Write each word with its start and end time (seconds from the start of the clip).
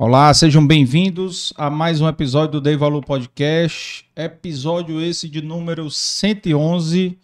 Olá, 0.00 0.32
sejam 0.32 0.64
bem-vindos 0.64 1.52
a 1.56 1.68
mais 1.68 2.00
um 2.00 2.06
episódio 2.06 2.52
do 2.52 2.60
Dei 2.60 2.76
Valor 2.76 3.04
Podcast. 3.04 4.08
Episódio 4.14 5.00
esse 5.00 5.28
de 5.28 5.42
número 5.42 5.90
111. 5.90 7.18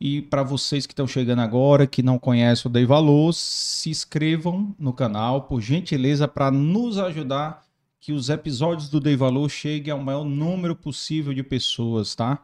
E 0.00 0.22
para 0.22 0.44
vocês 0.44 0.86
que 0.86 0.92
estão 0.92 1.08
chegando 1.08 1.40
agora, 1.40 1.84
que 1.84 2.04
não 2.04 2.16
conhecem 2.16 2.70
o 2.70 2.72
Dei 2.72 2.86
Valor, 2.86 3.32
se 3.34 3.90
inscrevam 3.90 4.72
no 4.78 4.92
canal, 4.92 5.48
por 5.48 5.60
gentileza, 5.60 6.28
para 6.28 6.48
nos 6.48 6.96
ajudar 6.96 7.64
que 7.98 8.12
os 8.12 8.28
episódios 8.28 8.88
do 8.88 9.00
Dei 9.00 9.16
Valor 9.16 9.50
cheguem 9.50 9.92
ao 9.92 9.98
maior 9.98 10.24
número 10.24 10.76
possível 10.76 11.34
de 11.34 11.42
pessoas, 11.42 12.14
tá? 12.14 12.40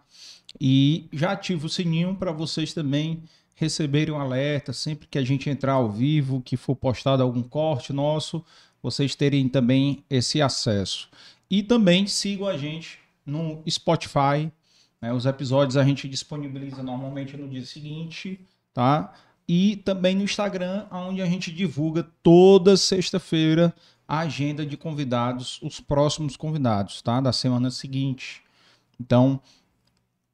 E 0.60 1.06
já 1.12 1.31
ativa 1.31 1.66
o 1.66 1.70
sininho 1.70 2.16
para 2.16 2.32
vocês 2.32 2.75
também 2.75 3.22
receberem 3.54 4.12
um 4.12 4.19
alerta 4.19 4.72
sempre 4.72 5.06
que 5.06 5.19
a 5.19 5.25
gente 5.25 5.48
entrar 5.48 5.75
ao 5.75 5.88
vivo, 5.88 6.42
que 6.44 6.56
for 6.56 6.75
postado 6.75 7.22
algum 7.22 7.44
corte 7.44 7.92
nosso, 7.92 8.44
vocês 8.82 9.14
terem 9.14 9.49
também 9.49 10.05
esse 10.11 10.43
acesso. 10.43 11.08
E 11.49 11.62
também 11.62 12.06
sigam 12.06 12.49
a 12.49 12.56
gente 12.56 12.99
no 13.25 13.62
Spotify, 13.69 14.50
né? 15.00 15.12
Os 15.12 15.26
episódios 15.26 15.76
a 15.76 15.84
gente 15.84 16.08
disponibiliza 16.08 16.82
normalmente 16.82 17.37
no 17.37 17.49
dia 17.49 17.64
seguinte, 17.64 18.40
tá? 18.75 19.12
E 19.49 19.76
também 19.76 20.17
no 20.17 20.23
Instagram, 20.23 20.87
onde 20.90 21.20
a 21.23 21.26
gente 21.26 21.52
divulga 21.52 22.08
toda 22.23 22.76
sexta-feira 22.76 23.75
a 24.06 24.20
agenda 24.20 24.64
de 24.64 24.76
convidados, 24.76 25.61
os 25.62 25.81
próximos 25.81 26.37
convidados, 26.37 27.00
tá? 27.02 27.20
Da 27.20 27.32
semana 27.32 27.70
seguinte. 27.70 28.43
Então, 29.00 29.40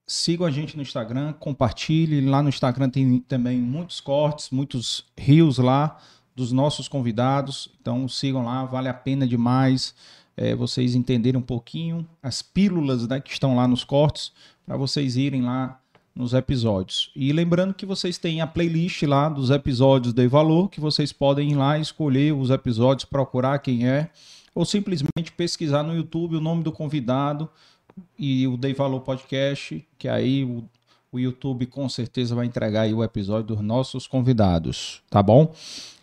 sigam 0.06 0.46
a 0.46 0.50
gente 0.50 0.76
no 0.76 0.82
Instagram, 0.82 1.32
compartilhe. 1.34 2.20
Lá 2.20 2.42
no 2.42 2.48
Instagram 2.48 2.90
tem 2.90 3.20
também 3.20 3.58
muitos 3.58 4.00
cortes, 4.00 4.50
muitos 4.50 5.04
rios 5.16 5.58
lá 5.58 5.98
dos 6.38 6.52
nossos 6.52 6.86
convidados. 6.86 7.68
Então, 7.80 8.06
sigam 8.08 8.44
lá, 8.44 8.64
vale 8.64 8.88
a 8.88 8.94
pena 8.94 9.26
demais 9.26 9.92
é, 10.36 10.54
vocês 10.54 10.94
entenderem 10.94 11.38
um 11.38 11.42
pouquinho 11.42 12.06
as 12.22 12.40
pílulas 12.40 13.08
né, 13.08 13.20
que 13.20 13.32
estão 13.32 13.56
lá 13.56 13.66
nos 13.66 13.82
cortes 13.82 14.32
para 14.64 14.76
vocês 14.76 15.16
irem 15.16 15.42
lá 15.42 15.80
nos 16.14 16.32
episódios. 16.32 17.10
E 17.14 17.32
lembrando 17.32 17.74
que 17.74 17.84
vocês 17.84 18.18
têm 18.18 18.40
a 18.40 18.46
playlist 18.46 19.02
lá 19.02 19.28
dos 19.28 19.50
episódios 19.50 20.14
de 20.14 20.28
valor, 20.28 20.68
que 20.68 20.80
vocês 20.80 21.12
podem 21.12 21.50
ir 21.50 21.54
lá 21.56 21.76
escolher 21.76 22.32
os 22.32 22.50
episódios, 22.50 23.04
procurar 23.04 23.58
quem 23.58 23.88
é, 23.88 24.10
ou 24.54 24.64
simplesmente 24.64 25.32
pesquisar 25.36 25.82
no 25.82 25.94
YouTube 25.94 26.36
o 26.36 26.40
nome 26.40 26.62
do 26.62 26.70
convidado 26.70 27.48
e 28.16 28.46
o 28.46 28.56
Dei 28.56 28.74
Valor 28.74 29.00
Podcast, 29.00 29.84
que 29.98 30.08
aí 30.08 30.44
o, 30.44 30.64
o 31.10 31.18
YouTube 31.18 31.66
com 31.66 31.88
certeza 31.88 32.34
vai 32.36 32.46
entregar 32.46 32.88
o 32.92 33.02
episódio 33.02 33.56
dos 33.56 33.60
nossos 33.60 34.06
convidados, 34.06 35.02
tá 35.10 35.20
bom? 35.20 35.52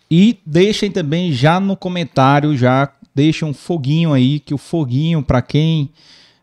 E 0.10 0.40
deixem 0.46 0.92
também 0.92 1.32
já 1.32 1.60
no 1.60 1.76
comentário, 1.76 2.56
já 2.56 2.92
deixem 3.14 3.48
um 3.48 3.54
foguinho 3.54 4.14
aí, 4.14 4.40
que 4.40 4.54
o 4.54 4.58
foguinho, 4.58 5.24
para 5.24 5.42
quem 5.42 5.90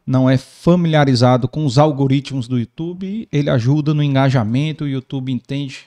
não 0.06 0.28
é 0.28 0.36
familiarizado 0.36 1.46
com 1.46 1.64
os 1.64 1.78
algoritmos 1.78 2.48
do 2.48 2.58
YouTube, 2.58 3.28
ele 3.30 3.50
ajuda 3.50 3.94
no 3.94 4.02
engajamento, 4.02 4.84
o 4.84 4.88
YouTube 4.88 5.30
entende 5.30 5.80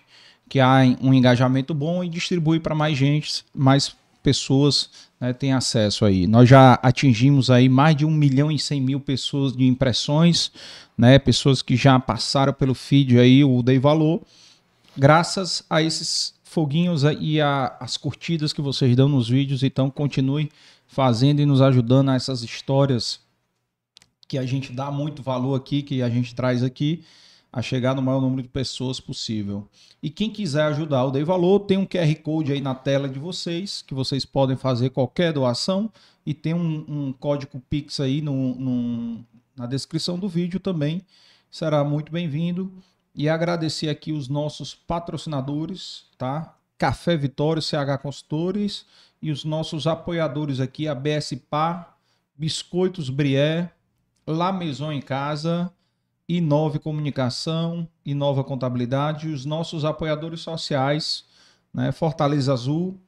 que 0.48 0.60
há 0.60 0.82
um 1.02 1.14
engajamento 1.14 1.74
bom 1.74 2.04
e 2.04 2.10
distribui 2.10 2.60
para 2.60 2.76
mais 2.76 2.98
gente, 2.98 3.44
mais 3.54 3.96
pessoas 4.24 4.90
né, 5.20 5.34
têm 5.34 5.54
acesso 5.54 6.06
aí. 6.06 6.28
Nós 6.28 6.48
já 6.48 6.80
atingimos 6.82 7.50
aí 7.50 7.68
mais 7.68 7.96
de 7.96 8.06
1 8.06 8.12
milhão 8.12 8.52
e 8.52 8.58
100 8.58 8.82
mil 8.82 9.00
pessoas 9.00 9.56
de 9.56 9.68
impressões, 9.68 10.52
né, 10.98 11.20
pessoas 11.20 11.62
que 11.62 11.76
já 11.76 12.00
passaram 12.00 12.54
pelo 12.54 12.74
feed 12.74 13.20
aí, 13.20 13.44
o 13.44 13.62
Dei 13.62 13.80
Valor, 13.80 14.22
graças 14.98 15.64
a 15.70 15.82
esses 15.82 16.34
foguinhos 16.56 17.04
e 17.20 17.42
a, 17.42 17.76
as 17.82 17.98
curtidas 17.98 18.54
que 18.54 18.62
vocês 18.62 18.96
dão 18.96 19.10
nos 19.10 19.28
vídeos, 19.28 19.62
então 19.62 19.90
continue 19.90 20.50
fazendo 20.88 21.42
e 21.42 21.46
nos 21.46 21.62
ajudando 21.62 22.12
a 22.12 22.16
essas 22.16 22.44
histórias 22.44 23.20
que 24.26 24.38
a 24.38 24.46
gente 24.46 24.72
dá 24.72 24.90
muito 24.90 25.22
valor 25.22 25.56
aqui, 25.56 25.82
que 25.82 26.02
a 26.02 26.10
gente 26.10 26.34
traz 26.34 26.64
aqui, 26.64 27.04
a 27.52 27.62
chegar 27.62 27.94
no 27.94 28.02
maior 28.02 28.22
número 28.22 28.42
de 28.42 28.48
pessoas 28.48 29.02
possível. 29.02 29.68
E 30.02 30.10
quem 30.10 30.30
quiser 30.30 30.64
ajudar 30.64 31.04
o 31.04 31.12
Dei 31.12 31.26
Valor, 31.26 31.60
tem 31.60 31.78
um 31.78 31.86
QR 31.86 32.16
Code 32.24 32.54
aí 32.54 32.62
na 32.62 32.74
tela 32.74 33.10
de 33.10 33.20
vocês, 33.20 33.82
que 33.82 33.94
vocês 33.94 34.26
podem 34.26 34.56
fazer 34.56 34.92
qualquer 34.92 35.34
doação, 35.34 35.92
e 36.26 36.34
tem 36.34 36.54
um, 36.54 36.86
um 36.88 37.14
código 37.14 37.62
Pix 37.70 38.00
aí 38.00 38.22
no, 38.22 38.56
no, 38.56 39.26
na 39.58 39.66
descrição 39.66 40.18
do 40.18 40.30
vídeo 40.30 40.60
também. 40.60 41.02
Será 41.52 41.84
muito 41.84 42.14
bem-vindo. 42.14 42.72
E 43.16 43.30
agradecer 43.30 43.88
aqui 43.88 44.12
os 44.12 44.28
nossos 44.28 44.76
patrocinadores, 44.76 46.04
tá? 46.18 46.54
Café 46.78 47.16
Vitória, 47.16 47.62
CH 47.62 48.02
Consultores, 48.02 48.86
e 49.22 49.32
os 49.32 49.46
nossos 49.46 49.88
apoiadores 49.88 50.60
aqui, 50.60 50.86
a 50.86 50.94
BS 50.94 51.34
Par, 51.50 51.98
Biscoitos 52.38 53.10
Brié, 53.10 53.72
La 54.28 54.52
Maison 54.52 54.92
em 54.92 55.02
Casa, 55.02 55.72
Inove 56.28 56.78
Comunicação, 56.78 57.88
Inova 58.06 58.44
Contabilidade, 58.44 59.30
e 59.30 59.32
os 59.32 59.46
nossos 59.46 59.86
apoiadores 59.86 60.42
sociais, 60.42 61.24
né? 61.74 61.94
Fortaleza 61.94 62.52
Azul, 62.52 63.00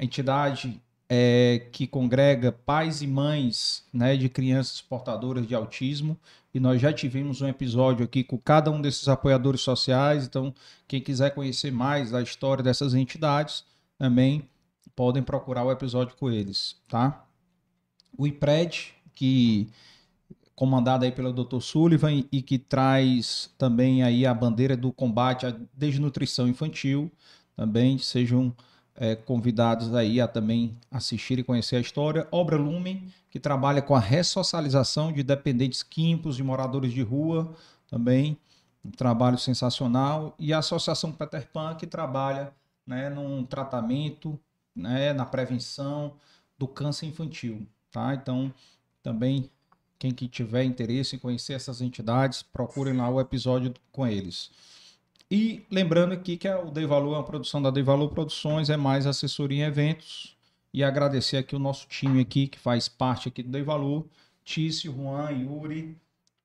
entidade 0.00 0.82
é, 1.08 1.68
que 1.72 1.86
congrega 1.86 2.52
pais 2.52 3.02
e 3.02 3.06
mães 3.06 3.84
né, 3.92 4.16
de 4.16 4.28
crianças 4.28 4.80
portadoras 4.80 5.46
de 5.46 5.54
autismo. 5.54 6.18
E 6.52 6.60
nós 6.60 6.80
já 6.80 6.92
tivemos 6.92 7.40
um 7.42 7.48
episódio 7.48 8.04
aqui 8.04 8.22
com 8.22 8.38
cada 8.38 8.70
um 8.70 8.80
desses 8.80 9.08
apoiadores 9.08 9.60
sociais. 9.60 10.26
Então, 10.26 10.54
quem 10.86 11.00
quiser 11.00 11.30
conhecer 11.34 11.72
mais 11.72 12.10
da 12.10 12.22
história 12.22 12.62
dessas 12.62 12.94
entidades, 12.94 13.64
também 13.98 14.48
podem 14.94 15.22
procurar 15.22 15.64
o 15.64 15.72
episódio 15.72 16.16
com 16.16 16.30
eles, 16.30 16.76
tá? 16.88 17.26
O 18.16 18.26
IPRED, 18.26 18.94
que 19.14 19.68
comandado 20.54 21.04
aí 21.04 21.10
pelo 21.10 21.32
Dr. 21.32 21.60
Sullivan 21.60 22.24
e 22.30 22.40
que 22.40 22.58
traz 22.58 23.50
também 23.58 24.02
aí 24.02 24.24
a 24.24 24.32
bandeira 24.32 24.76
do 24.76 24.92
combate 24.92 25.46
à 25.46 25.54
desnutrição 25.74 26.46
infantil. 26.46 27.10
Também 27.56 27.98
sejam 27.98 28.54
é, 28.96 29.16
convidados 29.16 29.94
aí 29.94 30.20
a 30.20 30.28
também 30.28 30.76
assistir 30.90 31.38
e 31.38 31.44
conhecer 31.44 31.76
a 31.76 31.80
história. 31.80 32.28
Obra 32.30 32.56
Lumen, 32.56 33.12
que 33.30 33.40
trabalha 33.40 33.82
com 33.82 33.94
a 33.94 34.00
ressocialização 34.00 35.12
de 35.12 35.22
dependentes 35.22 35.82
químicos, 35.82 36.36
de 36.36 36.42
moradores 36.42 36.92
de 36.92 37.02
rua, 37.02 37.54
também 37.88 38.38
um 38.84 38.90
trabalho 38.90 39.38
sensacional. 39.38 40.34
E 40.38 40.52
a 40.52 40.58
Associação 40.58 41.10
Peter 41.10 41.48
Pan, 41.52 41.74
que 41.74 41.86
trabalha 41.86 42.52
né, 42.86 43.08
num 43.08 43.44
tratamento, 43.44 44.38
né, 44.74 45.12
na 45.12 45.24
prevenção 45.24 46.14
do 46.58 46.68
câncer 46.68 47.06
infantil. 47.06 47.66
Tá? 47.90 48.14
Então, 48.14 48.52
também 49.02 49.50
quem 49.98 50.12
que 50.12 50.28
tiver 50.28 50.64
interesse 50.64 51.16
em 51.16 51.18
conhecer 51.18 51.54
essas 51.54 51.80
entidades, 51.80 52.42
procurem 52.42 52.94
lá 52.94 53.08
o 53.08 53.20
episódio 53.20 53.72
com 53.90 54.06
eles. 54.06 54.50
E 55.34 55.66
lembrando 55.68 56.12
aqui 56.12 56.36
que 56.36 56.48
o 56.48 56.70
Dei 56.70 56.86
Valor 56.86 57.14
é 57.14 57.16
uma 57.16 57.24
produção 57.24 57.60
da 57.60 57.68
Dei 57.68 57.82
Valor 57.82 58.08
Produções, 58.10 58.70
é 58.70 58.76
mais 58.76 59.04
assessoria 59.04 59.64
em 59.64 59.66
eventos. 59.66 60.36
E 60.72 60.84
agradecer 60.84 61.38
aqui 61.38 61.56
o 61.56 61.58
nosso 61.58 61.88
time 61.88 62.20
aqui, 62.20 62.46
que 62.46 62.56
faz 62.56 62.88
parte 62.88 63.26
aqui 63.26 63.42
do 63.42 63.50
Dei 63.50 63.64
Valor, 63.64 64.06
Tício, 64.44 64.94
Juan, 64.94 65.32
Yuri, 65.32 65.98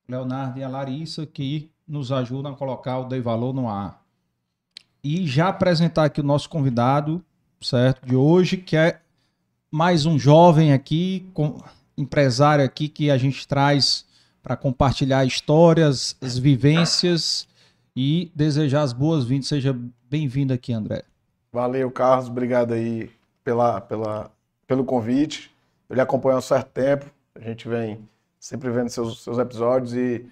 Leonardo 0.08 0.58
e 0.58 0.64
a 0.64 0.68
Larissa, 0.68 1.24
que 1.24 1.70
nos 1.86 2.10
ajudam 2.10 2.50
a 2.50 2.56
colocar 2.56 2.98
o 2.98 3.04
Dei 3.04 3.20
Valor 3.20 3.54
no 3.54 3.68
ar. 3.68 4.04
E 5.04 5.24
já 5.24 5.50
apresentar 5.50 6.06
aqui 6.06 6.20
o 6.20 6.24
nosso 6.24 6.48
convidado, 6.50 7.24
certo, 7.60 8.04
de 8.04 8.16
hoje, 8.16 8.56
que 8.56 8.76
é 8.76 9.00
mais 9.70 10.04
um 10.04 10.18
jovem 10.18 10.72
aqui, 10.72 11.30
com, 11.32 11.62
empresário 11.96 12.64
aqui 12.64 12.88
que 12.88 13.08
a 13.08 13.16
gente 13.16 13.46
traz 13.46 14.04
para 14.42 14.56
compartilhar 14.56 15.24
histórias, 15.24 16.16
as 16.20 16.36
vivências 16.36 17.48
e 17.94 18.30
desejar 18.34 18.82
as 18.82 18.92
boas-vindas. 18.92 19.48
Seja 19.48 19.76
bem-vindo 20.08 20.52
aqui, 20.52 20.72
André. 20.72 21.04
Valeu, 21.52 21.90
Carlos. 21.90 22.28
Obrigado 22.28 22.74
aí 22.74 23.10
pela, 23.42 23.80
pela, 23.80 24.30
pelo 24.66 24.84
convite. 24.84 25.50
Eu 25.88 25.94
lhe 25.94 26.00
acompanho 26.00 26.36
há 26.36 26.38
um 26.38 26.42
certo 26.42 26.68
tempo. 26.68 27.06
A 27.34 27.40
gente 27.40 27.68
vem 27.68 28.08
sempre 28.38 28.70
vendo 28.70 28.88
seus, 28.88 29.22
seus 29.22 29.38
episódios 29.38 29.94
e 29.94 30.26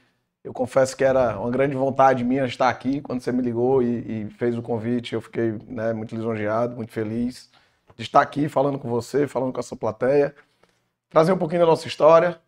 eu 0.44 0.52
confesso 0.52 0.96
que 0.96 1.04
era 1.04 1.38
uma 1.38 1.50
grande 1.50 1.76
vontade 1.76 2.24
minha 2.24 2.46
estar 2.46 2.68
aqui 2.68 3.00
quando 3.00 3.20
você 3.20 3.32
me 3.32 3.42
ligou 3.42 3.82
e, 3.82 4.26
e 4.26 4.30
fez 4.30 4.56
o 4.56 4.62
convite. 4.62 5.14
Eu 5.14 5.20
fiquei 5.20 5.58
né, 5.66 5.92
muito 5.92 6.14
lisonjeado, 6.14 6.76
muito 6.76 6.92
feliz 6.92 7.50
de 7.98 8.04
estar 8.04 8.20
aqui 8.20 8.48
falando 8.48 8.78
com 8.78 8.88
você, 8.88 9.26
falando 9.26 9.52
com 9.52 9.58
a 9.58 9.62
sua 9.62 9.76
plateia, 9.76 10.34
trazer 11.10 11.32
um 11.32 11.38
pouquinho 11.38 11.62
da 11.62 11.66
nossa 11.66 11.88
história, 11.88 12.40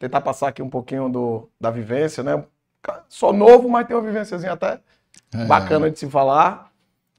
tentar 0.00 0.22
passar 0.22 0.48
aqui 0.48 0.62
um 0.62 0.70
pouquinho 0.70 1.10
do, 1.10 1.48
da 1.60 1.70
vivência, 1.70 2.22
né? 2.22 2.42
Sou 3.08 3.32
novo, 3.32 3.68
mas 3.68 3.86
tenho 3.86 3.98
uma 3.98 4.06
vivênciazinha 4.06 4.52
até 4.52 4.80
é. 5.34 5.44
bacana 5.46 5.90
de 5.90 5.98
se 5.98 6.08
falar. 6.08 6.70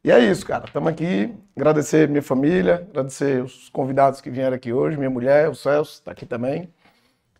E 0.04 0.12
é 0.12 0.20
isso, 0.20 0.46
cara. 0.46 0.66
Estamos 0.66 0.90
aqui. 0.90 1.34
Agradecer 1.56 2.08
minha 2.08 2.22
família, 2.22 2.88
agradecer 2.90 3.44
os 3.44 3.70
convidados 3.70 4.22
que 4.22 4.30
vieram 4.30 4.56
aqui 4.56 4.72
hoje, 4.72 4.98
minha 4.98 5.10
mulher, 5.10 5.50
o 5.50 5.56
Celso, 5.56 5.94
está 5.94 6.12
aqui 6.12 6.26
também. 6.26 6.70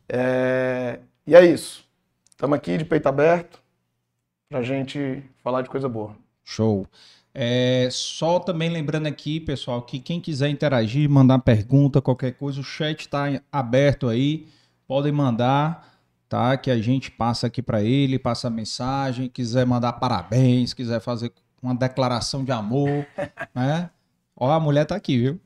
É... 0.08 1.00
E 1.26 1.36
é 1.36 1.46
isso. 1.46 1.88
Estamos 2.30 2.56
aqui 2.56 2.78
de 2.78 2.86
peito 2.86 3.08
aberto 3.08 3.60
para 4.50 4.60
a 4.60 4.64
gente 4.64 5.24
falar 5.44 5.62
de 5.62 5.70
coisa 5.70 5.88
boa. 5.88 6.16
Show. 6.44 6.88
É, 7.34 7.88
só 7.92 8.40
também 8.40 8.70
lembrando 8.70 9.08
aqui, 9.08 9.40
pessoal, 9.40 9.82
que 9.82 10.00
quem 10.00 10.20
quiser 10.20 10.50
interagir, 10.50 11.10
mandar 11.10 11.40
pergunta, 11.40 12.02
qualquer 12.02 12.34
coisa, 12.34 12.60
o 12.60 12.64
chat 12.64 13.02
está 13.02 13.26
aberto 13.52 14.08
aí. 14.08 14.48
Podem 14.88 15.12
mandar, 15.12 15.99
tá? 16.30 16.56
Que 16.56 16.70
a 16.70 16.80
gente 16.80 17.10
passa 17.10 17.48
aqui 17.48 17.62
para 17.62 17.84
ele, 17.84 18.20
passa 18.20 18.48
a 18.48 18.52
mensagem. 18.52 19.28
Quiser 19.28 19.66
mandar 19.66 19.94
parabéns, 19.94 20.74
quiser 20.74 21.02
fazer 21.02 21.34
uma 21.62 21.76
declaração 21.76 22.46
de 22.46 22.52
amor, 22.52 23.06
né? 23.54 23.90
Ó, 24.38 24.50
a 24.50 24.60
mulher 24.60 24.86
tá 24.86 24.96
aqui, 24.96 25.18
viu? 25.18 25.42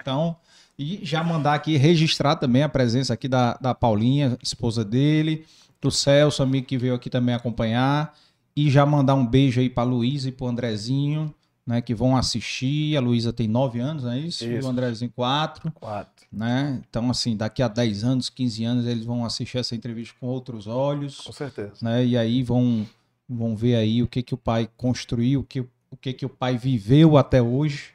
Então, 0.00 0.36
e 0.78 1.00
já 1.02 1.22
mandar 1.22 1.54
aqui 1.54 1.76
registrar 1.76 2.36
também 2.36 2.62
a 2.62 2.68
presença 2.68 3.12
aqui 3.12 3.28
da, 3.28 3.54
da 3.54 3.74
Paulinha, 3.74 4.38
esposa 4.42 4.84
dele, 4.84 5.44
do 5.80 5.90
Celso, 5.90 6.42
amigo 6.42 6.66
que 6.66 6.78
veio 6.78 6.94
aqui 6.94 7.10
também 7.10 7.34
acompanhar. 7.34 8.14
E 8.56 8.70
já 8.70 8.86
mandar 8.86 9.14
um 9.14 9.26
beijo 9.26 9.60
aí 9.60 9.68
para 9.68 9.82
Luísa 9.82 10.28
e 10.28 10.32
para 10.32 10.46
o 10.46 10.48
Andrezinho, 10.48 11.34
né, 11.66 11.80
que 11.80 11.94
vão 11.94 12.16
assistir. 12.16 12.96
A 12.96 13.00
Luísa 13.00 13.32
tem 13.32 13.48
9 13.48 13.80
anos, 13.80 14.04
não 14.04 14.12
é 14.12 14.18
isso? 14.18 14.44
isso. 14.44 14.52
E 14.52 14.60
o 14.60 14.68
Andrezinho 14.68 15.10
4. 15.14 15.72
4. 15.72 16.26
Né? 16.32 16.82
Então, 16.88 17.10
assim, 17.10 17.36
daqui 17.36 17.62
a 17.62 17.68
10 17.68 18.04
anos, 18.04 18.28
15 18.28 18.64
anos, 18.64 18.86
eles 18.86 19.04
vão 19.04 19.24
assistir 19.24 19.58
essa 19.58 19.74
entrevista 19.74 20.14
com 20.20 20.26
outros 20.26 20.66
olhos. 20.66 21.20
Com 21.20 21.32
certeza. 21.32 21.74
Né? 21.80 22.06
E 22.06 22.16
aí 22.16 22.42
vão, 22.42 22.86
vão 23.28 23.56
ver 23.56 23.76
aí 23.76 24.02
o 24.02 24.08
que, 24.08 24.22
que 24.22 24.34
o 24.34 24.38
pai 24.38 24.68
construiu, 24.76 25.40
o 25.40 25.44
que, 25.44 25.60
o 25.60 25.96
que, 26.00 26.12
que 26.12 26.26
o 26.26 26.30
pai 26.30 26.56
viveu 26.58 27.16
até 27.16 27.40
hoje, 27.40 27.92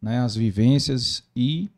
né? 0.00 0.20
as 0.20 0.34
vivências, 0.34 1.22
e 1.34 1.68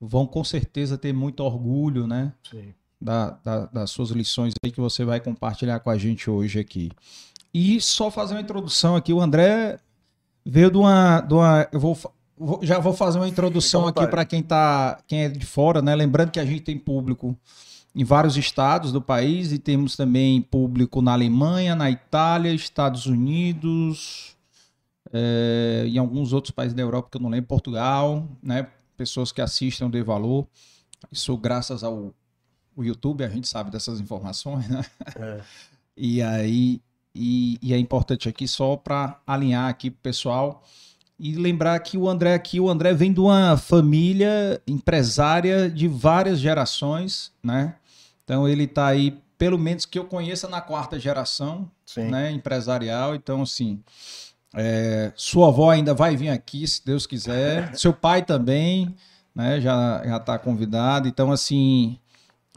vão 0.00 0.26
com 0.26 0.44
certeza 0.44 0.98
ter 0.98 1.12
muito 1.12 1.40
orgulho, 1.40 2.06
né? 2.06 2.32
Sim. 2.50 2.74
Da, 3.00 3.30
da, 3.44 3.66
das 3.66 3.90
suas 3.90 4.10
lições 4.10 4.54
aí 4.64 4.70
que 4.70 4.80
você 4.80 5.04
vai 5.04 5.20
compartilhar 5.20 5.78
com 5.80 5.90
a 5.90 5.98
gente 5.98 6.30
hoje 6.30 6.58
aqui. 6.58 6.90
E 7.52 7.80
só 7.80 8.10
fazer 8.10 8.34
uma 8.34 8.40
introdução 8.40 8.96
aqui, 8.96 9.12
o 9.12 9.20
André 9.20 9.78
veio 10.44 10.70
de 10.70 10.78
uma. 10.78 11.20
De 11.20 11.34
uma 11.34 11.68
eu 11.72 11.80
vou, 11.80 11.98
vou 12.36 12.60
já 12.62 12.78
vou 12.78 12.92
fazer 12.92 13.18
uma 13.18 13.28
introdução 13.28 13.86
aqui 13.86 14.06
para 14.06 14.24
quem 14.24 14.42
tá, 14.42 14.98
quem 15.06 15.24
é 15.24 15.28
de 15.28 15.46
fora, 15.46 15.80
né? 15.80 15.94
Lembrando 15.94 16.30
que 16.30 16.40
a 16.40 16.44
gente 16.44 16.60
tem 16.60 16.78
público 16.78 17.36
em 17.94 18.04
vários 18.04 18.36
estados 18.36 18.92
do 18.92 19.00
país 19.00 19.52
e 19.52 19.58
temos 19.58 19.96
também 19.96 20.42
público 20.42 21.00
na 21.00 21.12
Alemanha, 21.12 21.76
na 21.76 21.90
Itália, 21.90 22.52
Estados 22.52 23.06
Unidos, 23.06 24.36
é, 25.12 25.84
em 25.86 25.96
alguns 25.96 26.32
outros 26.32 26.50
países 26.50 26.74
da 26.74 26.82
Europa 26.82 27.08
que 27.10 27.16
eu 27.16 27.22
não 27.22 27.30
lembro, 27.30 27.46
Portugal, 27.46 28.28
né? 28.42 28.66
Pessoas 28.96 29.32
que 29.32 29.40
assistem 29.40 29.88
de 29.88 30.02
valor. 30.02 30.46
Isso 31.10 31.36
graças 31.36 31.84
ao 31.84 32.12
YouTube, 32.76 33.22
a 33.24 33.28
gente 33.28 33.46
sabe 33.46 33.70
dessas 33.70 34.00
informações, 34.00 34.68
né? 34.68 34.84
É. 35.16 35.40
E 35.96 36.20
aí 36.20 36.82
e, 37.14 37.58
e 37.62 37.72
é 37.72 37.78
importante 37.78 38.28
aqui 38.28 38.48
só 38.48 38.76
para 38.76 39.20
alinhar 39.26 39.68
aqui 39.68 39.90
pro 39.90 40.00
pessoal 40.02 40.62
e 41.18 41.34
lembrar 41.34 41.78
que 41.78 41.96
o 41.96 42.08
André 42.08 42.34
aqui, 42.34 42.58
o 42.58 42.68
André 42.68 42.92
vem 42.92 43.12
de 43.12 43.20
uma 43.20 43.56
família 43.56 44.60
empresária 44.66 45.70
de 45.70 45.86
várias 45.86 46.40
gerações, 46.40 47.32
né? 47.42 47.76
Então 48.24 48.48
ele 48.48 48.64
está 48.64 48.86
aí, 48.86 49.16
pelo 49.38 49.58
menos 49.58 49.86
que 49.86 49.98
eu 49.98 50.04
conheça, 50.04 50.48
na 50.48 50.60
quarta 50.60 50.98
geração, 50.98 51.70
Sim. 51.86 52.10
né? 52.10 52.32
Empresarial. 52.32 53.14
Então, 53.14 53.42
assim, 53.42 53.80
é, 54.54 55.12
sua 55.14 55.48
avó 55.48 55.70
ainda 55.70 55.94
vai 55.94 56.16
vir 56.16 56.30
aqui, 56.30 56.66
se 56.66 56.84
Deus 56.84 57.06
quiser. 57.06 57.74
Seu 57.78 57.92
pai 57.92 58.22
também, 58.24 58.94
né? 59.34 59.60
Já 59.60 60.02
já 60.04 60.16
está 60.16 60.36
convidado. 60.36 61.06
Então, 61.06 61.30
assim, 61.30 61.96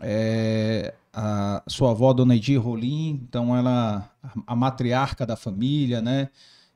é, 0.01 0.95
a 1.19 1.63
sua 1.65 1.89
avó, 1.91 2.13
Dona 2.13 2.35
Edir 2.35 2.61
Rolim, 2.61 3.19
então 3.27 3.57
ela, 3.57 4.07
a 4.45 4.55
matriarca 4.55 5.25
da 5.25 5.35
família, 5.35 5.99
né, 5.99 6.29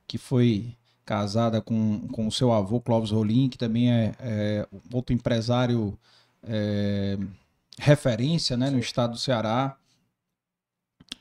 que 0.04 0.18
foi 0.18 0.76
casada 1.04 1.60
com, 1.60 2.08
com 2.08 2.26
o 2.26 2.32
seu 2.32 2.52
avô, 2.52 2.80
Clóvis 2.80 3.12
Rolim, 3.12 3.48
que 3.48 3.56
também 3.56 3.92
é, 3.92 4.16
é 4.18 4.68
outro 4.92 5.14
empresário 5.14 5.96
é, 6.42 7.16
referência, 7.78 8.56
né, 8.56 8.68
no 8.68 8.80
estado 8.80 9.12
do 9.12 9.18
Ceará, 9.18 9.76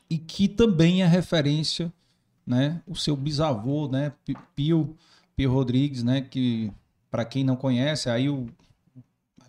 e 0.10 0.18
que 0.18 0.48
também 0.48 1.04
é 1.04 1.06
referência, 1.06 1.94
né, 2.44 2.82
o 2.88 2.96
seu 2.96 3.16
bisavô, 3.16 3.88
né, 3.88 4.14
Pio, 4.56 4.98
Pio 5.36 5.54
Rodrigues, 5.54 6.02
né, 6.02 6.22
que 6.22 6.74
para 7.12 7.24
quem 7.24 7.44
não 7.44 7.56
conhece, 7.56 8.10
aí 8.10 8.28
o 8.28 8.48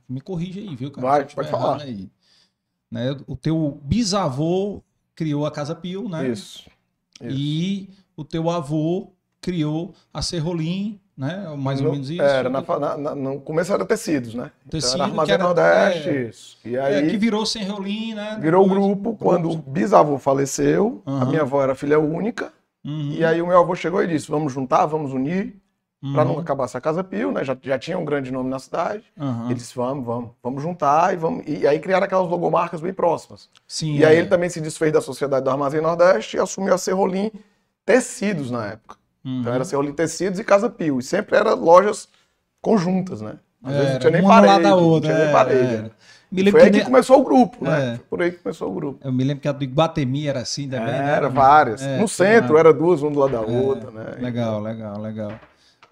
me 0.07 0.21
corrija 0.21 0.61
aí, 0.61 0.77
viu, 0.77 0.91
cara? 0.91 1.07
Vai, 1.07 1.25
pode 1.27 1.49
falar. 1.49 1.81
Aí. 1.81 2.11
Né? 2.93 3.17
O 3.27 3.35
teu 3.35 3.81
bisavô 3.83 4.83
criou 5.15 5.47
a 5.47 5.51
Casa 5.51 5.75
Pio, 5.75 6.11
né? 6.11 6.29
Isso. 6.29 6.69
isso. 7.23 7.37
E 7.39 7.89
o 8.15 8.23
teu 8.23 8.51
avô 8.51 9.09
criou 9.41 9.95
a 10.13 10.21
Serrolim, 10.21 11.01
né? 11.17 11.55
Mais 11.57 11.81
no, 11.81 11.87
ou 11.87 11.93
menos 11.95 12.11
isso. 12.11 12.21
Era, 12.21 12.51
na, 12.51 12.63
na, 12.99 13.15
no 13.15 13.41
começo 13.41 13.73
era 13.73 13.87
tecidos, 13.87 14.35
né? 14.35 14.51
Tecido, 14.69 14.97
então 14.97 15.05
era 15.05 15.11
Armazém 15.11 15.35
era, 15.35 15.43
Nordeste, 15.43 16.09
é, 16.11 16.29
isso. 16.29 16.59
E 16.67 16.77
aí, 16.77 17.07
é, 17.07 17.07
que 17.09 17.17
virou 17.17 17.47
Serrolim, 17.47 18.13
né? 18.13 18.39
Virou 18.39 18.67
o 18.67 18.69
grupo. 18.69 19.17
Quando 19.17 19.51
o 19.51 19.57
bisavô 19.57 20.19
faleceu, 20.19 21.03
uhum. 21.07 21.17
a 21.17 21.25
minha 21.25 21.43
avó 21.43 21.63
era 21.63 21.75
filha 21.75 21.99
única. 21.99 22.53
Uhum. 22.85 23.13
E 23.13 23.25
aí 23.25 23.41
o 23.41 23.47
meu 23.47 23.59
avô 23.59 23.75
chegou 23.75 24.03
e 24.03 24.07
disse, 24.07 24.31
vamos 24.31 24.53
juntar, 24.53 24.85
vamos 24.85 25.15
unir 25.15 25.62
uhum. 26.03 26.13
para 26.13 26.25
não 26.25 26.39
acabar 26.39 26.65
essa 26.65 26.81
Casa 26.81 27.05
Pio, 27.05 27.31
né? 27.31 27.45
Já, 27.45 27.57
já 27.61 27.79
tinha 27.79 27.99
um 27.99 28.05
grande 28.05 28.31
nome 28.31 28.51
na 28.51 28.59
cidade. 28.59 29.05
Uhum. 29.19 29.47
Ele 29.47 29.55
disse, 29.55 29.75
vamos, 29.75 30.05
vamos, 30.05 30.31
vamos 30.43 30.63
juntar 30.63 31.15
e 31.15 31.17
vamos. 31.17 31.45
E 31.47 31.67
aí 31.67 31.79
criaram 31.79 32.05
aquelas 32.05 32.29
logomarcas 32.29 32.81
bem 32.81 32.93
próximas. 32.93 33.49
Sim, 33.67 33.97
e 33.97 34.05
é. 34.05 34.09
aí 34.09 34.19
ele 34.19 34.29
também 34.29 34.49
se 34.49 34.61
desfez 34.61 34.93
da 34.93 35.01
Sociedade 35.01 35.45
do 35.45 35.51
Armazém 35.51 35.81
Nordeste 35.81 36.37
e 36.37 36.41
assumiu 36.41 36.75
a 36.75 36.79
Serrolim 36.79 37.31
Tecidos 37.85 38.51
na 38.51 38.67
época. 38.67 38.97
Uhum. 39.25 39.41
Então 39.41 39.55
era 39.55 39.65
Serrolim 39.65 39.93
Tecidos 39.93 40.39
e 40.39 40.45
Casa 40.45 40.69
Pio. 40.69 40.99
E 40.99 41.03
sempre 41.03 41.37
eram 41.37 41.55
lojas 41.55 42.09
conjuntas, 42.61 43.21
né? 43.21 43.37
Às 43.63 43.75
vezes 43.75 43.93
não 43.93 43.99
tinha 44.01 44.11
nem 44.11 44.23
parede. 44.25 44.63
Da 44.63 44.75
outra, 44.75 45.11
não 45.11 45.17
tinha 45.17 45.25
nem 45.25 45.33
parede. 45.33 45.93
Me 46.33 46.51
Foi 46.51 46.63
aí 46.63 46.71
que, 46.71 46.83
começou 46.83 47.21
o 47.21 47.25
grupo, 47.25 47.63
né? 47.63 47.93
É. 47.93 47.97
Foi 47.97 48.05
por 48.09 48.23
aí 48.23 48.31
que 48.31 48.39
começou 48.39 48.71
o 48.71 48.75
grupo. 48.75 49.07
Eu 49.07 49.13
me 49.13 49.23
lembro 49.23 49.43
que 49.43 49.49
a 49.49 49.53
do 49.53 49.63
Iguatemi 49.63 50.27
era 50.27 50.41
assim 50.41 50.67
também. 50.67 50.87
Né? 50.87 51.15
Era 51.15 51.29
várias. 51.29 51.83
É, 51.83 51.99
no 51.99 52.09
centro, 52.09 52.57
era 52.57 52.73
duas, 52.73 53.03
uma 53.03 53.11
do 53.11 53.19
lado 53.19 53.33
da 53.33 53.53
é, 53.53 53.61
outra, 53.61 53.91
né? 53.91 54.17
Legal, 54.19 54.59
legal, 54.59 54.99
legal. 54.99 55.33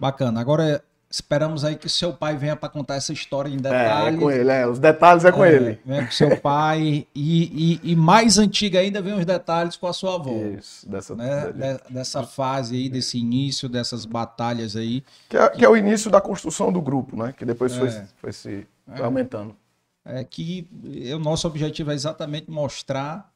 Bacana. 0.01 0.41
Agora 0.41 0.83
esperamos 1.11 1.63
aí 1.63 1.75
que 1.75 1.87
seu 1.87 2.11
pai 2.11 2.35
venha 2.35 2.55
para 2.55 2.69
contar 2.69 2.95
essa 2.95 3.13
história 3.13 3.47
em 3.49 3.57
detalhes. 3.57 4.15
É, 4.15 4.17
é 4.17 4.19
com 4.19 4.31
ele, 4.31 4.51
é. 4.51 4.65
Os 4.65 4.79
detalhes 4.79 5.25
é 5.25 5.31
com 5.31 5.45
é, 5.45 5.53
ele. 5.53 5.79
Venha 5.85 6.05
com 6.07 6.11
seu 6.11 6.35
pai 6.41 7.05
e, 7.13 7.79
e, 7.83 7.91
e, 7.91 7.95
mais 7.95 8.39
antiga 8.39 8.79
ainda 8.79 8.99
vem 8.99 9.13
os 9.13 9.23
detalhes 9.25 9.75
com 9.75 9.85
a 9.85 9.93
sua 9.93 10.15
avó. 10.15 10.31
Isso, 10.57 10.89
dessa, 10.89 11.15
né? 11.15 11.51
De, 11.51 11.93
dessa 11.93 12.23
fase 12.23 12.75
aí, 12.77 12.89
desse 12.89 13.19
início, 13.19 13.69
dessas 13.69 14.03
batalhas 14.03 14.75
aí. 14.75 15.03
Que 15.29 15.37
é, 15.37 15.49
que 15.49 15.63
é, 15.63 15.69
o 15.69 15.77
início 15.77 16.09
da 16.09 16.19
construção 16.19 16.73
do 16.73 16.81
grupo, 16.81 17.15
né? 17.15 17.31
Que 17.37 17.45
depois 17.45 17.75
foi, 17.75 17.89
é. 17.89 18.07
foi 18.17 18.31
se 18.31 18.65
foi 18.87 19.05
aumentando. 19.05 19.55
É 20.03 20.23
que 20.23 20.67
o 21.13 21.19
nosso 21.19 21.45
objetivo 21.45 21.91
é 21.91 21.93
exatamente 21.93 22.49
mostrar 22.49 23.30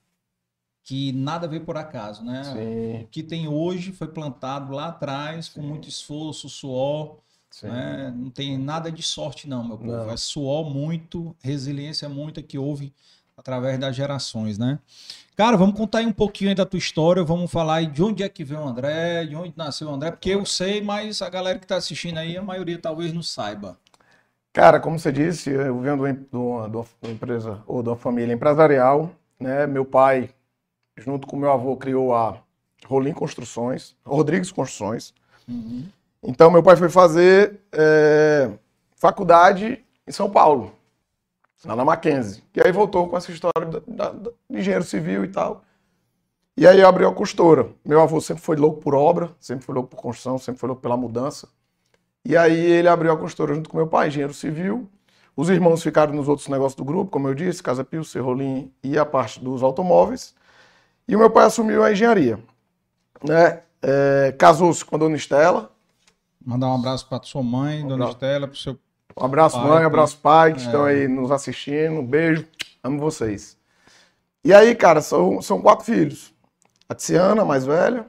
que 0.85 1.11
nada 1.11 1.47
veio 1.47 1.65
por 1.65 1.75
acaso, 1.75 2.23
né? 2.23 2.43
Sim. 2.43 3.03
O 3.03 3.07
que 3.07 3.23
tem 3.23 3.47
hoje 3.47 3.91
foi 3.91 4.07
plantado 4.07 4.71
lá 4.71 4.89
atrás 4.89 5.49
com 5.49 5.59
muito 5.59 5.89
esforço, 5.89 6.47
suor, 6.47 7.17
né? 7.63 8.13
Não 8.15 8.29
tem 8.29 8.55
nada 8.55 8.91
de 8.91 9.01
sorte 9.01 9.49
não, 9.49 9.67
meu 9.67 9.77
povo. 9.77 9.91
Não. 9.91 10.11
É 10.11 10.15
suor 10.15 10.69
muito, 10.69 11.35
resiliência 11.41 12.07
muita 12.07 12.43
que 12.43 12.59
houve 12.59 12.93
através 13.35 13.79
das 13.79 13.95
gerações, 13.95 14.59
né? 14.59 14.77
Cara, 15.35 15.57
vamos 15.57 15.75
contar 15.75 15.97
aí 15.97 16.05
um 16.05 16.13
pouquinho 16.13 16.51
aí 16.51 16.55
da 16.55 16.65
tua 16.65 16.77
história, 16.77 17.23
vamos 17.23 17.51
falar 17.51 17.77
aí 17.77 17.87
de 17.87 18.03
onde 18.03 18.21
é 18.21 18.29
que 18.29 18.43
veio 18.43 18.61
o 18.61 18.67
André, 18.67 19.25
de 19.25 19.35
onde 19.35 19.53
nasceu 19.57 19.89
o 19.89 19.91
André, 19.91 20.11
porque 20.11 20.29
eu 20.29 20.45
sei, 20.45 20.81
mas 20.81 21.19
a 21.21 21.29
galera 21.29 21.57
que 21.57 21.65
está 21.65 21.77
assistindo 21.77 22.19
aí, 22.19 22.37
a 22.37 22.43
maioria 22.43 22.77
talvez 22.77 23.11
não 23.11 23.23
saiba. 23.23 23.75
Cara, 24.53 24.79
como 24.79 24.99
você 24.99 25.11
disse, 25.11 25.49
eu 25.49 25.81
venho 25.81 25.97
de 25.97 26.37
uma, 26.37 26.69
de 26.69 26.77
uma 26.77 26.85
empresa 27.11 27.63
ou 27.65 27.81
de 27.81 27.89
uma 27.89 27.97
família 27.97 28.33
empresarial, 28.33 29.11
né? 29.39 29.65
Meu 29.67 29.83
pai 29.83 30.29
junto 30.97 31.27
com 31.27 31.37
meu 31.37 31.51
avô, 31.51 31.75
criou 31.75 32.13
a 32.13 32.37
Rolim 32.85 33.13
Construções, 33.13 33.95
Rodrigues 34.05 34.51
Construções. 34.51 35.13
Uhum. 35.47 35.85
Então, 36.23 36.49
meu 36.49 36.63
pai 36.63 36.75
foi 36.75 36.89
fazer 36.89 37.59
é, 37.71 38.49
faculdade 38.95 39.83
em 40.07 40.11
São 40.11 40.29
Paulo, 40.29 40.71
lá 41.63 41.75
na 41.75 41.85
Mackenzie. 41.85 42.43
E 42.55 42.61
aí 42.61 42.71
voltou 42.71 43.07
com 43.07 43.17
essa 43.17 43.31
história 43.31 43.65
da, 43.65 44.09
da, 44.09 44.09
de 44.09 44.59
engenheiro 44.59 44.83
civil 44.83 45.23
e 45.23 45.27
tal. 45.27 45.63
E 46.57 46.65
aí 46.65 46.81
abriu 46.81 47.09
a 47.09 47.13
costura. 47.13 47.69
Meu 47.83 48.01
avô 48.01 48.21
sempre 48.21 48.41
foi 48.41 48.55
louco 48.55 48.79
por 48.79 48.95
obra, 48.95 49.29
sempre 49.39 49.65
foi 49.65 49.75
louco 49.75 49.89
por 49.89 49.97
construção, 49.97 50.37
sempre 50.37 50.59
foi 50.59 50.67
louco 50.67 50.81
pela 50.81 50.95
mudança. 50.95 51.49
E 52.23 52.35
aí 52.35 52.57
ele 52.57 52.87
abriu 52.87 53.11
a 53.11 53.17
costura 53.17 53.53
junto 53.53 53.69
com 53.69 53.77
meu 53.77 53.87
pai, 53.87 54.07
engenheiro 54.07 54.33
civil. 54.33 54.89
Os 55.35 55.49
irmãos 55.49 55.83
ficaram 55.83 56.13
nos 56.13 56.29
outros 56.29 56.47
negócios 56.47 56.75
do 56.75 56.85
grupo, 56.85 57.11
como 57.11 57.27
eu 57.27 57.35
disse, 57.35 57.61
Casa 57.61 57.83
Pio, 57.83 58.05
Serrolim 58.05 58.71
e 58.81 58.97
a 58.97 59.05
parte 59.05 59.43
dos 59.43 59.61
automóveis. 59.61 60.33
E 61.07 61.15
o 61.15 61.19
meu 61.19 61.29
pai 61.29 61.45
assumiu 61.45 61.83
a 61.83 61.91
engenharia. 61.91 62.39
Né? 63.23 63.61
É, 63.81 64.33
Casou-se 64.37 64.83
com 64.83 64.95
a 64.95 64.99
dona 64.99 65.15
Estela. 65.15 65.71
Mandar 66.43 66.67
um 66.67 66.75
abraço 66.75 67.07
para 67.07 67.23
sua 67.23 67.43
mãe, 67.43 67.83
um 67.83 67.87
dona 67.87 68.09
Estela, 68.09 68.47
para 68.47 68.55
o 68.55 68.57
seu. 68.57 68.77
Um 69.17 69.23
abraço, 69.23 69.57
pai, 69.57 69.67
mãe, 69.67 69.83
um 69.83 69.87
abraço, 69.87 70.17
pai, 70.17 70.53
que 70.53 70.59
é. 70.59 70.65
estão 70.65 70.83
aí 70.83 71.07
nos 71.07 71.31
assistindo. 71.31 71.99
Um 71.99 72.05
beijo, 72.05 72.45
amo 72.83 72.99
vocês. 72.99 73.57
E 74.43 74.53
aí, 74.53 74.75
cara, 74.75 75.01
são, 75.01 75.41
são 75.41 75.61
quatro 75.61 75.85
filhos. 75.85 76.33
A 76.87 76.93
Tiziana, 76.93 77.45
mais 77.45 77.65
velha, 77.65 78.05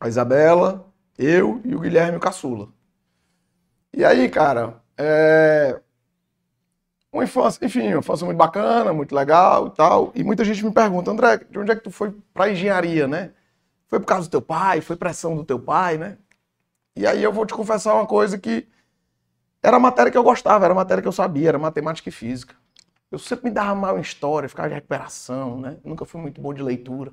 a 0.00 0.08
Isabela, 0.08 0.86
Eu 1.16 1.60
e 1.64 1.74
o 1.74 1.80
Guilherme 1.80 2.18
o 2.18 2.20
Caçula. 2.20 2.68
E 3.92 4.04
aí, 4.04 4.28
cara, 4.28 4.82
é... 4.98 5.80
uma 7.16 7.24
infância, 7.24 7.64
enfim, 7.64 7.88
uma 7.88 7.98
infância 7.98 8.24
muito 8.24 8.38
bacana, 8.38 8.92
muito 8.92 9.14
legal 9.14 9.68
e 9.68 9.70
tal. 9.70 10.12
E 10.14 10.22
muita 10.22 10.44
gente 10.44 10.64
me 10.64 10.72
pergunta, 10.72 11.10
André, 11.10 11.38
de 11.50 11.58
onde 11.58 11.72
é 11.72 11.76
que 11.76 11.82
tu 11.82 11.90
foi 11.90 12.14
pra 12.32 12.50
engenharia, 12.50 13.08
né? 13.08 13.30
Foi 13.88 13.98
por 13.98 14.06
causa 14.06 14.28
do 14.28 14.30
teu 14.30 14.42
pai? 14.42 14.80
Foi 14.80 14.96
pressão 14.96 15.34
do 15.34 15.44
teu 15.44 15.58
pai, 15.58 15.96
né? 15.96 16.18
E 16.94 17.06
aí 17.06 17.22
eu 17.22 17.32
vou 17.32 17.46
te 17.46 17.54
confessar 17.54 17.94
uma 17.94 18.06
coisa 18.06 18.38
que 18.38 18.66
era 19.62 19.76
a 19.76 19.80
matéria 19.80 20.10
que 20.12 20.18
eu 20.18 20.22
gostava, 20.22 20.64
era 20.64 20.72
a 20.72 20.76
matéria 20.76 21.02
que 21.02 21.08
eu 21.08 21.12
sabia, 21.12 21.48
era 21.48 21.58
matemática 21.58 22.08
e 22.08 22.12
física. 22.12 22.54
Eu 23.10 23.18
sempre 23.18 23.46
me 23.46 23.50
dava 23.50 23.74
mal 23.74 23.98
em 23.98 24.00
história, 24.00 24.48
ficava 24.48 24.68
de 24.68 24.74
recuperação, 24.74 25.60
né? 25.60 25.76
Nunca 25.84 26.04
fui 26.04 26.20
muito 26.20 26.40
bom 26.40 26.52
de 26.52 26.62
leitura. 26.62 27.12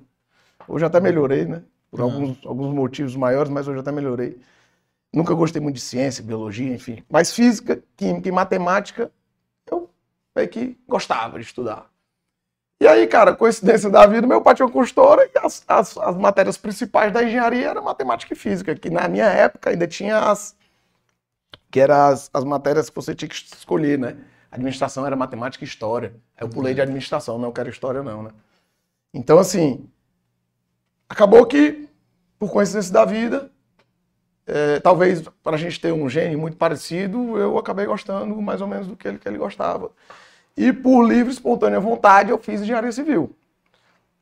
Hoje 0.68 0.86
até 0.86 1.00
melhorei, 1.00 1.46
né? 1.46 1.64
Por 1.90 2.00
Ah. 2.02 2.04
alguns, 2.04 2.46
alguns 2.46 2.74
motivos 2.74 3.16
maiores, 3.16 3.52
mas 3.52 3.68
hoje 3.68 3.80
até 3.80 3.92
melhorei. 3.92 4.40
Nunca 5.14 5.34
gostei 5.36 5.62
muito 5.62 5.76
de 5.76 5.82
ciência, 5.82 6.24
biologia, 6.24 6.74
enfim. 6.74 7.04
Mas 7.10 7.32
física, 7.34 7.84
química 7.96 8.28
e 8.28 8.32
matemática, 8.32 9.12
meio 10.36 10.50
que 10.50 10.78
gostava 10.88 11.40
de 11.40 11.46
estudar. 11.46 11.90
E 12.82 12.88
aí, 12.88 13.08
cara, 13.08 13.36
coincidência 13.36 13.90
da 13.90 14.06
vida, 14.06 14.28
meu 14.28 14.42
pai 14.42 14.56
tinha 14.56 14.66
uma 14.66 14.72
consultora 14.72 15.26
e 15.26 15.40
as, 15.40 15.64
as, 15.68 15.98
as 15.98 16.18
matérias 16.18 16.58
principais 16.58 17.14
da 17.14 17.24
engenharia 17.24 17.70
eram 17.70 17.84
matemática 17.84 18.34
e 18.34 18.38
física, 18.38 18.76
que 18.76 18.90
na 18.90 19.08
minha 19.08 19.26
época 19.26 19.70
ainda 19.70 19.88
tinha 19.88 20.20
as. 20.20 20.56
que 21.72 21.80
eram 21.80 21.96
as, 21.96 22.30
as 22.34 22.44
matérias 22.44 22.90
que 22.90 22.96
você 22.96 23.16
tinha 23.16 23.30
que 23.30 23.36
escolher, 23.36 23.98
né? 23.98 24.18
Administração 24.52 25.06
era 25.06 25.16
matemática 25.16 25.64
e 25.64 25.68
história. 25.68 26.14
Aí 26.36 26.46
eu 26.46 26.50
pulei 26.50 26.74
de 26.74 26.82
administração, 26.82 27.40
não 27.40 27.52
quero 27.52 27.70
história, 27.70 28.04
não, 28.04 28.24
né? 28.24 28.32
Então, 29.14 29.40
assim, 29.40 29.88
acabou 31.08 31.46
que, 31.46 31.88
por 32.38 32.52
coincidência 32.52 32.92
da 32.92 33.06
vida, 33.06 33.50
é, 34.46 34.80
talvez 34.82 35.24
para 35.42 35.56
a 35.56 35.60
gente 35.60 35.80
ter 35.80 35.94
um 35.94 36.10
gene 36.10 36.36
muito 36.36 36.58
parecido, 36.58 37.38
eu 37.38 37.58
acabei 37.58 37.86
gostando 37.86 38.40
mais 38.42 38.60
ou 38.60 38.68
menos 38.68 38.88
do 38.88 38.96
que 38.98 39.08
ele, 39.08 39.20
que 39.20 39.28
ele 39.28 39.38
gostava. 39.38 39.90
E 40.56 40.72
por 40.72 41.04
livre, 41.04 41.32
espontânea 41.32 41.80
vontade, 41.80 42.30
eu 42.30 42.38
fiz 42.38 42.62
engenharia 42.62 42.92
civil. 42.92 43.36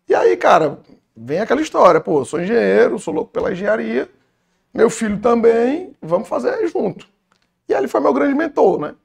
E 0.08 0.16
aí, 0.16 0.36
cara, 0.38 0.80
vem 1.16 1.40
aquela 1.40 1.62
história, 1.62 2.00
pô, 2.00 2.24
sou 2.24 2.42
engenheiro, 2.42 2.98
sou 2.98 3.14
louco 3.14 3.32
pela 3.32 3.52
engenharia, 3.52 4.10
meu 4.74 4.90
filho 4.90 5.20
também, 5.20 5.96
vamos 6.02 6.28
fazer 6.28 6.68
junto. 6.68 7.08
E 7.68 7.74
ele 7.74 7.88
foi 7.88 8.00
meu 8.02 8.14
grande 8.14 8.34
mentor, 8.34 8.80
né? 8.80 8.96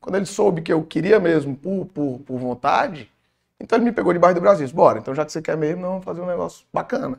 Quando 0.00 0.16
ele 0.16 0.26
soube 0.26 0.62
que 0.62 0.72
eu 0.72 0.82
queria 0.82 1.18
mesmo, 1.18 1.56
por, 1.56 1.86
por, 1.86 2.20
por 2.20 2.38
vontade, 2.38 3.10
então 3.58 3.78
ele 3.78 3.86
me 3.86 3.92
pegou 3.92 4.12
debaixo 4.12 4.34
do 4.34 4.40
Brasil. 4.40 4.68
Bora, 4.68 4.98
então 4.98 5.14
já 5.14 5.24
que 5.24 5.32
você 5.32 5.40
quer 5.40 5.56
mesmo, 5.56 5.82
não, 5.82 5.88
vamos 5.90 6.04
fazer 6.04 6.20
um 6.20 6.26
negócio 6.26 6.64
bacana. 6.72 7.18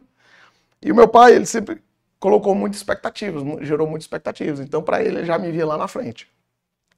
E 0.82 0.92
o 0.92 0.96
meu 0.96 1.08
pai, 1.08 1.34
ele 1.34 1.46
sempre 1.46 1.82
colocou 2.20 2.54
muitas 2.56 2.80
expectativas, 2.80 3.44
gerou 3.62 3.88
muitas 3.88 4.06
expectativas. 4.06 4.60
Então, 4.60 4.82
para 4.82 5.02
ele, 5.02 5.20
ele 5.20 5.26
já 5.26 5.38
me 5.38 5.52
via 5.52 5.66
lá 5.66 5.78
na 5.78 5.88
frente. 5.88 6.30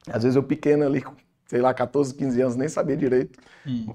Às 0.06 0.22
vezes 0.22 0.36
eu 0.36 0.42
pequeno 0.42 0.84
ali, 0.84 1.02
sei 1.50 1.60
lá, 1.60 1.74
14, 1.74 2.14
15 2.14 2.40
anos, 2.40 2.54
nem 2.54 2.68
sabia 2.68 2.96
direito. 2.96 3.36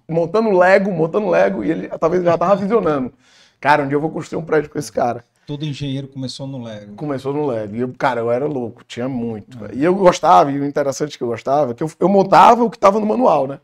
Montando 0.09 0.49
Lego, 0.51 0.91
montando 0.91 1.29
Lego, 1.29 1.63
e 1.63 1.71
ele 1.71 1.87
talvez 1.87 2.21
já 2.21 2.37
tava 2.37 2.53
visionando. 2.57 3.13
Cara, 3.61 3.83
um 3.83 3.87
dia 3.87 3.95
eu 3.95 4.01
vou 4.01 4.11
construir 4.11 4.37
um 4.41 4.45
prédio 4.45 4.69
com 4.69 4.77
esse 4.77 4.91
cara. 4.91 5.23
Todo 5.47 5.63
engenheiro 5.63 6.09
começou 6.09 6.45
no 6.45 6.61
Lego. 6.61 6.95
Começou 6.95 7.33
no 7.33 7.45
Lego. 7.45 7.73
E 7.77 7.79
eu, 7.79 7.93
cara, 7.97 8.19
eu 8.19 8.29
era 8.29 8.45
louco, 8.45 8.83
tinha 8.83 9.07
muito. 9.07 9.57
velho. 9.57 9.73
E 9.73 9.81
eu 9.85 9.95
gostava, 9.95 10.51
e 10.51 10.59
o 10.59 10.65
interessante 10.65 11.17
que 11.17 11.23
eu 11.23 11.29
gostava, 11.29 11.71
é 11.71 11.73
que 11.73 11.81
eu, 11.81 11.89
eu 11.97 12.09
montava 12.09 12.61
o 12.61 12.69
que 12.69 12.75
estava 12.75 12.99
no 12.99 13.05
manual, 13.05 13.47
né? 13.47 13.59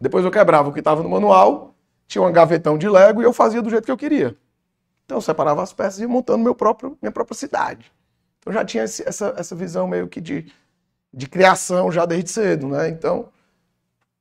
Depois 0.00 0.24
eu 0.24 0.30
quebrava 0.30 0.70
o 0.70 0.72
que 0.72 0.78
estava 0.78 1.02
no 1.02 1.08
manual, 1.10 1.74
tinha 2.08 2.22
um 2.22 2.32
gavetão 2.32 2.78
de 2.78 2.88
Lego 2.88 3.20
e 3.20 3.24
eu 3.26 3.32
fazia 3.34 3.60
do 3.60 3.68
jeito 3.68 3.84
que 3.84 3.90
eu 3.90 3.96
queria. 3.96 4.34
Então 5.04 5.18
eu 5.18 5.22
separava 5.22 5.62
as 5.62 5.72
peças 5.74 5.98
e 5.98 6.02
ia 6.02 6.08
montando 6.08 6.42
meu 6.42 6.54
próprio, 6.54 6.96
minha 7.02 7.12
própria 7.12 7.36
cidade. 7.36 7.92
Então 8.38 8.50
eu 8.52 8.58
já 8.58 8.64
tinha 8.64 8.84
esse- 8.84 9.06
essa, 9.06 9.34
essa 9.36 9.54
visão 9.54 9.86
meio 9.86 10.08
que 10.08 10.18
de, 10.20 10.50
de 11.12 11.26
criação 11.28 11.90
já 11.90 12.04
desde 12.06 12.30
cedo, 12.30 12.68
né? 12.68 12.88
Então. 12.88 13.28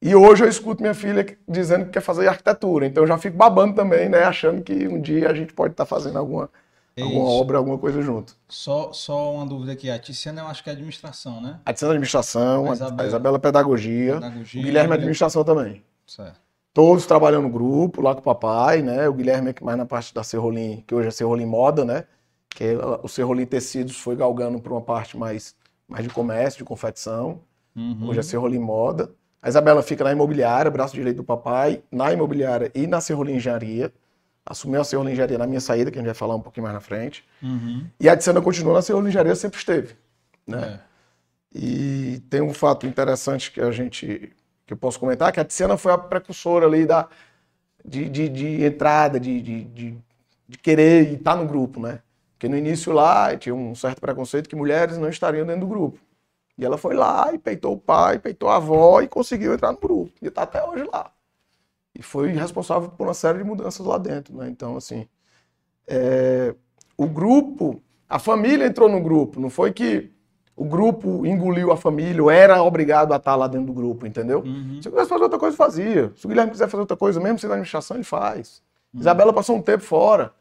E 0.01 0.15
hoje 0.15 0.45
eu 0.45 0.47
escuto 0.49 0.81
minha 0.81 0.93
filha 0.93 1.25
dizendo 1.47 1.85
que 1.85 1.91
quer 1.91 2.01
fazer 2.01 2.27
arquitetura. 2.27 2.85
Então 2.85 3.03
eu 3.03 3.07
já 3.07 3.17
fico 3.17 3.35
babando 3.35 3.75
também, 3.75 4.07
né? 4.07 4.23
Achando 4.23 4.61
que 4.61 4.87
um 4.87 4.99
dia 5.01 5.29
a 5.29 5.33
gente 5.33 5.53
pode 5.53 5.73
estar 5.73 5.85
fazendo 5.85 6.17
alguma, 6.17 6.49
alguma 6.97 7.23
Isso. 7.25 7.31
obra, 7.31 7.57
alguma 7.57 7.77
coisa 7.77 8.01
junto. 8.01 8.33
Só, 8.47 8.93
só 8.93 9.33
uma 9.33 9.45
dúvida 9.45 9.73
aqui. 9.73 9.89
A 9.89 9.99
Tiziana 9.99 10.41
eu 10.41 10.47
acho 10.47 10.63
que 10.63 10.69
é 10.69 10.73
administração, 10.73 11.41
né? 11.41 11.59
A 11.65 11.73
Tiziana 11.73 11.93
administração, 11.95 12.67
A 12.67 12.69
a 12.69 12.73
Isabela. 12.73 13.03
a 13.03 13.07
Isabela 13.07 13.35
é 13.35 13.39
pedagogia, 13.39 14.13
Pedagogia. 14.15 14.61
o 14.61 14.63
Guilherme 14.63 14.91
é 14.91 14.95
administração 14.95 15.43
também. 15.43 15.83
Certo. 16.07 16.39
Todos 16.73 17.05
trabalhando 17.05 17.43
no 17.43 17.49
grupo, 17.49 18.01
lá 18.01 18.13
com 18.13 18.21
o 18.21 18.23
papai, 18.23 18.81
né? 18.81 19.09
O 19.09 19.13
Guilherme 19.13 19.49
é 19.49 19.53
que 19.53 19.63
mais 19.63 19.77
na 19.77 19.85
parte 19.85 20.13
da 20.13 20.23
Serrolim, 20.23 20.81
que 20.87 20.95
hoje 20.95 21.09
é 21.09 21.11
Serrolim 21.11 21.45
Moda, 21.45 21.83
né? 21.83 22.05
Que 22.49 22.63
é, 22.63 22.77
o 23.03 23.07
Serrolim 23.09 23.45
Tecidos 23.45 23.97
foi 23.97 24.15
galgando 24.15 24.61
para 24.61 24.71
uma 24.71 24.81
parte 24.81 25.17
mais, 25.17 25.55
mais 25.89 26.03
de 26.03 26.09
comércio, 26.13 26.59
de 26.59 26.63
confecção. 26.63 27.41
Uhum. 27.75 28.07
Hoje 28.07 28.19
é 28.19 28.23
Serrolim 28.23 28.59
Moda. 28.59 29.11
A 29.41 29.49
Isabela 29.49 29.81
fica 29.81 30.03
na 30.03 30.11
imobiliária, 30.11 30.69
braço 30.69 30.93
direito 30.93 31.17
do 31.17 31.23
papai, 31.23 31.81
na 31.91 32.13
imobiliária 32.13 32.71
e 32.75 32.85
na 32.85 33.01
Serrolim 33.01 33.35
Engenharia. 33.35 33.91
Assumiu 34.45 34.81
a 34.81 34.83
Serrolim 34.83 35.11
Engenharia 35.11 35.37
na 35.37 35.47
minha 35.47 35.59
saída, 35.59 35.89
que 35.89 35.97
a 35.97 36.01
gente 36.01 36.07
vai 36.07 36.15
falar 36.15 36.35
um 36.35 36.41
pouquinho 36.41 36.63
mais 36.63 36.73
na 36.73 36.81
frente. 36.81 37.25
Uhum. 37.41 37.85
E 37.99 38.07
a 38.07 38.15
Tiziana 38.15 38.41
continua 38.41 38.73
na 38.75 38.81
Serrolim 38.81 39.09
Engenharia, 39.09 39.35
sempre 39.35 39.57
esteve. 39.57 39.95
Né? 40.45 40.79
É. 40.85 40.89
E 41.53 42.19
tem 42.29 42.41
um 42.41 42.53
fato 42.53 42.85
interessante 42.85 43.51
que 43.51 43.59
a 43.59 43.71
gente 43.71 44.31
que 44.65 44.73
eu 44.73 44.77
posso 44.77 44.99
comentar, 44.99 45.31
que 45.31 45.39
a 45.39 45.45
Tiziana 45.45 45.77
foi 45.77 45.91
a 45.91 45.97
precursora 45.97 46.67
ali 46.67 46.85
da, 46.85 47.07
de, 47.83 48.07
de, 48.07 48.29
de 48.29 48.63
entrada, 48.63 49.19
de, 49.19 49.41
de, 49.41 49.63
de, 49.63 49.97
de 50.47 50.57
querer 50.59 51.13
estar 51.13 51.35
no 51.35 51.47
grupo, 51.47 51.79
né? 51.79 52.01
Porque 52.39 52.47
no 52.47 52.55
início 52.55 52.93
lá 52.93 53.35
tinha 53.35 53.53
um 53.53 53.75
certo 53.75 53.99
preconceito 53.99 54.47
que 54.47 54.55
mulheres 54.55 54.97
não 54.97 55.09
estariam 55.09 55.45
dentro 55.45 55.59
do 55.59 55.67
grupo. 55.67 55.99
E 56.57 56.63
ela 56.63 56.77
foi 56.77 56.95
lá 56.95 57.33
e 57.33 57.37
peitou 57.37 57.73
o 57.73 57.77
pai, 57.77 58.17
peitou 58.17 58.47
a 58.47 58.55
avó 58.55 59.01
e 59.01 59.09
conseguiu 59.09 59.53
entrar 59.53 59.73
no 59.73 59.77
grupo. 59.77 60.13
E 60.21 60.27
está 60.27 60.43
até 60.43 60.63
hoje 60.63 60.85
lá. 60.85 61.11
E 61.93 62.01
foi 62.01 62.29
responsável 62.31 62.87
por 62.91 63.07
uma 63.07 63.13
série 63.13 63.39
de 63.39 63.43
mudanças 63.43 63.85
lá 63.85 63.97
dentro, 63.97 64.37
né? 64.37 64.47
Então, 64.47 64.77
assim, 64.77 65.05
é, 65.85 66.55
o 66.95 67.07
grupo, 67.07 67.83
a 68.07 68.17
família 68.17 68.65
entrou 68.65 68.87
no 68.87 69.01
grupo, 69.01 69.37
não 69.37 69.49
foi 69.49 69.73
que 69.73 70.09
o 70.55 70.63
grupo 70.63 71.25
engoliu 71.25 71.73
a 71.73 71.77
família, 71.77 72.23
ou 72.23 72.31
era 72.31 72.63
obrigado 72.63 73.11
a 73.11 73.17
estar 73.17 73.35
lá 73.35 73.47
dentro 73.47 73.67
do 73.67 73.73
grupo, 73.73 74.07
entendeu? 74.07 74.39
Uhum. 74.45 74.79
Se 74.81 74.87
eu 74.87 74.93
quisesse 74.93 75.09
fazer 75.09 75.23
outra 75.23 75.39
coisa, 75.39 75.57
fazia. 75.57 76.13
Se 76.15 76.25
o 76.25 76.29
Guilherme 76.29 76.53
quiser 76.53 76.69
fazer 76.69 76.79
outra 76.79 76.95
coisa, 76.95 77.19
mesmo 77.19 77.37
sendo 77.37 77.51
administração, 77.51 77.97
ele 77.97 78.05
faz. 78.05 78.61
Uhum. 78.93 79.01
Isabela 79.01 79.33
passou 79.33 79.57
um 79.57 79.61
tempo 79.61 79.83
fora. 79.83 80.33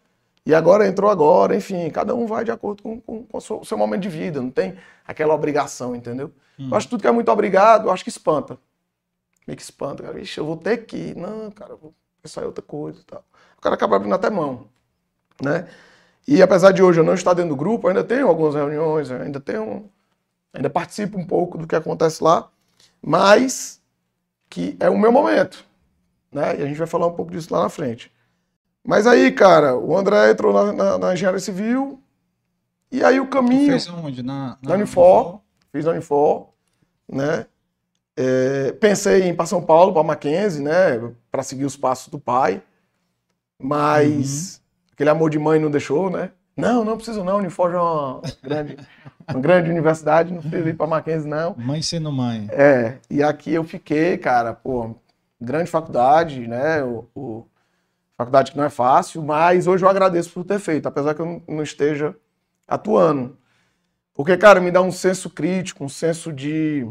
E 0.48 0.54
agora 0.54 0.88
entrou 0.88 1.11
agora, 1.11 1.54
enfim, 1.54 1.90
cada 1.90 2.14
um 2.14 2.24
vai 2.26 2.42
de 2.42 2.50
acordo 2.50 2.82
com, 2.82 2.98
com- 3.02 3.22
com 3.22 3.37
o 3.37 3.64
seu, 3.66 3.76
momento 3.76 4.00
de 4.00 4.08
vida, 4.08 4.40
não 4.40 4.50
tem 4.50 4.78
aquela 5.06 5.34
obrigação, 5.34 5.94
entendeu? 5.94 6.32
Uhum. 6.58 6.70
Eu 6.70 6.74
acho 6.78 6.87
que 6.87 6.90
tudo 6.92 7.02
que 7.02 7.06
é 7.06 7.12
muito 7.12 7.30
obrigado, 7.30 7.87
eu 7.88 7.92
acho 7.92 8.02
que 8.02 8.08
espanta. 8.08 8.56
Meio 9.46 9.58
que 9.58 9.62
espanta, 9.62 10.02
cara. 10.02 10.18
Ixi, 10.18 10.38
eu 10.38 10.46
vou 10.46 10.56
ter 10.56 10.87
que 10.87 10.96
ir. 10.96 11.16
Não, 11.16 11.50
cara, 11.50 11.72
eu 11.72 11.76
vou 11.76 11.94
pensar 12.22 12.42
em 12.42 12.46
outra 12.46 12.62
coisa 12.62 12.98
e 12.98 13.04
tal. 13.04 13.22
O 13.58 13.61
cara 13.61 13.74
acaba 13.74 13.96
abrindo 13.96 14.14
até 14.14 14.30
mão, 14.30 14.68
né? 15.42 15.68
E 16.28 16.42
apesar 16.42 16.72
de 16.72 16.82
hoje 16.82 17.00
eu 17.00 17.04
não 17.04 17.14
estar 17.14 17.34
dentro 17.34 17.50
do 17.50 17.56
grupo, 17.56 17.88
ainda 17.88 18.04
tenho 18.04 18.28
algumas 18.28 18.54
reuniões, 18.54 19.11
eu 19.11 19.20
ainda 19.22 19.40
tenho, 19.40 19.90
ainda 20.54 20.70
participo 20.70 21.18
um 21.18 21.26
pouco 21.26 21.58
do 21.58 21.66
que 21.66 21.76
acontece 21.76 22.24
lá, 22.24 22.50
mas 23.02 23.80
que 24.50 24.76
é 24.80 24.90
o 24.90 24.98
meu 24.98 25.12
momento, 25.12 25.64
né? 26.32 26.58
E 26.61 26.62
a 26.62 26.66
gente 26.66 26.78
vai 26.78 26.87
falar 26.87 27.06
um 27.08 27.14
pouco 27.14 27.32
disso 27.32 27.52
lá 27.54 27.62
na 27.62 27.68
frente. 27.70 28.12
Mas 28.88 29.07
aí, 29.07 29.31
cara, 29.31 29.77
o 29.77 29.94
André 29.94 30.31
entrou 30.31 30.51
na, 30.51 30.72
na, 30.72 30.98
na 30.98 31.12
engenharia 31.12 31.38
civil 31.38 32.03
e 32.90 33.05
aí 33.05 33.20
o 33.20 33.27
Tu 33.27 33.31
caminho 33.31 33.66
fez 33.72 33.87
aonde? 33.87 34.22
Na, 34.22 34.57
na 34.62 34.74
Unifor, 34.77 35.40
fiz 35.70 35.85
na 35.85 35.90
Unifor, 35.90 36.48
né? 37.07 37.44
É, 38.16 38.72
pensei 38.72 39.24
em 39.24 39.29
ir 39.29 39.37
para 39.37 39.44
São 39.44 39.61
Paulo, 39.62 39.92
para 39.92 40.03
Mackenzie, 40.03 40.62
né? 40.64 40.98
Para 41.31 41.42
seguir 41.42 41.66
os 41.66 41.77
passos 41.77 42.09
do 42.09 42.18
pai, 42.18 42.62
mas 43.61 44.62
aquele 44.94 45.11
amor 45.11 45.29
de 45.29 45.38
mãe 45.38 45.61
não 45.61 45.70
deixou, 45.70 46.09
né? 46.09 46.31
Não, 46.57 46.83
não 46.83 46.96
preciso 46.96 47.22
não, 47.22 47.37
Unifor 47.37 47.74
é 47.74 47.79
uma 47.79 48.22
grande, 48.42 48.79
uma 49.29 49.38
grande 49.38 49.70
universidade, 49.70 50.33
não 50.33 50.40
preciso 50.40 50.66
ir 50.66 50.74
para 50.74 50.87
Mackenzie 50.87 51.29
não. 51.29 51.55
Mãe 51.59 51.83
sendo 51.83 52.11
mãe. 52.11 52.48
É, 52.51 52.96
e 53.11 53.22
aqui 53.22 53.53
eu 53.53 53.64
fiquei, 53.64 54.16
cara, 54.16 54.55
pô, 54.55 54.94
grande 55.38 55.70
faculdade, 55.70 56.48
né? 56.48 56.83
O, 56.83 57.05
o- 57.14 57.46
faculdade 58.18 58.52
que 58.52 58.59
não 58.59 58.64
é 58.66 58.70
fácil, 58.70 59.22
mas 59.22 59.68
hoje 59.68 59.85
eu 59.85 59.90
agradeço 59.90 60.33
por 60.33 60.44
ter 60.44 60.61
feito, 60.61 60.87
apesar 60.88 61.14
que 61.14 61.22
eu 61.22 61.42
não- 61.48 61.62
esteja 61.64 62.16
atuando. 62.68 63.38
Porque, 64.14 64.37
cara, 64.37 64.61
me 64.61 64.70
dá 64.70 64.83
um 64.83 64.92
senso 64.92 65.31
crítico, 65.31 65.85
um 65.85 65.88
senso 65.88 66.33
de, 66.33 66.87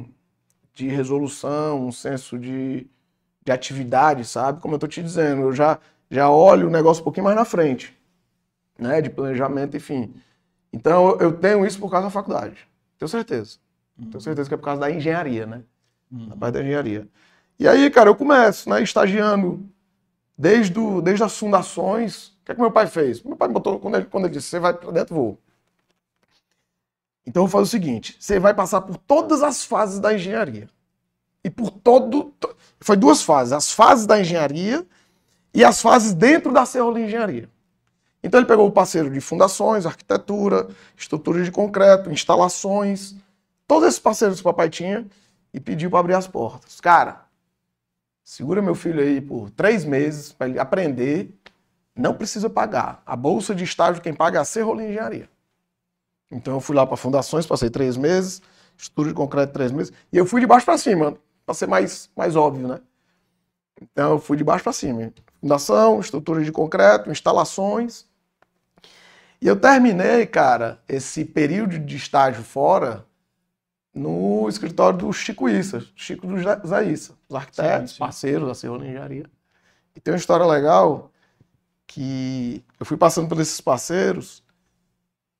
de 0.73 0.87
resolução, 0.89 1.87
um 1.87 1.91
senso 1.91 2.37
de, 2.39 2.87
de 3.45 3.51
atividade, 3.51 4.25
sabe? 4.25 4.61
Como 4.61 4.75
eu 4.75 4.79
tô 4.79 4.87
te 4.87 5.03
dizendo, 5.03 5.43
eu 5.43 5.53
já, 5.53 5.79
já 6.11 6.29
olho 6.29 6.67
o 6.67 6.71
negócio 6.71 7.01
um 7.01 7.05
pouquinho 7.05 7.25
mais 7.25 7.35
na 7.37 7.45
frente, 7.45 7.97
né? 8.79 9.01
De 9.01 9.09
planejamento, 9.09 9.75
enfim. 9.77 10.13
Então, 10.73 11.17
eu- 11.19 11.33
tenho 11.33 11.65
isso 11.65 11.79
por 11.79 11.91
causa 11.91 12.07
da 12.07 12.11
faculdade. 12.11 12.67
Tenho 12.99 13.09
certeza. 13.09 13.57
Tenho 14.11 14.21
certeza 14.21 14.49
que 14.49 14.55
é 14.55 14.57
por 14.57 14.65
causa 14.65 14.81
da 14.81 14.91
engenharia, 14.91 15.45
né? 15.45 15.63
Uhum. 16.11 16.27
Na 16.27 16.37
parte 16.37 16.55
da 16.55 16.61
engenharia. 16.61 17.07
E 17.59 17.67
aí, 17.67 17.89
cara, 17.91 18.09
eu 18.09 18.15
começo, 18.15 18.69
né? 18.69 18.81
Estagiando 18.83 19.65
desde, 20.37 20.79
desde 21.01 21.23
as 21.23 21.37
fundações. 21.37 22.27
O 22.27 22.45
que 22.45 22.51
é 22.51 22.55
que 22.55 22.61
meu 22.61 22.71
pai 22.71 22.87
fez? 22.87 23.21
Meu 23.23 23.35
pai 23.35 23.47
botou, 23.47 23.79
quando 23.79 23.95
ele, 23.95 24.05
quando 24.05 24.25
ele 24.25 24.33
disse, 24.33 24.47
você 24.47 24.59
vai 24.59 24.73
pra 24.73 24.91
dentro, 24.91 25.15
vou. 25.15 25.37
Então 27.25 27.43
eu 27.43 27.47
vou 27.47 27.59
fazer 27.59 27.63
o 27.63 27.81
seguinte: 27.81 28.15
você 28.19 28.39
vai 28.39 28.53
passar 28.53 28.81
por 28.81 28.97
todas 28.97 29.43
as 29.43 29.65
fases 29.65 29.99
da 29.99 30.13
engenharia. 30.13 30.69
E 31.43 31.49
por 31.49 31.71
todo. 31.71 32.33
Foi 32.79 32.95
duas 32.95 33.21
fases: 33.21 33.51
as 33.51 33.71
fases 33.71 34.05
da 34.05 34.19
engenharia 34.19 34.85
e 35.53 35.63
as 35.63 35.81
fases 35.81 36.13
dentro 36.13 36.53
da 36.53 36.65
Serrola 36.65 36.99
Engenharia. 36.99 37.49
Então 38.23 38.39
ele 38.39 38.47
pegou 38.47 38.67
o 38.67 38.71
parceiro 38.71 39.09
de 39.09 39.19
fundações, 39.21 39.85
arquitetura, 39.85 40.67
estrutura 40.95 41.43
de 41.43 41.51
concreto, 41.51 42.11
instalações, 42.11 43.15
todos 43.67 43.87
esses 43.87 43.99
parceiros 43.99 44.37
que 44.37 44.47
o 44.47 44.51
papai 44.51 44.69
tinha 44.69 45.05
e 45.53 45.59
pediu 45.59 45.89
para 45.89 45.99
abrir 45.99 46.13
as 46.13 46.27
portas. 46.27 46.79
Cara, 46.81 47.26
segura 48.27 48.61
meu 48.61 48.75
filho 48.75 48.99
aí 48.99 49.21
por 49.21 49.49
três 49.49 49.85
meses 49.85 50.33
para 50.33 50.49
ele 50.49 50.59
aprender. 50.59 51.33
Não 51.95 52.13
precisa 52.13 52.49
pagar. 52.49 53.01
A 53.05 53.15
bolsa 53.15 53.55
de 53.55 53.63
estágio 53.63 54.01
quem 54.01 54.13
paga 54.13 54.39
é 54.39 54.41
a 54.41 54.45
Serrola 54.45 54.83
Engenharia. 54.83 55.29
Então 56.29 56.55
eu 56.55 56.59
fui 56.59 56.75
lá 56.75 56.85
para 56.85 56.97
fundações, 56.97 57.45
passei 57.47 57.69
três 57.69 57.95
meses, 57.95 58.41
estudo 58.77 59.07
de 59.07 59.15
concreto 59.15 59.53
três 59.53 59.71
meses, 59.71 59.93
e 60.11 60.17
eu 60.17 60.25
fui 60.25 60.41
de 60.41 60.45
baixo 60.45 60.65
para 60.65 60.77
cima, 60.77 61.17
para 61.45 61.55
ser 61.55 61.67
mais, 61.67 62.09
mais 62.17 62.35
óbvio, 62.35 62.67
né? 62.67 62.81
Então 63.81 64.11
eu 64.11 64.19
fui 64.19 64.35
de 64.35 64.43
baixo 64.43 64.65
para 64.65 64.73
cima. 64.73 65.13
Fundação, 65.39 66.01
estrutura 66.01 66.43
de 66.43 66.51
concreto, 66.51 67.09
instalações. 67.09 68.05
E 69.41 69.47
eu 69.47 69.55
terminei, 69.55 70.25
cara, 70.25 70.81
esse 70.89 71.23
período 71.23 71.79
de 71.79 71.95
estágio 71.95 72.43
fora 72.43 73.05
no 73.93 74.49
escritório 74.49 74.99
do 74.99 75.13
Chico 75.13 75.47
Issa, 75.47 75.87
Chico 75.95 76.27
do 76.27 76.35
Zaissa, 76.67 77.16
os 77.27 77.35
arquitetos, 77.35 77.91
sim, 77.91 77.95
sim. 77.95 77.99
parceiros 77.99 78.47
da 78.47 78.53
Serra 78.53 78.77
Engenharia. 78.77 79.25
E 79.95 79.99
tem 79.99 80.13
uma 80.13 80.19
história 80.19 80.45
legal 80.45 81.11
que 81.85 82.63
eu 82.79 82.85
fui 82.85 82.97
passando 82.97 83.27
por 83.27 83.39
esses 83.39 83.59
parceiros 83.61 84.43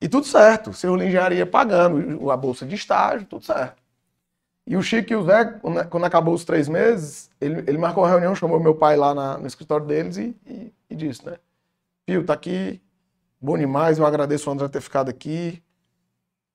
e 0.00 0.08
tudo 0.08 0.26
certo, 0.26 0.72
Serra 0.72 1.04
Engenharia 1.04 1.46
pagando 1.46 2.30
a 2.30 2.36
bolsa 2.36 2.64
de 2.64 2.74
estágio, 2.74 3.26
tudo 3.26 3.44
certo. 3.44 3.82
E 4.66 4.76
o 4.76 4.82
Chico 4.82 5.12
e 5.12 5.16
o 5.16 5.24
Zé, 5.24 5.44
quando 5.88 6.04
acabou 6.04 6.34
os 6.34 6.44
três 6.44 6.68
meses, 6.68 7.30
ele, 7.40 7.60
ele 7.66 7.78
marcou 7.78 8.04
uma 8.04 8.10
reunião, 8.10 8.34
chamou 8.34 8.60
meu 8.60 8.74
pai 8.74 8.96
lá 8.96 9.14
na, 9.14 9.38
no 9.38 9.46
escritório 9.46 9.86
deles 9.86 10.18
e, 10.18 10.36
e, 10.46 10.72
e 10.90 10.94
disse, 10.94 11.24
né? 11.24 11.38
Pio, 12.04 12.22
tá 12.22 12.34
aqui, 12.34 12.80
bom 13.40 13.56
demais, 13.56 13.98
eu 13.98 14.04
agradeço 14.04 14.50
o 14.50 14.52
André 14.52 14.68
ter 14.68 14.82
ficado 14.82 15.08
aqui. 15.08 15.62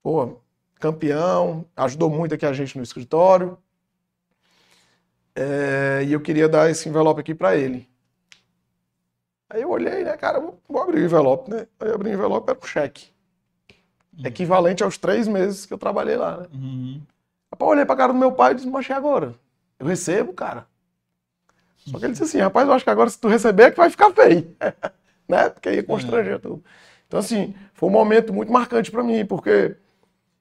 Pô, 0.04 0.38
campeão, 0.76 1.66
ajudou 1.76 2.10
muito 2.10 2.36
aqui 2.36 2.46
a 2.46 2.54
gente 2.54 2.78
no 2.78 2.84
escritório. 2.84 3.58
É, 5.36 6.04
e 6.06 6.14
eu 6.14 6.22
queria 6.22 6.48
dar 6.48 6.70
esse 6.70 6.88
envelope 6.88 7.22
aqui 7.22 7.34
para 7.34 7.56
ele. 7.56 7.90
Aí 9.50 9.62
eu 9.62 9.70
olhei, 9.70 10.04
né, 10.04 10.16
cara, 10.18 10.40
vou, 10.40 10.60
vou, 10.68 10.82
abrir 10.82 11.02
o 11.02 11.06
envelope, 11.06 11.50
né? 11.50 11.68
Aí 11.80 11.90
eu 11.90 11.96
abri 11.96 12.10
o 12.10 12.14
envelope, 12.14 12.50
era 12.50 12.60
um 12.60 12.68
cheque. 12.68 13.08
Uhum. 14.18 14.26
Equivalente 14.26 14.84
aos 14.84 14.98
três 14.98 15.28
meses 15.28 15.66
que 15.66 15.74
eu 15.74 15.78
trabalhei 15.78 16.16
lá, 16.16 16.38
né? 16.38 16.48
Uhum. 16.54 17.02
Rapaz, 17.52 17.68
eu 17.68 17.72
olhei 17.74 17.86
pra 17.86 17.96
cara 17.96 18.14
do 18.14 18.20
meu 18.20 18.32
pai 18.32 18.52
e 18.52 18.56
disse, 18.56 18.68
mas 18.68 18.90
agora? 18.90 19.36
Eu 19.80 19.86
recebo, 19.86 20.34
cara. 20.34 20.68
Só 21.78 22.00
que 22.00 22.06
ele 22.06 22.14
disse 22.14 22.24
assim, 22.24 22.40
rapaz, 22.40 22.68
eu 22.68 22.74
acho 22.74 22.84
que 22.84 22.90
agora 22.90 23.10
se 23.10 23.20
tu 23.20 23.28
receber 23.28 23.64
é 23.64 23.72
que 23.72 23.78
vai 23.78 23.90
ficar 23.90 24.12
feio. 24.12 24.56
né? 25.28 25.50
Porque 25.50 25.72
ia 25.72 25.84
constranger 25.84 26.36
é. 26.36 26.40
tudo. 26.40 26.64
Então, 27.08 27.20
assim, 27.20 27.54
foi 27.74 27.90
um 27.90 27.92
momento 27.92 28.34
muito 28.34 28.52
marcante 28.52 28.90
para 28.90 29.04
mim, 29.04 29.26
porque 29.26 29.76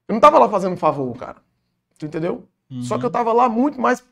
eu 0.07 0.13
não 0.13 0.19
tava 0.19 0.39
lá 0.39 0.49
fazendo 0.49 0.73
um 0.73 0.77
favor, 0.77 1.15
cara. 1.17 1.37
Tu 1.97 2.05
entendeu? 2.05 2.47
Uhum. 2.69 2.81
Só 2.81 2.97
que 2.97 3.05
eu 3.05 3.11
tava 3.11 3.31
lá 3.31 3.47
muito 3.47 3.79
mais 3.79 4.03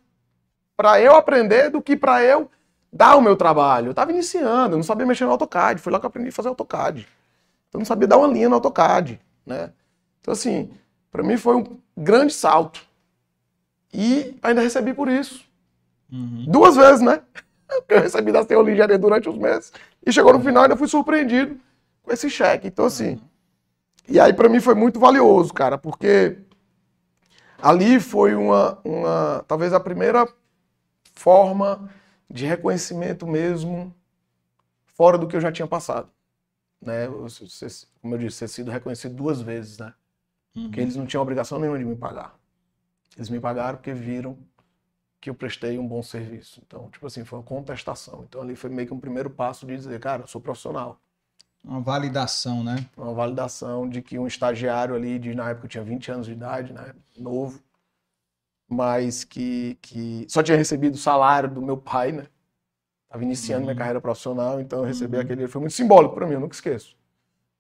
para 0.82 1.00
eu 1.00 1.16
aprender 1.16 1.70
do 1.70 1.80
que 1.80 1.96
para 1.96 2.24
eu 2.24 2.50
dar 2.92 3.16
o 3.16 3.22
meu 3.22 3.38
trabalho. 3.38 3.92
Eu 3.92 3.94
tava 3.94 4.12
iniciando, 4.12 4.74
eu 4.74 4.78
não 4.78 4.84
sabia 4.84 5.06
mexer 5.06 5.26
no 5.26 5.32
AutoCAD. 5.32 5.80
Foi 5.80 5.94
lá 5.94 6.00
que 6.00 6.06
eu 6.06 6.08
aprendi 6.08 6.30
a 6.30 6.32
fazer 6.32 6.48
AutoCAD. 6.48 7.08
Eu 7.72 7.78
não 7.78 7.86
sabia 7.86 8.08
dar 8.08 8.18
uma 8.18 8.28
linha 8.28 8.50
no 8.50 8.56
AutoCAD, 8.56 9.22
né? 9.46 9.72
Então, 10.20 10.32
assim, 10.32 10.72
para 11.12 11.22
mim 11.22 11.38
foi 11.38 11.56
um 11.56 11.78
grande 11.96 12.34
salto. 12.34 12.82
E 13.94 14.36
ainda 14.42 14.60
recebi 14.60 14.92
por 14.92 15.08
isso. 15.08 15.46
Uhum. 16.12 16.46
Duas 16.48 16.76
vezes, 16.76 17.02
né? 17.02 17.22
Eu 17.88 18.02
recebi 18.02 18.32
da 18.32 18.44
Senhor 18.44 18.68
Engenharia 18.68 18.98
durante 18.98 19.30
os 19.30 19.38
meses. 19.38 19.72
E 20.04 20.12
chegou 20.12 20.34
no 20.34 20.40
final 20.40 20.64
e 20.64 20.66
ainda 20.66 20.76
fui 20.76 20.88
surpreendido 20.88 21.60
com 22.02 22.12
esse 22.12 22.28
cheque. 22.28 22.70
Então, 22.70 22.86
assim. 22.86 23.22
E 24.10 24.20
aí, 24.20 24.34
para 24.34 24.50
mim, 24.50 24.60
foi 24.60 24.74
muito 24.74 25.00
valioso, 25.00 25.54
cara, 25.54 25.78
porque 25.78 26.40
ali 27.62 28.00
foi 28.00 28.34
uma, 28.34 28.80
uma. 28.84 29.46
Talvez 29.48 29.74
a 29.74 29.80
primeira 29.80 30.28
forma 31.22 31.88
de 32.28 32.46
reconhecimento 32.46 33.28
mesmo 33.28 33.94
fora 34.88 35.18
do 35.18 35.28
que 35.28 35.36
eu 35.36 35.42
já 35.42 35.52
tinha 35.52 35.68
passado. 35.68 36.10
Né? 36.82 37.08
Como 38.02 38.16
eu 38.16 38.18
disse, 38.18 38.40
ter 38.40 38.48
sido 38.48 38.72
reconhecido 38.72 39.14
duas 39.14 39.40
vezes, 39.40 39.78
né? 39.78 39.94
Uhum. 40.56 40.64
Porque 40.64 40.82
eles 40.82 40.96
não 40.96 41.06
tinham 41.06 41.22
obrigação 41.22 41.60
nenhuma 41.60 41.78
de 41.78 41.86
me 41.86 41.96
pagar. 41.96 42.36
Eles 43.16 43.30
me 43.30 43.40
pagaram 43.40 43.78
porque 43.78 43.94
viram 43.94 44.38
que 45.20 45.30
eu 45.30 45.36
prestei 45.36 45.78
um 45.78 45.88
bom 45.88 46.02
serviço. 46.02 46.60
Então, 46.66 46.90
tipo 46.90 47.06
assim, 47.06 47.24
foi 47.24 47.38
uma 47.38 47.46
contestação. 47.46 48.26
Então, 48.28 48.42
ali 48.42 48.56
foi 48.56 48.72
meio 48.72 48.88
que 48.88 48.94
um 48.94 49.00
primeiro 49.00 49.30
passo 49.30 49.68
de 49.68 49.76
dizer, 49.76 50.00
cara, 50.00 50.24
eu 50.24 50.28
sou 50.28 50.42
profissional. 50.42 51.00
Uma 51.64 51.82
validação, 51.82 52.64
né? 52.64 52.88
Uma 52.98 53.14
validação 53.14 53.88
de 53.88 54.02
que 54.02 54.18
um 54.18 54.26
estagiário 54.26 54.96
ali, 54.96 55.20
de, 55.20 55.36
na 55.36 55.52
época 55.52 55.68
eu 55.68 55.70
tinha 55.70 55.84
20 55.84 56.12
anos 56.12 56.26
de 56.26 56.32
idade, 56.32 56.74
né? 56.74 56.96
Novo, 57.16 57.62
mas 58.72 59.26
que, 59.26 59.78
que 59.82 60.26
só 60.30 60.42
tinha 60.42 60.58
recebido 60.58 60.96
o 60.96 60.98
salário 60.98 61.50
do 61.50 61.62
meu 61.62 61.76
pai, 61.76 62.14
né? 62.14 62.26
Estava 63.04 63.22
iniciando 63.22 63.60
uhum. 63.60 63.66
minha 63.66 63.76
carreira 63.76 64.00
profissional, 64.00 64.62
então 64.62 64.80
eu 64.80 64.86
recebi 64.86 65.18
uhum. 65.18 65.24
aquele. 65.24 65.48
Foi 65.50 65.60
muito 65.60 65.74
simbólico 65.74 66.16
para 66.16 66.26
mim, 66.26 66.36
eu 66.36 66.40
nunca 66.40 66.56
esqueço. 66.56 66.96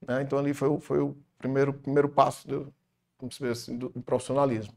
Né? 0.07 0.21
Então 0.21 0.39
ali 0.39 0.53
foi, 0.53 0.79
foi 0.79 1.01
o 1.01 1.17
primeiro, 1.37 1.73
primeiro 1.73 2.07
passo 2.07 2.47
do, 2.47 2.73
assim, 3.51 3.77
do, 3.77 3.89
do 3.89 4.01
profissionalismo. 4.01 4.73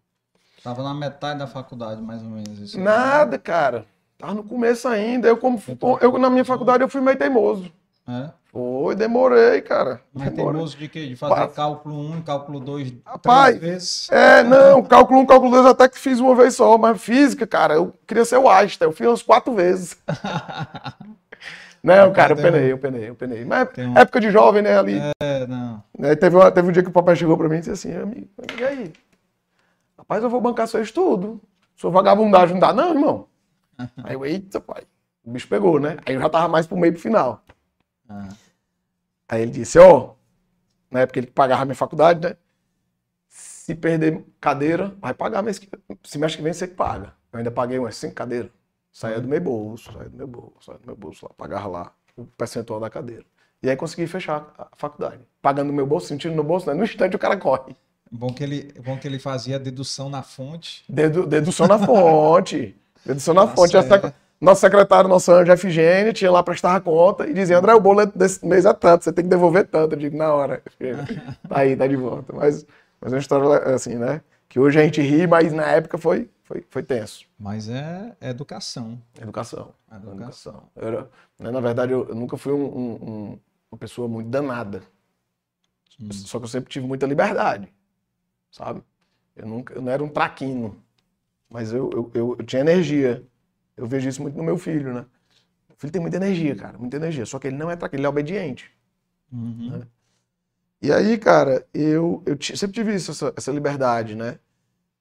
Tava 0.64 0.82
na 0.82 0.92
metade 0.92 1.38
da 1.38 1.46
faculdade, 1.46 2.02
mais 2.02 2.20
ou 2.22 2.30
menos. 2.30 2.58
Isso 2.58 2.80
Nada, 2.80 3.38
cara. 3.38 3.86
Tava 4.18 4.34
no 4.34 4.42
começo 4.42 4.88
ainda. 4.88 5.28
Eu, 5.28 5.36
como, 5.36 5.62
então, 5.68 5.98
eu, 6.00 6.18
na 6.18 6.28
minha 6.28 6.44
faculdade, 6.44 6.82
eu 6.82 6.88
fui 6.88 7.00
meio 7.00 7.16
teimoso. 7.16 7.70
É? 8.08 8.30
Foi, 8.54 8.94
demorei, 8.94 9.60
cara. 9.62 10.00
Mas 10.12 10.30
demorei. 10.30 10.52
teimoso 10.52 10.76
de 10.76 10.88
quê? 10.88 11.08
De 11.08 11.16
fazer 11.16 11.34
Pá. 11.34 11.48
cálculo 11.48 12.12
1, 12.12 12.22
cálculo 12.22 12.60
2, 12.60 12.94
Rapaz, 13.04 13.58
três 13.58 13.72
vezes? 13.72 14.12
É, 14.12 14.44
não, 14.44 14.80
cálculo 14.80 15.18
1, 15.22 15.26
cálculo 15.26 15.50
2 15.50 15.66
até 15.66 15.88
que 15.88 15.98
fiz 15.98 16.20
uma 16.20 16.36
vez 16.36 16.54
só, 16.54 16.78
mas 16.78 17.02
física, 17.02 17.48
cara, 17.48 17.74
eu 17.74 17.92
queria 18.06 18.24
ser 18.24 18.36
o 18.36 18.48
Einstein, 18.48 18.86
eu 18.86 18.92
fiz 18.92 19.08
umas 19.08 19.22
quatro 19.22 19.52
vezes. 19.54 19.98
não, 21.82 22.12
cara, 22.12 22.34
eu 22.34 22.36
penei, 22.36 22.70
eu 22.70 22.78
penei, 22.78 23.08
eu 23.08 23.14
penei. 23.16 23.44
Mas 23.44 23.70
um... 23.76 23.98
época 23.98 24.20
de 24.20 24.30
jovem, 24.30 24.62
né, 24.62 24.78
ali. 24.78 25.00
É, 25.20 25.48
não. 25.48 25.82
Aí 26.00 26.14
teve, 26.14 26.36
uma, 26.36 26.48
teve 26.52 26.68
um 26.68 26.72
dia 26.72 26.84
que 26.84 26.90
o 26.90 26.92
papai 26.92 27.16
chegou 27.16 27.36
pra 27.36 27.48
mim 27.48 27.56
e 27.56 27.58
disse 27.58 27.72
assim, 27.72 27.92
amigo, 27.92 28.28
e 28.56 28.64
aí? 28.64 28.92
Rapaz, 29.98 30.22
eu 30.22 30.30
vou 30.30 30.40
bancar 30.40 30.68
seu 30.68 30.80
estudo. 30.80 31.40
Sua 31.74 31.90
vagabundagem 31.90 32.52
não 32.52 32.60
dá, 32.60 32.72
não, 32.72 32.90
irmão. 32.90 33.26
Aí 34.04 34.14
eu, 34.14 34.24
eita, 34.24 34.60
pai. 34.60 34.84
O 35.24 35.32
bicho 35.32 35.48
pegou, 35.48 35.80
né? 35.80 35.96
Aí 36.06 36.14
eu 36.14 36.20
já 36.20 36.28
tava 36.28 36.46
mais 36.46 36.68
pro 36.68 36.76
meio 36.76 36.92
pro 36.92 37.02
final. 37.02 37.42
Ah. 38.08 38.28
Aí 39.28 39.42
ele 39.42 39.50
disse, 39.50 39.78
ó, 39.78 39.96
oh, 39.96 40.14
na 40.90 41.00
época 41.00 41.18
ele 41.18 41.26
pagava 41.26 41.62
a 41.62 41.64
minha 41.64 41.74
faculdade, 41.74 42.20
né? 42.20 42.36
Se 43.28 43.74
perder 43.74 44.24
cadeira, 44.40 44.94
vai 45.00 45.14
pagar 45.14 45.42
mês 45.42 45.58
que 45.58 45.68
semestre 46.04 46.38
que 46.38 46.44
vem 46.44 46.52
você 46.52 46.68
que 46.68 46.74
paga. 46.74 47.14
Eu 47.32 47.38
ainda 47.38 47.50
paguei 47.50 47.78
umas 47.78 47.96
cinco 47.96 48.14
cadeiras. 48.14 48.50
Saía 48.92 49.20
do 49.20 49.26
meu 49.26 49.40
bolso, 49.40 49.92
saía 49.92 50.08
do 50.08 50.16
meu 50.16 50.26
bolso, 50.26 50.66
saía 50.66 50.78
do 50.78 50.86
meu 50.86 50.94
bolso 50.94 51.26
lá, 51.26 51.32
pagava 51.36 51.66
lá 51.66 51.92
o 52.16 52.24
percentual 52.24 52.78
da 52.78 52.88
cadeira. 52.88 53.24
E 53.62 53.70
aí 53.70 53.76
consegui 53.76 54.06
fechar 54.06 54.52
a 54.58 54.68
faculdade. 54.76 55.20
Pagando 55.40 55.68
no 55.68 55.72
meu 55.72 55.86
bolso, 55.86 56.06
sentindo 56.06 56.34
no 56.34 56.44
bolso, 56.44 56.66
né? 56.66 56.74
No 56.74 56.84
instante 56.84 57.16
o 57.16 57.18
cara 57.18 57.36
corre. 57.36 57.74
Bom 58.12 58.32
que 58.32 58.44
ele, 58.44 58.72
bom 58.84 58.96
que 58.98 59.08
ele 59.08 59.18
fazia 59.18 59.58
dedução 59.58 60.08
na 60.08 60.22
fonte. 60.22 60.84
Dedu, 60.88 61.26
dedução 61.26 61.66
na 61.66 61.78
fonte. 61.78 62.76
dedução 63.04 63.34
na 63.34 63.46
Nossa, 63.46 63.56
fonte. 63.56 63.76
É... 63.76 64.14
Nosso 64.44 64.60
secretário, 64.60 65.08
nosso 65.08 65.32
anjo 65.32 65.56
FGN, 65.56 66.12
tinha 66.12 66.30
lá 66.30 66.42
prestar 66.42 66.80
conta 66.80 67.26
e 67.26 67.32
dizia, 67.32 67.58
André, 67.58 67.74
o 67.74 67.80
boleto 67.80 68.18
desse 68.18 68.44
mês 68.46 68.64
é 68.64 68.72
tanto, 68.72 69.04
você 69.04 69.12
tem 69.12 69.24
que 69.24 69.30
devolver 69.30 69.66
tanto. 69.66 69.94
Eu 69.94 69.98
digo, 69.98 70.16
na 70.16 70.32
hora. 70.32 70.62
tá 71.48 71.58
aí, 71.58 71.76
tá 71.76 71.86
de 71.86 71.96
volta. 71.96 72.32
Mas, 72.32 72.66
mas 73.00 73.12
é 73.12 73.16
uma 73.16 73.20
história 73.20 73.74
assim, 73.74 73.96
né? 73.96 74.20
Que 74.48 74.60
hoje 74.60 74.78
a 74.78 74.84
gente 74.84 75.00
ri, 75.00 75.26
mas 75.26 75.52
na 75.52 75.66
época 75.66 75.96
foi, 75.98 76.30
foi, 76.42 76.64
foi 76.68 76.82
tenso. 76.82 77.24
Mas 77.38 77.68
é, 77.68 78.14
educação. 78.20 79.00
Educação. 79.20 79.72
Educação. 79.90 80.12
educação. 80.12 80.62
Eu 80.76 80.88
era, 80.88 81.10
né, 81.38 81.50
na 81.50 81.60
verdade, 81.60 81.92
eu, 81.92 82.06
eu 82.08 82.14
nunca 82.14 82.36
fui 82.36 82.52
um, 82.52 82.64
um, 82.64 83.38
uma 83.72 83.78
pessoa 83.78 84.06
muito 84.06 84.28
danada. 84.28 84.82
Hum. 86.00 86.12
Só 86.12 86.38
que 86.38 86.44
eu 86.44 86.48
sempre 86.48 86.70
tive 86.70 86.86
muita 86.86 87.06
liberdade 87.06 87.72
sabe? 88.54 88.82
Eu, 89.34 89.46
nunca, 89.48 89.74
eu 89.74 89.82
não 89.82 89.90
era 89.90 90.02
um 90.02 90.08
traquino, 90.08 90.76
mas 91.50 91.72
eu, 91.72 91.90
eu, 91.92 92.10
eu, 92.14 92.36
eu 92.38 92.46
tinha 92.46 92.60
energia. 92.60 93.26
Eu 93.76 93.86
vejo 93.86 94.08
isso 94.08 94.22
muito 94.22 94.36
no 94.36 94.42
meu 94.42 94.56
filho, 94.56 94.92
né? 94.94 95.04
O 95.70 95.74
filho 95.76 95.92
tem 95.92 96.00
muita 96.00 96.16
energia, 96.16 96.54
cara, 96.54 96.78
muita 96.78 96.96
energia. 96.96 97.26
Só 97.26 97.38
que 97.38 97.48
ele 97.48 97.56
não 97.56 97.70
é 97.70 97.76
traquino, 97.76 98.00
ele 98.00 98.06
é 98.06 98.08
obediente. 98.08 98.70
Uhum. 99.32 99.70
Né? 99.70 99.86
E 100.80 100.92
aí, 100.92 101.18
cara, 101.18 101.66
eu, 101.72 102.22
eu 102.26 102.36
sempre 102.40 102.74
tive 102.74 102.94
isso, 102.94 103.10
essa, 103.10 103.32
essa 103.36 103.50
liberdade, 103.50 104.14
né? 104.14 104.38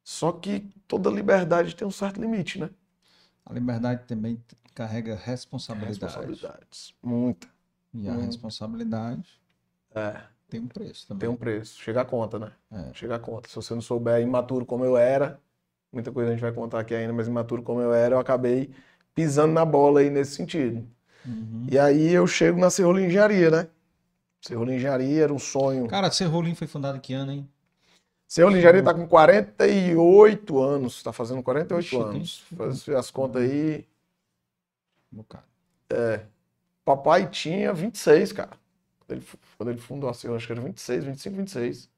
Só 0.04 0.32
que 0.32 0.70
toda 0.88 1.10
liberdade 1.10 1.76
tem 1.76 1.88
um 1.88 1.92
certo 1.92 2.20
limite, 2.20 2.60
né? 2.60 2.70
A 3.46 3.54
liberdade 3.54 4.04
também 4.06 4.42
carrega 4.74 5.16
responsabilidades. 5.16 6.02
Responsabilidades, 6.02 6.96
muita. 7.02 7.48
E 7.94 8.10
a 8.10 8.16
responsabilidade 8.16 9.40
é. 9.94 10.22
tem 10.50 10.60
um 10.60 10.68
preço 10.68 11.08
também. 11.08 11.20
Tem 11.20 11.30
um 11.30 11.36
preço. 11.36 11.80
Chega 11.82 12.02
a 12.02 12.06
conta, 12.06 12.40
né? 12.40 12.52
É. 12.72 12.94
Chega 12.94 13.16
a 13.16 13.20
conta. 13.20 13.48
Se 13.48 13.56
você 13.56 13.74
não 13.74 13.82
souber 13.82 14.22
imaturo 14.22 14.66
como 14.66 14.84
eu 14.84 14.98
era, 14.98 15.40
muita 15.94 16.12
coisa 16.12 16.30
a 16.30 16.34
gente 16.34 16.42
vai 16.42 16.52
contar 16.52 16.80
aqui 16.80 16.94
ainda, 16.96 17.14
mas 17.14 17.28
imaturo 17.28 17.62
como 17.62 17.80
eu 17.80 17.94
era, 17.94 18.16
eu 18.16 18.20
acabei 18.20 18.72
pisando 19.16 19.54
na 19.54 19.64
bola 19.64 20.00
aí 20.02 20.10
nesse 20.10 20.32
sentido. 20.36 20.86
Uhum. 21.26 21.68
E 21.72 21.78
aí 21.80 22.12
eu 22.12 22.26
chego 22.28 22.60
na 22.60 22.70
Serrola 22.70 23.02
Engenharia, 23.02 23.50
né? 23.50 23.68
Serrola 24.42 24.74
Engenharia 24.74 25.24
era 25.24 25.34
um 25.34 25.40
sonho. 25.40 25.88
Cara, 25.88 26.12
Serrolim 26.12 26.56
foi 26.56 26.68
fundado 26.68 27.00
que 27.00 27.14
ano, 27.14 27.32
hein? 27.32 27.50
Serrola 28.28 28.58
Engenharia 28.58 28.84
tá 28.84 28.94
com 28.94 29.08
48 29.08 30.60
anos, 30.60 31.04
tá 31.04 31.14
fazendo 31.14 31.42
48 31.44 31.86
Ixi, 31.86 31.96
tem- 31.96 32.04
anos. 32.04 32.46
Faz 32.58 32.90
as 32.90 33.12
contas 33.12 33.44
aí. 33.44 33.86
Um 35.14 35.18
bocado. 35.18 35.46
Papai 36.84 37.30
tinha 37.30 37.72
26, 37.72 38.34
cara. 38.34 38.58
Quando 39.00 39.12
ele, 39.20 39.28
quando 39.58 39.70
ele 39.70 39.80
fundou 39.80 40.10
a 40.10 40.14
Serrola, 40.14 40.38
acho 40.38 40.48
que 40.48 40.54
era 40.54 40.62
26, 40.62 41.06
25, 41.06 41.38
26. 41.38 41.90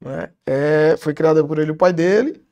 Né? 0.00 0.32
É, 0.46 0.96
foi 0.96 1.12
criada 1.12 1.44
por 1.44 1.58
ele 1.58 1.72
o 1.72 1.76
pai 1.76 1.92
dele. 1.92 2.42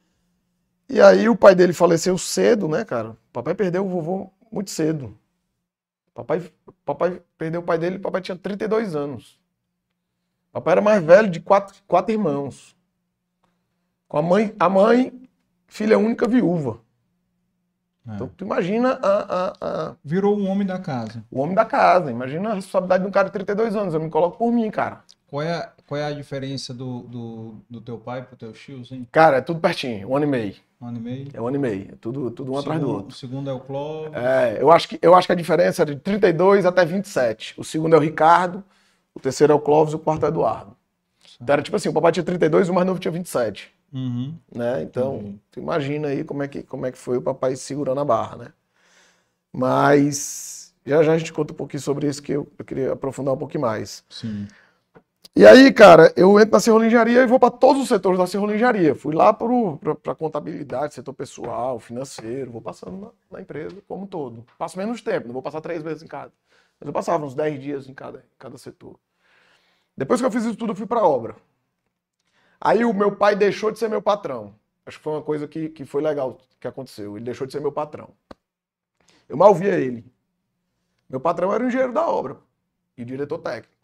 E 0.88 1.00
aí 1.00 1.28
o 1.28 1.36
pai 1.36 1.54
dele 1.54 1.72
faleceu 1.72 2.16
cedo, 2.16 2.68
né, 2.68 2.84
cara? 2.84 3.16
Papai 3.32 3.54
perdeu 3.54 3.84
o 3.84 3.88
vovô 3.88 4.30
muito 4.50 4.70
cedo. 4.70 5.16
Papai, 6.14 6.52
papai 6.84 7.22
perdeu 7.38 7.60
o 7.60 7.64
pai 7.64 7.78
dele, 7.78 7.98
papai 7.98 8.20
tinha 8.22 8.36
32 8.38 8.96
anos. 8.96 9.40
Papai 10.52 10.72
era 10.72 10.82
mais 10.82 11.02
velho 11.02 11.30
de 11.30 11.40
quatro, 11.40 11.74
quatro 11.86 12.12
irmãos. 12.12 12.76
Com 14.06 14.18
a 14.18 14.22
mãe, 14.22 14.54
a 14.58 14.68
mãe, 14.68 15.22
filha 15.66 15.98
única 15.98 16.28
viúva. 16.28 16.80
É. 18.06 18.14
Então 18.14 18.28
tu 18.28 18.44
imagina 18.44 18.98
a, 19.02 19.48
a, 19.50 19.88
a- 19.90 19.96
Virou 20.04 20.36
um 20.38 20.48
homem 20.48 20.66
da 20.66 20.78
casa. 20.78 21.24
o 21.30 21.40
homem 21.40 21.54
da 21.54 21.64
casa. 21.64 22.10
Imagina 22.10 22.50
a 22.50 22.54
responsabilidade 22.54 23.02
de 23.04 23.08
um 23.08 23.12
cara 23.12 23.26
de 23.28 23.32
32 23.32 23.76
anos. 23.76 23.94
Eu 23.94 24.00
me 24.00 24.10
coloco 24.10 24.38
por 24.38 24.50
mim, 24.52 24.70
cara. 24.70 25.04
Qual 25.28 25.42
é, 25.42 25.52
a- 25.52 25.72
qual 25.86 26.00
é 26.00 26.04
a 26.04 26.12
diferença 26.12 26.72
do, 26.72 27.00
do, 27.02 27.54
do 27.68 27.80
teu 27.82 27.98
pai 27.98 28.22
pro 28.22 28.34
teu 28.36 28.50
tio, 28.52 28.82
hein? 28.90 29.06
Cara, 29.12 29.36
é 29.36 29.40
tudo 29.42 29.60
pertinho, 29.60 30.08
um 30.08 30.16
ano 30.16 30.24
e 30.24 30.28
meio. 30.28 30.54
Um 30.80 30.86
ano 30.86 30.96
e 30.96 31.00
meio? 31.00 31.28
É 31.34 31.40
um 31.40 31.46
ano 31.46 31.56
e 31.56 31.58
meio. 31.60 31.88
É 31.92 31.96
tudo, 32.00 32.30
tudo 32.30 32.52
um 32.52 32.58
atrás 32.58 32.80
do 32.80 32.90
outro. 32.90 33.08
O 33.08 33.12
segundo 33.12 33.50
é 33.50 33.52
o 33.52 33.60
Clóvis. 33.60 34.14
É, 34.14 34.56
eu, 34.60 34.70
acho 34.70 34.88
que, 34.88 34.98
eu 35.02 35.14
acho 35.14 35.26
que 35.28 35.32
a 35.32 35.36
diferença 35.36 35.82
é 35.82 35.84
de 35.84 35.96
32 35.96 36.64
até 36.64 36.84
27. 36.84 37.54
O 37.58 37.64
segundo 37.64 37.94
é 37.94 37.98
o 37.98 38.00
Ricardo, 38.00 38.64
o 39.14 39.20
terceiro 39.20 39.52
é 39.52 39.56
o 39.56 39.60
Clóvis 39.60 39.92
e 39.92 39.96
o 39.96 39.98
quarto 39.98 40.24
é 40.24 40.28
o 40.28 40.30
Eduardo. 40.30 40.74
Então 41.40 41.52
era 41.52 41.62
tipo 41.62 41.76
assim, 41.76 41.88
o 41.90 41.92
papai 41.92 42.10
tinha 42.10 42.24
32 42.24 42.68
e 42.68 42.70
o 42.70 42.74
mais 42.74 42.86
novo 42.86 42.98
tinha 42.98 43.12
27. 43.12 43.70
Uhum. 43.92 44.34
Né? 44.54 44.82
Então, 44.82 45.38
tu 45.50 45.60
imagina 45.60 46.08
aí 46.08 46.24
como 46.24 46.42
é, 46.42 46.48
que, 46.48 46.62
como 46.62 46.86
é 46.86 46.92
que 46.92 46.98
foi 46.98 47.18
o 47.18 47.22
papai 47.22 47.54
segurando 47.54 48.00
a 48.00 48.04
barra, 48.04 48.36
né? 48.36 48.52
Mas 49.52 50.74
já 50.86 51.02
já 51.02 51.12
a 51.12 51.18
gente 51.18 51.32
conta 51.32 51.52
um 51.52 51.56
pouquinho 51.56 51.82
sobre 51.82 52.06
isso 52.08 52.22
que 52.22 52.32
eu, 52.32 52.50
eu 52.58 52.64
queria 52.64 52.92
aprofundar 52.92 53.34
um 53.34 53.38
pouquinho 53.38 53.62
mais. 53.62 54.04
Sim. 54.08 54.46
E 55.36 55.46
aí, 55.46 55.72
cara, 55.72 56.12
eu 56.16 56.38
entro 56.38 56.52
na 56.52 56.60
serrolinjaria 56.60 57.22
e 57.22 57.26
vou 57.26 57.38
para 57.38 57.50
todos 57.50 57.82
os 57.82 57.88
setores 57.88 58.18
da 58.18 58.26
serrolinjaria. 58.26 58.94
Fui 58.94 59.14
lá 59.14 59.32
para 59.32 60.14
contabilidade, 60.14 60.94
setor 60.94 61.12
pessoal, 61.12 61.78
financeiro, 61.78 62.50
vou 62.50 62.60
passando 62.60 62.98
na, 62.98 63.38
na 63.38 63.40
empresa 63.40 63.76
como 63.86 64.02
um 64.02 64.06
todo. 64.06 64.44
Passo 64.58 64.76
menos 64.76 65.00
tempo, 65.00 65.28
não 65.28 65.32
vou 65.32 65.42
passar 65.42 65.60
três 65.60 65.82
vezes 65.82 66.02
em 66.02 66.08
cada. 66.08 66.32
Mas 66.80 66.86
eu 66.86 66.92
passava 66.92 67.24
uns 67.24 67.34
10 67.34 67.60
dias 67.60 67.88
em 67.88 67.94
cada, 67.94 68.18
em 68.18 68.38
cada 68.38 68.58
setor. 68.58 68.98
Depois 69.96 70.20
que 70.20 70.26
eu 70.26 70.30
fiz 70.30 70.44
isso 70.44 70.56
tudo, 70.56 70.72
eu 70.72 70.76
fui 70.76 70.86
para 70.86 71.02
obra. 71.02 71.36
Aí 72.60 72.84
o 72.84 72.92
meu 72.92 73.14
pai 73.14 73.36
deixou 73.36 73.70
de 73.70 73.78
ser 73.78 73.88
meu 73.88 74.02
patrão. 74.02 74.54
Acho 74.84 74.98
que 74.98 75.04
foi 75.04 75.12
uma 75.12 75.22
coisa 75.22 75.46
que, 75.46 75.68
que 75.68 75.84
foi 75.84 76.02
legal 76.02 76.38
que 76.58 76.66
aconteceu. 76.66 77.16
Ele 77.16 77.24
deixou 77.24 77.46
de 77.46 77.52
ser 77.52 77.60
meu 77.60 77.72
patrão. 77.72 78.10
Eu 79.28 79.36
mal 79.36 79.54
via 79.54 79.74
ele. 79.74 80.04
Meu 81.08 81.20
patrão 81.20 81.52
era 81.52 81.62
o 81.62 81.66
engenheiro 81.66 81.92
da 81.92 82.06
obra 82.06 82.36
e 82.96 83.04
diretor 83.04 83.38
técnico. 83.38 83.74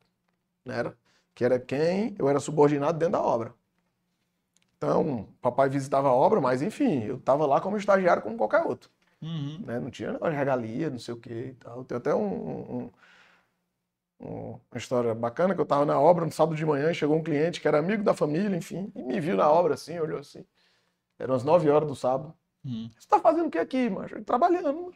Né? 0.64 0.78
Era, 0.78 0.96
que 1.34 1.44
era 1.44 1.58
quem 1.58 2.14
eu 2.18 2.28
era 2.28 2.40
subordinado 2.40 2.98
dentro 2.98 3.12
da 3.12 3.22
obra. 3.22 3.54
Então, 4.76 5.28
papai 5.40 5.68
visitava 5.68 6.08
a 6.08 6.12
obra, 6.12 6.40
mas 6.40 6.60
enfim, 6.62 7.04
eu 7.04 7.16
estava 7.16 7.46
lá 7.46 7.60
como 7.60 7.76
estagiário 7.76 8.22
como 8.22 8.36
qualquer 8.36 8.62
outro. 8.66 8.90
Uhum. 9.22 9.58
Né? 9.64 9.80
Não 9.80 9.90
tinha 9.90 10.18
regalia, 10.30 10.90
não 10.90 10.98
sei 10.98 11.14
o 11.14 11.16
que 11.16 11.32
e 11.32 11.54
tal. 11.54 11.84
Tem 11.84 11.96
até 11.96 12.14
um, 12.14 12.20
um- 12.86 12.90
um- 14.20 14.60
uma 14.70 14.78
história 14.78 15.14
bacana 15.14 15.54
que 15.54 15.60
eu 15.60 15.64
estava 15.64 15.84
na 15.84 15.98
obra 16.00 16.24
no 16.24 16.32
sábado 16.32 16.56
de 16.56 16.64
manhã 16.66 16.90
e 16.90 16.94
chegou 16.94 17.16
um 17.16 17.22
cliente 17.22 17.60
que 17.60 17.68
era 17.68 17.78
amigo 17.78 18.02
da 18.02 18.14
família, 18.14 18.56
enfim, 18.56 18.90
e 18.94 19.02
me 19.02 19.20
viu 19.20 19.36
na 19.36 19.50
obra 19.50 19.74
assim, 19.74 19.98
olhou 19.98 20.18
assim. 20.18 20.44
Eram 21.18 21.34
as 21.34 21.44
9 21.44 21.70
horas 21.70 21.88
do 21.88 21.96
sábado. 21.96 22.34
Uhum. 22.64 22.90
Você 22.98 23.08
tá 23.08 23.20
fazendo 23.20 23.48
o 23.48 23.50
que 23.50 23.58
aqui, 23.58 23.88
macho? 23.90 24.22
Trabalhando. 24.24 24.94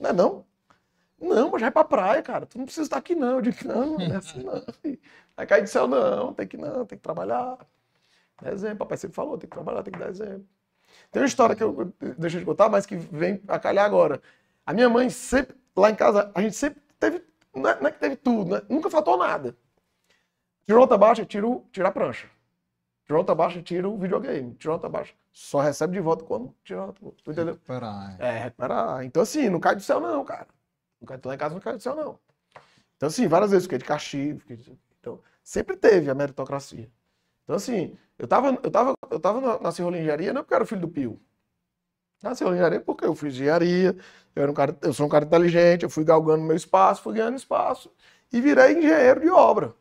Não 0.00 0.10
é 0.10 0.12
não? 0.12 0.46
Não, 1.20 1.50
mas 1.50 1.60
já 1.60 1.66
é 1.66 1.70
pra 1.70 1.84
praia, 1.84 2.22
cara. 2.22 2.46
Tu 2.46 2.58
não 2.58 2.64
precisa 2.64 2.84
estar 2.84 2.96
aqui, 2.98 3.14
não. 3.14 3.36
Eu 3.36 3.42
digo, 3.42 3.56
não, 3.66 3.98
não 3.98 4.00
é 4.00 4.16
assim, 4.16 4.42
não. 4.42 4.64
Vai 5.36 5.46
cair 5.46 5.62
do 5.62 5.68
céu, 5.68 5.86
não. 5.88 6.32
Tem 6.32 6.46
que 6.46 6.56
não, 6.56 6.86
tem 6.86 6.96
que 6.98 7.02
trabalhar. 7.02 7.58
Dá 8.40 8.52
exemplo, 8.52 8.78
papai 8.78 8.96
sempre 8.98 9.16
falou, 9.16 9.36
tem 9.36 9.48
que 9.48 9.54
trabalhar, 9.56 9.82
tem 9.82 9.92
que 9.92 9.98
dar 9.98 10.10
exemplo. 10.10 10.46
Tem 11.10 11.22
uma 11.22 11.26
história 11.26 11.56
que 11.56 11.62
eu 11.62 11.92
deixo 12.16 12.38
de 12.38 12.44
contar, 12.44 12.68
mas 12.68 12.86
que 12.86 12.96
vem 12.96 13.42
a 13.48 13.58
calhar 13.58 13.84
agora. 13.84 14.22
A 14.64 14.72
minha 14.72 14.88
mãe 14.88 15.10
sempre, 15.10 15.56
lá 15.76 15.90
em 15.90 15.94
casa, 15.94 16.30
a 16.34 16.40
gente 16.40 16.54
sempre 16.54 16.80
teve, 16.98 17.22
não 17.54 17.68
é, 17.70 17.80
não 17.80 17.88
é 17.88 17.92
que 17.92 17.98
teve 17.98 18.16
tudo, 18.16 18.54
né? 18.54 18.62
Nunca 18.68 18.88
faltou 18.90 19.16
nada. 19.16 19.56
Tirou 20.64 20.80
nota 20.80 20.98
baixa, 20.98 21.24
tiro, 21.24 21.66
tira 21.72 21.88
a 21.88 21.92
prancha. 21.92 22.28
Tirou 23.06 23.22
nota 23.22 23.34
baixa, 23.34 23.62
tira 23.62 23.88
o 23.88 23.98
videogame. 23.98 24.54
Tirou 24.54 24.76
nota 24.76 24.88
baixa. 24.88 25.14
Só 25.32 25.60
recebe 25.60 25.94
de 25.94 26.00
volta 26.00 26.24
quando 26.24 26.54
tira 26.62 26.86
boa. 27.00 27.14
Tu 27.24 27.30
entendeu? 27.32 27.54
Recuperar, 27.54 28.16
é. 28.20 28.28
É, 28.28 28.38
recuperar. 28.44 29.04
Então, 29.04 29.22
assim, 29.22 29.48
não 29.48 29.60
cai 29.60 29.74
do 29.74 29.80
céu, 29.82 29.98
não, 30.00 30.24
cara. 30.24 30.46
Não 31.00 31.06
cai, 31.06 31.20
lá 31.24 31.34
em 31.34 31.38
casa 31.38 31.54
não 31.54 31.60
cai 31.60 31.74
do 31.74 31.82
céu, 31.82 31.94
não. 31.94 32.18
Então, 32.96 33.08
assim, 33.08 33.28
várias 33.28 33.50
vezes 33.50 33.64
fiquei 33.64 33.78
de 33.78 33.84
castigo. 33.84 34.40
Fiquei 34.40 34.56
de... 34.56 34.78
Então, 35.00 35.20
sempre 35.42 35.76
teve 35.76 36.10
a 36.10 36.14
meritocracia. 36.14 36.90
Então, 37.44 37.56
assim, 37.56 37.96
eu 38.18 38.28
tava, 38.28 38.58
eu 38.62 38.70
tava, 38.70 38.94
eu 39.10 39.20
tava 39.20 39.40
na, 39.40 39.60
na 39.60 40.32
não 40.32 40.42
porque 40.42 40.54
eu 40.54 40.56
era 40.56 40.66
filho 40.66 40.80
do 40.82 40.88
Pio. 40.88 41.20
Na 42.22 42.32
Engenharia 42.32 42.80
porque 42.80 43.06
eu 43.06 43.14
fiz 43.14 43.32
engenharia, 43.34 43.96
eu, 44.34 44.42
era 44.42 44.50
um 44.50 44.54
cara, 44.54 44.76
eu 44.82 44.92
sou 44.92 45.06
um 45.06 45.08
cara 45.08 45.24
inteligente, 45.24 45.84
eu 45.84 45.90
fui 45.90 46.04
galgando 46.04 46.42
meu 46.42 46.56
espaço, 46.56 47.02
fui 47.02 47.14
ganhando 47.14 47.36
espaço 47.36 47.92
e 48.32 48.40
virei 48.40 48.76
engenheiro 48.76 49.20
de 49.20 49.30
obra. 49.30 49.74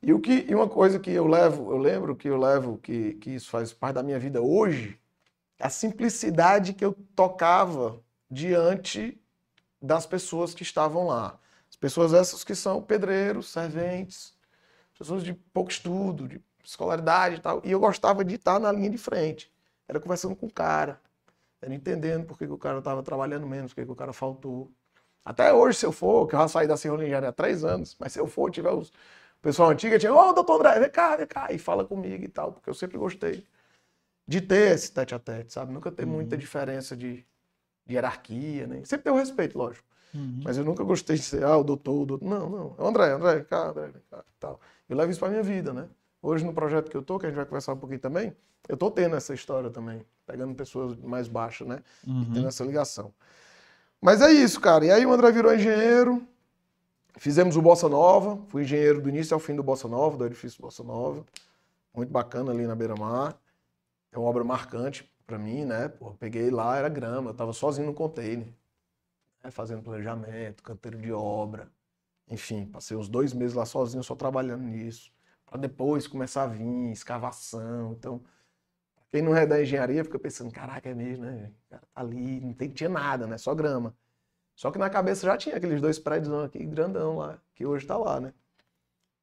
E, 0.00 0.12
o 0.12 0.20
que, 0.20 0.46
e 0.48 0.54
uma 0.54 0.68
coisa 0.68 0.98
que 1.00 1.10
eu 1.10 1.26
levo, 1.26 1.72
eu 1.72 1.78
lembro 1.78 2.14
que 2.14 2.28
eu 2.28 2.36
levo, 2.36 2.78
que, 2.78 3.14
que 3.14 3.30
isso 3.30 3.50
faz 3.50 3.72
parte 3.72 3.96
da 3.96 4.02
minha 4.02 4.18
vida 4.18 4.40
hoje, 4.40 4.98
a 5.60 5.68
simplicidade 5.68 6.72
que 6.72 6.84
eu 6.84 6.94
tocava 7.16 8.00
diante 8.30 9.20
das 9.80 10.06
pessoas 10.06 10.54
que 10.54 10.62
estavam 10.62 11.06
lá. 11.06 11.38
As 11.68 11.76
pessoas 11.76 12.12
essas 12.12 12.44
que 12.44 12.54
são 12.54 12.82
pedreiros, 12.82 13.48
serventes, 13.50 14.34
pessoas 14.98 15.22
de 15.22 15.32
pouco 15.32 15.70
estudo, 15.70 16.28
de 16.28 16.42
escolaridade 16.64 17.36
e 17.36 17.40
tal. 17.40 17.62
E 17.64 17.70
eu 17.70 17.80
gostava 17.80 18.24
de 18.24 18.34
estar 18.34 18.58
na 18.58 18.72
linha 18.72 18.90
de 18.90 18.98
frente. 18.98 19.52
Era 19.86 20.00
conversando 20.00 20.36
com 20.36 20.46
o 20.46 20.52
cara, 20.52 21.00
era 21.60 21.74
entendendo 21.74 22.26
por 22.26 22.38
que, 22.38 22.46
que 22.46 22.52
o 22.52 22.58
cara 22.58 22.78
estava 22.78 23.02
trabalhando 23.02 23.46
menos, 23.46 23.72
por 23.72 23.80
que, 23.80 23.86
que 23.86 23.92
o 23.92 23.96
cara 23.96 24.12
faltou. 24.12 24.70
Até 25.24 25.52
hoje, 25.52 25.78
se 25.78 25.86
eu 25.86 25.92
for, 25.92 26.26
que 26.26 26.34
eu 26.34 26.40
já 26.40 26.48
saí 26.48 26.66
da 26.66 26.76
Serra 26.76 27.28
há 27.28 27.32
três 27.32 27.64
anos, 27.64 27.96
mas 27.98 28.12
se 28.12 28.18
eu 28.20 28.26
for, 28.26 28.50
tiver 28.50 28.70
os 28.70 28.92
o 29.38 29.40
pessoal 29.40 29.70
antigo, 29.70 29.96
tinha, 29.98 30.12
ô, 30.12 30.32
doutor 30.32 30.56
André, 30.56 30.80
vem 30.80 30.90
cá, 30.90 31.16
vem 31.16 31.26
cá, 31.26 31.52
e 31.52 31.58
fala 31.58 31.84
comigo 31.84 32.24
e 32.24 32.28
tal, 32.28 32.52
porque 32.52 32.68
eu 32.68 32.74
sempre 32.74 32.98
gostei 32.98 33.46
de 34.26 34.40
ter 34.40 34.72
esse 34.72 34.92
tete 34.92 35.14
a 35.14 35.18
tete, 35.18 35.52
sabe? 35.52 35.72
Nunca 35.72 35.92
ter 35.92 36.04
muita 36.04 36.36
diferença 36.36 36.96
de, 36.96 37.24
de 37.88 37.94
hierarquia, 37.94 38.66
né? 38.66 38.82
Sempre 38.84 39.04
ter 39.04 39.10
o 39.10 39.16
respeito, 39.16 39.58
lógico. 39.58 39.86
Uhum. 40.14 40.40
Mas 40.44 40.56
eu 40.58 40.64
nunca 40.64 40.84
gostei 40.84 41.16
de 41.16 41.22
ser, 41.22 41.42
ah, 41.42 41.56
o 41.56 41.64
doutor, 41.64 42.02
o 42.02 42.06
doutor. 42.06 42.28
Não, 42.28 42.48
não. 42.48 42.74
É 42.78 42.82
o 42.82 42.86
André, 42.86 43.10
André, 43.12 43.34
vem 43.36 43.44
cá, 43.44 43.68
André, 43.70 43.86
vem 43.88 44.02
cá, 44.10 44.18
e 44.18 44.32
tal. 44.38 44.60
Eu 44.88 44.96
levo 44.96 45.10
isso 45.10 45.18
pra 45.20 45.28
minha 45.30 45.42
vida, 45.42 45.72
né? 45.72 45.88
Hoje, 46.22 46.44
no 46.44 46.52
projeto 46.52 46.90
que 46.90 46.96
eu 46.96 47.02
tô, 47.02 47.18
que 47.18 47.26
a 47.26 47.28
gente 47.28 47.36
vai 47.36 47.46
conversar 47.46 47.72
um 47.72 47.78
pouquinho 47.78 48.00
também, 48.00 48.34
eu 48.68 48.76
tô 48.76 48.90
tendo 48.90 49.16
essa 49.16 49.32
história 49.32 49.70
também, 49.70 50.04
pegando 50.26 50.54
pessoas 50.54 50.96
mais 50.96 51.28
baixas, 51.28 51.66
né? 51.66 51.82
E 52.06 52.10
Uhum. 52.10 52.32
tendo 52.34 52.48
essa 52.48 52.64
ligação. 52.64 53.12
Mas 54.00 54.20
é 54.20 54.30
isso, 54.30 54.60
cara. 54.60 54.84
E 54.84 54.90
aí 54.90 55.04
o 55.06 55.12
André 55.12 55.30
virou 55.32 55.54
engenheiro, 55.54 56.22
fizemos 57.16 57.56
o 57.56 57.62
Bossa 57.62 57.88
Nova, 57.88 58.38
fui 58.48 58.62
engenheiro 58.62 59.00
do 59.00 59.08
início 59.08 59.34
ao 59.34 59.40
fim 59.40 59.54
do 59.54 59.62
Bossa 59.62 59.88
Nova, 59.88 60.16
do 60.16 60.26
edifício 60.26 60.60
Bossa 60.60 60.82
Nova. 60.84 61.24
Muito 61.94 62.10
bacana 62.10 62.52
ali 62.52 62.66
na 62.66 62.74
beira-mar. 62.74 63.36
É 64.12 64.18
uma 64.18 64.28
obra 64.28 64.44
marcante 64.44 65.10
pra 65.28 65.38
mim, 65.38 65.64
né? 65.66 65.88
Pô, 65.88 66.14
peguei 66.14 66.50
lá, 66.50 66.78
era 66.78 66.88
grama, 66.88 67.30
eu 67.30 67.34
tava 67.34 67.52
sozinho 67.52 67.86
no 67.88 67.94
container, 67.94 68.48
né? 69.44 69.50
fazendo 69.50 69.82
planejamento, 69.82 70.62
canteiro 70.62 70.98
de 70.98 71.12
obra. 71.12 71.70
Enfim, 72.28 72.66
passei 72.66 72.96
uns 72.96 73.08
dois 73.08 73.34
meses 73.34 73.54
lá 73.56 73.66
sozinho, 73.66 74.02
só 74.02 74.16
trabalhando 74.16 74.64
nisso. 74.64 75.12
Pra 75.46 75.58
depois 75.58 76.06
começar 76.08 76.44
a 76.44 76.46
vir, 76.48 76.92
escavação. 76.92 77.92
Então, 77.92 78.22
quem 79.10 79.22
não 79.22 79.36
é 79.36 79.46
da 79.46 79.62
engenharia 79.62 80.04
fica 80.04 80.18
pensando, 80.18 80.52
caraca, 80.52 80.88
é 80.90 80.94
mesmo, 80.94 81.24
né? 81.26 81.52
Cara 81.70 81.82
tá 81.94 82.00
ali, 82.02 82.40
não 82.40 82.54
tem, 82.54 82.70
tinha 82.70 82.90
nada, 82.90 83.26
né? 83.26 83.38
Só 83.38 83.54
grama. 83.54 83.96
Só 84.56 84.70
que 84.72 84.78
na 84.78 84.90
cabeça 84.90 85.26
já 85.26 85.36
tinha 85.38 85.56
aqueles 85.56 85.80
dois 85.80 85.98
prédios 85.98 86.32
aqui, 86.44 86.64
grandão 86.66 87.18
lá, 87.18 87.40
que 87.54 87.66
hoje 87.66 87.86
tá 87.86 87.96
lá, 87.98 88.20
né? 88.20 88.34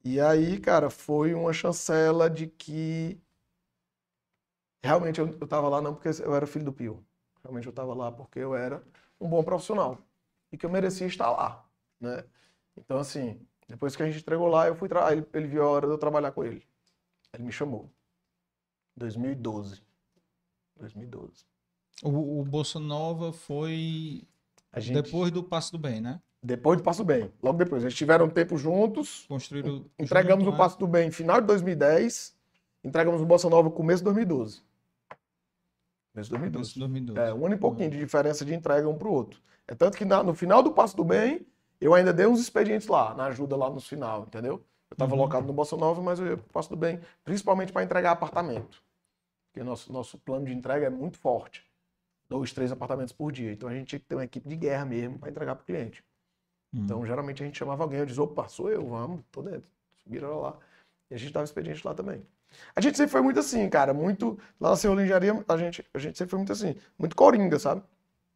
E 0.03 0.19
aí, 0.21 0.59
cara, 0.59 0.89
foi 0.89 1.33
uma 1.33 1.53
chancela 1.53 2.29
de 2.29 2.47
que 2.47 3.19
realmente 4.85 5.19
eu, 5.19 5.27
eu 5.39 5.47
tava 5.47 5.67
lá 5.69 5.81
não 5.81 5.93
porque 5.93 6.09
eu 6.21 6.35
era 6.35 6.47
filho 6.47 6.65
do 6.65 6.73
Pio. 6.73 7.03
Realmente 7.43 7.67
eu 7.67 7.73
tava 7.73 7.93
lá 7.93 8.11
porque 8.11 8.39
eu 8.39 8.55
era 8.55 8.83
um 9.19 9.27
bom 9.29 9.43
profissional 9.43 9.97
e 10.51 10.57
que 10.57 10.65
eu 10.65 10.69
merecia 10.69 11.07
estar 11.07 11.29
lá, 11.31 11.65
né? 11.99 12.23
Então, 12.77 12.97
assim, 12.97 13.39
Depois 13.67 13.95
que 13.95 14.03
a 14.03 14.05
gente 14.05 14.19
entregou 14.19 14.47
lá, 14.47 14.67
eu 14.67 14.75
fui 14.75 14.87
tra... 14.87 15.11
ele, 15.11 15.25
ele 15.33 15.47
viu 15.47 15.63
a 15.63 15.69
hora 15.69 15.87
de 15.87 15.93
eu 15.93 15.97
trabalhar 15.97 16.31
com 16.31 16.43
ele. 16.43 16.63
Ele 17.33 17.43
me 17.43 17.51
chamou. 17.51 17.91
2012. 18.95 19.81
2012. 20.77 21.45
O, 22.03 22.41
o 22.41 22.43
Bolsa 22.43 22.79
Nova 22.79 23.33
foi 23.33 24.23
gente... 24.77 25.01
depois 25.01 25.31
do 25.31 25.43
Passo 25.43 25.71
do 25.71 25.79
Bem, 25.79 25.99
né? 25.99 26.21
Depois 26.43 26.77
do 26.77 26.83
Passo 26.83 27.03
do 27.03 27.05
Bem. 27.05 27.31
Logo 27.41 27.57
depois. 27.57 27.81
Eles 27.81 27.95
tiveram 27.95 28.25
um 28.25 28.29
tempo 28.29 28.55
juntos. 28.57 29.25
Construíram. 29.27 29.85
Entregamos 29.97 30.45
junto, 30.45 30.53
o 30.53 30.57
né? 30.57 30.63
Passo 30.63 30.77
do 30.77 30.87
Bem 30.87 31.09
final 31.09 31.41
de 31.41 31.47
2010. 31.47 32.35
Entregamos 32.83 33.19
o 33.19 33.25
Bolsa 33.25 33.49
Nova 33.49 33.71
começo 33.71 34.01
de 34.01 34.05
2012. 34.05 34.61
Começo 36.15 36.29
de 36.29 36.37
2012. 36.37 36.73
Começo 36.73 36.79
2012. 36.79 37.19
É, 37.19 37.33
um 37.33 37.45
ano 37.45 37.55
e 37.55 37.57
pouquinho 37.57 37.89
de 37.89 37.99
diferença 37.99 38.45
de 38.45 38.53
entrega 38.53 38.87
um 38.87 38.97
para 38.97 39.07
o 39.07 39.11
outro. 39.11 39.41
É 39.67 39.75
tanto 39.75 39.97
que 39.97 40.05
na, 40.05 40.23
no 40.23 40.33
final 40.33 40.63
do 40.63 40.71
Passo 40.71 40.95
do 40.95 41.03
Bem, 41.03 41.45
eu 41.81 41.93
ainda 41.93 42.13
dei 42.13 42.25
uns 42.25 42.39
expedientes 42.39 42.87
lá, 42.87 43.13
na 43.13 43.25
ajuda 43.25 43.57
lá 43.57 43.69
no 43.69 43.81
final, 43.81 44.23
entendeu? 44.23 44.63
Eu 44.89 44.95
estava 44.95 45.13
uhum. 45.13 45.19
locado 45.19 45.45
no 45.45 45.51
Bolsa 45.51 45.75
Nova, 45.75 46.01
mas 46.01 46.19
eu 46.19 46.27
ia 46.27 46.37
pro 46.37 46.53
Passo 46.53 46.69
do 46.69 46.77
Bem, 46.77 47.01
principalmente 47.25 47.73
para 47.73 47.83
entregar 47.83 48.11
apartamento. 48.11 48.81
Porque 49.51 49.61
nosso, 49.61 49.91
nosso 49.91 50.17
plano 50.17 50.45
de 50.45 50.53
entrega 50.53 50.85
é 50.85 50.89
muito 50.89 51.17
forte. 51.17 51.65
Dois, 52.29 52.53
três 52.53 52.71
apartamentos 52.71 53.13
por 53.13 53.31
dia. 53.31 53.51
Então 53.51 53.67
a 53.67 53.73
gente 53.73 53.87
tinha 53.87 53.99
que 53.99 54.05
ter 54.05 54.15
uma 54.15 54.23
equipe 54.23 54.47
de 54.47 54.55
guerra 54.55 54.85
mesmo 54.85 55.19
para 55.19 55.29
entregar 55.29 55.55
para 55.55 55.63
o 55.63 55.65
cliente. 55.65 56.01
Uhum. 56.73 56.83
Então, 56.83 57.05
geralmente 57.05 57.43
a 57.43 57.45
gente 57.45 57.57
chamava 57.57 57.83
alguém, 57.83 57.99
eu 57.99 58.05
dizia, 58.05 58.23
opa, 58.23 58.47
sou 58.47 58.69
eu, 58.69 58.87
vamos, 58.87 59.21
tô 59.31 59.41
dentro. 59.41 59.69
Subiram 60.01 60.39
lá. 60.39 60.57
E 61.11 61.15
a 61.15 61.17
gente 61.17 61.33
dava 61.33 61.43
expediente 61.43 61.85
lá 61.85 61.93
também. 61.93 62.25
A 62.75 62.81
gente 62.81 62.97
sempre 62.97 63.11
foi 63.11 63.21
muito 63.21 63.39
assim, 63.39 63.69
cara, 63.69 63.93
muito. 63.93 64.39
Lá 64.59 64.71
na 64.71 64.75
Serrolinjaria, 64.75 65.43
a 65.47 65.57
gente, 65.57 65.85
a 65.93 65.99
gente 65.99 66.17
sempre 66.17 66.31
foi 66.31 66.39
muito 66.39 66.51
assim, 66.51 66.75
muito 66.97 67.15
coringa, 67.15 67.59
sabe? 67.59 67.81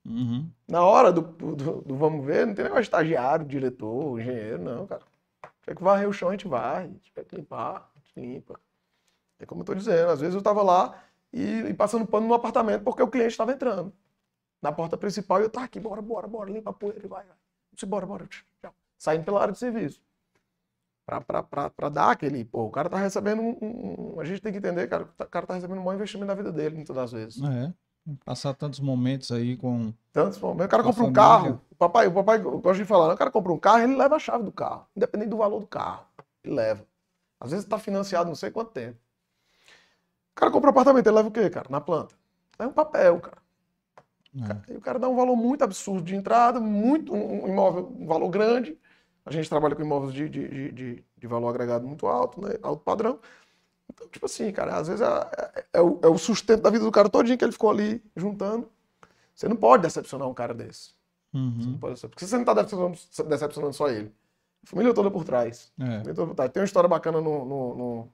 Uhum. 0.06 0.50
Na 0.68 0.84
hora 0.84 1.12
do, 1.12 1.22
do, 1.22 1.82
do, 1.82 1.96
vamos 1.96 2.26
ver, 2.26 2.48
não 2.48 2.54
tem 2.54 2.64
negócio 2.64 2.84
de 2.84 2.88
estagiário, 2.88 3.46
diretor, 3.46 4.20
engenheiro, 4.20 4.62
não, 4.62 4.88
cara. 4.88 5.02
Tiver 5.62 5.76
que 5.76 5.84
varrer 5.84 6.08
o 6.10 6.14
chão, 6.14 6.30
a 6.30 6.32
gente 6.32 6.48
varre. 6.48 6.90
Tiver 7.02 7.24
que 7.26 7.36
limpar, 7.36 7.92
a 7.96 8.00
gente 8.00 8.20
limpa. 8.20 8.60
É 9.40 9.46
como 9.46 9.62
eu 9.62 9.66
tô 9.66 9.74
dizendo, 9.74 10.10
às 10.10 10.20
vezes 10.20 10.36
eu 10.36 10.42
tava 10.42 10.62
lá 10.62 11.02
e, 11.32 11.60
e 11.70 11.74
passando 11.74 12.06
pano 12.06 12.28
no 12.28 12.34
apartamento 12.34 12.84
porque 12.84 13.02
o 13.02 13.08
cliente 13.08 13.32
estava 13.32 13.52
entrando. 13.52 13.94
Na 14.62 14.72
porta 14.72 14.98
principal 14.98 15.40
e 15.40 15.44
eu 15.44 15.50
tava 15.50 15.66
aqui, 15.66 15.80
bora, 15.80 16.02
bora, 16.02 16.28
bora, 16.28 16.52
limpa 16.52 16.72
a 16.72 16.74
poeira 16.74 17.06
e 17.06 17.08
vai, 17.08 17.24
vai. 17.24 17.38
Bora, 17.88 18.06
bora, 18.06 18.28
tchau. 18.28 18.74
Saindo 18.98 19.24
pela 19.24 19.42
área 19.42 19.54
de 19.54 19.60
serviço. 19.60 20.02
Pra 21.22 21.90
dar 21.90 22.12
aquele, 22.12 22.46
pô, 22.46 22.66
o 22.66 22.72
cara 22.72 22.90
tá 22.90 22.98
recebendo 22.98 23.42
um, 23.42 23.58
um, 23.62 24.20
A 24.20 24.26
gente 24.26 24.42
tem 24.42 24.52
que 24.52 24.60
entender, 24.60 24.88
cara, 24.88 25.04
o 25.04 25.26
cara 25.26 25.48
tá 25.48 25.56
recebendo 25.56 25.80
um 25.80 25.84
bom 25.84 25.94
investimento 25.94 26.28
na 26.28 26.36
vida 26.36 26.52
dele, 26.52 26.76
muitas 26.76 26.96
das 26.96 27.12
vezes. 27.12 27.42
É. 27.42 27.74
Passar 28.26 28.54
tantos 28.54 28.80
momentos 28.80 29.32
aí 29.32 29.58
com. 29.58 29.94
Tantos 30.12 30.40
momentos. 30.40 30.66
O 30.66 30.70
cara 30.70 30.84
compra 30.84 31.04
um 31.04 31.14
carro. 31.14 31.62
O 31.72 31.76
papai, 31.76 32.08
o 32.08 32.14
papai, 32.14 32.38
eu 32.38 32.60
gosto 32.60 32.80
de 32.80 32.86
falar, 32.86 33.08
né? 33.08 33.14
o 33.14 33.18
cara 33.18 33.32
compra 33.32 33.52
um 33.52 33.60
carro, 33.60 33.80
ele 33.80 33.96
leva 33.96 34.16
a 34.16 34.20
chave 34.20 34.44
do 34.44 34.52
carro. 34.52 34.86
Independente 34.96 35.30
do 35.30 35.38
valor 35.38 35.60
do 35.60 35.68
carro. 35.68 36.06
Ele 36.44 36.56
leva. 36.56 36.86
Às 37.40 37.52
vezes 37.52 37.66
está 37.66 37.78
financiado 37.78 38.28
não 38.28 38.36
sei 38.36 38.52
quanto 38.52 38.72
tempo. 38.72 38.98
O 40.32 40.36
cara 40.36 40.52
compra 40.52 40.70
um 40.70 40.72
apartamento, 40.72 41.08
ele 41.08 41.16
leva 41.16 41.28
o 41.28 41.32
quê, 41.32 41.50
cara? 41.50 41.68
Na 41.70 41.82
planta. 41.82 42.16
Leva 42.58 42.72
um 42.72 42.74
papel, 42.74 43.20
cara. 43.20 43.38
É. 44.70 44.78
o 44.78 44.82
cara 44.82 45.00
dá 45.00 45.10
um 45.10 45.16
valor 45.16 45.36
muito 45.36 45.64
absurdo 45.64 46.04
de 46.04 46.16
entrada, 46.16 46.60
muito 46.60 47.14
um 47.14 47.48
imóvel, 47.48 47.92
um 48.00 48.06
valor 48.06 48.30
grande. 48.30 48.78
A 49.26 49.32
gente 49.32 49.50
trabalha 49.50 49.76
com 49.76 49.82
imóveis 49.82 50.14
de, 50.14 50.28
de, 50.30 50.72
de, 50.72 51.04
de 51.18 51.28
valor 51.28 51.50
agregado 51.50 51.88
muito 51.88 52.08
alto, 52.08 52.42
né? 52.42 52.56
alto 52.62 52.84
padrão. 52.84 53.20
Então, 53.92 54.08
tipo 54.08 54.26
assim, 54.26 54.52
cara, 54.52 54.78
às 54.78 54.88
vezes 54.88 55.02
é, 55.02 55.08
é, 55.56 55.66
é, 55.74 55.82
o, 55.82 56.00
é, 56.02 56.08
o, 56.08 56.18
sustento 56.18 56.62
da 56.62 56.70
vida 56.70 56.86
do 56.86 56.92
cara 56.92 57.10
todinho 57.10 57.38
que 57.38 57.44
ele 57.44 57.52
ficou 57.52 57.70
ali 57.70 58.04
juntando. 58.16 58.70
Você 59.36 59.48
não 59.48 59.56
pode 59.56 59.84
decepcionar 59.84 60.28
um 60.28 60.34
cara 60.34 60.54
desse. 60.54 60.94
Uhum. 61.34 61.60
Você 61.60 61.70
não 61.70 61.78
pode 61.78 62.08
Porque 62.08 62.26
você 62.26 62.36
não 62.36 62.42
está 62.42 62.54
decepcionando, 62.54 62.98
decepcionando, 63.28 63.74
só 63.74 63.90
ele. 63.90 64.12
A 64.64 64.68
família 64.68 64.94
toda 64.94 65.10
por 65.10 65.24
trás. 65.24 65.72
É. 65.80 66.02
Toda 66.02 66.28
por 66.28 66.36
trás. 66.36 66.52
Tem 66.52 66.62
uma 66.62 66.66
história 66.66 66.90
bacana 66.90 67.22
no, 67.22 67.46
no, 67.46 67.76
no, 67.76 68.10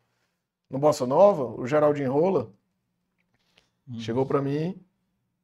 no 0.70 0.80
Bossa 0.80 1.06
Nova, 1.06 1.44
o 1.44 1.66
Geraldinho 1.66 2.12
Rola 2.12 2.52
uhum. 3.88 4.00
chegou 4.00 4.26
para 4.26 4.42
mim 4.42 4.80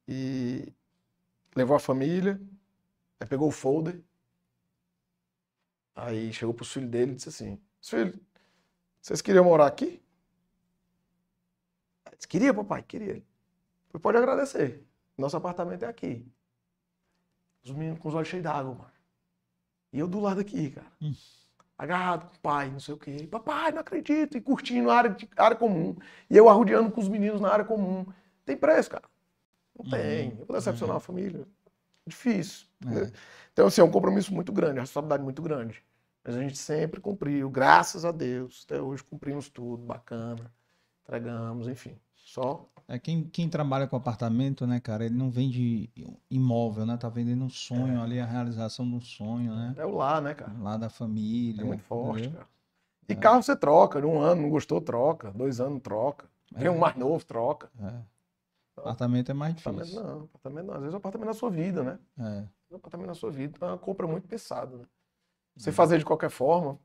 e 0.06 0.72
levou 1.54 1.76
a 1.76 1.80
família, 1.80 2.40
aí 3.20 3.26
pegou 3.26 3.48
o 3.48 3.52
folder, 3.52 4.00
aí 5.94 6.32
chegou 6.32 6.54
pro 6.54 6.64
filho 6.64 6.88
dele 6.88 7.12
e 7.12 7.14
disse 7.16 7.28
assim, 7.28 7.60
filho, 7.80 8.18
vocês 9.00 9.20
queriam 9.20 9.44
morar 9.44 9.66
aqui? 9.66 10.02
Disse, 12.16 12.28
queria, 12.28 12.54
papai, 12.54 12.82
queria. 12.82 13.22
Você 13.90 13.98
pode 13.98 14.16
agradecer. 14.16 14.86
Nosso 15.18 15.36
apartamento 15.36 15.84
é 15.84 15.88
aqui. 15.88 16.26
Os 17.64 17.70
meninos 17.72 17.98
com 17.98 18.08
os 18.08 18.14
olhos 18.14 18.28
cheios 18.28 18.42
d'água, 18.42 18.74
mano. 18.74 18.92
E 19.92 19.98
eu 19.98 20.08
do 20.08 20.20
lado 20.20 20.40
aqui, 20.40 20.70
cara. 20.70 20.86
Hum. 21.00 21.14
Agarrado 21.76 22.28
com 22.28 22.36
o 22.36 22.38
pai, 22.38 22.70
não 22.70 22.80
sei 22.80 22.94
o 22.94 22.98
quê. 22.98 23.28
Papai, 23.30 23.72
não 23.72 23.80
acredito. 23.80 24.36
E 24.36 24.40
curtindo 24.40 24.90
a 24.90 24.96
área, 24.96 25.10
de, 25.10 25.28
área 25.36 25.56
comum. 25.56 25.96
E 26.30 26.36
eu 26.36 26.48
arrodeando 26.48 26.90
com 26.90 27.00
os 27.00 27.08
meninos 27.08 27.40
na 27.40 27.50
área 27.50 27.64
comum. 27.64 28.06
Tem 28.44 28.56
preço, 28.56 28.90
cara. 28.90 29.04
Não 29.76 29.90
tem. 29.90 30.30
Uhum. 30.30 30.36
Eu 30.40 30.46
vou 30.46 30.56
decepcionar 30.56 30.94
uhum. 30.94 30.98
a 30.98 31.00
família. 31.00 31.46
Difícil. 32.06 32.66
É. 32.86 33.12
Então, 33.52 33.66
assim, 33.66 33.80
é 33.80 33.84
um 33.84 33.90
compromisso 33.90 34.34
muito 34.34 34.52
grande, 34.52 34.74
uma 34.74 34.80
responsabilidade 34.80 35.22
muito 35.22 35.42
grande. 35.42 35.82
Mas 36.24 36.36
a 36.36 36.40
gente 36.40 36.56
sempre 36.56 37.00
cumpriu, 37.00 37.50
graças 37.50 38.04
a 38.04 38.12
Deus. 38.12 38.64
Até 38.64 38.80
hoje 38.80 39.02
cumprimos 39.02 39.48
tudo, 39.48 39.84
bacana. 39.84 40.50
Entregamos, 41.02 41.66
enfim. 41.68 41.96
Só. 42.14 42.68
É, 42.88 42.98
quem, 42.98 43.24
quem 43.24 43.48
trabalha 43.48 43.86
com 43.86 43.96
apartamento, 43.96 44.66
né, 44.66 44.80
cara, 44.80 45.04
ele 45.04 45.14
não 45.14 45.30
vende 45.30 45.90
imóvel, 46.30 46.86
né? 46.86 46.96
Tá 46.96 47.08
vendendo 47.08 47.44
um 47.44 47.50
sonho 47.50 47.98
é. 47.98 48.02
ali, 48.02 48.20
a 48.20 48.26
realização 48.26 48.88
de 48.88 48.94
um 48.94 49.00
sonho, 49.00 49.54
né? 49.54 49.74
É 49.76 49.84
o 49.84 49.96
lá, 49.96 50.20
né, 50.20 50.34
cara? 50.34 50.52
Lá 50.58 50.76
da 50.76 50.88
família. 50.88 51.62
É 51.62 51.64
muito 51.64 51.82
forte, 51.82 52.20
entendeu? 52.20 52.38
cara. 52.38 52.52
E 53.08 53.12
é. 53.12 53.16
carro 53.16 53.42
você 53.42 53.56
troca, 53.56 54.06
um 54.06 54.20
ano 54.20 54.42
não 54.42 54.50
gostou, 54.50 54.80
troca. 54.80 55.32
Dois 55.32 55.60
anos, 55.60 55.82
troca. 55.82 56.26
Tem 56.58 56.68
um 56.68 56.78
mais 56.78 56.96
novo, 56.96 57.24
troca. 57.24 57.70
É. 57.80 58.11
Apartamento 58.82 59.30
é 59.30 59.34
mais 59.34 59.54
difícil. 59.54 59.72
Apartamento 59.72 60.08
não, 60.08 60.24
apartamento 60.24 60.66
não. 60.66 60.74
Às 60.74 60.80
vezes 60.80 60.94
o 60.94 60.96
apartamento 60.96 61.26
é 61.26 61.30
na 61.30 61.38
sua 61.38 61.50
vida, 61.50 61.82
né? 61.82 61.98
É. 62.18 62.48
O 62.70 62.76
apartamento 62.76 63.08
na 63.08 63.14
sua 63.14 63.30
vida. 63.30 63.54
Então 63.56 63.68
é 63.68 63.72
uma 63.72 63.78
compra 63.78 64.06
muito 64.06 64.28
pesada, 64.28 64.76
né? 64.76 64.84
Você 65.56 65.70
é. 65.70 65.72
fazer 65.72 65.98
de 65.98 66.04
qualquer 66.04 66.30
forma, 66.30 66.78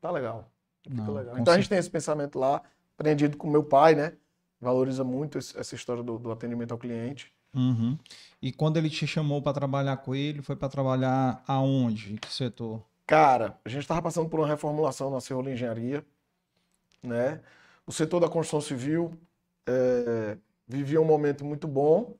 tá 0.00 0.10
legal. 0.10 0.50
Fica 0.82 1.02
não, 1.02 1.14
legal. 1.14 1.38
Então 1.38 1.54
a 1.54 1.56
gente 1.56 1.68
tem 1.68 1.78
esse 1.78 1.90
pensamento 1.90 2.38
lá, 2.38 2.62
aprendido 2.96 3.36
com 3.36 3.48
meu 3.48 3.64
pai, 3.64 3.94
né? 3.94 4.16
valoriza 4.60 5.04
muito 5.04 5.38
essa 5.38 5.74
história 5.74 6.02
do, 6.02 6.18
do 6.18 6.30
atendimento 6.30 6.72
ao 6.72 6.78
cliente. 6.78 7.32
Uhum. 7.54 7.98
E 8.40 8.52
quando 8.52 8.76
ele 8.76 8.90
te 8.90 9.06
chamou 9.06 9.40
para 9.40 9.52
trabalhar 9.52 9.96
com 9.98 10.14
ele, 10.14 10.42
foi 10.42 10.56
para 10.56 10.68
trabalhar 10.68 11.42
aonde? 11.46 12.14
Em 12.14 12.16
que 12.16 12.32
setor? 12.32 12.82
Cara, 13.06 13.58
a 13.64 13.68
gente 13.68 13.82
estava 13.82 14.02
passando 14.02 14.28
por 14.28 14.40
uma 14.40 14.48
reformulação 14.48 15.10
na 15.10 15.20
Cerrola 15.20 15.50
Engenharia, 15.50 16.04
né? 17.02 17.40
O 17.86 17.92
setor 17.92 18.20
da 18.20 18.28
construção 18.28 18.60
civil 18.60 19.16
é, 19.66 20.36
vivia 20.66 21.00
um 21.00 21.04
momento 21.04 21.44
muito 21.44 21.68
bom, 21.68 22.16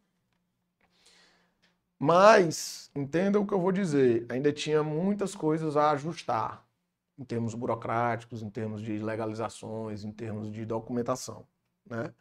mas 1.99 2.91
entenda 2.95 3.41
o 3.41 3.47
que 3.47 3.55
eu 3.55 3.61
vou 3.61 3.73
dizer, 3.73 4.27
ainda 4.29 4.53
tinha 4.53 4.83
muitas 4.83 5.35
coisas 5.35 5.77
a 5.77 5.91
ajustar 5.93 6.65
em 7.19 7.25
termos 7.25 7.55
burocráticos, 7.55 8.43
em 8.43 8.51
termos 8.51 8.83
de 8.83 8.99
legalizações, 8.99 10.05
em 10.05 10.13
termos 10.13 10.53
de 10.53 10.65
documentação. 10.67 11.47
Né? 11.89 12.13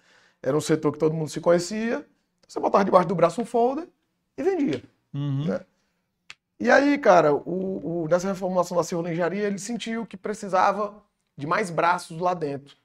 Era 0.42 0.56
um 0.56 0.62
setor 0.62 0.94
que 0.94 1.00
todo 1.00 1.14
mundo 1.14 1.30
se 1.30 1.42
conhecia. 1.42 2.06
Você 2.48 2.60
botava 2.60 2.86
debaixo 2.86 3.08
do 3.08 3.16
braço 3.16 3.42
um 3.42 3.46
folder 3.46 3.90
e 4.38 4.44
vendia. 4.44 4.82
Uhum. 5.14 5.46
Né? 5.48 5.66
E 6.58 6.72
aí, 6.72 6.98
cara, 6.98 7.34
o, 7.34 8.04
o, 8.04 8.08
nessa 8.08 8.30
reformulação 8.30 8.78
da 8.78 8.84
Cerro 8.84 9.06
Engenharia, 9.08 9.46
ele 9.46 9.60
sentiu 9.60 10.06
que 10.06 10.16
precisava 10.16 11.04
de 11.36 11.46
mais 11.46 11.70
braços 11.70 12.18
lá 12.20 12.34
dentro. 12.34 12.78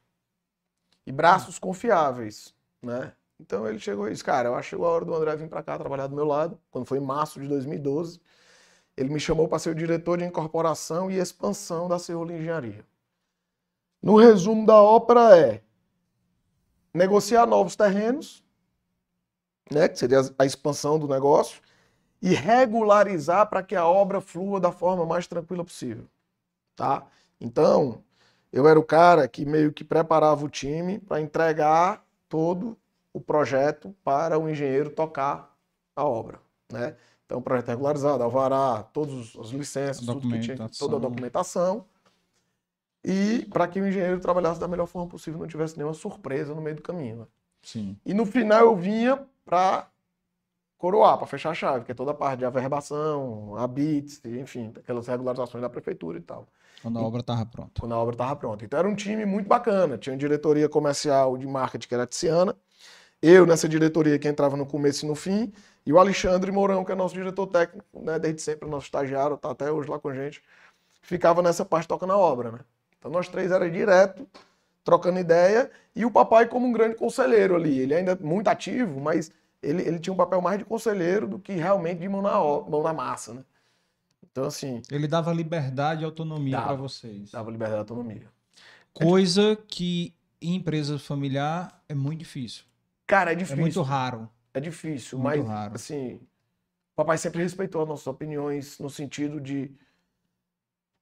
E 1.07 1.13
braços 1.13 1.59
confiáveis, 1.59 2.53
né? 2.83 3.13
Então 3.41 3.67
ele 3.67 3.79
chegou 3.79 4.07
e 4.07 4.13
disse, 4.13 4.23
cara, 4.23 4.51
eu 4.51 4.55
acho 4.55 4.77
a 4.85 4.89
hora 4.89 5.05
do 5.05 5.15
André 5.15 5.35
vir 5.37 5.49
para 5.49 5.63
cá 5.63 5.79
trabalhar 5.79 6.07
do 6.07 6.15
meu 6.15 6.27
lado, 6.27 6.61
quando 6.71 6.85
foi 6.85 6.99
em 6.99 7.03
março 7.03 7.41
de 7.41 7.49
2012. 7.49 8.21
Ele 8.97 9.09
me 9.09 9.19
chamou 9.19 9.49
para 9.49 9.59
ser 9.59 9.71
o 9.71 9.75
diretor 9.75 10.19
de 10.19 10.25
incorporação 10.25 11.11
e 11.11 11.19
expansão 11.19 11.89
da 11.89 11.99
Cerro 11.99 12.31
Engenharia. 12.31 12.85
No 14.03 14.17
resumo 14.17 14.67
da 14.67 14.77
ópera 14.77 15.39
é, 15.39 15.63
negociar 16.93 17.47
novos 17.47 17.77
terrenos, 17.77 18.45
né, 19.71 19.89
que 19.89 19.99
seria 19.99 20.21
a 20.39 20.45
expansão 20.45 20.99
do 20.99 21.09
negócio, 21.09 21.63
e 22.21 22.35
regularizar 22.35 23.49
para 23.49 23.63
que 23.63 23.75
a 23.75 23.87
obra 23.87 24.21
flua 24.21 24.61
da 24.61 24.71
forma 24.71 25.07
mais 25.07 25.27
tranquila 25.27 25.65
possível. 25.65 26.07
Tá? 26.77 27.07
Então, 27.41 28.05
eu 28.53 28.69
era 28.69 28.79
o 28.79 28.85
cara 28.85 29.27
que 29.27 29.47
meio 29.47 29.73
que 29.73 29.85
preparava 29.85 30.45
o 30.45 30.49
time 30.49 30.99
para 30.99 31.21
entregar 31.21 32.05
todo 32.29 32.77
o 33.13 33.21
projeto 33.21 33.95
para 34.05 34.39
o 34.39 34.49
engenheiro 34.49 34.91
tocar 34.91 35.57
a 35.97 36.05
obra. 36.05 36.41
Né? 36.71 36.97
Então, 37.27 37.41
projeto 37.43 37.69
regularizado, 37.69 38.23
alvará, 38.23 38.83
todas 38.93 39.37
as 39.39 39.49
licenças, 39.51 40.05
tudo 40.05 40.29
que 40.29 40.41
tinha, 40.41 40.69
toda 40.79 40.97
a 40.97 40.99
documentação 40.99 41.87
e 43.05 43.47
para 43.51 43.67
que 43.67 43.81
o 43.81 43.87
engenheiro 43.87 44.21
trabalhasse 44.21 44.61
da 44.61 44.69
melhor 44.69 44.87
forma 44.87 45.09
possível, 45.09 45.41
não 45.41 45.47
tivesse 45.47 45.77
nenhuma 45.77 45.95
surpresa 45.95 46.55
no 46.55 46.61
meio 46.61 46.77
do 46.77 46.83
caminho. 46.83 47.21
Né? 47.21 47.27
Sim. 47.63 47.97
E 48.05 48.13
no 48.13 48.27
final 48.27 48.61
eu 48.61 48.77
vinha 48.77 49.25
para 49.45 49.89
coroar, 50.77 51.19
para 51.19 51.27
fechar 51.27 51.51
a 51.51 51.55
chave, 51.55 51.85
que 51.85 51.93
é 51.93 51.95
toda 51.95 52.11
a 52.11 52.15
parte 52.15 52.41
de 52.41 52.45
averbação, 52.45 53.57
a 53.57 53.67
bits, 53.67 54.21
enfim, 54.25 54.73
aquelas 54.77 55.07
regularizações 55.07 55.61
da 55.63 55.69
prefeitura 55.69 56.19
e 56.19 56.23
tal. 56.23 56.47
Quando 56.83 56.99
a 56.99 57.03
obra 57.03 57.21
estava 57.21 57.45
pronta. 57.45 57.81
Quando 57.81 57.93
a 57.93 57.99
obra 57.99 58.15
estava 58.15 58.37
pronta. 58.37 58.65
Então 58.65 58.79
era 58.79 58.89
um 58.89 58.95
time 58.95 59.27
muito 59.27 59.47
bacana. 59.47 59.99
Tinha 59.99 60.15
uma 60.15 60.19
diretoria 60.19 60.69
comercial 60.69 61.37
de 61.37 61.47
marketing 61.47 61.89
que 61.89 61.95
era 61.95 62.07
Tiziana. 62.07 62.57
Eu 63.23 63.45
nessa 63.45 63.69
diretoria 63.69 64.19
que 64.19 64.29
entrava 64.29 64.57
no 64.57 64.65
começo 64.65 65.05
e 65.05 65.09
no 65.09 65.15
fim. 65.15 65.53
E 65.85 65.93
o 65.93 65.99
Alexandre 65.99 66.51
Mourão, 66.51 66.85
que 66.85 66.93
é 66.93 66.95
nosso 66.95 67.15
diretor 67.15 67.47
técnico, 67.47 67.85
né, 68.01 68.19
desde 68.19 68.43
sempre, 68.43 68.69
nosso 68.69 68.87
estagiário, 68.87 69.37
tá 69.37 69.51
até 69.51 69.71
hoje 69.71 69.89
lá 69.89 69.99
com 69.99 70.09
a 70.09 70.15
gente, 70.15 70.43
ficava 71.03 71.43
nessa 71.43 71.65
parte 71.65 71.89
tocando 71.89 72.13
a 72.13 72.19
obra, 72.19 72.53
né? 72.53 72.59
Então 72.99 73.11
nós 73.11 73.29
três 73.29 73.51
era 73.51 73.71
direto, 73.71 74.27
trocando 74.85 75.19
ideia, 75.19 75.71
e 75.95 76.05
o 76.05 76.11
papai 76.11 76.47
como 76.47 76.67
um 76.67 76.73
grande 76.73 76.97
conselheiro 76.97 77.57
ali. 77.57 77.79
Ele 77.79 77.95
ainda 77.95 78.13
é 78.13 78.17
muito 78.17 78.49
ativo, 78.49 79.01
mas 79.01 79.33
ele, 79.63 79.83
ele 79.83 79.99
tinha 79.99 80.13
um 80.13 80.17
papel 80.17 80.41
mais 80.41 80.59
de 80.59 80.65
conselheiro 80.65 81.27
do 81.27 81.39
que 81.39 81.53
realmente 81.53 82.01
de 82.01 82.09
mão 82.09 82.23
na, 82.23 82.35
mão 82.39 82.83
na 82.83 82.93
massa, 82.93 83.35
né? 83.35 83.43
Então, 84.31 84.45
assim. 84.45 84.81
Ele 84.91 85.09
dava 85.09 85.33
liberdade 85.33 86.03
e 86.03 86.05
autonomia 86.05 86.61
para 86.61 86.75
vocês. 86.75 87.33
Dava 87.33 87.51
liberdade 87.51 87.79
e 87.79 87.81
autonomia. 87.81 88.29
Coisa 88.93 89.57
que 89.69 90.15
em 90.41 90.55
empresa 90.55 90.99
familiar 90.99 91.83
é 91.89 91.95
muito 91.95 92.21
difícil. 92.21 92.65
Cara, 93.11 93.33
é 93.33 93.35
difícil. 93.35 93.59
É 93.59 93.61
muito 93.61 93.83
raro. 93.83 94.31
É 94.55 94.61
difícil, 94.61 95.19
muito 95.19 95.39
mas, 95.39 95.47
raro. 95.49 95.75
assim, 95.75 96.15
o 96.15 96.95
papai 96.95 97.19
sempre 97.19 97.43
respeitou 97.43 97.83
as 97.83 97.89
nossas 97.89 98.07
opiniões 98.07 98.79
no 98.79 98.89
sentido 98.89 99.41
de 99.41 99.73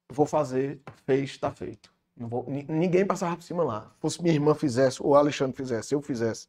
vou 0.09 0.25
fazer, 0.25 0.81
fez, 1.05 1.29
está 1.29 1.51
feito. 1.51 1.93
Não 2.17 2.27
vou, 2.27 2.47
ninguém 2.49 3.05
passava 3.05 3.37
por 3.37 3.43
cima 3.43 3.63
lá. 3.63 3.91
Se 3.95 4.01
fosse 4.01 4.23
minha 4.23 4.35
irmã 4.35 4.55
fizesse, 4.55 5.03
ou 5.03 5.11
o 5.11 5.15
Alexandre 5.17 5.55
fizesse, 5.55 5.95
eu 5.95 6.01
fizesse. 6.01 6.49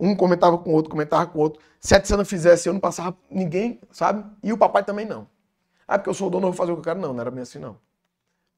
Um 0.00 0.16
comentava 0.16 0.58
com 0.58 0.70
o 0.70 0.72
outro, 0.72 0.90
comentava 0.90 1.28
com 1.28 1.38
o 1.38 1.42
outro. 1.42 1.62
Se 1.78 1.94
a 1.94 2.00
Tiziana 2.00 2.24
fizesse, 2.24 2.68
eu 2.68 2.72
não 2.72 2.80
passava 2.80 3.16
ninguém, 3.30 3.80
sabe? 3.92 4.28
E 4.42 4.52
o 4.52 4.58
papai 4.58 4.84
também 4.84 5.06
não. 5.06 5.28
Ah, 5.86 5.96
porque 5.96 6.10
eu 6.10 6.14
sou 6.14 6.26
o 6.26 6.30
dono, 6.30 6.48
eu 6.48 6.50
vou 6.50 6.56
fazer 6.56 6.72
o 6.72 6.74
que 6.74 6.80
eu 6.80 6.84
quero. 6.84 7.00
Não, 7.00 7.12
não 7.12 7.20
era 7.20 7.30
bem 7.30 7.42
assim, 7.42 7.60
não. 7.60 7.78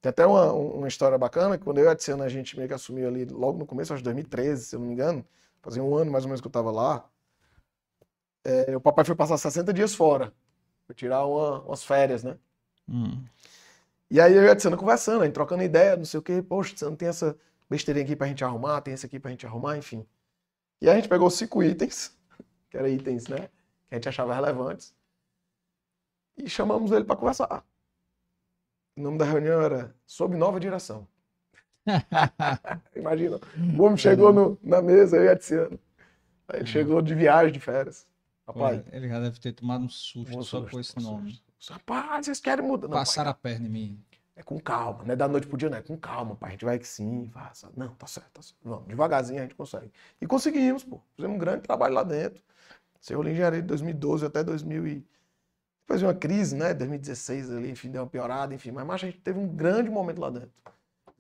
Tem 0.01 0.09
até 0.09 0.27
uma, 0.27 0.51
uma 0.53 0.89
história 0.89 1.19
bacana, 1.19 1.59
que 1.59 1.65
quando 1.65 1.79
eu 1.79 1.85
e 1.85 1.89
a 1.89 1.95
Tiziana, 1.95 2.25
a 2.25 2.29
gente 2.31 2.57
meio 2.57 2.67
que 2.67 2.75
assumiu 2.75 3.09
ali, 3.09 3.27
logo 3.27 3.59
no 3.59 3.67
começo, 3.67 3.93
acho 3.93 4.01
que 4.01 4.05
2013, 4.05 4.65
se 4.65 4.75
eu 4.75 4.81
não 4.81 4.87
me 4.87 4.95
engano, 4.95 5.23
fazia 5.63 5.83
um 5.83 5.95
ano 5.97 6.11
mais 6.11 6.25
ou 6.25 6.29
menos 6.29 6.41
que 6.41 6.47
eu 6.47 6.51
estava 6.51 6.71
lá, 6.71 7.09
é, 8.45 8.77
o 8.77 8.81
papai 8.81 9.05
foi 9.05 9.15
passar 9.15 9.37
60 9.39 9.73
dias 9.73 9.95
fora, 9.95 10.33
foi 10.87 10.95
tirar 10.95 11.27
uma, 11.27 11.61
umas 11.63 11.85
férias, 11.85 12.25
né? 12.25 12.39
Hum. 12.89 13.23
E 14.11 14.21
aí 14.21 14.35
eu 14.35 14.43
e 14.43 14.49
a 14.49 14.57
Tiziana 14.57 14.77
conversando, 14.77 15.23
a 15.23 15.25
gente 15.27 15.35
trocando 15.35 15.63
ideia, 15.63 15.97
não 15.97 16.05
sei 16.05 16.19
o 16.19 16.23
quê, 16.23 16.43
poxa, 16.43 16.75
Tiziana, 16.75 16.97
tem 16.97 17.09
essa 17.09 17.37
besteirinha 17.69 18.05
aqui 18.05 18.17
pra 18.17 18.27
gente 18.27 18.45
arrumar, 18.45 18.81
tem 18.81 18.95
esse 18.95 19.07
aqui 19.07 19.21
pra 19.21 19.31
gente 19.31 19.47
arrumar, 19.47 19.77
enfim. 19.77 20.07
E 20.81 20.89
aí 20.89 20.95
a 20.95 20.97
gente 20.97 21.09
pegou 21.09 21.31
cinco 21.31 21.63
itens, 21.63 22.17
que 22.71 22.77
eram 22.77 22.89
itens, 22.89 23.29
né, 23.29 23.49
que 23.89 23.95
a 23.95 23.97
gente 23.97 24.09
achava 24.09 24.35
relevantes, 24.35 24.95
e 26.37 26.49
chamamos 26.49 26.91
ele 26.91 27.05
para 27.05 27.17
conversar. 27.17 27.65
O 28.97 29.03
nome 29.03 29.19
da 29.19 29.25
reunião 29.25 29.61
era 29.61 29.95
Sob 30.07 30.37
Nova 30.37 30.59
Direção. 30.59 31.07
Imagina, 32.97 33.39
o 33.79 33.83
homem 33.83 33.97
chegou 33.97 34.33
no, 34.33 34.59
na 34.63 34.81
mesa, 34.83 35.17
eu 35.17 35.25
e 35.25 35.29
a 35.29 35.37
Tiziana. 35.37 35.79
Aí 36.49 36.61
ele 36.61 36.67
chegou 36.67 37.01
de 37.01 37.15
viagem, 37.15 37.53
de 37.53 37.61
férias. 37.61 38.07
Rapaz, 38.47 38.83
ele 38.93 39.09
já 39.09 39.21
deve 39.21 39.39
ter 39.39 39.53
tomado 39.53 39.85
um 39.85 39.89
susto 39.89 40.39
um 40.39 40.43
só 40.43 40.63
com 40.63 40.81
esse 40.81 40.99
nome. 41.01 41.41
Rapaz, 41.69 42.27
vocês 42.27 42.41
querem 42.41 42.67
mudar? 42.67 42.89
Passaram 42.89 43.31
a 43.31 43.35
perna 43.35 43.67
em 43.67 43.71
mim. 43.71 44.05
É 44.35 44.43
com 44.43 44.59
calma, 44.59 45.05
não 45.05 45.13
é 45.13 45.17
da 45.17 45.29
noite 45.29 45.47
pro 45.47 45.59
dia, 45.59 45.69
não 45.69 45.77
é 45.77 45.83
com 45.83 45.97
calma, 45.99 46.35
pai. 46.35 46.49
A 46.49 46.53
gente 46.53 46.65
vai 46.65 46.79
que 46.79 46.89
sim, 46.89 47.29
faça. 47.33 47.71
Não, 47.77 47.89
tá 47.95 48.07
certo, 48.07 48.31
tá 48.33 48.43
certo. 48.43 48.59
Vamos, 48.65 48.89
devagarzinho 48.89 49.39
a 49.39 49.43
gente 49.43 49.55
consegue. 49.55 49.93
E 50.21 50.27
conseguimos, 50.27 50.83
pô. 50.83 50.99
Fizemos 51.15 51.37
um 51.37 51.39
grande 51.39 51.61
trabalho 51.61 51.95
lá 51.95 52.03
dentro. 52.03 52.43
Cerro 53.01 53.29
Engenharia 53.29 53.61
de 53.61 53.69
2012 53.69 54.25
até 54.25 54.43
2000 54.43 54.87
e... 54.87 55.07
Depois 55.83 56.01
veio 56.01 56.13
uma 56.13 56.19
crise, 56.19 56.57
né? 56.57 56.73
2016 56.73 57.51
ali, 57.51 57.71
enfim, 57.71 57.91
deu 57.91 58.03
uma 58.03 58.09
piorada, 58.09 58.55
enfim. 58.55 58.71
Mas, 58.71 58.87
mas 58.87 59.03
a 59.03 59.07
gente 59.07 59.19
teve 59.19 59.39
um 59.39 59.49
grande 59.49 59.91
momento 59.91 60.21
lá 60.21 60.31
dentro. 60.31 60.51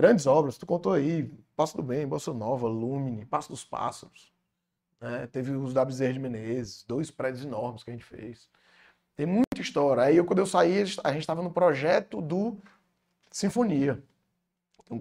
Grandes 0.01 0.26
obras, 0.26 0.57
tu 0.57 0.64
contou 0.64 0.94
aí, 0.94 1.30
Passo 1.55 1.76
do 1.76 1.82
Bem, 1.82 2.09
Bolsa 2.09 2.32
Nova, 2.32 2.66
Lumine, 2.66 3.26
Passo 3.26 3.51
dos 3.51 3.62
Pássaros. 3.62 4.32
Né? 4.98 5.26
Teve 5.26 5.53
os 5.53 5.74
da 5.74 5.84
Bezerra 5.84 6.14
de 6.14 6.18
Menezes, 6.18 6.82
dois 6.88 7.11
prédios 7.11 7.44
enormes 7.44 7.84
que 7.84 7.90
a 7.90 7.92
gente 7.92 8.07
fez. 8.07 8.48
Tem 9.14 9.26
muita 9.26 9.61
história. 9.61 10.05
Aí 10.05 10.16
eu, 10.16 10.24
quando 10.24 10.38
eu 10.38 10.46
saí, 10.46 10.80
a 11.05 11.12
gente 11.12 11.20
estava 11.20 11.42
no 11.42 11.51
projeto 11.51 12.22
do 12.22 12.57
Sinfonia, 13.30 14.03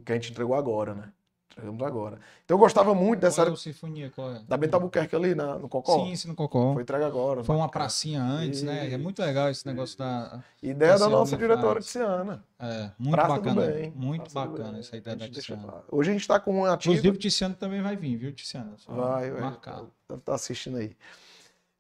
que 0.04 0.12
a 0.12 0.16
gente 0.16 0.32
entregou 0.32 0.54
agora, 0.54 0.94
né? 0.94 1.14
Entregamos 1.60 1.84
agora. 1.86 2.20
Então 2.46 2.56
eu 2.56 2.60
gostava 2.60 2.96
muito 2.96 3.20
dessa. 3.20 3.44
Qual 3.44 3.50
é 3.50 3.52
o 3.52 3.58
Sinfonia? 3.58 4.12
Qual 4.16 4.32
é? 4.32 4.42
Da 4.48 4.56
Bento 4.56 4.74
Albuquerque 4.76 5.16
ali 5.16 5.36
na, 5.36 5.58
no 5.58 5.68
Cocó. 5.68 6.06
Sim, 6.06 6.16
sim, 6.16 6.28
no 6.30 6.36
Cocó. 6.36 6.74
Foi 6.74 6.82
entregue 6.82 7.04
agora. 7.04 7.44
Foi 7.44 7.56
uma 7.56 7.70
pracinha 7.70 8.22
antes, 8.22 8.62
e... 8.62 8.66
né? 8.66 8.92
É 8.92 8.98
muito 8.98 9.22
legal 9.22 9.50
esse 9.50 9.66
negócio 9.66 9.98
da. 9.98 10.42
Ideia 10.64 10.98
da 10.98 11.10
nossa 11.10 11.38
diretora 11.38 11.80
Tiziana. 11.82 12.44
É, 12.60 12.92
muito 12.98 13.16
Praça 13.16 13.36
bacana. 13.36 13.92
Muito 13.96 14.32
Praça 14.32 14.48
bacana 14.48 14.80
essa 14.80 14.98
ideia 14.98 15.16
da 15.16 15.30
Tiziana. 15.30 15.74
Hoje 15.92 16.10
a 16.10 16.14
gente 16.14 16.22
está 16.22 16.40
com 16.40 16.62
um 16.62 16.66
ativo. 16.66 16.94
Inclusive 16.94 17.18
o 17.18 17.20
Tiziano 17.20 17.56
também 17.56 17.82
vai 17.82 17.96
vir, 17.96 18.16
viu, 18.16 18.32
Tiziano? 18.32 18.76
vai, 18.88 19.30
vai. 19.32 19.42
Marcado. 19.42 19.92
Deve 20.08 20.22
estar 20.22 20.32
tá 20.32 20.36
assistindo 20.36 20.78
aí. 20.78 20.96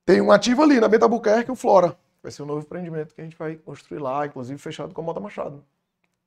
Tem 0.05 0.21
um 0.21 0.31
ativo 0.31 0.61
ali 0.63 0.79
na 0.79 0.87
Bento 0.87 1.03
Albuquerque, 1.03 1.51
o 1.51 1.55
Flora. 1.55 1.97
Vai 2.21 2.31
ser 2.31 2.43
um 2.43 2.45
novo 2.45 2.61
empreendimento 2.61 3.15
que 3.15 3.21
a 3.21 3.23
gente 3.23 3.37
vai 3.37 3.55
construir 3.55 3.99
lá, 3.99 4.25
inclusive 4.25 4.59
fechado 4.59 4.93
com 4.93 5.01
a 5.01 5.03
Mota 5.03 5.19
Machado. 5.19 5.63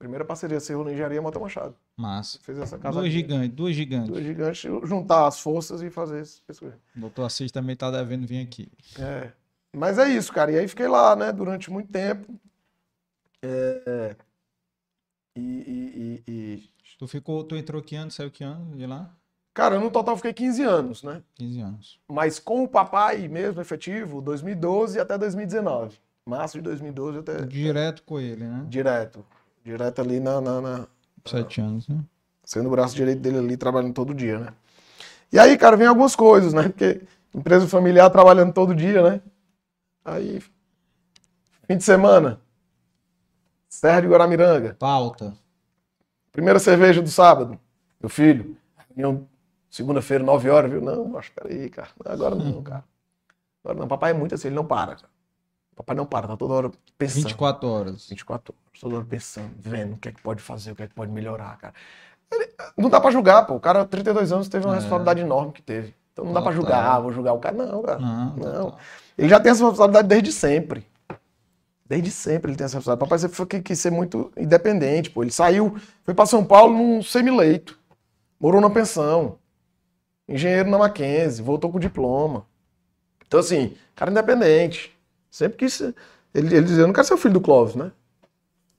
Primeira 0.03 0.25
parceria, 0.25 0.59
Cerro 0.59 0.91
Engenharia 0.91 1.19
e 1.19 1.21
Mota 1.21 1.39
Machado. 1.39 1.77
Massa. 1.97 2.37
Fez 2.43 2.59
essa 2.59 2.77
casa 2.77 2.99
duas 2.99 3.13
gigantes, 3.13 3.51
duas 3.51 3.73
gigantes. 3.73 4.09
Duas 4.09 4.25
gigantes, 4.25 4.61
juntar 4.83 5.29
as 5.29 5.39
forças 5.39 5.81
e 5.81 5.91
fazer 5.91 6.23
isso. 6.23 6.43
O 6.97 7.01
doutor 7.01 7.27
Assis 7.27 7.53
também 7.53 7.77
tá 7.77 7.89
devendo 7.89 8.27
vir 8.27 8.43
aqui. 8.43 8.69
É. 8.99 9.31
Mas 9.73 9.99
é 9.99 10.09
isso, 10.09 10.33
cara. 10.33 10.51
E 10.51 10.59
aí 10.59 10.67
fiquei 10.67 10.89
lá, 10.89 11.15
né, 11.15 11.31
durante 11.31 11.71
muito 11.71 11.93
tempo. 11.93 12.35
É... 13.45 14.17
E, 15.37 15.41
e, 15.41 16.23
e, 16.27 16.33
e, 16.33 16.71
Tu 16.99 17.07
ficou, 17.07 17.45
tu 17.45 17.55
entrou 17.55 17.81
que 17.81 17.95
ano, 17.95 18.11
saiu 18.11 18.29
que 18.29 18.43
ano 18.43 18.77
de 18.77 18.85
lá? 18.85 19.09
Cara, 19.55 19.79
no 19.79 19.89
total 19.89 20.17
fiquei 20.17 20.33
15 20.33 20.63
anos, 20.65 21.03
né? 21.05 21.23
15 21.37 21.61
anos. 21.61 22.01
Mas 22.09 22.41
com 22.41 22.65
o 22.65 22.69
papai 22.69 23.29
mesmo, 23.29 23.61
efetivo, 23.61 24.21
2012 24.21 24.99
até 24.99 25.17
2019. 25.17 25.97
Março 26.29 26.59
de 26.59 26.63
2012 26.63 27.19
até. 27.19 27.43
Direto 27.43 28.03
com 28.03 28.19
ele, 28.19 28.45
né? 28.45 28.67
Direto. 28.69 29.25
Direto 29.65 30.01
ali 30.01 30.21
na. 30.21 30.41
na, 30.41 30.61
na 30.61 30.87
Sete 31.25 31.61
anos, 31.61 31.89
né? 31.89 31.99
Sendo 32.45 32.67
o 32.67 32.71
braço 32.71 32.95
direito 32.95 33.21
dele 33.21 33.39
ali, 33.39 33.57
trabalhando 33.57 33.95
todo 33.95 34.13
dia, 34.13 34.39
né? 34.39 34.53
E 35.33 35.39
aí, 35.39 35.57
cara, 35.57 35.77
vem 35.77 35.87
algumas 35.87 36.17
coisas, 36.17 36.53
né? 36.53 36.65
Porque 36.65 37.01
empresa 37.35 37.67
familiar 37.69 38.11
trabalhando 38.11 38.53
todo 38.53 38.75
dia, 38.75 39.03
né? 39.03 39.21
Aí, 40.05 40.43
fim 41.67 41.77
de 41.77 41.85
semana, 41.85 42.41
Serra 43.73 44.03
de 44.03 44.09
Guaramiranga. 44.09 44.77
Pauta. 44.79 45.33
Primeira 46.31 46.59
cerveja 46.59 47.01
do 47.01 47.09
sábado, 47.09 47.59
meu 47.99 48.11
filho. 48.11 48.55
segunda-feira, 49.71 50.23
nove 50.23 50.51
horas, 50.51 50.71
viu? 50.71 50.83
Não, 50.83 51.09
mas 51.09 51.31
peraí, 51.31 51.71
cara. 51.71 51.89
Agora 52.05 52.35
não, 52.35 52.61
cara. 52.63 52.85
Agora 53.65 53.79
não. 53.79 53.89
Papai 53.89 54.11
é 54.11 54.15
muito 54.15 54.35
assim, 54.35 54.49
ele 54.49 54.57
não 54.57 54.67
para, 54.67 54.97
cara. 54.97 55.09
Papai 55.75 55.97
não 55.97 56.05
para, 56.05 56.29
tá 56.29 56.37
toda 56.37 56.55
hora 56.55 56.71
pensando. 56.99 57.25
24 57.25 57.69
horas. 57.69 58.09
24 58.09 58.55
horas, 58.55 58.81
toda 58.81 58.97
hora 58.97 59.05
pensando, 59.05 59.51
vendo 59.59 59.95
o 59.95 59.97
que 59.97 60.09
é 60.09 60.13
que 60.13 60.23
pode 60.23 60.43
fazer, 60.43 60.73
o 60.73 60.77
que 60.77 60.83
é 60.83 60.87
que 60.87 60.95
pode 60.95 61.11
melhorar, 61.11 61.57
cara. 61.57 61.75
Ele, 62.31 62.49
não 62.77 62.89
dá 62.89 63.01
pra 63.01 63.11
julgar, 63.11 63.47
pô. 63.47 63.55
O 63.55 63.61
cara, 63.61 63.85
32 63.85 64.33
anos, 64.33 64.49
teve 64.49 64.65
uma 64.67 64.75
é. 64.75 64.77
responsabilidade 64.77 65.21
enorme 65.21 65.53
que 65.53 65.63
teve. 65.63 65.95
Então 66.13 66.25
não 66.27 66.33
dá 66.33 66.43
pra 66.43 66.53
julgar, 66.53 66.85
ah, 66.85 67.01
vou 67.01 67.13
julgar 67.13 67.33
o 67.33 67.39
cara. 67.39 67.57
Não, 67.57 67.83
cara. 67.83 67.99
Não. 67.99 68.37
não. 68.37 68.77
Ele 69.17 69.29
já 69.29 69.41
tem 69.41 69.51
essa 69.51 69.65
responsabilidade 69.65 70.09
desde 70.09 70.33
sempre. 70.33 70.87
Desde 71.87 72.11
sempre 72.11 72.51
ele 72.51 72.57
tem 72.57 72.65
essa 72.65 72.77
responsabilidade. 72.77 73.09
Papai 73.09 73.19
sempre 73.19 73.37
foi, 73.37 73.47
quis 73.47 73.79
ser 73.79 73.91
muito 73.91 74.31
independente, 74.37 75.11
pô. 75.11 75.23
Ele 75.23 75.33
saiu, 75.33 75.77
foi 76.05 76.15
pra 76.15 76.27
São 76.27 76.45
Paulo 76.45 76.77
num 76.77 77.03
semileito. 77.03 77.79
Morou 78.39 78.61
na 78.61 78.69
pensão. 78.69 79.39
Engenheiro 80.29 80.71
na 80.71 80.79
Mackenzie, 80.79 81.43
voltou 81.43 81.71
com 81.71 81.79
diploma. 81.79 82.47
Então, 83.27 83.41
assim, 83.41 83.75
cara 83.95 84.11
independente. 84.11 84.95
Sempre 85.33 85.57
quis. 85.57 85.81
Ele, 85.81 85.95
ele 86.35 86.63
dizia, 86.63 86.83
eu 86.83 86.87
não 86.87 86.93
quero 86.93 87.07
ser 87.07 87.15
o 87.15 87.19
filho 87.19 87.35
do 87.35 87.41
Clóvis, 87.41 87.75
né? 87.75 87.91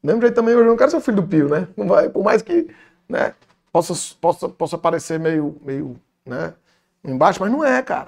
Do 0.02 0.08
mesmo 0.08 0.22
jeito 0.22 0.36
também, 0.36 0.54
eu 0.54 0.64
não 0.64 0.78
quero 0.78 0.92
ser 0.92 0.98
o 0.98 1.02
filho 1.02 1.18
do 1.18 1.28
Pio, 1.28 1.50
né? 1.50 1.68
Não 1.76 1.88
vai, 1.88 2.08
por 2.10 2.24
mais 2.24 2.44
que 2.44 2.70
né, 3.10 3.34
possa, 3.72 3.94
possa, 4.22 4.48
possa 4.48 4.78
parecer 4.78 5.20
meio, 5.20 5.60
meio 5.66 6.00
né, 6.24 6.54
embaixo, 7.04 7.42
mas 7.42 7.52
não 7.52 7.64
é, 7.64 7.82
cara. 7.82 8.08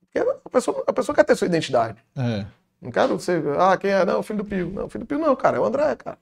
Porque 0.00 0.18
a 0.18 0.48
pessoa, 0.48 0.84
a 0.86 0.92
pessoa 0.94 1.14
quer 1.14 1.24
ter 1.24 1.36
sua 1.36 1.46
identidade. 1.46 2.02
É. 2.16 2.46
Não 2.80 2.90
quero 2.90 3.20
ser, 3.20 3.42
ah, 3.58 3.76
quem 3.76 3.90
é? 3.90 4.04
Não, 4.04 4.20
o 4.20 4.22
filho 4.22 4.38
do 4.38 4.44
Pio. 4.46 4.70
Não, 4.70 4.86
o 4.86 4.88
filho 4.88 5.04
do 5.04 5.08
Pio 5.08 5.18
não, 5.18 5.36
cara, 5.36 5.58
é 5.58 5.60
o 5.60 5.64
André, 5.64 5.94
cara. 5.96 6.18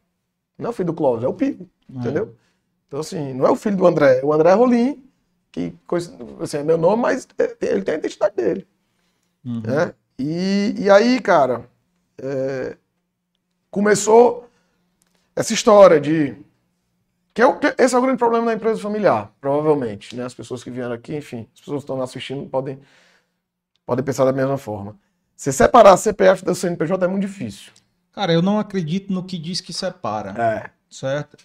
Não 0.59 0.67
é 0.67 0.71
o 0.71 0.73
filho 0.73 0.87
do 0.87 0.95
Clóvis, 0.95 1.23
é 1.23 1.29
o 1.29 1.35
Pio, 1.35 1.69
é. 1.95 1.99
entendeu? 1.99 2.35
Então, 2.89 2.99
assim, 2.99 3.33
não 3.35 3.47
é 3.47 3.51
o 3.51 3.57
filho 3.57 3.77
do 3.77 3.87
André, 3.87 4.19
é 4.19 4.25
o 4.25 4.33
André 4.33 4.53
Rolim, 4.53 5.09
que 5.53 5.73
assim, 6.41 6.59
é 6.59 6.63
meu 6.65 6.77
nome, 6.77 7.03
mas 7.03 7.29
é, 7.39 7.57
ele 7.61 7.83
tem 7.83 7.95
a 7.95 7.99
identidade 7.99 8.35
dele. 8.35 8.67
Uhum. 9.45 9.61
Né? 9.61 9.95
E, 10.25 10.75
e 10.79 10.91
aí, 10.91 11.21
cara, 11.21 11.69
é, 12.19 12.77
começou 13.71 14.49
essa 15.35 15.53
história 15.53 16.01
de. 16.01 16.37
Que 17.35 17.43
é 17.43 17.47
o, 17.47 17.59
que, 17.59 17.75
esse 17.79 17.95
é 17.95 17.99
o 17.99 18.03
grande 18.03 18.19
problema 18.19 18.47
da 18.47 18.55
empresa 18.55 18.79
familiar, 18.81 19.33
provavelmente. 19.41 20.15
Né? 20.15 20.25
As 20.25 20.35
pessoas 20.35 20.63
que 20.63 20.71
vieram 20.71 20.93
aqui, 20.93 21.17
enfim, 21.17 21.49
as 21.55 21.61
pessoas 21.61 21.79
que 21.79 21.85
estão 21.91 22.01
assistindo 22.01 22.49
podem, 22.49 22.79
podem 23.87 24.05
pensar 24.05 24.25
da 24.27 24.33
mesma 24.33 24.59
forma. 24.59 24.97
Você 25.35 25.51
separar 25.51 25.95
a 25.95 25.97
CPF 25.97 26.45
da 26.45 26.55
CNPJ 26.55 27.05
é 27.05 27.09
muito 27.09 27.23
difícil. 27.27 27.73
Cara, 28.13 28.33
eu 28.33 28.43
não 28.43 28.61
acredito 28.61 29.13
no 29.13 29.25
que 29.25 29.39
diz 29.39 29.61
que 29.61 29.73
separa. 29.73 30.31
É. 30.41 30.71
Certo? 30.89 31.37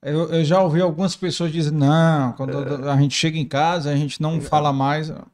Eu, 0.00 0.32
eu 0.32 0.44
já 0.44 0.62
ouvi 0.62 0.80
algumas 0.80 1.16
pessoas 1.16 1.50
dizendo, 1.52 1.80
não, 1.80 2.32
quando 2.34 2.86
É. 2.86 2.90
a 2.90 2.96
gente 2.96 3.14
chega 3.14 3.36
em 3.36 3.44
casa, 3.46 3.90
a 3.90 3.96
gente 3.96 4.22
não 4.22 4.40
fala 4.40 4.72
mais. 4.72 5.10
Eu- 5.10 5.26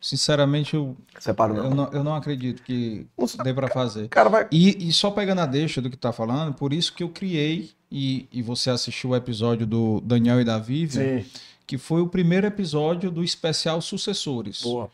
sinceramente, 0.00 0.74
eu, 0.74 0.96
Separa 1.18 1.54
eu, 1.54 1.64
não. 1.64 1.74
não, 1.74 1.92
eu 1.92 2.04
não 2.04 2.14
acredito 2.14 2.62
que 2.62 3.06
dê 3.42 3.52
pra 3.52 3.68
fazer. 3.68 4.08
Cara 4.08 4.28
vai. 4.28 4.48
E, 4.52 4.88
e 4.88 4.92
só 4.92 5.10
pegando 5.10 5.40
a 5.40 5.46
deixa 5.46 5.80
do 5.82 5.90
que 5.90 5.96
tá 5.96 6.12
falando, 6.12 6.54
por 6.54 6.72
isso 6.72 6.92
que 6.92 7.02
eu 7.02 7.08
criei, 7.08 7.70
e, 7.90 8.28
e 8.30 8.42
você 8.42 8.70
assistiu 8.70 9.10
o 9.10 9.16
episódio 9.16 9.66
do 9.66 10.00
Daniel 10.02 10.40
e 10.40 10.44
da 10.44 10.58
Vivian, 10.58 11.20
Sim. 11.22 11.26
que 11.66 11.78
foi 11.78 12.00
o 12.02 12.06
primeiro 12.08 12.46
episódio 12.46 13.10
do 13.10 13.24
especial 13.24 13.80
Sucessores. 13.80 14.62
Boa. 14.62 14.90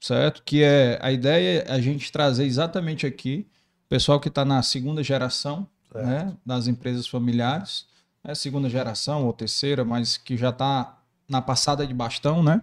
certo? 0.00 0.42
Que 0.44 0.62
é 0.62 0.98
a 1.02 1.10
ideia 1.10 1.64
é 1.66 1.72
a 1.72 1.80
gente 1.80 2.10
trazer 2.12 2.44
exatamente 2.44 3.06
aqui 3.06 3.46
o 3.86 3.88
pessoal 3.88 4.20
que 4.20 4.28
está 4.28 4.44
na 4.44 4.62
segunda 4.62 5.02
geração, 5.02 5.66
Certo. 5.90 6.06
né, 6.06 6.32
das 6.44 6.66
empresas 6.66 7.06
familiares, 7.08 7.86
é 8.22 8.34
segunda 8.34 8.68
geração 8.68 9.24
ou 9.26 9.32
terceira, 9.32 9.84
mas 9.84 10.16
que 10.18 10.36
já 10.36 10.50
está 10.50 10.98
na 11.28 11.40
passada 11.40 11.86
de 11.86 11.94
bastão, 11.94 12.42
né? 12.42 12.62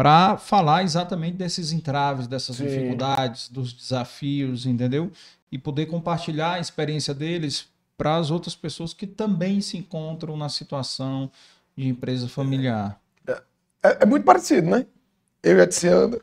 Para 0.00 0.38
falar 0.38 0.82
exatamente 0.82 1.36
desses 1.36 1.72
entraves, 1.72 2.26
dessas 2.26 2.56
Sim. 2.56 2.64
dificuldades, 2.66 3.50
dos 3.50 3.70
desafios, 3.70 4.64
entendeu? 4.64 5.12
E 5.52 5.58
poder 5.58 5.84
compartilhar 5.84 6.54
a 6.54 6.58
experiência 6.58 7.12
deles 7.12 7.68
para 7.98 8.16
as 8.16 8.30
outras 8.30 8.56
pessoas 8.56 8.94
que 8.94 9.06
também 9.06 9.60
se 9.60 9.76
encontram 9.76 10.38
na 10.38 10.48
situação 10.48 11.30
de 11.76 11.86
empresa 11.86 12.26
familiar. 12.30 12.98
É, 13.28 13.42
é 14.00 14.06
muito 14.06 14.24
parecido, 14.24 14.70
né? 14.70 14.86
Eu 15.42 15.58
e 15.58 15.60
a 15.60 15.66
Tiziana, 15.66 16.18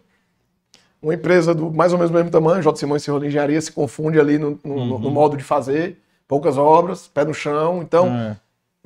uma 0.99 1.13
empresa 1.13 1.53
do 1.53 1.71
mais 1.71 1.91
ou 1.91 1.99
menos 1.99 2.09
do 2.09 2.15
mesmo 2.17 2.31
tamanho, 2.31 2.63
J. 2.63 2.75
Simões 2.79 3.07
e 3.07 3.11
Engenharia, 3.11 3.61
se 3.61 3.71
confunde 3.71 4.19
ali 4.19 4.39
no, 4.39 4.59
no- 4.63 4.75
no- 4.75 4.85
no 4.97 5.05
Uhum. 5.05 5.11
modo 5.11 5.37
de 5.37 5.43
fazer, 5.43 6.01
poucas 6.27 6.57
obras, 6.57 7.07
pé 7.07 7.23
no 7.23 7.31
chão. 7.31 7.83
Então, 7.83 8.07
É, 8.07 8.37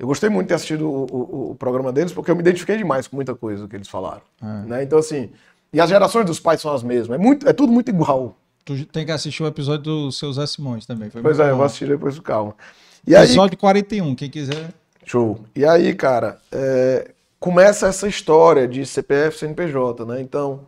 eu 0.02 0.08
gostei 0.08 0.28
muito 0.28 0.46
de 0.46 0.48
ter 0.48 0.54
assistido 0.54 0.86
o, 0.90 1.04
o- 1.10 1.50
o 1.52 1.54
programa 1.54 1.92
deles, 1.92 2.12
porque 2.12 2.30
eu 2.30 2.34
me 2.34 2.40
identifiquei 2.42 2.76
demais 2.76 3.06
com 3.06 3.16
muita 3.16 3.34
coisa 3.34 3.66
que 3.68 3.76
eles 3.76 3.88
falaram. 3.88 4.20
é. 4.42 4.66
né? 4.66 4.82
Então, 4.82 4.98
assim, 4.98 5.30
e 5.72 5.80
as 5.80 5.88
gerações 5.88 6.26
dos 6.26 6.38
pais 6.40 6.60
são 6.60 6.72
as 6.74 6.82
mesmas. 6.82 7.18
É, 7.18 7.22
muito, 7.22 7.48
é 7.48 7.52
tudo 7.52 7.72
muito 7.72 7.88
igual. 7.88 8.36
Tu 8.64 8.84
tem 8.86 9.06
que 9.06 9.12
assistir 9.12 9.42
o 9.42 9.46
episódio 9.46 9.84
do 9.84 10.12
seu 10.12 10.32
Zé 10.32 10.44
Simões 10.46 10.84
também. 10.86 11.08
Foi 11.08 11.22
Pois 11.22 11.38
é, 11.38 11.44
eu 11.46 11.50
bom. 11.52 11.56
vou 11.58 11.64
assistir 11.66 11.88
depois 11.88 12.16
com 12.16 12.22
calma. 12.24 12.54
E 13.06 13.14
aí, 13.16 13.24
Episódio 13.24 13.56
41, 13.58 14.14
quem 14.14 14.28
quiser. 14.28 14.70
Show. 15.04 15.40
E 15.56 15.64
aí, 15.64 15.94
cara, 15.94 16.38
é, 16.52 17.12
começa 17.40 17.86
essa 17.88 18.06
história 18.08 18.68
de 18.68 18.84
CPF, 18.84 19.38
CNPJ, 19.38 20.04
né? 20.04 20.20
Então, 20.20 20.60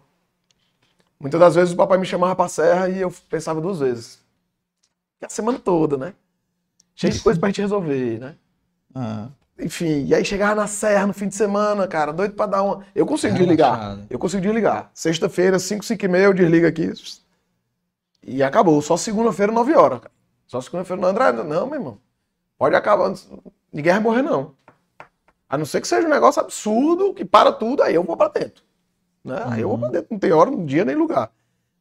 muitas 1.20 1.38
das 1.40 1.54
vezes 1.54 1.72
o 1.74 1.76
papai 1.76 1.98
me 1.98 2.06
chamava 2.06 2.34
pra 2.34 2.48
serra 2.48 2.88
e 2.88 3.00
eu 3.00 3.12
pensava 3.28 3.60
duas 3.60 3.78
vezes. 3.80 4.18
E 5.22 5.26
a 5.26 5.28
semana 5.28 5.58
toda, 5.58 5.96
né? 5.96 6.14
Cheio 6.96 7.12
de 7.12 7.20
coisa 7.20 7.38
pra 7.38 7.48
gente 7.48 7.60
resolver, 7.60 8.18
né? 8.20 8.34
Ah, 8.94 9.28
Enfim, 9.58 10.04
e 10.06 10.14
aí 10.14 10.24
chegava 10.24 10.54
na 10.54 10.66
serra 10.66 11.06
no 11.06 11.12
fim 11.12 11.28
de 11.28 11.34
semana, 11.34 11.86
cara, 11.86 12.12
doido 12.12 12.34
pra 12.34 12.46
dar 12.46 12.62
uma. 12.62 12.84
Eu 12.94 13.06
consigo 13.06 13.34
desligar. 13.34 13.72
Relaxado. 13.74 14.06
Eu 14.10 14.18
consigo 14.18 14.42
desligar. 14.42 14.90
Sexta-feira, 14.94 15.58
5, 15.58 15.84
5 15.84 16.04
e 16.04 16.08
meia, 16.08 16.24
eu 16.24 16.34
desligo 16.34 16.66
aqui. 16.66 16.92
E 18.22 18.42
acabou. 18.42 18.80
Só 18.80 18.96
segunda-feira, 18.96 19.52
9 19.52 19.74
horas, 19.74 20.00
cara. 20.00 20.12
Só 20.46 20.60
segunda-feira, 20.60 21.00
não, 21.00 21.08
André, 21.08 21.32
não, 21.32 21.66
meu 21.66 21.74
irmão. 21.74 21.98
Pode 22.58 22.74
acabar. 22.76 23.12
Ninguém 23.72 23.92
vai 23.92 24.02
morrer, 24.02 24.22
não. 24.22 24.54
A 25.48 25.58
não 25.58 25.64
ser 25.64 25.80
que 25.80 25.88
seja 25.88 26.06
um 26.06 26.10
negócio 26.10 26.40
absurdo, 26.40 27.12
que 27.14 27.24
para 27.24 27.52
tudo, 27.52 27.82
aí 27.82 27.94
eu 27.94 28.02
vou 28.02 28.16
pra 28.16 28.28
dentro. 28.28 28.62
Né? 29.24 29.42
Aí 29.46 29.60
eu 29.60 29.68
vou 29.68 29.78
pra 29.78 29.88
dentro. 29.88 30.08
Não 30.10 30.18
tem 30.18 30.32
hora, 30.32 30.50
dia, 30.64 30.84
nem 30.84 30.96
lugar. 30.96 31.30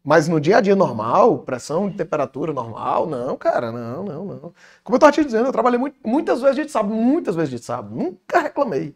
Mas 0.03 0.27
no 0.27 0.39
dia 0.39 0.57
a 0.57 0.61
dia 0.61 0.75
normal, 0.75 1.39
pressão 1.39 1.89
de 1.89 1.95
temperatura 1.95 2.51
normal, 2.51 3.07
não, 3.07 3.37
cara, 3.37 3.71
não, 3.71 4.03
não, 4.03 4.25
não. 4.25 4.53
Como 4.83 4.95
eu 4.95 4.99
tava 4.99 5.11
te 5.13 5.23
dizendo, 5.23 5.47
eu 5.47 5.51
trabalhei 5.51 5.79
muito- 5.79 5.97
muitas 6.05 6.41
vezes 6.41 6.57
de 6.65 6.69
sábado, 6.71 6.93
muitas 6.93 7.35
vezes 7.35 7.49
de 7.51 7.59
sábado. 7.65 7.95
Nunca 7.95 8.39
reclamei. 8.39 8.95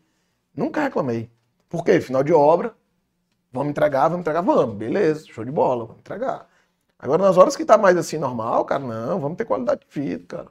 Nunca 0.55 0.82
reclamei. 0.82 1.30
Por 1.70 1.84
quê? 1.86 2.01
Final 2.01 2.24
de 2.24 2.34
obra, 2.34 2.76
vamos 3.51 3.70
entregar, 3.72 4.03
vamos 4.10 4.20
entregar, 4.22 4.41
vamos. 4.41 4.76
Beleza, 4.76 5.26
show 5.28 5.45
de 5.45 5.51
bola, 5.51 5.86
vamos 5.86 5.99
entregar. 6.01 6.47
Agora, 6.99 7.24
nas 7.24 7.38
horas 7.38 7.55
que 7.55 7.64
tá 7.66 7.78
mais 7.78 7.95
assim, 7.97 8.18
normal, 8.18 8.66
cara, 8.66 8.84
não, 8.84 9.20
vamos 9.20 9.38
ter 9.38 9.45
qualidade 9.45 9.82
de 9.82 9.99
vida, 10.01 10.26
cara. 10.28 10.47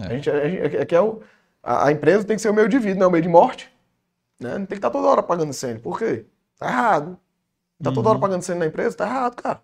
É. 0.00 0.06
A 0.06 0.08
gente, 0.10 0.30
a, 0.30 0.48
gente- 0.48 0.76
é 0.76 0.86
que 0.86 0.94
é 0.94 1.00
o, 1.00 1.20
a, 1.62 1.88
a 1.88 1.92
empresa 1.92 2.24
tem 2.24 2.36
que 2.36 2.42
ser 2.42 2.50
o 2.50 2.54
meio 2.54 2.68
de 2.68 2.78
vida, 2.78 2.98
não 3.00 3.08
o 3.08 3.10
meio 3.10 3.22
de 3.22 3.28
morte. 3.28 3.70
Né? 4.40 4.50
Não 4.52 4.58
tem 4.60 4.68
que 4.68 4.74
estar 4.76 4.90
toda 4.90 5.08
hora 5.08 5.22
pagando 5.22 5.50
incêndio. 5.50 5.82
Por 5.82 5.98
quê? 5.98 6.24
Tá 6.58 6.68
errado. 6.68 7.18
Tá 7.82 7.92
toda 7.92 8.08
hora 8.10 8.18
pagando 8.18 8.40
incêndio 8.40 8.60
na 8.60 8.66
empresa? 8.66 8.96
Tá 8.96 9.06
errado, 9.06 9.36
cara. 9.42 9.62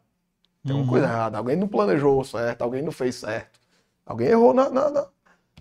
Tem 0.67 0.75
uma 0.77 0.85
Uhum. 0.85 0.89
coisa 0.89 1.07
errada. 1.07 1.39
Alguém 1.39 1.57
não 1.57 1.69
planejou 1.69 2.25
certo, 2.25 2.63
alguém 2.63 2.83
não 2.83 2.93
fez 2.93 3.17
certo. 3.17 3.61
Alguém 4.07 4.29
errou 4.29 4.55
na, 4.55 4.71
na, 4.71 4.91
na- 4.91 5.09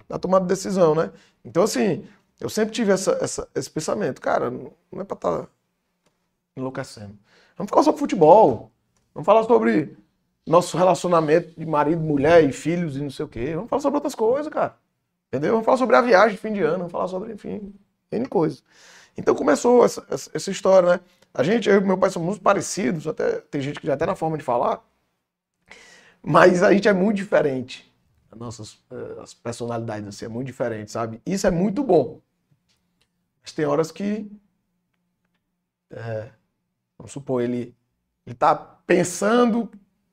na 0.10 0.20
tomada 0.20 0.45
de 0.45 0.49
decisão, 0.49 0.95
né? 0.95 1.12
Então, 1.45 1.64
assim, 1.64 2.06
eu 2.39 2.49
sempre 2.49 2.74
tive 2.74 2.91
essa, 2.91 3.14
essa- 3.22 3.47
esse 3.56 3.70
pensamento. 3.70 4.22
Cara, 4.22 4.49
não 4.51 5.01
é 5.01 5.06
pra 5.06 5.16
estar 5.16 5.47
enlouquecendo. 6.56 7.18
Vamos 7.58 7.70
falar 7.70 7.84
sobre 7.84 7.99
futebol. 7.99 8.72
Vamos 9.14 9.26
falar 9.26 9.43
sobre 9.43 9.97
nosso 10.45 10.78
relacionamento 10.78 11.58
de 11.60 11.66
marido, 11.66 12.01
mulher 12.01 12.43
e 12.43 12.51
filhos 12.51 12.97
e 12.97 13.01
não 13.01 13.10
sei 13.10 13.26
o 13.26 13.30
quê. 13.30 13.54
Vamos 13.56 13.70
falar 13.70 13.82
sobre 13.82 13.97
outras 13.97 14.16
coisas, 14.16 14.51
cara. 14.51 14.76
Entendeu? 15.30 15.51
Vamos 15.54 15.66
falar 15.66 15.78
sobre 15.78 15.95
a 15.95 16.01
viagem 16.01 16.36
de 16.36 16.41
fim 16.41 16.54
de 16.54 16.62
ano. 16.62 16.80
Vamos 16.80 16.91
falar 16.91 17.08
sobre, 17.08 17.34
enfim, 17.34 17.74
N 18.12 18.28
coisas. 18.28 18.64
Então 19.18 19.36
começou 19.36 19.86
essa, 19.86 20.06
essa, 20.10 20.32
essa 20.34 20.51
história, 20.51 20.97
né? 20.97 21.01
A 21.34 21.43
gente, 21.43 21.70
eu 21.70 21.78
e 21.82 21.86
meu 21.86 21.97
pai 21.97 22.10
somos 22.10 22.28
muito 22.30 22.41
parecidos, 22.43 23.08
até, 23.08 23.41
tem 23.41 23.62
gente 23.62 23.80
que 23.80 23.88
já 23.88 23.95
até 23.95 24.06
na 24.06 24.16
forma 24.16 24.38
de 24.38 24.43
falar, 24.43 24.84
mas 26.24 26.63
a 26.63 26.71
gente 26.74 26.88
é 26.88 26.93
muito 26.93 27.17
diferente. 27.17 27.91
As 28.32 28.39
nossas 28.39 28.80
eh, 28.89 29.21
as 29.21 29.34
personalidades 29.34 30.07
assim, 30.07 30.26
é 30.26 30.30
muito 30.30 30.47
diferente, 30.47 30.91
sabe? 30.91 31.21
Isso 31.26 31.45
é 31.45 31.51
muito 31.51 31.84
bom. 31.84 32.21
Mas 33.41 33.51
tem 33.51 33.65
horas 33.65 33.91
que, 33.91 34.32
eh, 35.91 36.30
vamos 36.97 37.11
supor, 37.11 37.43
ele, 37.43 37.76
ele 38.26 38.36
tá 38.36 38.55
pensando 38.55 39.69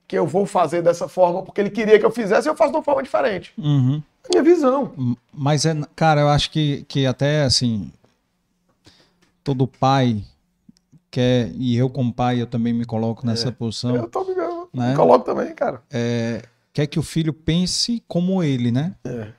que 0.07 0.19
eu 0.19 0.27
vou 0.27 0.45
fazer 0.45 0.83
dessa 0.83 1.07
forma 1.07 1.43
porque 1.43 1.61
ele 1.61 1.71
queria 1.71 1.99
que 1.99 2.05
eu 2.05 2.11
fizesse 2.11 2.49
e 2.49 2.51
eu 2.51 2.57
faço 2.57 2.73
de 2.73 2.77
uma 2.77 2.83
forma 2.83 3.03
diferente. 3.03 3.55
Uhum. 3.57 4.03
É 4.25 4.39
a 4.39 4.43
minha 4.43 4.55
visão. 4.55 5.17
Mas 5.33 5.65
é, 5.65 5.75
cara, 5.95 6.23
eu 6.23 6.29
acho 6.29 6.51
que, 6.51 6.85
que 6.89 7.07
até 7.07 7.45
assim, 7.45 7.93
todo 9.45 9.67
pai 9.69 10.25
quer, 11.11 11.53
e 11.55 11.77
eu 11.77 11.89
como 11.89 12.13
pai, 12.13 12.41
eu 12.41 12.47
também 12.47 12.73
me 12.73 12.85
coloco 12.85 13.27
nessa 13.27 13.49
Eu 13.49 13.53
posição, 13.53 13.93
tô 14.09 14.21
eu 14.25 14.30
Né? 14.73 14.95
coloco 14.95 15.25
também, 15.25 15.55
cara. 15.55 15.83
quer 16.73 16.87
que 16.87 16.99
o 16.99 17.03
filho 17.03 17.33
pense 17.33 18.03
como 18.07 18.43
ele, 18.43 18.71
né? 18.71 18.95
É. 19.05 19.33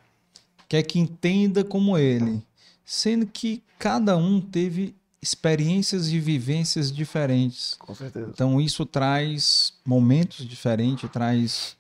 Quer 0.68 0.84
que 0.84 1.00
entenda 1.00 1.64
como 1.64 1.98
ele. 1.98 2.42
Sendo 2.86 3.26
que 3.26 3.64
cada 3.80 4.18
um 4.18 4.40
teve 4.42 4.96
experiências 5.22 6.10
e 6.10 6.20
vivências 6.20 6.92
diferentes. 6.92 7.76
Com 7.80 7.94
certeza. 7.94 8.32
Então 8.34 8.60
isso 8.60 8.86
traz 8.86 9.74
momentos 9.86 10.48
diferentes, 10.48 11.10
traz 11.12 11.78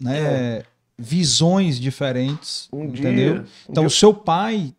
né, 0.00 0.64
visões 0.96 1.78
diferentes, 1.78 2.68
Um 2.72 2.84
entendeu? 2.86 3.34
dia. 3.34 3.42
um 3.42 3.70
Então 3.72 3.84
o 3.86 3.90
seu 3.90 4.14
pai 4.14 4.74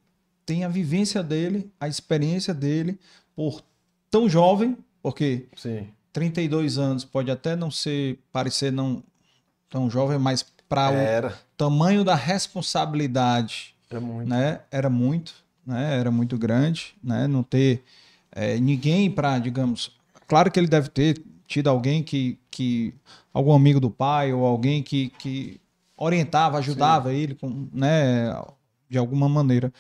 tem 0.46 0.64
a 0.64 0.68
vivência 0.68 1.22
dele, 1.22 1.72
a 1.80 1.88
experiência 1.88 2.54
dele 2.54 2.98
por 3.36 3.62
tão 4.10 4.28
jovem, 4.28 4.76
porque 5.02 5.46
Sim. 5.56 5.88
32 6.12 6.78
anos 6.78 7.06
pode 7.06 7.30
até 7.32 7.56
não 7.56 7.70
ser 7.72 8.20
parecer 8.32 8.72
não 8.72 9.04
tão 9.70 9.90
jovem, 9.90 10.18
mas 10.18 10.46
para 10.68 10.92
o 10.92 10.96
Era. 10.96 11.40
tamanho 11.58 12.04
da 12.04 12.16
responsabilidade 12.16 13.76
É 13.90 14.00
muito. 14.00 14.28
né, 14.28 14.62
era 14.72 14.90
muito, 14.90 15.34
né, 15.66 15.98
era 16.00 16.12
muito 16.12 16.38
grande, 16.38 16.96
né, 17.04 17.28
não 17.28 17.44
ter 17.44 17.84
eh, 18.32 18.60
ninguém 18.60 19.10
para, 19.10 19.40
digamos, 19.40 19.92
claro 20.28 20.52
que 20.52 20.60
ele 20.60 20.68
deve 20.68 20.90
ter 20.90 21.22
tido 21.48 21.70
alguém 21.70 22.04
que, 22.04 22.38
que 22.52 22.94
algum 23.34 23.54
amigo 23.54 23.80
do 23.80 23.90
pai 23.90 24.32
ou 24.32 24.46
alguém 24.46 24.84
que, 24.84 25.10
que 25.20 25.60
orientava, 25.98 26.58
ajudava 26.60 27.14
ele, 27.14 27.36
com, 27.36 27.68
né, 27.74 28.32
de 28.90 28.98
alguma 28.98 29.28
maneira, 29.28 29.72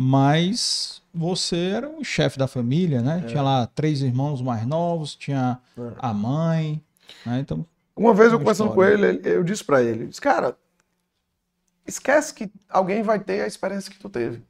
mas 0.00 1.02
você 1.12 1.56
era 1.70 1.88
o 1.88 2.04
chefe 2.04 2.38
da 2.38 2.46
família, 2.46 3.02
né, 3.02 3.24
tinha 3.26 3.42
lá 3.42 3.66
três 3.66 4.00
irmãos 4.00 4.40
mais 4.40 4.64
novos, 4.64 5.16
tinha 5.16 5.58
É. 5.76 5.92
a 5.98 6.14
mãe, 6.14 6.80
né, 7.26 7.40
então 7.40 7.66
Uma 7.96 8.14
vez 8.14 8.32
eu 8.32 8.38
conversando 8.38 8.72
com 8.72 8.84
ele, 8.84 9.20
eu 9.24 9.42
disse 9.42 9.64
pra 9.64 9.82
ele, 9.82 10.06
disse, 10.06 10.20
cara, 10.20 10.56
esquece 11.84 12.32
que 12.32 12.48
alguém 12.68 13.02
vai 13.02 13.18
ter 13.18 13.40
a 13.42 13.46
experiência 13.48 13.90
que 13.90 13.98
tu 13.98 14.08
teve. 14.08 14.40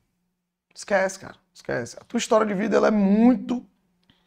Esquece, 0.75 1.19
cara, 1.19 1.37
esquece. 1.55 1.97
A 1.99 2.05
tua 2.05 2.19
história 2.19 2.47
de 2.47 2.53
vida 2.53 2.77
ela 2.77 2.89
é 2.89 2.91
muito 2.91 3.65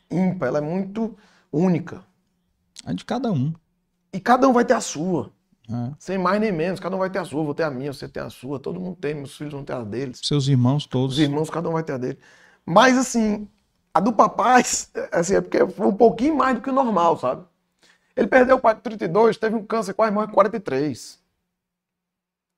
ímpar, 0.10 0.48
ela 0.48 0.58
é 0.58 0.62
muito 0.62 1.16
única. 1.52 2.04
é 2.84 2.96
de 2.96 3.06
cada 3.06 3.32
um, 3.32 3.54
E 4.12 4.20
cada 4.20 4.50
um 4.50 4.54
vai 4.54 4.66
ter 4.66 4.74
a 4.74 4.82
sua, 4.82 5.32
né? 5.72 5.94
sem 5.98 6.18
mais 6.18 6.40
nem 6.40 6.52
menos. 6.52 6.80
Cada 6.80 6.96
um 6.96 7.00
vai 7.00 7.10
ter 7.10 7.20
a 7.20 7.26
sua, 7.26 7.44
vou 7.44 7.56
ter 7.56 7.64
a 7.64 7.72
minha, 7.72 7.94
você 7.94 8.08
tem 8.08 8.22
a 8.22 8.30
sua, 8.30 8.60
todo 8.60 8.80
mundo 8.80 8.98
tem, 8.98 9.16
meus 9.16 9.36
filhos 9.36 9.54
vão 9.54 9.64
ter 9.64 9.74
a 9.74 9.84
deles. 9.84 10.20
seus 10.24 10.48
irmãos 10.48 10.86
todos, 10.86 11.18
Os 11.18 11.24
irmãos, 11.24 11.50
cada 11.50 11.70
um 11.70 11.74
vai 11.74 11.84
ter 11.84 11.94
a 11.94 11.98
dele. 11.98 12.20
Mas, 12.66 12.98
assim, 12.98 13.48
a 13.94 14.00
do 14.00 14.14
papai, 14.14 14.64
assim, 15.12 15.36
é 15.36 15.42
porque 15.42 15.68
foi 15.68 15.88
um 15.88 15.96
pouquinho 15.96 16.36
mais 16.36 16.56
do 16.56 16.62
que 16.62 16.70
o 16.70 16.74
normal, 16.74 17.18
sabe? 17.18 17.44
Ele 18.16 18.28
perdeu 18.28 18.58
o 18.58 18.60
pai 18.60 18.76
com 18.76 18.82
32, 18.82 19.38
teve 19.38 19.56
um 19.56 19.66
câncer, 19.66 19.94
quase 19.94 20.14
morre 20.14 20.28
com 20.28 20.34
43. 20.34 21.20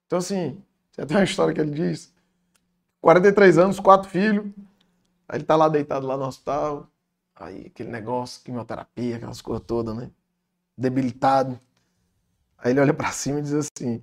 Então, 0.07 0.20
assim, 0.20 0.61
tem 0.95 1.03
até 1.03 1.16
uma 1.16 1.24
história 1.24 1.53
que 1.53 1.61
ele 1.61 1.72
diz: 1.72 2.14
43 3.01 3.57
anos, 3.57 3.80
quatro 3.80 4.09
filhos. 4.09 4.45
Aí 5.28 5.38
ele 5.38 5.43
tá 5.43 5.55
lá 5.55 5.68
deitado 5.70 6.05
lá 6.05 6.18
no 6.18 6.26
hospital. 6.26 6.88
Aí 7.36 7.68
aquele 7.68 7.89
negócio, 7.89 8.41
quimioterapia, 8.43 9.18
aquelas 9.18 9.41
coisas 9.41 9.66
todas, 9.66 9.95
né? 9.95 10.09
Debilitado. 10.78 11.59
Aí 12.64 12.72
ele 12.72 12.80
olha 12.80 12.93
para 12.93 13.11
cima 13.11 13.39
e 13.39 13.41
diz 13.41 13.53
assim: 13.53 14.01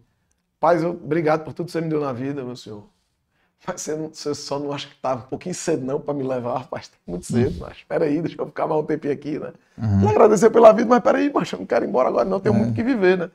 Pai, 0.61 0.84
obrigado 0.84 1.44
por 1.44 1.54
tudo 1.54 1.66
que 1.66 1.72
você 1.72 1.80
me 1.80 1.88
deu 1.88 2.00
na 2.00 2.12
vida, 2.12 2.44
meu 2.44 2.54
senhor. 2.54 2.84
Mas 3.66 3.80
você, 3.80 3.94
você 3.94 4.34
só 4.34 4.58
não 4.58 4.72
acha 4.72 4.88
que 4.88 4.96
tá 4.96 5.14
um 5.14 5.20
pouquinho 5.22 5.54
cedo, 5.54 5.84
não, 5.84 6.00
para 6.00 6.14
me 6.14 6.22
levar, 6.22 6.58
rapaz. 6.58 6.88
Tá 6.88 6.96
muito 7.06 7.26
cedo, 7.26 7.56
mas 7.61 7.78
espera 7.78 8.04
aí, 8.04 8.20
deixa 8.20 8.40
eu 8.40 8.46
ficar 8.46 8.66
mais 8.66 8.80
um 8.80 8.84
tempinho 8.84 9.12
aqui, 9.12 9.38
né? 9.38 9.52
Uhum. 9.78 10.00
Ele 10.00 10.08
agradeceu 10.11 10.50
pela 10.50 10.72
vida, 10.72 10.88
mas 10.88 11.00
peraí, 11.02 11.30
mas 11.32 11.50
eu 11.50 11.58
não 11.58 11.66
quero 11.66 11.84
ir 11.84 11.88
embora 11.88 12.08
agora, 12.08 12.28
não, 12.28 12.40
tenho 12.40 12.54
é. 12.54 12.58
muito 12.58 12.74
que 12.74 12.82
viver, 12.82 13.18
né? 13.18 13.30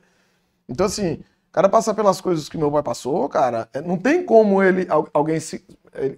Então, 0.68 0.86
assim, 0.86 1.14
o 1.48 1.52
cara 1.52 1.68
passa 1.68 1.94
pelas 1.94 2.20
coisas 2.20 2.48
que 2.48 2.58
meu 2.58 2.70
pai 2.70 2.82
passou, 2.82 3.28
cara, 3.28 3.68
é, 3.72 3.80
não 3.80 3.96
tem 3.96 4.24
como 4.24 4.62
ele, 4.62 4.86
alguém 5.12 5.38
se, 5.38 5.64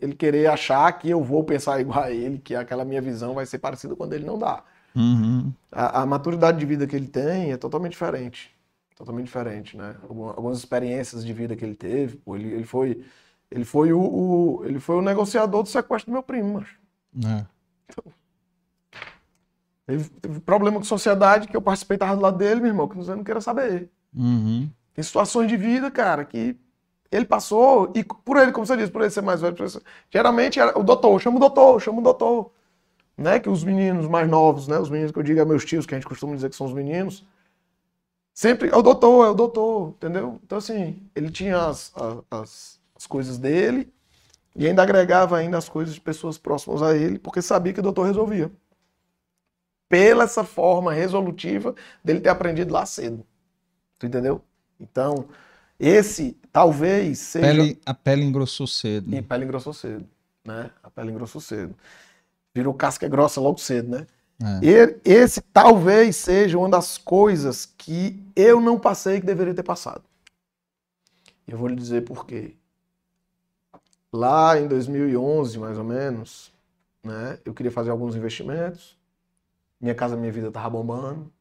ele 0.01 0.15
querer 0.15 0.47
achar 0.47 0.91
que 0.93 1.09
eu 1.09 1.23
vou 1.23 1.45
pensar 1.45 1.81
igual 1.81 2.05
a 2.05 2.11
ele, 2.11 2.39
que 2.39 2.55
aquela 2.55 2.85
minha 2.85 3.01
visão 3.01 3.35
vai 3.35 3.45
ser 3.45 3.59
parecida 3.59 3.95
quando 3.95 4.15
ele 4.15 4.25
não 4.25 4.39
dá. 4.39 4.63
Uhum. 4.97 5.53
A, 5.71 6.03
a, 6.03 6.07
maturidade 6.07 6.59
de 6.59 6.67
vida 6.67 6.87
que 6.87 6.97
ele 6.97 7.07
tem 7.07 7.53
é 7.53 7.57
totalmente 7.57 7.93
diferente. 7.93 8.58
Totalmente 8.99 9.27
diferente, 9.27 9.77
né? 9.77 9.95
Algumas 10.03 10.59
experiências 10.59 11.25
de 11.25 11.33
vida 11.33 11.55
que 11.55 11.65
ele 11.65 11.77
teve, 11.77 12.17
pô, 12.17 12.35
ele, 12.35 12.53
ele 12.53 12.65
foi 12.65 13.05
ele 13.51 13.65
foi 13.65 13.93
o, 13.93 14.01
o, 14.01 14.65
ele 14.65 14.79
foi 14.79 14.97
o 14.97 15.03
negociador 15.03 15.63
do 15.63 15.69
sequestro 15.69 16.11
do 16.11 16.15
meu 16.15 16.23
primo, 16.23 16.55
mas. 16.55 16.69
É. 17.25 17.47
Então, 17.89 18.05
teve, 19.87 20.11
teve 20.11 20.41
problema 20.41 20.79
com 20.79 20.85
sociedade 20.85 21.49
que 21.49 21.57
eu 21.57 21.63
participei, 21.63 21.97
tava 21.97 22.17
do 22.17 22.23
lado 22.23 22.37
dele, 22.37 22.61
meu 22.61 22.71
irmão, 22.71 22.89
que 22.89 22.97
você 22.97 23.15
não 23.15 23.25
queira 23.25 23.41
saber. 23.41 23.89
Uhum. 24.15 24.69
Tem 24.93 25.03
situações 25.03 25.49
de 25.49 25.57
vida, 25.57 25.91
cara, 25.91 26.25
que 26.25 26.57
ele 27.11 27.25
passou, 27.25 27.91
e 27.95 28.05
por 28.05 28.37
ele, 28.37 28.53
como 28.53 28.67
você 28.67 28.77
disse, 28.77 28.91
por 28.91 29.01
ele 29.01 29.11
ser 29.11 29.23
mais 29.23 29.41
velho, 29.41 29.69
ser... 29.69 29.81
geralmente 30.11 30.61
era 30.61 30.79
o 30.79 30.83
doutor, 30.83 31.19
chama 31.21 31.39
o 31.39 31.41
doutor, 31.41 31.81
chama 31.81 32.01
o 32.01 32.03
doutor. 32.03 32.51
Né? 33.17 33.41
Que 33.41 33.49
os 33.49 33.65
meninos 33.65 34.07
mais 34.07 34.29
novos, 34.29 34.69
né? 34.69 34.79
Os 34.79 34.91
meninos 34.91 35.11
que 35.11 35.19
eu 35.19 35.23
digo 35.23 35.41
a 35.41 35.45
meus 35.45 35.65
tios, 35.65 35.87
que 35.87 35.95
a 35.95 35.99
gente 35.99 36.07
costuma 36.07 36.35
dizer 36.35 36.51
que 36.51 36.57
são 36.57 36.67
os 36.67 36.73
meninos, 36.73 37.27
sempre 38.39 38.69
é 38.69 38.77
o 38.77 38.83
doutor, 38.83 39.27
é 39.27 39.31
o 39.31 39.35
doutor, 39.35 39.89
entendeu? 39.97 40.41
Então, 40.45 40.59
assim, 40.59 41.03
ele 41.13 41.29
tinha 41.29 41.59
as, 41.59 41.93
as, 42.31 42.79
as 42.95 43.05
coisas 43.05 43.37
dele 43.37 43.93
e 44.55 44.65
ainda 44.65 44.81
agregava 44.81 45.37
ainda 45.37 45.59
as 45.59 45.69
coisas 45.69 45.93
de 45.93 46.01
pessoas 46.01 46.39
próximas 46.39 46.81
a 46.81 46.97
ele, 46.97 47.19
porque 47.19 47.43
sabia 47.43 47.73
que 47.73 47.81
o 47.81 47.83
doutor 47.83 48.05
resolvia. 48.05 48.49
Pela 49.89 50.23
essa 50.23 50.45
forma 50.45 50.93
resolutiva 50.93 51.75
dele 52.05 52.21
ter 52.21 52.29
aprendido 52.29 52.73
lá 52.73 52.87
cedo. 52.87 53.27
Tu 53.99 54.07
entendeu? 54.07 54.41
Então, 54.79 55.29
esse 55.77 56.37
talvez 56.53 57.19
seja. 57.19 57.45
Pele, 57.45 57.81
a 57.85 57.93
pele 57.93 58.23
engrossou 58.23 58.69
cedo. 58.69 59.13
E 59.13 59.19
a 59.19 59.23
pele 59.25 59.47
engrossou 59.47 59.73
cedo, 59.73 60.07
né? 60.45 60.71
A 60.81 60.89
pele 60.89 61.11
engrossou 61.11 61.41
cedo. 61.41 61.75
Virou 62.55 62.73
casca 62.73 63.09
grossa 63.09 63.41
logo 63.41 63.59
cedo, 63.59 63.89
né? 63.89 64.07
É. 64.41 65.01
Esse 65.05 65.41
talvez 65.41 66.17
seja 66.17 66.59
uma 66.59 66.69
das 66.69 66.97
coisas 66.97 67.67
que 67.67 68.23
eu 68.37 68.61
não 68.61 68.79
passei 68.79 69.21
que 69.21 69.27
deveria 69.27 69.55
ter 69.55 69.63
passado. 69.63 70.03
Eu 71.47 71.59
vou 71.59 71.69
lhe 71.69 71.75
dizer 71.75 72.05
por 72.05 72.25
quê. 72.25 72.55
Lá 74.13 74.59
em 74.59 74.69
2011, 74.69 75.59
mais 75.59 75.77
ou 75.77 75.85
menos, 75.85 76.53
né? 77.03 77.39
Eu 77.45 77.53
queria 77.53 77.73
fazer 77.73 77.91
alguns 77.91 78.15
investimentos. 78.15 78.97
Minha 79.81 79.95
casa, 79.95 80.17
minha 80.17 80.33
vida 80.33 80.51
tava 80.51 80.71
bombando. 80.71 81.33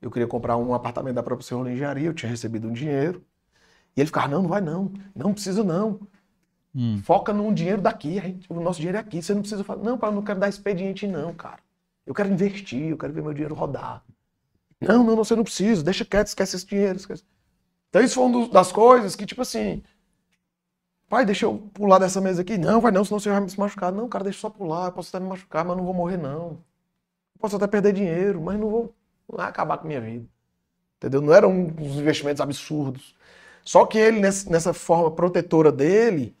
Eu 0.00 0.10
queria 0.10 0.26
comprar 0.26 0.56
um 0.56 0.74
apartamento 0.74 1.14
da 1.14 1.22
própria 1.22 1.46
Senhor 1.46 1.66
Engenharia. 1.68 2.08
Eu 2.08 2.14
tinha 2.14 2.30
recebido 2.30 2.68
um 2.68 2.72
dinheiro. 2.72 3.22
E 3.96 4.00
ele 4.00 4.06
ficava, 4.06 4.28
não, 4.28 4.42
não 4.42 4.48
vai 4.48 4.60
não, 4.60 4.92
não 5.14 5.32
precisa 5.32 5.64
não. 5.64 6.00
Hum. 6.74 7.00
Foca 7.02 7.32
no 7.32 7.52
dinheiro 7.54 7.80
daqui, 7.80 8.20
gente, 8.20 8.52
o 8.52 8.60
nosso 8.60 8.78
dinheiro 8.78 8.98
é 8.98 9.00
aqui, 9.00 9.22
você 9.22 9.32
não 9.32 9.40
precisa 9.40 9.64
falar, 9.64 9.82
não, 9.82 9.98
eu 10.00 10.12
não 10.12 10.22
quero 10.22 10.38
dar 10.38 10.48
expediente 10.50 11.06
não, 11.06 11.32
cara. 11.32 11.60
Eu 12.06 12.14
quero 12.14 12.32
investir, 12.32 12.90
eu 12.90 12.96
quero 12.96 13.12
ver 13.12 13.22
meu 13.22 13.32
dinheiro 13.32 13.54
rodar. 13.54 14.02
Não, 14.80 15.02
não, 15.02 15.16
você 15.16 15.34
não 15.34 15.42
precisa, 15.42 15.82
deixa 15.82 16.04
quieto, 16.04 16.28
esquece 16.28 16.56
esse 16.56 16.66
dinheiro. 16.66 16.96
Esquece. 16.96 17.24
Então 17.88 18.02
isso 18.02 18.14
foi 18.14 18.24
uma 18.24 18.48
das 18.48 18.70
coisas 18.70 19.16
que, 19.16 19.26
tipo 19.26 19.42
assim, 19.42 19.82
pai, 21.08 21.24
deixa 21.24 21.46
eu 21.46 21.58
pular 21.74 21.98
dessa 21.98 22.20
mesa 22.20 22.42
aqui. 22.42 22.56
Não, 22.58 22.80
vai 22.80 22.92
não, 22.92 23.04
senão 23.04 23.18
você 23.18 23.30
vai 23.30 23.40
me 23.40 23.50
machucar. 23.58 23.92
Não, 23.92 24.08
cara, 24.08 24.24
deixa 24.24 24.38
eu 24.38 24.40
só 24.42 24.50
pular, 24.50 24.86
eu 24.86 24.92
posso 24.92 25.08
até 25.14 25.22
me 25.22 25.28
machucar, 25.28 25.64
mas 25.64 25.76
não 25.76 25.84
vou 25.84 25.94
morrer 25.94 26.16
não. 26.16 26.50
Eu 26.50 27.40
posso 27.40 27.56
até 27.56 27.66
perder 27.66 27.92
dinheiro, 27.92 28.40
mas 28.40 28.58
não 28.58 28.70
vou, 28.70 28.94
não 29.30 29.44
acabar 29.44 29.78
com 29.78 29.84
a 29.84 29.88
minha 29.88 30.00
vida. 30.00 30.26
Entendeu? 30.98 31.20
Não 31.20 31.32
eram 31.34 31.50
uns 31.50 31.96
investimentos 31.96 32.40
absurdos. 32.40 33.14
Só 33.64 33.84
que 33.84 33.98
ele, 33.98 34.20
nessa 34.20 34.72
forma 34.72 35.10
protetora 35.10 35.72
dele, 35.72 36.36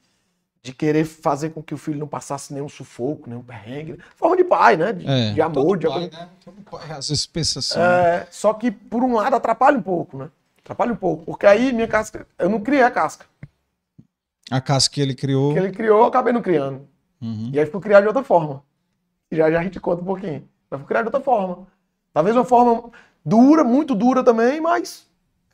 de 0.66 0.74
querer 0.74 1.04
fazer 1.04 1.50
com 1.50 1.62
que 1.62 1.72
o 1.72 1.78
filho 1.78 1.98
não 1.98 2.08
passasse 2.08 2.52
nenhum 2.52 2.68
sufoco, 2.68 3.30
nenhum 3.30 3.42
perrengue. 3.42 4.00
Forma 4.16 4.36
de 4.36 4.42
pai, 4.42 4.76
né? 4.76 4.92
De, 4.92 5.08
é, 5.08 5.32
de 5.32 5.40
amor. 5.40 5.78
De... 5.78 5.86
Pai, 5.86 6.10
né? 6.12 6.28
Todo 6.44 6.60
pai, 6.62 6.90
às 6.90 7.08
vezes 7.08 7.24
pensa 7.24 7.60
assim. 7.60 7.78
É, 7.78 8.20
né? 8.20 8.26
Só 8.32 8.52
que, 8.52 8.72
por 8.72 9.04
um 9.04 9.14
lado, 9.14 9.36
atrapalha 9.36 9.78
um 9.78 9.82
pouco, 9.82 10.18
né? 10.18 10.28
Atrapalha 10.64 10.92
um 10.92 10.96
pouco. 10.96 11.24
Porque 11.24 11.46
aí 11.46 11.72
minha 11.72 11.86
casca. 11.86 12.26
Eu 12.36 12.48
não 12.48 12.60
criei 12.60 12.82
a 12.82 12.90
casca. 12.90 13.26
A 14.50 14.60
casca 14.60 14.92
que 14.92 15.00
ele 15.00 15.14
criou. 15.14 15.52
Que 15.52 15.60
ele 15.60 15.70
criou, 15.70 16.00
eu 16.00 16.06
acabei 16.06 16.32
não 16.32 16.42
criando. 16.42 16.88
Uhum. 17.22 17.50
E 17.52 17.60
aí 17.60 17.66
fui 17.66 17.80
criar 17.80 18.00
de 18.00 18.08
outra 18.08 18.24
forma. 18.24 18.64
E 19.30 19.36
já, 19.36 19.48
já 19.48 19.60
a 19.60 19.62
gente 19.62 19.78
conta 19.78 20.02
um 20.02 20.06
pouquinho. 20.06 20.48
Mas 20.68 20.80
fui 20.80 20.88
criar 20.88 21.02
de 21.02 21.06
outra 21.06 21.20
forma. 21.20 21.64
Talvez 22.12 22.34
uma 22.34 22.44
forma 22.44 22.90
dura, 23.24 23.62
muito 23.62 23.94
dura 23.94 24.24
também, 24.24 24.60
mas 24.60 25.06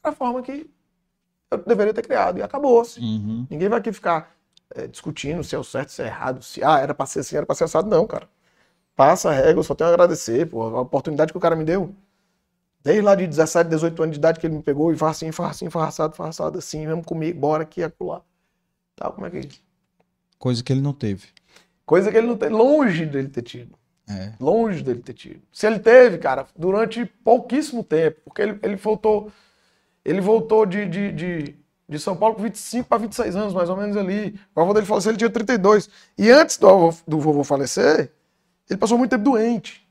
é 0.03 0.09
a 0.09 0.13
forma 0.13 0.41
que 0.41 0.71
eu 1.51 1.59
deveria 1.59 1.93
ter 1.93 2.03
criado. 2.03 2.39
E 2.39 2.43
acabou-se. 2.43 2.99
Uhum. 2.99 3.47
Ninguém 3.51 3.69
vai 3.69 3.79
aqui 3.79 3.93
ficar 3.93 4.31
é, 4.75 4.87
discutindo 4.87 5.43
se 5.45 5.55
é 5.55 5.59
o 5.59 5.65
certo, 5.65 5.91
se 5.91 6.03
é 6.03 6.07
errado, 6.07 6.43
se 6.43 6.63
ah, 6.63 6.79
era 6.79 6.95
pra 6.95 7.07
ser 7.07 7.21
assim, 7.21 7.37
era 7.37 7.47
pra 7.47 7.55
ser 7.55 7.65
assado. 7.65 7.89
Não, 7.89 8.07
cara. 8.07 8.29
Passa 8.95 9.31
a 9.31 9.33
regra, 9.33 9.53
eu 9.53 9.63
só 9.63 9.75
tenho 9.75 9.91
a 9.91 9.93
agradecer 9.93 10.47
pô, 10.47 10.63
a 10.63 10.81
oportunidade 10.81 11.33
que 11.33 11.39
o 11.39 11.41
cara 11.41 11.57
me 11.57 11.65
deu. 11.65 11.95
Desde 12.83 13.01
lá 13.01 13.15
de 13.15 13.27
17, 13.27 13.71
18 13.71 14.03
anos 14.03 14.13
de 14.15 14.19
idade 14.19 14.41
que 14.41 14.47
ele 14.47 14.57
me 14.57 14.63
pegou 14.63 14.93
e 14.93 14.97
faz 14.97 15.17
assim, 15.17 15.33
faz 15.33 15.51
assim, 15.53 15.71
faz 15.71 15.89
assado, 15.89 16.15
faz 16.15 16.31
assado 16.31 16.59
assim, 16.59 16.87
vamos 16.87 17.07
comigo, 17.07 17.39
bora 17.39 17.63
aqui, 17.63 17.83
acolá. 17.83 18.23
Tal, 18.97 19.13
como 19.13 19.27
é 19.27 19.31
que 19.31 19.37
é 19.37 19.41
isso? 19.41 19.63
Coisa 20.39 20.63
que 20.63 20.73
ele 20.73 20.83
não 20.83 20.93
teve. 20.93 21.29
Coisa 21.87 22.11
que 22.11 22.17
ele 22.17 22.27
não 22.27 22.37
teve, 22.37 22.53
longe 22.53 23.07
dele 23.07 23.29
ter 23.29 23.43
tido. 23.43 23.79
É. 24.09 24.33
Longe 24.41 24.83
dele 24.83 25.01
ter 25.01 25.15
tido. 25.15 25.41
Se 25.53 25.67
ele 25.67 25.79
teve, 25.79 26.19
cara, 26.19 26.47
durante 26.57 27.05
pouquíssimo 27.05 27.85
tempo, 27.85 28.21
porque 28.25 28.43
ele, 28.43 28.59
ele 28.63 28.77
voltou 28.77 29.31
ele 30.05 30.21
voltou 30.21 30.67
de, 30.67 30.87
de, 30.87 31.13
de, 31.13 31.57
de 31.93 32.01
São 32.01 32.17
Paulo 32.17 32.35
com 32.35 32.43
25 32.43 32.89
para 32.89 32.99
26 32.99 33.37
anos, 33.37 33.55
mais 33.55 33.69
ou 33.69 33.77
menos 33.77 33.97
ali. 33.97 34.39
O 34.55 34.61
avô 34.61 34.75
dele 34.75 34.87
faleceu, 34.87 35.11
ele 35.11 35.19
tinha 35.19 35.31
32. 35.31 35.89
E 36.19 36.31
antes 36.31 36.57
do, 36.57 36.69
avô, 36.69 36.95
do 37.07 37.21
vovô 37.21 37.45
falecer, 37.45 38.13
ele 38.69 38.79
passou 38.79 38.99
muito 38.99 39.11
tempo 39.11 39.25
doente. 39.25 39.87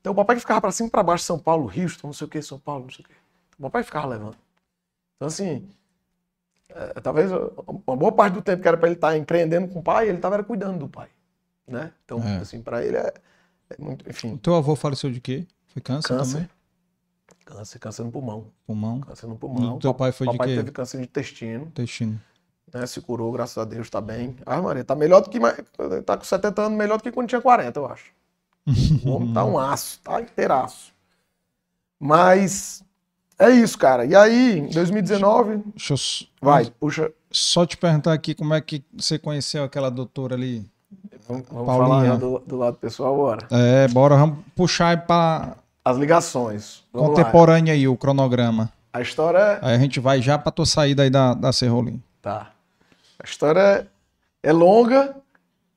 Então 0.00 0.12
o 0.12 0.16
papai 0.16 0.38
ficava 0.38 0.60
para 0.60 0.70
cima 0.70 0.88
e 0.88 0.90
para 0.90 1.02
baixo, 1.02 1.24
São 1.24 1.38
Paulo, 1.38 1.64
Houston, 1.64 2.08
não 2.08 2.14
sei 2.14 2.26
o 2.26 2.30
que, 2.30 2.40
São 2.40 2.58
Paulo, 2.58 2.84
não 2.84 2.90
sei 2.90 3.04
o 3.04 3.08
que. 3.08 3.14
O 3.58 3.62
papai 3.62 3.82
ficava 3.82 4.06
levando. 4.06 4.36
Então, 5.16 5.28
assim, 5.28 5.68
é, 6.68 7.00
talvez 7.00 7.30
uma 7.32 7.96
boa 7.96 8.12
parte 8.12 8.34
do 8.34 8.42
tempo 8.42 8.62
que 8.62 8.68
era 8.68 8.76
para 8.76 8.88
ele 8.88 8.96
estar 8.96 9.08
tá 9.08 9.18
empreendendo 9.18 9.66
com 9.68 9.80
o 9.80 9.82
pai, 9.82 10.08
ele 10.08 10.18
estava 10.18 10.42
cuidando 10.44 10.78
do 10.78 10.88
pai. 10.88 11.08
Né? 11.66 11.90
Então, 12.04 12.22
é. 12.22 12.36
assim, 12.36 12.60
para 12.60 12.84
ele 12.84 12.96
é, 12.96 13.12
é, 13.70 13.76
muito. 13.78 14.08
Enfim. 14.08 14.34
O 14.34 14.38
teu 14.38 14.54
avô 14.54 14.76
faleceu 14.76 15.10
de 15.10 15.20
quê? 15.20 15.46
Foi 15.68 15.82
câncer, 15.82 16.08
câncer. 16.08 16.32
também? 16.34 16.50
Câncer, 17.46 17.78
câncer 17.78 18.02
no 18.02 18.10
pulmão. 18.10 18.48
Pulmão? 18.66 19.00
Câncer 19.00 19.28
no 19.28 19.36
pulmão. 19.36 19.76
E 19.76 19.80
teu 19.80 19.94
pai 19.94 20.10
foi 20.10 20.26
de 20.26 20.32
quê? 20.32 20.38
Papai 20.38 20.56
teve 20.56 20.70
câncer 20.72 20.98
de 20.98 21.04
intestino. 21.04 21.64
Intestino. 21.66 22.20
Né, 22.74 22.84
se 22.86 23.00
curou, 23.00 23.30
graças 23.30 23.56
a 23.56 23.64
Deus, 23.64 23.88
tá 23.88 24.00
bem. 24.00 24.34
Ah, 24.44 24.60
Maria, 24.60 24.84
tá 24.84 24.96
melhor 24.96 25.20
do 25.20 25.30
que. 25.30 25.38
Tá 26.04 26.16
com 26.16 26.24
70 26.24 26.60
anos, 26.60 26.76
melhor 26.76 26.96
do 26.96 27.04
que 27.04 27.12
quando 27.12 27.28
tinha 27.28 27.40
40, 27.40 27.78
eu 27.78 27.86
acho. 27.86 28.10
O 29.04 29.10
homem 29.12 29.32
tá 29.32 29.44
um 29.44 29.56
aço, 29.56 30.00
tá 30.02 30.20
inteiraço. 30.20 30.92
Mas 32.00 32.82
é 33.38 33.50
isso, 33.50 33.78
cara. 33.78 34.04
E 34.04 34.16
aí, 34.16 34.58
em 34.58 34.68
2019. 34.68 35.62
Deixa 35.76 35.94
eu... 35.94 35.98
Vai, 36.42 36.68
puxa. 36.68 37.12
Só 37.30 37.64
te 37.64 37.76
perguntar 37.76 38.12
aqui 38.12 38.34
como 38.34 38.54
é 38.54 38.60
que 38.60 38.84
você 38.92 39.20
conheceu 39.20 39.62
aquela 39.62 39.88
doutora 39.88 40.34
ali. 40.34 40.68
Vamos, 41.28 41.46
vamos 41.48 41.66
falar 41.66 42.16
do, 42.16 42.40
do, 42.40 42.56
lado 42.56 42.76
pessoal 42.76 43.14
agora. 43.14 43.46
É, 43.52 43.86
bora, 43.88 44.16
vamos 44.16 44.44
puxar 44.54 44.88
aí 44.88 44.96
pra 44.96 45.56
as 45.86 45.96
ligações. 45.96 46.82
Vamos 46.92 47.10
Contemporânea 47.10 47.72
lá. 47.72 47.78
aí, 47.78 47.86
o 47.86 47.96
cronograma. 47.96 48.72
A 48.92 49.00
história. 49.00 49.38
É- 49.38 49.58
aí 49.62 49.74
a 49.76 49.78
gente 49.78 50.00
vai 50.00 50.20
já 50.20 50.36
para 50.36 50.50
tua 50.50 50.66
saída 50.66 51.04
aí 51.04 51.10
da, 51.10 51.32
da 51.32 51.52
Serrolim. 51.52 52.02
Tá. 52.20 52.50
A 53.22 53.24
história 53.24 53.86
é 54.42 54.52
longa 54.52 55.14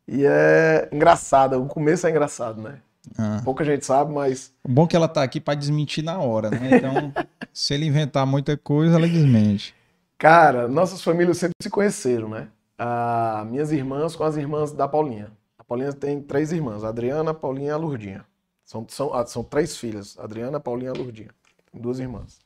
e 0.07 0.26
é 0.26 0.89
engraçada. 0.91 1.60
O 1.60 1.68
começo 1.68 2.07
é 2.07 2.10
engraçado, 2.10 2.60
né? 2.60 2.80
Ah. 3.16 3.41
Pouca 3.45 3.64
gente 3.64 3.86
sabe, 3.86 4.12
mas. 4.12 4.51
O 4.64 4.72
bom 4.72 4.86
é 4.86 4.88
que 4.88 4.95
ela 4.95 5.07
tá 5.07 5.22
aqui 5.22 5.39
para 5.39 5.53
desmentir 5.53 6.03
na 6.03 6.18
hora, 6.18 6.49
né? 6.49 6.78
Então, 6.78 7.14
se 7.53 7.76
ele 7.76 7.86
inventar 7.86 8.26
muita 8.26 8.57
coisa, 8.57 8.95
ela 8.95 9.07
desmente. 9.07 9.76
Cara, 10.18 10.68
nossas 10.68 11.03
famílias 11.03 11.38
sempre 11.38 11.53
se 11.62 11.70
conheceram, 11.70 12.30
né? 12.30 12.47
Ah, 12.80 13.45
minhas 13.47 13.72
irmãs 13.72 14.16
com 14.16 14.24
as 14.24 14.38
irmãs 14.38 14.72
da 14.72 14.88
Paulinha. 14.88 15.28
A 15.60 15.64
Paulinha 15.64 15.93
tem 15.93 16.20
três 16.20 16.51
irmãs: 16.51 16.84
a 16.84 16.89
Adriana, 16.89 17.30
a 17.30 17.34
Paulinha 17.36 17.68
e 17.68 17.72
a 17.72 17.78
Lurdinha. 17.78 18.26
São, 18.70 18.86
são, 18.88 19.11
ah, 19.15 19.26
são 19.26 19.43
três 19.43 19.76
filhas, 19.78 20.15
Adriana, 20.20 20.59
Paulinha 20.59 20.91
e 20.93 20.95
Lourdinha. 20.95 21.32
Duas 21.74 21.97
irmãs. 21.97 22.39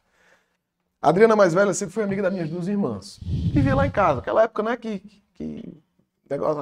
A 1.02 1.10
Adriana 1.10 1.36
mais 1.36 1.54
velha 1.54 1.74
sempre 1.74 1.94
foi 1.94 2.02
amiga 2.02 2.22
das 2.22 2.32
minhas 2.32 2.50
duas 2.50 2.66
irmãs. 2.70 3.20
Vivia 3.22 3.76
lá 3.76 3.86
em 3.86 3.92
casa. 3.92 4.22
Aquela 4.22 4.44
época, 4.44 4.64
né, 4.64 4.78
que, 4.78 5.00
que 5.34 5.84
negócio, 6.30 6.62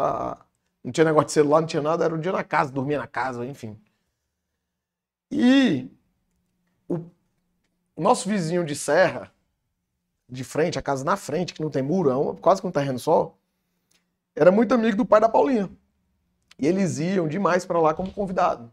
não 0.83 0.91
tinha 0.91 1.05
negócio 1.05 1.27
de 1.27 1.33
celular, 1.33 1.61
não 1.61 1.67
tinha 1.67 1.81
nada, 1.83 2.03
era 2.03 2.15
o 2.15 2.17
dia 2.17 2.31
na 2.31 2.43
casa, 2.43 2.71
dormia 2.71 2.97
na 2.97 3.05
casa, 3.05 3.45
enfim. 3.45 3.79
E 5.29 5.87
o, 6.89 6.95
o 7.95 8.01
nosso 8.01 8.27
vizinho 8.27 8.65
de 8.65 8.75
serra, 8.75 9.31
de 10.27 10.43
frente, 10.43 10.79
a 10.79 10.81
casa 10.81 11.03
na 11.03 11.15
frente, 11.15 11.53
que 11.53 11.61
não 11.61 11.69
tem 11.69 11.83
muro, 11.83 12.09
é 12.09 12.17
um- 12.17 12.35
quase 12.35 12.61
que 12.61 12.67
um 12.67 12.71
terreno 12.71 12.97
só, 12.97 13.37
era 14.35 14.51
muito 14.51 14.73
amigo 14.73 14.97
do 14.97 15.05
pai 15.05 15.21
da 15.21 15.29
Paulinha. 15.29 15.69
E 16.57 16.65
eles 16.65 16.97
iam 16.97 17.27
demais 17.27 17.63
para 17.63 17.79
lá 17.79 17.93
como 17.93 18.11
convidado. 18.11 18.71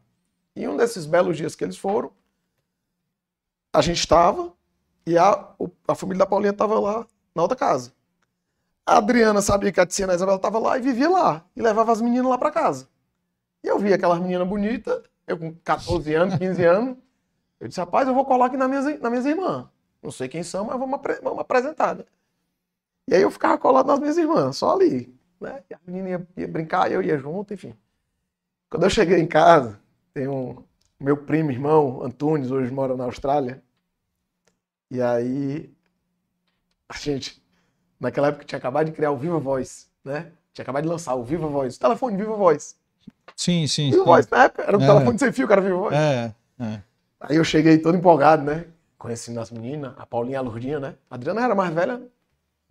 E 0.58 0.66
um 0.66 0.76
desses 0.76 1.06
belos 1.06 1.36
dias 1.36 1.54
que 1.54 1.62
eles 1.62 1.76
foram, 1.76 2.10
a 3.72 3.80
gente 3.80 3.98
estava 4.00 4.52
e 5.06 5.16
a, 5.16 5.54
a 5.86 5.94
família 5.94 6.18
da 6.18 6.26
Paulinha 6.26 6.50
estava 6.50 6.78
lá 6.80 7.06
na 7.32 7.42
outra 7.42 7.56
casa. 7.56 7.92
A 8.84 8.96
Adriana 8.96 9.40
sabia 9.40 9.70
que 9.70 9.78
a 9.78 9.86
Tiziana 9.86 10.14
Isabel 10.14 10.34
estava 10.34 10.58
lá 10.58 10.76
e 10.76 10.80
vivia 10.80 11.08
lá. 11.08 11.44
E 11.54 11.62
levava 11.62 11.92
as 11.92 12.00
meninas 12.00 12.28
lá 12.28 12.36
para 12.36 12.50
casa. 12.50 12.88
E 13.62 13.68
eu 13.68 13.78
vi 13.78 13.92
aquelas 13.92 14.18
meninas 14.18 14.48
bonitas, 14.48 15.00
eu 15.28 15.38
com 15.38 15.54
14 15.62 16.12
anos, 16.14 16.36
15 16.36 16.64
anos. 16.64 16.96
Eu 17.60 17.68
disse, 17.68 17.78
rapaz, 17.78 18.08
eu 18.08 18.14
vou 18.14 18.24
colar 18.24 18.46
aqui 18.46 18.56
nas 18.56 18.68
minhas, 18.68 18.84
nas 19.00 19.10
minhas 19.10 19.26
irmãs. 19.26 19.66
Não 20.02 20.10
sei 20.10 20.26
quem 20.28 20.42
são, 20.42 20.64
mas 20.64 20.78
vamos, 20.78 20.94
apre- 20.94 21.20
vamos 21.22 21.38
apresentar, 21.38 21.94
né? 21.94 22.04
E 23.06 23.14
aí 23.14 23.22
eu 23.22 23.30
ficava 23.30 23.56
colado 23.58 23.86
nas 23.86 24.00
minhas 24.00 24.16
irmãs, 24.18 24.56
só 24.56 24.72
ali. 24.74 25.14
Né? 25.40 25.62
E 25.70 25.74
a 25.74 25.78
menina 25.86 26.08
ia, 26.10 26.28
ia 26.36 26.48
brincar, 26.48 26.90
eu 26.90 27.00
ia 27.02 27.16
junto, 27.16 27.54
enfim. 27.54 27.76
Quando 28.70 28.82
eu 28.84 28.90
cheguei 28.90 29.18
em 29.18 29.26
casa, 29.26 29.80
tem 30.12 30.28
um 30.28 30.62
meu 31.00 31.16
primo, 31.16 31.50
irmão, 31.50 32.02
Antunes, 32.02 32.50
hoje 32.50 32.72
mora 32.72 32.96
na 32.96 33.04
Austrália. 33.04 33.62
E 34.90 35.00
aí, 35.00 35.72
a 36.88 36.96
gente, 36.98 37.40
naquela 38.00 38.28
época 38.28 38.44
tinha 38.44 38.58
acabado 38.58 38.86
de 38.86 38.92
criar 38.92 39.10
o 39.12 39.16
Viva 39.16 39.38
Voz, 39.38 39.88
né? 40.04 40.32
Tinha 40.52 40.62
acabado 40.64 40.82
de 40.84 40.88
lançar 40.88 41.14
o 41.14 41.22
Viva 41.22 41.46
Voz, 41.46 41.76
o 41.76 41.80
telefone 41.80 42.16
Viva 42.16 42.34
Voz. 42.34 42.76
Sim, 43.36 43.66
sim. 43.66 43.90
Viva 43.90 43.98
sim. 44.02 44.04
Voz, 44.04 44.28
na 44.28 44.44
época, 44.44 44.62
era 44.62 44.76
um 44.76 44.82
É. 44.82 44.86
telefone 44.86 45.18
sem 45.18 45.32
fio, 45.32 45.46
cara, 45.46 45.60
Viva 45.60 45.76
Voz. 45.76 45.94
É, 45.94 46.34
é. 46.58 46.82
Aí 47.20 47.36
eu 47.36 47.44
cheguei 47.44 47.78
todo 47.78 47.96
empolgado, 47.96 48.42
né? 48.42 48.66
Conhecendo 48.96 49.38
as 49.40 49.50
meninas, 49.52 49.94
a 49.96 50.04
Paulinha 50.04 50.38
a 50.40 50.42
Lourdinha, 50.42 50.80
né? 50.80 50.96
A 51.08 51.14
Adriana 51.14 51.42
era 51.42 51.54
mais 51.54 51.72
velha, 51.72 52.02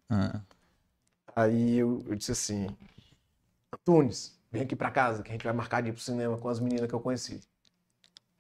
é. 0.10 0.40
Aí 1.36 1.78
eu, 1.78 2.04
eu 2.08 2.16
disse 2.16 2.32
assim, 2.32 2.68
Antunes, 3.74 4.37
vem 4.52 4.62
aqui 4.64 4.76
pra 4.76 4.92
casa 4.92 5.24
que 5.24 5.30
a 5.30 5.34
gente 5.34 5.44
vai 5.46 5.54
marcar 5.54 5.82
de 5.82 5.90
ir 5.90 5.94
pro 5.94 6.02
cinema 6.02 6.38
com 6.38 6.50
as 6.50 6.60
meninas 6.60 6.88
que 6.88 6.96
eu 6.96 7.00
conheci. 7.00 7.42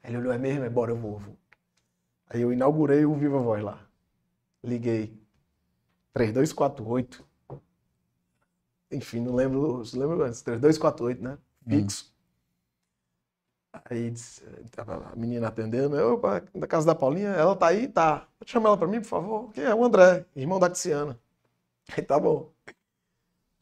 Aí 0.03 0.09
ele 0.11 0.17
olhou, 0.17 0.33
é 0.33 0.37
mesmo? 0.37 0.63
É, 0.65 0.69
bora, 0.69 0.91
eu 0.91 0.97
vou, 0.97 1.13
eu 1.13 1.19
vou. 1.19 1.37
Aí 2.29 2.41
eu 2.41 2.53
inaugurei 2.53 3.05
o 3.05 3.15
Viva 3.15 3.39
Voz 3.39 3.63
lá. 3.63 3.87
Liguei. 4.63 5.13
3248. 6.13 7.25
Enfim, 8.91 9.21
não 9.21 9.33
lembro, 9.35 9.81
não 9.93 9.99
lembro 9.99 10.23
antes. 10.23 10.41
3248, 10.41 11.23
né? 11.23 11.37
Fixo. 11.67 12.13
Aí 13.89 14.09
disse- 14.11 14.43
a 14.77 15.15
menina 15.15 15.47
atendendo, 15.47 15.95
eu, 15.97 16.13
"Opa, 16.15 16.41
da 16.55 16.67
casa 16.67 16.85
da 16.87 16.95
Paulinha, 16.95 17.29
ela 17.29 17.55
tá 17.55 17.67
aí? 17.67 17.87
Tá. 17.87 18.27
Chama 18.45 18.69
ela 18.69 18.77
pra 18.77 18.87
mim, 18.87 18.99
por 19.01 19.07
favor. 19.07 19.51
Quem 19.53 19.63
é? 19.63 19.73
O 19.75 19.83
André, 19.83 20.25
irmão 20.35 20.59
da 20.59 20.69
Tiziana. 20.69 21.19
Aí 21.97 22.03
tá 22.03 22.19
bom. 22.19 22.51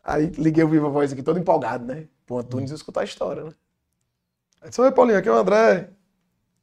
Aí 0.04 0.28
liguei 0.28 0.64
o 0.64 0.70
Viva 0.70 0.90
Voz 0.90 1.12
aqui 1.12 1.22
todo 1.24 1.38
empolgado, 1.40 1.86
né? 1.86 2.08
Pro 2.26 2.40
Antunes 2.40 2.72
escutar 2.72 3.02
a 3.02 3.06
história, 3.06 3.44
né? 3.44 3.54
Aí 4.62 4.70
disse, 4.70 4.82
oi 4.82 4.92
Paulinho, 4.92 5.20
aqui 5.20 5.30
é 5.30 5.32
o 5.32 5.36
André, 5.36 5.90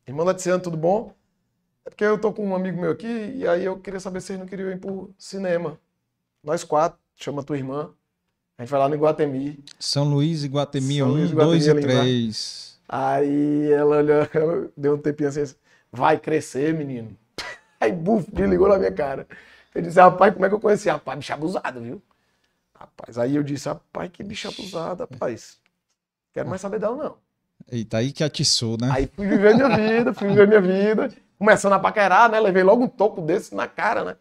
irmão 0.07 0.27
da 0.27 0.35
Tiziana, 0.35 0.63
tudo 0.63 0.77
bom? 0.77 1.15
É 1.85 1.91
porque 1.91 2.05
eu 2.05 2.19
tô 2.19 2.33
com 2.33 2.47
um 2.47 2.55
amigo 2.55 2.81
meu 2.81 2.91
aqui 2.91 3.33
e 3.37 3.47
aí 3.47 3.65
eu 3.65 3.79
queria 3.79 4.01
saber 4.01 4.21
se 4.21 4.29
vocês 4.29 4.39
não 4.39 4.47
queriam 4.47 4.71
ir 4.71 4.79
pro 4.79 5.15
cinema. 5.19 5.79
Nós 6.43 6.65
quatro, 6.65 6.99
chama 7.17 7.43
tua 7.43 7.57
irmã. 7.57 7.91
A 8.59 8.63
gente 8.63 8.71
vai 8.71 8.81
lá 8.81 8.89
no 8.89 8.95
Iguatemi. 8.95 9.65
São 9.79 10.09
Luís 10.09 10.45
e 10.45 10.49
Guatemi 10.49 10.99
São 10.99 11.09
1, 11.09 11.13
Luís 11.13 11.31
e 11.31 11.35
2 11.35 11.67
e 11.67 11.75
3. 11.81 12.81
Aí 12.89 13.73
ela 13.73 13.97
olhou, 13.97 14.29
ela 14.33 14.71
deu 14.77 14.95
um 14.95 14.99
tempinho 14.99 15.29
assim, 15.29 15.55
vai 15.91 16.19
crescer, 16.19 16.75
menino. 16.75 17.17
Aí, 17.81 17.91
buf, 17.91 18.31
desligou 18.31 18.69
na 18.69 18.79
minha 18.79 18.93
cara. 18.93 19.27
Eu 19.75 19.83
disse, 19.83 19.99
rapaz, 19.99 20.33
como 20.35 20.45
é 20.45 20.49
que 20.49 20.55
eu 20.55 20.61
conheci? 20.61 20.89
Rapaz, 20.89 21.19
bicho 21.19 21.33
abusado, 21.33 21.81
viu? 21.81 22.03
Rapaz, 22.83 23.17
aí 23.17 23.37
eu 23.37 23.43
disse, 23.45 23.69
rapaz, 23.69 24.11
que 24.13 24.25
bicho 24.25 24.49
abusado, 24.49 25.07
rapaz. 25.09 25.59
Quero 26.33 26.49
mais 26.49 26.61
saber 26.61 26.81
dela, 26.81 26.97
não. 26.97 27.17
Eita, 27.71 27.99
aí 27.99 28.11
que 28.11 28.25
atiçou, 28.25 28.77
né? 28.81 28.91
Aí 28.93 29.07
fui 29.07 29.27
viver 29.29 29.55
minha 29.55 29.69
vida, 29.77 30.13
fui 30.13 30.29
viver 30.29 30.49
minha 30.49 30.61
vida. 30.61 31.13
Começando 31.39 31.75
a 31.75 31.79
paquerar, 31.79 32.29
né? 32.31 32.41
Levei 32.41 32.65
logo 32.65 32.83
um 32.83 32.89
topo 32.89 33.21
desse 33.23 33.55
na 33.55 33.69
cara, 33.69 34.05
né? 34.05 34.17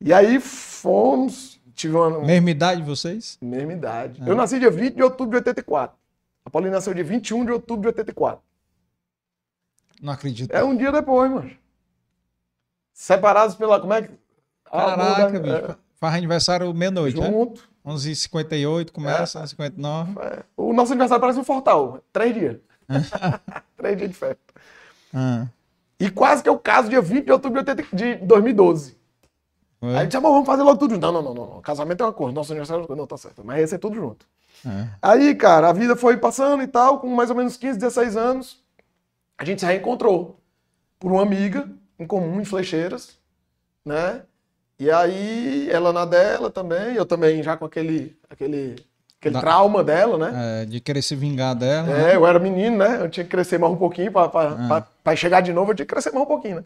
E 0.00 0.10
aí 0.12 0.40
fomos, 0.40 1.60
tive 1.74 1.94
uma 1.96 2.20
Mesma 2.20 2.50
idade 2.50 2.80
de 2.80 2.86
vocês? 2.86 3.36
mesma 3.42 3.72
idade. 3.74 4.22
Eu 4.26 4.34
nasci 4.34 4.58
dia 4.58 4.70
20 4.70 4.94
de 4.94 5.02
outubro 5.02 5.32
de 5.32 5.36
84. 5.36 5.96
A 6.46 6.50
Paulinha 6.50 6.72
nasceu 6.72 6.94
dia 6.94 7.04
21 7.04 7.44
de 7.44 7.52
outubro 7.52 7.82
de 7.82 7.88
84. 7.88 8.42
Não 10.00 10.12
acredito. 10.14 10.50
É 10.50 10.64
um 10.64 10.74
dia 10.76 10.90
depois, 10.90 11.30
mano. 11.30 11.50
Separados 12.92 13.54
pela. 13.54 13.80
Como 13.80 13.92
é 13.92 14.02
que. 14.02 14.10
Caraca, 14.64 15.36
Ah, 15.36 15.40
bicho. 15.40 15.78
Faz 16.04 16.16
aniversário 16.16 16.68
é, 16.68 16.72
meia-noite, 16.74 17.18
né? 17.18 17.30
junto. 17.30 17.66
11h58 17.86 18.90
começa, 18.90 19.42
11h59. 19.42 20.18
É. 20.20 20.42
O 20.54 20.74
nosso 20.74 20.92
aniversário 20.92 21.20
parece 21.20 21.38
um 21.38 21.44
fortal. 21.44 22.02
Três 22.12 22.34
dias. 22.34 22.58
Três 23.74 23.96
dias 23.96 24.10
de 24.10 24.14
festa. 24.16 24.54
Ah, 25.14 25.46
E 25.98 26.10
quase 26.10 26.42
que 26.42 26.48
eu 26.48 26.58
caso 26.58 26.90
dia 26.90 27.00
20 27.00 27.24
de 27.24 27.32
outubro 27.32 27.62
de 27.64 27.70
80 27.70 27.96
de 27.96 28.16
2012. 28.16 28.96
foi? 29.80 29.96
Aí 29.96 30.06
disse, 30.06 30.18
amor, 30.18 30.32
vamos 30.32 30.46
fazer 30.46 30.62
logo 30.62 30.76
tudo 30.76 30.94
junto. 30.94 31.02
Não, 31.02 31.22
não, 31.22 31.22
não, 31.22 31.34
não. 31.34 31.62
Casamento 31.62 32.02
é 32.02 32.06
uma 32.06 32.12
coisa, 32.12 32.34
nosso 32.34 32.52
aniversário 32.52 32.86
é. 32.86 32.94
Não, 32.94 33.06
tá 33.06 33.16
certo. 33.16 33.42
Mas 33.42 33.60
ia 33.60 33.66
ser 33.66 33.78
tudo 33.78 33.96
junto. 33.96 34.26
É. 34.66 34.88
Aí, 35.00 35.34
cara, 35.34 35.70
a 35.70 35.72
vida 35.72 35.96
foi 35.96 36.18
passando 36.18 36.62
e 36.62 36.66
tal, 36.66 37.00
com 37.00 37.08
mais 37.08 37.30
ou 37.30 37.36
menos 37.36 37.56
15, 37.56 37.78
16 37.78 38.14
anos, 38.14 38.62
a 39.38 39.44
gente 39.44 39.60
se 39.60 39.66
reencontrou 39.66 40.38
por 40.98 41.10
uma 41.10 41.22
amiga 41.22 41.66
em 41.98 42.06
comum 42.06 42.40
em 42.40 42.44
Flecheiras, 42.44 43.18
né? 43.84 44.22
E 44.84 44.90
aí, 44.90 45.70
ela 45.70 45.94
na 45.94 46.04
dela 46.04 46.50
também, 46.50 46.94
eu 46.94 47.06
também 47.06 47.42
já 47.42 47.56
com 47.56 47.64
aquele, 47.64 48.14
aquele, 48.28 48.76
aquele 49.18 49.32
Da- 49.32 49.40
trauma 49.40 49.82
dela, 49.82 50.18
né? 50.18 50.60
É, 50.62 50.64
de 50.66 50.78
querer 50.78 51.00
se 51.00 51.16
vingar 51.16 51.54
dela. 51.54 51.86
né? 51.88 52.12
É, 52.12 52.16
eu 52.16 52.26
era 52.26 52.38
menino, 52.38 52.76
né? 52.76 53.00
Eu 53.00 53.08
tinha 53.08 53.24
que 53.24 53.30
crescer 53.30 53.56
mais 53.56 53.72
um 53.72 53.76
pouquinho 53.78 54.12
pra, 54.12 54.28
pra, 54.28 54.54
pra- 54.68 54.80
pra 55.02 55.16
chegar 55.16 55.40
de 55.40 55.54
novo, 55.54 55.70
eu 55.70 55.74
tinha 55.74 55.86
que 55.86 55.92
crescer 55.94 56.10
mais 56.12 56.22
um 56.22 56.28
pouquinho, 56.28 56.56
né? 56.56 56.64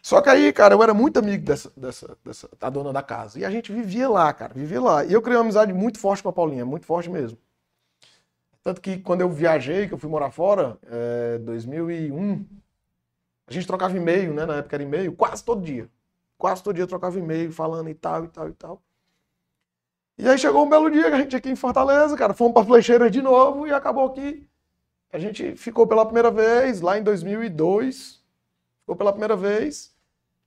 Só 0.00 0.20
que 0.20 0.28
aí, 0.30 0.52
cara, 0.52 0.74
eu 0.76 0.82
era 0.82 0.94
muito 0.94 1.18
amigo 1.18 1.44
dessa, 1.44 1.72
dessa, 1.76 2.16
dessa, 2.24 2.48
da 2.56 2.70
dona 2.70 2.92
da 2.92 3.02
casa. 3.02 3.36
E 3.40 3.44
a 3.44 3.50
gente 3.50 3.72
vivia 3.72 4.08
lá, 4.08 4.32
cara, 4.32 4.54
vivia 4.54 4.80
lá. 4.80 5.04
E 5.04 5.12
eu 5.12 5.20
criei 5.20 5.36
uma 5.36 5.42
amizade 5.42 5.72
muito 5.72 5.98
forte 5.98 6.22
com 6.22 6.28
a 6.28 6.32
Paulinha, 6.32 6.64
muito 6.64 6.86
forte 6.86 7.10
mesmo. 7.10 7.36
Tanto 8.62 8.80
que 8.80 8.98
quando 8.98 9.22
eu 9.22 9.28
viajei, 9.28 9.88
que 9.88 9.94
eu 9.94 9.98
fui 9.98 10.08
morar 10.08 10.30
fora, 10.30 10.78
é, 10.88 11.38
2001, 11.38 12.46
a 13.48 13.52
gente 13.52 13.66
trocava 13.66 13.96
e-mail, 13.96 14.32
né? 14.32 14.46
Na 14.46 14.58
época 14.58 14.76
era 14.76 14.84
e-mail, 14.84 15.12
quase 15.14 15.42
todo 15.42 15.60
dia. 15.60 15.88
Quase 16.38 16.62
todo 16.62 16.76
dia 16.76 16.84
eu 16.84 16.88
trocava 16.88 17.18
e-mail, 17.18 17.52
falando 17.52 17.90
e 17.90 17.94
tal, 17.94 18.24
e 18.24 18.28
tal, 18.28 18.48
e 18.48 18.52
tal. 18.52 18.82
E 20.16 20.28
aí 20.28 20.38
chegou 20.38 20.64
um 20.64 20.68
belo 20.68 20.90
dia 20.90 21.10
que 21.10 21.16
a 21.16 21.18
gente 21.18 21.36
aqui 21.36 21.50
em 21.50 21.56
Fortaleza, 21.56 22.16
cara, 22.16 22.32
fomos 22.32 22.54
para 22.54 22.64
Flecheiras 22.64 23.10
de 23.10 23.20
novo 23.20 23.66
e 23.66 23.72
acabou 23.72 24.10
que 24.10 24.48
a 25.12 25.18
gente 25.18 25.56
ficou 25.56 25.86
pela 25.86 26.04
primeira 26.04 26.30
vez 26.30 26.80
lá 26.80 26.98
em 26.98 27.02
2002. 27.02 28.22
Ficou 28.80 28.96
pela 28.96 29.12
primeira 29.12 29.36
vez 29.36 29.94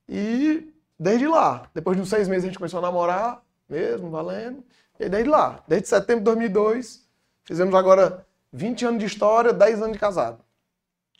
e 0.08 0.72
desde 0.98 1.28
lá, 1.28 1.70
depois 1.74 1.96
de 1.96 2.02
uns 2.02 2.08
seis 2.08 2.26
meses 2.26 2.44
a 2.44 2.46
gente 2.48 2.58
começou 2.58 2.78
a 2.78 2.82
namorar 2.82 3.42
mesmo, 3.68 4.10
valendo. 4.10 4.64
E 4.98 5.08
desde 5.08 5.28
lá, 5.28 5.62
desde 5.68 5.88
setembro 5.88 6.20
de 6.20 6.24
2002, 6.24 7.06
fizemos 7.44 7.74
agora 7.74 8.26
20 8.52 8.86
anos 8.86 9.00
de 9.00 9.06
história, 9.06 9.52
10 9.52 9.82
anos 9.82 9.92
de 9.92 9.98
casado. 9.98 10.44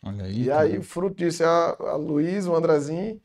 Olha 0.05 0.25
aí. 0.25 0.45
E 0.45 0.51
aí, 0.51 0.79
o 0.79 0.83
fruto 0.83 1.17
disso 1.17 1.43
é 1.43 1.47
a, 1.47 1.77
a 1.79 1.97
Luiz, 1.97 2.47
o 2.47 2.55
Andrezinho. 2.55 3.21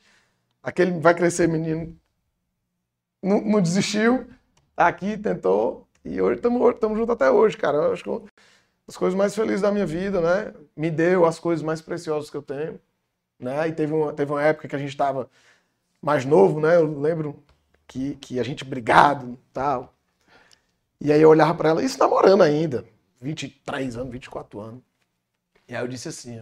Aquele 0.68 1.00
vai 1.00 1.16
crescer 1.16 1.48
menino. 1.48 1.98
Não, 3.24 3.40
não 3.40 3.62
desistiu. 3.62 4.28
Tá 4.76 4.86
aqui, 4.86 5.18
tentou. 5.18 5.88
E 6.04 6.22
hoje 6.22 6.36
estamos 6.36 6.98
juntos 6.98 7.10
até 7.10 7.32
hoje, 7.32 7.56
cara. 7.56 7.78
Eu 7.78 7.94
acho 7.94 8.04
que 8.04 8.10
as 8.86 8.98
coisas 8.98 9.18
mais 9.18 9.34
felizes 9.34 9.62
da 9.62 9.72
minha 9.72 9.86
vida, 9.86 10.20
né? 10.20 10.54
Me 10.76 10.92
deu 10.92 11.26
as 11.26 11.40
coisas 11.40 11.64
mais 11.64 11.80
preciosas 11.82 12.30
que 12.30 12.36
eu 12.36 12.42
tenho. 12.42 12.82
Né? 13.40 13.70
E 13.70 13.72
teve 13.72 13.94
uma, 13.94 14.12
teve 14.12 14.30
uma 14.30 14.44
época 14.44 14.68
que 14.68 14.76
a 14.76 14.80
gente 14.80 14.90
estava 14.90 15.30
mais 16.02 16.26
novo, 16.26 16.60
né? 16.60 16.76
Eu 16.76 17.00
lembro 17.00 17.42
que, 17.88 18.16
que 18.16 18.38
a 18.38 18.44
gente 18.44 18.66
brigado 18.66 19.40
tal. 19.54 19.96
E 21.00 21.14
aí 21.14 21.22
eu 21.22 21.30
olhava 21.30 21.56
pra 21.56 21.70
ela, 21.70 21.82
isso 21.82 21.98
namorando 21.98 22.44
ainda. 22.44 22.84
23 23.22 23.96
anos, 23.96 24.12
24 24.12 24.60
anos. 24.60 24.82
E 25.66 25.74
aí 25.74 25.82
eu 25.82 25.88
disse 25.88 26.10
assim, 26.10 26.42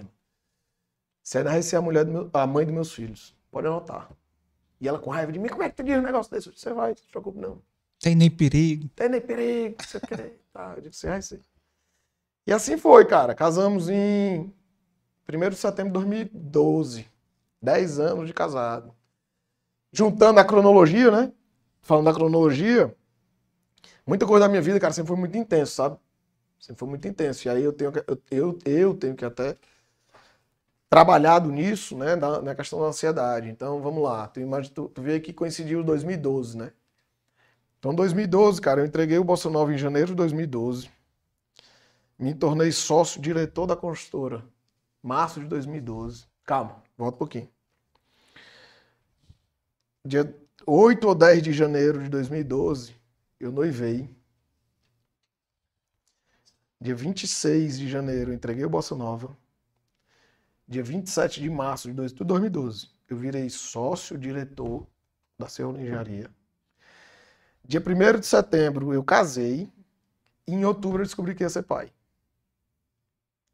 você 1.22 1.44
vai 1.44 1.62
ser 1.62 1.76
a 1.76 1.82
mulher 1.82 2.06
do 2.06 2.12
meu, 2.12 2.30
a 2.34 2.48
mãe 2.48 2.66
dos 2.66 2.74
meus 2.74 2.92
filhos. 2.92 3.35
Pode 3.56 3.68
anotar. 3.68 4.10
E 4.82 4.86
ela 4.86 5.00
com 5.00 5.10
raiva 5.10 5.32
de 5.32 5.40
mim, 5.40 5.48
como 5.48 5.64
é 5.64 5.70
que 5.70 5.78
tu 5.78 5.84
diz 5.84 5.98
um 5.98 6.02
negócio 6.02 6.30
desse? 6.30 6.48
Eu 6.48 6.52
disse, 6.52 6.66
Você 6.66 6.74
vai, 6.74 6.90
não 6.90 6.98
se 6.98 7.08
preocupe 7.08 7.40
não. 7.40 7.62
Tem 8.02 8.14
nem 8.14 8.30
perigo. 8.30 8.90
Tem 8.90 9.08
nem 9.08 9.22
perigo, 9.22 9.78
você 9.82 9.98
quer. 9.98 10.34
Tá, 10.52 10.74
eu 10.76 10.82
disse, 10.82 11.00
você 11.00 11.08
vai 11.08 11.22
ser. 11.22 11.42
E 12.46 12.52
assim 12.52 12.78
foi, 12.78 13.06
cara. 13.06 13.34
Casamos 13.34 13.88
em 13.88 14.54
1 15.34 15.50
de 15.50 15.56
setembro 15.56 15.94
de 15.94 16.06
2012. 16.06 17.08
10 17.62 18.00
anos 18.00 18.28
de 18.28 18.34
casado. 18.34 18.94
Juntando 19.90 20.42
a 20.42 20.44
cronologia, 20.44 21.10
né? 21.10 21.32
Falando 21.82 22.06
da 22.08 22.14
cronologia, 22.14 22.94
muita 24.06 24.26
coisa 24.26 24.48
da 24.48 24.50
minha 24.50 24.62
vida, 24.62 24.82
cara, 24.82 24.94
sempre 24.94 25.08
foi 25.08 25.18
muito 25.18 25.38
intenso, 25.38 25.76
sabe? 25.76 25.98
Sempre 26.60 26.80
foi 26.80 26.90
muito 26.90 27.08
intenso. 27.08 27.48
E 27.48 27.50
aí 27.50 27.64
eu 27.64 27.72
tenho 27.72 27.92
que, 27.94 28.00
eu, 28.00 28.22
eu, 28.30 28.60
eu 28.66 28.94
tenho 28.94 29.16
que 29.16 29.24
até 29.24 29.56
trabalhado 30.96 31.52
nisso, 31.52 31.98
né, 31.98 32.16
na, 32.16 32.42
na, 32.42 32.56
questão 32.56 32.80
da 32.80 32.86
ansiedade. 32.86 33.50
Então, 33.50 33.82
vamos 33.82 34.02
lá. 34.02 34.30
Tu, 34.30 34.40
imagina, 34.40 34.74
tu, 34.74 34.88
tu 34.88 35.02
vê 35.02 35.20
que 35.20 35.34
coincidiu 35.34 35.84
2012, 35.84 36.58
né? 36.58 36.72
Então, 37.78 37.94
2012, 37.94 38.62
cara, 38.62 38.80
eu 38.80 38.86
entreguei 38.86 39.18
o 39.18 39.24
Bossa 39.24 39.50
Nova 39.50 39.74
em 39.74 39.78
janeiro 39.78 40.08
de 40.08 40.16
2012. 40.16 40.90
Me 42.18 42.34
tornei 42.34 42.72
sócio 42.72 43.22
diretor 43.22 43.68
da 43.68 43.76
construtora. 43.76 44.42
Março 45.04 45.42
de 45.42 45.48
2012. 45.48 46.28
Calma, 46.46 46.82
volta 46.98 47.16
um 47.16 47.20
pouquinho. 47.20 47.50
Dia 50.06 50.34
8 50.66 51.06
ou 51.10 51.14
10 51.14 51.44
de 51.44 51.52
janeiro 51.52 52.02
de 52.02 52.08
2012, 52.08 52.96
eu 53.38 53.52
noivei. 53.52 54.10
Dia 56.80 56.96
26 56.96 57.80
de 57.80 57.90
janeiro, 57.90 58.32
entreguei 58.32 58.64
o 58.64 58.70
Bossa 58.70 58.96
Nova. 58.96 59.36
Dia 60.68 60.84
27 60.84 61.42
de 61.42 61.50
março 61.50 61.88
de 61.88 61.94
2012, 61.94 62.90
eu 63.08 63.18
virei 63.18 63.50
sócio 63.50 64.18
diretor 64.18 64.88
da 65.38 65.48
Serra 65.48 65.80
Engenharia. 65.80 66.30
Dia 67.64 67.80
1 67.80 68.20
de 68.20 68.26
setembro, 68.26 68.94
eu 68.94 69.04
casei. 69.04 69.70
E 70.48 70.54
em 70.54 70.66
outubro, 70.66 71.02
eu 71.02 71.06
descobri 71.06 71.34
que 71.34 71.44
ia 71.44 71.50
ser 71.50 71.64
pai. 71.64 71.92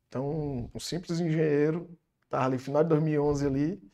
Então, 0.07 0.69
um 0.73 0.79
simples 0.79 1.19
engenheiro, 1.19 1.89
estava 2.23 2.45
ali 2.45 2.57
final 2.57 2.83
de 2.83 2.89
2011 2.89 3.45
ali, 3.45 3.91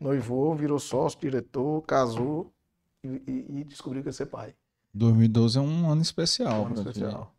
noivou, 0.00 0.54
virou 0.54 0.78
sócio, 0.78 1.20
diretor, 1.20 1.82
casou 1.82 2.50
e, 3.04 3.22
e, 3.26 3.60
e 3.60 3.64
descobriu 3.64 4.02
que 4.02 4.08
ia 4.08 4.12
ser 4.12 4.26
pai. 4.26 4.54
2012 4.94 5.58
é 5.58 5.60
um 5.60 5.90
ano 5.90 6.00
especial. 6.00 6.62
Um 6.62 6.66
ano 6.66 6.74
especial. 6.76 7.34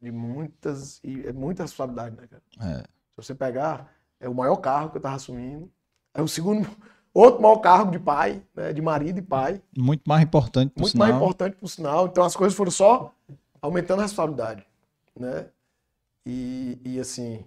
De 0.00 0.10
muitas, 0.10 1.00
e 1.04 1.26
é 1.26 1.32
muita 1.32 1.64
responsabilidade, 1.64 2.16
né, 2.16 2.26
cara? 2.26 2.42
É. 2.60 2.82
Se 2.82 3.16
você 3.16 3.34
pegar, 3.34 3.97
é 4.20 4.28
o 4.28 4.34
maior 4.34 4.56
carro 4.56 4.90
que 4.90 4.96
eu 4.96 5.00
estava 5.00 5.16
assumindo, 5.16 5.70
é 6.14 6.22
o 6.22 6.28
segundo, 6.28 6.68
outro 7.12 7.40
maior 7.40 7.58
cargo 7.58 7.90
de 7.90 7.98
pai, 7.98 8.42
né, 8.54 8.72
de 8.72 8.80
marido 8.82 9.18
e 9.18 9.22
pai. 9.22 9.62
Muito 9.76 10.02
mais 10.06 10.22
importante, 10.22 10.72
por 10.72 10.80
Muito 10.80 10.92
sinal. 10.92 11.08
mais 11.08 11.16
importante, 11.20 11.56
por 11.56 11.68
sinal. 11.68 12.06
Então 12.06 12.24
as 12.24 12.36
coisas 12.36 12.56
foram 12.56 12.70
só 12.70 13.14
aumentando 13.60 14.00
a 14.00 14.02
responsabilidade, 14.02 14.66
né? 15.18 15.48
E, 16.24 16.78
e 16.84 17.00
assim, 17.00 17.44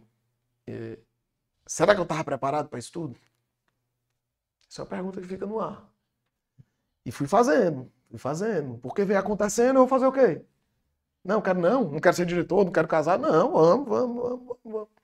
é, 0.68 0.98
será 1.66 1.94
que 1.94 2.00
eu 2.00 2.04
estava 2.04 2.24
preparado 2.24 2.68
para 2.68 2.80
isso 2.80 2.92
tudo? 2.92 3.16
Essa 4.70 4.82
é 4.82 4.84
uma 4.84 4.90
pergunta 4.90 5.22
que 5.22 5.28
fica 5.28 5.46
no 5.46 5.60
ar. 5.60 5.88
E 7.06 7.12
fui 7.12 7.28
fazendo, 7.28 7.92
fui 8.10 8.18
fazendo. 8.18 8.78
Porque 8.78 9.04
veio 9.04 9.20
acontecendo, 9.20 9.76
eu 9.76 9.86
vou 9.86 9.88
fazer 9.88 10.06
o 10.06 10.12
quê? 10.12 10.42
Não, 11.24 11.42
quero 11.42 11.60
não, 11.60 11.84
não 11.92 12.00
quero 12.00 12.16
ser 12.16 12.26
diretor, 12.26 12.66
não 12.66 12.72
quero 12.72 12.88
casar. 12.88 13.20
Não, 13.20 13.52
vamos, 13.52 13.88
vamos, 13.88 14.24
vamos, 14.24 14.58
vamos. 14.64 15.01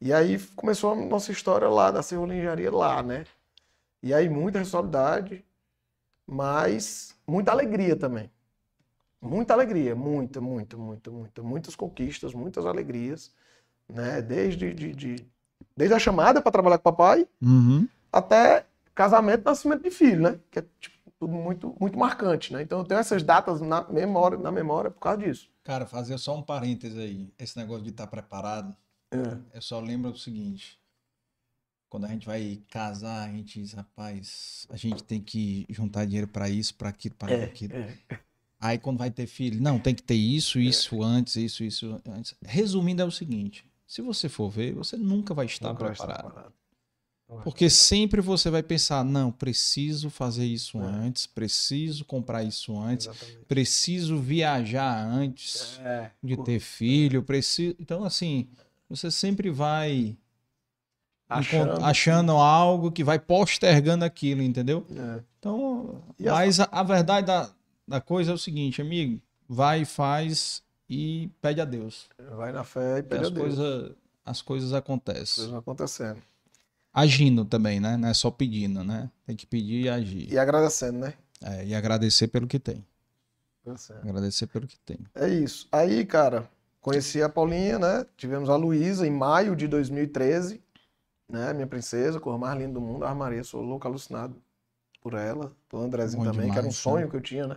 E 0.00 0.12
aí 0.12 0.38
começou 0.54 0.92
a 0.92 0.96
nossa 0.96 1.32
história 1.32 1.68
lá, 1.68 1.90
da 1.90 2.02
serrolinharia 2.02 2.70
lá, 2.70 3.02
né? 3.02 3.24
E 4.02 4.12
aí 4.12 4.28
muita 4.28 4.58
responsabilidade, 4.58 5.44
mas 6.26 7.14
muita 7.26 7.52
alegria 7.52 7.96
também. 7.96 8.30
Muita 9.20 9.54
alegria, 9.54 9.94
muita, 9.96 10.40
muita, 10.40 10.76
muita, 10.76 11.10
muita. 11.10 11.42
Muitas 11.42 11.74
conquistas, 11.74 12.34
muitas 12.34 12.66
alegrias 12.66 13.32
né? 13.88 14.20
Desde, 14.20 14.72
de, 14.74 14.92
de 14.94 15.26
desde 15.76 15.94
a 15.94 15.98
chamada 15.98 16.40
para 16.40 16.52
trabalhar 16.52 16.78
com 16.78 16.88
o 16.88 16.92
papai 16.92 17.26
uhum. 17.40 17.88
até 18.12 18.66
casamento, 18.94 19.44
nascimento 19.44 19.82
de 19.82 19.90
filho, 19.90 20.22
né? 20.22 20.40
Que 20.50 20.60
é 20.60 20.64
tipo, 20.80 20.96
tudo 21.18 21.32
muito, 21.32 21.74
muito 21.78 21.98
marcante, 21.98 22.52
né? 22.52 22.62
Então 22.62 22.80
eu 22.80 22.84
tenho 22.84 23.00
essas 23.00 23.22
datas 23.22 23.60
na 23.60 23.86
memória, 23.88 24.38
na 24.38 24.50
memória 24.50 24.90
por 24.90 25.00
causa 25.00 25.18
disso. 25.18 25.48
Cara, 25.62 25.86
fazer 25.86 26.16
só 26.18 26.36
um 26.36 26.42
parêntese 26.42 26.98
aí. 26.98 27.32
Esse 27.38 27.58
negócio 27.58 27.82
de 27.82 27.90
estar 27.90 28.04
tá 28.04 28.10
preparado. 28.10 28.74
É. 29.22 29.56
Eu 29.56 29.62
só 29.62 29.80
lembro 29.80 30.10
o 30.10 30.16
seguinte. 30.16 30.78
Quando 31.88 32.04
a 32.04 32.08
gente 32.08 32.26
vai 32.26 32.60
casar, 32.68 33.28
a 33.28 33.32
gente 33.32 33.60
diz, 33.60 33.72
rapaz, 33.72 34.66
a 34.70 34.76
gente 34.76 35.04
tem 35.04 35.20
que 35.20 35.64
juntar 35.70 36.04
dinheiro 36.04 36.26
para 36.26 36.48
isso, 36.50 36.74
para 36.74 36.88
aquilo, 36.88 37.14
para 37.14 37.32
é, 37.32 37.44
aquilo. 37.44 37.74
É. 37.74 37.96
Aí 38.58 38.78
quando 38.78 38.98
vai 38.98 39.10
ter 39.10 39.26
filho, 39.26 39.60
não, 39.60 39.78
tem 39.78 39.94
que 39.94 40.02
ter 40.02 40.14
isso, 40.14 40.58
isso 40.58 40.96
é. 40.96 41.04
antes, 41.04 41.36
isso, 41.36 41.62
isso 41.62 42.00
antes. 42.08 42.34
Resumindo, 42.42 43.02
é 43.02 43.04
o 43.04 43.10
seguinte: 43.10 43.64
se 43.86 44.02
você 44.02 44.28
for 44.28 44.50
ver, 44.50 44.74
você 44.74 44.96
nunca 44.96 45.32
vai 45.34 45.46
estar 45.46 45.68
nunca 45.68 45.86
preparado. 45.86 46.34
Vai 46.34 46.44
estar 46.44 47.42
Porque 47.44 47.68
sempre 47.68 48.20
você 48.20 48.50
vai 48.50 48.62
pensar, 48.62 49.04
não, 49.04 49.30
preciso 49.30 50.08
fazer 50.08 50.46
isso 50.46 50.78
é. 50.80 50.84
antes, 50.84 51.26
preciso 51.26 52.04
comprar 52.04 52.42
isso 52.42 52.76
antes, 52.78 53.06
Exatamente. 53.06 53.44
preciso 53.46 54.18
viajar 54.18 55.06
antes 55.06 55.78
é. 55.80 56.10
de 56.22 56.36
ter 56.42 56.58
filho, 56.58 57.22
preciso. 57.22 57.76
Então, 57.78 58.04
assim, 58.04 58.48
você 58.88 59.10
sempre 59.10 59.50
vai 59.50 60.16
achando, 61.28 61.84
achando 61.84 62.32
algo 62.32 62.92
que 62.92 63.04
vai 63.04 63.18
postergando 63.18 64.04
aquilo, 64.04 64.42
entendeu? 64.42 64.86
É. 64.90 65.22
Então, 65.38 66.02
mas 66.18 66.60
a, 66.60 66.68
a, 66.70 66.82
verdade 66.82 67.26
da, 67.26 67.50
da 67.86 68.00
coisa 68.00 68.30
é 68.30 68.34
o 68.34 68.38
seguinte, 68.38 68.80
amigo, 68.80 69.20
vai 69.48 69.82
e 69.82 69.84
faz 69.84 70.62
e 70.88 71.30
pede 71.40 71.60
a 71.60 71.64
Deus. 71.64 72.08
Vai 72.36 72.52
na 72.52 72.64
fé 72.64 72.98
e 72.98 73.02
pede 73.02 73.22
as 73.22 73.28
a 73.28 73.30
Deus. 73.30 73.56
Coisa, 73.56 73.96
as 74.24 74.42
coisas 74.42 74.72
acontecem. 74.72 75.22
As 75.22 75.34
coisas 75.34 75.54
acontecendo. 75.54 76.22
Agindo 76.92 77.44
também, 77.44 77.78
né? 77.78 77.96
Não 77.96 78.08
é 78.08 78.14
só 78.14 78.30
pedindo, 78.30 78.82
né? 78.82 79.10
Tem 79.26 79.36
que 79.36 79.46
pedir 79.46 79.82
e 79.82 79.88
agir. 79.88 80.32
E 80.32 80.38
agradecendo, 80.38 80.98
né? 81.00 81.14
É, 81.42 81.66
e 81.66 81.74
agradecer 81.74 82.28
pelo 82.28 82.46
que 82.46 82.58
tem. 82.58 82.84
Agradecer 84.02 84.46
pelo 84.46 84.66
que 84.66 84.78
tem. 84.78 84.98
É 85.14 85.28
isso. 85.28 85.68
Aí, 85.72 86.06
cara, 86.06 86.48
conheci 86.86 87.20
a 87.20 87.28
Paulinha, 87.28 87.80
né? 87.80 88.06
Tivemos 88.16 88.48
a 88.48 88.54
Luísa 88.54 89.04
em 89.04 89.10
maio 89.10 89.56
de 89.56 89.66
2013, 89.66 90.62
né? 91.28 91.52
Minha 91.52 91.66
princesa, 91.66 92.20
cor 92.20 92.38
mais 92.38 92.56
linda 92.56 92.74
do 92.74 92.80
mundo. 92.80 93.04
A 93.04 93.12
Maria, 93.12 93.42
sou 93.42 93.60
louco, 93.60 93.88
alucinado 93.88 94.40
por 95.02 95.14
ela. 95.14 95.52
Pelo 95.68 95.82
Andrezinho 95.82 96.22
Bom 96.22 96.30
também, 96.30 96.42
demais, 96.42 96.52
que 96.52 96.58
era 96.60 96.68
um 96.68 96.72
sonho 96.72 97.06
né? 97.06 97.10
que 97.10 97.16
eu 97.16 97.20
tinha, 97.20 97.48
né? 97.48 97.56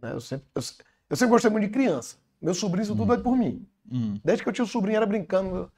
né? 0.00 0.12
Eu, 0.12 0.20
sempre, 0.20 0.46
eu, 0.54 0.62
eu 1.08 1.16
sempre 1.16 1.30
gostei 1.30 1.50
muito 1.50 1.64
de 1.64 1.72
criança. 1.72 2.16
Meus 2.38 2.58
sobrinhos 2.58 2.88
são 2.88 2.96
tudo 2.96 3.06
doido 3.06 3.22
por 3.22 3.34
mim. 3.34 3.66
Hum. 3.90 4.20
Desde 4.22 4.42
que 4.42 4.48
eu 4.50 4.52
tinha 4.52 4.64
um 4.64 4.68
sobrinho, 4.68 4.98
era 4.98 5.06
brincando. 5.06 5.72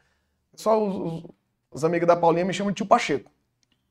Só 0.56 0.84
os, 0.84 1.22
os, 1.22 1.30
os 1.70 1.84
amigos 1.84 2.08
da 2.08 2.16
Paulinha 2.16 2.44
me 2.44 2.52
chamam 2.52 2.72
de 2.72 2.78
tio 2.78 2.86
Pacheco. 2.86 3.30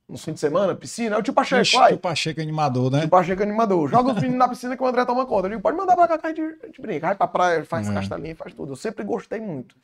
No 0.07 0.17
fim 0.19 0.33
de 0.33 0.39
semana, 0.39 0.75
piscina, 0.75 1.15
é 1.15 1.19
o 1.19 1.23
tio 1.23 1.33
Pacheco, 1.33 1.63
Ixi, 1.63 1.75
vai. 1.75 1.89
Tio 1.89 1.99
Pacheco 1.99 2.39
animador, 2.39 2.91
né? 2.91 2.99
Tio 3.01 3.09
Pacheco 3.09 3.41
animador. 3.41 3.89
Joga 3.89 4.11
os 4.11 4.15
meninos 4.15 4.37
na 4.37 4.47
piscina 4.47 4.77
que 4.77 4.83
o 4.83 4.85
André 4.85 5.03
toma 5.03 5.25
conta. 5.25 5.47
Eu 5.47 5.51
digo, 5.51 5.61
pode 5.61 5.75
mandar 5.75 5.95
pra 5.95 6.07
cá 6.07 6.27
a 6.27 6.27
gente, 6.27 6.41
a 6.41 6.65
gente 6.67 6.79
brinca. 6.79 7.07
Vai 7.07 7.15
pra 7.15 7.27
praia, 7.27 7.65
faz 7.65 7.89
é. 7.89 7.93
castelinho, 7.93 8.35
faz 8.35 8.53
tudo. 8.53 8.73
Eu 8.73 8.75
sempre 8.75 9.03
gostei 9.03 9.39
muito. 9.39 9.75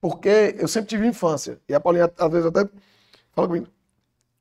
Porque 0.00 0.54
eu 0.58 0.68
sempre 0.68 0.88
tive 0.88 1.06
infância. 1.06 1.58
E 1.68 1.74
a 1.74 1.80
Paulinha, 1.80 2.12
às 2.16 2.30
vezes, 2.30 2.46
até 2.46 2.68
fala 3.32 3.48
comigo. 3.48 3.66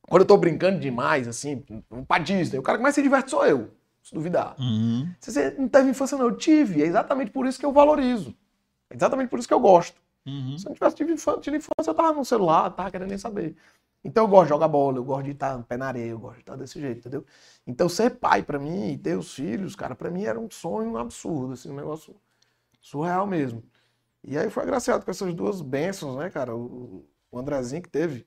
Quando 0.07 0.21
eu 0.21 0.27
tô 0.27 0.37
brincando 0.37 0.79
demais, 0.79 1.27
assim, 1.27 1.63
pra 2.07 2.19
Disney, 2.19 2.59
o 2.59 2.61
cara 2.61 2.77
que 2.77 2.83
mais 2.83 2.93
se 2.93 3.01
diverte 3.01 3.31
sou 3.31 3.45
eu 3.45 3.71
se 4.03 4.13
duvidar. 4.13 4.55
Uhum. 4.59 5.09
Você 5.19 5.55
não 5.57 5.67
teve 5.67 5.89
infância, 5.89 6.17
não. 6.17 6.25
Eu 6.25 6.35
tive. 6.35 6.83
É 6.83 6.85
exatamente 6.85 7.31
por 7.31 7.47
isso 7.47 7.57
que 7.57 7.65
eu 7.65 7.71
valorizo. 7.71 8.35
É 8.89 8.95
exatamente 8.95 9.29
por 9.29 9.39
isso 9.39 9.47
que 9.47 9.53
eu 9.53 9.59
gosto. 9.59 9.99
Uhum. 10.25 10.57
Se 10.57 10.65
eu 10.65 10.69
não 10.69 10.75
tivesse 10.75 10.95
tido 10.97 11.11
infância, 11.11 11.41
tido 11.41 11.55
infância, 11.55 11.89
eu 11.89 11.93
tava 11.93 12.13
no 12.13 12.25
celular, 12.25 12.69
tava 12.71 12.91
querendo 12.91 13.09
nem 13.09 13.17
saber. 13.17 13.55
Então 14.03 14.25
eu 14.25 14.27
gosto 14.27 14.45
de 14.45 14.49
jogar 14.49 14.67
bola, 14.67 14.97
eu 14.97 15.03
gosto 15.03 15.23
de 15.23 15.31
estar 15.31 15.57
no 15.57 15.63
pé 15.63 15.77
na 15.77 15.87
areia, 15.87 16.09
eu 16.09 16.19
gosto 16.19 16.35
de 16.35 16.41
estar 16.41 16.55
desse 16.57 16.79
jeito, 16.79 16.99
entendeu? 16.99 17.25
Então 17.65 17.87
ser 17.87 18.11
pai 18.11 18.43
para 18.43 18.59
mim 18.59 18.91
e 18.91 18.97
ter 18.97 19.17
os 19.17 19.33
filhos, 19.33 19.75
cara, 19.75 19.95
para 19.95 20.11
mim 20.11 20.23
era 20.23 20.39
um 20.39 20.49
sonho 20.49 20.97
absurdo, 20.97 21.53
assim, 21.53 21.71
um 21.71 21.75
negócio 21.75 22.15
surreal 22.81 23.25
mesmo. 23.25 23.63
E 24.23 24.37
aí 24.37 24.49
foi 24.49 24.63
agraciado 24.63 25.05
com 25.05 25.11
essas 25.11 25.33
duas 25.33 25.61
bênçãos, 25.61 26.17
né, 26.17 26.29
cara? 26.29 26.55
O, 26.55 27.05
o 27.31 27.39
Andrezinho 27.39 27.81
que 27.81 27.89
teve 27.89 28.25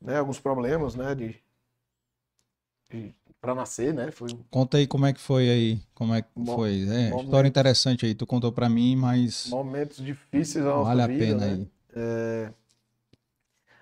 né, 0.00 0.18
alguns 0.18 0.40
problemas, 0.40 0.94
né, 0.94 1.14
de, 1.14 1.36
de 2.90 3.14
para 3.40 3.54
nascer, 3.54 3.94
né? 3.94 4.10
Foi... 4.10 4.28
Conta 4.50 4.78
aí 4.78 4.88
como 4.88 5.06
é 5.06 5.12
que 5.12 5.20
foi 5.20 5.48
aí, 5.48 5.80
como 5.94 6.12
é 6.14 6.22
que 6.22 6.28
foi. 6.46 6.82
É, 6.82 7.10
momentos, 7.10 7.24
história 7.24 7.48
interessante 7.48 8.04
aí, 8.04 8.14
tu 8.14 8.26
contou 8.26 8.50
para 8.50 8.68
mim, 8.68 8.96
mas 8.96 9.46
momentos 9.48 9.98
difíceis 9.98 10.64
da 10.64 10.70
nossa 10.70 10.94
vale 10.94 11.14
vida, 11.14 11.24
a 11.24 11.38
pena 11.38 11.46
né? 11.46 11.52
aí. 11.52 11.70
É... 11.94 12.52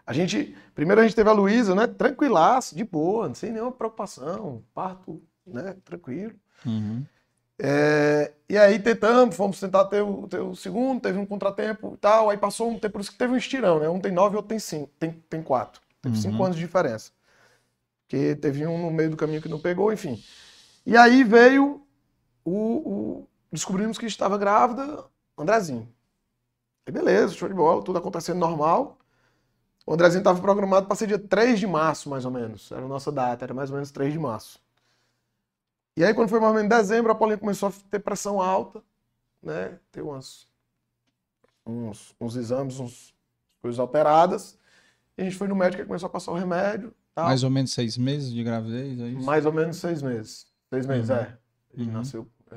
A 0.07 0.13
gente, 0.13 0.55
primeiro 0.75 1.01
a 1.01 1.05
gente 1.05 1.17
teve 1.17 1.31
a 1.31 1.33
Luísa, 1.33 1.75
né? 1.75 1.87
Tranquilaço, 1.87 2.77
de 2.77 2.85
boa, 2.85 3.35
sem 3.35 3.53
nenhuma 3.53 3.73
preocupação, 3.73 4.63
parto, 4.75 5.23
né? 5.47 5.77
Tranquilo. 5.85 6.35
Uhum. 6.65 7.05
É... 7.59 8.33
E 8.49 8.59
aí 8.59 8.79
tentamos, 8.79 9.37
fomos 9.37 9.59
tentar 9.59 9.87
ter 9.87 10.03
o, 10.03 10.29
ter 10.29 10.41
o, 10.41 10.55
segundo, 10.55 11.01
teve 11.01 11.19
um 11.19 11.27
contratempo 11.27 11.95
e 11.95 11.99
tal, 11.99 12.29
aí 12.29 12.37
passou 12.37 12.71
um 12.71 12.79
tempo, 12.79 12.95
por 12.95 13.01
isso 13.01 13.13
que 13.13 13.19
teve 13.19 13.33
um 13.33 13.37
estirão, 13.37 13.81
né? 13.81 13.89
Um 13.89 14.01
tem 14.01 14.13
nove, 14.13 14.37
outro 14.37 14.51
tem 14.51 14.59
cinco, 14.59 14.91
tem, 14.99 15.13
tem 15.29 15.43
quatro. 15.43 15.81
Teve 16.03 16.17
uhum. 16.17 16.23
cinco 16.23 16.45
anos 16.45 16.57
de 16.57 16.63
diferença 16.63 17.11
que 18.09 18.37
teve 18.37 18.67
um 18.67 18.79
no 18.79 18.91
meio 18.91 19.11
do 19.11 19.17
caminho 19.17 19.43
que 19.43 19.49
não 19.49 19.59
pegou, 19.59 19.93
enfim. 19.93 20.23
E 20.87 20.97
aí 20.97 21.25
veio 21.25 21.83
o, 22.45 22.53
o 22.53 23.29
descobrimos 23.51 23.99
que 23.99 24.07
estava 24.07 24.37
grávida, 24.37 25.05
Andrezinho. 25.37 25.89
E 26.87 26.93
beleza, 26.93 27.35
show 27.35 27.49
de 27.49 27.55
bola, 27.55 27.83
tudo 27.83 27.99
acontecendo 27.99 28.39
normal. 28.39 28.99
O 29.87 29.93
Andrezinho 29.93 30.20
estava 30.20 30.41
programado 30.41 30.87
para 30.87 30.97
ser 30.97 31.07
dia 31.07 31.18
3 31.18 31.61
de 31.61 31.66
março, 31.66 32.09
mais 32.09 32.24
ou 32.24 32.30
menos. 32.30 32.70
Era 32.72 32.85
a 32.85 32.89
nossa 32.89 33.12
data, 33.12 33.45
era 33.45 33.53
mais 33.53 33.70
ou 33.70 33.74
menos 33.76 33.91
3 33.91 34.12
de 34.12 34.18
março. 34.18 34.59
E 35.97 36.05
aí, 36.05 36.14
quando 36.14 36.28
foi 36.28 36.41
mais 36.41 36.51
ou 36.53 36.57
menos 36.61 36.74
em 36.74 36.76
dezembro, 36.78 37.12
a 37.12 37.14
Paulinha 37.14 37.39
começou 37.39 37.68
a 37.68 37.72
ter 37.91 37.99
pressão 38.01 38.41
alta, 38.41 38.82
né? 39.43 39.78
Ter 39.93 40.01
umas, 40.03 40.49
uns, 41.66 42.14
uns 42.20 42.35
exames, 42.37 42.80
uns 42.80 43.14
coisas 43.61 43.78
alteradas. 43.78 44.59
E 45.16 45.22
a 45.22 45.24
gente 45.24 45.37
foi 45.37 45.47
no 45.47 45.55
médico 45.55 45.82
e 45.82 45.87
começou 45.87 46.07
a 46.07 46.11
passar 46.11 46.32
o 46.32 46.37
remédio. 46.37 46.93
Tal. 47.14 47.26
Mais 47.26 47.45
ou 47.45 47.51
menos 47.51 47.72
seis 47.72 47.97
meses 47.97 48.32
de 48.32 48.43
gravidez, 48.43 48.99
é 48.99 49.09
isso? 49.09 49.24
Mais 49.24 49.47
ou 49.47 49.53
menos 49.53 49.76
seis 49.76 50.03
meses. 50.03 50.47
Seis 50.68 50.85
meses, 50.87 51.11
Uhum. 51.11 51.16
é. 51.16 51.39
Ele 51.74 51.87
Uhum. 51.87 51.93
nasceu. 51.93 52.28
é. 52.51 52.57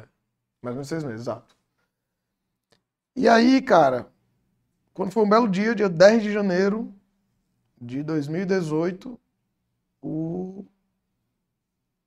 Mais 0.64 0.74
ou 0.74 0.74
menos 0.76 0.88
seis 0.88 1.04
meses, 1.04 1.22
exato. 1.22 1.56
E 3.16 3.28
aí, 3.28 3.62
cara, 3.62 4.08
quando 4.94 5.12
foi 5.12 5.24
um 5.24 5.30
belo 5.30 5.48
dia, 5.48 5.76
dia 5.76 5.90
10 5.90 6.24
de 6.24 6.32
janeiro 6.32 6.92
de 7.80 8.04
2018, 8.04 9.20
o... 10.02 10.66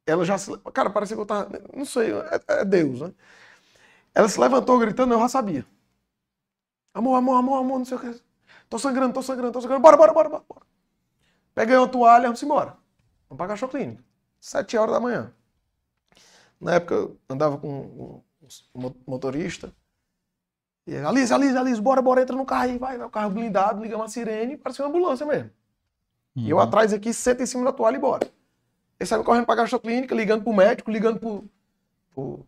ela 0.06 0.24
já 0.24 0.38
se. 0.38 0.56
Cara, 0.72 0.90
parecia 0.90 1.16
que 1.16 1.22
eu 1.22 1.26
tava. 1.26 1.50
Não 1.74 1.84
sei, 1.84 2.12
é, 2.12 2.40
é 2.48 2.64
Deus, 2.64 3.00
né? 3.00 3.14
Ela 4.14 4.28
se 4.28 4.40
levantou 4.40 4.78
gritando, 4.78 5.14
eu 5.14 5.20
já 5.20 5.28
sabia. 5.28 5.64
Amor, 6.92 7.16
amor, 7.16 7.36
amor, 7.36 7.58
amor, 7.58 7.78
não 7.78 7.84
sei 7.84 7.96
o 7.96 8.00
que. 8.00 8.20
Tô 8.68 8.78
sangrando, 8.78 9.14
tô 9.14 9.22
sangrando, 9.22 9.52
tô 9.52 9.60
sangrando. 9.60 9.82
Bora, 9.82 9.96
bora, 9.96 10.12
bora, 10.12 10.28
bora. 10.28 10.66
Peguei 11.54 11.76
uma 11.76 11.88
toalha, 11.88 12.24
vamos 12.24 12.42
embora. 12.42 12.76
Vamos 13.28 13.38
pra 13.38 13.48
cachorro 13.48 13.72
clínica. 13.72 14.02
Sete 14.40 14.76
horas 14.76 14.94
da 14.94 15.00
manhã. 15.00 15.32
Na 16.60 16.74
época 16.74 16.94
eu 16.94 17.20
andava 17.28 17.58
com 17.58 18.22
um 18.74 18.92
motorista. 19.06 19.72
E 20.86 20.96
Alice, 20.96 21.32
Alice, 21.32 21.56
Alice, 21.56 21.80
bora, 21.80 22.02
bora, 22.02 22.22
entra 22.22 22.34
no 22.34 22.44
carro 22.44 22.64
aí, 22.64 22.78
vai. 22.78 23.00
O 23.02 23.10
carro 23.10 23.30
blindado, 23.30 23.82
liga 23.82 23.96
uma 23.96 24.08
sirene, 24.08 24.56
parecia 24.56 24.84
uma 24.84 24.88
ambulância 24.88 25.24
mesmo. 25.26 25.50
E 26.36 26.48
eu 26.50 26.56
Uhum. 26.56 26.62
atrás 26.62 26.92
aqui, 26.92 27.12
senta 27.12 27.42
em 27.42 27.46
cima 27.46 27.64
da 27.64 27.72
toalha 27.72 27.96
e 27.96 28.00
bora. 28.00 28.26
Ele 28.98 29.06
saiu 29.08 29.24
correndo 29.24 29.46
pra 29.46 29.56
caixa 29.56 29.78
clínica, 29.78 30.14
ligando 30.14 30.42
pro 30.44 30.52
médico, 30.52 30.90
ligando 30.90 31.18
pro, 31.18 31.44
pro, 32.14 32.46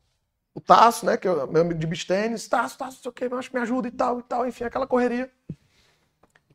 o 0.55 0.61
Tasso, 0.61 1.07
né, 1.07 1.17
que 1.17 1.27
é 1.27 1.33
o 1.33 1.47
meu 1.51 1.63
amigo 1.63 1.81
de 1.81 1.87
beach 1.87 2.07
tênis. 2.07 2.47
Tasso, 2.47 2.77
Tasso, 2.79 2.97
não 2.97 3.03
sei 3.03 3.11
o 3.11 3.13
que, 3.13 3.35
acho 3.35 3.51
que 3.51 3.57
me 3.57 3.63
ajuda 3.63 3.89
e 3.89 3.91
tal, 3.91 4.21
e 4.21 4.23
tal. 4.23 4.47
Enfim, 4.47 4.65
aquela 4.65 4.87
correria. 4.87 5.31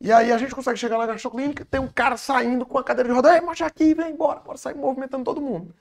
E 0.00 0.12
aí 0.12 0.30
a 0.30 0.38
gente 0.38 0.54
consegue 0.54 0.78
chegar 0.78 0.96
lá 0.96 1.06
na 1.06 1.14
caixa 1.14 1.28
clínica, 1.28 1.64
tem 1.64 1.80
um 1.80 1.88
cara 1.88 2.16
saindo 2.16 2.64
com 2.64 2.78
a 2.78 2.84
cadeira 2.84 3.08
de 3.08 3.14
roda. 3.14 3.34
Ei, 3.34 3.40
marcha 3.40 3.66
aqui, 3.66 3.94
vem 3.94 4.12
embora. 4.12 4.38
Bora 4.40 4.56
sair 4.56 4.76
movimentando 4.76 5.24
todo 5.24 5.40
mundo. 5.40 5.74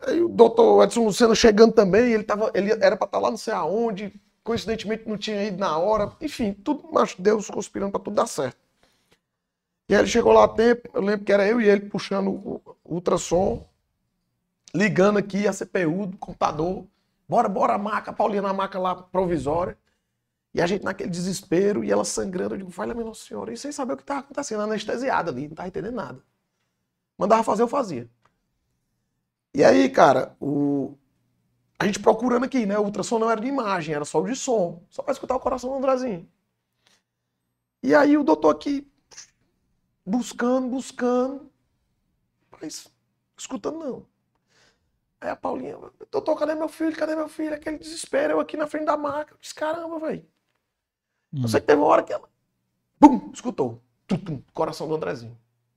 Aí 0.00 0.22
o 0.22 0.28
doutor 0.28 0.82
Edson 0.84 1.04
Lucena 1.04 1.34
chegando 1.34 1.72
também, 1.72 2.12
ele, 2.12 2.24
tava, 2.24 2.50
ele 2.54 2.72
era 2.72 2.96
pra 2.96 3.04
estar 3.04 3.18
lá 3.18 3.30
não 3.30 3.36
sei 3.36 3.52
aonde, 3.54 4.12
coincidentemente 4.42 5.06
não 5.08 5.18
tinha 5.18 5.44
ido 5.44 5.58
na 5.58 5.76
hora. 5.76 6.12
Enfim, 6.20 6.52
tudo, 6.54 6.88
mas 6.90 7.14
Deus 7.18 7.48
conspirando 7.50 7.92
pra 7.92 8.00
tudo 8.00 8.14
dar 8.14 8.26
certo. 8.26 8.63
E 9.88 9.94
aí 9.94 10.00
ele 10.00 10.08
chegou 10.08 10.32
lá 10.32 10.44
a 10.44 10.48
tempo, 10.48 10.88
eu 10.94 11.02
lembro 11.02 11.24
que 11.24 11.32
era 11.32 11.46
eu 11.46 11.60
e 11.60 11.68
ele 11.68 11.88
puxando 11.88 12.28
o 12.28 12.76
ultrassom, 12.84 13.68
ligando 14.74 15.18
aqui 15.18 15.46
a 15.46 15.52
CPU 15.52 16.06
do 16.06 16.16
computador. 16.16 16.86
Bora, 17.28 17.48
bora, 17.48 17.74
a 17.74 17.78
maca, 17.78 18.10
a 18.10 18.14
Paulinha 18.14 18.42
na 18.42 18.52
maca 18.52 18.78
lá 18.78 18.94
provisória. 18.94 19.78
E 20.54 20.60
a 20.60 20.66
gente 20.66 20.84
naquele 20.84 21.10
desespero, 21.10 21.82
e 21.82 21.90
ela 21.90 22.04
sangrando, 22.04 22.54
eu 22.54 22.58
digo, 22.58 22.72
lá, 22.76 22.94
minha 22.94 23.04
Nossa 23.04 23.26
Senhora, 23.26 23.52
e 23.52 23.56
sem 23.56 23.72
saber 23.72 23.94
o 23.94 23.96
que 23.96 24.04
estava 24.04 24.20
acontecendo, 24.20 24.62
anestesiada 24.62 25.30
ali, 25.30 25.48
não 25.48 25.54
tava 25.56 25.68
entendendo 25.68 25.94
nada. 25.94 26.22
Mandava 27.18 27.42
fazer, 27.42 27.62
eu 27.62 27.68
fazia. 27.68 28.08
E 29.52 29.64
aí, 29.64 29.88
cara, 29.88 30.36
o... 30.40 30.96
a 31.78 31.86
gente 31.86 31.98
procurando 31.98 32.44
aqui, 32.44 32.66
né? 32.66 32.78
O 32.78 32.84
ultrassom 32.84 33.18
não 33.18 33.30
era 33.30 33.40
de 33.40 33.48
imagem, 33.48 33.94
era 33.94 34.04
só 34.04 34.20
o 34.20 34.26
de 34.26 34.36
som, 34.36 34.82
só 34.88 35.02
para 35.02 35.12
escutar 35.12 35.34
o 35.34 35.40
coração 35.40 35.70
do 35.70 35.76
Andrezinho. 35.76 36.28
E 37.82 37.94
aí 37.94 38.16
o 38.16 38.24
doutor 38.24 38.50
aqui, 38.50 38.90
buscando, 40.04 40.68
buscando, 40.68 41.50
mas 42.60 42.92
escutando 43.36 43.78
não. 43.78 44.06
Aí 45.20 45.30
a 45.30 45.36
Paulinha, 45.36 45.78
doutor, 46.10 46.36
cadê 46.36 46.54
meu 46.54 46.68
filho? 46.68 46.94
Cadê 46.96 47.16
meu 47.16 47.28
filho? 47.28 47.54
Aquele 47.54 47.78
desespero, 47.78 48.34
eu 48.34 48.40
aqui 48.40 48.56
na 48.56 48.66
frente 48.66 48.84
da 48.84 48.96
maca. 48.96 49.32
Eu 49.32 49.38
disse, 49.40 49.54
caramba, 49.54 49.98
velho. 49.98 50.26
Eu 51.32 51.48
sei 51.48 51.60
que 51.60 51.66
teve 51.66 51.80
uma 51.80 51.88
hora 51.88 52.02
que 52.02 52.12
ela. 52.12 52.28
Bum! 53.00 53.30
Escutou. 53.32 53.80
Tum, 54.06 54.18
tum, 54.18 54.42
coração 54.52 54.86
do 54.86 54.94
Andrezinho. 54.94 55.36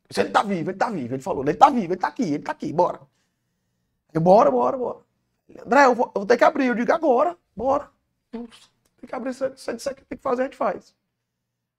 Disse, 0.09 0.21
ele 0.21 0.31
tá 0.31 0.43
vivo, 0.43 0.69
ele 0.69 0.77
tá 0.77 0.89
vivo. 0.89 1.15
Ele 1.15 1.23
falou, 1.23 1.43
ele 1.43 1.55
tá 1.55 1.69
vivo, 1.69 1.93
ele 1.93 1.99
tá 1.99 2.09
aqui, 2.09 2.23
ele 2.23 2.43
tá 2.43 2.51
aqui, 2.51 2.73
bora. 2.73 3.01
Eu, 4.13 4.21
bora, 4.21 4.51
bora, 4.51 4.77
bora. 4.77 4.99
André, 5.65 5.85
eu 5.85 5.95
vou, 5.95 6.07
eu 6.07 6.21
vou 6.21 6.25
ter 6.25 6.37
que 6.37 6.43
abrir. 6.43 6.65
Eu 6.65 6.75
digo, 6.75 6.91
agora, 6.91 7.37
bora. 7.55 7.89
Tem 8.31 8.47
que 9.07 9.15
abrir, 9.15 9.33
se 9.33 9.47
você 9.49 9.73
disser 9.73 9.95
que 9.95 10.03
tem 10.03 10.17
que 10.17 10.23
fazer, 10.23 10.41
a 10.41 10.45
gente 10.45 10.57
faz. 10.57 10.95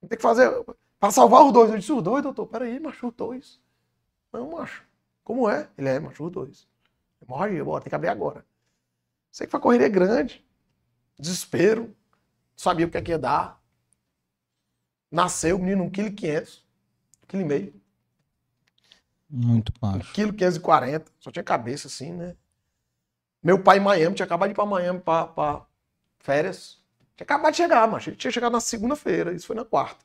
Tem 0.09 0.17
que 0.17 0.23
fazer. 0.23 0.51
Pra 0.99 1.11
salvar 1.11 1.45
os 1.45 1.53
dois. 1.53 1.71
Eu 1.71 1.79
disse, 1.79 1.93
os 1.93 2.03
dois, 2.03 2.23
doutor, 2.23 2.47
peraí, 2.47 2.79
macho, 2.81 3.09
os 3.09 3.15
dois. 3.15 3.61
Não, 4.33 4.51
macho. 4.51 4.85
Como 5.23 5.49
é? 5.49 5.69
Ele 5.77 5.89
é, 5.89 6.01
macho, 6.01 6.25
os 6.25 6.33
dois. 6.33 6.69
Hemorragia, 7.23 7.65
bora, 7.65 7.83
tem 7.83 7.91
que 7.91 7.95
abrir 7.95 8.09
agora. 8.09 8.45
Sei 9.31 9.47
que 9.47 9.51
foi 9.51 9.59
uma 9.59 9.63
correria 9.63 9.89
grande, 9.89 10.45
desespero, 11.19 11.95
sabia 12.57 12.87
o 12.87 12.91
que, 12.91 12.97
é 12.97 13.03
que 13.03 13.11
ia 13.11 13.19
dar. 13.19 13.63
Nasceu 15.11 15.57
o 15.57 15.59
menino 15.59 15.85
1,5 15.91 16.15
kg, 16.17 16.49
1,5 17.29 17.73
kg, 17.73 17.81
Muito 19.29 19.73
baixo. 19.81 20.13
1,5 20.15 20.61
kg, 20.61 21.05
só 21.21 21.31
tinha 21.31 21.43
cabeça 21.43 21.89
assim, 21.89 22.13
né? 22.13 22.37
Meu 23.43 23.63
pai 23.63 23.79
em 23.79 23.81
Miami, 23.81 24.15
tinha 24.15 24.27
acabado 24.27 24.49
de 24.49 24.53
ir 24.53 24.57
pra 24.57 24.67
Miami 24.67 25.01
pra, 25.01 25.27
pra 25.27 25.67
férias. 26.19 26.83
Tinha 27.17 27.25
acabado 27.25 27.53
de 27.53 27.59
chegar, 27.59 27.87
mas 27.89 28.07
ele 28.07 28.17
tinha 28.17 28.31
chegado 28.31 28.53
na 28.53 28.61
segunda-feira, 28.61 29.33
isso 29.33 29.47
foi 29.47 29.57
na 29.57 29.65
quarta. 29.65 30.05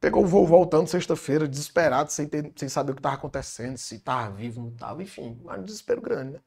Pegou 0.00 0.24
o 0.24 0.26
voo 0.26 0.46
voltando 0.46 0.88
sexta-feira, 0.88 1.46
desesperado, 1.46 2.10
sem, 2.10 2.26
ter, 2.26 2.52
sem 2.56 2.68
saber 2.68 2.92
o 2.92 2.94
que 2.94 3.00
estava 3.00 3.16
acontecendo, 3.16 3.76
se 3.76 3.96
estava 3.96 4.34
vivo, 4.34 4.62
não 4.62 4.68
estava, 4.70 5.02
enfim, 5.02 5.38
um 5.44 5.62
desespero 5.62 6.00
grande, 6.00 6.32
né? 6.32 6.40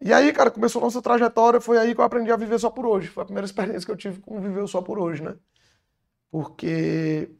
E 0.00 0.12
aí, 0.12 0.32
cara, 0.32 0.50
começou 0.50 0.80
a 0.82 0.84
nossa 0.84 1.00
trajetória, 1.00 1.60
foi 1.60 1.78
aí 1.78 1.94
que 1.94 2.00
eu 2.00 2.04
aprendi 2.04 2.30
a 2.30 2.36
viver 2.36 2.58
só 2.58 2.68
por 2.68 2.84
hoje. 2.84 3.08
Foi 3.08 3.22
a 3.22 3.26
primeira 3.26 3.46
experiência 3.46 3.86
que 3.86 3.92
eu 3.92 3.96
tive 3.96 4.20
com 4.20 4.40
viver 4.40 4.66
só 4.68 4.82
por 4.82 4.98
hoje, 4.98 5.22
né? 5.22 5.34
Porque. 6.30 7.30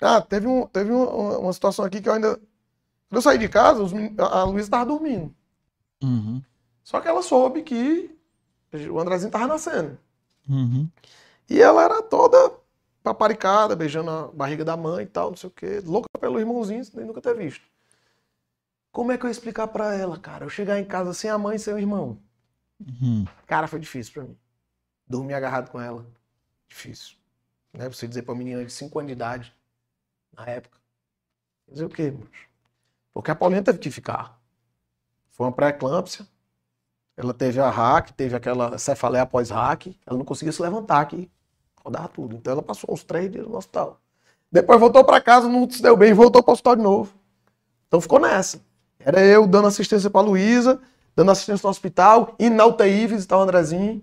Ah, 0.00 0.20
teve, 0.20 0.46
um, 0.46 0.66
teve 0.66 0.90
uma, 0.92 1.38
uma 1.38 1.52
situação 1.52 1.84
aqui 1.84 2.00
que 2.00 2.08
eu 2.08 2.12
ainda. 2.12 2.34
Quando 2.34 3.16
eu 3.16 3.22
saí 3.22 3.38
de 3.38 3.48
casa, 3.48 3.82
os 3.82 3.92
a 4.18 4.44
Luísa 4.44 4.66
estava 4.66 4.84
dormindo. 4.84 5.34
Uhum. 6.02 6.42
Só 6.84 7.00
que 7.00 7.08
ela 7.08 7.22
soube 7.22 7.62
que 7.62 8.14
o 8.90 8.98
Andrezinho 8.98 9.28
estava 9.28 9.46
nascendo. 9.46 9.98
Uhum. 10.48 10.88
E 11.48 11.60
ela 11.60 11.82
era 11.82 12.02
toda 12.02 12.52
paparicada, 13.02 13.76
beijando 13.76 14.10
a 14.10 14.28
barriga 14.28 14.64
da 14.64 14.76
mãe 14.76 15.04
e 15.04 15.08
tal, 15.08 15.30
não 15.30 15.36
sei 15.36 15.48
o 15.48 15.52
quê. 15.52 15.80
Louca 15.84 16.08
pelo 16.20 16.38
irmãozinho, 16.38 16.84
sem 16.84 17.04
nunca 17.04 17.20
ter 17.20 17.34
visto. 17.34 17.64
Como 18.90 19.12
é 19.12 19.18
que 19.18 19.24
eu 19.24 19.28
ia 19.28 19.32
explicar 19.32 19.68
pra 19.68 19.94
ela, 19.94 20.18
cara? 20.18 20.44
Eu 20.44 20.50
chegar 20.50 20.78
em 20.78 20.84
casa 20.84 21.12
sem 21.14 21.30
a 21.30 21.38
mãe 21.38 21.56
e 21.56 21.58
sem 21.58 21.74
o 21.74 21.78
irmão. 21.78 22.18
Uhum. 22.80 23.26
Cara, 23.46 23.66
foi 23.66 23.78
difícil 23.78 24.12
pra 24.12 24.22
mim. 24.24 24.36
Dormir 25.06 25.34
agarrado 25.34 25.70
com 25.70 25.80
ela. 25.80 26.06
Difícil. 26.68 27.16
Né? 27.72 27.88
Você 27.88 28.06
dizer 28.08 28.22
pra 28.22 28.32
uma 28.32 28.38
menina 28.38 28.64
de 28.64 28.72
5 28.72 28.98
anos 28.98 29.08
de 29.08 29.12
idade, 29.12 29.54
na 30.36 30.46
época. 30.46 30.78
Dizer 31.68 31.84
o 31.84 31.88
quê, 31.88 32.10
mano? 32.10 32.28
Porque 33.12 33.30
a 33.30 33.34
Paulinha 33.34 33.62
teve 33.62 33.78
que 33.78 33.90
ficar. 33.90 34.40
Foi 35.30 35.46
uma 35.46 35.52
pré-eclâmpsia. 35.52 36.26
Ela 37.16 37.34
teve 37.34 37.60
a 37.60 37.68
hack, 37.68 38.10
teve 38.12 38.36
aquela 38.36 38.78
cefaleia 38.78 39.22
após 39.22 39.50
hack. 39.50 39.88
Ela 40.06 40.16
não 40.16 40.24
conseguia 40.24 40.52
se 40.52 40.62
levantar 40.62 41.00
aqui. 41.00 41.30
Rodava 41.84 42.08
tudo. 42.08 42.36
Então 42.36 42.52
ela 42.52 42.62
passou 42.62 42.92
uns 42.92 43.04
três 43.04 43.30
dias 43.30 43.46
no 43.46 43.56
hospital. 43.56 44.00
Depois 44.50 44.80
voltou 44.80 45.04
pra 45.04 45.20
casa, 45.20 45.48
não 45.48 45.68
se 45.68 45.82
deu 45.82 45.96
bem, 45.96 46.12
voltou 46.12 46.42
pro 46.42 46.52
hospital 46.52 46.76
de 46.76 46.82
novo. 46.82 47.12
Então 47.86 48.00
ficou 48.00 48.18
nessa. 48.18 48.60
Era 48.98 49.20
eu 49.20 49.46
dando 49.46 49.68
assistência 49.68 50.10
pra 50.10 50.20
Luísa, 50.20 50.80
dando 51.14 51.30
assistência 51.30 51.66
no 51.66 51.70
hospital, 51.70 52.34
indo 52.38 52.56
na 52.56 52.64
UTI 52.66 53.06
visitar 53.06 53.38
o 53.38 53.42
Andrezinho, 53.42 54.02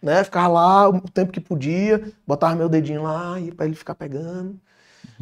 né? 0.00 0.22
Ficava 0.24 0.48
lá 0.48 0.88
o 0.88 1.00
tempo 1.00 1.32
que 1.32 1.40
podia, 1.40 2.12
botava 2.26 2.54
meu 2.54 2.68
dedinho 2.68 3.02
lá, 3.02 3.38
ia 3.38 3.54
pra 3.54 3.66
ele 3.66 3.74
ficar 3.74 3.94
pegando. 3.94 4.58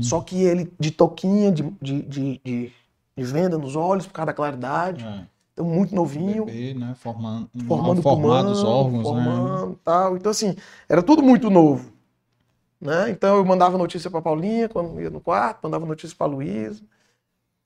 Só 0.01 0.21
que 0.21 0.43
ele, 0.43 0.73
de 0.79 0.91
toquinha, 0.91 1.53
de, 1.53 1.63
de, 1.81 2.03
de, 2.03 2.41
de, 2.45 2.73
venda 3.17 3.59
nos 3.59 3.77
olhos, 3.77 4.07
por 4.07 4.13
causa 4.13 4.27
da 4.27 4.33
claridade, 4.33 5.05
É. 5.05 5.32
muito 5.65 5.95
novinho, 5.95 6.45
Bebê, 6.45 6.75
né? 6.75 6.95
Formando, 6.99 7.49
formando 7.67 8.03
formado 8.03 8.47
pulmão, 8.47 8.53
os 8.53 8.65
órgãos, 8.65 9.15
né? 9.15 9.25
formando 9.25 9.81
tal. 9.85 10.17
Então, 10.17 10.31
assim, 10.31 10.57
era 10.89 11.03
tudo 11.03 11.23
muito 11.23 11.51
novo. 11.51 11.93
Né? 12.81 13.11
Então 13.11 13.37
eu 13.37 13.45
mandava 13.45 13.79
notícia 13.79 14.11
pra 14.11 14.21
Paulinha 14.21 14.69
quando 14.69 15.01
ia 15.01 15.09
no 15.09 15.21
quarto, 15.21 15.61
mandava 15.63 15.87
notícia 15.87 16.17
pra 16.17 16.27
Luísa. 16.27 16.83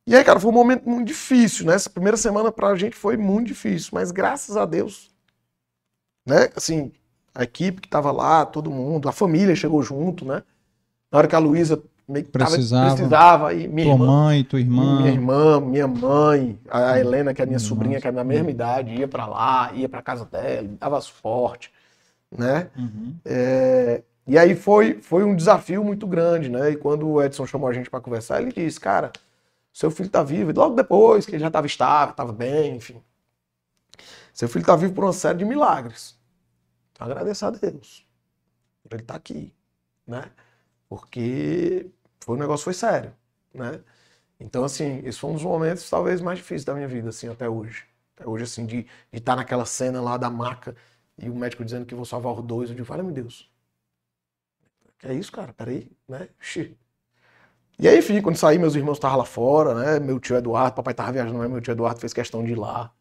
E 0.06 0.14
aí, 0.14 0.22
cara, 0.22 0.38
foi 0.38 0.50
um 0.50 0.54
momento 0.54 0.88
muito 0.88 1.06
difícil, 1.06 1.64
né? 1.66 1.74
Essa 1.74 1.88
primeira 1.88 2.18
semana 2.18 2.52
pra 2.52 2.76
gente 2.76 2.94
foi 2.94 3.16
muito 3.16 3.48
difícil, 3.48 3.90
mas 3.94 4.10
graças 4.10 4.56
a 4.56 4.66
Deus, 4.66 5.10
né? 6.24 6.50
Assim, 6.54 6.92
a 7.34 7.44
equipe 7.44 7.80
que 7.80 7.88
tava 7.88 8.12
lá, 8.12 8.44
todo 8.44 8.70
mundo, 8.70 9.08
a 9.08 9.12
família 9.12 9.56
chegou 9.56 9.82
junto, 9.82 10.24
né? 10.24 10.42
Na 11.10 11.18
hora 11.18 11.26
que 11.26 11.34
a 11.34 11.38
Luísa 11.38 11.82
meio 12.08 12.24
que 12.24 12.30
tava- 12.30 12.50
Precisava. 12.50 12.94
precisava 12.94 13.54
e 13.54 13.68
minha 13.68 13.86
Tua 13.86 13.94
irmã, 13.94 14.06
mãe, 14.06 14.44
tua 14.44 14.60
irmã. 14.60 14.96
minha 14.98 15.10
irmã, 15.12 15.60
minha 15.60 15.88
mãe, 15.88 16.58
a 16.70 16.98
Helena, 16.98 17.34
que 17.34 17.40
é 17.42 17.44
a 17.44 17.46
minha 17.46 17.56
Nossa. 17.58 17.68
sobrinha, 17.68 18.00
que 18.00 18.06
é 18.08 18.12
da 18.12 18.24
mesma 18.24 18.50
idade, 18.50 18.94
ia 18.94 19.08
pra 19.08 19.26
lá, 19.26 19.72
ia 19.72 19.88
pra 19.88 20.02
casa 20.02 20.24
dela, 20.24 20.68
dava 20.78 21.00
suporte, 21.00 21.72
né? 22.30 22.70
Uhum. 22.76 23.14
É, 23.24 24.02
E 24.28 24.36
aí 24.36 24.56
foi, 24.56 25.00
foi 25.00 25.22
um 25.22 25.36
desafio 25.36 25.84
muito 25.84 26.04
grande, 26.06 26.48
né? 26.48 26.70
E 26.70 26.76
quando 26.76 27.08
o 27.08 27.22
Edson 27.22 27.46
chamou 27.46 27.68
a 27.68 27.72
gente 27.72 27.88
para 27.88 28.00
conversar, 28.00 28.42
ele 28.42 28.52
disse, 28.52 28.80
cara, 28.80 29.12
seu 29.72 29.88
filho 29.90 30.08
tá 30.10 30.22
vivo. 30.22 30.50
E 30.50 30.54
logo 30.54 30.74
depois, 30.74 31.24
que 31.26 31.32
ele 31.32 31.38
já 31.40 31.46
estava 31.46 31.66
estável, 31.66 32.10
estava 32.10 32.32
bem, 32.32 32.74
enfim. 32.76 33.00
Seu 34.34 34.48
filho 34.48 34.64
tá 34.64 34.74
vivo 34.74 34.92
por 34.94 35.04
uma 35.04 35.12
série 35.12 35.38
de 35.38 35.44
milagres. 35.44 36.16
Então 36.92 37.06
a 37.08 37.50
Deus 37.50 38.06
por 38.88 38.94
ele 38.94 39.02
estar 39.02 39.14
tá 39.14 39.18
aqui, 39.18 39.52
né? 40.06 40.24
Porque 40.88 41.90
foi, 42.26 42.36
o 42.36 42.40
negócio 42.40 42.64
foi 42.64 42.74
sério, 42.74 43.14
né? 43.54 43.80
Então, 44.40 44.64
assim, 44.64 45.00
esse 45.04 45.18
foi 45.18 45.30
um 45.30 45.34
dos 45.34 45.44
momentos 45.44 45.88
talvez 45.90 46.20
mais 46.20 46.38
difíceis 46.38 46.64
da 46.64 46.74
minha 46.74 46.88
vida, 46.88 47.10
assim, 47.10 47.28
até 47.28 47.48
hoje. 47.48 47.84
Até 48.16 48.28
hoje, 48.28 48.44
assim, 48.44 48.66
de 48.66 48.86
estar 49.12 49.34
tá 49.34 49.36
naquela 49.36 49.66
cena 49.66 50.00
lá 50.02 50.16
da 50.18 50.30
maca 50.30 50.76
e 51.18 51.30
o 51.30 51.36
médico 51.36 51.64
dizendo 51.64 51.86
que 51.86 51.94
vou 51.94 52.04
salvar 52.04 52.34
os 52.34 52.44
dois. 52.44 52.70
Eu 52.70 52.76
digo, 52.76 52.86
fala, 52.86 53.02
meu 53.02 53.12
Deus. 53.12 53.50
Que 54.98 55.08
é 55.08 55.14
isso, 55.14 55.32
cara? 55.32 55.52
Peraí, 55.52 55.90
né? 56.08 56.28
Xi. 56.40 56.76
E 57.78 57.88
aí, 57.88 57.98
enfim, 57.98 58.22
quando 58.22 58.36
saí, 58.36 58.58
meus 58.58 58.74
irmãos 58.74 58.94
estavam 58.96 59.18
lá 59.18 59.24
fora, 59.24 59.74
né? 59.74 60.00
Meu 60.00 60.18
tio 60.18 60.36
Eduardo, 60.36 60.74
papai 60.76 60.94
tava 60.94 61.12
viajando, 61.12 61.38
mas 61.38 61.50
meu 61.50 61.60
tio 61.60 61.72
Eduardo 61.72 62.00
fez 62.00 62.12
questão 62.12 62.42
de 62.44 62.52
ir 62.52 62.56
lá. 62.58 62.92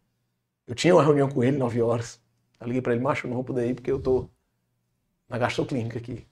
Eu 0.67 0.75
tinha 0.75 0.95
uma 0.95 1.03
reunião 1.03 1.29
com 1.29 1.43
ele, 1.43 1.57
9 1.57 1.81
horas. 1.81 2.21
Eu 2.59 2.67
liguei 2.67 2.81
pra 2.81 2.93
ele, 2.93 3.03
macho, 3.03 3.27
não 3.27 3.35
vou 3.35 3.43
poder 3.43 3.69
ir 3.69 3.75
porque 3.75 3.91
eu 3.91 4.01
tô 4.01 4.29
na 5.29 5.37
gastroclínica 5.37 5.99
aqui. 5.99 6.27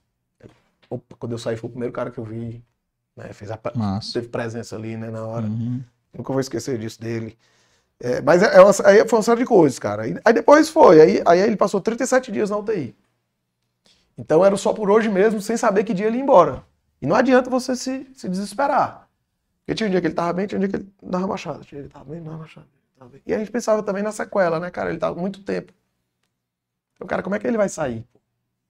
Opa, 0.89 1.15
quando 1.17 1.33
eu 1.33 1.37
saí, 1.37 1.57
foi 1.57 1.69
o 1.69 1.71
primeiro 1.71 1.93
cara 1.93 2.11
que 2.11 2.19
eu 2.19 2.23
vi. 2.25 2.63
Né? 3.15 3.31
Fez 3.33 3.51
a, 3.51 3.59
teve 4.11 4.27
presença 4.27 4.75
ali, 4.75 4.97
né, 4.97 5.09
na 5.09 5.25
hora. 5.25 5.45
Uhum. 5.45 5.81
Nunca 6.13 6.31
vou 6.31 6.39
esquecer 6.39 6.77
disso 6.77 7.01
dele. 7.01 7.37
É, 7.99 8.21
mas 8.21 8.43
é, 8.43 8.57
é 8.57 8.61
uma, 8.61 8.71
aí 8.85 9.07
foi 9.07 9.17
uma 9.19 9.23
série 9.23 9.41
de 9.41 9.45
coisas, 9.45 9.79
cara. 9.79 10.03
Aí, 10.03 10.15
aí, 10.23 10.33
depois 10.33 10.69
foi. 10.69 11.01
Aí, 11.01 11.21
aí 11.25 11.39
ele 11.39 11.55
passou 11.55 11.79
37 11.79 12.31
dias 12.31 12.49
na 12.49 12.57
UTI. 12.57 12.95
Então 14.17 14.45
era 14.45 14.55
só 14.57 14.73
por 14.73 14.91
hoje 14.91 15.09
mesmo, 15.09 15.41
sem 15.41 15.57
saber 15.57 15.83
que 15.83 15.93
dia 15.93 16.07
ele 16.07 16.17
ia 16.17 16.23
embora. 16.23 16.63
E 17.01 17.07
não 17.07 17.15
adianta 17.15 17.49
você 17.49 17.75
se, 17.75 18.07
se 18.13 18.29
desesperar. 18.29 19.07
Porque 19.59 19.75
tinha 19.75 19.87
um 19.87 19.91
dia 19.91 20.01
que 20.01 20.07
ele 20.07 20.13
tava 20.13 20.33
bem, 20.33 20.45
tinha 20.45 20.57
um 20.57 20.59
dia 20.59 20.69
que 20.69 20.75
ele 20.75 20.93
dava 21.01 21.27
machado. 21.27 21.63
Tinha 21.63 21.81
ele 21.81 21.89
tava 21.89 22.05
bem, 22.05 22.21
dava 22.21 22.37
machado. 22.37 22.67
E 23.25 23.33
a 23.33 23.39
gente 23.39 23.51
pensava 23.51 23.83
também 23.83 24.03
na 24.03 24.11
sequela, 24.11 24.59
né, 24.59 24.69
cara? 24.69 24.89
Ele 24.89 24.99
tava 24.99 25.19
muito 25.19 25.43
tempo. 25.43 25.73
Então, 26.95 27.07
cara, 27.07 27.23
como 27.23 27.35
é 27.35 27.39
que 27.39 27.47
ele 27.47 27.57
vai 27.57 27.69
sair? 27.69 28.05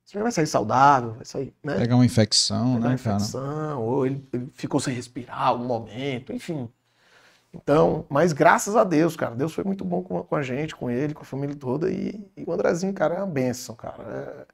Você 0.05 0.19
vai 0.19 0.31
sair 0.31 0.47
saudável, 0.47 1.13
vai 1.13 1.25
sair, 1.25 1.53
né? 1.63 1.77
Pegar 1.77 1.95
uma 1.95 2.05
infecção, 2.05 2.75
Pegar 2.75 2.89
né, 2.89 2.95
infecção, 2.95 3.41
cara? 3.41 3.77
Ou 3.77 4.05
ele, 4.05 4.27
ele, 4.33 4.49
ficou 4.53 4.79
sem 4.79 4.93
respirar 4.93 5.47
algum 5.47 5.65
momento, 5.65 6.33
enfim. 6.33 6.69
Então, 7.53 8.05
mas 8.09 8.33
graças 8.33 8.75
a 8.75 8.83
Deus, 8.83 9.15
cara, 9.15 9.35
Deus 9.35 9.53
foi 9.53 9.63
muito 9.63 9.85
bom 9.85 10.01
com, 10.01 10.21
com 10.23 10.35
a 10.35 10.41
gente, 10.41 10.75
com 10.75 10.89
ele, 10.89 11.13
com 11.13 11.21
a 11.21 11.25
família 11.25 11.55
toda. 11.55 11.89
E, 11.89 12.29
e 12.35 12.43
o 12.45 12.51
Andrezinho, 12.51 12.93
cara, 12.93 13.15
é 13.15 13.17
uma 13.19 13.27
benção, 13.27 13.75
cara. 13.75 14.47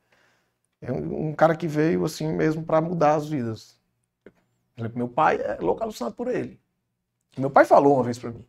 É, 0.82 0.89
é 0.89 0.91
um, 0.91 1.30
um, 1.30 1.34
cara 1.34 1.56
que 1.56 1.68
veio, 1.68 2.06
assim, 2.06 2.28
mesmo 2.32 2.64
para 2.64 2.82
mudar 2.82 3.16
as 3.16 3.28
vidas. 3.28 3.80
Por 4.76 4.82
exemplo, 4.82 4.97
meu 4.97 5.08
pai 5.08 5.38
é 5.41 5.58
louco 5.62 5.82
alucinado 5.82 6.16
por 6.16 6.28
ele. 6.28 6.60
Meu 7.38 7.50
pai 7.50 7.66
falou 7.66 7.95
uma 7.95 8.04
vez 8.04 8.20
para 8.20 8.32
mim. 8.32 8.45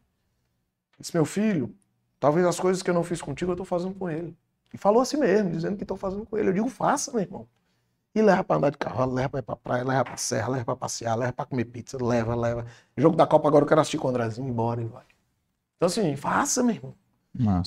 Disse, 0.99 1.15
meu 1.15 1.25
filho, 1.25 1.75
talvez 2.19 2.45
as 2.45 2.59
coisas 2.61 2.83
que 2.83 2.91
eu 2.91 2.95
não 2.95 3.05
fiz 3.05 3.23
contigo 3.23 3.53
eu 3.53 3.57
tô 3.57 3.65
fazendo 3.65 3.95
com 3.95 4.11
ele. 4.11 4.37
E 4.73 4.79
falou 4.79 5.03
assim 5.03 5.17
mesmo, 5.17 5.51
dizendo 5.51 5.77
que 5.77 5.85
estou 5.85 5.97
fazendo 5.97 6.25
com 6.25 6.39
ele. 6.39 6.49
Eu 6.49 6.53
digo, 6.53 6.69
faça, 6.69 7.11
meu 7.13 7.21
irmão. 7.21 7.49
E 8.15 8.23
leva 8.23 8.43
para 8.43 8.57
andar 8.57 8.71
de 8.71 8.79
carro, 8.79 9.13
leva 9.13 9.29
para 9.29 9.39
ir 9.41 9.43
pra 9.43 9.57
praia, 9.57 9.85
leva 9.85 10.05
pra 10.05 10.17
serra, 10.17 10.49
leva 10.49 10.65
para 10.65 10.77
passear, 10.77 11.17
leva 11.17 11.33
para 11.33 11.47
comer 11.47 11.65
pizza, 11.65 11.97
leva, 12.03 12.35
leva. 12.35 12.67
Jogo 12.97 13.17
da 13.17 13.27
Copa 13.27 13.49
agora 13.49 13.65
eu 13.65 13.69
quero 13.69 13.81
assistir 13.81 13.99
com 13.99 14.09
o 14.09 14.11
Andrezinho, 14.11 14.49
embora 14.49 14.83
e 14.83 14.85
vai. 14.85 15.05
Então 15.77 15.87
assim, 15.87 16.17
faça, 16.17 16.63
meu 16.63 16.75
irmão. 16.75 16.95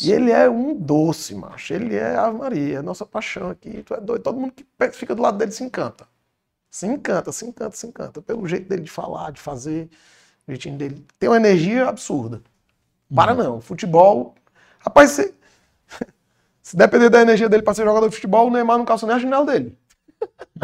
E 0.01 0.11
ele 0.11 0.31
é 0.31 0.49
um 0.49 0.75
doce, 0.75 1.33
macho. 1.33 1.73
Ele 1.73 1.95
é 1.95 2.15
a 2.17 2.31
Maria, 2.31 2.81
nossa 2.81 3.05
paixão 3.05 3.49
aqui. 3.49 3.81
Tu 3.83 3.93
é 3.93 4.01
doido. 4.01 4.21
Todo 4.21 4.39
mundo 4.39 4.53
que 4.53 4.65
fica 4.91 5.15
do 5.15 5.21
lado 5.21 5.37
dele 5.37 5.51
se 5.51 5.63
encanta. 5.63 6.05
Se 6.69 6.85
encanta, 6.85 7.31
se 7.31 7.45
encanta, 7.45 7.75
se 7.75 7.87
encanta. 7.87 8.21
Pelo 8.21 8.45
jeito 8.47 8.67
dele 8.67 8.83
de 8.83 8.91
falar, 8.91 9.31
de 9.31 9.39
fazer, 9.39 9.89
o 10.47 10.51
jeitinho 10.51 10.77
dele. 10.77 11.05
Tem 11.17 11.29
uma 11.29 11.37
energia 11.37 11.87
absurda. 11.87 12.41
Para 13.13 13.33
uhum. 13.33 13.37
não. 13.37 13.61
Futebol. 13.61 14.35
Rapaz, 14.79 15.11
você. 15.11 15.33
Se 16.63 16.77
depender 16.77 17.09
da 17.09 17.21
energia 17.21 17.49
dele 17.49 17.61
para 17.61 17.73
ser 17.73 17.83
jogador 17.83 18.07
de 18.07 18.15
futebol, 18.15 18.47
o 18.47 18.49
Neymar 18.49 18.77
não 18.77 18.85
calça 18.85 19.05
nem 19.05 19.17
a 19.17 19.19
janela 19.19 19.45
dele. 19.45 19.77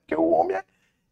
Porque 0.00 0.16
o 0.16 0.30
homem 0.30 0.56
é, 0.56 0.64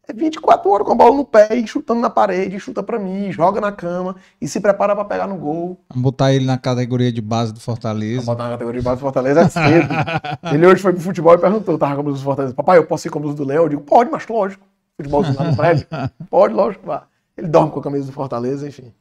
é 0.07 0.13
24 0.13 0.69
horas 0.71 0.87
com 0.87 0.93
a 0.93 0.95
bola 0.95 1.15
no 1.15 1.23
pé 1.23 1.55
e 1.55 1.67
chutando 1.67 2.01
na 2.01 2.09
parede, 2.09 2.59
chuta 2.59 2.81
para 2.81 2.97
mim, 2.97 3.31
joga 3.31 3.61
na 3.61 3.71
cama 3.71 4.15
e 4.41 4.47
se 4.47 4.59
prepara 4.59 4.95
para 4.95 5.05
pegar 5.05 5.27
no 5.27 5.37
gol. 5.37 5.79
Vamos 5.89 6.03
botar 6.03 6.33
ele 6.33 6.45
na 6.45 6.57
categoria 6.57 7.11
de 7.11 7.21
base 7.21 7.53
do 7.53 7.59
Fortaleza. 7.59 8.15
Vamos 8.15 8.25
botar 8.25 8.45
na 8.45 8.49
categoria 8.51 8.81
de 8.81 8.85
base 8.85 8.97
do 8.97 9.01
Fortaleza 9.01 9.41
é 9.41 9.49
cedo. 9.49 9.89
ele 10.51 10.65
hoje 10.65 10.81
foi 10.81 10.93
pro 10.93 11.01
futebol 11.01 11.35
e 11.35 11.37
perguntou, 11.37 11.77
tava 11.77 11.93
com 11.93 12.01
a 12.01 12.03
blusa 12.03 12.19
do 12.19 12.23
Fortaleza. 12.23 12.55
Papai, 12.55 12.79
eu 12.79 12.87
posso 12.87 13.07
ir 13.07 13.11
com 13.11 13.19
a 13.19 13.21
blusa 13.21 13.37
do 13.37 13.45
Léo? 13.45 13.63
Eu 13.63 13.69
digo, 13.69 13.81
pode, 13.83 14.09
mas 14.09 14.27
lógico. 14.27 14.65
Futebolzinho 14.97 15.37
lá 15.37 15.45
no 15.45 15.55
prédio. 15.55 15.87
Pode, 16.29 16.53
lógico, 16.53 16.85
vá. 16.85 17.07
Ele 17.35 17.47
dorme 17.47 17.71
com 17.71 17.79
a 17.79 17.83
camisa 17.83 18.05
do 18.05 18.11
Fortaleza, 18.11 18.67
enfim. 18.67 18.93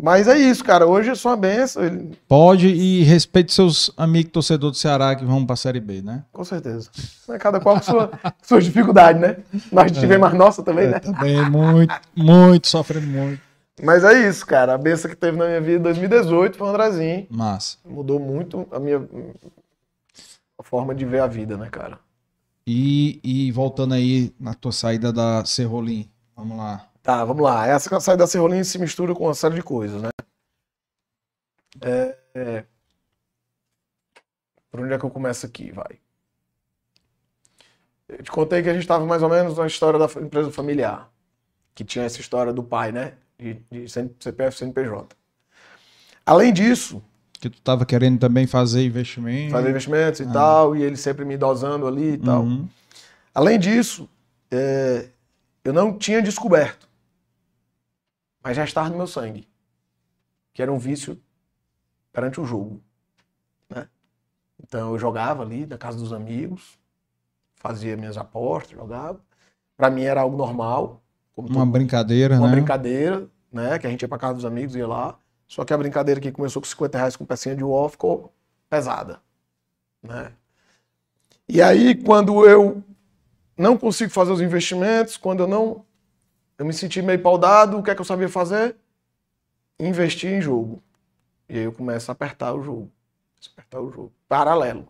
Mas 0.00 0.28
é 0.28 0.38
isso, 0.38 0.64
cara. 0.64 0.86
Hoje 0.86 1.10
é 1.10 1.14
só 1.14 1.30
uma 1.30 1.36
benção. 1.36 1.84
Ele... 1.84 2.16
Pode 2.28 2.68
e 2.68 3.02
respeite 3.02 3.52
seus 3.52 3.90
amigos 3.96 4.30
torcedores 4.30 4.76
do 4.76 4.80
Ceará 4.80 5.14
que 5.16 5.24
vão 5.24 5.44
para 5.44 5.54
a 5.54 5.56
Série 5.56 5.80
B, 5.80 6.02
né? 6.02 6.24
Com 6.32 6.44
certeza. 6.44 6.88
É 7.28 7.36
cada 7.36 7.58
qual 7.58 7.76
com 7.76 7.82
sua, 7.82 8.10
suas 8.42 8.64
dificuldades, 8.64 9.20
né? 9.20 9.38
Nós 9.72 9.90
é. 9.90 10.00
tivemos 10.00 10.28
as 10.28 10.34
nossas 10.34 10.64
também, 10.64 10.86
é, 10.86 10.90
né? 10.90 10.98
Também, 11.00 11.50
muito, 11.50 12.00
muito, 12.14 12.68
sofrendo 12.68 13.08
muito. 13.08 13.40
Mas 13.82 14.04
é 14.04 14.28
isso, 14.28 14.46
cara. 14.46 14.74
A 14.74 14.78
benção 14.78 15.10
que 15.10 15.16
teve 15.16 15.36
na 15.36 15.46
minha 15.46 15.60
vida 15.60 15.78
em 15.78 15.82
2018 15.82 16.56
foi 16.56 16.66
o 16.66 16.70
Andrezinho. 16.70 17.26
Massa. 17.30 17.78
Mudou 17.84 18.20
muito 18.20 18.66
a 18.70 18.78
minha 18.78 19.00
a 20.58 20.62
forma 20.62 20.94
de 20.94 21.04
ver 21.04 21.20
a 21.20 21.26
vida, 21.26 21.56
né, 21.56 21.68
cara? 21.70 21.98
E, 22.66 23.20
e 23.22 23.52
voltando 23.52 23.94
aí 23.94 24.34
na 24.38 24.52
tua 24.52 24.72
saída 24.72 25.12
da 25.12 25.44
Serrolim, 25.44 26.10
vamos 26.36 26.58
lá. 26.58 26.87
Tá, 27.08 27.24
vamos 27.24 27.42
lá. 27.42 27.66
Essa 27.66 27.98
saída 28.00 28.24
da 28.24 28.26
Serrolim 28.26 28.62
se 28.62 28.78
mistura 28.78 29.14
com 29.14 29.24
uma 29.24 29.32
série 29.32 29.54
de 29.54 29.62
coisas, 29.62 30.02
né? 30.02 30.10
É, 31.80 32.18
é... 32.34 32.64
Por 34.70 34.80
onde 34.80 34.92
é 34.92 34.98
que 34.98 35.06
eu 35.06 35.08
começo 35.08 35.46
aqui? 35.46 35.72
Vai. 35.72 35.98
Eu 38.06 38.22
te 38.22 38.30
contei 38.30 38.62
que 38.62 38.68
a 38.68 38.74
gente 38.74 38.82
estava 38.82 39.06
mais 39.06 39.22
ou 39.22 39.30
menos 39.30 39.56
na 39.56 39.66
história 39.66 39.98
da 39.98 40.04
empresa 40.20 40.50
familiar. 40.50 41.10
Que 41.74 41.82
tinha 41.82 42.04
essa 42.04 42.20
história 42.20 42.52
do 42.52 42.62
pai, 42.62 42.92
né? 42.92 43.14
De, 43.38 43.54
de 43.70 43.88
CPF 43.88 44.58
CNPJ. 44.58 45.16
Além 46.26 46.52
disso. 46.52 47.02
Que 47.40 47.48
tu 47.48 47.56
estava 47.56 47.86
querendo 47.86 48.18
também 48.18 48.46
fazer 48.46 48.84
investimentos. 48.84 49.52
Fazer 49.52 49.70
investimentos 49.70 50.20
e 50.20 50.24
ah. 50.24 50.30
tal, 50.30 50.76
e 50.76 50.82
ele 50.82 50.98
sempre 50.98 51.24
me 51.24 51.38
dosando 51.38 51.86
ali 51.86 52.12
e 52.12 52.18
tal. 52.18 52.42
Uhum. 52.42 52.68
Além 53.34 53.58
disso, 53.58 54.06
é, 54.50 55.08
eu 55.64 55.72
não 55.72 55.96
tinha 55.96 56.20
descoberto 56.20 56.87
mas 58.48 58.56
já 58.56 58.64
estava 58.64 58.88
no 58.88 58.96
meu 58.96 59.06
sangue, 59.06 59.46
que 60.54 60.62
era 60.62 60.72
um 60.72 60.78
vício 60.78 61.20
perante 62.10 62.40
o 62.40 62.46
jogo. 62.46 62.82
Né? 63.68 63.86
Então 64.58 64.92
eu 64.92 64.98
jogava 64.98 65.42
ali 65.42 65.66
na 65.66 65.76
casa 65.76 65.98
dos 65.98 66.14
amigos, 66.14 66.78
fazia 67.56 67.94
minhas 67.94 68.16
apostas, 68.16 68.70
jogava. 68.70 69.20
Para 69.76 69.90
mim 69.90 70.04
era 70.04 70.22
algo 70.22 70.34
normal. 70.34 71.02
uma 71.36 71.66
brincadeira, 71.66 72.36
uma 72.36 72.40
né? 72.40 72.46
Uma 72.46 72.56
brincadeira, 72.56 73.28
né? 73.52 73.78
Que 73.78 73.86
a 73.86 73.90
gente 73.90 74.00
ia 74.00 74.08
para 74.08 74.16
casa 74.16 74.36
dos 74.36 74.46
amigos, 74.46 74.74
ia 74.74 74.86
lá. 74.86 75.18
Só 75.46 75.62
que 75.62 75.74
a 75.74 75.76
brincadeira 75.76 76.18
que 76.18 76.32
começou 76.32 76.62
com 76.62 76.68
50 76.68 76.96
reais 76.96 77.16
com 77.16 77.26
pecinha 77.26 77.54
de 77.54 77.62
uó 77.62 77.86
ficou 77.86 78.32
pesada, 78.70 79.20
né? 80.02 80.32
E 81.46 81.60
aí, 81.60 81.94
quando 81.94 82.48
eu 82.48 82.82
não 83.58 83.76
consigo 83.76 84.10
fazer 84.10 84.32
os 84.32 84.40
investimentos, 84.40 85.18
quando 85.18 85.40
eu 85.40 85.46
não 85.46 85.84
eu 86.58 86.66
me 86.66 86.72
senti 86.72 87.00
meio 87.00 87.22
paudado, 87.22 87.78
o 87.78 87.82
que 87.82 87.90
é 87.90 87.94
que 87.94 88.00
eu 88.00 88.04
sabia 88.04 88.28
fazer? 88.28 88.76
Investir 89.78 90.32
em 90.32 90.40
jogo. 90.40 90.82
E 91.48 91.56
aí 91.56 91.64
eu 91.64 91.72
começo 91.72 92.10
a 92.10 92.12
apertar 92.12 92.52
o 92.52 92.62
jogo. 92.62 92.90
Apertar 93.52 93.80
o 93.80 93.90
jogo. 93.90 94.12
Paralelo. 94.28 94.88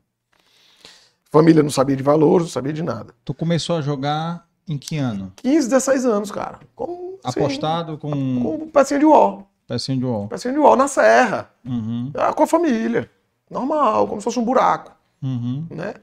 Família 1.30 1.62
não 1.62 1.70
sabia 1.70 1.94
de 1.94 2.02
valores, 2.02 2.46
não 2.46 2.50
sabia 2.50 2.72
de 2.72 2.82
nada. 2.82 3.14
Tu 3.22 3.34
começou 3.34 3.76
a 3.76 3.82
jogar 3.82 4.48
em 4.66 4.78
que 4.78 4.96
ano? 4.96 5.30
15, 5.36 5.68
16 5.68 6.06
anos, 6.06 6.30
cara. 6.30 6.58
Com, 6.74 7.18
Apostado 7.22 7.98
com. 7.98 8.10
Com 8.10 8.68
pecinha 8.70 8.98
de 8.98 9.04
UOL. 9.04 9.46
Pecinha 9.66 9.98
de 9.98 10.04
UOL. 10.04 10.28
Pecinha 10.28 10.54
de 10.54 10.58
UOL 10.58 10.74
na 10.74 10.88
serra. 10.88 11.50
Uhum. 11.62 12.10
Com 12.34 12.42
a 12.42 12.46
família. 12.46 13.10
Normal, 13.50 14.08
como 14.08 14.20
se 14.20 14.24
fosse 14.24 14.38
um 14.38 14.44
buraco. 14.44 14.92
Uhum. 15.22 15.66
Né? 15.70 15.94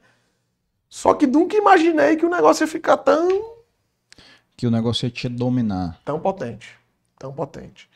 Só 0.88 1.12
que 1.14 1.26
nunca 1.26 1.56
imaginei 1.56 2.14
que 2.16 2.24
o 2.24 2.30
negócio 2.30 2.62
ia 2.62 2.68
ficar 2.68 2.96
tão 2.98 3.55
que 4.56 4.66
o 4.66 4.70
negócio 4.70 5.06
ia 5.06 5.10
te 5.10 5.28
dominar. 5.28 6.00
Tão 6.04 6.18
potente. 6.18 6.78
Tão 7.18 7.32
potente. 7.32 7.88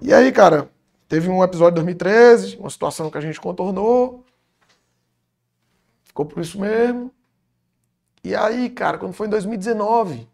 E 0.00 0.12
aí, 0.12 0.32
cara, 0.32 0.68
teve 1.08 1.28
um 1.28 1.42
episódio 1.44 1.74
em 1.74 1.84
2013, 1.84 2.56
uma 2.56 2.70
situação 2.70 3.10
que 3.10 3.18
a 3.18 3.20
gente 3.20 3.40
contornou. 3.40 4.24
Ficou 6.04 6.26
por 6.26 6.42
isso 6.42 6.60
mesmo. 6.60 7.12
E 8.24 8.34
aí, 8.34 8.68
cara, 8.70 8.98
quando 8.98 9.12
foi 9.12 9.26
em 9.26 9.30
2019, 9.30 10.28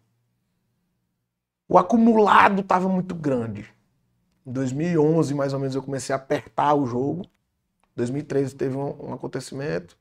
o 1.67 1.77
acumulado 1.77 2.61
estava 2.61 2.89
muito 2.89 3.13
grande. 3.13 3.71
Em 4.45 4.51
2011, 4.51 5.33
mais 5.35 5.53
ou 5.53 5.59
menos, 5.59 5.75
eu 5.75 5.83
comecei 5.83 6.13
a 6.13 6.17
apertar 6.17 6.73
o 6.73 6.87
jogo. 6.87 7.23
Em 7.23 7.97
2013 7.97 8.55
teve 8.55 8.75
um, 8.75 9.09
um 9.09 9.13
acontecimento. 9.13 9.97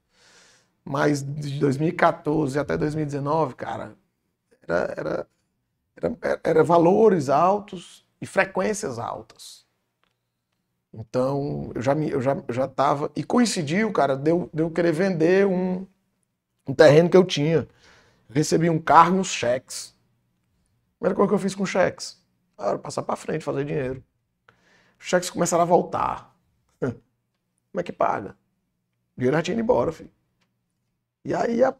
Mas 0.84 1.22
de 1.22 1.58
2014 1.58 2.58
até 2.58 2.76
2019, 2.76 3.54
cara, 3.54 3.94
era, 4.66 4.94
era, 4.96 5.26
era, 6.00 6.40
era 6.42 6.64
valores 6.64 7.28
altos 7.28 8.06
e 8.20 8.26
frequências 8.26 8.98
altas. 8.98 9.66
Então, 10.92 11.70
eu 11.74 11.82
já 11.82 11.94
me, 11.94 12.10
eu 12.10 12.20
já, 12.20 12.34
eu 12.46 12.54
já. 12.54 12.70
E 13.14 13.22
coincidiu, 13.22 13.92
cara, 13.92 14.16
de 14.16 14.30
eu, 14.30 14.50
de 14.52 14.62
eu 14.62 14.70
querer 14.70 14.92
vender 14.92 15.46
um, 15.46 15.86
um 16.66 16.74
terreno 16.74 17.10
que 17.10 17.16
eu 17.16 17.24
tinha. 17.24 17.68
Recebi 18.30 18.68
um 18.70 18.78
carro 18.80 19.16
e 19.16 19.20
uns 19.20 19.28
cheques. 19.28 19.94
A 20.96 20.98
primeira 20.98 21.14
coisa 21.14 21.28
que 21.28 21.34
eu 21.34 21.38
fiz 21.38 21.54
com 21.54 21.66
cheques. 21.66 22.20
Ah, 22.56 22.70
era 22.70 22.78
passar 22.78 23.02
para 23.02 23.16
frente, 23.16 23.44
fazer 23.44 23.64
dinheiro. 23.64 24.02
Os 24.98 25.06
cheques 25.06 25.30
começaram 25.30 25.62
a 25.62 25.66
voltar. 25.66 26.34
Como 26.80 27.80
é 27.80 27.82
que 27.82 27.92
paga? 27.92 28.36
O 29.16 29.20
dinheiro 29.20 29.36
já 29.36 29.42
tinha 29.42 29.52
ido 29.54 29.62
embora, 29.62 29.92
filho. 29.92 30.10
E 31.24 31.34
aí 31.34 31.62
a 31.62 31.74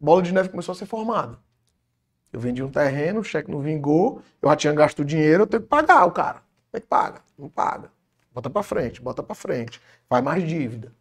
bola 0.00 0.22
de 0.22 0.32
neve 0.32 0.48
começou 0.48 0.72
a 0.72 0.76
ser 0.76 0.86
formada. 0.86 1.38
Eu 2.32 2.40
vendi 2.40 2.62
um 2.62 2.70
terreno, 2.70 3.20
o 3.20 3.24
cheque 3.24 3.50
não 3.50 3.60
vingou, 3.60 4.22
eu 4.40 4.48
já 4.48 4.56
tinha 4.56 4.72
gasto 4.72 5.00
o 5.00 5.04
dinheiro, 5.04 5.42
eu 5.42 5.46
tenho 5.46 5.62
que 5.62 5.68
pagar 5.68 6.06
o 6.06 6.10
cara. 6.10 6.42
Como 6.70 6.74
é 6.74 6.80
que 6.80 6.86
paga? 6.86 7.20
Não 7.38 7.48
paga. 7.48 7.90
Bota 8.32 8.48
para 8.48 8.62
frente, 8.62 9.02
bota 9.02 9.22
para 9.22 9.34
frente. 9.34 9.80
Vai 10.08 10.22
mais 10.22 10.42
dívida. 10.42 10.92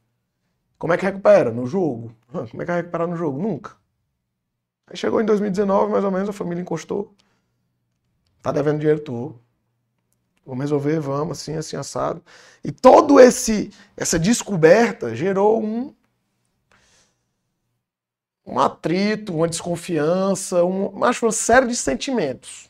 Como 0.78 0.92
é 0.92 0.98
que 0.98 1.06
recupera? 1.06 1.52
No 1.52 1.66
jogo. 1.66 2.14
Como 2.32 2.44
é 2.44 2.66
que 2.66 2.72
vai 2.72 2.78
recuperar 2.78 3.08
no 3.08 3.16
jogo? 3.16 3.42
Nunca. 3.42 3.72
Aí 4.88 4.98
chegou 4.98 5.22
em 5.22 5.26
2019, 5.26 5.92
mais 5.92 6.04
ou 6.04 6.12
menos, 6.12 6.28
a 6.28 6.34
família 6.34 6.62
encostou. 6.62 7.14
Tá 8.42 8.52
devendo 8.52 8.80
dinheiro 8.80 9.00
tu. 9.00 9.40
Vamos 10.46 10.64
resolver, 10.64 11.00
vamos, 11.00 11.40
assim, 11.40 11.56
assim, 11.56 11.78
assado. 11.78 12.22
E 12.64 12.72
todo 12.72 13.20
esse 13.20 13.72
essa 13.96 14.20
descoberta 14.20 15.16
gerou 15.16 15.64
um 15.64 15.94
um 18.46 18.60
atrito, 18.60 19.36
uma 19.36 19.48
desconfiança, 19.48 20.64
um, 20.64 21.04
acho 21.04 21.26
uma 21.26 21.32
série 21.32 21.68
de 21.68 21.76
sentimentos. 21.76 22.70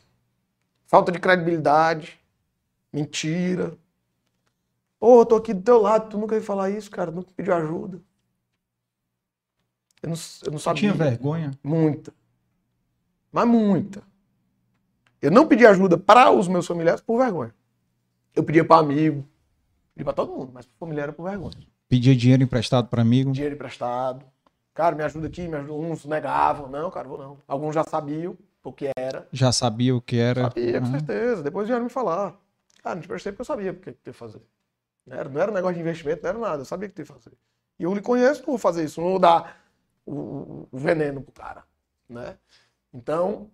Falta 0.86 1.10
de 1.10 1.18
credibilidade, 1.18 2.18
mentira. 2.92 3.76
Pô, 4.98 5.22
eu 5.22 5.26
tô 5.26 5.36
aqui 5.36 5.54
do 5.54 5.62
teu 5.62 5.80
lado, 5.80 6.10
tu 6.10 6.18
nunca 6.18 6.34
ia 6.34 6.42
falar 6.42 6.70
isso, 6.70 6.90
cara, 6.90 7.10
nunca 7.10 7.30
pediu 7.34 7.54
ajuda. 7.54 8.00
Eu 10.02 10.10
não, 10.10 10.16
eu 10.44 10.52
não 10.52 10.58
sabia. 10.58 10.80
Tinha 10.80 10.92
vergonha? 10.92 11.52
Muita. 11.62 12.12
Mas 13.30 13.46
muita. 13.46 14.02
Eu 15.20 15.30
não 15.30 15.46
pedi 15.46 15.64
ajuda 15.64 15.96
para 15.96 16.30
os 16.30 16.48
meus 16.48 16.66
familiares 16.66 17.00
por 17.00 17.18
vergonha. 17.18 17.54
Eu 18.34 18.42
pedia 18.42 18.64
para 18.64 18.80
amigo, 18.80 19.26
pedia 19.94 20.04
para 20.04 20.14
todo 20.14 20.32
mundo, 20.32 20.50
mas 20.52 20.66
para 20.66 20.74
familiar 20.78 21.04
era 21.04 21.12
por 21.12 21.28
vergonha. 21.28 21.56
Pedia 21.88 22.16
dinheiro 22.16 22.42
emprestado 22.42 22.88
para 22.88 23.02
amigo? 23.02 23.30
Dinheiro 23.30 23.54
emprestado. 23.54 24.24
Cara, 24.74 24.96
me 24.96 25.02
ajuda 25.02 25.26
aqui, 25.26 25.46
me 25.46 25.56
ajuda. 25.56 25.72
Uns 25.72 26.04
negavam. 26.04 26.68
Não, 26.68 26.90
cara, 26.90 27.08
vou 27.08 27.18
não. 27.18 27.38
Alguns 27.46 27.74
já 27.74 27.84
sabiam 27.84 28.36
o 28.64 28.72
que 28.72 28.90
era. 28.96 29.28
Já 29.32 29.52
sabia 29.52 29.94
o 29.94 30.00
que 30.00 30.18
era? 30.18 30.42
Sabia, 30.42 30.80
com 30.80 30.86
certeza. 30.86 31.42
Depois 31.42 31.68
vieram 31.68 31.84
me 31.84 31.90
falar. 31.90 32.34
Cara, 32.82 32.96
não 32.96 33.02
te 33.02 33.08
prestei 33.08 33.32
porque 33.32 33.42
eu 33.42 33.46
sabia 33.46 33.72
o 33.72 33.74
que 33.74 33.96
ia 34.06 34.12
fazer. 34.12 34.40
Não 35.06 35.16
era, 35.16 35.28
não 35.28 35.40
era 35.40 35.50
um 35.50 35.54
negócio 35.54 35.74
de 35.74 35.80
investimento, 35.80 36.22
não 36.22 36.30
era 36.30 36.38
nada. 36.38 36.62
Eu 36.62 36.64
sabia 36.64 36.88
o 36.88 36.92
que 36.92 37.02
ia 37.02 37.06
fazer. 37.06 37.32
E 37.78 37.84
eu 37.84 37.94
lhe 37.94 38.00
conheço, 38.00 38.40
não 38.40 38.46
vou 38.46 38.58
fazer 38.58 38.84
isso. 38.84 39.00
Não 39.00 39.10
vou 39.10 39.18
dar 39.18 39.60
o, 40.06 40.68
o 40.70 40.78
veneno 40.78 41.20
pro 41.20 41.32
cara. 41.32 41.64
Né? 42.08 42.36
Então, 42.92 43.50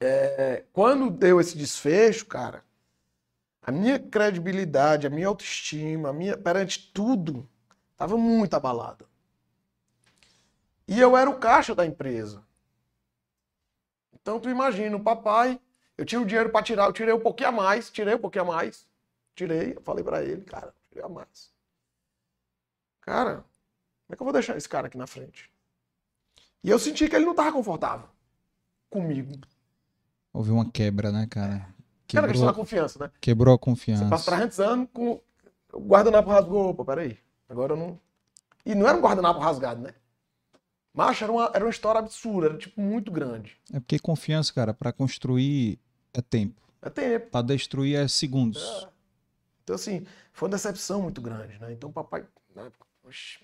é, 0.00 0.64
quando 0.72 1.10
deu 1.10 1.40
esse 1.40 1.56
desfecho, 1.56 2.26
cara, 2.26 2.64
a 3.62 3.70
minha 3.70 3.98
credibilidade, 3.98 5.06
a 5.06 5.10
minha 5.10 5.28
autoestima, 5.28 6.08
a 6.08 6.12
minha 6.12 6.36
perante 6.36 6.90
tudo, 6.92 7.48
estava 7.92 8.16
muito 8.16 8.54
abalada. 8.54 9.06
E 10.92 11.00
eu 11.00 11.16
era 11.16 11.30
o 11.30 11.38
caixa 11.38 11.74
da 11.74 11.86
empresa. 11.86 12.44
Então 14.12 14.38
tu 14.38 14.50
imagina, 14.50 14.94
o 14.94 15.02
papai, 15.02 15.58
eu 15.96 16.04
tinha 16.04 16.20
o 16.20 16.26
dinheiro 16.26 16.50
para 16.50 16.62
tirar, 16.62 16.84
eu 16.84 16.92
tirei 16.92 17.14
um 17.14 17.20
pouquinho 17.20 17.48
a 17.48 17.52
mais, 17.52 17.90
tirei 17.90 18.14
um 18.14 18.18
pouquinho 18.18 18.44
a 18.44 18.48
mais. 18.48 18.86
Tirei, 19.34 19.74
eu 19.74 19.80
falei 19.80 20.04
para 20.04 20.22
ele, 20.22 20.44
cara, 20.44 20.74
tirei 20.90 21.02
a 21.02 21.08
mais. 21.08 21.50
Cara, 23.00 23.36
como 23.36 24.10
é 24.10 24.16
que 24.16 24.22
eu 24.22 24.24
vou 24.26 24.34
deixar 24.34 24.54
esse 24.54 24.68
cara 24.68 24.88
aqui 24.88 24.98
na 24.98 25.06
frente? 25.06 25.50
E 26.62 26.68
eu 26.68 26.78
senti 26.78 27.08
que 27.08 27.16
ele 27.16 27.24
não 27.24 27.32
estava 27.32 27.52
confortável 27.52 28.06
comigo. 28.90 29.32
Houve 30.30 30.50
uma 30.50 30.70
quebra, 30.70 31.10
né, 31.10 31.26
cara? 31.26 31.66
Quebrou, 32.06 32.24
Era 32.24 32.32
questão 32.32 32.46
da 32.46 32.54
confiança, 32.54 32.98
né? 32.98 33.10
Quebrou 33.18 33.54
a 33.54 33.58
confiança. 33.58 34.04
Você 34.04 34.10
passa 34.10 34.30
300 34.30 34.60
anos 34.60 34.88
com 34.92 35.18
o 35.72 35.80
guardanapo 35.80 36.28
rasgou. 36.28 36.68
Opa, 36.68 36.84
peraí. 36.84 37.18
Agora 37.48 37.72
eu 37.72 37.76
não. 37.78 37.98
E 38.66 38.74
não 38.74 38.86
era 38.86 38.98
um 38.98 39.00
guardanapo 39.00 39.40
rasgado, 39.40 39.80
né? 39.80 39.94
Macho, 40.94 41.24
era 41.24 41.32
uma, 41.32 41.50
era 41.54 41.64
uma 41.64 41.70
história 41.70 41.98
absurda, 41.98 42.48
era 42.48 42.58
tipo 42.58 42.80
muito 42.80 43.10
grande. 43.10 43.56
É 43.72 43.80
porque 43.80 43.98
confiança, 43.98 44.52
cara, 44.52 44.74
para 44.74 44.92
construir 44.92 45.78
é 46.12 46.20
tempo. 46.20 46.60
É 46.82 46.90
tempo. 46.90 47.30
Para 47.30 47.46
destruir 47.46 47.96
é 47.96 48.06
segundos. 48.06 48.62
É. 48.62 48.88
Então, 49.64 49.76
assim, 49.76 50.06
foi 50.32 50.48
uma 50.48 50.56
decepção 50.56 51.00
muito 51.00 51.20
grande, 51.20 51.58
né? 51.58 51.72
Então, 51.72 51.90
papai, 51.90 52.26
na 52.54 52.62
época, 52.62 52.86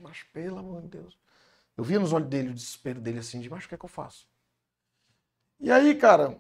mas 0.00 0.22
pelo 0.32 0.58
amor 0.58 0.82
de 0.82 0.88
Deus. 0.88 1.16
Eu 1.76 1.84
via 1.84 1.98
nos 1.98 2.12
olhos 2.12 2.28
dele 2.28 2.50
o 2.50 2.54
desespero 2.54 3.00
dele 3.00 3.20
assim, 3.20 3.40
de, 3.40 3.48
mas 3.48 3.64
o 3.64 3.68
que 3.68 3.74
é 3.74 3.78
que 3.78 3.84
eu 3.84 3.88
faço? 3.88 4.28
E 5.60 5.70
aí, 5.70 5.94
cara, 5.94 6.36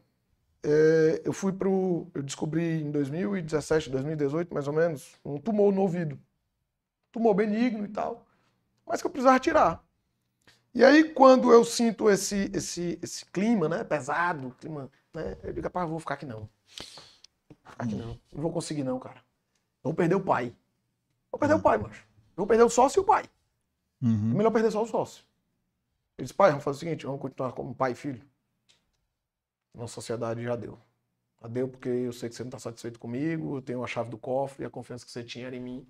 é, 0.62 1.22
eu 1.24 1.32
fui 1.32 1.52
pro. 1.52 2.08
Eu 2.14 2.22
descobri 2.22 2.82
em 2.82 2.90
2017, 2.90 3.90
2018, 3.90 4.52
mais 4.52 4.66
ou 4.66 4.74
menos, 4.74 5.14
um 5.24 5.38
tumor 5.38 5.72
no 5.72 5.82
ouvido. 5.82 6.18
Tumor 7.12 7.34
benigno 7.34 7.84
e 7.84 7.88
tal. 7.88 8.26
Mas 8.86 9.00
que 9.00 9.06
eu 9.06 9.10
precisava 9.10 9.38
tirar. 9.38 9.84
E 10.74 10.84
aí, 10.84 11.12
quando 11.12 11.52
eu 11.52 11.64
sinto 11.64 12.08
esse, 12.10 12.50
esse, 12.54 12.98
esse 13.02 13.24
clima, 13.26 13.68
né, 13.68 13.82
pesado, 13.82 14.54
clima, 14.60 14.90
né, 15.12 15.36
eu 15.42 15.52
digo, 15.52 15.66
rapaz, 15.66 15.88
vou 15.88 15.98
ficar 15.98 16.14
aqui 16.14 16.26
não. 16.26 16.48
Vou 17.48 17.70
ficar 17.70 17.84
aqui 17.84 17.94
não. 17.94 18.18
Não 18.32 18.42
vou 18.42 18.52
conseguir 18.52 18.84
não, 18.84 18.98
cara. 18.98 19.22
Vou 19.82 19.94
perder 19.94 20.14
o 20.14 20.20
pai. 20.20 20.54
Vou 21.30 21.38
perder 21.38 21.54
uhum. 21.54 21.60
o 21.60 21.62
pai, 21.62 21.78
macho. 21.78 22.06
Vou 22.36 22.46
perder 22.46 22.64
o 22.64 22.70
sócio 22.70 23.00
e 23.00 23.02
o 23.02 23.04
pai. 23.04 23.24
Uhum. 24.02 24.32
É 24.32 24.36
melhor 24.36 24.50
perder 24.50 24.70
só 24.70 24.82
o 24.82 24.86
sócio. 24.86 25.24
Ele 26.16 26.24
disse, 26.24 26.34
pai, 26.34 26.50
vamos 26.50 26.64
fazer 26.64 26.76
o 26.76 26.80
seguinte, 26.80 27.06
vamos 27.06 27.20
continuar 27.20 27.52
como 27.52 27.74
pai 27.74 27.92
e 27.92 27.94
filho. 27.94 28.22
Nossa 29.74 29.94
sociedade 29.94 30.42
já 30.42 30.56
deu. 30.56 30.78
Já 31.40 31.48
deu 31.48 31.68
porque 31.68 31.88
eu 31.88 32.12
sei 32.12 32.28
que 32.28 32.34
você 32.34 32.42
não 32.42 32.48
está 32.48 32.58
satisfeito 32.58 32.98
comigo, 32.98 33.56
eu 33.56 33.62
tenho 33.62 33.82
a 33.82 33.86
chave 33.86 34.10
do 34.10 34.18
cofre 34.18 34.64
e 34.64 34.66
a 34.66 34.70
confiança 34.70 35.04
que 35.04 35.10
você 35.10 35.22
tinha 35.22 35.46
era 35.46 35.56
em 35.56 35.60
mim. 35.60 35.86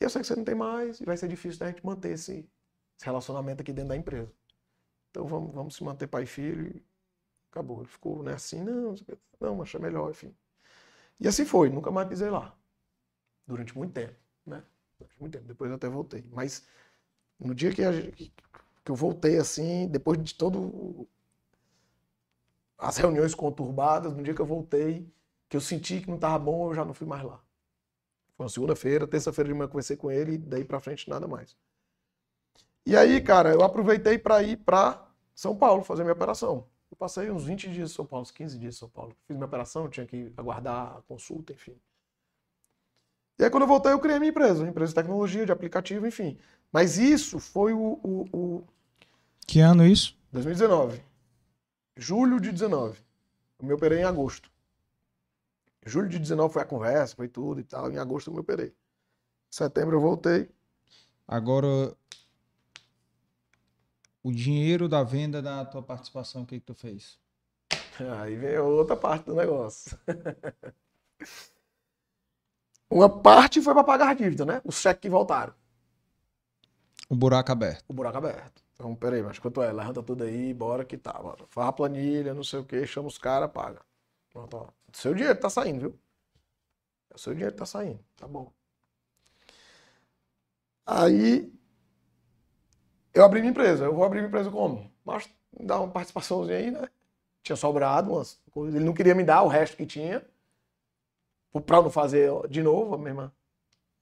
E 0.00 0.04
eu 0.04 0.10
sei 0.10 0.20
que 0.20 0.26
você 0.26 0.36
não 0.36 0.44
tem 0.44 0.54
mais 0.54 1.00
e 1.00 1.04
vai 1.04 1.16
ser 1.16 1.28
difícil 1.28 1.58
da 1.60 1.68
gente 1.68 1.84
manter 1.84 2.10
esse, 2.10 2.48
esse 2.98 3.06
relacionamento 3.06 3.62
aqui 3.62 3.72
dentro 3.72 3.90
da 3.90 3.96
empresa. 3.96 4.30
Então 5.10 5.26
vamos, 5.26 5.54
vamos 5.54 5.76
se 5.76 5.84
manter 5.84 6.06
pai 6.08 6.24
e 6.24 6.26
filho 6.26 6.82
acabou. 7.50 7.80
Ele 7.80 7.88
ficou 7.88 8.22
né, 8.22 8.34
assim, 8.34 8.62
não, 8.62 8.94
não, 9.40 9.62
achei 9.62 9.80
melhor, 9.80 10.10
enfim. 10.10 10.34
E 11.20 11.26
assim 11.26 11.44
foi, 11.44 11.70
nunca 11.70 11.90
mais 11.90 12.08
pisei 12.08 12.30
lá. 12.30 12.54
Durante 13.46 13.76
muito 13.76 13.92
tempo, 13.92 14.14
né? 14.46 14.62
Durante 14.98 15.20
muito 15.20 15.32
tempo. 15.32 15.46
Depois 15.46 15.70
eu 15.70 15.76
até 15.76 15.88
voltei. 15.88 16.24
Mas 16.32 16.66
no 17.38 17.54
dia 17.54 17.72
que, 17.72 17.82
a, 17.82 17.92
que 18.84 18.90
eu 18.90 18.94
voltei 18.94 19.38
assim, 19.38 19.88
depois 19.88 20.22
de 20.22 20.34
todo 20.34 21.08
as 22.76 22.96
reuniões 22.96 23.34
conturbadas, 23.34 24.14
no 24.14 24.22
dia 24.22 24.34
que 24.34 24.40
eu 24.40 24.46
voltei, 24.46 25.10
que 25.48 25.56
eu 25.56 25.60
senti 25.60 26.00
que 26.00 26.08
não 26.08 26.16
estava 26.16 26.38
bom, 26.38 26.70
eu 26.70 26.74
já 26.74 26.84
não 26.84 26.94
fui 26.94 27.06
mais 27.06 27.24
lá. 27.24 27.42
Foi 28.36 28.44
uma 28.44 28.50
segunda-feira, 28.50 29.06
terça-feira 29.06 29.48
de 29.48 29.54
manhã 29.54 29.64
eu 29.64 29.68
conversei 29.70 29.96
com 29.96 30.10
ele 30.10 30.34
e 30.34 30.38
daí 30.38 30.64
para 30.64 30.78
frente 30.78 31.08
nada 31.10 31.26
mais. 31.26 31.56
E 32.88 32.96
aí, 32.96 33.20
cara, 33.20 33.52
eu 33.52 33.62
aproveitei 33.62 34.16
para 34.16 34.42
ir 34.42 34.56
para 34.56 35.06
São 35.34 35.54
Paulo 35.54 35.84
fazer 35.84 36.04
minha 36.04 36.14
operação. 36.14 36.66
Eu 36.90 36.96
passei 36.96 37.30
uns 37.30 37.44
20 37.44 37.68
dias 37.68 37.90
em 37.90 37.94
São 37.94 38.06
Paulo, 38.06 38.22
uns 38.22 38.30
15 38.30 38.58
dias 38.58 38.76
em 38.76 38.78
São 38.78 38.88
Paulo. 38.88 39.14
Fiz 39.26 39.36
minha 39.36 39.44
operação, 39.44 39.90
tinha 39.90 40.06
que 40.06 40.32
aguardar 40.38 40.96
a 40.96 41.02
consulta, 41.02 41.52
enfim. 41.52 41.78
E 43.38 43.44
aí, 43.44 43.50
quando 43.50 43.64
eu 43.64 43.68
voltei, 43.68 43.92
eu 43.92 43.98
criei 43.98 44.18
minha 44.18 44.30
empresa, 44.30 44.62
uma 44.62 44.70
empresa 44.70 44.88
de 44.88 44.94
tecnologia, 44.94 45.44
de 45.44 45.52
aplicativo, 45.52 46.06
enfim. 46.06 46.38
Mas 46.72 46.96
isso 46.96 47.38
foi 47.38 47.74
o. 47.74 48.00
o, 48.02 48.26
o... 48.32 48.64
Que 49.46 49.60
ano 49.60 49.84
isso? 49.84 50.16
2019. 50.32 51.02
Julho 51.94 52.40
de 52.40 52.50
19. 52.50 52.98
Eu 53.58 53.66
me 53.66 53.74
operei 53.74 53.98
em 53.98 54.04
agosto. 54.04 54.50
Julho 55.84 56.08
de 56.08 56.18
19 56.18 56.54
foi 56.54 56.62
a 56.62 56.64
conversa, 56.64 57.14
foi 57.14 57.28
tudo 57.28 57.60
e 57.60 57.64
tal. 57.64 57.92
Em 57.92 57.98
agosto 57.98 58.28
eu 58.30 58.32
me 58.32 58.40
operei. 58.40 58.68
Em 58.68 58.74
setembro 59.50 59.96
eu 59.96 60.00
voltei. 60.00 60.48
Agora, 61.26 61.94
o 64.28 64.32
dinheiro 64.32 64.88
da 64.90 65.02
venda 65.02 65.40
da 65.40 65.64
tua 65.64 65.82
participação, 65.82 66.42
o 66.42 66.46
que, 66.46 66.60
que 66.60 66.66
tu 66.66 66.74
fez? 66.74 67.18
Aí 68.20 68.36
vem 68.36 68.58
outra 68.58 68.94
parte 68.94 69.24
do 69.24 69.34
negócio. 69.34 69.98
Uma 72.90 73.08
parte 73.08 73.62
foi 73.62 73.72
para 73.72 73.84
pagar 73.84 74.10
a 74.10 74.14
dívida, 74.14 74.44
né? 74.44 74.60
Os 74.64 74.76
cheques 74.76 75.00
que 75.00 75.08
voltaram. 75.08 75.54
O 77.08 77.16
buraco 77.16 77.50
aberto. 77.50 77.84
O 77.88 77.94
buraco 77.94 78.18
aberto. 78.18 78.62
Então, 78.74 78.94
peraí, 78.94 79.22
mas 79.22 79.38
quanto 79.38 79.62
é? 79.62 79.72
Levanta 79.72 80.02
tudo 80.02 80.24
aí, 80.24 80.52
bora 80.52 80.84
que 80.84 80.98
tá. 80.98 81.14
Bora. 81.14 81.46
Faz 81.48 81.68
a 81.68 81.72
planilha, 81.72 82.34
não 82.34 82.44
sei 82.44 82.60
o 82.60 82.64
que, 82.64 82.86
chama 82.86 83.08
os 83.08 83.16
caras, 83.16 83.50
paga. 83.50 83.80
Pronto, 84.30 84.56
ó. 84.58 84.68
Seu 84.92 85.14
dinheiro 85.14 85.40
tá 85.40 85.48
saindo, 85.48 85.80
viu? 85.80 85.98
O 87.14 87.18
seu 87.18 87.32
dinheiro 87.32 87.56
tá 87.56 87.64
saindo, 87.64 88.04
tá 88.14 88.28
bom. 88.28 88.52
Aí 90.86 91.50
eu 93.14 93.24
abri 93.24 93.40
minha 93.40 93.50
empresa. 93.50 93.84
Eu 93.84 93.94
vou 93.94 94.04
abrir 94.04 94.18
minha 94.20 94.28
empresa 94.28 94.50
como? 94.50 94.90
Mas 95.04 95.28
dá 95.60 95.78
uma 95.80 95.88
participaçãozinha 95.90 96.58
aí, 96.58 96.70
né? 96.70 96.88
Tinha 97.42 97.56
sobrado 97.56 98.12
umas 98.12 98.40
coisas. 98.50 98.74
Ele 98.74 98.84
não 98.84 98.92
queria 98.92 99.14
me 99.14 99.24
dar 99.24 99.42
o 99.42 99.48
resto 99.48 99.76
que 99.76 99.86
tinha. 99.86 100.24
Pra 101.66 101.82
não 101.82 101.90
fazer 101.90 102.30
de 102.48 102.62
novo 102.62 102.94
a 102.94 102.98
mesma, 102.98 103.34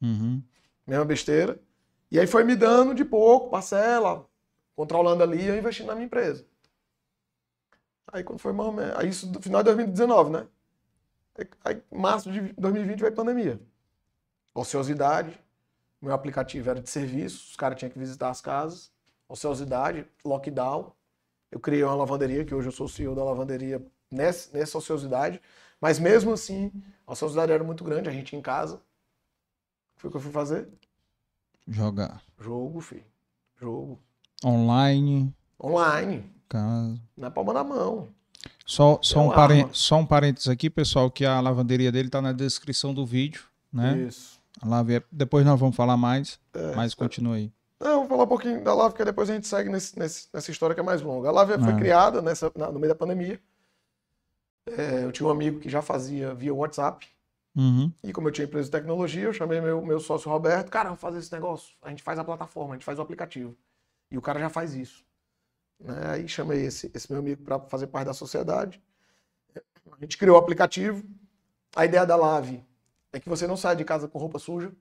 Uhum. 0.02 0.42
mesma 0.86 1.04
besteira. 1.04 1.58
E 2.10 2.20
aí 2.20 2.26
foi 2.26 2.44
me 2.44 2.54
dando 2.54 2.94
de 2.94 3.04
pouco, 3.04 3.48
parcela, 3.50 4.28
controlando 4.74 5.22
ali 5.22 5.46
eu 5.46 5.56
investindo 5.56 5.86
na 5.86 5.94
minha 5.94 6.06
empresa. 6.06 6.44
Aí 8.12 8.22
quando 8.22 8.40
foi 8.40 8.52
mais 8.52 8.68
ou 8.68 8.74
menos. 8.74 8.96
Aí 8.96 9.08
isso 9.08 9.30
no 9.32 9.40
final 9.40 9.62
de 9.62 9.66
2019, 9.66 10.30
né? 10.30 10.46
Aí, 11.64 11.82
março 11.90 12.30
de 12.30 12.40
2020 12.54 13.00
veio 13.00 13.14
pandemia. 13.14 13.60
Ociosidade. 14.54 15.38
Meu 16.00 16.12
aplicativo 16.12 16.68
era 16.70 16.80
de 16.80 16.90
serviço, 16.90 17.50
os 17.50 17.56
caras 17.56 17.78
tinham 17.78 17.90
que 17.90 17.98
visitar 17.98 18.28
as 18.30 18.40
casas. 18.40 18.92
Ociosidade, 19.28 20.06
lockdown. 20.24 20.92
Eu 21.50 21.60
criei 21.60 21.82
uma 21.82 21.94
lavanderia, 21.94 22.44
que 22.44 22.54
hoje 22.54 22.68
eu 22.68 22.72
sou 22.72 22.88
CEO 22.88 23.14
da 23.14 23.24
lavanderia 23.24 23.84
nessa, 24.10 24.56
nessa 24.56 24.78
ociosidade. 24.78 25.40
Mas 25.80 25.98
mesmo 25.98 26.32
assim, 26.32 26.72
a 27.06 27.12
ociosidade 27.12 27.52
era 27.52 27.62
muito 27.64 27.84
grande, 27.84 28.08
a 28.08 28.12
gente 28.12 28.34
em 28.36 28.40
casa. 28.42 28.80
Foi 29.96 30.08
o 30.08 30.10
que 30.10 30.16
eu 30.16 30.20
fui 30.20 30.32
fazer? 30.32 30.68
Jogar. 31.66 32.22
Jogo, 32.38 32.80
filho. 32.80 33.04
Jogo. 33.60 33.98
Online. 34.44 35.34
Online. 35.62 36.30
Casa. 36.48 37.00
Na 37.16 37.30
palma 37.30 37.52
da 37.54 37.64
mão. 37.64 38.08
Só, 38.64 38.98
só, 39.02 39.20
É 39.32 39.64
um 39.64 39.74
só 39.74 39.96
um 39.96 40.06
parênteses 40.06 40.48
aqui, 40.48 40.68
pessoal, 40.68 41.10
que 41.10 41.24
a 41.24 41.40
lavanderia 41.40 41.90
dele 41.90 42.08
tá 42.08 42.20
na 42.20 42.32
descrição 42.32 42.92
do 42.92 43.04
vídeo, 43.06 43.42
né? 43.72 43.98
Isso. 43.98 44.40
Lave- 44.64 45.04
Depois 45.10 45.44
nós 45.44 45.58
vamos 45.58 45.76
falar 45.76 45.96
mais, 45.96 46.38
É, 46.54 46.74
mas 46.74 46.94
continua 46.94 47.36
aí. 47.36 47.52
Não, 47.78 48.00
vou 48.00 48.08
falar 48.08 48.24
um 48.24 48.28
pouquinho 48.28 48.64
da 48.64 48.74
Lave, 48.74 48.90
porque 48.90 49.04
depois 49.04 49.28
a 49.28 49.34
gente 49.34 49.46
segue 49.46 49.68
nesse- 49.68 49.98
nesse- 49.98 50.28
nessa 50.32 50.50
história 50.50 50.74
que 50.74 50.80
é 50.80 50.84
mais 50.84 51.02
longa. 51.02 51.28
A 51.28 51.32
Lave 51.32 51.58
foi 51.62 51.72
Ah. 51.72 51.76
criada 51.76 52.22
nessa, 52.22 52.50
na- 52.56 52.72
no 52.72 52.78
meio 52.78 52.92
da 52.92 52.98
pandemia. 52.98 53.40
É, 54.66 55.04
eu 55.04 55.12
tinha 55.12 55.26
um 55.26 55.30
amigo 55.30 55.60
que 55.60 55.68
já 55.68 55.82
fazia 55.82 56.34
via 56.34 56.52
WhatsApp. 56.54 57.06
Uhum. 57.54 57.90
E 58.02 58.12
como 58.12 58.28
eu 58.28 58.32
tinha 58.32 58.44
empresa 58.46 58.64
de 58.66 58.70
tecnologia, 58.72 59.24
eu 59.24 59.32
chamei 59.32 59.60
meu, 59.60 59.80
meu 59.84 60.00
sócio 60.00 60.30
Roberto. 60.30 60.70
Cara, 60.70 60.88
vamos 60.88 61.00
fazer 61.00 61.18
esse 61.18 61.32
negócio. 61.32 61.74
A 61.82 61.88
gente 61.90 62.02
faz 62.02 62.18
a 62.18 62.24
plataforma, 62.24 62.74
a 62.74 62.76
gente 62.76 62.84
faz 62.84 62.98
o 62.98 63.02
aplicativo. 63.02 63.56
E 64.10 64.18
o 64.18 64.22
cara 64.22 64.38
já 64.40 64.48
faz 64.50 64.74
isso. 64.74 65.04
Né? 65.78 65.94
Aí 66.12 66.28
chamei 66.28 66.64
esse, 66.66 66.90
esse 66.94 67.10
meu 67.10 67.20
amigo 67.20 67.42
para 67.42 67.60
fazer 67.60 67.86
parte 67.86 68.06
da 68.06 68.12
sociedade. 68.14 68.82
A 69.54 70.00
gente 70.00 70.18
criou 70.18 70.36
o 70.36 70.38
aplicativo. 70.38 71.02
A 71.74 71.84
ideia 71.84 72.04
da 72.06 72.16
Lave 72.16 72.64
é 73.12 73.20
que 73.20 73.28
você 73.28 73.46
não 73.46 73.56
saia 73.56 73.76
de 73.76 73.84
casa 73.84 74.08
com 74.08 74.18
roupa 74.18 74.38
suja. 74.38 74.72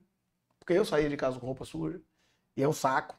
Porque 0.59 0.73
eu 0.73 0.83
saía 0.83 1.07
de 1.09 1.15
casa 1.15 1.39
com 1.39 1.45
roupa 1.45 1.63
suja. 1.63 2.01
E 2.55 2.63
é 2.63 2.67
um 2.67 2.73
saco. 2.73 3.15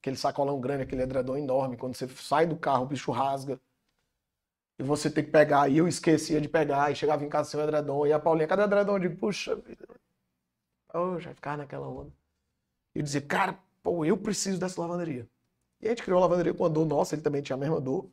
Aquele 0.00 0.16
sacolão 0.16 0.60
grande, 0.60 0.82
aquele 0.82 1.02
edredom 1.02 1.36
enorme. 1.36 1.76
Quando 1.76 1.96
você 1.96 2.08
sai 2.08 2.46
do 2.46 2.56
carro, 2.56 2.84
o 2.84 2.86
bicho 2.86 3.12
rasga. 3.12 3.60
E 4.78 4.82
você 4.82 5.10
tem 5.10 5.24
que 5.24 5.30
pegar. 5.30 5.68
E 5.68 5.78
eu 5.78 5.86
esquecia 5.86 6.40
de 6.40 6.48
pegar. 6.48 6.90
E 6.90 6.96
chegava 6.96 7.24
em 7.24 7.28
casa 7.28 7.50
sem 7.50 7.60
o 7.60 7.62
edredom. 7.62 8.06
E 8.06 8.12
a 8.12 8.18
Paulinha, 8.18 8.48
cadê 8.48 8.62
o 8.62 8.64
edredom? 8.66 8.94
Eu 8.94 8.98
digo, 8.98 9.16
puxa 9.16 9.54
vida. 9.56 9.86
Oh, 10.94 11.18
já 11.18 11.34
ficava 11.34 11.58
naquela 11.58 11.88
onda. 11.88 12.12
E 12.94 12.98
eu 12.98 13.02
dizia, 13.02 13.22
cara, 13.22 13.58
pô, 13.82 14.04
eu 14.04 14.16
preciso 14.16 14.58
dessa 14.58 14.80
lavanderia. 14.80 15.28
E 15.80 15.86
a 15.86 15.90
gente 15.90 16.02
criou 16.02 16.18
uma 16.20 16.26
lavanderia 16.26 16.54
com 16.54 16.64
a 16.64 16.68
dor 16.68 16.86
nossa, 16.86 17.14
ele 17.14 17.22
também 17.22 17.42
tinha 17.42 17.56
a 17.56 17.58
mesma 17.58 17.80
dor. 17.80 18.08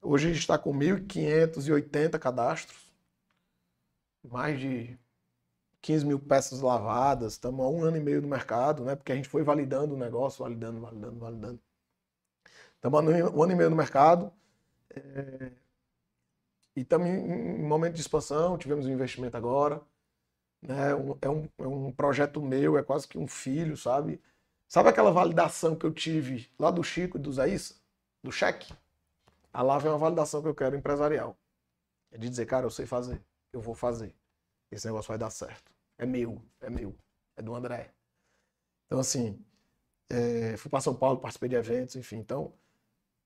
Hoje 0.00 0.28
a 0.28 0.32
gente 0.32 0.40
está 0.40 0.58
com 0.58 0.72
1.580 0.72 2.18
cadastros. 2.18 2.92
Mais 4.24 4.58
de 4.58 4.98
15 5.82 6.06
mil 6.06 6.18
peças 6.20 6.60
lavadas. 6.62 7.34
Estamos 7.34 7.64
há 7.66 7.68
um 7.68 7.84
ano 7.84 7.96
e 7.98 8.00
meio 8.00 8.22
no 8.22 8.28
mercado, 8.28 8.84
né? 8.84 8.96
Porque 8.96 9.12
a 9.12 9.16
gente 9.16 9.28
foi 9.28 9.42
validando 9.44 9.94
o 9.94 9.98
negócio, 9.98 10.44
validando, 10.44 10.80
validando, 10.80 11.18
validando. 11.20 11.60
Estamos 12.76 12.98
há 13.00 13.02
um 13.36 13.42
ano 13.42 13.52
e 13.52 13.56
meio 13.56 13.70
no 13.70 13.76
mercado. 13.76 14.32
É, 14.90 15.52
E 16.76 16.80
estamos 16.80 17.06
em, 17.08 17.12
em 17.12 17.62
momento 17.62 17.94
de 17.94 18.00
expansão, 18.00 18.56
tivemos 18.58 18.86
um 18.86 18.90
investimento 18.92 19.36
agora. 19.36 19.80
Né? 20.62 20.94
Um- 20.94 21.18
é, 21.22 21.30
um, 21.30 21.48
é 21.58 21.68
um 21.68 21.92
projeto 21.92 22.42
meu, 22.42 22.78
é 22.78 22.84
quase 22.84 23.08
que 23.08 23.18
um 23.18 23.28
filho, 23.28 23.76
sabe? 23.76 24.22
Sabe 24.68 24.88
aquela 24.90 25.12
validação 25.12 25.76
que 25.76 25.86
eu 25.86 25.92
tive 25.94 26.50
lá 26.58 26.70
do 26.70 26.84
Chico 26.84 27.18
e 27.18 27.20
do 27.20 27.32
Zaíssa? 27.32 27.76
Do 28.24 28.32
cheque? 28.32 28.74
A 29.52 29.62
Lava 29.62 29.88
é 29.88 29.92
uma 29.92 29.98
validação 29.98 30.42
que 30.42 30.48
eu 30.48 30.56
quero 30.56 30.76
empresarial. 30.76 31.36
É 32.12 32.18
de 32.18 32.30
dizer, 32.30 32.46
cara, 32.46 32.66
eu 32.66 32.70
sei 32.70 32.86
fazer, 32.86 33.22
eu 33.52 33.60
vou 33.60 33.74
fazer. 33.74 34.14
Esse 34.72 34.86
negócio 34.86 35.08
vai 35.10 35.18
dar 35.18 35.30
certo. 35.30 35.71
É 36.02 36.06
meu, 36.06 36.42
é 36.60 36.68
meu, 36.68 36.96
é 37.36 37.42
do 37.42 37.54
André. 37.54 37.94
Então, 38.86 38.98
assim, 38.98 39.38
é, 40.10 40.56
fui 40.56 40.68
para 40.68 40.80
São 40.80 40.92
Paulo, 40.92 41.20
participei 41.20 41.48
de 41.48 41.54
eventos, 41.54 41.94
enfim. 41.94 42.16
Então, 42.16 42.52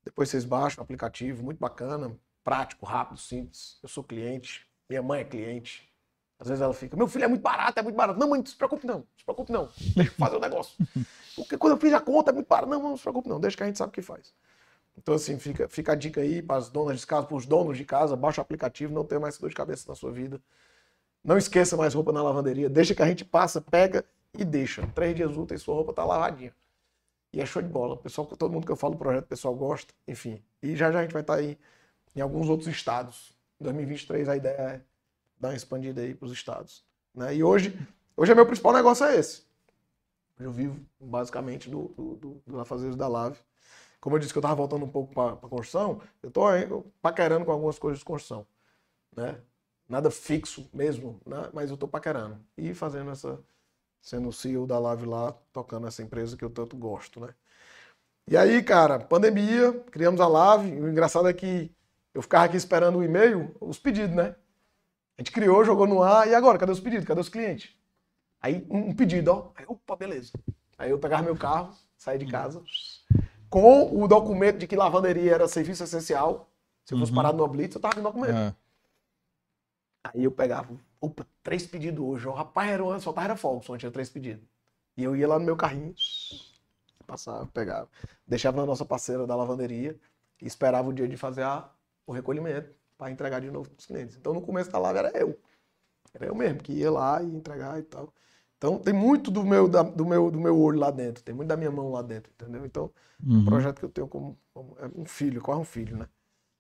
depois 0.04 0.28
vocês 0.28 0.44
baixam 0.44 0.82
o 0.82 0.84
aplicativo, 0.84 1.42
muito 1.42 1.58
bacana, 1.58 2.14
prático, 2.44 2.84
rápido, 2.84 3.18
simples. 3.18 3.78
Eu 3.82 3.88
sou 3.88 4.04
cliente, 4.04 4.68
minha 4.90 5.02
mãe 5.02 5.22
é 5.22 5.24
cliente. 5.24 5.90
Às 6.38 6.48
vezes 6.48 6.60
ela 6.60 6.74
fica, 6.74 6.94
meu 6.98 7.08
filho 7.08 7.24
é 7.24 7.28
muito 7.28 7.40
barato, 7.40 7.80
é 7.80 7.82
muito 7.82 7.96
barato. 7.96 8.20
Não, 8.20 8.28
mãe, 8.28 8.40
não 8.40 8.46
se 8.46 8.54
preocupe 8.54 8.86
não, 8.86 8.98
não 8.98 9.06
se 9.16 9.24
preocupe 9.24 9.50
não. 9.50 9.70
Deixa 9.96 10.10
eu 10.10 10.16
fazer 10.16 10.36
o 10.36 10.40
negócio. 10.40 10.76
Porque 11.34 11.56
quando 11.56 11.72
eu 11.72 11.80
fiz 11.80 11.94
a 11.94 12.00
conta 12.00 12.30
é 12.30 12.34
muito 12.34 12.46
barato. 12.46 12.68
Não, 12.68 12.82
não 12.82 12.94
se 12.98 13.02
preocupe 13.04 13.26
não, 13.26 13.40
deixa 13.40 13.56
que 13.56 13.62
a 13.62 13.66
gente 13.66 13.78
sabe 13.78 13.88
o 13.88 13.92
que 13.92 14.02
faz. 14.02 14.34
Então, 14.98 15.14
assim, 15.14 15.38
fica, 15.38 15.66
fica 15.66 15.92
a 15.92 15.94
dica 15.94 16.20
aí 16.20 16.42
para 16.42 16.56
as 16.56 16.68
donas 16.68 17.00
de 17.00 17.06
casa, 17.06 17.26
para 17.26 17.36
os 17.38 17.46
donos 17.46 17.78
de 17.78 17.86
casa, 17.86 18.14
baixa 18.14 18.38
o 18.38 18.42
aplicativo, 18.42 18.92
não 18.92 19.02
tenha 19.02 19.18
mais 19.18 19.38
dor 19.38 19.48
de 19.48 19.56
cabeça 19.56 19.88
na 19.88 19.94
sua 19.94 20.12
vida. 20.12 20.38
Não 21.26 21.36
esqueça 21.36 21.76
mais 21.76 21.92
roupa 21.92 22.12
na 22.12 22.22
lavanderia, 22.22 22.68
deixa 22.70 22.94
que 22.94 23.02
a 23.02 23.06
gente 23.06 23.24
passa, 23.24 23.60
pega 23.60 24.04
e 24.32 24.44
deixa. 24.44 24.86
Três 24.94 25.12
dias 25.16 25.36
úteis, 25.36 25.60
sua 25.60 25.74
roupa 25.74 25.92
tá 25.92 26.04
lavadinha. 26.04 26.54
E 27.32 27.40
é 27.40 27.44
show 27.44 27.60
de 27.60 27.68
bola. 27.68 27.96
Pessoal, 27.96 28.28
todo 28.28 28.52
mundo 28.52 28.64
que 28.64 28.70
eu 28.70 28.76
falo 28.76 28.94
do 28.94 28.98
projeto, 28.98 29.24
o 29.24 29.26
pessoal 29.26 29.52
gosta, 29.52 29.92
enfim. 30.06 30.40
E 30.62 30.76
já 30.76 30.92
já 30.92 31.00
a 31.00 31.02
gente 31.02 31.12
vai 31.12 31.22
estar 31.22 31.34
aí 31.34 31.58
em 32.14 32.20
alguns 32.20 32.48
outros 32.48 32.68
estados. 32.68 33.36
Em 33.60 33.64
2023 33.64 34.28
a 34.28 34.36
ideia 34.36 34.54
é 34.54 34.80
dar 35.36 35.48
uma 35.48 35.56
expandida 35.56 36.00
aí 36.00 36.14
para 36.14 36.26
os 36.26 36.32
estados. 36.32 36.84
Né? 37.12 37.34
E 37.34 37.42
hoje, 37.42 37.76
hoje 38.16 38.30
é 38.30 38.34
meu 38.36 38.46
principal 38.46 38.72
negócio 38.72 39.04
é 39.04 39.16
esse. 39.16 39.42
Eu 40.38 40.52
vivo 40.52 40.78
basicamente 41.00 41.68
do, 41.68 41.88
do, 41.88 42.14
do, 42.14 42.42
do 42.46 42.56
Lafazeiros 42.56 42.94
da 42.94 43.08
Lave. 43.08 43.40
Como 44.00 44.14
eu 44.14 44.20
disse 44.20 44.32
que 44.32 44.38
eu 44.38 44.40
estava 44.40 44.54
voltando 44.54 44.84
um 44.84 44.88
pouco 44.88 45.12
para 45.12 45.32
a 45.32 45.48
construção, 45.48 46.00
eu 46.22 46.28
estou 46.28 46.86
paquerando 47.02 47.44
com 47.44 47.50
algumas 47.50 47.80
coisas 47.80 47.98
de 47.98 48.04
construção. 48.04 48.46
Né? 49.16 49.36
Nada 49.88 50.10
fixo 50.10 50.68
mesmo, 50.74 51.20
né? 51.24 51.48
mas 51.52 51.70
eu 51.70 51.74
estou 51.74 51.88
paquerando. 51.88 52.38
E 52.56 52.74
fazendo 52.74 53.10
essa, 53.10 53.38
sendo 54.00 54.28
o 54.28 54.32
CEO 54.32 54.66
da 54.66 54.78
Lave 54.78 55.06
lá, 55.06 55.32
tocando 55.52 55.86
essa 55.86 56.02
empresa 56.02 56.36
que 56.36 56.44
eu 56.44 56.50
tanto 56.50 56.76
gosto, 56.76 57.20
né? 57.20 57.28
E 58.28 58.36
aí, 58.36 58.62
cara, 58.62 58.98
pandemia, 58.98 59.72
criamos 59.92 60.20
a 60.20 60.26
Lave. 60.26 60.68
E 60.70 60.80
o 60.80 60.88
engraçado 60.88 61.28
é 61.28 61.32
que 61.32 61.70
eu 62.12 62.20
ficava 62.22 62.44
aqui 62.46 62.56
esperando 62.56 62.98
o 62.98 63.04
e-mail, 63.04 63.54
os 63.60 63.78
pedidos, 63.78 64.16
né? 64.16 64.34
A 65.16 65.22
gente 65.22 65.30
criou, 65.30 65.64
jogou 65.64 65.86
no 65.86 66.02
ar, 66.02 66.26
e 66.28 66.34
agora? 66.34 66.58
Cadê 66.58 66.72
os 66.72 66.80
pedidos? 66.80 67.06
Cadê 67.06 67.20
os 67.20 67.28
clientes? 67.28 67.74
Aí, 68.40 68.66
um 68.68 68.88
um 68.90 68.94
pedido, 68.94 69.30
ó. 69.30 69.50
Aí, 69.54 69.64
opa, 69.68 69.94
beleza. 69.96 70.32
Aí 70.76 70.90
eu 70.90 70.98
pegava 70.98 71.22
meu 71.22 71.36
carro, 71.36 71.72
saía 71.96 72.18
de 72.18 72.26
casa, 72.26 72.62
com 73.48 74.02
o 74.02 74.06
documento 74.08 74.58
de 74.58 74.66
que 74.66 74.76
lavanderia 74.76 75.32
era 75.34 75.48
serviço 75.48 75.84
essencial. 75.84 76.50
Se 76.84 76.94
eu 76.94 76.98
fosse 76.98 77.12
Uhum. 77.12 77.16
parado 77.16 77.38
no 77.38 77.48
Blitz, 77.48 77.74
eu 77.76 77.80
tava 77.80 77.94
com 77.94 78.00
o 78.00 78.04
documento. 78.04 78.36
É. 78.36 78.54
Aí 80.14 80.24
eu 80.24 80.30
pegava, 80.30 80.74
opa, 81.00 81.26
três 81.42 81.66
pedidos 81.66 82.04
hoje. 82.04 82.26
O 82.28 82.32
rapaz 82.32 82.70
era 82.70 83.00
só 83.00 83.12
tava 83.12 83.26
era 83.26 83.36
folga, 83.36 83.64
só 83.64 83.76
tinha 83.76 83.90
três 83.90 84.10
pedidos. 84.10 84.44
E 84.96 85.04
eu 85.04 85.14
ia 85.16 85.28
lá 85.28 85.38
no 85.38 85.44
meu 85.44 85.56
carrinho, 85.56 85.94
passava, 87.06 87.46
pegava, 87.46 87.88
deixava 88.26 88.56
na 88.56 88.66
nossa 88.66 88.84
parceira 88.84 89.26
da 89.26 89.36
lavanderia 89.36 89.98
e 90.40 90.46
esperava 90.46 90.88
o 90.88 90.92
dia 90.92 91.06
de 91.08 91.16
fazer 91.16 91.42
a- 91.42 91.68
o 92.06 92.12
recolhimento 92.12 92.70
para 92.98 93.10
entregar 93.10 93.40
de 93.40 93.50
novo 93.50 93.68
para 93.70 93.78
os 93.78 93.86
clientes. 93.86 94.16
Então 94.16 94.32
no 94.34 94.40
começo 94.40 94.70
da 94.70 94.78
live 94.78 94.98
era 94.98 95.18
eu. 95.18 95.38
Era 96.14 96.26
eu 96.26 96.34
mesmo 96.34 96.60
que 96.62 96.72
ia 96.72 96.90
lá 96.90 97.22
e 97.22 97.26
entregar 97.26 97.78
e 97.78 97.82
tal. 97.82 98.12
Então 98.56 98.78
tem 98.78 98.94
muito 98.94 99.30
do 99.30 99.44
meu, 99.44 99.68
da- 99.68 99.82
do 99.82 100.06
meu, 100.06 100.30
do 100.30 100.40
meu 100.40 100.58
olho 100.58 100.78
lá 100.78 100.90
dentro, 100.90 101.22
tem 101.22 101.34
muito 101.34 101.48
da 101.48 101.56
minha 101.56 101.70
mão 101.70 101.92
lá 101.92 102.02
dentro, 102.02 102.32
entendeu? 102.32 102.64
Então, 102.64 102.90
é 103.20 103.32
um 103.32 103.36
Uhum. 103.38 103.44
projeto 103.44 103.78
que 103.78 103.84
eu 103.84 103.90
tenho 103.90 104.08
como, 104.08 104.38
como- 104.54 104.76
é 104.80 104.86
um 104.98 105.04
filho, 105.04 105.42
quase 105.42 105.60
um 105.60 105.64
filho, 105.64 105.96
né? 105.98 106.08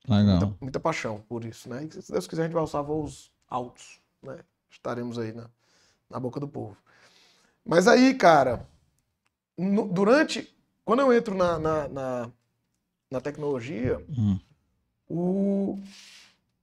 Legal. 0.08 0.38
muita, 0.40 0.56
muita 0.60 0.80
paixão 0.80 1.20
por 1.28 1.44
isso, 1.44 1.68
né? 1.68 1.84
E 1.84 2.02
se 2.02 2.12
Deus 2.12 2.26
quiser, 2.26 2.42
a 2.42 2.44
gente 2.44 2.52
vai 2.54 2.60
alçar 2.60 2.82
voos 2.84 3.32
altos, 3.48 4.00
né? 4.22 4.38
Estaremos 4.70 5.18
aí 5.18 5.32
na, 5.32 5.48
na 6.10 6.18
boca 6.20 6.38
do 6.40 6.48
povo. 6.48 6.76
Mas 7.64 7.88
aí, 7.88 8.14
cara, 8.14 8.66
no- 9.56 9.88
durante. 9.88 10.52
Quando 10.84 11.00
eu 11.00 11.12
entro 11.12 11.34
na, 11.34 11.58
na, 11.58 11.88
na, 11.88 12.30
na 13.10 13.20
tecnologia, 13.20 13.98
Hum. 14.08 14.38
o, 15.08 15.78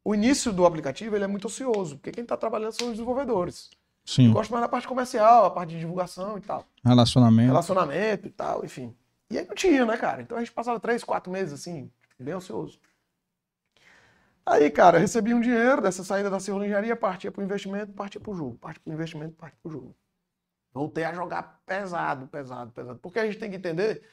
o 0.03 0.15
início 0.15 0.53
do 0.53 0.65
aplicativo 0.65 1.15
ele 1.15 1.23
é 1.25 1.27
muito 1.27 1.45
ocioso, 1.47 1.95
porque 1.97 2.11
quem 2.11 2.23
está 2.23 2.37
trabalhando 2.37 2.71
são 2.73 2.87
os 2.87 2.93
desenvolvedores. 2.93 3.69
Eu 3.73 3.79
Sim. 4.05 4.31
gosto 4.31 4.51
mais 4.51 4.61
da 4.63 4.69
parte 4.69 4.87
comercial, 4.87 5.45
a 5.45 5.51
parte 5.51 5.71
de 5.71 5.79
divulgação 5.79 6.37
e 6.37 6.41
tal. 6.41 6.65
Relacionamento. 6.83 7.47
Relacionamento 7.47 8.27
e 8.27 8.31
tal, 8.31 8.63
enfim. 8.65 8.95
E 9.29 9.37
aí 9.37 9.45
não 9.45 9.55
tinha, 9.55 9.85
né, 9.85 9.97
cara? 9.97 10.21
Então 10.21 10.37
a 10.37 10.41
gente 10.41 10.51
passava 10.51 10.79
três, 10.79 11.03
quatro 11.03 11.31
meses 11.31 11.53
assim, 11.53 11.89
bem 12.19 12.33
ocioso. 12.33 12.79
Aí, 14.45 14.69
cara, 14.69 14.97
recebi 14.97 15.33
um 15.33 15.39
dinheiro 15.39 15.81
dessa 15.81 16.03
saída 16.03 16.29
da 16.29 16.37
Engenharia, 16.37 16.95
partia 16.95 17.31
pro 17.31 17.43
investimento, 17.43 17.93
partia 17.93 18.19
pro 18.19 18.35
jogo. 18.35 18.57
Partia 18.57 18.81
pro 18.83 18.93
investimento, 18.93 19.35
partia 19.35 19.57
pro 19.61 19.71
jogo. 19.71 19.95
Voltei 20.73 21.05
a 21.05 21.13
jogar 21.13 21.61
pesado, 21.65 22.27
pesado, 22.27 22.71
pesado. 22.71 22.99
Porque 22.99 23.19
a 23.19 23.25
gente 23.25 23.39
tem 23.39 23.49
que 23.49 23.55
entender 23.55 24.03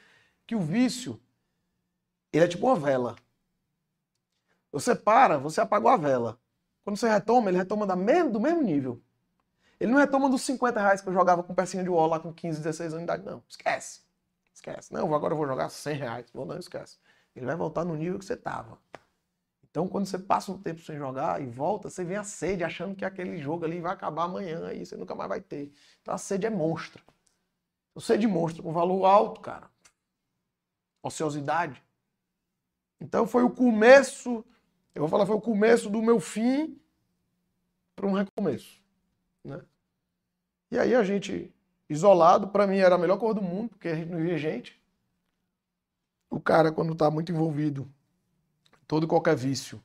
que 0.47 0.55
o 0.55 0.61
vício, 0.61 1.19
ele 2.31 2.45
é 2.45 2.47
tipo 2.47 2.65
uma 2.65 2.75
vela. 2.75 3.15
Você 4.71 4.95
para, 4.95 5.37
você 5.37 5.59
apagou 5.59 5.91
a 5.91 5.97
vela. 5.97 6.39
Quando 6.83 6.97
você 6.97 7.09
retoma, 7.09 7.49
ele 7.49 7.57
retoma 7.57 7.85
da 7.85 7.95
mesmo, 7.95 8.31
do 8.31 8.39
mesmo 8.39 8.61
nível. 8.61 9.01
Ele 9.79 9.91
não 9.91 9.99
retoma 9.99 10.29
dos 10.29 10.43
50 10.43 10.79
reais 10.79 11.01
que 11.01 11.09
eu 11.09 11.13
jogava 11.13 11.43
com 11.43 11.53
pecinha 11.53 11.83
de 11.83 11.89
wall 11.89 12.07
lá 12.07 12.19
com 12.19 12.31
15, 12.31 12.59
16 12.59 12.93
anos 12.93 12.99
de 12.99 13.03
idade, 13.03 13.25
não. 13.25 13.43
Esquece. 13.49 14.01
Esquece. 14.53 14.93
Não, 14.93 15.13
agora 15.13 15.33
eu 15.33 15.37
vou 15.37 15.47
jogar 15.47 15.69
100 15.69 15.95
reais. 15.95 16.25
Vou, 16.31 16.45
não, 16.45 16.57
esquece. 16.57 16.97
Ele 17.35 17.45
vai 17.45 17.55
voltar 17.55 17.83
no 17.83 17.95
nível 17.95 18.19
que 18.19 18.25
você 18.25 18.37
tava. 18.37 18.77
Então, 19.71 19.87
quando 19.87 20.05
você 20.05 20.19
passa 20.19 20.51
um 20.51 20.61
tempo 20.61 20.81
sem 20.81 20.97
jogar 20.97 21.41
e 21.41 21.45
volta, 21.45 21.89
você 21.89 22.03
vem 22.03 22.17
a 22.17 22.25
sede 22.25 22.61
achando 22.61 22.93
que 22.93 23.05
aquele 23.05 23.37
jogo 23.37 23.63
ali 23.63 23.79
vai 23.79 23.93
acabar 23.93 24.25
amanhã 24.25 24.67
aí, 24.67 24.85
você 24.85 24.97
nunca 24.97 25.15
mais 25.15 25.29
vai 25.29 25.39
ter. 25.39 25.71
Então, 26.01 26.13
a 26.13 26.17
sede 26.17 26.45
é 26.45 26.49
monstra. 26.49 27.01
A 27.95 28.01
sede 28.01 28.27
monstra 28.27 28.61
com 28.61 28.73
valor 28.73 29.05
alto, 29.05 29.39
cara. 29.39 29.71
Ociosidade. 31.01 31.81
Então, 32.99 33.25
foi 33.25 33.43
o 33.43 33.49
começo, 33.49 34.43
eu 34.93 34.99
vou 35.03 35.07
falar, 35.07 35.25
foi 35.25 35.37
o 35.37 35.41
começo 35.41 35.89
do 35.89 36.01
meu 36.01 36.19
fim 36.19 36.77
para 37.95 38.05
um 38.05 38.11
recomeço. 38.11 38.77
Né? 39.41 39.61
E 40.69 40.77
aí 40.77 40.93
a 40.93 41.01
gente, 41.01 41.49
isolado, 41.89 42.49
para 42.49 42.67
mim 42.67 42.77
era 42.77 42.95
a 42.95 42.97
melhor 42.97 43.17
cor 43.17 43.33
do 43.33 43.41
mundo, 43.41 43.69
porque 43.69 43.87
a 43.87 43.95
gente 43.95 44.09
não 44.09 44.19
via 44.19 44.37
gente. 44.37 44.81
O 46.29 46.41
cara, 46.41 46.73
quando 46.73 46.91
está 46.91 47.09
muito 47.09 47.31
envolvido 47.31 47.89
todo 48.91 49.05
e 49.05 49.07
qualquer 49.07 49.37
vício, 49.37 49.81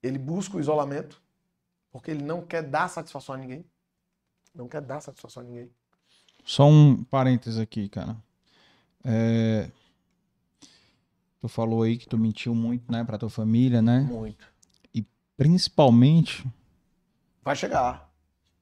ele 0.00 0.16
busca 0.16 0.56
o 0.56 0.60
isolamento, 0.60 1.20
porque 1.90 2.12
ele 2.12 2.22
não 2.22 2.42
quer 2.42 2.62
dar 2.62 2.86
satisfação 2.86 3.34
a 3.34 3.38
ninguém. 3.38 3.64
Não 4.54 4.68
quer 4.68 4.80
dar 4.80 5.00
satisfação 5.00 5.42
a 5.42 5.46
ninguém. 5.46 5.68
Só 6.44 6.68
um 6.68 7.02
parênteses 7.02 7.58
aqui, 7.58 7.88
cara. 7.88 8.16
É... 9.02 9.68
Tu 11.40 11.48
falou 11.48 11.82
aí 11.82 11.98
que 11.98 12.08
tu 12.08 12.16
mentiu 12.16 12.54
muito, 12.54 12.92
né, 12.92 13.02
pra 13.02 13.18
tua 13.18 13.28
família, 13.28 13.82
né? 13.82 13.98
Muito. 13.98 14.46
E 14.94 15.04
principalmente. 15.36 16.46
Vai 17.42 17.56
chegar. 17.56 18.12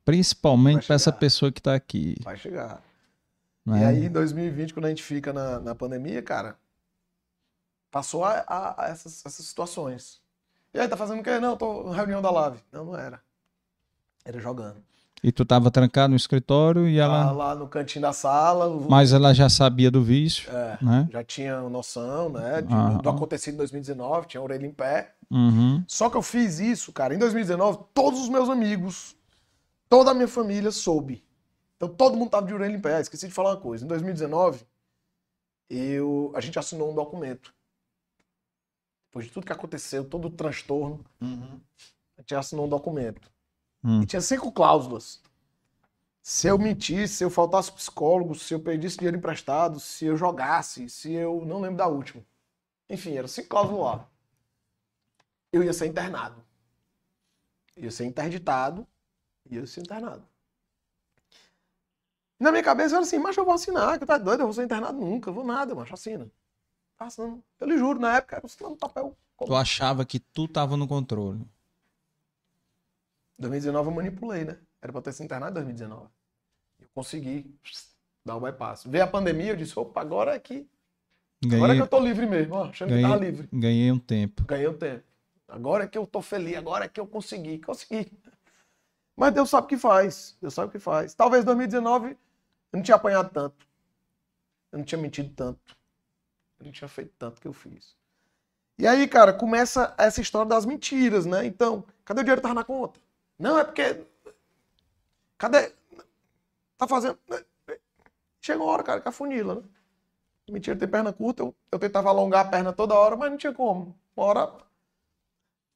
Principalmente 0.03 0.87
para 0.87 0.97
essa 0.97 1.13
pessoa 1.13 1.53
que 1.53 1.61
tá 1.61 1.75
aqui. 1.75 2.17
Vai 2.23 2.39
chegar. 2.39 2.83
Né? 3.67 3.83
E 3.83 3.85
aí, 3.85 4.05
em 4.07 4.11
2020, 4.11 4.73
quando 4.73 4.87
a 4.87 4.89
gente 4.89 5.03
fica 5.03 5.31
na, 5.31 5.61
na 5.61 5.75
pandemia, 5.75 6.23
cara, 6.23 6.57
passou 7.91 8.25
a, 8.25 8.45
a, 8.47 8.85
a 8.85 8.89
essas, 8.89 9.25
essas, 9.25 9.47
situações. 9.47 10.21
E 10.73 10.79
aí, 10.79 10.89
tá 10.89 10.97
fazendo 10.97 11.21
o 11.21 11.23
quê? 11.23 11.39
Não, 11.39 11.57
tô 11.57 11.85
na 11.85 11.95
reunião 11.95 12.21
da 12.21 12.31
Live. 12.31 12.59
Não, 12.73 12.85
não 12.85 12.97
era. 12.97 13.21
Era 14.25 14.39
jogando. 14.39 14.83
E 15.23 15.33
tu 15.33 15.45
tava 15.45 15.71
trancado 15.71 16.11
no 16.11 16.17
escritório 16.17 16.87
e 16.87 16.99
ela. 16.99 17.25
Tava 17.25 17.33
lá 17.33 17.55
no 17.55 17.67
cantinho 17.67 18.03
da 18.03 18.13
sala. 18.13 18.69
Mas 18.89 19.13
ela 19.13 19.35
já 19.35 19.49
sabia 19.49 19.91
do 19.91 20.03
vício. 20.03 20.49
É, 20.51 20.79
né? 20.81 21.09
Já 21.11 21.25
tinha 21.25 21.61
noção, 21.63 22.29
né? 22.31 22.63
De, 22.63 22.73
Ah. 22.73 23.01
Do 23.03 23.09
acontecido 23.11 23.55
em 23.55 23.59
2019, 23.59 24.29
tinha 24.29 24.41
a 24.41 24.45
orelha 24.45 24.67
em 24.67 24.71
pé. 24.71 25.15
Uhum. 25.31 25.83
Só 25.87 26.09
que 26.09 26.17
eu 26.17 26.23
fiz 26.23 26.59
isso, 26.59 26.93
cara, 26.93 27.15
em 27.15 27.19
2019, 27.19 27.81
todos 27.93 28.21
os 28.21 28.29
meus 28.29 28.49
amigos, 28.49 29.17
toda 29.89 30.13
a 30.13 30.15
minha 30.15 30.29
família 30.29 30.71
soube. 30.71 31.25
Então 31.77 31.89
todo 31.89 32.17
mundo 32.17 32.31
tava 32.31 32.47
de 32.47 32.55
orelha 32.55 32.75
em 32.75 32.81
pé. 32.81 32.97
Ah, 32.97 33.01
Esqueci 33.01 33.27
de 33.27 33.35
falar 33.35 33.51
uma 33.51 33.61
coisa. 33.61 33.85
Em 33.85 33.89
2019, 33.89 34.65
eu, 35.69 36.33
a 36.35 36.41
gente 36.41 36.59
assinou 36.59 36.91
um 36.91 36.95
documento. 36.95 37.53
Depois 39.09 39.27
de 39.27 39.33
tudo 39.33 39.47
que 39.47 39.53
aconteceu, 39.53 40.05
todo 40.05 40.29
o 40.29 40.31
transtorno, 40.31 41.05
a 42.17 42.21
gente 42.21 42.35
assinou 42.35 42.67
um 42.67 42.69
documento. 42.69 43.31
Hum. 43.83 44.03
E 44.03 44.07
tinha 44.07 44.21
cinco 44.21 44.53
cláusulas. 44.53 45.21
Se 46.23 46.47
eu 46.47 46.59
mentisse, 46.59 47.15
se 47.15 47.25
eu 47.25 47.31
faltasse 47.31 47.73
psicólogo, 47.73 48.35
se 48.35 48.53
eu 48.53 48.61
perdisse 48.61 48.99
dinheiro 48.99 49.17
emprestado, 49.17 49.81
se 49.81 50.05
eu 50.05 50.17
jogasse, 50.17 50.89
se 50.91 51.13
eu. 51.13 51.45
Não 51.47 51.61
lembro 51.61 51.79
da 51.79 51.87
última. 51.87 52.23
Enfim, 52.89 53.17
eram 53.17 53.29
cinco 53.29 53.49
cláusulas 53.49 53.81
lá. 53.81 54.09
Eu 55.53 55.63
ia 55.65 55.73
ser 55.73 55.87
internado. 55.87 56.45
Ia 57.77 57.91
ser 57.91 58.05
interditado 58.05 58.87
ia 59.51 59.67
ser 59.67 59.81
internado. 59.81 60.27
Na 62.39 62.53
minha 62.53 62.63
cabeça 62.63 62.95
era 62.95 63.03
assim, 63.03 63.19
mas 63.19 63.37
eu 63.37 63.45
vou 63.45 63.55
assinar, 63.55 63.99
que 63.99 64.07
tá 64.07 64.17
doido, 64.17 64.41
eu 64.41 64.47
vou 64.47 64.53
ser 64.53 64.65
internado 64.65 64.99
nunca, 65.01 65.31
eu 65.31 65.35
vou 65.35 65.45
nada, 65.45 65.75
macho, 65.75 65.95
assina. 65.95 66.31
Tá 66.99 67.07
assinando. 67.07 67.43
Eu 67.61 67.69
lhe 67.69 67.79
juro, 67.79 68.01
na 68.01 68.17
época, 68.17 68.37
era 68.37 68.47
assinando 68.47 68.77
papel. 68.77 69.17
Tu 69.47 69.55
achava 69.55 70.05
que 70.05 70.19
tu 70.19 70.49
tava 70.49 70.77
no 70.77 70.89
controle. 70.89 71.47
2019 73.39 73.89
eu 73.89 73.95
manipulei, 73.95 74.45
né? 74.45 74.59
Era 74.83 74.93
pra 74.93 75.01
ter 75.01 75.13
se 75.13 75.23
internado 75.23 75.61
em 75.61 75.65
2019. 75.65 76.09
Eu 76.81 76.89
consegui 76.93 77.55
dar 78.25 78.37
o 78.37 78.41
bypass. 78.41 78.85
Veio 78.85 79.05
a 79.05 79.07
pandemia, 79.07 79.53
eu 79.53 79.57
disse, 79.57 79.79
opa, 79.79 80.01
agora 80.01 80.35
é 80.35 80.39
que. 80.41 80.69
Agora 81.45 81.57
é 81.57 81.61
Ganhei, 81.61 81.77
que 81.77 81.83
eu 81.83 81.89
tô 81.89 82.01
livre 82.01 82.27
mesmo, 82.27 82.55
ó, 82.57 82.65
achando 82.65 82.89
que 82.93 83.01
tava 83.01 83.17
ganhei, 83.17 83.31
livre. 83.31 83.49
ganhei 83.53 83.93
um 83.93 83.99
tempo. 83.99 84.45
Ganhei 84.45 84.67
o 84.67 84.77
tempo. 84.77 85.05
Agora 85.47 85.85
é 85.85 85.87
que 85.87 85.97
eu 85.97 86.05
tô 86.05 86.21
feliz, 86.21 86.57
agora 86.57 86.87
é 86.87 86.89
que 86.89 86.99
eu 86.99 87.07
consegui. 87.07 87.59
Consegui. 87.61 88.11
Mas 89.17 89.33
Deus 89.33 89.49
sabe 89.49 89.67
o 89.67 89.69
que 89.69 89.79
faz. 89.79 90.37
Deus 90.43 90.53
sabe 90.53 90.69
o 90.69 90.73
que 90.73 90.81
faz. 90.81 91.15
Talvez 91.15 91.45
2019 91.45 92.11
eu 92.11 92.17
não 92.73 92.83
tinha 92.83 92.97
apanhado 92.97 93.31
tanto. 93.31 93.67
Eu 94.73 94.79
não 94.79 94.85
tinha 94.85 95.01
mentido 95.01 95.33
tanto. 95.35 95.78
Eu 96.59 96.67
não 96.67 96.73
tinha 96.73 96.89
feito 96.89 97.13
tanto 97.19 97.41
que 97.41 97.49
eu 97.49 97.53
fiz. 97.53 97.97
E 98.79 98.87
aí, 98.87 99.09
cara, 99.09 99.33
começa 99.33 99.95
essa 99.99 100.21
história 100.21 100.49
das 100.49 100.65
mentiras, 100.67 101.27
né? 101.27 101.45
Então, 101.47 101.85
cadê 102.05 102.21
o 102.21 102.25
dinheiro 102.25 102.41
que 102.41 102.43
tava 102.43 102.55
na 102.55 102.65
conta? 102.65 103.01
Não, 103.39 103.59
é 103.59 103.65
porque. 103.65 104.05
Cadê? 105.39 105.73
Tá 106.77 106.87
fazendo. 106.89 107.19
Chega 108.41 108.63
uma 108.63 108.71
hora, 108.73 108.83
cara, 108.83 109.01
que 109.01 109.09
afunila, 109.09 109.57
né? 109.57 109.63
Mentira, 110.51 110.77
tem 110.77 110.89
perna 110.89 111.13
curta. 111.13 111.43
Eu, 111.43 111.55
eu 111.73 111.79
tentava 111.79 112.09
alongar 112.09 112.47
a 112.47 112.49
perna 112.49 112.73
toda 112.73 112.95
hora, 112.95 113.17
mas 113.17 113.31
não 113.31 113.39
tinha 113.39 113.53
como. 113.53 113.97
Uma 114.17 114.27
hora. 114.27 114.53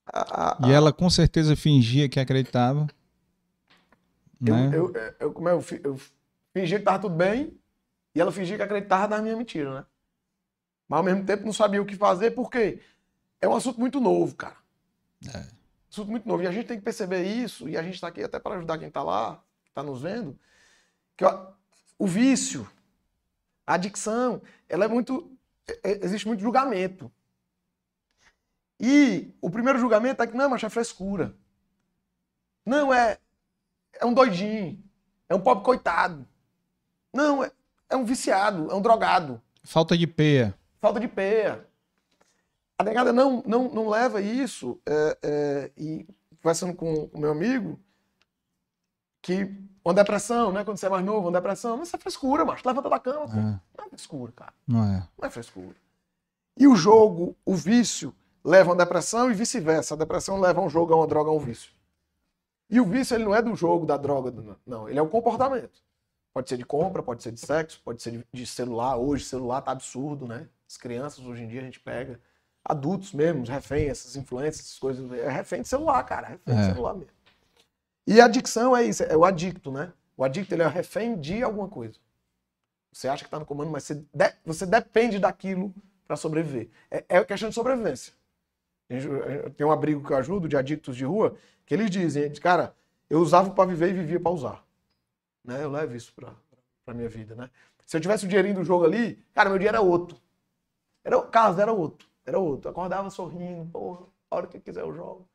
a- 0.06 0.52
a- 0.64 0.68
E 0.68 0.72
ela 0.72 0.92
com 0.92 1.08
certeza 1.08 1.54
fingia 1.56 2.08
que 2.08 2.18
acreditava. 2.20 2.86
Eu, 4.44 4.54
Né? 4.54 4.76
eu, 4.76 4.92
eu, 5.20 5.32
como 5.32 5.48
é, 5.48 5.52
eu, 5.52 5.62
eu 5.84 5.96
fingia 6.52 6.78
que 6.78 6.84
tava 6.84 6.98
tudo 7.00 7.14
bem 7.14 7.56
e 8.14 8.20
ela 8.20 8.32
fingia 8.32 8.56
que 8.56 8.62
acreditava 8.62 9.16
na 9.16 9.22
minha 9.22 9.36
mentira, 9.36 9.74
né? 9.80 9.86
Mas 10.92 10.98
ao 10.98 11.04
mesmo 11.04 11.24
tempo 11.24 11.46
não 11.46 11.54
sabia 11.54 11.80
o 11.80 11.86
que 11.86 11.96
fazer, 11.96 12.32
porque 12.32 12.78
é 13.40 13.48
um 13.48 13.56
assunto 13.56 13.80
muito 13.80 13.98
novo, 13.98 14.34
cara. 14.34 14.58
É. 15.26 15.46
Assunto 15.90 16.10
muito 16.10 16.28
novo. 16.28 16.42
E 16.42 16.46
a 16.46 16.52
gente 16.52 16.66
tem 16.66 16.76
que 16.76 16.84
perceber 16.84 17.22
isso, 17.22 17.66
e 17.66 17.78
a 17.78 17.82
gente 17.82 17.98
tá 17.98 18.08
aqui 18.08 18.22
até 18.22 18.38
para 18.38 18.56
ajudar 18.56 18.76
quem 18.76 18.90
tá 18.90 19.02
lá, 19.02 19.42
que 19.64 19.72
tá 19.72 19.82
nos 19.82 20.02
vendo, 20.02 20.38
que 21.16 21.24
ó, 21.24 21.46
o 21.98 22.06
vício, 22.06 22.70
a 23.66 23.72
adicção, 23.72 24.42
ela 24.68 24.84
é 24.84 24.88
muito. 24.88 25.34
é- 25.66 25.92
é- 25.92 26.04
existe 26.04 26.26
muito 26.26 26.42
julgamento. 26.42 27.10
E 28.78 29.34
o 29.40 29.48
primeiro 29.48 29.78
julgamento 29.78 30.22
é 30.22 30.26
que, 30.26 30.36
não, 30.36 30.50
mas 30.50 30.62
é 30.62 30.68
frescura. 30.68 31.34
Não, 32.66 32.92
é, 32.92 33.16
é 33.94 34.04
um 34.04 34.12
doidinho. 34.12 34.78
É 35.26 35.34
um 35.34 35.40
pobre 35.40 35.64
coitado. 35.64 36.28
Não, 37.14 37.42
é, 37.42 37.50
é 37.88 37.96
um 37.96 38.04
viciado, 38.04 38.70
é 38.70 38.74
um 38.74 38.82
drogado. 38.82 39.40
Falta 39.64 39.96
de 39.96 40.06
peia. 40.06 40.54
Falta 40.82 40.98
de 41.00 41.06
peia. 41.06 41.64
A 42.76 42.82
negada 42.82 43.12
não, 43.12 43.40
não, 43.46 43.68
não 43.70 43.88
leva 43.88 44.20
isso. 44.20 44.78
é, 44.84 45.18
é, 45.22 45.70
e 45.78 46.04
conversando 46.42 46.74
com 46.74 47.08
o 47.14 47.18
meu 47.20 47.30
amigo, 47.30 47.78
que 49.22 49.48
uma 49.84 49.94
depressão, 49.94 50.50
né? 50.52 50.64
Quando 50.64 50.76
você 50.76 50.86
é 50.86 50.88
mais 50.88 51.04
novo, 51.04 51.28
uma 51.28 51.32
depressão, 51.40 51.76
mas 51.76 51.86
isso 51.86 51.96
é 51.96 52.00
frescura, 52.00 52.44
macho. 52.44 52.66
Levanta 52.66 52.90
da 52.90 52.98
cama. 52.98 53.26
pô. 53.28 53.32
É, 53.36 53.60
Não 53.78 53.84
é 53.86 53.88
frescura, 53.88 54.32
cara. 54.32 54.52
não 54.66 54.84
é? 54.84 55.08
Não 55.20 55.26
é 55.28 55.30
frescura. 55.30 55.76
E 56.58 56.66
o 56.66 56.74
jogo, 56.74 57.36
o 57.46 57.54
vício, 57.54 58.12
leva 58.44 58.70
a 58.70 58.74
uma 58.74 58.84
depressão 58.84 59.30
e 59.30 59.34
vice-versa. 59.34 59.94
A 59.94 59.96
depressão 59.96 60.40
leva 60.40 60.60
a 60.60 60.64
um 60.64 60.68
jogo, 60.68 60.92
a 60.92 60.96
uma 60.96 61.06
droga, 61.06 61.30
a 61.30 61.32
um 61.32 61.38
vício. 61.38 61.70
E 62.68 62.80
o 62.80 62.84
vício, 62.84 63.14
ele 63.14 63.24
não 63.24 63.34
é 63.34 63.40
do 63.40 63.54
jogo, 63.54 63.86
da 63.86 63.96
droga, 63.96 64.32
do- 64.32 64.58
não. 64.66 64.88
Ele 64.88 64.98
é 64.98 65.02
o 65.02 65.08
comportamento. 65.08 65.80
Pode 66.34 66.48
ser 66.48 66.56
de 66.56 66.64
compra, 66.64 67.02
pode 67.02 67.22
ser 67.22 67.30
de 67.30 67.40
sexo, 67.40 67.80
pode 67.84 68.02
ser 68.02 68.26
de 68.32 68.46
celular. 68.46 68.96
Hoje, 68.96 69.24
celular 69.24 69.60
tá 69.62 69.70
absurdo, 69.70 70.26
né? 70.26 70.48
As 70.72 70.78
crianças, 70.78 71.22
hoje 71.26 71.42
em 71.42 71.48
dia, 71.48 71.60
a 71.60 71.64
gente 71.64 71.78
pega. 71.78 72.18
Adultos 72.64 73.12
mesmo, 73.12 73.42
os 73.42 73.48
reféns, 73.50 73.90
essas 73.90 74.16
influências, 74.16 74.64
essas 74.64 74.78
coisas. 74.78 75.12
É 75.12 75.28
refém 75.28 75.60
de 75.60 75.68
celular, 75.68 76.02
cara. 76.04 76.28
Refém 76.28 76.54
de 76.54 76.60
É. 76.62 76.64
celular 76.72 76.94
mesmo. 76.94 77.12
E 78.06 78.18
a 78.18 78.24
adicção 78.24 78.74
é 78.74 78.82
isso, 78.82 79.02
é 79.02 79.14
o 79.14 79.22
adicto, 79.22 79.70
né? 79.70 79.92
O 80.16 80.24
adicto, 80.24 80.54
ele 80.54 80.62
é 80.62 80.66
refém 80.66 81.20
de 81.20 81.42
alguma 81.42 81.68
coisa. 81.68 81.98
Você 82.90 83.06
acha 83.06 83.22
que 83.22 83.26
está 83.28 83.38
no 83.38 83.44
comando, 83.44 83.70
mas 83.70 83.84
você, 83.84 83.96
de- 83.96 84.34
você 84.46 84.64
depende 84.64 85.18
daquilo 85.18 85.74
para 86.06 86.16
sobreviver. 86.16 86.70
É, 86.90 87.04
é 87.06 87.24
questão 87.24 87.50
de 87.50 87.54
sobrevivência. 87.54 88.14
Tenho 88.88 89.68
um 89.68 89.72
abrigo 89.72 90.02
que 90.06 90.10
eu 90.12 90.16
ajudo 90.16 90.48
de 90.48 90.56
adictos 90.56 90.96
de 90.96 91.04
rua, 91.04 91.36
que 91.66 91.74
eles 91.74 91.90
dizem, 91.90 92.32
cara, 92.36 92.74
eu 93.10 93.20
usava 93.20 93.50
para 93.50 93.68
viver 93.68 93.90
e 93.90 93.92
vivia 93.92 94.18
para 94.20 94.32
usar. 94.32 94.64
Né? 95.44 95.62
Eu 95.62 95.70
levo 95.70 95.94
isso 95.94 96.14
para 96.14 96.32
a 96.86 96.94
minha 96.94 97.08
vida, 97.10 97.34
né? 97.34 97.50
Se 97.84 97.94
eu 97.96 98.00
tivesse 98.00 98.24
o 98.24 98.28
dinheirinho 98.28 98.54
do 98.54 98.64
jogo 98.64 98.86
ali, 98.86 99.22
cara, 99.34 99.50
meu 99.50 99.58
dia 99.58 99.68
era 99.68 99.80
outro. 99.82 100.18
Era, 101.04 101.18
o 101.18 101.28
caso 101.28 101.60
era 101.60 101.72
outro. 101.72 102.08
Era 102.24 102.38
outro. 102.38 102.70
Acordava 102.70 103.10
sorrindo, 103.10 103.70
porra, 103.70 104.06
a 104.30 104.36
hora 104.36 104.46
que 104.46 104.60
quiser 104.60 104.82
eu 104.82 104.92
jogo. 104.94 105.28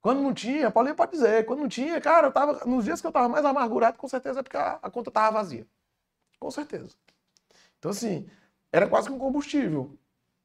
Quando 0.00 0.20
não 0.20 0.34
tinha, 0.34 0.70
Paulinho 0.70 0.94
pode 0.94 1.12
dizer, 1.12 1.46
quando 1.46 1.60
não 1.60 1.68
tinha, 1.68 1.98
cara, 2.00 2.26
eu 2.26 2.32
tava, 2.32 2.64
nos 2.66 2.84
dias 2.84 3.00
que 3.00 3.06
eu 3.06 3.12
tava 3.12 3.28
mais 3.28 3.44
amargurado, 3.44 3.96
com 3.96 4.06
certeza 4.06 4.40
é 4.40 4.42
porque 4.42 4.56
a, 4.56 4.78
a 4.82 4.90
conta 4.90 5.10
tava 5.10 5.38
vazia. 5.38 5.66
Com 6.38 6.50
certeza. 6.50 6.94
Então, 7.78 7.90
assim, 7.90 8.28
era 8.70 8.88
quase 8.88 9.08
que 9.08 9.14
um 9.14 9.18
combustível. 9.18 9.96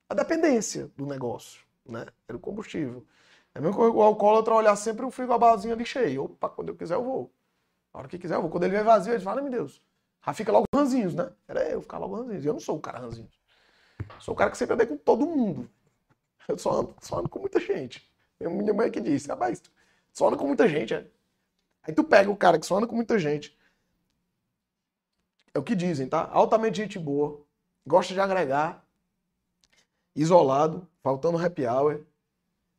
A 0.08 0.14
dependência 0.14 0.90
do 0.96 1.06
negócio, 1.06 1.62
né? 1.86 2.06
Era 2.28 2.38
o 2.38 2.40
combustível. 2.40 3.06
É 3.54 3.60
mesmo 3.60 3.76
que 3.76 3.82
o 3.82 4.02
alcoólatra 4.02 4.54
olhar 4.54 4.76
sempre 4.76 5.06
um 5.06 5.12
frigobarzinho 5.12 5.74
ali 5.74 5.86
cheio. 5.86 6.24
Opa, 6.24 6.50
quando 6.50 6.70
eu 6.70 6.76
quiser 6.76 6.96
eu 6.96 7.04
vou. 7.04 7.32
A 7.94 8.00
hora 8.00 8.08
que 8.08 8.18
quiser 8.18 8.36
eu 8.36 8.42
vou. 8.42 8.50
Quando 8.50 8.64
ele 8.64 8.76
vem 8.76 8.84
vazio, 8.84 9.14
ele 9.14 9.24
fala, 9.24 9.42
meu 9.42 9.52
Deus. 9.52 9.82
Já 10.26 10.34
fica 10.34 10.52
logo 10.52 10.66
ranzinhos, 10.74 11.14
né? 11.16 11.32
Era 11.48 11.70
eu 11.70 11.82
ficar 11.82 11.98
logo 11.98 12.16
ranzinhos. 12.16 12.46
Eu 12.46 12.54
não 12.54 12.60
sou 12.60 12.78
o 12.78 12.82
cara 12.82 13.00
ranzinho. 13.00 13.30
Sou 14.20 14.34
o 14.34 14.38
cara 14.38 14.52
que 14.52 14.58
sempre 14.58 14.74
andei 14.74 14.88
com 14.88 14.98
todo 14.98 15.26
mundo. 15.26 15.70
Eu 16.48 16.58
só 16.58 16.72
ando, 16.72 16.96
só 17.02 17.20
ando 17.20 17.30
com 17.30 17.40
muita 17.40 17.60
gente. 17.60 18.10
Minha 18.40 18.74
mãe 18.74 18.90
que 18.90 19.02
disse, 19.02 19.28
rapaz, 19.28 19.62
só 20.12 20.28
anda 20.28 20.38
com 20.38 20.48
muita 20.48 20.68
gente, 20.68 20.94
é. 20.94 21.06
Aí 21.84 21.94
tu 21.94 22.04
pega 22.04 22.30
o 22.30 22.38
cara 22.38 22.60
que 22.60 22.66
só 22.66 22.78
anda 22.78 22.88
com 22.88 22.96
muita 22.96 23.20
gente. 23.20 23.58
É 25.54 25.60
o 25.60 25.64
que 25.64 25.76
dizem, 25.76 26.08
tá? 26.08 26.30
Altamente 26.32 26.78
gente 26.78 27.00
boa, 27.00 27.42
gosta 27.86 28.14
de 28.14 28.20
agregar, 28.20 28.86
isolado, 30.16 30.88
faltando 31.02 31.38
happy 31.38 31.66
hour, 31.66 32.06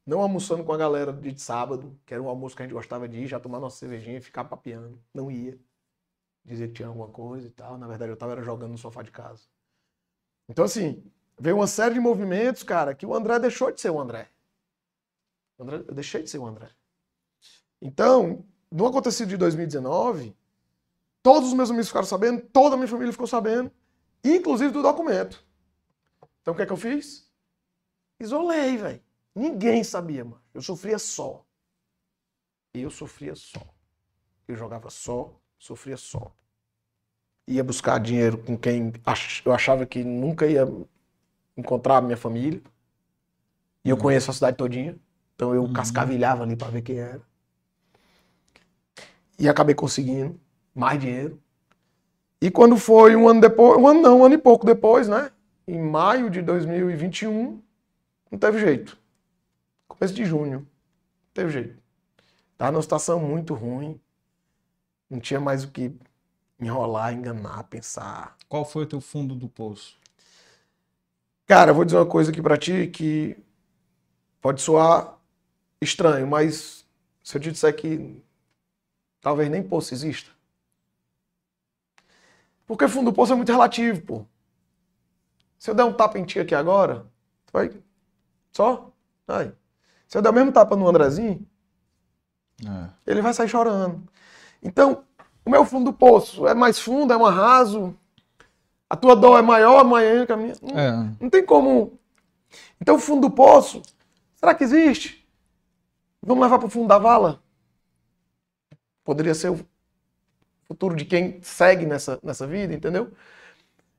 não 0.07 0.21
almoçando 0.21 0.65
com 0.65 0.73
a 0.73 0.77
galera 0.77 1.13
de 1.13 1.41
sábado, 1.41 1.99
que 2.07 2.15
era 2.15 2.23
um 2.23 2.29
almoço 2.29 2.57
que 2.57 2.63
a 2.63 2.67
gente 2.67 2.75
gostava 2.75 3.09
de 3.09 3.19
ir, 3.19 3.27
já 3.27 3.39
tomar 3.39 3.61
nossa 3.61 3.77
cervejinha 3.77 4.19
e 4.19 4.21
ficar 4.21 4.45
papiando. 4.45 5.01
Não 5.13 5.31
ia. 5.31 5.59
Dizer 6.45 6.69
que 6.69 6.75
tinha 6.75 6.89
alguma 6.89 7.09
coisa 7.09 7.47
e 7.47 7.51
tal. 7.51 7.77
Na 7.77 7.87
verdade, 7.87 8.11
eu 8.11 8.17
tava 8.17 8.41
jogando 8.43 8.73
no 8.73 8.79
sofá 8.79 9.03
de 9.03 9.11
casa. 9.11 9.45
Então, 10.51 10.65
assim, 10.65 11.01
veio 11.39 11.55
uma 11.55 11.69
série 11.69 11.95
de 11.95 12.01
movimentos, 12.01 12.65
cara, 12.65 12.93
que 12.93 13.07
o 13.07 13.15
André 13.15 13.39
deixou 13.39 13.71
de 13.71 13.81
ser 13.81 13.91
o 13.91 14.01
André. 14.01 14.29
O 15.57 15.63
André 15.63 15.77
eu 15.87 15.95
deixei 15.95 16.25
de 16.25 16.29
ser 16.29 16.39
o 16.39 16.45
André. 16.45 16.69
Então, 17.81 18.45
no 18.69 18.85
acontecido 18.85 19.29
de 19.29 19.37
2019, 19.37 20.37
todos 21.23 21.51
os 21.51 21.55
meus 21.55 21.71
amigos 21.71 21.87
ficaram 21.87 22.07
sabendo, 22.07 22.43
toda 22.43 22.75
a 22.75 22.77
minha 22.77 22.89
família 22.89 23.13
ficou 23.13 23.29
sabendo, 23.29 23.71
inclusive 24.25 24.73
do 24.73 24.83
documento. 24.83 25.41
Então, 26.43 26.53
o 26.53 26.57
que 26.57 26.63
é 26.63 26.67
que 26.67 26.73
eu 26.73 26.77
fiz? 26.77 27.31
Isolei, 28.19 28.77
velho. 28.77 29.03
Ninguém 29.33 29.85
sabia, 29.85 30.25
mano. 30.25 30.43
Eu 30.53 30.63
sofria 30.63 30.99
só. 30.99 31.47
Eu 32.75 32.91
sofria 32.91 33.37
só. 33.37 33.63
Eu 34.49 34.57
jogava 34.57 34.91
só, 34.91 35.33
sofria 35.57 35.97
só. 35.97 36.35
Ia 37.51 37.65
buscar 37.65 37.99
dinheiro 37.99 38.39
com 38.39 38.57
quem 38.57 38.93
eu 39.45 39.53
achava 39.53 39.85
que 39.85 40.05
nunca 40.05 40.47
ia 40.47 40.69
encontrar 41.57 41.97
a 41.97 42.01
minha 42.01 42.17
família. 42.17 42.63
E 43.85 43.91
eu 43.91 43.97
uhum. 43.97 44.03
conheço 44.03 44.31
a 44.31 44.35
cidade 44.35 44.57
todinha. 44.57 44.97
Então 45.35 45.53
eu 45.53 45.65
uhum. 45.65 45.73
cascavilhava 45.73 46.45
ali 46.45 46.55
para 46.55 46.69
ver 46.69 46.83
quem 46.83 46.99
era. 46.99 47.21
E 49.37 49.49
acabei 49.49 49.75
conseguindo 49.75 50.39
mais 50.73 51.01
dinheiro. 51.01 51.41
E 52.41 52.53
quando 52.53 52.77
foi 52.77 53.17
um 53.17 53.29
ano 53.29 53.41
depois, 53.41 53.77
um 53.81 53.89
ano 53.89 54.01
não, 54.01 54.21
um 54.21 54.25
ano 54.25 54.37
e 54.37 54.39
pouco 54.39 54.65
depois, 54.65 55.09
né? 55.09 55.33
Em 55.67 55.79
maio 55.79 56.31
de 56.31 56.41
2021, 56.43 57.61
não 58.31 58.39
teve 58.39 58.61
jeito. 58.61 58.97
Começo 59.89 60.15
de 60.15 60.25
junho, 60.25 60.61
não 60.61 60.67
teve 61.35 61.51
jeito. 61.51 61.83
Tava 62.57 62.71
numa 62.71 62.83
situação 62.83 63.19
muito 63.19 63.55
ruim. 63.55 64.01
Não 65.11 65.19
tinha 65.19 65.41
mais 65.41 65.65
o 65.65 65.69
que 65.69 65.93
enrolar, 66.61 67.13
enganar, 67.13 67.65
pensar. 67.65 68.37
Qual 68.49 68.65
foi 68.65 68.85
o 68.85 68.87
teu 68.87 69.01
fundo 69.01 69.35
do 69.35 69.49
poço? 69.49 69.99
Cara, 71.47 71.71
eu 71.71 71.75
vou 71.75 71.85
dizer 71.85 71.97
uma 71.97 72.07
coisa 72.07 72.31
aqui 72.31 72.41
para 72.41 72.57
ti 72.57 72.87
que 72.87 73.37
pode 74.41 74.61
soar 74.61 75.19
estranho, 75.81 76.27
mas 76.27 76.87
se 77.23 77.37
eu 77.37 77.41
te 77.41 77.51
disser 77.51 77.75
que 77.75 78.23
talvez 79.21 79.51
nem 79.51 79.63
poço 79.63 79.93
exista. 79.95 80.31
Porque 82.67 82.87
fundo 82.87 83.11
do 83.11 83.15
poço 83.15 83.33
é 83.33 83.37
muito 83.37 83.51
relativo, 83.51 84.01
pô. 84.03 84.27
Se 85.59 85.71
eu 85.71 85.75
der 85.75 85.85
um 85.85 85.93
tapa 85.93 86.19
em 86.19 86.25
ti 86.25 86.39
aqui 86.39 86.55
agora, 86.55 87.05
tu 87.47 87.53
vai. 87.53 87.71
Só? 88.53 88.93
Vai. 89.27 89.53
Se 90.07 90.17
eu 90.17 90.23
der 90.23 90.31
o 90.31 90.33
mesmo 90.33 90.53
tapa 90.53 90.77
no 90.77 90.89
Andrezinho, 90.89 91.47
é. 92.65 92.91
ele 93.07 93.23
vai 93.23 93.35
sair 93.35 93.49
chorando. 93.49 94.09
Então, 94.63 95.05
o 95.51 95.53
meu 95.53 95.65
fundo 95.65 95.87
do 95.87 95.93
poço 95.93 96.47
é 96.47 96.55
mais 96.55 96.79
fundo, 96.79 97.13
é 97.13 97.19
mais 97.19 97.35
raso. 97.35 97.97
A 98.89 98.95
tua 98.95 99.17
dor 99.17 99.37
é 99.37 99.43
maior, 99.43 99.85
maior 99.85 100.25
que 100.25 100.33
a 100.33 100.37
minha. 100.37 100.55
Não, 100.63 100.79
é. 100.79 101.11
não 101.21 101.29
tem 101.29 101.45
como. 101.45 101.99
Então, 102.81 102.95
o 102.95 102.99
fundo 103.01 103.29
do 103.29 103.35
poço, 103.35 103.83
será 104.37 104.55
que 104.55 104.63
existe? 104.63 105.29
Vamos 106.23 106.43
levar 106.43 106.59
para 106.59 106.69
o 106.69 106.71
fundo 106.71 106.87
da 106.87 106.99
vala? 106.99 107.43
Poderia 109.05 109.35
ser 109.35 109.51
o 109.51 109.59
futuro 110.69 110.95
de 110.95 111.05
quem 111.05 111.41
segue 111.43 111.85
nessa, 111.85 112.21
nessa 112.23 112.47
vida, 112.47 112.73
entendeu? 112.73 113.11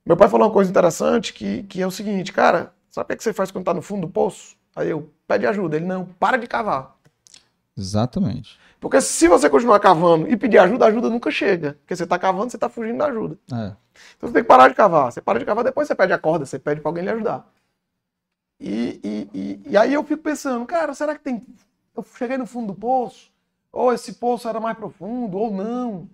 Meu 0.06 0.16
pai 0.16 0.30
falou 0.30 0.48
uma 0.48 0.54
coisa 0.54 0.70
interessante 0.70 1.34
que, 1.34 1.64
que 1.64 1.82
é 1.82 1.88
o 1.88 1.92
seguinte, 1.92 2.32
cara, 2.32 2.74
sabe 2.90 3.06
o 3.06 3.08
que, 3.08 3.14
é 3.14 3.24
você 3.24 3.34
faz 3.34 3.52
quando 3.52 3.66
tá 3.66 3.74
no 3.74 3.82
fundo 3.82 4.08
do 4.08 4.14
poço? 4.14 4.56
Aí 4.74 4.90
eu, 4.90 5.12
pede 5.28 5.46
ajuda. 5.46 5.76
Ele, 5.76 5.86
não, 5.86 6.06
para 6.06 6.38
de 6.38 6.48
cavar. 6.48 6.96
Exatamente. 7.78 8.58
Porque 8.82 9.00
se 9.00 9.28
você 9.28 9.48
continuar 9.48 9.80
cavando 9.80 10.28
e 10.28 10.36
pedir 10.36 10.58
ajuda, 10.58 10.86
a 10.86 10.88
ajuda 10.88 11.08
nunca 11.08 11.30
chega. 11.30 11.74
Porque 11.74 11.96
você 11.96 12.04
está 12.04 12.18
cavando, 12.18 12.50
você 12.50 12.58
está 12.58 12.68
fugindo 12.68 12.98
da 12.98 13.06
ajuda. 13.06 13.38
É. 13.54 13.76
Então 14.18 14.28
você 14.28 14.34
tem 14.34 14.42
que 14.42 14.48
parar 14.48 14.70
de 14.70 14.74
cavar. 14.74 15.12
Você 15.12 15.22
para 15.22 15.38
de 15.38 15.46
cavar, 15.46 15.64
depois 15.64 15.88
você 15.88 15.94
pede 15.94 16.12
a 16.12 16.18
corda, 16.18 16.48
você 16.48 16.58
pede 16.58 16.82
para 16.82 16.90
alguém 16.90 17.04
lhe 17.04 17.12
ajudar. 17.12 17.48
E, 18.60 19.00
e, 19.04 19.30
e, 19.36 19.62
e, 19.70 19.78
aí 19.78 19.94
eu 19.94 20.04
fico 20.04 20.24
pensando, 20.24 20.66
cara, 20.66 20.96
será 20.96 21.14
que 21.14 21.22
tem. 21.22 21.46
Eu 21.96 22.04
cheguei 22.18 22.40
no 22.40 22.48
fundo 22.48 22.74
do 22.74 22.80
poço? 22.80 23.32
Ou 23.72 23.94
esse 23.94 24.14
poço 24.14 24.50
era 24.50 24.60
mais 24.60 24.76
profundo, 24.76 25.38
ou 25.38 25.52
não? 25.52 26.10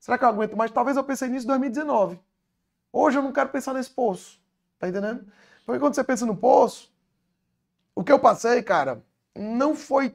Será 0.00 0.18
que 0.18 0.24
eu 0.24 0.28
aguento 0.28 0.56
mais? 0.56 0.72
Talvez 0.72 0.96
eu 0.96 1.04
pensei 1.04 1.28
nisso 1.28 1.46
em 1.46 1.48
2019. 1.48 2.18
Hoje 2.92 3.18
eu 3.18 3.22
não 3.22 3.32
quero 3.32 3.50
pensar 3.50 3.72
nesse 3.72 3.90
poço. 3.90 4.40
Tá 4.80 4.88
entendendo? 4.88 5.24
Porque 5.64 5.78
quando 5.78 5.94
você 5.94 6.02
pensa 6.02 6.26
no 6.26 6.36
poço, 6.36 6.92
o 7.94 8.02
que 8.02 8.10
eu 8.10 8.18
passei, 8.18 8.64
cara, 8.64 9.00
não 9.32 9.76
foi 9.76 10.12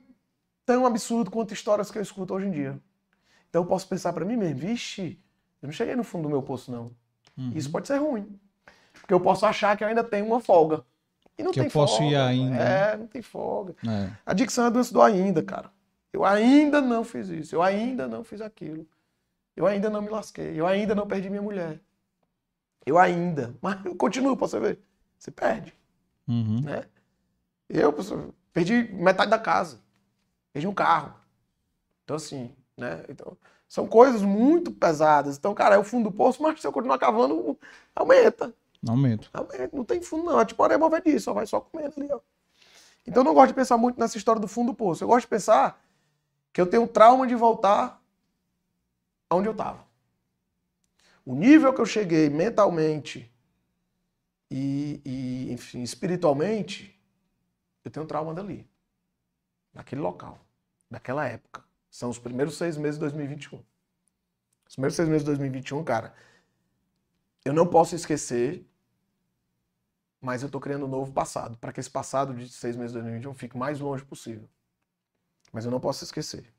tão 0.65 0.85
absurdo 0.85 1.29
quanto 1.29 1.53
histórias 1.53 1.91
que 1.91 1.97
eu 1.97 2.01
escuto 2.01 2.33
hoje 2.33 2.47
em 2.47 2.51
dia. 2.51 2.79
Então 3.49 3.61
eu 3.61 3.65
posso 3.67 3.87
pensar 3.87 4.11
para 4.11 4.25
mim 4.25 4.35
mesmo, 4.35 4.59
vixe, 4.59 5.19
eu 5.61 5.67
não 5.67 5.73
cheguei 5.73 5.95
no 5.95 6.03
fundo 6.03 6.23
do 6.23 6.29
meu 6.29 6.41
poço, 6.41 6.71
não. 6.71 6.91
Uhum. 7.37 7.51
Isso 7.55 7.71
pode 7.71 7.87
ser 7.87 7.97
ruim. 7.97 8.39
Porque 8.93 9.13
eu 9.13 9.19
posso 9.19 9.45
achar 9.45 9.77
que 9.77 9.83
eu 9.83 9.87
ainda 9.87 10.03
tenho 10.03 10.25
uma 10.25 10.39
folga. 10.39 10.83
E 11.37 11.43
não 11.43 11.51
que 11.51 11.59
tem 11.59 11.67
eu 11.67 11.71
posso 11.71 11.97
folga. 11.97 12.11
ir 12.11 12.15
ainda. 12.15 12.55
É, 12.55 12.91
né? 12.91 12.97
não 12.97 13.07
tem 13.07 13.21
folga. 13.21 13.75
É. 13.85 14.11
A 14.25 14.31
adicção 14.31 14.65
é 14.65 14.67
a 14.67 14.69
doença 14.69 14.93
do 14.93 15.01
ainda, 15.01 15.43
cara. 15.43 15.71
Eu 16.11 16.23
ainda 16.23 16.81
não 16.81 17.03
fiz 17.03 17.27
isso, 17.27 17.55
eu 17.55 17.61
ainda 17.61 18.07
não 18.07 18.23
fiz 18.23 18.41
aquilo. 18.41 18.87
Eu 19.55 19.65
ainda 19.65 19.89
não 19.89 20.01
me 20.01 20.09
lasquei, 20.09 20.59
eu 20.59 20.65
ainda 20.65 20.95
não 20.95 21.07
perdi 21.07 21.29
minha 21.29 21.41
mulher. 21.41 21.79
Eu 22.85 22.97
ainda. 22.97 23.55
Mas 23.61 23.83
eu 23.85 23.95
continuo 23.95 24.35
pra 24.37 24.47
você 24.47 24.59
ver. 24.59 24.79
Você 25.17 25.31
perde. 25.31 25.73
Uhum. 26.27 26.61
Né? 26.61 26.83
Eu 27.69 27.93
perdi 28.53 28.83
metade 28.93 29.29
da 29.29 29.39
casa. 29.39 29.79
Perdi 30.55 30.67
um 30.69 30.73
carro. 30.73 31.13
Então, 32.05 32.15
assim, 32.15 32.55
né? 32.77 33.03
Então, 33.09 33.37
são 33.67 33.85
coisas 33.85 34.21
muito 34.21 34.71
pesadas. 34.71 35.35
Então, 35.35 35.53
cara, 35.53 35.75
é 35.75 35.77
o 35.77 35.83
fundo 35.83 36.09
do 36.09 36.15
poço, 36.15 36.41
mas 36.41 36.61
se 36.61 36.65
eu 36.65 36.71
continuar 36.71 36.97
cavando, 36.97 37.59
aumenta. 37.93 38.55
Aumenta. 38.87 39.27
Aumenta. 39.33 39.69
Não 39.73 39.83
tem 39.83 40.01
fundo, 40.01 40.23
não. 40.23 40.39
É 40.39 40.45
tipo 40.45 40.63
areia 40.63 40.79
movediça, 40.79 41.25
só 41.25 41.33
vai 41.33 41.45
só 41.45 41.59
comendo 41.59 41.95
ali, 41.97 42.07
ó. 42.09 42.21
Então, 43.05 43.19
eu 43.19 43.25
não 43.25 43.33
gosto 43.33 43.49
de 43.49 43.53
pensar 43.53 43.75
muito 43.75 43.99
nessa 43.99 44.17
história 44.17 44.39
do 44.39 44.47
fundo 44.47 44.71
do 44.71 44.75
poço. 44.75 45.03
Eu 45.03 45.09
gosto 45.09 45.25
de 45.25 45.27
pensar 45.27 45.77
que 46.53 46.61
eu 46.61 46.67
tenho 46.67 46.83
um 46.83 46.87
trauma 46.87 47.27
de 47.27 47.35
voltar 47.35 48.01
aonde 49.29 49.49
eu 49.49 49.51
estava. 49.51 49.85
O 51.25 51.35
nível 51.35 51.73
que 51.73 51.81
eu 51.81 51.85
cheguei 51.85 52.29
mentalmente 52.29 53.29
e, 54.49 55.01
e 55.03 55.51
enfim, 55.51 55.81
espiritualmente, 55.81 56.97
eu 57.83 57.91
tenho 57.91 58.05
trauma 58.05 58.33
dali. 58.33 58.65
Naquele 59.73 59.99
local. 59.99 60.44
Naquela 60.89 61.27
época. 61.27 61.63
São 61.89 62.09
os 62.09 62.19
primeiros 62.19 62.57
seis 62.57 62.77
meses 62.77 62.95
de 62.95 63.01
2021. 63.01 63.63
Os 64.67 64.75
primeiros 64.75 64.95
seis 64.95 65.07
meses 65.07 65.23
de 65.23 65.27
2021, 65.27 65.83
cara, 65.83 66.13
eu 67.43 67.53
não 67.53 67.67
posso 67.67 67.95
esquecer, 67.95 68.65
mas 70.19 70.41
eu 70.41 70.49
tô 70.49 70.59
criando 70.59 70.85
um 70.85 70.89
novo 70.89 71.13
passado, 71.13 71.57
para 71.57 71.71
que 71.71 71.79
esse 71.79 71.89
passado 71.89 72.33
de 72.33 72.49
seis 72.49 72.75
meses 72.75 72.91
de 72.91 72.99
2021 72.99 73.33
fique 73.35 73.57
mais 73.57 73.79
longe 73.79 74.03
possível. 74.03 74.49
Mas 75.53 75.63
eu 75.63 75.71
não 75.71 75.79
posso 75.79 76.03
esquecer. 76.03 76.51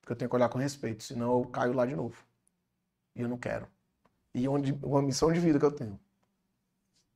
Porque 0.00 0.12
eu 0.12 0.16
tenho 0.16 0.28
que 0.28 0.34
olhar 0.34 0.48
com 0.48 0.58
respeito, 0.58 1.04
senão 1.04 1.38
eu 1.38 1.44
caio 1.46 1.74
lá 1.74 1.84
de 1.84 1.94
novo. 1.94 2.16
E 3.14 3.20
eu 3.20 3.28
não 3.28 3.36
quero. 3.36 3.68
E 4.34 4.48
onde, 4.48 4.72
uma 4.82 5.02
missão 5.02 5.32
de 5.32 5.38
vida 5.38 5.58
que 5.58 5.64
eu 5.64 5.72
tenho 5.72 6.00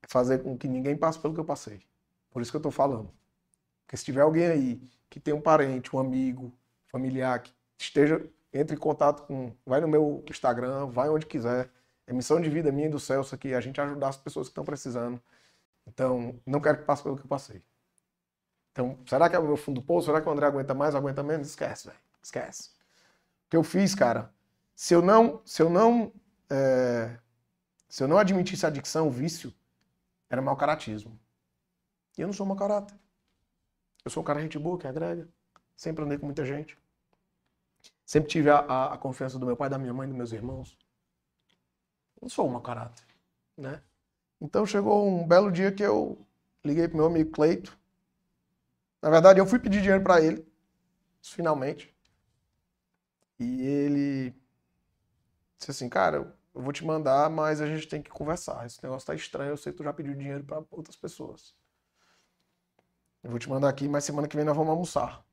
é 0.03 0.07
fazer 0.07 0.43
com 0.43 0.57
que 0.59 0.69
ninguém 0.69 0.97
passe 0.97 1.19
pelo 1.19 1.33
que 1.33 1.41
eu 1.41 1.45
passei. 1.45 1.83
Por 2.31 2.43
isso 2.43 2.51
que 2.51 2.57
eu 2.57 2.63
tô 2.63 2.71
falando. 2.71 3.11
Porque 3.93 3.99
se 3.99 4.07
tiver 4.07 4.23
alguém 4.23 4.47
aí 4.47 4.91
que 5.11 5.21
tem 5.21 5.35
um 5.35 5.41
parente, 5.41 5.95
um 5.95 5.99
amigo, 5.99 6.51
familiar, 6.89 7.43
que 7.43 7.53
esteja, 7.77 8.27
entre 8.51 8.75
em 8.75 8.79
contato 8.79 9.27
com. 9.27 9.53
Vai 9.67 9.83
no 9.83 9.89
meu 9.89 10.25
Instagram, 10.31 10.87
vai 10.87 11.11
onde 11.11 11.27
quiser. 11.27 11.69
É 12.07 12.13
missão 12.15 12.41
de 12.41 12.49
vida 12.49 12.73
minha 12.73 12.87
e 12.87 12.91
do 12.91 12.99
Celso 12.99 13.35
aqui, 13.35 13.53
a 13.53 13.61
gente 13.61 13.79
ajudar 13.83 14.09
as 14.09 14.17
pessoas 14.17 14.47
que 14.49 14.53
estão 14.53 14.65
precisando. 14.65 15.21
Então, 15.87 16.41
não 16.47 16.59
quero 16.59 16.79
que 16.79 16.85
passe 16.85 17.03
pelo 17.03 17.19
que 17.19 17.25
eu 17.25 17.29
passei. 17.29 17.63
Então, 18.71 18.99
será 19.07 19.29
que 19.29 19.37
é 19.37 19.39
o 19.39 19.45
meu 19.45 19.59
fundo 19.59 19.83
do 19.83 19.87
poço? 19.87 20.07
Será 20.07 20.23
que 20.23 20.29
o 20.29 20.33
André 20.33 20.47
aguenta 20.47 20.73
mais, 20.73 20.95
aguenta 20.95 21.23
menos? 21.23 21.49
Esquece, 21.49 21.89
velho. 21.89 21.99
Esquece. 22.23 22.71
O 23.47 23.51
que 23.51 23.57
eu 23.59 23.63
fiz, 23.63 23.95
cara, 23.95 24.33
se 24.75 24.95
eu 24.95 25.03
não, 25.03 25.43
se 25.45 25.61
eu 25.61 25.69
não, 25.69 26.11
é, 26.49 27.19
se 27.91 28.03
eu 28.03 28.09
não 28.09 28.17
admitisse 28.17 28.65
a 28.65 28.71
adicção, 28.71 29.09
o 29.09 29.11
vício, 29.11 29.53
era 30.31 30.41
mau 30.41 30.57
caratismo. 30.57 31.21
E 32.17 32.23
eu 32.23 32.27
não 32.27 32.33
sou 32.33 32.47
mau 32.47 32.57
caráter. 32.57 33.02
Eu 34.05 34.11
sou 34.11 34.23
um 34.23 34.27
cara 34.27 34.41
gente 34.41 34.59
boa, 34.59 34.79
que 34.79 34.87
agrega. 34.87 35.29
Sempre 35.77 36.05
andei 36.05 36.19
com 36.19 36.27
muita 36.27 36.45
gente. 36.45 36.79
Sempre 38.05 38.29
tive 38.29 38.51
a, 38.51 38.59
a, 38.59 38.95
a 38.95 38.99
confiança 38.99 39.39
do 39.39 39.47
meu 39.47 39.57
pai, 39.57 39.71
da 39.71 39.79
minha 39.79 39.95
mãe, 39.95 40.09
dos 40.09 40.17
meus 40.17 40.33
irmãos. 40.33 40.77
Não 42.21 42.29
sou 42.29 42.47
um 42.47 42.53
mau 42.53 42.61
caráter, 42.61 43.05
né? 43.57 43.83
Então 44.41 44.67
chegou 44.67 45.09
um 45.09 45.27
belo 45.27 45.51
dia 45.51 45.73
que 45.73 45.83
eu 45.83 46.19
liguei 46.65 46.89
pro 46.89 46.97
meu 46.97 47.07
amigo 47.07 47.31
Cleito. 47.31 47.77
Na 49.01 49.11
verdade, 49.11 49.41
eu 49.41 49.47
fui 49.47 49.59
pedir 49.59 49.81
dinheiro 49.81 50.03
para 50.03 50.21
ele, 50.21 50.47
finalmente. 51.23 51.93
E 53.39 53.63
ele 53.63 54.35
disse 55.59 55.71
assim, 55.71 55.89
cara, 55.89 56.33
eu 56.55 56.63
vou 56.63 56.73
te 56.73 56.85
mandar, 56.85 57.31
mas 57.31 57.61
a 57.61 57.67
gente 57.67 57.89
tem 57.89 58.03
que 58.03 58.11
conversar. 58.11 58.67
Esse 58.67 58.83
negócio 58.83 59.07
tá 59.07 59.15
estranho, 59.15 59.51
eu 59.51 59.57
sei 59.57 59.73
que 59.73 59.79
tu 59.79 59.85
já 59.85 59.93
pediu 59.93 60.15
dinheiro 60.15 60.45
para 60.45 60.63
outras 60.71 60.97
pessoas. 60.97 61.55
Eu 63.23 63.31
vou 63.31 63.39
te 63.39 63.49
mandar 63.49 63.69
aqui, 63.69 63.89
mas 63.89 64.05
semana 64.05 64.27
que 64.27 64.37
vem 64.37 64.45
nós 64.45 64.57
vamos 64.57 64.71
almoçar. 64.71 65.25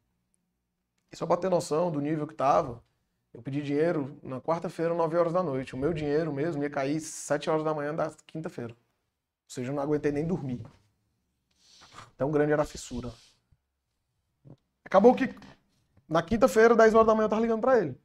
E 1.11 1.15
só 1.15 1.25
pra 1.25 1.37
ter 1.37 1.49
noção 1.49 1.91
do 1.91 1.99
nível 1.99 2.27
que 2.27 2.35
tava, 2.35 2.83
eu 3.33 3.41
pedi 3.41 3.61
dinheiro 3.61 4.17
na 4.21 4.39
quarta-feira, 4.39 4.93
9 4.93 5.17
horas 5.17 5.33
da 5.33 5.41
noite. 5.41 5.73
O 5.73 5.77
meu 5.77 5.93
dinheiro 5.93 6.31
mesmo 6.31 6.61
ia 6.61 6.69
cair 6.69 6.99
7 6.99 7.49
horas 7.49 7.63
da 7.63 7.73
manhã 7.73 7.93
da 7.93 8.11
quinta-feira. 8.27 8.73
Ou 8.73 9.49
seja, 9.49 9.71
eu 9.71 9.75
não 9.75 9.81
aguentei 9.81 10.11
nem 10.11 10.25
dormir. 10.25 10.61
Tão 12.15 12.29
grande 12.29 12.51
era 12.51 12.61
a 12.61 12.65
fissura. 12.65 13.11
Acabou 14.85 15.15
que 15.15 15.33
na 16.07 16.21
quinta-feira, 16.21 16.75
10 16.75 16.93
horas 16.93 17.07
da 17.07 17.15
manhã, 17.15 17.25
eu 17.25 17.29
tava 17.29 17.41
ligando 17.41 17.61
pra 17.61 17.79
ele. 17.79 17.99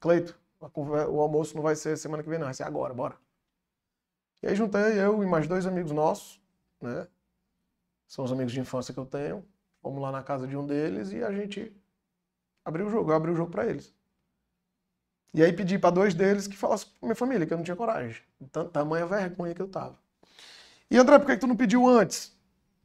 Cleito, 0.00 0.38
o 0.60 1.20
almoço 1.20 1.54
não 1.56 1.62
vai 1.62 1.76
ser 1.76 1.96
semana 1.96 2.22
que 2.22 2.28
vem, 2.28 2.38
não, 2.38 2.46
vai 2.46 2.54
ser 2.54 2.64
agora, 2.64 2.92
bora. 2.92 3.16
E 4.42 4.48
aí 4.48 4.56
juntei 4.56 5.00
eu 5.00 5.22
e 5.22 5.26
mais 5.26 5.46
dois 5.46 5.66
amigos 5.66 5.92
nossos, 5.92 6.40
né? 6.80 7.06
São 8.12 8.26
os 8.26 8.30
amigos 8.30 8.52
de 8.52 8.60
infância 8.60 8.92
que 8.92 9.00
eu 9.00 9.06
tenho. 9.06 9.42
Fomos 9.80 10.02
lá 10.02 10.12
na 10.12 10.22
casa 10.22 10.46
de 10.46 10.54
um 10.54 10.66
deles 10.66 11.12
e 11.12 11.24
a 11.24 11.32
gente 11.32 11.74
abriu 12.62 12.86
o 12.86 12.90
jogo. 12.90 13.10
Eu 13.10 13.16
abri 13.16 13.30
o 13.30 13.34
jogo 13.34 13.50
para 13.50 13.66
eles. 13.66 13.90
E 15.32 15.42
aí 15.42 15.50
pedi 15.50 15.78
para 15.78 15.94
dois 15.94 16.12
deles 16.12 16.46
que 16.46 16.54
falassem 16.54 16.90
pra 16.90 17.06
minha 17.06 17.16
família, 17.16 17.46
que 17.46 17.54
eu 17.54 17.56
não 17.56 17.64
tinha 17.64 17.74
coragem. 17.74 18.22
Tamanha 18.70 19.06
vergonha 19.06 19.54
que 19.54 19.62
eu 19.62 19.66
tava. 19.66 19.98
E 20.90 20.98
André, 20.98 21.18
por 21.18 21.24
que, 21.24 21.32
que 21.32 21.40
tu 21.40 21.46
não 21.46 21.56
pediu 21.56 21.88
antes? 21.88 22.36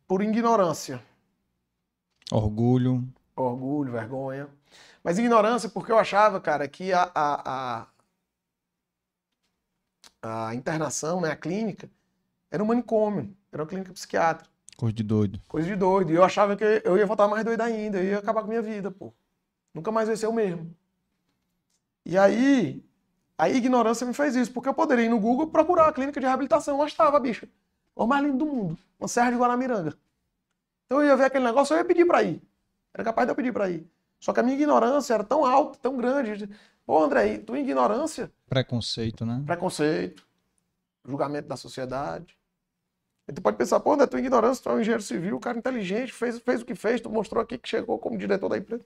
Por 0.08 0.22
ignorância. 0.22 1.04
Orgulho. 2.32 3.06
Orgulho, 3.36 3.92
vergonha. 3.92 4.48
Mas 5.04 5.20
ignorância 5.20 5.68
porque 5.68 5.92
eu 5.92 6.00
achava, 6.00 6.40
cara, 6.40 6.70
que 6.70 6.94
a, 6.94 7.12
a, 7.14 7.88
a, 10.24 10.48
a 10.48 10.56
internação, 10.56 11.20
né, 11.20 11.32
a 11.32 11.36
clínica, 11.36 11.92
era 12.50 12.64
um 12.64 12.68
manicômio, 12.68 13.36
era 13.52 13.62
uma 13.62 13.68
clínica 13.68 13.92
psiquiátrica. 13.92 14.57
Coisa 14.78 14.96
de 14.96 15.04
doido. 15.04 15.42
Coisa 15.48 15.68
de 15.68 15.76
doido. 15.76 16.12
E 16.12 16.16
eu 16.16 16.24
achava 16.24 16.56
que 16.56 16.64
eu 16.86 16.98
ia 16.98 17.06
voltar 17.06 17.28
mais 17.28 17.44
doido 17.44 17.62
ainda, 17.62 17.98
eu 17.98 18.12
ia 18.12 18.20
acabar 18.20 18.42
com 18.42 18.48
a 18.48 18.50
minha 18.50 18.62
vida, 18.62 18.92
pô. 18.92 19.12
Nunca 19.74 19.92
mais 19.92 20.08
ia 20.08 20.16
ser 20.16 20.28
o 20.28 20.34
mesmo. 20.34 20.72
E 22.06 22.16
aí, 22.16 22.86
a 23.38 23.50
ignorância 23.50 24.06
me 24.06 24.14
fez 24.14 24.36
isso, 24.36 24.54
porque 24.54 24.70
eu 24.70 24.74
poderia 24.76 25.06
ir 25.06 25.10
no 25.10 25.20
Google 25.20 25.48
procurar 25.48 25.88
a 25.88 25.92
clínica 25.92 26.20
de 26.20 26.28
reabilitação. 26.28 26.78
Lá 26.78 26.86
estava, 26.86 27.20
bicho. 27.20 27.48
O 27.96 28.06
mais 28.06 28.24
lindo 28.24 28.38
do 28.38 28.46
mundo. 28.46 28.78
Uma 29.00 29.08
Serra 29.08 29.32
de 29.32 29.38
Guaramiranga. 29.38 29.98
Então 30.86 31.02
eu 31.02 31.08
ia 31.08 31.18
ver 31.18 31.26
aquele 31.26 31.44
negócio, 31.44 31.74
eu 31.74 31.80
ia 31.80 31.86
pedir 31.86 32.06
pra 32.06 32.22
ir. 32.22 32.42
Era 32.94 33.04
capaz 33.04 33.28
de 33.28 33.32
eu 33.32 33.36
pedir 33.36 33.52
pra 33.52 33.70
ir. 33.70 33.86
Só 34.20 34.32
que 34.32 34.40
a 34.40 34.44
minha 34.44 34.56
ignorância 34.56 35.14
era 35.14 35.24
tão 35.24 35.44
alta, 35.44 35.78
tão 35.80 35.98
grande. 35.98 36.50
Pô, 36.86 37.04
André, 37.04 37.40
tua 37.40 37.60
ignorância. 37.60 38.32
Preconceito, 38.48 39.26
né? 39.26 39.44
Preconceito. 39.46 40.26
Julgamento 41.04 41.48
da 41.48 41.58
sociedade. 41.58 42.38
Tu 43.34 43.42
pode 43.42 43.58
pensar, 43.58 43.80
pô, 43.80 43.94
André, 43.94 44.08
tua 44.08 44.20
ignorância, 44.20 44.64
tu 44.64 44.70
é 44.70 44.74
um 44.74 44.80
engenheiro 44.80 45.04
civil, 45.04 45.36
um 45.36 45.40
cara 45.40 45.58
inteligente, 45.58 46.14
fez, 46.14 46.40
fez 46.40 46.62
o 46.62 46.66
que 46.66 46.76
fez, 46.76 47.02
tu 47.02 47.10
mostrou 47.10 47.44
aqui 47.44 47.58
que 47.58 47.68
chegou 47.68 48.00
como 48.00 48.18
diretor 48.18 48.48
da 48.48 48.58
empresa. 48.58 48.86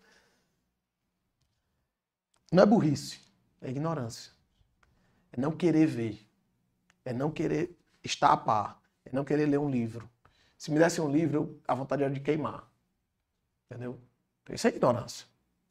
Não 2.51 2.63
é 2.63 2.65
burrice, 2.65 3.19
é 3.61 3.69
ignorância. 3.69 4.31
É 5.31 5.39
não 5.39 5.51
querer 5.51 5.85
ver. 5.85 6.27
É 7.05 7.13
não 7.13 7.31
querer 7.31 7.77
estar 8.03 8.31
a 8.31 8.37
par. 8.37 8.81
É 9.05 9.09
não 9.13 9.23
querer 9.23 9.45
ler 9.45 9.59
um 9.59 9.69
livro. 9.69 10.09
Se 10.57 10.71
me 10.71 10.77
desse 10.77 10.99
um 10.99 11.11
livro, 11.11 11.59
a 11.67 11.73
vontade 11.73 12.03
era 12.03 12.13
de 12.13 12.19
queimar. 12.19 12.67
Entendeu? 13.69 13.99
Então, 14.43 14.55
isso 14.55 14.67
é 14.67 14.71
ignorância. 14.71 15.25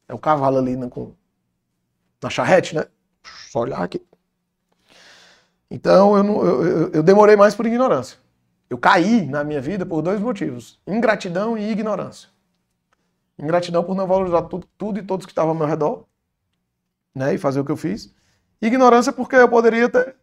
É 0.07 0.13
o 0.13 0.19
cavalo 0.19 0.57
ali 0.57 0.75
na, 0.75 0.89
com, 0.89 1.13
na 2.21 2.29
charrete, 2.29 2.75
né? 2.75 2.85
Só 3.49 3.59
olhar 3.59 3.81
aqui. 3.81 4.05
Então 5.69 6.17
eu, 6.17 6.23
não, 6.23 6.45
eu, 6.45 6.91
eu, 6.91 7.03
demorei 7.03 7.37
mais 7.37 7.55
por 7.55 7.65
ignorância. 7.65 8.17
Eu 8.71 8.77
caí 8.77 9.25
na 9.25 9.43
minha 9.43 9.59
vida 9.59 9.85
por 9.85 10.01
dois 10.01 10.21
motivos: 10.21 10.79
ingratidão 10.87 11.57
e 11.57 11.69
ignorância. 11.69 12.29
Ingratidão 13.37 13.83
por 13.83 13.93
não 13.97 14.07
valorizar 14.07 14.43
tudo, 14.43 14.65
tudo 14.77 14.97
e 14.97 15.03
todos 15.03 15.25
que 15.25 15.31
estavam 15.33 15.49
ao 15.49 15.57
meu 15.57 15.67
redor 15.67 16.05
né, 17.13 17.33
e 17.33 17.37
fazer 17.37 17.59
o 17.59 17.65
que 17.65 17.71
eu 17.71 17.75
fiz. 17.75 18.15
Ignorância 18.61 19.11
porque 19.11 19.35
eu 19.35 19.49
poderia 19.49 19.89
ter 19.89 20.15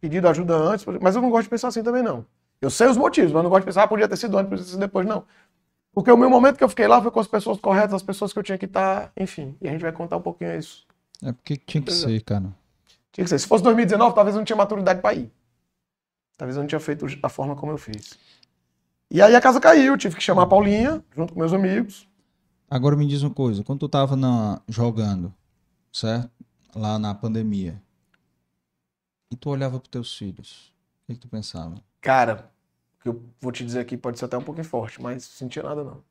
pedido 0.00 0.26
ajuda 0.26 0.56
antes, 0.56 0.84
mas 1.00 1.14
eu 1.14 1.22
não 1.22 1.30
gosto 1.30 1.44
de 1.44 1.50
pensar 1.50 1.68
assim 1.68 1.84
também 1.84 2.02
não. 2.02 2.26
Eu 2.60 2.70
sei 2.70 2.88
os 2.88 2.96
motivos, 2.96 3.30
mas 3.30 3.40
não 3.40 3.50
gosto 3.50 3.62
de 3.62 3.66
pensar, 3.66 3.84
ah, 3.84 3.88
podia 3.88 4.08
ter 4.08 4.16
sido 4.16 4.36
antes, 4.36 4.50
podia 4.50 4.64
ter 4.64 4.70
sido 4.70 4.80
depois, 4.80 5.06
não. 5.06 5.24
Porque 5.94 6.10
o 6.10 6.16
meu 6.16 6.28
momento 6.28 6.56
que 6.56 6.64
eu 6.64 6.68
fiquei 6.68 6.88
lá 6.88 7.00
foi 7.00 7.12
com 7.12 7.20
as 7.20 7.28
pessoas 7.28 7.60
corretas, 7.60 7.94
as 7.94 8.02
pessoas 8.02 8.32
que 8.32 8.38
eu 8.38 8.42
tinha 8.42 8.58
que 8.58 8.64
estar, 8.64 9.12
enfim. 9.16 9.56
E 9.60 9.68
a 9.68 9.70
gente 9.70 9.82
vai 9.82 9.92
contar 9.92 10.16
um 10.16 10.22
pouquinho 10.22 10.58
isso. 10.58 10.84
É 11.22 11.30
porque 11.30 11.56
tinha 11.56 11.82
que 11.82 11.92
ser, 11.92 12.20
cara. 12.22 12.52
Tinha 13.12 13.24
que 13.24 13.28
ser. 13.28 13.38
Se 13.38 13.46
fosse 13.46 13.62
2019, 13.62 14.12
talvez 14.12 14.34
eu 14.34 14.40
não 14.40 14.44
tinha 14.44 14.56
maturidade 14.56 15.00
para 15.00 15.14
ir. 15.14 15.30
Talvez 16.42 16.56
eu 16.56 16.62
não 16.64 16.66
tinha 16.66 16.80
feito 16.80 17.06
da 17.20 17.28
forma 17.28 17.54
como 17.54 17.70
eu 17.70 17.78
fiz. 17.78 18.18
E 19.08 19.22
aí 19.22 19.36
a 19.36 19.40
casa 19.40 19.60
caiu, 19.60 19.96
tive 19.96 20.16
que 20.16 20.20
chamar 20.20 20.42
a 20.42 20.46
Paulinha, 20.46 21.00
junto 21.14 21.32
com 21.32 21.38
meus 21.38 21.52
amigos. 21.52 22.08
Agora 22.68 22.96
me 22.96 23.06
diz 23.06 23.22
uma 23.22 23.32
coisa, 23.32 23.62
quando 23.62 23.78
tu 23.78 23.88
tava 23.88 24.16
na, 24.16 24.60
jogando, 24.66 25.32
certo? 25.92 26.28
Lá 26.74 26.98
na 26.98 27.14
pandemia. 27.14 27.80
E 29.30 29.36
tu 29.36 29.50
olhava 29.50 29.78
para 29.78 29.88
teus 29.88 30.18
filhos. 30.18 30.74
O 31.04 31.06
que, 31.06 31.14
que, 31.14 31.20
tu 31.20 31.28
pensava? 31.28 31.76
Cara, 32.00 32.50
o 32.98 33.02
que 33.04 33.08
eu 33.08 33.22
vou 33.40 33.52
te 33.52 33.64
dizer 33.64 33.78
aqui 33.78 33.96
pode 33.96 34.18
ser 34.18 34.24
até 34.24 34.36
um 34.36 34.42
pouquinho 34.42 34.66
forte, 34.66 35.00
mas 35.00 35.14
não 35.14 35.20
sentia 35.20 35.62
nada 35.62 35.84
não. 35.84 36.02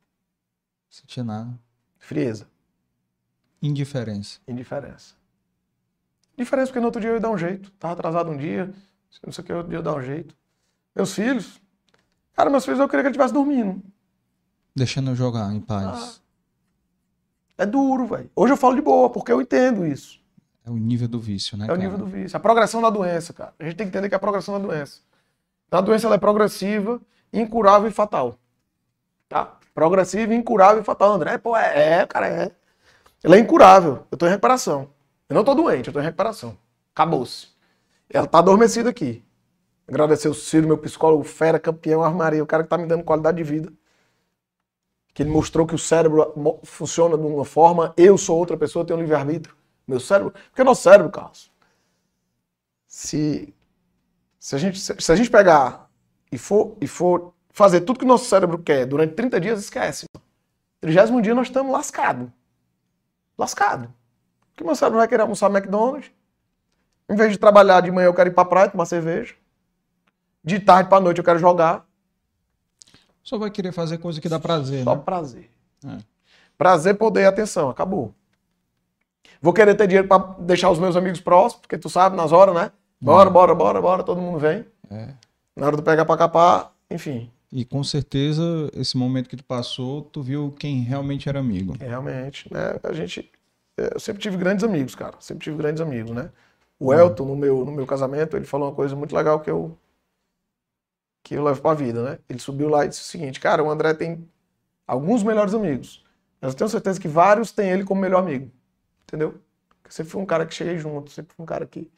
Sentia 0.88 1.22
nada. 1.22 1.60
Frieza. 1.98 2.48
Indiferença. 3.60 4.40
Indiferença. 4.48 5.14
Indiferença 6.38 6.68
porque 6.68 6.80
no 6.80 6.86
outro 6.86 7.02
dia 7.02 7.10
eu 7.10 7.16
ia 7.16 7.20
dar 7.20 7.28
um 7.28 7.36
jeito. 7.36 7.70
Tava 7.72 7.92
atrasado 7.92 8.30
um 8.30 8.36
dia, 8.38 8.72
não 9.24 9.32
sei 9.32 9.42
o 9.42 9.44
que, 9.44 9.52
eu 9.52 9.72
ia 9.72 9.82
dar 9.82 9.94
um 9.94 10.02
jeito. 10.02 10.34
Meus 10.94 11.14
filhos. 11.14 11.60
Cara, 12.34 12.48
meus 12.48 12.64
filhos 12.64 12.80
eu 12.80 12.88
queria 12.88 13.02
que 13.02 13.08
ele 13.08 13.12
estivesse 13.12 13.34
dormindo. 13.34 13.82
Deixando 14.74 15.10
eu 15.10 15.14
jogar 15.14 15.52
em 15.52 15.60
paz. 15.60 16.20
Ah. 16.20 17.62
É 17.62 17.66
duro, 17.66 18.06
velho. 18.06 18.30
Hoje 18.34 18.52
eu 18.52 18.56
falo 18.56 18.74
de 18.74 18.80
boa, 18.80 19.10
porque 19.10 19.30
eu 19.30 19.40
entendo 19.40 19.86
isso. 19.86 20.20
É 20.64 20.70
o 20.70 20.76
nível 20.76 21.08
do 21.08 21.20
vício, 21.20 21.56
né? 21.56 21.64
É 21.64 21.68
cara? 21.68 21.78
o 21.78 21.82
nível 21.82 21.98
do 21.98 22.06
vício. 22.06 22.36
A 22.36 22.40
progressão 22.40 22.80
da 22.80 22.88
doença, 22.88 23.32
cara. 23.32 23.52
A 23.58 23.64
gente 23.64 23.76
tem 23.76 23.86
que 23.86 23.90
entender 23.90 24.08
que 24.08 24.14
é 24.14 24.16
a 24.16 24.20
progressão 24.20 24.54
da 24.54 24.66
doença. 24.66 25.00
Então, 25.66 25.78
a 25.78 25.82
doença 25.82 26.08
é 26.12 26.18
progressiva, 26.18 27.00
incurável 27.32 27.88
e 27.88 27.92
fatal. 27.92 28.38
Tá? 29.28 29.56
Progressiva, 29.74 30.34
incurável 30.34 30.82
e 30.82 30.84
fatal. 30.84 31.12
André, 31.12 31.38
pô, 31.38 31.56
é, 31.56 32.00
é, 32.00 32.06
cara, 32.06 32.28
é. 32.28 32.52
Ela 33.22 33.36
é 33.36 33.38
incurável. 33.38 34.06
Eu 34.10 34.18
tô 34.18 34.26
em 34.26 34.30
recuperação. 34.30 34.88
Eu 35.28 35.34
não 35.34 35.44
tô 35.44 35.54
doente, 35.54 35.88
eu 35.88 35.92
tô 35.92 36.00
em 36.00 36.04
recuperação. 36.04 36.56
Acabou-se. 36.94 37.51
Ela 38.12 38.26
tá 38.26 38.38
adormecida 38.38 38.90
aqui. 38.90 39.24
Agradecer 39.88 40.28
o 40.28 40.34
Ciro, 40.34 40.68
meu 40.68 40.78
psicólogo, 40.78 41.24
fera, 41.24 41.58
campeão, 41.58 42.02
armaria, 42.02 42.42
o 42.42 42.46
cara 42.46 42.62
que 42.62 42.68
tá 42.68 42.78
me 42.78 42.86
dando 42.86 43.04
qualidade 43.04 43.36
de 43.36 43.42
vida 43.42 43.72
que 45.14 45.22
ele 45.22 45.30
mostrou 45.30 45.66
que 45.66 45.74
o 45.74 45.78
cérebro 45.78 46.60
funciona 46.64 47.16
de 47.18 47.24
uma 47.24 47.44
forma, 47.44 47.92
eu 47.96 48.16
sou 48.16 48.38
outra 48.38 48.56
pessoa, 48.56 48.84
tenho 48.84 48.98
um 48.98 49.02
livre-arbítrio. 49.02 49.54
Meu 49.86 50.00
cérebro. 50.00 50.32
Porque 50.32 50.62
o 50.62 50.64
nosso 50.64 50.82
cérebro, 50.82 51.10
Carlos, 51.10 51.50
se, 52.86 53.54
se, 54.38 54.54
a 54.54 54.58
gente, 54.58 54.78
se 54.80 55.12
a 55.12 55.16
gente 55.16 55.30
pegar 55.30 55.90
e 56.30 56.38
for, 56.38 56.76
e 56.80 56.86
for 56.86 57.34
fazer 57.50 57.82
tudo 57.82 57.98
que 57.98 58.04
o 58.04 58.08
nosso 58.08 58.24
cérebro 58.24 58.58
quer 58.58 58.86
durante 58.86 59.14
30 59.14 59.40
dias, 59.40 59.60
esquece. 59.60 60.06
30 60.80 61.20
dia 61.20 61.34
nós 61.34 61.48
estamos 61.48 61.72
lascados. 61.72 62.30
Lascado. 63.36 63.92
Porque 64.50 64.64
meu 64.64 64.74
cérebro 64.74 64.98
vai 64.98 65.08
querer 65.08 65.22
almoçar 65.22 65.50
McDonald's. 65.50 66.10
Em 67.08 67.14
vez 67.14 67.32
de 67.32 67.38
trabalhar 67.38 67.80
de 67.80 67.90
manhã, 67.90 68.06
eu 68.06 68.14
quero 68.14 68.30
ir 68.30 68.34
pra 68.34 68.44
praia 68.44 68.68
tomar 68.68 68.86
cerveja. 68.86 69.34
De 70.44 70.58
tarde 70.58 70.88
pra 70.88 71.00
noite 71.00 71.18
eu 71.18 71.24
quero 71.24 71.38
jogar. 71.38 71.86
Só 73.22 73.38
vai 73.38 73.50
querer 73.50 73.72
fazer 73.72 73.98
coisa 73.98 74.20
que 74.20 74.28
dá 74.28 74.38
prazer, 74.38 74.82
Só 74.84 74.96
né? 74.96 75.02
prazer. 75.04 75.50
É. 75.86 75.98
Prazer, 76.58 76.94
poder 76.96 77.22
e 77.22 77.26
atenção. 77.26 77.70
Acabou. 77.70 78.14
Vou 79.40 79.52
querer 79.52 79.74
ter 79.74 79.86
dinheiro 79.86 80.08
para 80.08 80.34
deixar 80.38 80.70
os 80.70 80.78
meus 80.78 80.96
amigos 80.96 81.20
próximos, 81.20 81.60
porque 81.62 81.78
tu 81.78 81.88
sabe, 81.88 82.16
nas 82.16 82.32
horas, 82.32 82.54
né? 82.54 82.70
Bora, 83.00 83.28
é. 83.28 83.32
bora, 83.32 83.54
bora, 83.54 83.80
bora, 83.80 84.02
todo 84.02 84.20
mundo 84.20 84.38
vem. 84.38 84.64
É. 84.90 85.08
Na 85.56 85.66
hora 85.66 85.76
do 85.76 85.82
pegar 85.82 86.04
para 86.04 86.16
capar, 86.16 86.72
enfim. 86.90 87.30
E 87.50 87.64
com 87.64 87.82
certeza, 87.84 88.70
esse 88.74 88.96
momento 88.96 89.28
que 89.28 89.36
tu 89.36 89.44
passou, 89.44 90.02
tu 90.02 90.22
viu 90.22 90.54
quem 90.58 90.80
realmente 90.80 91.28
era 91.28 91.38
amigo. 91.38 91.74
É, 91.80 91.88
realmente, 91.88 92.52
né? 92.52 92.78
A 92.82 92.92
gente. 92.92 93.30
É, 93.76 93.94
eu 93.94 94.00
sempre 94.00 94.22
tive 94.22 94.36
grandes 94.36 94.64
amigos, 94.64 94.94
cara. 94.94 95.16
Sempre 95.20 95.44
tive 95.44 95.56
grandes 95.56 95.80
amigos, 95.80 96.12
né? 96.12 96.30
O 96.82 96.92
Elton, 96.92 97.24
no 97.26 97.36
meu, 97.36 97.64
no 97.64 97.70
meu 97.70 97.86
casamento, 97.86 98.36
ele 98.36 98.44
falou 98.44 98.68
uma 98.68 98.74
coisa 98.74 98.96
muito 98.96 99.14
legal 99.14 99.38
que 99.40 99.48
eu 99.48 99.78
que 101.22 101.34
eu 101.36 101.44
levo 101.44 101.62
pra 101.62 101.74
vida, 101.74 102.02
né? 102.02 102.18
Ele 102.28 102.40
subiu 102.40 102.68
lá 102.68 102.84
e 102.84 102.88
disse 102.88 103.02
o 103.02 103.04
seguinte, 103.04 103.38
cara, 103.38 103.62
o 103.62 103.70
André 103.70 103.94
tem 103.94 104.28
alguns 104.84 105.22
melhores 105.22 105.54
amigos. 105.54 106.04
Mas 106.40 106.52
eu 106.52 106.58
tenho 106.58 106.68
certeza 106.68 107.00
que 107.00 107.06
vários 107.06 107.52
têm 107.52 107.70
ele 107.70 107.84
como 107.84 108.00
melhor 108.00 108.18
amigo. 108.18 108.50
Entendeu? 109.04 109.40
Porque 109.80 109.94
sempre 109.94 110.10
fui 110.10 110.20
um 110.20 110.26
cara 110.26 110.44
que 110.44 110.52
cheguei 110.52 110.76
junto, 110.76 111.12
sempre 111.12 111.32
fui 111.36 111.44
um 111.44 111.46
cara 111.46 111.64
que, 111.64 111.88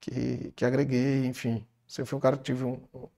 que, 0.00 0.52
que 0.56 0.64
agreguei, 0.64 1.24
enfim. 1.26 1.64
Sempre 1.86 2.10
fui 2.10 2.16
um 2.18 2.20
cara 2.20 2.36
que 2.36 2.42
tive 2.42 2.64
um, 2.64 2.80
um 2.92 3.08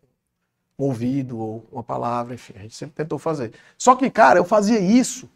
ouvido 0.76 1.38
ou 1.38 1.66
uma 1.72 1.82
palavra, 1.82 2.34
enfim. 2.34 2.52
A 2.56 2.60
gente 2.60 2.76
sempre 2.76 2.94
tentou 2.94 3.18
fazer. 3.18 3.54
Só 3.78 3.96
que, 3.96 4.10
cara, 4.10 4.38
eu 4.38 4.44
fazia 4.44 4.78
isso. 4.78 5.30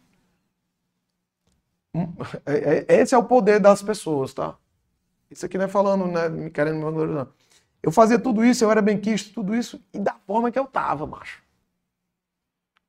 Hum, 1.95 2.13
é, 2.45 2.85
é, 2.87 3.01
esse 3.01 3.15
é 3.15 3.17
o 3.17 3.23
poder 3.23 3.59
das 3.59 3.81
pessoas, 3.81 4.31
tá? 4.31 4.55
Isso 5.29 5.45
aqui 5.45 5.57
não 5.57 5.65
é 5.65 5.67
falando, 5.67 6.07
né? 6.07 6.29
Me 6.29 6.49
querendo 6.49 6.77
me 6.77 6.83
valorizar. 6.83 7.27
Eu 7.81 7.91
fazia 7.91 8.17
tudo 8.17 8.43
isso, 8.43 8.63
eu 8.63 8.71
era 8.71 8.81
bem 8.81 8.99
quisto, 8.99 9.33
tudo 9.33 9.55
isso, 9.55 9.79
e 9.93 9.99
da 9.99 10.15
forma 10.25 10.51
que 10.51 10.57
eu 10.57 10.65
tava, 10.65 11.05
macho. 11.05 11.43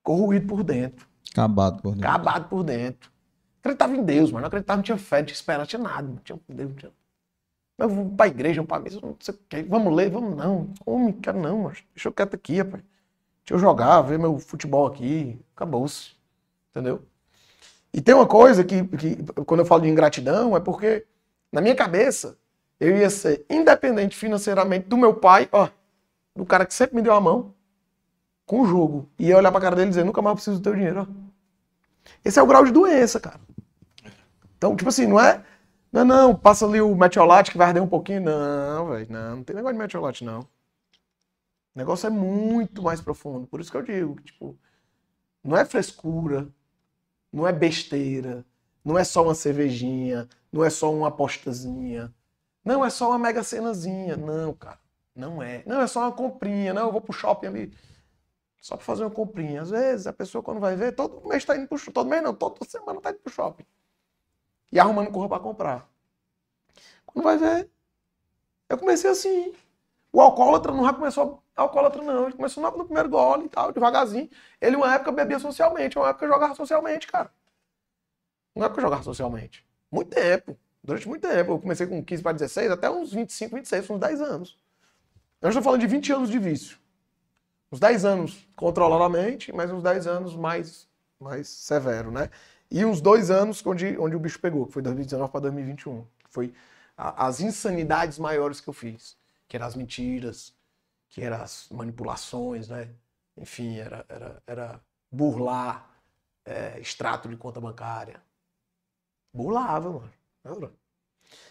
Corroído 0.02 0.46
por 0.46 0.62
dentro. 0.62 1.06
Acabado 1.30 1.82
por 1.82 1.94
dentro. 1.94 2.08
Acabado 2.08 2.48
por 2.48 2.62
dentro. 2.64 3.10
Acreditava 3.60 3.96
em 3.96 4.04
Deus, 4.04 4.30
mas 4.30 4.40
não 4.40 4.46
acreditava, 4.48 4.76
não 4.76 4.82
tinha 4.82 4.96
fé, 4.96 5.18
não 5.18 5.26
tinha 5.26 5.34
esperança, 5.34 5.60
não 5.60 5.66
tinha 5.66 5.82
nada. 5.82 6.08
Não 6.08 6.16
tinha 6.16 6.38
Deus, 6.48 6.70
não 6.70 6.76
tinha... 6.76 6.92
Eu 7.78 7.88
vou 7.90 8.08
pra 8.08 8.28
igreja, 8.28 8.62
vamos 8.62 8.68
pra 8.68 8.78
mesa, 8.78 9.00
não 9.02 9.16
sei 9.20 9.34
o 9.34 9.38
quê. 9.48 9.62
Vamos 9.68 9.94
ler, 9.94 10.10
vamos 10.10 10.34
não. 10.34 10.72
Homem, 10.86 11.12
quero 11.12 11.38
não, 11.38 11.64
mas 11.64 11.84
deixa 11.94 12.08
eu 12.08 12.12
quieto 12.12 12.34
aqui, 12.34 12.58
rapaz. 12.58 12.82
Deixa 13.44 13.54
eu 13.54 13.58
jogar, 13.58 14.00
ver 14.02 14.18
meu 14.18 14.38
futebol 14.38 14.86
aqui. 14.86 15.38
Acabou-se. 15.54 16.12
Entendeu? 16.70 17.02
E 17.92 18.00
tem 18.00 18.14
uma 18.14 18.26
coisa 18.26 18.64
que, 18.64 18.82
que, 18.84 19.16
quando 19.44 19.60
eu 19.60 19.66
falo 19.66 19.82
de 19.82 19.88
ingratidão, 19.88 20.56
é 20.56 20.60
porque, 20.60 21.06
na 21.56 21.62
minha 21.62 21.74
cabeça, 21.74 22.36
eu 22.78 22.94
ia 22.94 23.08
ser 23.08 23.46
independente 23.48 24.14
financeiramente 24.14 24.86
do 24.86 24.96
meu 24.98 25.14
pai, 25.14 25.48
ó, 25.50 25.70
do 26.34 26.44
cara 26.44 26.66
que 26.66 26.74
sempre 26.74 26.96
me 26.96 27.00
deu 27.00 27.14
a 27.14 27.20
mão, 27.20 27.54
com 28.44 28.60
o 28.60 28.66
jogo. 28.66 29.08
E 29.18 29.28
ia 29.28 29.38
olhar 29.38 29.50
pra 29.50 29.58
cara 29.58 29.74
dele 29.74 29.86
e 29.86 29.88
dizer, 29.88 30.04
nunca 30.04 30.20
mais 30.20 30.34
preciso 30.34 30.58
do 30.58 30.62
teu 30.62 30.74
dinheiro, 30.74 31.08
ó. 31.08 32.10
Esse 32.22 32.38
é 32.38 32.42
o 32.42 32.46
grau 32.46 32.62
de 32.62 32.72
doença, 32.72 33.18
cara. 33.18 33.40
Então, 34.58 34.76
tipo 34.76 34.90
assim, 34.90 35.06
não 35.06 35.18
é 35.18 35.42
não, 35.90 36.04
não, 36.04 36.36
passa 36.36 36.66
ali 36.66 36.78
o 36.78 36.94
metiolate 36.94 37.50
que 37.50 37.56
vai 37.56 37.68
arder 37.68 37.82
um 37.82 37.88
pouquinho. 37.88 38.20
Não, 38.20 38.88
velho, 38.88 39.06
não, 39.08 39.36
não 39.36 39.42
tem 39.42 39.56
negócio 39.56 39.76
de 39.76 39.82
metiolate, 39.82 40.24
não. 40.26 40.40
O 40.40 40.46
negócio 41.74 42.06
é 42.06 42.10
muito 42.10 42.82
mais 42.82 43.00
profundo. 43.00 43.46
Por 43.46 43.62
isso 43.62 43.70
que 43.70 43.78
eu 43.78 43.82
digo, 43.82 44.20
tipo, 44.20 44.58
não 45.42 45.56
é 45.56 45.64
frescura, 45.64 46.46
não 47.32 47.48
é 47.48 47.52
besteira, 47.52 48.44
não 48.84 48.98
é 48.98 49.04
só 49.04 49.22
uma 49.22 49.34
cervejinha, 49.34 50.28
não 50.56 50.64
é 50.64 50.70
só 50.70 50.92
uma 50.92 51.08
apostazinha. 51.08 52.12
Não, 52.64 52.84
é 52.84 52.90
só 52.90 53.10
uma 53.10 53.18
mega 53.18 53.42
cenazinha. 53.42 54.16
Não, 54.16 54.52
cara, 54.54 54.80
não 55.14 55.42
é. 55.42 55.62
Não, 55.66 55.80
é 55.80 55.86
só 55.86 56.00
uma 56.00 56.12
comprinha. 56.12 56.74
Não, 56.74 56.86
eu 56.86 56.92
vou 56.92 57.00
pro 57.00 57.12
shopping 57.12 57.46
ali 57.46 57.78
só 58.60 58.76
pra 58.76 58.84
fazer 58.84 59.04
uma 59.04 59.10
comprinha. 59.10 59.62
Às 59.62 59.70
vezes 59.70 60.06
a 60.06 60.12
pessoa 60.12 60.42
quando 60.42 60.60
vai 60.60 60.74
ver, 60.76 60.92
todo 60.92 61.26
mês 61.28 61.44
tá 61.44 61.56
indo 61.56 61.68
pro 61.68 61.78
shopping. 61.78 61.92
Todo 61.92 62.08
mês 62.08 62.22
não, 62.22 62.34
toda 62.34 62.64
semana 62.64 63.00
tá 63.00 63.10
indo 63.10 63.20
pro 63.20 63.32
shopping 63.32 63.64
e 64.72 64.80
arrumando 64.80 65.10
corra 65.10 65.28
para 65.28 65.40
comprar. 65.42 65.88
Quando 67.04 67.24
vai 67.24 67.38
ver, 67.38 67.70
eu 68.68 68.78
comecei 68.78 69.10
assim. 69.10 69.54
O 70.12 70.20
alcoólatra 70.20 70.72
não 70.72 70.84
já 70.84 70.92
começou 70.92 71.42
alcoólatra, 71.54 72.02
não. 72.02 72.24
Ele 72.24 72.36
começou 72.36 72.62
no 72.62 72.84
primeiro 72.84 73.08
gole 73.08 73.46
e 73.46 73.48
tal, 73.48 73.72
devagarzinho. 73.72 74.28
Ele, 74.60 74.76
uma 74.76 74.94
época, 74.94 75.12
bebia 75.12 75.38
socialmente, 75.38 75.98
uma 75.98 76.08
época 76.08 76.26
jogava 76.26 76.54
socialmente, 76.54 77.06
cara. 77.06 77.32
Uma 78.54 78.66
época 78.66 78.80
jogava 78.80 79.02
socialmente. 79.02 79.65
Muito 79.90 80.10
tempo. 80.10 80.56
Durante 80.82 81.08
muito 81.08 81.26
tempo. 81.26 81.52
Eu 81.52 81.58
comecei 81.58 81.86
com 81.86 82.02
15 82.04 82.22
para 82.22 82.32
16, 82.32 82.70
até 82.70 82.90
uns 82.90 83.12
25, 83.12 83.56
26, 83.56 83.90
uns 83.90 84.00
10 84.00 84.20
anos. 84.20 84.58
Eu 85.40 85.48
estou 85.48 85.62
falando 85.62 85.80
de 85.80 85.86
20 85.86 86.12
anos 86.12 86.30
de 86.30 86.38
vício. 86.38 86.78
Uns 87.70 87.80
10 87.80 88.04
anos 88.04 88.48
controladamente, 88.54 89.52
mas 89.52 89.70
uns 89.70 89.82
10 89.82 90.06
anos 90.06 90.36
mais, 90.36 90.88
mais 91.20 91.48
severo, 91.48 92.10
né? 92.10 92.30
E 92.70 92.84
uns 92.84 93.00
dois 93.00 93.30
anos 93.30 93.64
onde, 93.64 93.96
onde 93.98 94.16
o 94.16 94.20
bicho 94.20 94.40
pegou, 94.40 94.66
que 94.66 94.72
foi 94.72 94.82
2019 94.82 95.30
para 95.30 95.40
2021. 95.42 96.02
Que 96.02 96.30
foi 96.30 96.54
a, 96.96 97.26
as 97.26 97.40
insanidades 97.40 98.18
maiores 98.18 98.60
que 98.60 98.68
eu 98.68 98.74
fiz. 98.74 99.16
Que 99.48 99.56
eram 99.56 99.66
as 99.66 99.76
mentiras, 99.76 100.54
que 101.08 101.22
eram 101.22 101.42
as 101.42 101.68
manipulações, 101.70 102.68
né? 102.68 102.90
Enfim, 103.36 103.76
era, 103.78 104.04
era, 104.08 104.42
era 104.46 104.80
burlar 105.10 105.90
é, 106.44 106.78
extrato 106.80 107.28
de 107.28 107.36
conta 107.36 107.60
bancária. 107.60 108.20
Burlava, 109.36 109.90
mano. 109.90 110.72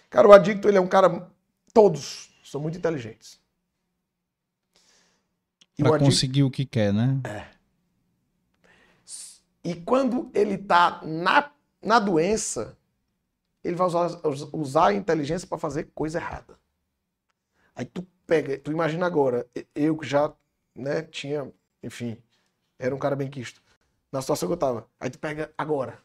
Cara, 0.10 0.28
o 0.28 0.34
adicto, 0.34 0.68
ele 0.68 0.78
é 0.78 0.82
um 0.82 0.88
cara. 0.88 1.30
Todos 1.72 2.34
são 2.44 2.60
muito 2.60 2.78
inteligentes. 2.78 3.40
Para 5.78 5.90
adicto... 5.90 6.06
conseguir 6.06 6.44
o 6.44 6.49
que 6.49 6.66
quer, 6.66 6.91
né? 6.91 7.22
É. 7.24 7.56
E 9.64 9.76
quando 9.76 10.32
ele 10.34 10.56
está 10.56 11.02
na, 11.03 11.52
na 11.82 11.99
doença, 11.99 12.78
ele 13.64 13.76
vai 13.76 13.88
usar, 13.88 14.22
usar 14.53 14.88
a 14.88 14.94
inteligência 14.94 15.48
para 15.48 15.57
fazer 15.57 15.91
coisa 15.94 16.18
errada. 16.18 16.57
Aí 17.76 17.86
tu 17.86 18.07
pega, 18.26 18.57
tu 18.57 18.72
imagina 18.72 19.06
agora, 19.06 19.48
eu 19.74 19.98
que 19.98 20.07
já 20.07 20.34
né, 20.74 21.02
tinha, 21.02 21.52
enfim, 21.84 22.18
era 22.80 22.95
um 22.95 22.99
cara 22.99 23.16
bem 23.16 23.30
quisto, 23.30 23.62
na 24.12 24.22
situação 24.22 24.48
que 24.48 24.53
eu 24.53 24.57
tava. 24.57 24.88
Aí 24.99 25.10
tu 25.10 25.20
pega 25.20 25.52
agora, 25.57 25.99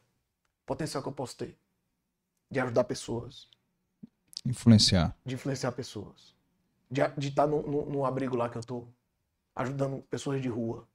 potencial 0.66 1.02
que 1.02 1.08
eu 1.08 1.12
posso 1.12 1.36
ter 1.36 1.56
de 2.50 2.60
ajudar 2.60 2.84
pessoas. 2.84 3.48
Influenciar. 4.44 5.16
De 5.24 5.34
influenciar 5.34 5.72
pessoas. 5.72 6.34
De 6.90 7.28
estar 7.28 7.46
tá 7.46 8.06
abrigo 8.06 8.36
lá 8.36 8.48
que 8.48 8.58
eu 8.58 8.64
tô, 8.64 8.88
ajudando 9.54 10.02
pessoas 10.02 10.42
de 10.42 10.48
rua 10.48 10.88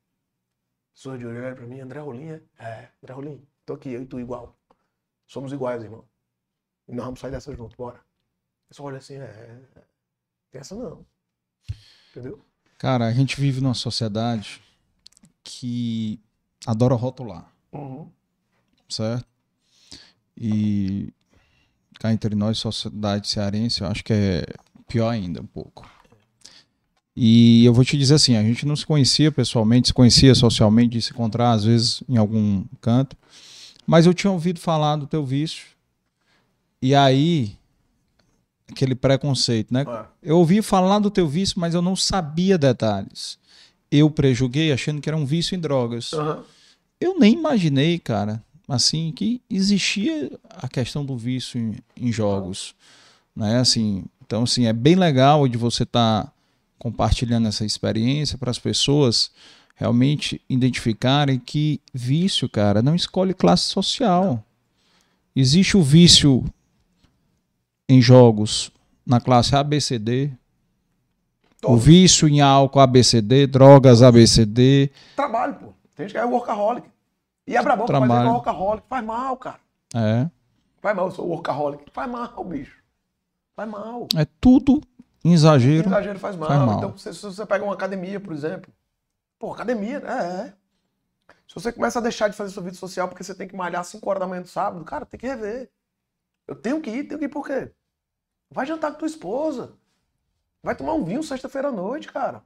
pessoas 0.96 1.20
de 1.20 1.26
olhar 1.26 1.54
para 1.56 1.68
mim, 1.68 1.82
André 1.82 2.00
Rolim 2.00 2.30
é? 2.58 2.90
André 3.04 3.14
Rolim, 3.14 3.46
tô 3.66 3.74
aqui, 3.74 3.90
eu 3.90 4.02
e 4.02 4.06
tu 4.06 4.18
igual. 4.18 4.58
Somos 5.28 5.52
iguais, 5.52 5.84
irmão. 5.84 6.06
E 6.88 6.96
nós 6.96 7.04
vamos 7.06 7.20
sair 7.20 7.32
dessa 7.32 7.54
junto, 7.54 7.76
bora. 7.76 8.00
Eu 8.70 8.76
só 8.76 8.84
olha 8.84 8.98
assim, 8.98 9.16
é, 9.16 9.26
é. 9.76 9.84
Tem 10.52 10.62
essa 10.62 10.74
não. 10.74 11.06
Entendeu? 12.12 12.42
Cara, 12.78 13.08
a 13.08 13.12
gente 13.12 13.40
vive 13.40 13.60
numa 13.60 13.74
sociedade 13.74 14.62
que 15.44 16.20
adora 16.66 16.96
rotular. 16.96 17.52
Uhum. 17.74 18.10
Certo? 18.88 19.28
E 20.38 21.14
cá 22.00 22.12
entre 22.12 22.36
nós, 22.36 22.58
sociedade 22.58 23.28
cearense, 23.28 23.82
eu 23.82 23.88
acho 23.88 24.04
que 24.04 24.14
é 24.14 24.46
pior 24.88 25.10
ainda 25.10 25.42
um 25.42 25.46
pouco. 25.46 25.90
E 27.16 27.64
eu 27.64 27.74
vou 27.74 27.86
te 27.86 27.98
dizer 27.98 28.16
assim, 28.16 28.36
a 28.36 28.44
gente 28.44 28.66
não 28.66 28.76
se 28.76 28.86
conhecia 28.86 29.32
pessoalmente, 29.32 29.88
se 29.88 29.94
conhecia 29.94 30.36
socialmente, 30.36 30.98
de 30.98 31.02
se 31.02 31.12
encontrar 31.12 31.52
às 31.52 31.64
vezes 31.64 32.04
em 32.10 32.18
algum 32.18 32.66
canto, 32.82 33.16
mas 33.88 34.06
eu 34.06 34.14
tinha 34.14 34.32
ouvido 34.32 34.60
falar 34.60 34.98
do 34.98 35.08
teu 35.08 35.26
vício. 35.26 35.68
E 36.82 36.94
aí, 36.94 37.56
aquele 38.70 38.96
preconceito, 38.96 39.74
né? 39.74 39.86
É. 39.88 40.06
Eu 40.32 40.38
ouvi 40.38 40.62
falar 40.62 41.00
do 41.00 41.10
teu 41.10 41.28
vício, 41.28 41.60
mas 41.60 41.74
eu 41.74 41.82
não 41.82 41.96
sabia 41.96 42.58
detalhes. 42.58 43.40
Eu 43.90 44.10
prejulguei 44.10 44.72
achando 44.74 45.00
que 45.02 45.08
era 45.08 45.18
um 45.18 45.26
vício 45.26 45.56
em 45.56 45.60
drogas. 45.60 46.12
Uhum. 46.12 46.44
Eu 47.00 47.20
nem 47.20 47.34
imaginei, 47.34 47.98
cara, 47.98 48.44
assim, 48.68 49.12
que 49.12 49.42
existia 49.50 50.32
a 50.50 50.68
questão 50.68 51.06
do 51.06 51.18
vício 51.18 51.60
em, 51.60 51.76
em 51.96 52.12
jogos, 52.12 52.76
né? 53.36 53.60
Assim, 53.60 54.04
então 54.26 54.44
assim, 54.44 54.66
é 54.66 54.74
bem 54.74 54.96
legal 54.96 55.48
de 55.48 55.58
você 55.58 55.84
estar 55.84 56.26
tá 56.26 56.32
compartilhando 56.78 57.48
essa 57.48 57.66
experiência 57.66 58.38
para 58.38 58.52
as 58.52 58.60
pessoas 58.60 59.32
realmente 59.76 60.42
identificarem 60.50 61.38
que 61.40 61.82
vício, 61.94 62.50
cara, 62.50 62.82
não 62.82 62.96
escolhe 62.96 63.34
classe 63.34 63.64
social. 63.64 64.44
Existe 65.36 65.76
o 65.76 65.84
vício 65.84 66.46
em 67.88 68.02
jogos 68.02 68.72
na 69.06 69.20
classe 69.20 69.56
ABCD, 69.56 70.32
o 71.64 71.78
vício 71.78 72.28
em 72.28 72.42
álcool 72.42 72.80
ABCD, 72.80 73.48
drogas 73.48 74.02
ABCD. 74.02 74.92
Trabalho, 75.16 75.56
pô. 75.56 75.74
Tem 75.96 76.06
gente 76.08 76.14
que 76.14 76.18
é 76.18 76.26
workaholic. 76.26 76.88
E 77.48 77.56
abre 77.56 77.74
a 77.74 77.76
boca, 77.76 77.94
é 77.94 78.00
workaholic. 78.00 78.88
Faz 78.88 79.06
mal, 79.06 79.38
cara. 79.38 79.60
É. 79.94 80.30
Faz 80.82 80.96
mal, 80.96 81.06
eu 81.06 81.12
sou 81.12 81.28
workaholic. 81.28 81.92
Faz 81.92 82.10
mal, 82.10 82.44
bicho. 82.44 82.84
Faz 83.56 83.70
mal. 83.70 84.08
É 84.16 84.26
tudo 84.40 84.82
Exagero. 85.34 85.88
Exagero 85.88 86.20
faz 86.20 86.36
mal. 86.36 86.48
Faz 86.48 86.62
mal. 86.62 86.78
Então, 86.78 86.98
se, 86.98 87.12
se, 87.12 87.22
você 87.22 87.46
pega 87.46 87.64
uma 87.64 87.74
academia, 87.74 88.20
por 88.20 88.32
exemplo. 88.32 88.72
Pô, 89.40 89.52
academia, 89.52 89.98
é, 89.98 90.48
é. 90.48 90.54
Se 91.48 91.56
você 91.56 91.72
começa 91.72 91.98
a 91.98 92.02
deixar 92.02 92.28
de 92.28 92.36
fazer 92.36 92.52
sua 92.52 92.62
vida 92.62 92.76
social 92.76 93.08
porque 93.08 93.24
você 93.24 93.34
tem 93.34 93.48
que 93.48 93.56
malhar 93.56 93.82
às 93.82 93.88
5 93.88 94.08
horas 94.08 94.20
da 94.20 94.28
manhã 94.28 94.44
do 94.44 94.48
sábado, 94.48 94.86
cara, 94.86 95.06
tem 95.06 95.20
que 95.20 95.26
rever. 95.26 95.72
Eu 96.48 96.56
tenho 96.56 96.80
que 96.80 96.92
ir, 96.92 97.06
tenho 97.06 97.20
que 97.20 97.26
ir 97.26 97.30
por 97.30 97.46
quê? 97.46 97.72
Vai 98.52 98.68
jantar 98.68 98.92
com 98.92 99.00
tua 99.00 99.08
esposa. 99.08 99.74
Vai 100.62 100.76
tomar 100.76 100.94
um 100.94 101.04
vinho 101.04 101.24
sexta-feira 101.24 101.70
à 101.70 101.72
noite, 101.72 102.12
cara. 102.12 102.44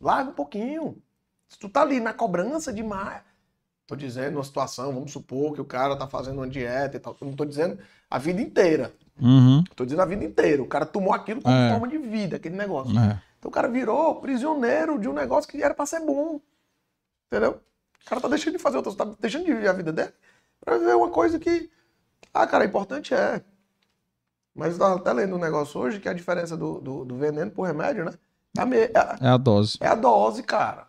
Larga 0.00 0.30
um 0.30 0.34
pouquinho. 0.34 1.02
Se 1.48 1.58
tu 1.58 1.68
tá 1.68 1.82
ali 1.82 1.98
na 1.98 2.14
cobrança 2.14 2.72
demais. 2.72 3.22
Tô 3.92 3.96
dizendo 3.96 4.38
uma 4.38 4.42
situação, 4.44 4.90
vamos 4.90 5.12
supor 5.12 5.52
que 5.52 5.60
o 5.60 5.66
cara 5.66 5.94
tá 5.94 6.06
fazendo 6.06 6.38
uma 6.38 6.48
dieta 6.48 6.96
e 6.96 6.98
tal. 6.98 7.14
Eu 7.20 7.26
não 7.26 7.34
tô 7.36 7.44
dizendo 7.44 7.78
a 8.10 8.16
vida 8.18 8.40
inteira. 8.40 8.90
Uhum. 9.20 9.62
Tô 9.76 9.84
dizendo 9.84 10.00
a 10.00 10.06
vida 10.06 10.24
inteira. 10.24 10.62
O 10.62 10.66
cara 10.66 10.86
tomou 10.86 11.12
aquilo 11.12 11.42
como 11.42 11.54
é. 11.54 11.68
forma 11.72 11.86
de 11.86 11.98
vida, 11.98 12.36
aquele 12.36 12.56
negócio. 12.56 12.98
É. 12.98 13.20
Então 13.38 13.50
o 13.50 13.52
cara 13.52 13.68
virou 13.68 14.14
prisioneiro 14.18 14.98
de 14.98 15.10
um 15.10 15.12
negócio 15.12 15.46
que 15.50 15.62
era 15.62 15.74
pra 15.74 15.84
ser 15.84 16.00
bom. 16.00 16.40
Entendeu? 17.30 17.60
O 18.02 18.08
cara 18.08 18.18
tá 18.18 18.28
deixando 18.28 18.54
de 18.56 18.62
fazer 18.62 18.78
outras, 18.78 18.94
tá 18.94 19.06
deixando 19.20 19.44
de 19.44 19.52
viver 19.52 19.68
a 19.68 19.74
vida 19.74 19.92
dele 19.92 20.12
pra 20.64 20.78
viver 20.78 20.96
uma 20.96 21.10
coisa 21.10 21.38
que, 21.38 21.70
ah, 22.32 22.46
cara, 22.46 22.64
importante 22.64 23.12
é. 23.12 23.42
Mas 24.54 24.72
eu 24.72 24.78
tava 24.78 24.96
até 24.96 25.12
lendo 25.12 25.36
um 25.36 25.38
negócio 25.38 25.78
hoje 25.78 26.00
que 26.00 26.08
a 26.08 26.14
diferença 26.14 26.56
do, 26.56 26.80
do, 26.80 27.04
do 27.04 27.16
veneno 27.18 27.50
pro 27.50 27.62
remédio, 27.64 28.06
né? 28.06 28.14
É 28.56 28.60
a, 28.62 28.64
me- 28.64 28.76
é 28.78 28.92
a- 28.96 29.18
É 29.20 29.28
a 29.28 29.36
dose. 29.36 29.76
é 29.82 29.86
a 29.86 29.94
dose, 29.94 30.42
cara. 30.42 30.86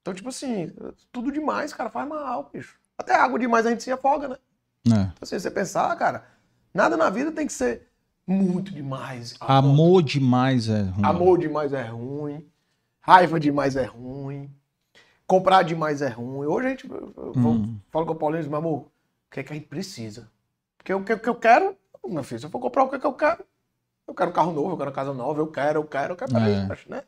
Então, 0.00 0.14
tipo 0.14 0.28
assim, 0.28 0.72
tudo 1.12 1.30
demais, 1.30 1.72
cara, 1.72 1.90
faz 1.90 2.08
mal, 2.08 2.50
bicho. 2.52 2.78
Até 2.96 3.14
água 3.14 3.38
demais 3.38 3.66
a 3.66 3.70
gente 3.70 3.82
se 3.82 3.90
afoga, 3.92 4.28
né? 4.28 4.36
É. 4.86 4.90
Então, 4.90 5.12
assim, 5.22 5.38
você 5.38 5.50
pensar, 5.50 5.94
cara, 5.96 6.24
nada 6.72 6.96
na 6.96 7.10
vida 7.10 7.30
tem 7.32 7.46
que 7.46 7.52
ser 7.52 7.88
muito 8.26 8.72
demais. 8.72 9.34
Amor 9.40 10.02
demais 10.02 10.68
é 10.68 10.82
ruim. 10.82 11.04
Amor 11.04 11.38
demais 11.38 11.72
é 11.72 11.82
ruim. 11.82 12.46
Raiva 13.00 13.38
demais 13.40 13.76
é 13.76 13.84
ruim. 13.84 14.50
Comprar 15.26 15.62
demais 15.62 16.02
é 16.02 16.08
ruim. 16.08 16.46
Hoje 16.46 16.66
a 16.66 16.70
gente 16.70 16.90
eu- 16.90 17.32
Hum. 17.36 17.78
fala 17.90 18.06
com 18.06 18.12
o 18.12 18.16
Paulinho 18.16 18.44
e 18.44 18.48
meu 18.48 18.58
amor, 18.58 18.78
o 18.80 18.90
que 19.30 19.40
é 19.40 19.42
que 19.42 19.52
a 19.52 19.56
gente 19.56 19.68
precisa? 19.68 20.30
Porque 20.78 20.92
o 20.94 21.04
que, 21.04 21.12
o 21.12 21.18
que 21.18 21.28
eu 21.28 21.34
quero, 21.34 21.76
meu 22.06 22.22
filho, 22.24 22.40
se 22.40 22.46
eu 22.46 22.50
for 22.50 22.58
comprar 22.58 22.84
o 22.84 22.88
que, 22.88 22.96
é 22.96 22.98
que 22.98 23.06
eu 23.06 23.12
quero, 23.12 23.44
eu 24.08 24.14
quero 24.14 24.30
um 24.30 24.32
carro 24.32 24.52
novo, 24.52 24.70
eu 24.70 24.76
quero 24.76 24.90
uma 24.90 24.94
casa 24.96 25.12
nova, 25.14 25.40
eu 25.40 25.46
quero, 25.46 25.80
eu 25.80 25.84
quero, 25.84 26.12
eu 26.12 26.16
quero 26.16 26.30
pra 26.32 26.40
É. 26.40 26.62
mim, 26.62 26.68
né? 26.88 27.02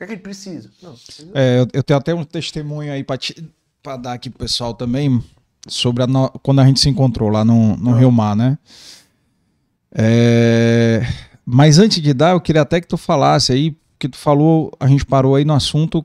O 0.00 0.04
que 0.04 0.04
é 0.04 0.06
que 0.06 0.12
gente 0.14 0.22
precisa? 0.22 0.70
Não, 0.80 0.94
precisa. 0.94 1.30
É, 1.34 1.60
eu, 1.60 1.66
eu 1.72 1.82
tenho 1.82 1.98
até 1.98 2.14
um 2.14 2.22
testemunho 2.24 2.92
aí 2.92 3.02
pra 3.82 3.96
dar 3.96 4.12
aqui 4.12 4.30
pro 4.30 4.38
pessoal 4.38 4.72
também 4.72 5.20
sobre 5.66 6.04
a 6.04 6.06
no- 6.06 6.30
quando 6.42 6.60
a 6.60 6.64
gente 6.66 6.78
se 6.78 6.88
encontrou 6.88 7.28
lá 7.28 7.44
no, 7.44 7.76
no 7.76 7.90
Rio 7.98 8.12
Mar, 8.12 8.36
né? 8.36 8.56
É, 9.92 11.00
mas 11.44 11.78
antes 11.78 12.00
de 12.00 12.12
dar, 12.12 12.30
eu 12.32 12.40
queria 12.40 12.62
até 12.62 12.80
que 12.80 12.86
tu 12.86 12.96
falasse 12.96 13.52
aí, 13.52 13.76
que 13.98 14.08
tu 14.08 14.16
falou, 14.16 14.70
a 14.78 14.86
gente 14.86 15.04
parou 15.04 15.34
aí 15.34 15.44
no 15.44 15.54
assunto 15.54 16.04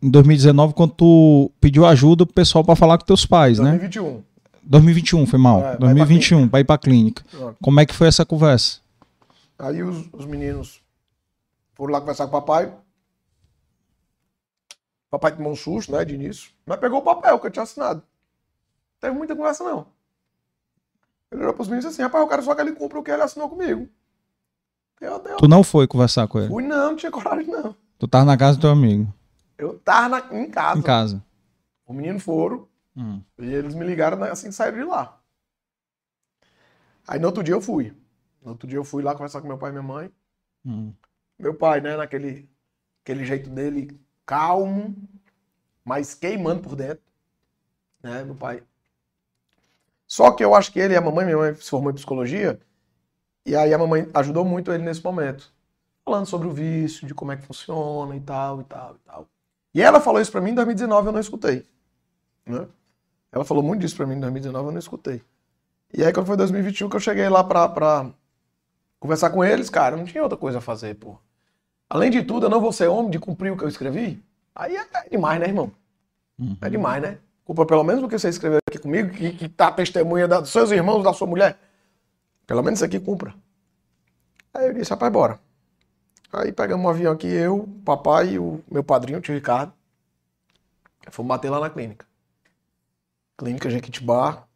em 0.00 0.10
2019, 0.10 0.74
quando 0.74 0.92
tu 0.92 1.50
pediu 1.60 1.84
ajuda 1.86 2.24
pro 2.24 2.34
pessoal 2.34 2.62
pra 2.64 2.76
falar 2.76 2.98
com 2.98 3.04
teus 3.04 3.26
pais, 3.26 3.58
né? 3.58 3.70
2021. 3.70 4.22
2021, 4.62 5.26
foi 5.26 5.38
mal. 5.38 5.58
É, 5.60 5.62
vai 5.62 5.76
pra 5.78 5.86
2021, 5.88 6.48
pra 6.48 6.60
ir 6.60 6.64
pra 6.64 6.78
clínica. 6.78 7.24
Pronto. 7.30 7.56
Como 7.60 7.80
é 7.80 7.86
que 7.86 7.94
foi 7.94 8.06
essa 8.06 8.24
conversa? 8.24 8.78
Aí 9.58 9.82
os, 9.82 10.06
os 10.12 10.24
meninos 10.26 10.80
foram 11.74 11.92
lá 11.94 12.00
conversar 12.00 12.26
com 12.26 12.36
o 12.36 12.40
papai. 12.40 12.72
O 15.08 15.10
papai 15.12 15.34
tomou 15.34 15.52
um 15.52 15.56
susto, 15.56 15.90
né, 15.92 16.04
de 16.04 16.14
início. 16.14 16.52
Mas 16.66 16.78
pegou 16.78 16.98
o 17.00 17.02
papel 17.04 17.38
que 17.40 17.46
eu 17.46 17.50
tinha 17.50 17.62
assinado. 17.62 18.00
Não 18.00 19.00
teve 19.00 19.16
muita 19.16 19.34
conversa, 19.34 19.64
não. 19.64 19.86
Ele 21.30 21.42
olhou 21.42 21.54
pros 21.54 21.68
meninos 21.68 21.84
e 21.86 21.88
disse 21.88 22.00
assim, 22.00 22.06
rapaz, 22.06 22.22
eu 22.22 22.28
quero 22.28 22.42
só 22.42 22.54
que 22.54 22.60
ele 22.60 22.72
cumpra 22.72 22.98
o 22.98 23.02
que 23.02 23.10
ele 23.10 23.22
assinou 23.22 23.48
comigo. 23.48 23.88
Eu, 25.00 25.12
eu 25.24 25.36
Tu 25.36 25.48
não 25.48 25.62
foi 25.62 25.86
conversar 25.86 26.26
com 26.28 26.38
ele? 26.38 26.48
fui, 26.48 26.62
não, 26.64 26.90
não 26.90 26.96
tinha 26.96 27.12
coragem, 27.12 27.46
não. 27.46 27.74
Tu 27.98 28.06
tava 28.08 28.24
na 28.24 28.36
casa 28.36 28.58
do 28.58 28.60
teu 28.62 28.70
amigo, 28.70 29.12
Eu 29.56 29.78
tava 29.78 30.08
na- 30.08 30.34
em 30.36 30.50
casa. 30.50 30.78
em 30.78 30.82
casa. 30.82 31.24
Os 31.86 31.96
meninos 31.96 32.22
foram 32.22 32.68
Hum. 32.96 33.22
e 33.38 33.46
eles 33.46 33.74
me 33.74 33.84
ligaram 33.86 34.18
né, 34.18 34.30
assim 34.30 34.48
que 34.48 34.54
saíram 34.54 34.78
de 34.78 34.84
lá. 34.84 35.20
Aí 37.06 37.18
no 37.18 37.26
outro 37.26 37.42
dia 37.42 37.54
eu 37.54 37.60
fui. 37.60 37.96
No 38.42 38.50
outro 38.50 38.68
dia 38.68 38.78
eu 38.78 38.84
fui 38.84 39.02
lá 39.02 39.12
conversar 39.14 39.40
com 39.40 39.48
meu 39.48 39.58
pai 39.58 39.70
e 39.70 39.72
minha 39.72 39.82
mãe. 39.82 40.12
Hum. 40.64 40.92
Meu 41.38 41.54
pai, 41.54 41.80
né, 41.80 41.96
naquele 41.96 42.48
aquele 43.02 43.24
jeito 43.24 43.48
dele, 43.48 43.98
calmo, 44.28 44.94
mas 45.82 46.12
queimando 46.12 46.60
por 46.60 46.76
dentro. 46.76 47.02
Né, 48.02 48.22
meu 48.22 48.34
pai. 48.34 48.62
Só 50.06 50.30
que 50.30 50.44
eu 50.44 50.54
acho 50.54 50.70
que 50.70 50.78
ele 50.78 50.92
e 50.92 50.96
a 50.96 51.00
mamãe, 51.00 51.24
minha 51.24 51.38
mãe 51.38 51.54
se 51.54 51.70
formou 51.70 51.90
em 51.90 51.94
psicologia, 51.94 52.60
e 53.44 53.56
aí 53.56 53.72
a 53.72 53.78
mamãe 53.78 54.08
ajudou 54.12 54.44
muito 54.44 54.70
ele 54.70 54.84
nesse 54.84 55.02
momento. 55.02 55.50
Falando 56.04 56.26
sobre 56.26 56.46
o 56.46 56.50
vício, 56.50 57.06
de 57.06 57.14
como 57.14 57.32
é 57.32 57.36
que 57.36 57.46
funciona 57.46 58.14
e 58.14 58.20
tal, 58.20 58.60
e 58.60 58.64
tal, 58.64 58.94
e 58.94 58.98
tal. 58.98 59.26
E 59.74 59.82
ela 59.82 60.00
falou 60.00 60.20
isso 60.20 60.30
pra 60.30 60.40
mim 60.42 60.50
em 60.50 60.54
2019, 60.54 61.08
eu 61.08 61.12
não 61.12 61.20
escutei. 61.20 61.66
Né? 62.46 62.66
Ela 63.32 63.44
falou 63.44 63.62
muito 63.62 63.80
disso 63.80 63.96
pra 63.96 64.06
mim 64.06 64.14
em 64.14 64.20
2019, 64.20 64.68
eu 64.68 64.72
não 64.72 64.78
escutei. 64.78 65.22
E 65.92 66.04
aí 66.04 66.12
quando 66.12 66.26
foi 66.26 66.36
2021 66.36 66.90
que 66.90 66.96
eu 66.96 67.00
cheguei 67.00 67.28
lá 67.28 67.42
pra, 67.42 67.68
pra 67.68 68.10
conversar 69.00 69.30
com 69.30 69.42
eles, 69.42 69.70
cara, 69.70 69.96
não 69.96 70.04
tinha 70.04 70.22
outra 70.22 70.36
coisa 70.36 70.58
a 70.58 70.62
fazer, 70.62 70.94
pô. 70.96 71.18
Além 71.88 72.10
de 72.10 72.22
tudo, 72.22 72.46
eu 72.46 72.50
não 72.50 72.60
vou 72.60 72.72
ser 72.72 72.88
homem 72.88 73.10
de 73.10 73.18
cumprir 73.18 73.52
o 73.52 73.56
que 73.56 73.64
eu 73.64 73.68
escrevi. 73.68 74.22
Aí 74.54 74.76
é 74.76 75.08
demais, 75.10 75.40
né, 75.40 75.46
irmão? 75.46 75.72
Uhum. 76.38 76.56
É 76.60 76.68
demais, 76.68 77.02
né? 77.02 77.18
Culpa 77.44 77.64
pelo 77.64 77.82
menos 77.84 78.02
do 78.02 78.08
que 78.08 78.18
você 78.18 78.28
escreveu 78.28 78.58
aqui 78.68 78.78
comigo, 78.78 79.10
que, 79.10 79.32
que 79.32 79.48
tá 79.48 79.72
testemunha 79.72 80.28
da- 80.28 80.40
dos 80.40 80.50
seus 80.50 80.70
irmãos, 80.70 81.02
da 81.02 81.12
sua 81.14 81.26
mulher. 81.26 81.58
Pelo 82.46 82.62
menos 82.62 82.78
isso 82.78 82.84
aqui 82.84 83.00
cumpra. 83.00 83.34
Aí 84.52 84.66
eu 84.66 84.74
disse, 84.74 84.90
rapaz, 84.90 85.12
bora. 85.12 85.40
Aí 86.32 86.52
pegamos 86.52 86.84
um 86.84 86.88
avião 86.88 87.12
aqui, 87.12 87.26
eu, 87.26 87.60
o 87.60 87.68
papai 87.84 88.30
e 88.34 88.38
o 88.38 88.62
meu 88.70 88.84
padrinho, 88.84 89.18
o 89.18 89.22
tio 89.22 89.34
Ricardo. 89.34 89.72
Fomos 91.10 91.28
bater 91.28 91.50
lá 91.50 91.58
na 91.60 91.70
clínica. 91.70 92.06
Clínica 93.38 93.70
Jequitibá. 93.70 94.46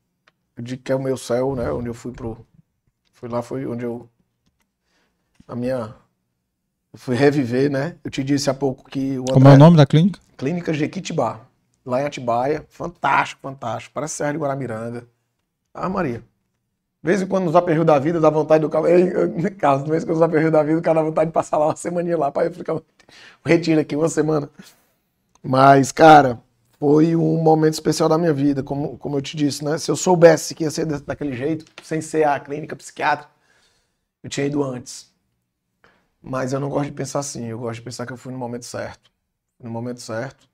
Eu 0.56 0.62
digo 0.62 0.82
que 0.82 0.92
é 0.92 0.94
o 0.94 1.02
meu 1.02 1.16
céu, 1.16 1.56
né? 1.56 1.70
Onde 1.72 1.88
eu 1.88 1.94
fui 1.94 2.12
pro. 2.12 2.46
Fui 3.12 3.28
lá, 3.28 3.42
foi 3.42 3.66
onde 3.66 3.84
eu. 3.84 4.08
A 5.46 5.54
minha. 5.56 5.94
Fui 6.94 7.16
reviver, 7.16 7.70
né? 7.70 7.96
Eu 8.04 8.10
te 8.10 8.22
disse 8.22 8.50
há 8.50 8.54
pouco 8.54 8.88
que 8.88 9.18
o 9.18 9.24
Como 9.24 9.48
é 9.48 9.54
o 9.54 9.58
nome 9.58 9.76
da 9.76 9.86
clínica? 9.86 10.20
Clínica 10.36 10.74
Jequitibá, 10.74 11.40
lá 11.86 12.02
em 12.02 12.04
Atibaia. 12.04 12.66
Fantástico, 12.68 13.40
fantástico. 13.42 13.94
Parece 13.94 14.14
Serra 14.14 14.32
de 14.32 14.38
Guaramiranga. 14.38 15.06
Ah, 15.72 15.88
Maria. 15.88 16.18
De 16.18 17.08
vez 17.08 17.22
em 17.22 17.26
quando 17.26 17.44
nos 17.44 17.56
aperreios 17.56 17.86
da 17.86 17.98
vida, 17.98 18.20
dá 18.20 18.28
vontade 18.28 18.60
do 18.60 18.68
cara. 18.68 18.86
Carlos, 19.58 19.84
de 19.84 19.90
vez 19.90 20.02
em 20.02 20.06
quando 20.06 20.16
nos 20.16 20.22
aperreios 20.22 20.52
da 20.52 20.62
vida, 20.62 20.78
o 20.78 20.82
cara 20.82 21.00
dá 21.00 21.06
vontade 21.06 21.30
de 21.30 21.32
passar 21.32 21.56
lá 21.56 21.66
uma 21.66 21.76
semaninha 21.76 22.16
lá 22.18 22.30
para 22.30 22.50
ficar 22.50 22.80
retiro 23.44 23.80
aqui 23.80 23.96
uma 23.96 24.08
semana. 24.08 24.50
Mas, 25.42 25.90
cara, 25.90 26.40
foi 26.78 27.16
um 27.16 27.42
momento 27.42 27.74
especial 27.74 28.08
da 28.08 28.18
minha 28.18 28.32
vida, 28.32 28.62
como, 28.62 28.98
como 28.98 29.16
eu 29.16 29.22
te 29.22 29.36
disse, 29.36 29.64
né? 29.64 29.78
Se 29.78 29.90
eu 29.90 29.96
soubesse 29.96 30.54
que 30.54 30.64
ia 30.64 30.70
ser 30.70 30.84
daquele 30.84 31.34
jeito, 31.34 31.64
sem 31.82 32.00
ser 32.00 32.24
a 32.24 32.38
clínica 32.38 32.76
psiquiátrica, 32.76 33.30
eu 34.22 34.28
tinha 34.28 34.46
ido 34.46 34.62
antes. 34.62 35.11
Mas 36.22 36.52
eu 36.52 36.60
não 36.60 36.68
gosto 36.68 36.86
de 36.86 36.92
pensar 36.92 37.18
assim, 37.18 37.46
eu 37.46 37.58
gosto 37.58 37.76
de 37.80 37.82
pensar 37.82 38.06
que 38.06 38.12
eu 38.12 38.16
fui 38.16 38.32
no 38.32 38.38
momento 38.38 38.64
certo. 38.64 39.10
No 39.58 39.70
momento 39.70 40.00
certo. 40.00 40.48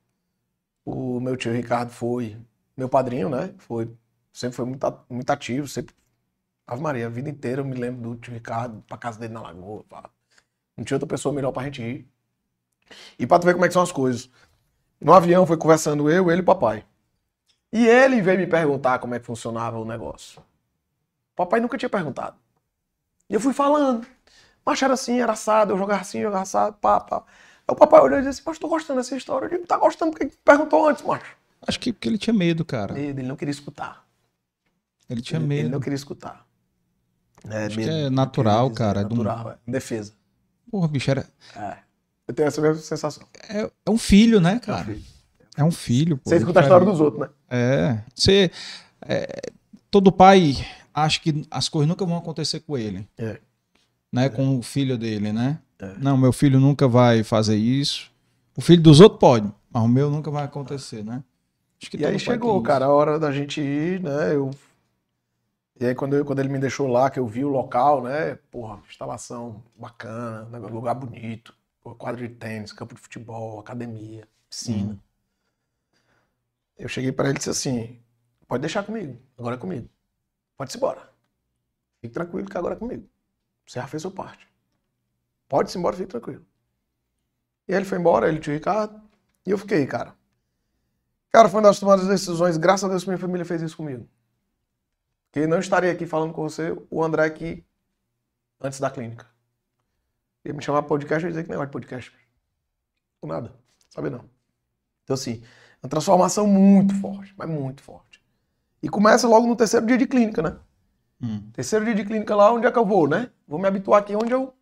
O 0.85 1.21
meu 1.21 1.37
tio 1.37 1.53
Ricardo 1.53 1.91
foi 1.91 2.37
meu 2.77 2.89
padrinho, 2.89 3.29
né? 3.29 3.55
Foi, 3.59 3.95
sempre 4.33 4.57
foi 4.57 4.65
muito, 4.65 5.05
muito 5.11 5.31
ativo, 5.31 5.69
sempre. 5.69 5.95
Ave 6.67 6.83
Maria, 6.83 7.07
a 7.07 7.11
vida 7.11 7.29
inteira 7.29 7.61
eu 7.61 7.65
me 7.65 7.75
lembro 7.75 8.11
do 8.11 8.17
tio 8.17 8.33
Ricardo, 8.33 8.83
pra 8.87 8.97
casa 8.97 9.19
dele 9.19 9.35
na 9.35 9.43
lagoa. 9.43 9.85
Pá. 9.85 10.11
Não 10.77 10.85
tinha 10.85 10.97
outra 10.97 11.09
pessoa 11.09 11.35
melhor 11.35 11.53
pra 11.53 11.65
gente 11.65 11.83
ir. 11.83 12.09
E 13.19 13.27
pra 13.27 13.39
tu 13.39 13.47
ver 13.47 13.53
como 13.53 13.65
é 13.65 13.69
que 13.69 13.75
são 13.75 13.83
as 13.83 13.93
coisas. 13.93 14.31
No 15.01 15.13
avião 15.13 15.47
foi 15.47 15.57
conversando 15.57 16.11
eu, 16.11 16.31
ele 16.31 16.41
e 16.41 16.43
o 16.43 16.47
papai. 16.47 16.85
E 17.73 17.87
ele 17.87 18.23
veio 18.23 18.39
me 18.39 18.47
perguntar 18.47 18.99
como 18.99 19.15
é 19.15 19.21
que 19.21 19.27
funcionava 19.27 19.79
o 19.79 19.85
negócio. 19.85 20.41
O 20.41 21.37
papai 21.37 21.61
nunca 21.61 21.77
tinha 21.77 21.91
perguntado. 21.91 22.37
E 23.29 23.35
eu 23.35 23.41
fui 23.41 23.53
falando. 23.53 24.07
Mas 24.69 24.83
era 24.83 24.93
assim, 24.93 25.19
era 25.19 25.33
assado, 25.33 25.73
eu 25.73 25.79
jogava 25.79 26.03
assim, 26.03 26.21
jogava 26.21 26.43
assado, 26.43 26.77
pá, 26.79 27.01
pá. 27.01 27.17
Aí 27.67 27.73
o 27.73 27.75
papai 27.75 28.01
olhou 28.03 28.19
e 28.19 28.23
disse 28.23 28.41
assim, 28.41 28.43
mas 28.45 28.59
tô 28.59 28.69
gostando 28.69 29.01
dessa 29.01 29.17
história. 29.17 29.47
Eu 29.47 29.51
digo, 29.51 29.67
tá 29.67 29.79
gostando 29.79 30.11
porque 30.13 30.31
perguntou 30.45 30.87
antes, 30.87 31.03
macho. 31.03 31.35
Acho 31.67 31.81
que 31.81 31.91
porque 31.91 32.07
ele 32.07 32.19
tinha 32.19 32.35
medo, 32.35 32.67
cara. 32.67 32.93
Medo, 32.93 33.19
ele 33.21 33.27
não 33.29 33.35
queria 33.35 33.51
escutar. 33.51 34.05
Ele 35.09 35.23
tinha 35.23 35.41
Ele, 35.41 35.55
ele 35.55 35.63
medo. 35.63 35.73
não 35.73 35.81
queria 35.81 35.97
escutar. 35.97 36.45
É, 37.49 37.65
Acho 37.65 37.79
que 37.79 37.87
medo, 37.87 37.91
é 37.93 38.03
não 38.05 38.11
natural, 38.11 38.69
dizer, 38.69 38.79
cara, 38.79 39.05
de 39.05 39.15
um- 39.15 39.23
Natural, 39.23 39.53
é. 39.53 39.71
Defesa. 39.71 40.13
Porra, 40.71 40.87
bicho, 40.89 41.11
era... 41.11 41.27
É. 41.57 41.79
Eu 42.27 42.35
tenho 42.35 42.47
essa 42.49 42.61
mesma 42.61 42.83
sensação. 42.83 43.27
é, 43.49 43.71
é 43.87 43.91
um 43.91 43.97
filho, 43.97 44.39
né, 44.39 44.59
cara? 44.59 44.85
filho. 44.85 45.03
É 45.57 45.65
um 45.65 45.71
filho. 45.71 46.19
pô, 46.19 46.29
Você 46.29 46.35
é 46.35 46.39
escuta 46.39 46.61
a 46.61 46.63
história 46.63 46.85
dos 46.87 47.01
outros, 47.01 47.23
né? 47.23 47.29
É. 47.49 47.99
Você, 48.15 48.51
é, 49.01 49.41
todo 49.91 50.13
pai 50.13 50.53
acha 50.93 51.19
que 51.21 51.47
as 51.51 51.71
coisas 51.71 51.89
nunca 51.89 52.05
vão 52.05 52.19
acontecer 52.19 52.61
com 52.61 52.77
ele. 52.77 53.09
É. 53.17 53.41
Né? 54.13 54.29
Com 54.29 54.59
o 54.59 54.63
filho 54.63 54.97
dele, 54.97 55.33
né? 55.33 55.59
É. 55.79 55.95
Não, 55.99 56.17
meu 56.17 56.33
filho 56.33 56.59
nunca 56.59 56.89
vai 56.89 57.23
fazer 57.23 57.57
isso. 57.57 58.11
O 58.57 58.61
filho 58.61 58.83
dos 58.83 59.01
outros 59.01 59.21
pode, 59.21 59.53
mas 59.71 59.83
o 59.83 59.89
meu 59.89 60.11
nunca 60.11 60.31
vai 60.31 60.45
acontecer, 60.45 61.05
né? 61.05 61.23
E 61.97 62.05
aí 62.05 62.19
chegou, 62.19 62.61
cara, 62.63 62.87
a 62.87 62.93
hora 62.93 63.19
da 63.19 63.31
gente 63.31 63.61
ir, 63.61 64.01
né? 64.03 64.35
Eu... 64.35 64.51
E 65.81 65.87
aí 65.87 65.95
quando, 65.95 66.17
eu- 66.17 66.25
quando 66.25 66.41
ele 66.41 66.49
me 66.49 66.59
deixou 66.59 66.89
lá, 66.89 67.09
que 67.11 67.19
eu 67.19 67.27
vi 67.27 67.45
o 67.45 67.49
local, 67.49 68.03
né? 68.03 68.35
Porra, 68.51 68.81
instalação 68.89 69.63
bacana, 69.77 70.59
né, 70.59 70.69
lugar 70.69 70.95
bonito, 70.95 71.55
quadro 71.97 72.27
de 72.27 72.35
tênis, 72.35 72.73
campo 72.73 72.95
de 72.95 73.01
futebol, 73.01 73.61
academia, 73.61 74.27
piscina. 74.51 74.91
Uhum. 74.93 74.99
Eu 76.77 76.89
cheguei 76.89 77.13
para 77.13 77.29
ele 77.29 77.37
e 77.37 77.39
disse 77.39 77.51
assim, 77.51 77.99
pode 78.47 78.61
deixar 78.61 78.85
comigo, 78.85 79.19
agora 79.37 79.57
é 79.57 79.59
comigo. 79.59 79.89
Pode-se 80.57 80.79
embora. 80.79 81.11
Fique 82.01 82.15
tranquilo 82.15 82.49
que 82.49 82.59
agora 82.59 82.75
é 82.75 82.79
comigo. 82.79 83.09
Você 83.69 83.79
já 83.79 83.87
fez 83.87 84.01
sua 84.01 84.11
parte. 84.11 84.49
Pode-se 85.47 85.77
embora, 85.77 85.95
fique 85.95 86.09
tranquilo. 86.09 86.45
E 87.67 87.73
aí 87.73 87.79
ele 87.79 87.85
foi 87.85 87.99
embora, 87.99 88.29
ele 88.29 88.39
e 88.39 88.51
o 88.51 88.53
Ricardo, 88.53 88.99
e 89.47 89.51
eu 89.51 89.59
fiquei, 89.59 89.87
cara. 89.87 90.17
Cara, 91.31 91.51
foi 91.51 91.61
uma 91.61 91.69
das 91.69 91.79
tomadas 91.79 92.07
de 92.07 92.11
decisões, 92.11 92.57
graças 92.57 92.85
a 92.85 92.89
Deus 92.89 93.05
que 93.05 93.11
minha 93.11 93.19
família 93.19 93.45
fez 93.45 93.61
isso 93.61 93.77
comigo. 93.77 94.09
Que 95.31 95.47
não 95.47 95.59
estaria 95.59 95.93
aqui 95.93 96.07
falando 96.07 96.33
com 96.33 96.43
você, 96.43 96.75
o 96.91 97.05
André 97.05 97.27
aqui, 97.27 97.63
antes 98.59 98.81
da 98.81 98.91
clínica. 98.91 99.27
Ia 100.47 100.55
me 100.55 100.63
chamar 100.63 100.85
podcast, 100.85 101.23
eu 101.23 101.29
ia 101.29 101.33
dizer 101.33 101.45
que 101.45 101.51
negócio 101.51 101.69
de 101.69 101.73
podcast. 101.73 102.11
Ou 103.21 103.29
nada. 103.29 103.55
Sabe 103.91 104.09
não. 104.09 104.25
Então, 105.05 105.13
assim, 105.13 105.43
uma 105.83 105.91
transformação 105.91 106.47
muito 106.47 106.95
forte, 106.95 107.35
mas 107.37 107.49
muito 107.49 107.83
forte. 107.83 108.23
E 108.83 108.89
começa 108.89 109.29
logo 109.29 109.47
no 109.47 109.57
terceiro 109.57 109.85
dia 109.85 109.99
de 109.99 110.07
clínica, 110.07 110.41
né? 110.41 110.59
Hum. 111.21 111.51
Terceiro 111.53 111.85
dia 111.85 111.95
de 111.95 112.05
clínica 112.05 112.35
lá, 112.35 112.53
onde 112.53 112.67
é 112.67 112.71
que 112.71 112.79
eu 112.79 112.87
vou, 112.87 113.09
né? 113.09 113.31
Vou 113.47 113.59
me 113.59 113.67
habituar 113.67 114.01
aqui 114.01 114.15
onde 114.15 114.33
eu. 114.33 114.55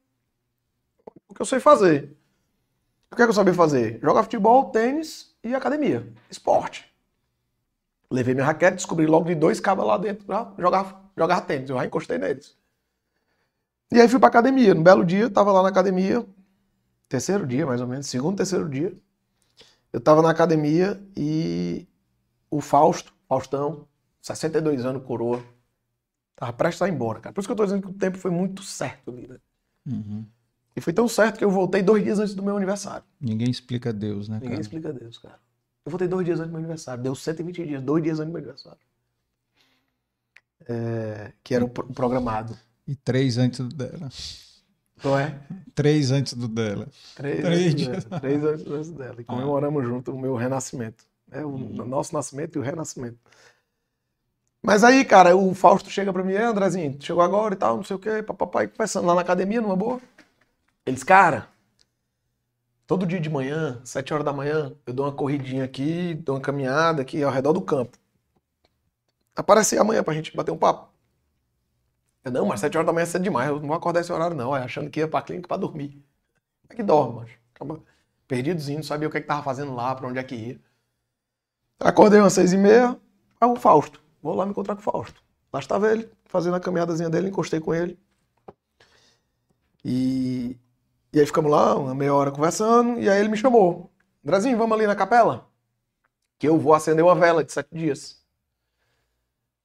O 1.28 1.34
que 1.34 1.42
eu 1.42 1.46
sei 1.46 1.60
fazer. 1.60 2.16
O 3.10 3.16
que 3.16 3.22
é 3.22 3.24
que 3.24 3.30
eu 3.30 3.34
sabia 3.34 3.54
fazer? 3.54 4.00
Jogar 4.02 4.22
futebol, 4.22 4.70
tênis 4.70 5.34
e 5.42 5.54
academia. 5.54 6.12
Esporte. 6.30 6.92
Levei 8.10 8.34
minha 8.34 8.46
raquete, 8.46 8.76
descobri 8.76 9.06
logo 9.06 9.26
de 9.26 9.34
dois 9.34 9.60
cabos 9.60 9.84
lá 9.84 9.96
dentro 9.98 10.24
pra 10.24 10.52
jogar, 10.58 11.10
jogar 11.16 11.40
tênis. 11.42 11.68
Eu 11.68 11.76
já 11.76 11.84
encostei 11.84 12.18
neles. 12.18 12.56
E 13.92 14.00
aí 14.00 14.08
fui 14.08 14.18
pra 14.18 14.28
academia. 14.28 14.74
No 14.74 14.82
belo 14.82 15.04
dia, 15.04 15.30
tava 15.30 15.52
lá 15.52 15.62
na 15.62 15.68
academia. 15.68 16.24
Terceiro 17.08 17.46
dia, 17.46 17.66
mais 17.66 17.80
ou 17.80 17.86
menos. 17.86 18.06
Segundo, 18.06 18.36
terceiro 18.36 18.68
dia. 18.68 18.96
Eu 19.92 20.00
tava 20.00 20.22
na 20.22 20.30
academia 20.30 21.00
e 21.16 21.86
o 22.50 22.60
Fausto, 22.60 23.14
Faustão, 23.28 23.86
62 24.20 24.84
anos, 24.84 25.04
coroa, 25.04 25.42
tava 26.36 26.52
prestes 26.52 26.82
a 26.82 26.88
ir 26.88 26.92
embora, 26.92 27.18
cara. 27.20 27.32
Por 27.32 27.40
isso 27.40 27.48
que 27.48 27.52
eu 27.52 27.56
tô 27.56 27.64
dizendo 27.64 27.82
que 27.82 27.88
o 27.88 27.94
tempo 27.94 28.18
foi 28.18 28.30
muito 28.30 28.62
certo 28.62 29.10
ali, 29.10 29.26
né? 29.26 29.38
Uhum. 29.86 30.24
E 30.76 30.80
foi 30.80 30.92
tão 30.92 31.08
certo 31.08 31.38
que 31.38 31.44
eu 31.44 31.50
voltei 31.50 31.82
dois 31.82 32.04
dias 32.04 32.18
antes 32.18 32.34
do 32.34 32.42
meu 32.42 32.56
aniversário. 32.56 33.04
Ninguém 33.20 33.50
explica 33.50 33.92
Deus, 33.92 34.28
né, 34.28 34.36
Ninguém 34.36 34.50
cara? 34.50 34.60
explica 34.60 34.92
Deus, 34.92 35.18
cara. 35.18 35.38
Eu 35.84 35.90
voltei 35.90 36.06
dois 36.08 36.24
dias 36.26 36.38
antes 36.38 36.50
do 36.50 36.52
meu 36.52 36.58
aniversário. 36.60 37.02
Deu 37.02 37.14
120 37.14 37.64
dias, 37.64 37.82
dois 37.82 38.02
dias 38.02 38.18
antes 38.20 38.28
do 38.30 38.32
meu 38.34 38.42
aniversário. 38.42 38.78
É, 40.68 41.32
que 41.44 41.54
era 41.54 41.64
o 41.64 41.68
pro- 41.68 41.86
programado. 41.92 42.56
E 42.86 42.94
três 42.94 43.38
antes 43.38 43.60
do 43.60 43.74
dela. 43.74 44.08
Não 45.04 45.18
é? 45.18 45.38
Três 45.74 46.10
antes 46.10 46.32
do 46.34 46.48
dela. 46.48 46.88
Três, 47.14 47.40
Três 47.40 47.66
antes 47.66 47.74
dias. 47.74 48.04
dela, 48.04 48.20
três 48.20 48.44
antes 48.44 48.66
antes 48.66 48.90
dela. 48.90 49.20
E 49.20 49.24
comemoramos 49.24 49.84
junto 49.84 50.12
o 50.12 50.18
meu 50.18 50.34
renascimento. 50.34 51.04
É, 51.30 51.44
o 51.44 51.56
nosso 51.84 52.14
nascimento 52.14 52.56
e 52.56 52.58
o 52.58 52.62
renascimento. 52.62 53.18
Mas 54.66 54.82
aí, 54.82 55.04
cara, 55.04 55.36
o 55.36 55.54
Fausto 55.54 55.88
chega 55.88 56.12
pra 56.12 56.24
mim, 56.24 56.32
"É, 56.32 56.42
Andrezinho, 56.42 56.96
chegou 57.00 57.22
agora 57.22 57.54
e 57.54 57.56
tal, 57.56 57.76
não 57.76 57.84
sei 57.84 57.94
o 57.94 58.00
quê, 58.00 58.20
papai, 58.20 58.66
conversando 58.66 59.06
lá 59.06 59.14
na 59.14 59.20
academia, 59.20 59.60
numa 59.60 59.76
boa. 59.76 60.00
Eles, 60.84 61.04
cara, 61.04 61.48
todo 62.84 63.06
dia 63.06 63.20
de 63.20 63.30
manhã, 63.30 63.80
sete 63.84 64.12
horas 64.12 64.24
da 64.24 64.32
manhã, 64.32 64.72
eu 64.84 64.92
dou 64.92 65.06
uma 65.06 65.12
corridinha 65.12 65.62
aqui, 65.62 66.14
dou 66.14 66.34
uma 66.34 66.40
caminhada 66.40 67.00
aqui 67.00 67.22
ao 67.22 67.30
redor 67.30 67.52
do 67.52 67.60
campo. 67.60 67.96
Aparece 69.36 69.78
amanhã 69.78 70.02
pra 70.02 70.14
gente 70.14 70.36
bater 70.36 70.50
um 70.50 70.58
papo. 70.58 70.88
Eu, 72.24 72.32
não, 72.32 72.46
mas 72.46 72.58
sete 72.58 72.76
horas 72.76 72.86
da 72.86 72.92
manhã 72.92 73.04
é 73.04 73.06
cedo 73.06 73.22
demais, 73.22 73.48
eu 73.48 73.60
não 73.60 73.68
vou 73.68 73.76
acordar 73.76 74.00
esse 74.00 74.12
horário 74.12 74.36
não, 74.36 74.52
aí 74.52 74.64
achando 74.64 74.90
que 74.90 74.98
ia 74.98 75.06
pra 75.06 75.22
clínica 75.22 75.46
pra 75.46 75.56
dormir. 75.56 75.90
Como 75.90 76.70
é 76.70 76.74
que 76.74 76.82
dorme, 76.82 77.20
macho? 77.20 77.38
Acaba 77.54 77.80
perdidozinho, 78.26 78.78
não 78.78 78.84
sabia 78.84 79.06
o 79.06 79.12
que 79.12 79.18
é 79.18 79.20
que 79.20 79.28
tava 79.28 79.44
fazendo 79.44 79.72
lá, 79.76 79.94
pra 79.94 80.08
onde 80.08 80.18
é 80.18 80.24
que 80.24 80.34
ia. 80.34 80.60
Acordei 81.78 82.18
umas 82.18 82.32
seis 82.32 82.52
e 82.52 82.56
meia, 82.56 82.98
aí 83.40 83.48
o 83.48 83.54
Fausto. 83.54 84.05
Vou 84.26 84.34
lá 84.34 84.44
me 84.44 84.50
encontrar 84.50 84.74
com 84.74 84.80
o 84.80 84.84
Fausto. 84.84 85.22
Lá 85.52 85.60
estava 85.60 85.92
ele, 85.92 86.10
fazendo 86.24 86.56
a 86.56 86.60
caminhadazinha 86.60 87.08
dele, 87.08 87.28
encostei 87.28 87.60
com 87.60 87.72
ele. 87.72 87.96
E, 89.84 90.58
e 91.12 91.20
aí 91.20 91.26
ficamos 91.26 91.48
lá, 91.48 91.76
uma 91.76 91.94
meia 91.94 92.12
hora 92.12 92.32
conversando, 92.32 92.98
e 92.98 93.08
aí 93.08 93.20
ele 93.20 93.28
me 93.28 93.36
chamou. 93.36 93.88
Andrezinho, 94.24 94.58
vamos 94.58 94.76
ali 94.76 94.84
na 94.84 94.96
capela? 94.96 95.48
Que 96.40 96.48
eu 96.48 96.58
vou 96.58 96.74
acender 96.74 97.04
uma 97.04 97.14
vela 97.14 97.44
de 97.44 97.52
sete 97.52 97.68
dias. 97.72 98.20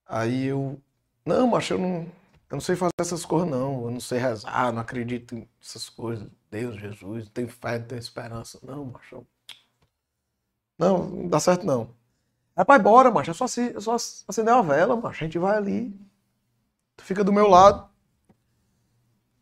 Aí 0.06 0.46
eu, 0.46 0.80
não, 1.26 1.48
macho, 1.48 1.74
eu 1.74 1.80
não, 1.80 2.02
eu 2.04 2.12
não 2.52 2.62
sei 2.62 2.76
fazer 2.76 2.92
essas 3.00 3.26
coisas, 3.26 3.50
não. 3.50 3.86
Eu 3.86 3.92
não 3.92 4.00
sei 4.00 4.20
rezar, 4.20 4.72
não 4.72 4.82
acredito 4.82 5.36
nessas 5.60 5.90
coisas. 5.90 6.30
Deus, 6.52 6.80
Jesus, 6.80 7.26
não 7.26 7.32
tenho 7.32 7.50
fé, 7.50 7.80
não 7.80 7.88
tenho 7.88 8.00
esperança. 8.00 8.60
Não, 8.62 8.86
macho. 8.86 9.26
Não, 10.78 11.10
não 11.10 11.28
dá 11.28 11.40
certo 11.40 11.66
não. 11.66 11.96
Rapaz, 12.62 12.80
bora, 12.80 13.10
macho. 13.10 13.32
É 13.32 13.34
só, 13.34 13.46
é 13.46 13.80
só 13.80 13.96
acender 13.96 14.54
uma 14.54 14.62
vela, 14.62 14.96
macho. 14.96 15.24
A 15.24 15.26
gente 15.26 15.40
vai 15.40 15.58
ali. 15.58 15.92
Tu 16.96 17.04
fica 17.04 17.24
do 17.24 17.34
meu 17.34 17.48
lado. 17.48 17.90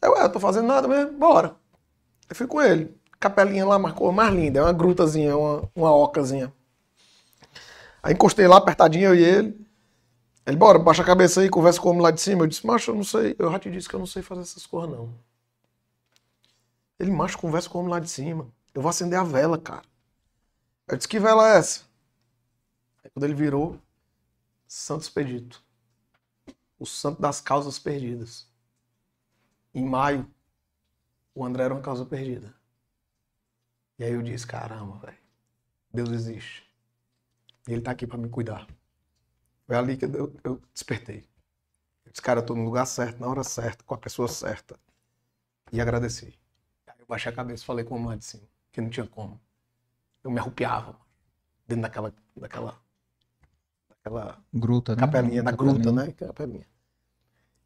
Eu, 0.02 0.14
ué, 0.14 0.24
eu 0.24 0.32
tô 0.32 0.40
fazendo 0.40 0.68
nada 0.68 0.88
mesmo. 0.88 1.18
Bora. 1.18 1.54
Eu 2.30 2.36
fui 2.36 2.48
com 2.48 2.62
ele. 2.62 2.96
Capelinha 3.20 3.66
lá, 3.66 3.78
marcou 3.78 4.10
mais 4.14 4.34
linda. 4.34 4.62
É 4.62 4.64
uma 4.64 4.72
grutazinha, 4.72 5.36
uma, 5.36 5.70
uma 5.76 5.94
ocazinha. 5.94 6.54
Aí 8.02 8.14
encostei 8.14 8.48
lá, 8.48 8.56
apertadinho, 8.56 9.10
eu 9.10 9.16
e 9.16 9.22
ele. 9.22 9.68
Ele, 10.46 10.56
bora, 10.56 10.80
baixa 10.80 11.02
a 11.02 11.06
cabeça 11.06 11.41
aí, 11.41 11.50
conversa 11.50 11.82
com 11.82 11.90
o 11.90 11.91
homem 11.91 12.04
lá 12.04 12.12
de 12.12 12.22
cima. 12.22 12.44
Eu 12.44 12.48
disse, 12.48 12.66
macho, 12.66 12.91
eu 12.91 12.96
não 12.96 13.04
sei. 13.04 13.36
Eu 13.38 13.52
já 13.52 13.60
te 13.60 13.70
disse 13.70 13.90
que 13.90 13.96
eu 13.96 14.00
não 14.00 14.08
sei 14.08 14.22
fazer 14.22 14.44
essas 14.44 14.66
coisas, 14.66 14.90
não. 14.90 15.14
Ele, 16.98 17.12
macho, 17.12 17.38
conversa 17.38 17.70
com 17.70 17.80
o 17.80 17.82
homem 17.82 17.91
lá 17.91 18.00
de 18.00 18.10
cima. 18.10 18.48
Eu 18.74 18.82
vou 18.82 18.88
acender 18.88 19.20
a 19.20 19.24
vela, 19.24 19.58
cara. 19.58 19.84
Eu 20.88 20.96
disse, 20.96 21.10
que 21.10 21.20
vela 21.20 21.54
é 21.54 21.58
essa? 21.58 21.89
Aí 23.04 23.10
quando 23.12 23.24
ele 23.24 23.34
virou, 23.34 23.80
Santo 24.68 25.02
Expedito. 25.02 25.64
O 26.78 26.86
santo 26.86 27.22
das 27.22 27.42
causas 27.42 27.78
perdidas. 27.80 28.48
Em 29.74 29.86
maio, 29.86 30.30
o 31.34 31.46
André 31.46 31.64
era 31.64 31.74
uma 31.74 31.82
causa 31.82 32.06
perdida. 32.06 32.54
E 33.98 34.04
aí 34.04 34.14
eu 34.14 34.22
disse, 34.22 34.48
caramba, 34.48 34.98
velho. 35.00 35.18
Deus 35.94 36.10
existe. 36.12 36.64
E 37.68 37.74
ele 37.74 37.82
tá 37.82 37.92
aqui 37.92 38.08
para 38.08 38.18
me 38.18 38.30
cuidar. 38.30 38.68
Foi 39.66 39.76
ali 39.76 39.98
que 39.98 40.06
eu, 40.06 40.34
eu 40.44 40.62
despertei. 40.74 41.30
Eu 42.06 42.12
disse, 42.12 42.22
cara, 42.22 42.40
eu 42.40 42.46
tô 42.46 42.56
no 42.56 42.64
lugar 42.64 42.86
certo, 42.86 43.20
na 43.20 43.28
hora 43.28 43.44
certa, 43.44 43.84
com 43.84 43.94
a 43.94 43.98
pessoa 43.98 44.28
certa. 44.28 44.80
E 45.72 45.80
agradeci. 45.80 46.40
Aí 46.88 46.96
eu 47.00 47.06
baixei 47.06 47.32
a 47.32 47.36
cabeça 47.36 47.64
e 47.64 47.66
falei 47.66 47.86
com 47.86 47.96
a 47.96 48.00
mãe 48.00 48.18
de 48.18 48.26
cima, 48.26 48.48
que 48.72 48.82
não 48.82 48.90
tinha 48.90 49.06
como. 49.06 49.40
Eu 50.24 50.32
me 50.32 50.40
arrupiava 50.40 51.00
dentro 51.68 51.84
daquela, 51.84 52.14
daquela, 52.36 52.82
daquela 54.10 54.38
Gruta, 54.53 54.95
né? 54.95 54.99
capelinha, 54.99 55.44
da 55.44 55.52
Capelinha. 55.52 55.73
gruta, 55.76 55.91
né? 55.91 56.11
Capelinha. 56.14 56.65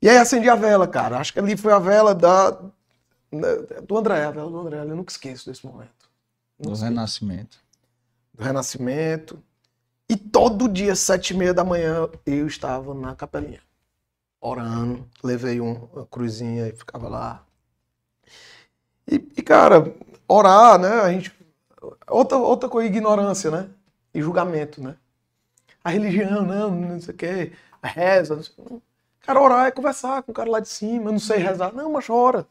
E 0.01 0.09
aí 0.09 0.17
acendi 0.17 0.49
a 0.49 0.55
vela, 0.55 0.87
cara. 0.87 1.17
Acho 1.17 1.31
que 1.33 1.39
ali 1.39 1.55
foi 1.55 1.71
a 1.73 1.79
vela 1.79 2.13
da, 2.13 2.51
da- 2.51 3.79
do 3.87 3.97
André, 3.97 4.25
a 4.25 4.31
vela 4.31 4.49
do 4.49 4.59
André. 4.59 4.79
Eu 4.81 4.95
nunca 4.95 5.11
esqueço 5.11 5.49
desse 5.49 5.65
momento. 5.65 6.09
Do 6.59 6.73
esqueço. 6.73 6.83
Renascimento. 6.83 7.57
do 8.33 8.43
Renascimento. 8.43 9.41
E 10.09 10.17
todo 10.17 10.67
dia, 10.67 10.95
sete 10.95 11.33
e 11.33 11.37
meia 11.37 11.53
da 11.53 11.63
manhã, 11.63 12.09
eu 12.25 12.45
estava 12.47 12.93
na 12.93 13.15
capelinha. 13.15 13.61
Orando, 14.41 15.07
levei 15.23 15.61
um- 15.61 15.87
uma 15.93 16.05
cruzinha 16.05 16.67
e 16.67 16.73
ficava 16.73 17.07
lá. 17.07 17.45
E, 19.09 19.15
e, 19.15 19.41
cara, 19.41 19.93
orar, 20.27 20.77
né? 20.77 20.89
A 21.01 21.11
gente. 21.11 21.31
Outra, 22.09 22.37
outra 22.37 22.67
coisa, 22.69 22.87
ignorância, 22.89 23.49
né? 23.51 23.69
E 24.13 24.21
julgamento, 24.21 24.81
né? 24.81 24.95
A 25.83 25.89
religião, 25.89 26.43
não, 26.45 26.71
não 26.71 26.99
sei 27.01 27.13
o 27.13 27.17
quê, 27.17 27.51
a 27.81 27.87
reza, 27.87 28.35
não 28.35 28.43
sei 28.43 28.53
o 28.57 28.63
quê. 28.69 28.75
Cara, 29.21 29.41
orar 29.41 29.67
é 29.67 29.71
conversar 29.71 30.21
com 30.23 30.31
o 30.31 30.35
cara 30.35 30.49
lá 30.49 30.59
de 30.59 30.67
cima, 30.69 31.07
eu 31.09 31.11
não 31.13 31.19
sei 31.19 31.37
rezar. 31.37 31.73
Não, 31.73 31.91
mas 31.91 32.09
ora. 32.09 32.45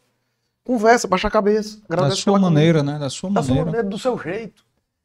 Conversa, 0.65 1.09
baixa 1.09 1.29
a 1.29 1.31
cabeça. 1.31 1.79
Da 1.89 2.11
sua 2.13 2.35
comida. 2.35 2.51
maneira, 2.51 2.83
né? 2.83 2.99
Da 2.99 3.11
sua 3.11 3.31
Da 3.31 3.43
sua 3.43 3.49
maneira. 3.51 3.65
maneira, 3.67 3.89
do 3.89 3.99
seu 3.99 4.19
jeito 4.19 4.65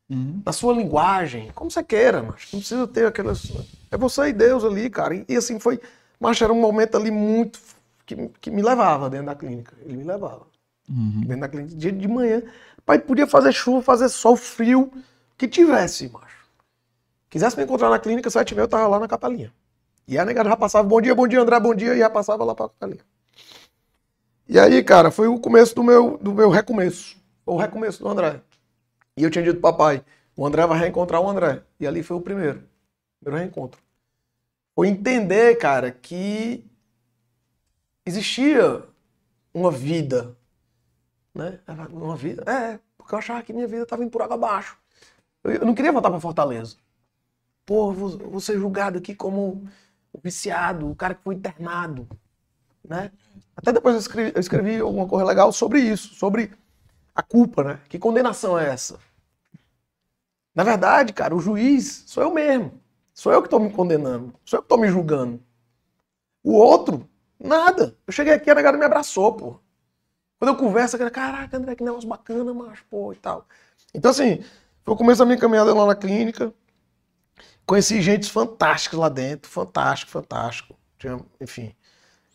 Uhum. 0.10 0.42
na 0.46 0.54
sua 0.54 0.74
linguagem, 0.74 1.52
como 1.54 1.70
você 1.70 1.84
queira, 1.84 2.24
mas 2.24 2.48
não 2.54 2.60
precisa 2.62 2.88
ter 2.88 3.06
aquelas. 3.08 3.52
É 3.92 3.98
você 3.98 4.30
e 4.30 4.34
Deus 4.34 4.64
ali, 4.64 4.90
cara. 4.90 5.14
E, 5.14 5.26
e 5.28 5.36
assim 5.36 5.60
foi. 5.60 5.82
Mas 6.18 6.42
era 6.42 6.54
um 6.54 6.62
momento 6.62 6.96
ali 6.96 7.12
muito. 7.12 7.60
Que, 8.06 8.16
que 8.40 8.50
me 8.50 8.62
levava 8.62 9.10
dentro 9.10 9.26
da 9.26 9.36
clínica. 9.36 9.74
Ele 9.82 9.98
me 9.98 10.04
levava. 10.06 10.48
Uhum. 10.90 11.22
Dentro 11.22 11.42
da 11.42 11.50
clínica, 11.50 11.76
dia 11.76 11.92
de 11.92 12.08
manhã. 12.08 12.42
Pai, 12.86 13.00
podia 13.00 13.28
fazer 13.28 13.52
chuva, 13.52 13.82
fazer 13.82 14.08
sol, 14.08 14.38
frio, 14.38 14.90
que 15.38 15.46
tivesse, 15.46 16.08
macho. 16.08 16.27
Quisesse 17.30 17.58
me 17.58 17.64
encontrar 17.64 17.90
na 17.90 18.00
clínica, 18.00 18.30
sete 18.30 18.52
e 18.52 18.56
meia, 18.56 18.64
eu 18.64 18.70
tava 18.70 18.88
lá 18.88 19.00
na 19.00 19.08
capelinha. 19.08 19.54
E 20.08 20.18
a 20.18 20.24
negada 20.24 20.50
já 20.50 20.56
passava, 20.56 20.88
bom 20.88 21.02
dia, 21.02 21.14
bom 21.14 21.28
dia, 21.28 21.42
André, 21.42 21.60
bom 21.60 21.76
dia, 21.76 21.94
e 21.94 22.00
já 22.00 22.10
passava 22.10 22.44
lá 22.44 22.56
pra 22.56 22.70
capelinha. 22.70 23.04
E 24.48 24.58
aí, 24.58 24.82
cara, 24.82 25.12
foi 25.12 25.28
o 25.28 25.40
começo 25.40 25.76
do 25.76 25.84
meu, 25.84 26.18
do 26.18 26.34
meu 26.34 26.50
recomeço. 26.50 27.18
O 27.46 27.58
recomeço 27.58 28.02
do 28.02 28.08
André. 28.08 28.42
E 29.18 29.24
eu 29.24 29.30
tinha 29.30 29.44
dito 29.44 29.60
papai, 29.60 30.04
o 30.36 30.46
André 30.46 30.66
vai 30.66 30.80
reencontrar 30.80 31.20
o 31.20 31.30
André. 31.30 31.64
E 31.80 31.86
ali 31.86 32.02
foi 32.02 32.16
o 32.16 32.22
primeiro. 32.22 32.64
Primeiro 33.20 33.44
reencontro. 33.44 33.82
Foi 34.74 34.88
entender, 34.88 35.56
cara, 35.58 35.92
que 35.92 36.64
existia 38.06 38.84
uma 39.54 39.72
vida. 39.72 40.38
Né? 41.34 41.60
Uma 41.92 42.16
vida. 42.16 42.44
É, 42.50 42.80
porque 42.98 43.14
eu 43.14 43.20
achava 43.20 43.42
que 43.42 43.52
minha 43.52 43.68
vida 43.68 43.84
estava 43.84 44.04
indo 44.04 44.12
por 44.12 44.22
água 44.22 44.36
abaixo. 44.36 44.78
Eu, 45.44 45.52
eu 45.54 45.66
não 45.66 45.74
queria 45.74 45.92
voltar 45.92 46.10
para 46.10 46.20
Fortaleza. 46.20 46.78
Pô, 47.68 47.92
vou, 47.92 48.18
vou 48.18 48.40
ser 48.40 48.58
julgado 48.58 48.98
aqui 48.98 49.14
como 49.14 49.68
o 50.14 50.20
viciado, 50.24 50.90
o 50.90 50.96
cara 50.96 51.14
que 51.14 51.22
foi 51.22 51.36
internado. 51.36 52.08
Né? 52.82 53.12
Até 53.58 53.74
depois 53.74 53.94
eu 53.94 54.00
escrevi, 54.00 54.32
eu 54.34 54.40
escrevi 54.40 54.80
alguma 54.80 55.06
coisa 55.06 55.26
legal 55.26 55.52
sobre 55.52 55.82
isso, 55.82 56.16
sobre 56.16 56.54
a 57.14 57.22
culpa, 57.22 57.66
né? 57.66 57.80
Que 57.90 58.00
condenação 58.00 58.58
é 58.58 58.70
essa? 58.70 58.98
Na 60.56 60.64
verdade, 60.64 61.12
cara, 61.12 61.36
o 61.36 61.42
juiz 61.42 62.06
sou 62.08 62.24
eu 62.24 62.34
mesmo. 62.34 62.72
Sou 63.14 63.34
eu 63.34 63.42
que 63.42 63.48
estou 63.48 63.60
me 63.60 63.70
condenando. 63.70 64.34
Sou 64.46 64.60
eu 64.60 64.62
que 64.62 64.66
estou 64.68 64.78
me 64.78 64.88
julgando. 64.88 65.44
O 66.42 66.54
outro, 66.54 67.06
nada. 67.38 67.98
Eu 68.08 68.14
cheguei 68.14 68.32
aqui, 68.32 68.50
a 68.50 68.56
negada 68.56 68.78
me 68.78 68.86
abraçou, 68.86 69.34
pô. 69.34 69.60
Quando 70.40 70.54
eu 70.54 70.58
converso, 70.58 70.96
eu 70.96 71.00
quero, 71.00 71.12
caraca, 71.12 71.58
André, 71.58 71.76
que 71.76 71.84
negócio 71.84 72.08
bacana, 72.08 72.54
macho, 72.54 72.86
pô, 72.90 73.12
e 73.12 73.18
tal. 73.18 73.46
Então, 73.94 74.12
assim, 74.12 74.42
foi 74.86 74.94
o 74.94 74.98
começo 74.98 75.20
da 75.20 75.26
minha 75.26 75.38
caminhada 75.38 75.74
lá 75.74 75.86
na 75.86 75.96
clínica. 75.96 76.54
Conheci 77.68 78.02
gente 78.02 78.32
fantástica 78.32 78.98
lá 78.98 79.10
dentro, 79.10 79.50
fantástico, 79.52 80.10
fantástico. 80.12 80.74
Tinha, 80.98 81.20
enfim, 81.40 81.72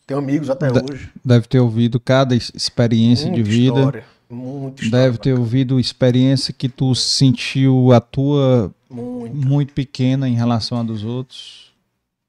tenho 0.07 0.19
amigos 0.19 0.49
até 0.49 0.71
De- 0.71 0.79
hoje. 0.93 1.11
Deve 1.25 1.47
ter 1.47 1.59
ouvido 1.59 1.99
cada 1.99 2.33
ex- 2.35 2.51
experiência 2.55 3.25
de 3.25 3.37
Muita 3.41 3.49
vida. 3.49 3.77
História, 3.79 4.05
muita 4.29 4.83
história. 4.83 5.05
Deve 5.05 5.17
ter 5.17 5.33
ouvido 5.33 5.79
experiência 5.79 6.53
que 6.53 6.69
tu 6.69 6.93
sentiu 6.93 7.91
a 7.91 7.99
tua 7.99 8.73
Muito. 8.89 9.35
muito 9.35 9.73
pequena 9.73 10.29
em 10.29 10.35
relação 10.35 10.79
à 10.79 10.83
dos 10.83 11.03
outros. 11.03 11.73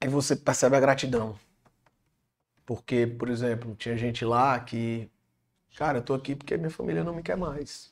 Aí 0.01 0.09
você 0.09 0.35
percebe 0.35 0.75
a 0.75 0.79
gratidão. 0.79 1.35
Porque, 2.65 3.05
por 3.05 3.29
exemplo, 3.29 3.75
tinha 3.77 3.95
gente 3.95 4.25
lá 4.25 4.59
que, 4.59 5.07
cara, 5.77 5.99
eu 5.99 6.01
tô 6.01 6.15
aqui 6.15 6.35
porque 6.35 6.57
minha 6.57 6.71
família 6.71 7.03
não 7.03 7.13
me 7.13 7.21
quer 7.21 7.37
mais. 7.37 7.91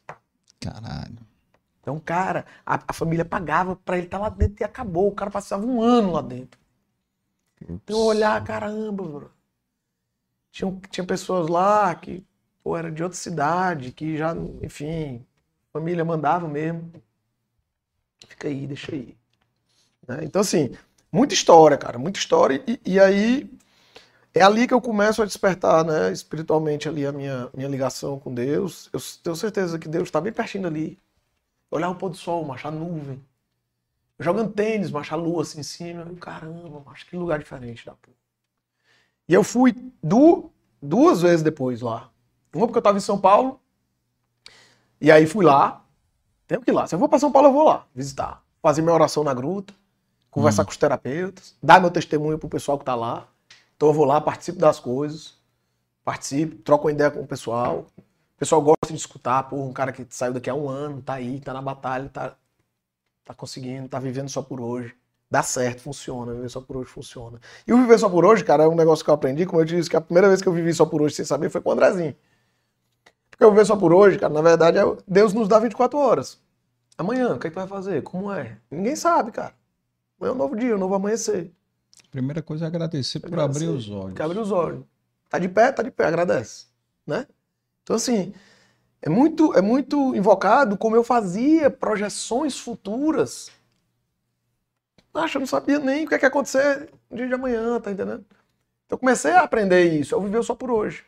Caralho. 0.59 1.17
Então, 1.83 1.99
cara, 1.99 2.45
a, 2.65 2.81
a 2.87 2.93
família 2.93 3.25
pagava 3.25 3.75
pra 3.75 3.97
ele 3.97 4.07
estar 4.07 4.17
lá 4.17 4.29
dentro 4.29 4.55
e 4.61 4.63
acabou. 4.63 5.09
O 5.09 5.15
cara 5.15 5.29
passava 5.29 5.65
um 5.65 5.81
ano 5.81 6.13
lá 6.13 6.21
dentro. 6.21 6.57
Então, 7.61 7.97
eu 7.99 8.05
olhar, 8.05 8.41
caramba, 8.41 9.03
bro. 9.03 9.31
Tinha, 10.49 10.79
tinha 10.89 11.05
pessoas 11.05 11.49
lá 11.49 11.93
que, 11.93 12.25
pô, 12.63 12.77
era 12.77 12.89
de 12.89 13.03
outra 13.03 13.17
cidade, 13.17 13.91
que 13.91 14.15
já, 14.15 14.33
enfim, 14.61 15.25
família 15.73 16.05
mandava 16.05 16.47
mesmo. 16.47 16.89
Fica 18.29 18.47
aí, 18.47 18.65
deixa 18.65 18.93
aí. 18.93 19.17
Né? 20.07 20.19
Então, 20.23 20.41
assim, 20.41 20.71
muita 21.11 21.33
história, 21.33 21.77
cara, 21.77 21.99
muita 21.99 22.17
história. 22.17 22.63
E, 22.65 22.79
e 22.85 22.99
aí, 22.99 23.49
é 24.33 24.41
ali 24.41 24.67
que 24.67 24.73
eu 24.73 24.79
começo 24.81 25.21
a 25.21 25.25
despertar, 25.25 25.83
né, 25.83 26.13
espiritualmente 26.13 26.87
ali 26.87 27.05
a 27.05 27.11
minha, 27.11 27.49
minha 27.53 27.67
ligação 27.67 28.19
com 28.19 28.33
Deus. 28.33 28.89
Eu 28.93 29.01
tenho 29.21 29.35
certeza 29.35 29.77
que 29.77 29.89
Deus 29.89 30.05
está 30.07 30.21
bem 30.21 30.31
pertinho 30.31 30.67
ali. 30.67 30.97
Olhar 31.73 31.89
o 31.89 31.95
pôr 31.95 32.09
do 32.09 32.15
sol, 32.15 32.45
macho, 32.45 32.67
a 32.67 32.71
nuvem. 32.71 33.19
Jogando 34.19 34.53
tênis, 34.53 34.91
macho, 34.91 35.11
a 35.11 35.17
lua 35.17 35.41
assim 35.41 35.61
em 35.61 35.63
cima. 35.63 36.03
Eu, 36.03 36.15
caramba, 36.17 36.83
macho, 36.85 37.07
que 37.07 37.17
lugar 37.17 37.39
diferente 37.39 37.83
da 37.83 37.93
porra. 37.93 38.15
E 39.27 39.33
eu 39.33 39.43
fui 39.43 39.73
du 40.01 40.51
duas 40.79 41.23
vezes 41.23 41.41
depois 41.41 41.81
lá. 41.81 42.11
Uma 42.53 42.67
porque 42.67 42.77
eu 42.77 42.81
tava 42.83 42.99
em 42.99 43.01
São 43.01 43.19
Paulo. 43.19 43.59
E 45.01 45.11
aí 45.11 45.25
fui 45.25 45.43
lá. 45.43 45.83
Tenho 46.45 46.61
que 46.61 46.69
ir 46.69 46.73
lá. 46.75 46.85
Se 46.85 46.93
eu 46.93 46.99
vou 46.99 47.09
pra 47.09 47.17
São 47.17 47.31
Paulo, 47.31 47.47
eu 47.47 47.53
vou 47.53 47.63
lá 47.63 47.87
visitar. 47.95 48.43
Fazer 48.61 48.83
minha 48.83 48.93
oração 48.93 49.23
na 49.23 49.33
gruta. 49.33 49.73
Conversar 50.29 50.65
com 50.65 50.71
os 50.71 50.77
terapeutas. 50.77 51.55
Dar 51.61 51.81
meu 51.81 51.89
testemunho 51.89 52.37
pro 52.37 52.47
pessoal 52.47 52.77
que 52.77 52.85
tá 52.85 52.93
lá. 52.93 53.27
Então 53.75 53.89
eu 53.89 53.93
vou 53.93 54.05
lá, 54.05 54.21
participo 54.21 54.59
das 54.59 54.79
coisas. 54.79 55.39
Participo, 56.03 56.55
troco 56.57 56.85
uma 56.85 56.91
ideia 56.91 57.09
com 57.09 57.21
o 57.21 57.27
pessoal. 57.27 57.87
O 58.43 58.45
pessoal 58.45 58.61
gosta 58.61 58.87
de 58.87 58.95
escutar, 58.95 59.43
pô, 59.43 59.55
um 59.55 59.71
cara 59.71 59.93
que 59.93 60.05
saiu 60.09 60.33
daqui 60.33 60.49
a 60.49 60.53
um 60.53 60.67
ano, 60.67 61.01
tá 61.01 61.13
aí, 61.13 61.39
tá 61.39 61.53
na 61.53 61.61
batalha, 61.61 62.09
tá, 62.09 62.35
tá 63.23 63.33
conseguindo, 63.33 63.87
tá 63.87 63.99
vivendo 63.99 64.27
só 64.27 64.41
por 64.41 64.59
hoje. 64.59 64.93
Dá 65.31 65.41
certo, 65.41 65.81
funciona, 65.81 66.33
viver 66.33 66.49
só 66.49 66.59
por 66.59 66.75
hoje 66.75 66.89
funciona. 66.89 67.39
E 67.65 67.71
o 67.71 67.77
viver 67.77 67.97
só 67.97 68.09
por 68.09 68.25
hoje, 68.25 68.43
cara, 68.43 68.65
é 68.65 68.67
um 68.67 68.75
negócio 68.75 69.05
que 69.05 69.09
eu 69.09 69.13
aprendi, 69.13 69.45
como 69.45 69.61
eu 69.61 69.65
te 69.65 69.77
disse, 69.77 69.89
que 69.89 69.95
a 69.95 70.01
primeira 70.01 70.27
vez 70.27 70.41
que 70.41 70.47
eu 70.49 70.51
vivi 70.51 70.73
só 70.73 70.85
por 70.85 71.01
hoje 71.01 71.15
sem 71.15 71.23
saber 71.23 71.49
foi 71.49 71.61
com 71.61 71.69
o 71.69 71.71
Andrezinho. 71.71 72.13
Porque 73.31 73.45
o 73.45 73.51
viver 73.51 73.65
só 73.65 73.77
por 73.77 73.93
hoje, 73.93 74.19
cara, 74.19 74.33
na 74.33 74.41
verdade, 74.41 74.77
é, 74.77 74.83
Deus 75.07 75.31
nos 75.31 75.47
dá 75.47 75.57
24 75.57 75.97
horas. 75.97 76.37
Amanhã, 76.97 77.35
o 77.35 77.39
que, 77.39 77.47
é 77.47 77.49
que 77.49 77.55
tu 77.55 77.59
vai 77.59 77.67
fazer? 77.67 78.03
Como 78.03 78.29
é? 78.29 78.57
Ninguém 78.69 78.97
sabe, 78.97 79.31
cara. 79.31 79.53
Amanhã 80.19 80.33
é 80.33 80.35
um 80.35 80.37
novo 80.37 80.53
dia, 80.57 80.75
um 80.75 80.79
novo 80.79 80.95
amanhecer. 80.95 81.49
Primeira 82.11 82.41
coisa 82.41 82.65
é 82.65 82.67
agradecer 82.67 83.21
por 83.21 83.27
Agradecer. 83.27 83.63
abrir 83.63 83.77
os 83.77 83.89
olhos. 83.89 84.13
Que 84.15 84.21
abre 84.21 84.37
os 84.37 84.51
olhos. 84.51 84.83
Tá 85.29 85.39
de 85.39 85.47
pé, 85.47 85.71
tá 85.71 85.81
de 85.81 85.91
pé, 85.91 86.07
agradece. 86.07 86.65
Né? 87.07 87.25
Então, 87.83 87.95
assim, 87.95 88.33
é 89.01 89.09
muito, 89.09 89.53
é 89.53 89.61
muito 89.61 90.15
invocado 90.15 90.77
como 90.77 90.95
eu 90.95 91.03
fazia 91.03 91.69
projeções 91.69 92.57
futuras. 92.57 93.51
Acho, 95.13 95.37
eu 95.37 95.41
não 95.41 95.47
sabia 95.47 95.77
nem 95.77 96.05
o 96.05 96.07
que, 96.09 96.15
é 96.15 96.19
que 96.19 96.25
ia 96.25 96.29
acontecer 96.29 96.89
no 97.09 97.17
dia 97.17 97.27
de 97.27 97.33
amanhã, 97.33 97.79
tá 97.79 97.91
entendendo? 97.91 98.25
Então, 98.85 98.97
comecei 98.97 99.31
a 99.33 99.41
aprender 99.41 99.83
isso. 99.93 100.15
Eu 100.15 100.21
viveu 100.21 100.41
só 100.41 100.55
por 100.55 100.71
hoje. 100.71 101.05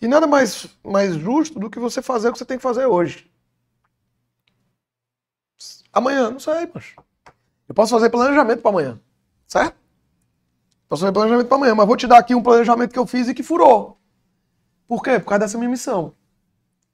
E 0.00 0.08
nada 0.08 0.26
mais, 0.26 0.66
mais 0.82 1.14
justo 1.14 1.60
do 1.60 1.68
que 1.68 1.78
você 1.78 2.00
fazer 2.00 2.30
o 2.30 2.32
que 2.32 2.38
você 2.38 2.44
tem 2.44 2.56
que 2.56 2.62
fazer 2.62 2.86
hoje. 2.86 3.30
Amanhã, 5.92 6.30
não 6.30 6.40
sei, 6.40 6.70
mas 6.72 6.94
eu 7.68 7.74
posso 7.74 7.94
fazer 7.94 8.08
planejamento 8.08 8.62
para 8.62 8.70
amanhã, 8.70 9.00
certo? 9.46 9.76
Posso 10.88 11.02
fazer 11.02 11.12
planejamento 11.12 11.48
para 11.48 11.56
amanhã, 11.56 11.74
mas 11.74 11.86
vou 11.86 11.96
te 11.96 12.06
dar 12.06 12.18
aqui 12.18 12.34
um 12.34 12.42
planejamento 12.42 12.92
que 12.92 12.98
eu 12.98 13.06
fiz 13.06 13.28
e 13.28 13.34
que 13.34 13.42
furou. 13.42 13.99
Por 14.90 15.04
quê? 15.04 15.20
Por 15.20 15.26
causa 15.26 15.44
dessa 15.44 15.56
minha 15.56 15.70
missão. 15.70 16.16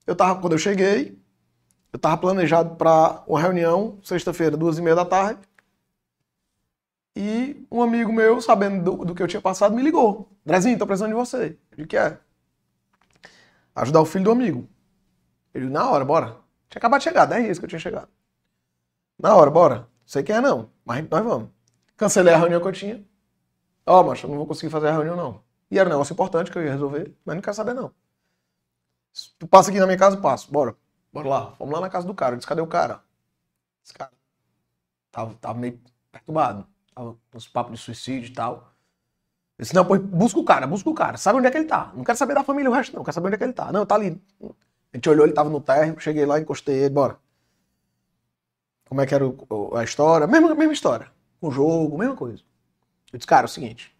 Eu 0.06 0.14
tava, 0.14 0.38
quando 0.38 0.52
eu 0.52 0.58
cheguei, 0.58 1.18
eu 1.90 1.98
tava 1.98 2.18
planejado 2.18 2.76
para 2.76 3.24
uma 3.26 3.40
reunião, 3.40 3.98
sexta-feira, 4.02 4.54
duas 4.54 4.76
e 4.76 4.82
meia 4.82 4.94
da 4.94 5.06
tarde. 5.06 5.40
E 7.16 7.66
um 7.72 7.80
amigo 7.80 8.12
meu, 8.12 8.38
sabendo 8.42 8.84
do, 8.84 9.04
do 9.06 9.14
que 9.14 9.22
eu 9.22 9.26
tinha 9.26 9.40
passado, 9.40 9.74
me 9.74 9.82
ligou. 9.82 10.30
Drezinho, 10.44 10.78
tô 10.78 10.86
precisando 10.86 11.08
de 11.08 11.14
você. 11.14 11.56
Disse, 11.74 11.88
que 11.88 11.96
é? 11.96 12.18
Ajudar 13.74 14.02
o 14.02 14.04
filho 14.04 14.24
do 14.24 14.30
amigo. 14.30 14.68
Ele, 15.54 15.70
na 15.70 15.90
hora, 15.90 16.04
bora. 16.04 16.36
Tinha 16.68 16.78
acabado 16.78 17.00
de 17.00 17.04
chegar, 17.04 17.24
10 17.24 17.44
dias 17.44 17.58
que 17.58 17.64
eu 17.64 17.68
tinha 17.70 17.78
chegado. 17.78 18.10
Na 19.18 19.34
hora, 19.34 19.50
bora. 19.50 19.88
Sei 20.04 20.22
quem 20.22 20.36
é 20.36 20.40
não, 20.42 20.68
mas 20.84 21.08
nós 21.08 21.24
vamos. 21.24 21.48
Cancelei 21.96 22.34
a 22.34 22.36
reunião 22.36 22.60
que 22.60 22.68
eu 22.68 22.72
tinha. 22.72 23.02
Ó, 23.86 24.02
macho, 24.02 24.26
eu 24.26 24.30
não 24.30 24.36
vou 24.36 24.46
conseguir 24.46 24.70
fazer 24.70 24.88
a 24.88 24.92
reunião 24.92 25.16
não. 25.16 25.45
E 25.70 25.78
era 25.78 25.88
um 25.88 25.92
negócio 25.92 26.12
importante 26.12 26.50
que 26.50 26.58
eu 26.58 26.64
ia 26.64 26.72
resolver, 26.72 27.14
mas 27.24 27.34
não 27.36 27.42
quero 27.42 27.56
saber 27.56 27.74
não. 27.74 27.92
Se 29.12 29.30
tu 29.38 29.46
passa 29.48 29.70
aqui 29.70 29.80
na 29.80 29.86
minha 29.86 29.98
casa, 29.98 30.16
passo. 30.16 30.50
Bora. 30.52 30.76
Bora 31.12 31.28
lá. 31.28 31.40
Vamos 31.58 31.74
lá 31.74 31.80
na 31.80 31.88
casa 31.90 32.06
do 32.06 32.14
cara. 32.14 32.34
Eu 32.34 32.36
disse, 32.38 32.46
cadê 32.48 32.60
o 32.60 32.66
cara? 32.66 33.02
Esse 33.84 33.94
cara 33.94 34.12
tava, 35.10 35.34
tava 35.36 35.58
meio 35.58 35.80
perturbado. 36.12 36.66
Tava 36.94 37.16
nos 37.32 37.48
papos 37.48 37.72
de 37.72 37.78
suicídio 37.84 38.30
e 38.30 38.34
tal. 38.34 38.72
Eu 39.58 39.62
disse, 39.62 39.74
não, 39.74 39.84
pô, 39.86 39.98
busca 39.98 40.38
o 40.40 40.44
cara, 40.44 40.66
busca 40.66 40.90
o 40.90 40.94
cara. 40.94 41.16
Sabe 41.16 41.38
onde 41.38 41.48
é 41.48 41.50
que 41.50 41.58
ele 41.58 41.66
tá. 41.66 41.92
Não 41.94 42.04
quero 42.04 42.18
saber 42.18 42.34
da 42.34 42.44
família 42.44 42.70
o 42.70 42.74
resto, 42.74 42.94
não. 42.96 43.04
Quero 43.04 43.14
saber 43.14 43.28
onde 43.28 43.36
é 43.36 43.38
que 43.38 43.44
ele 43.44 43.52
tá. 43.54 43.72
Não, 43.72 43.86
tá 43.86 43.94
ali. 43.94 44.22
A 44.92 44.96
gente 44.96 45.08
olhou, 45.10 45.26
ele 45.26 45.34
tava 45.34 45.50
no 45.50 45.60
térreo. 45.60 45.98
Cheguei 46.00 46.26
lá, 46.26 46.38
encostei 46.40 46.76
ele, 46.76 46.90
bora. 46.90 47.18
Como 48.88 49.00
é 49.00 49.06
que 49.06 49.14
era 49.14 49.26
o- 49.26 49.76
a 49.76 49.84
história? 49.84 50.26
Mesma, 50.26 50.54
mesma 50.54 50.72
história. 50.72 51.10
O 51.40 51.50
jogo, 51.50 51.98
mesma 51.98 52.16
coisa. 52.16 52.42
Eu 53.12 53.18
disse, 53.18 53.26
cara, 53.28 53.44
é 53.44 53.46
o 53.46 53.48
seguinte. 53.48 53.95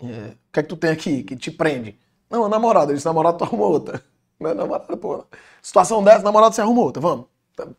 É, 0.00 0.04
o 0.04 0.52
que 0.52 0.60
é 0.60 0.62
que 0.62 0.68
tu 0.68 0.76
tem 0.76 0.90
aqui 0.90 1.22
que 1.22 1.36
te 1.36 1.50
prende? 1.50 1.98
Não, 2.28 2.44
a 2.44 2.48
namorada. 2.48 2.86
Ele 2.86 2.94
disse, 2.94 3.06
namorado, 3.06 3.38
tu 3.38 3.44
arruma 3.44 3.66
outra. 3.66 4.02
Não 4.38 4.50
é 4.50 4.54
namorada, 4.54 4.96
pô. 4.96 5.24
Situação 5.62 6.02
dessa, 6.02 6.22
namorado, 6.22 6.54
você 6.54 6.60
arruma 6.60 6.82
outra. 6.82 7.00
Vamos. 7.00 7.26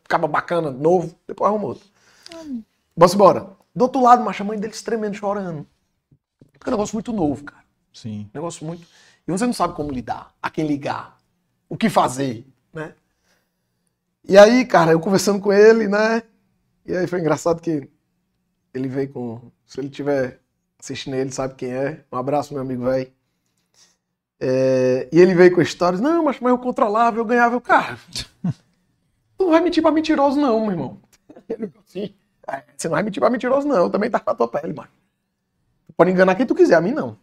Acaba 0.05 0.27
bacana, 0.27 0.71
novo, 0.71 1.15
depois 1.27 1.49
arruma 1.49 1.67
outra. 1.67 1.83
Vamos 2.95 3.13
embora. 3.13 3.49
Do 3.75 3.83
outro 3.83 4.01
lado, 4.01 4.23
macho, 4.23 4.41
a 4.41 4.45
mãe 4.45 4.57
dele 4.57 4.73
tremendo, 4.73 5.15
chorando. 5.15 5.67
Porque 6.53 6.69
é 6.69 6.71
um 6.71 6.77
negócio 6.77 6.95
muito 6.95 7.11
novo, 7.11 7.43
cara. 7.43 7.63
Sim. 7.93 8.29
Negócio 8.33 8.65
muito. 8.65 8.87
E 9.27 9.31
você 9.31 9.45
não 9.45 9.53
sabe 9.53 9.75
como 9.75 9.91
lidar, 9.91 10.33
a 10.41 10.49
quem 10.49 10.65
ligar, 10.65 11.17
o 11.67 11.75
que 11.75 11.89
fazer, 11.89 12.45
né? 12.71 12.93
E 14.23 14.37
aí, 14.37 14.65
cara, 14.65 14.91
eu 14.91 14.99
conversando 14.99 15.39
com 15.41 15.51
ele, 15.51 15.87
né? 15.87 16.23
E 16.85 16.95
aí 16.95 17.07
foi 17.07 17.19
engraçado 17.19 17.61
que 17.61 17.89
ele 18.73 18.87
veio 18.87 19.09
com. 19.09 19.51
Se 19.65 19.79
ele 19.79 19.89
tiver 19.89 20.39
assistindo 20.79 21.15
ele, 21.15 21.31
sabe 21.31 21.55
quem 21.55 21.71
é. 21.71 22.03
Um 22.11 22.17
abraço, 22.17 22.53
meu 22.53 22.61
amigo 22.61 22.85
velho. 22.85 23.11
É, 24.39 25.07
e 25.11 25.19
ele 25.19 25.33
veio 25.33 25.53
com 25.53 25.61
histórias, 25.61 26.01
não, 26.01 26.23
mas, 26.23 26.39
mas 26.39 26.51
eu 26.51 26.57
controlava, 26.57 27.17
eu 27.17 27.25
ganhava. 27.25 27.55
Eu, 27.55 27.61
cara, 27.61 27.97
tu 29.37 29.45
não 29.45 29.49
vai 29.51 29.61
mentir 29.61 29.81
pra 29.81 29.91
mentiroso, 29.91 30.39
não, 30.39 30.61
meu 30.61 30.71
irmão. 30.71 30.99
Ele 31.49 31.67
falou 31.67 31.83
assim, 31.87 32.13
"É, 32.47 32.63
você 32.75 32.87
não 32.87 32.95
vai 32.95 33.03
mentir 33.03 33.19
pra 33.21 33.29
mentiroso, 33.29 33.67
não. 33.67 33.77
Eu 33.77 33.89
também 33.89 34.09
tá 34.09 34.21
na 34.25 34.35
tua 34.35 34.47
pele, 34.47 34.73
mano. 34.73 34.89
Tu 35.87 35.93
pode 35.95 36.11
enganar 36.11 36.35
quem 36.35 36.45
tu 36.45 36.53
quiser, 36.55 36.75
a 36.75 36.81
mim 36.81 36.91
não. 36.91 37.17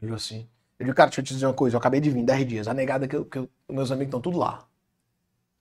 Ele 0.00 0.14
assim. 0.14 0.46
Eu 0.78 0.84
digo, 0.86 0.96
cara, 0.96 1.08
deixa 1.08 1.20
eu 1.20 1.24
te 1.24 1.32
dizer 1.34 1.46
uma 1.46 1.54
coisa, 1.54 1.76
eu 1.76 1.78
acabei 1.78 2.00
de 2.00 2.10
vir 2.10 2.22
10 2.22 2.46
dias. 2.46 2.68
A 2.68 2.74
negada 2.74 3.08
que, 3.08 3.16
eu, 3.16 3.24
que 3.24 3.38
eu- 3.38 3.48
meus 3.70 3.90
amigos 3.90 4.08
estão 4.08 4.20
tudo 4.20 4.38
lá. 4.38 4.66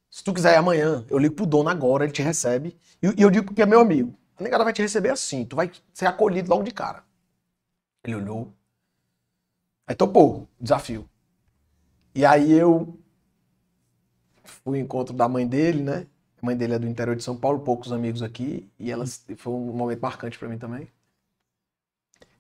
Se 0.10 0.24
tu 0.24 0.34
quiser 0.34 0.54
ir 0.54 0.58
amanhã, 0.58 1.06
eu 1.10 1.18
ligo 1.18 1.36
pro 1.36 1.46
dono 1.46 1.70
agora, 1.70 2.04
ele 2.06 2.14
te 2.14 2.22
recebe. 2.22 2.78
E, 3.02 3.08
e 3.18 3.22
eu 3.22 3.30
digo 3.30 3.54
que 3.54 3.62
é 3.62 3.66
meu 3.66 3.80
amigo. 3.80 4.14
A 4.38 4.44
negada 4.44 4.64
vai 4.64 4.74
te 4.74 4.82
receber 4.82 5.10
assim, 5.10 5.46
tu 5.46 5.56
vai 5.56 5.72
ser 5.94 6.08
acolhido 6.08 6.50
logo 6.50 6.64
de 6.64 6.72
cara. 6.72 7.04
Ele 8.04 8.16
olhou. 8.16 8.54
Aí 9.88 9.96
topou, 9.96 10.48
desafio. 10.60 11.10
E 12.14 12.26
aí 12.26 12.52
eu 12.52 12.98
fui 14.44 14.80
ao 14.80 14.86
encontro 14.86 15.14
da 15.16 15.28
mãe 15.28 15.48
dele, 15.48 15.84
né? 15.84 16.08
A 16.42 16.46
mãe 16.46 16.56
dele 16.56 16.74
é 16.74 16.80
do 16.80 16.88
interior 16.88 17.16
de 17.16 17.24
São 17.24 17.38
Paulo, 17.38 17.60
poucos 17.60 17.92
amigos 17.92 18.22
aqui. 18.22 18.70
E 18.80 18.92
ela 18.92 19.06
foi 19.38 19.54
um 19.54 19.74
momento 19.74 20.02
marcante 20.02 20.38
pra 20.38 20.50
mim 20.50 20.58
também. 20.58 20.90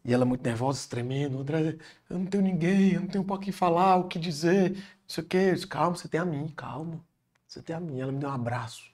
E 0.03 0.13
ela 0.13 0.25
muito 0.25 0.43
nervosa, 0.43 0.87
tremendo. 0.87 1.39
André, 1.39 1.77
eu 2.09 2.19
não 2.19 2.25
tenho 2.27 2.43
ninguém, 2.43 2.93
eu 2.93 3.01
não 3.01 3.07
tenho 3.07 3.23
pra 3.23 3.39
quem 3.39 3.51
falar, 3.51 3.95
o 3.97 4.07
que 4.07 4.19
dizer, 4.19 4.71
não 4.71 4.79
sei 5.07 5.23
o 5.23 5.27
quê. 5.27 5.37
Eu 5.37 5.55
disse, 5.55 5.67
calma, 5.67 5.95
você 5.95 6.07
tem 6.07 6.19
a 6.19 6.25
mim, 6.25 6.47
calma. 6.49 7.03
Você 7.47 7.61
tem 7.61 7.75
a 7.75 7.79
mim. 7.79 7.99
Ela 7.99 8.11
me 8.11 8.19
deu 8.19 8.29
um 8.29 8.33
abraço. 8.33 8.91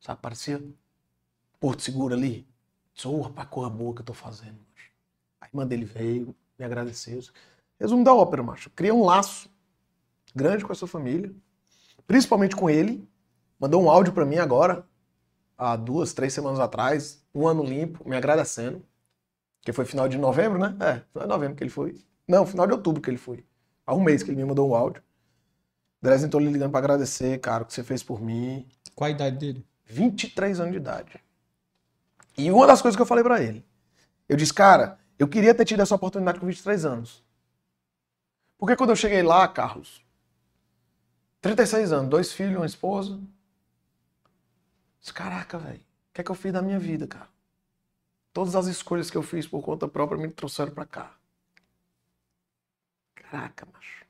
Sabe, 0.00 0.20
parecia 0.20 0.62
Porto 1.60 1.82
Seguro 1.82 2.14
ali. 2.14 2.46
Disse, 2.94 3.08
ô, 3.08 3.20
rapaz, 3.20 3.48
corra 3.48 3.70
boa 3.70 3.94
que 3.94 4.00
eu 4.00 4.06
tô 4.06 4.14
fazendo. 4.14 4.54
macho." 4.54 4.90
A 5.40 5.46
irmã 5.46 5.66
dele 5.66 5.84
veio, 5.84 6.34
me 6.58 6.64
agradeceu. 6.64 7.20
Resumo 7.78 8.04
da 8.04 8.14
ópera, 8.14 8.42
macho. 8.42 8.70
Cria 8.70 8.94
um 8.94 9.04
laço 9.04 9.50
grande 10.34 10.64
com 10.64 10.72
a 10.72 10.74
sua 10.74 10.88
família, 10.88 11.34
principalmente 12.06 12.56
com 12.56 12.68
ele. 12.68 13.08
Mandou 13.58 13.82
um 13.82 13.90
áudio 13.90 14.12
para 14.12 14.26
mim 14.26 14.36
agora, 14.36 14.86
há 15.56 15.76
duas, 15.76 16.12
três 16.12 16.32
semanas 16.32 16.60
atrás, 16.60 17.24
um 17.34 17.46
ano 17.46 17.62
limpo, 17.62 18.06
me 18.08 18.16
agradecendo. 18.16 18.84
Que 19.62 19.72
foi 19.72 19.84
final 19.84 20.08
de 20.08 20.16
novembro, 20.18 20.58
né? 20.58 20.76
É, 20.80 21.02
foi 21.12 21.24
em 21.24 21.26
novembro 21.26 21.56
que 21.56 21.64
ele 21.64 21.70
foi. 21.70 22.00
Não, 22.28 22.46
final 22.46 22.66
de 22.66 22.72
outubro 22.72 23.02
que 23.02 23.10
ele 23.10 23.16
foi. 23.16 23.44
Há 23.84 23.94
um 23.94 24.02
mês 24.02 24.22
que 24.22 24.30
ele 24.30 24.36
me 24.36 24.44
mandou 24.44 24.68
um 24.70 24.74
áudio. 24.74 25.02
Dresden 26.00 26.30
tô 26.30 26.38
lhe 26.38 26.50
ligando 26.50 26.70
pra 26.70 26.78
agradecer, 26.78 27.40
cara, 27.40 27.62
o 27.62 27.66
que 27.66 27.72
você 27.72 27.82
fez 27.82 28.02
por 28.02 28.20
mim. 28.20 28.66
Qual 28.94 29.08
a 29.08 29.10
idade 29.10 29.38
dele? 29.38 29.66
23 29.86 30.60
anos 30.60 30.72
de 30.72 30.78
idade. 30.78 31.20
E 32.36 32.50
uma 32.50 32.66
das 32.66 32.82
coisas 32.82 32.96
que 32.96 33.02
eu 33.02 33.06
falei 33.06 33.24
para 33.24 33.42
ele, 33.42 33.64
eu 34.28 34.36
disse, 34.36 34.52
cara, 34.52 34.98
eu 35.18 35.26
queria 35.26 35.54
ter 35.54 35.64
tido 35.64 35.80
essa 35.80 35.94
oportunidade 35.94 36.38
com 36.38 36.46
23 36.46 36.84
anos. 36.84 37.24
Porque 38.58 38.76
quando 38.76 38.90
eu 38.90 38.96
cheguei 38.96 39.22
lá, 39.22 39.46
Carlos, 39.48 40.04
36 41.40 41.92
anos, 41.92 42.10
dois 42.10 42.32
filhos, 42.32 42.56
uma 42.56 42.66
esposa. 42.66 43.20
Disse, 45.00 45.12
Caraca, 45.12 45.58
velho, 45.58 45.80
o 45.80 46.14
que 46.14 46.20
é 46.20 46.24
que 46.24 46.30
eu 46.30 46.34
fiz 46.34 46.52
da 46.52 46.62
minha 46.62 46.78
vida, 46.78 47.06
cara? 47.06 47.28
Todas 48.32 48.54
as 48.54 48.66
escolhas 48.66 49.10
que 49.10 49.16
eu 49.16 49.22
fiz 49.22 49.46
por 49.46 49.62
conta 49.62 49.88
própria 49.88 50.20
me 50.20 50.28
trouxeram 50.28 50.72
para 50.72 50.84
cá. 50.84 51.16
Caraca, 53.14 53.66
macho. 53.72 54.04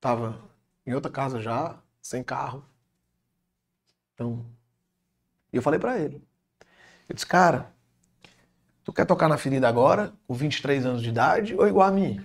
Tava 0.00 0.40
em 0.86 0.94
outra 0.94 1.10
casa 1.10 1.40
já, 1.40 1.78
sem 2.00 2.22
carro. 2.22 2.64
Então, 4.14 4.44
e 5.54 5.56
eu 5.56 5.62
falei 5.62 5.78
para 5.78 5.98
ele. 5.98 6.20
Eu 7.08 7.14
disse, 7.14 7.26
cara, 7.26 7.70
tu 8.82 8.92
quer 8.92 9.06
tocar 9.06 9.28
na 9.28 9.38
ferida 9.38 9.68
agora, 9.68 10.12
com 10.26 10.34
23 10.34 10.84
anos 10.84 11.00
de 11.00 11.08
idade, 11.08 11.54
ou 11.54 11.68
igual 11.68 11.88
a 11.88 11.92
mim? 11.92 12.20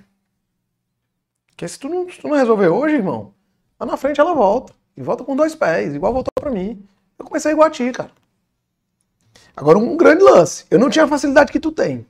Porque 1.50 1.68
se 1.68 1.78
tu 1.78 1.88
não, 1.88 2.10
se 2.10 2.20
tu 2.20 2.28
não 2.28 2.36
resolver 2.36 2.70
hoje, 2.70 2.96
irmão, 2.96 3.34
lá 3.80 3.86
na 3.86 3.98
frente 3.98 4.20
ela 4.20 4.34
volta. 4.34 4.74
E 4.98 5.04
volta 5.04 5.24
com 5.24 5.36
dois 5.36 5.54
pés, 5.54 5.94
igual 5.94 6.12
voltou 6.12 6.32
para 6.36 6.50
mim. 6.50 6.84
Eu 7.20 7.26
comecei 7.26 7.52
igual 7.52 7.68
a 7.68 7.72
ti, 7.72 7.92
cara. 7.92 8.12
Agora, 9.56 9.78
um 9.78 9.96
grande 9.96 10.24
lance. 10.24 10.66
Eu 10.72 10.80
não 10.80 10.90
tinha 10.90 11.06
a 11.06 11.08
facilidade 11.08 11.52
que 11.52 11.60
tu 11.60 11.72
tem. 11.72 12.08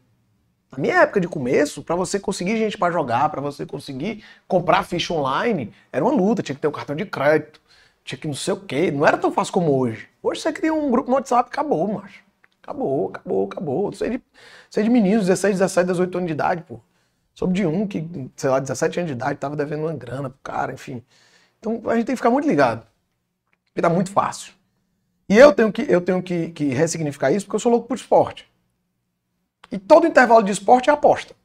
Na 0.72 0.78
minha 0.78 1.02
época 1.02 1.20
de 1.20 1.28
começo, 1.28 1.84
para 1.84 1.96
você 1.96 2.20
conseguir 2.20 2.58
gente 2.58 2.78
para 2.78 2.94
jogar, 2.94 3.28
para 3.30 3.42
você 3.42 3.66
conseguir 3.66 4.24
comprar 4.48 4.84
ficha 4.84 5.14
online, 5.14 5.74
era 5.92 6.06
uma 6.06 6.14
luta. 6.14 6.42
Tinha 6.42 6.56
que 6.56 6.62
ter 6.62 6.68
o 6.68 6.70
um 6.70 6.74
cartão 6.74 6.96
de 6.96 7.06
crédito, 7.06 7.60
tinha 8.10 8.20
que 8.20 8.28
não 8.28 8.34
sei 8.34 8.54
o 8.54 8.60
quê. 8.60 8.92
Não 8.92 9.06
era 9.06 9.18
tão 9.18 9.32
fácil 9.32 9.54
como 9.54 9.78
hoje. 9.78 10.10
Hoje 10.22 10.42
você 10.42 10.52
cria 10.52 10.74
um 10.74 10.90
grupo 10.90 11.10
no 11.10 11.16
WhatsApp, 11.16 11.50
acabou, 11.50 11.88
macho. 11.94 12.24
Acabou, 12.62 13.10
acabou, 13.10 13.46
acabou. 13.46 13.94
Sei 13.94 14.10
de, 14.10 14.24
sei 14.70 14.84
de 14.84 14.90
meninos, 14.90 15.28
16, 15.28 15.60
17, 15.60 15.88
18 15.88 16.18
anos 16.18 16.28
de 16.28 16.34
idade, 16.34 16.64
pô. 16.64 16.80
Soube 17.36 17.54
de 17.54 17.66
um 17.66 17.88
que, 17.88 18.08
sei 18.36 18.50
lá, 18.50 18.60
17 18.60 19.00
anos 19.00 19.10
de 19.10 19.16
idade, 19.16 19.40
tava 19.40 19.56
devendo 19.56 19.84
uma 19.84 19.94
grana 19.94 20.30
pro 20.30 20.40
cara, 20.42 20.74
enfim. 20.74 21.04
Então 21.60 21.82
a 21.86 21.96
gente 21.96 22.06
tem 22.06 22.16
que 22.16 22.18
ficar 22.18 22.32
muito 22.32 22.48
ligado. 22.48 22.86
Porque 23.66 23.82
tá 23.82 23.90
muito 23.90 24.12
fácil. 24.12 24.54
E 25.30 25.38
eu 25.38 25.54
tenho 25.54 25.72
que, 25.72 25.86
eu 25.88 26.02
tenho 26.02 26.24
que, 26.24 26.50
que 26.50 26.66
ressignificar 26.70 27.32
isso 27.32 27.46
porque 27.46 27.58
eu 27.58 27.60
sou 27.60 27.72
louco 27.72 27.88
por 27.88 27.96
esporte. 27.96 28.50
E 29.72 29.78
todo 29.78 30.08
intervalo 30.08 30.44
de 30.44 30.52
esporte 30.52 30.90
é 30.90 30.94
aposta. 30.94 31.36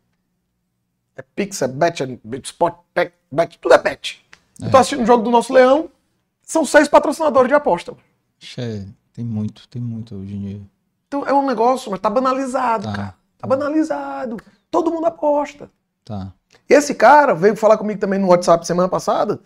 É 1.14 1.22
Pix, 1.22 1.60
é 1.60 1.68
bet, 1.68 2.02
é 2.02 2.18
sport, 2.42 2.78
bet, 2.94 3.12
bet, 3.30 3.58
tudo 3.58 3.74
é 3.74 3.78
bet. 3.78 4.24
É. 4.62 4.66
Eu 4.66 4.70
tô 4.70 4.78
assistindo 4.78 5.02
o 5.02 5.06
jogo 5.06 5.22
do 5.22 5.30
nosso 5.30 5.52
Leão, 5.52 5.90
são 6.44 6.64
seis 6.64 6.88
patrocinadores 6.88 7.48
de 7.48 7.54
aposta. 7.54 7.94
É, 8.58 8.84
tem 9.12 9.24
muito, 9.24 9.68
tem 9.68 9.80
muito 9.80 10.16
hoje 10.16 10.34
em 10.34 10.40
dia. 10.40 10.60
Então 11.08 11.26
é 11.26 11.32
um 11.32 11.46
negócio, 11.46 11.90
mas 11.90 12.00
tá 12.00 12.10
banalizado, 12.10 12.84
tá. 12.84 12.92
cara. 12.92 13.14
Tá 13.38 13.46
banalizado. 13.46 14.36
Todo 14.70 14.90
mundo 14.90 15.06
aposta. 15.06 15.70
Tá. 16.04 16.32
E 16.68 16.74
esse 16.74 16.94
cara 16.94 17.34
veio 17.34 17.56
falar 17.56 17.78
comigo 17.78 18.00
também 18.00 18.18
no 18.18 18.28
WhatsApp 18.28 18.66
semana 18.66 18.88
passada, 18.88 19.40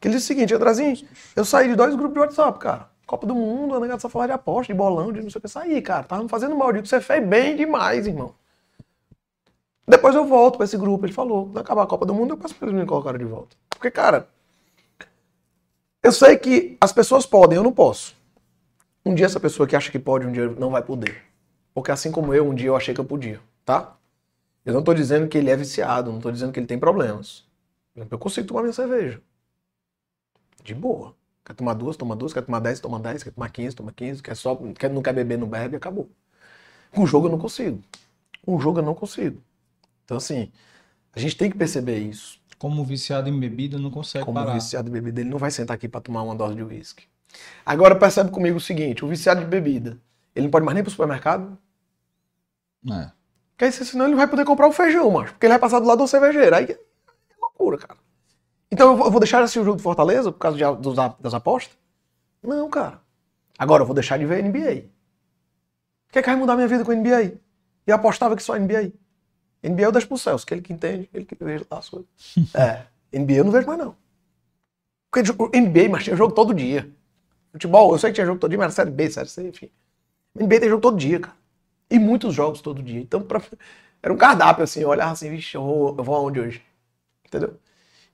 que 0.00 0.08
ele 0.08 0.14
disse 0.14 0.26
o 0.26 0.28
seguinte, 0.28 0.54
Andrazinho, 0.54 0.96
eu 1.36 1.44
saí 1.44 1.68
de 1.68 1.76
dois 1.76 1.94
grupos 1.94 2.14
de 2.14 2.20
WhatsApp, 2.20 2.58
cara. 2.58 2.92
Copa 3.06 3.26
do 3.26 3.34
Mundo, 3.34 3.74
a 3.74 3.80
negada 3.80 4.00
só 4.00 4.08
falar 4.08 4.26
de 4.26 4.32
aposta, 4.32 4.72
de 4.72 4.76
bolão, 4.76 5.12
de 5.12 5.20
não 5.20 5.28
sei 5.30 5.38
o 5.38 5.42
que 5.42 5.48
sair, 5.48 5.82
cara. 5.82 6.04
Tava 6.04 6.22
me 6.22 6.28
fazendo 6.28 6.56
mal. 6.56 6.72
Digo, 6.72 6.86
você 6.86 7.00
fez 7.00 7.26
bem 7.26 7.56
demais, 7.56 8.06
irmão. 8.06 8.34
Depois 9.86 10.14
eu 10.14 10.24
volto 10.24 10.56
pra 10.56 10.64
esse 10.64 10.78
grupo. 10.78 11.04
Ele 11.04 11.12
falou, 11.12 11.46
quando 11.46 11.58
acabar 11.58 11.82
a 11.82 11.86
Copa 11.86 12.06
do 12.06 12.14
Mundo, 12.14 12.32
eu 12.32 12.38
peço 12.38 12.54
pra 12.54 12.68
eles 12.68 12.80
me 12.80 12.86
colocarem 12.86 13.18
de 13.18 13.26
volta. 13.26 13.56
Porque, 13.68 13.90
cara, 13.90 14.28
eu 16.02 16.12
sei 16.12 16.36
que 16.36 16.76
as 16.80 16.92
pessoas 16.92 17.26
podem, 17.26 17.56
eu 17.56 17.62
não 17.62 17.72
posso. 17.72 18.16
Um 19.04 19.14
dia 19.14 19.26
essa 19.26 19.40
pessoa 19.40 19.66
que 19.66 19.76
acha 19.76 19.90
que 19.90 19.98
pode, 19.98 20.26
um 20.26 20.32
dia 20.32 20.48
não 20.50 20.70
vai 20.70 20.82
poder. 20.82 21.22
Porque 21.74 21.90
assim 21.90 22.12
como 22.12 22.34
eu, 22.34 22.48
um 22.48 22.54
dia 22.54 22.68
eu 22.68 22.76
achei 22.76 22.94
que 22.94 23.00
eu 23.00 23.04
podia, 23.04 23.40
tá? 23.64 23.96
Eu 24.64 24.74
não 24.74 24.82
tô 24.82 24.94
dizendo 24.94 25.28
que 25.28 25.38
ele 25.38 25.50
é 25.50 25.56
viciado, 25.56 26.12
não 26.12 26.20
tô 26.20 26.30
dizendo 26.30 26.52
que 26.52 26.60
ele 26.60 26.66
tem 26.66 26.78
problemas. 26.78 27.44
Eu 27.94 28.18
consigo 28.18 28.46
tomar 28.46 28.62
minha 28.62 28.72
cerveja. 28.72 29.20
De 30.62 30.74
boa. 30.74 31.14
Quer 31.44 31.54
tomar 31.54 31.74
duas, 31.74 31.96
toma 31.96 32.14
duas. 32.14 32.32
Quer 32.32 32.42
tomar 32.42 32.60
dez, 32.60 32.80
toma 32.80 33.00
dez. 33.00 33.22
Quer 33.22 33.32
tomar 33.32 33.50
quinze, 33.50 33.74
toma 33.74 33.92
quinze. 33.92 34.22
Quer 34.22 34.36
só, 34.36 34.56
quer, 34.78 34.90
não 34.90 35.02
quer 35.02 35.12
beber, 35.12 35.36
não 35.38 35.48
bebe, 35.48 35.76
acabou. 35.76 36.08
Com 36.92 37.06
jogo 37.06 37.26
eu 37.26 37.30
não 37.30 37.38
consigo. 37.38 37.82
Com 38.42 38.58
jogo 38.60 38.78
eu 38.78 38.82
não 38.84 38.94
consigo. 38.94 39.42
Então, 40.04 40.16
assim, 40.16 40.52
a 41.12 41.20
gente 41.20 41.36
tem 41.36 41.50
que 41.50 41.56
perceber 41.56 41.98
isso. 41.98 42.40
Como 42.62 42.84
viciado 42.84 43.28
em 43.28 43.40
bebida, 43.40 43.76
não 43.76 43.90
consegue 43.90 44.24
Como 44.24 44.36
parar. 44.36 44.52
Como 44.52 44.60
viciado 44.60 44.88
em 44.88 44.92
bebida, 44.92 45.20
ele 45.20 45.28
não 45.28 45.36
vai 45.36 45.50
sentar 45.50 45.74
aqui 45.74 45.88
para 45.88 46.00
tomar 46.00 46.22
uma 46.22 46.32
dose 46.32 46.54
de 46.54 46.62
uísque. 46.62 47.08
Agora 47.66 47.96
percebe 47.96 48.30
comigo 48.30 48.56
o 48.56 48.60
seguinte, 48.60 49.04
o 49.04 49.08
viciado 49.08 49.40
de 49.40 49.46
bebida, 49.48 49.98
ele 50.32 50.44
não 50.44 50.50
pode 50.52 50.64
mais 50.64 50.76
nem 50.76 50.84
pro 50.84 50.92
supermercado? 50.92 51.58
É. 52.88 53.10
Porque 53.50 53.64
aí, 53.64 53.72
senão 53.72 54.04
ele 54.04 54.12
não 54.12 54.18
vai 54.18 54.28
poder 54.28 54.44
comprar 54.44 54.68
o 54.68 54.72
feijão, 54.72 55.10
macho. 55.10 55.32
Porque 55.32 55.46
ele 55.46 55.54
vai 55.54 55.58
passar 55.58 55.80
do 55.80 55.86
lado 55.88 55.98
do 55.98 56.06
cervejeiro. 56.06 56.54
Aí 56.54 56.66
é 56.70 56.78
loucura, 57.40 57.78
cara. 57.78 57.98
Então 58.70 58.92
eu 58.92 59.10
vou 59.10 59.18
deixar 59.18 59.38
de 59.38 59.42
assistir 59.42 59.58
o 59.58 59.64
jogo 59.64 59.78
do 59.78 59.82
Fortaleza 59.82 60.30
por 60.30 60.38
causa 60.38 60.56
de, 60.56 60.80
dos, 60.80 60.94
das 61.18 61.34
apostas? 61.34 61.76
Não, 62.40 62.70
cara. 62.70 63.00
Agora 63.58 63.82
eu 63.82 63.86
vou 63.86 63.94
deixar 63.94 64.20
de 64.20 64.24
ver 64.24 64.40
NBA. 64.40 64.86
O 66.08 66.12
que 66.12 66.20
é 66.20 66.22
que 66.22 66.30
vai 66.30 66.36
mudar 66.36 66.54
minha 66.54 66.68
vida 66.68 66.84
com 66.84 66.92
a 66.92 66.94
NBA? 66.94 67.40
E 67.88 67.90
apostava 67.90 68.36
que 68.36 68.42
só 68.44 68.56
NBA. 68.56 68.92
NBA 69.62 69.82
eu 69.82 69.92
deixo 69.92 70.08
pro 70.08 70.18
Celso, 70.18 70.46
que 70.46 70.54
ele 70.54 70.62
que 70.62 70.72
entende, 70.72 71.08
ele 71.14 71.24
que 71.24 71.36
veja 71.42 71.64
lá 71.70 71.78
as 71.78 71.88
coisas. 71.88 72.08
é, 72.54 72.86
NBA 73.12 73.34
eu 73.34 73.44
não 73.44 73.52
vejo 73.52 73.66
mais 73.66 73.78
não. 73.78 73.96
Porque 75.10 75.30
NBA, 75.60 75.90
mas 75.90 76.04
tinha 76.04 76.16
jogo 76.16 76.34
todo 76.34 76.54
dia. 76.54 76.90
Futebol, 77.52 77.92
eu 77.92 77.98
sei 77.98 78.10
que 78.10 78.14
tinha 78.14 78.26
jogo 78.26 78.40
todo 78.40 78.50
dia, 78.50 78.58
mas 78.58 78.64
era 78.64 78.72
Série 78.72 78.90
B, 78.90 79.10
Série 79.10 79.28
C, 79.28 79.46
enfim. 79.46 79.70
NBA 80.34 80.60
tem 80.60 80.68
jogo 80.70 80.80
todo 80.80 80.96
dia, 80.96 81.20
cara. 81.20 81.36
E 81.90 81.98
muitos 81.98 82.34
jogos 82.34 82.62
todo 82.62 82.82
dia. 82.82 82.98
Então, 82.98 83.20
pra... 83.20 83.42
era 84.02 84.12
um 84.12 84.16
cardápio, 84.16 84.64
assim, 84.64 84.80
eu 84.80 84.88
olhava 84.88 85.12
assim, 85.12 85.28
vixe, 85.28 85.54
eu 85.54 85.62
vou, 85.62 85.94
eu 85.98 86.02
vou 86.02 86.14
aonde 86.14 86.40
hoje? 86.40 86.62
Entendeu? 87.26 87.58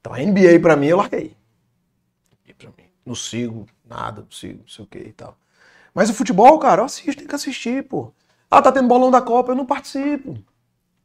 Então 0.00 0.12
a 0.12 0.18
NBA 0.18 0.58
pra 0.60 0.74
mim 0.76 0.88
eu 0.88 0.96
larguei. 0.96 1.36
Pra 2.58 2.68
mim. 2.70 2.90
Não 3.06 3.14
sigo 3.14 3.66
nada, 3.88 4.22
não 4.22 4.30
sigo, 4.32 4.60
não 4.60 4.68
sei 4.68 4.84
o 4.84 4.88
que 4.88 4.98
e 4.98 5.12
tal. 5.12 5.38
Mas 5.94 6.10
o 6.10 6.14
futebol, 6.14 6.58
cara, 6.58 6.80
eu 6.82 6.86
assisto, 6.86 7.16
tem 7.16 7.28
que 7.28 7.34
assistir, 7.34 7.84
pô. 7.84 8.12
Ah, 8.50 8.60
tá 8.60 8.72
tendo 8.72 8.88
bolão 8.88 9.10
da 9.10 9.22
Copa, 9.22 9.52
eu 9.52 9.56
não 9.56 9.66
participo. 9.66 10.36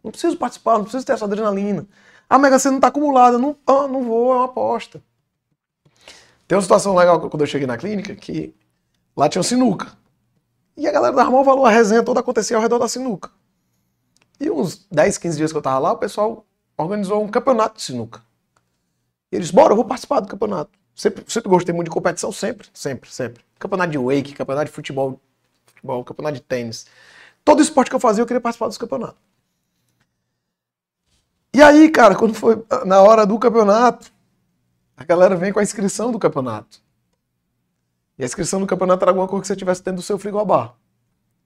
Não 0.04 0.12
preciso 0.12 0.38
participar, 0.38 0.74
não 0.74 0.84
preciso 0.84 1.06
ter 1.06 1.14
essa 1.14 1.26
adrenalina. 1.26 1.88
A 2.30 2.38
Mega 2.38 2.60
Sena 2.60 2.74
não 2.74 2.80
tá 2.82 2.88
acumulada, 2.88 3.38
não, 3.38 3.56
ah, 3.66 3.88
não 3.88 4.04
vou, 4.04 4.34
é 4.34 4.38
uma 4.38 4.46
aposta. 4.46 5.02
Tem 6.48 6.58
uma 6.58 6.62
situação 6.62 6.96
legal 6.96 7.20
quando 7.30 7.42
eu 7.42 7.48
cheguei 7.48 7.66
na 7.66 7.78
clínica 7.78 8.16
que 8.16 8.54
lá 9.16 9.30
tinha 9.30 9.40
um 9.40 9.44
sinuca. 9.44 9.98
E 10.76 10.88
a 10.88 10.92
galera 10.92 11.16
da 11.16 11.22
Armão 11.22 11.44
valor, 11.44 11.66
a 11.66 11.70
resenha 11.70 12.04
toda 12.04 12.20
acontecia 12.20 12.58
ao 12.58 12.62
redor 12.62 12.80
da 12.80 12.88
sinuca. 12.88 13.30
E 14.40 14.50
uns 14.50 14.86
10, 14.92 15.18
15 15.18 15.38
dias 15.38 15.52
que 15.52 15.58
eu 15.58 15.62
tava 15.62 15.80
lá, 15.80 15.92
o 15.94 15.98
pessoal 15.98 16.46
organizou 16.78 17.24
um 17.24 17.28
campeonato 17.28 17.78
de 17.78 17.84
sinuca. 17.84 18.22
E 19.32 19.36
eles, 19.36 19.52
bora, 19.52 19.72
eu 19.72 19.76
vou 19.76 19.86
participar 19.86 20.20
do 20.20 20.28
campeonato. 20.28 20.72
Sempre, 20.96 21.24
sempre 21.28 21.50
gostei 21.50 21.74
muito 21.74 21.88
de 21.88 21.94
competição, 21.94 22.32
sempre, 22.32 22.68
sempre, 22.74 23.12
sempre. 23.12 23.44
Campeonato 23.58 23.92
de 23.92 23.98
wake, 23.98 24.34
campeonato 24.34 24.66
de 24.66 24.72
futebol, 24.72 25.20
futebol, 25.66 26.04
campeonato 26.04 26.36
de 26.36 26.42
tênis. 26.42 26.86
Todo 27.44 27.62
esporte 27.62 27.90
que 27.90 27.96
eu 27.96 28.00
fazia, 28.00 28.22
eu 28.22 28.28
queria 28.28 28.42
participar 28.42 28.68
dos 28.68 28.78
campeonatos. 28.78 29.18
E 31.54 31.62
aí, 31.62 31.90
cara, 31.90 32.16
quando 32.16 32.34
foi 32.34 32.64
na 32.86 33.02
hora 33.02 33.26
do 33.26 33.38
campeonato, 33.38 34.12
a 34.98 35.04
galera 35.04 35.36
vem 35.36 35.54
com 35.54 35.60
a 35.60 35.64
inscrição 35.64 36.12
do 36.12 36.18
campeonato. 36.18 36.82
E 38.18 38.24
a 38.24 38.26
inscrição 38.26 38.60
do 38.60 38.66
campeonato 38.66 39.04
era 39.04 39.12
alguma 39.12 39.28
coisa 39.28 39.44
que 39.44 39.48
você 39.48 39.56
tivesse 39.56 39.84
dentro 39.84 39.98
do 39.98 40.04
seu 40.04 40.18
frigobar. 40.18 40.74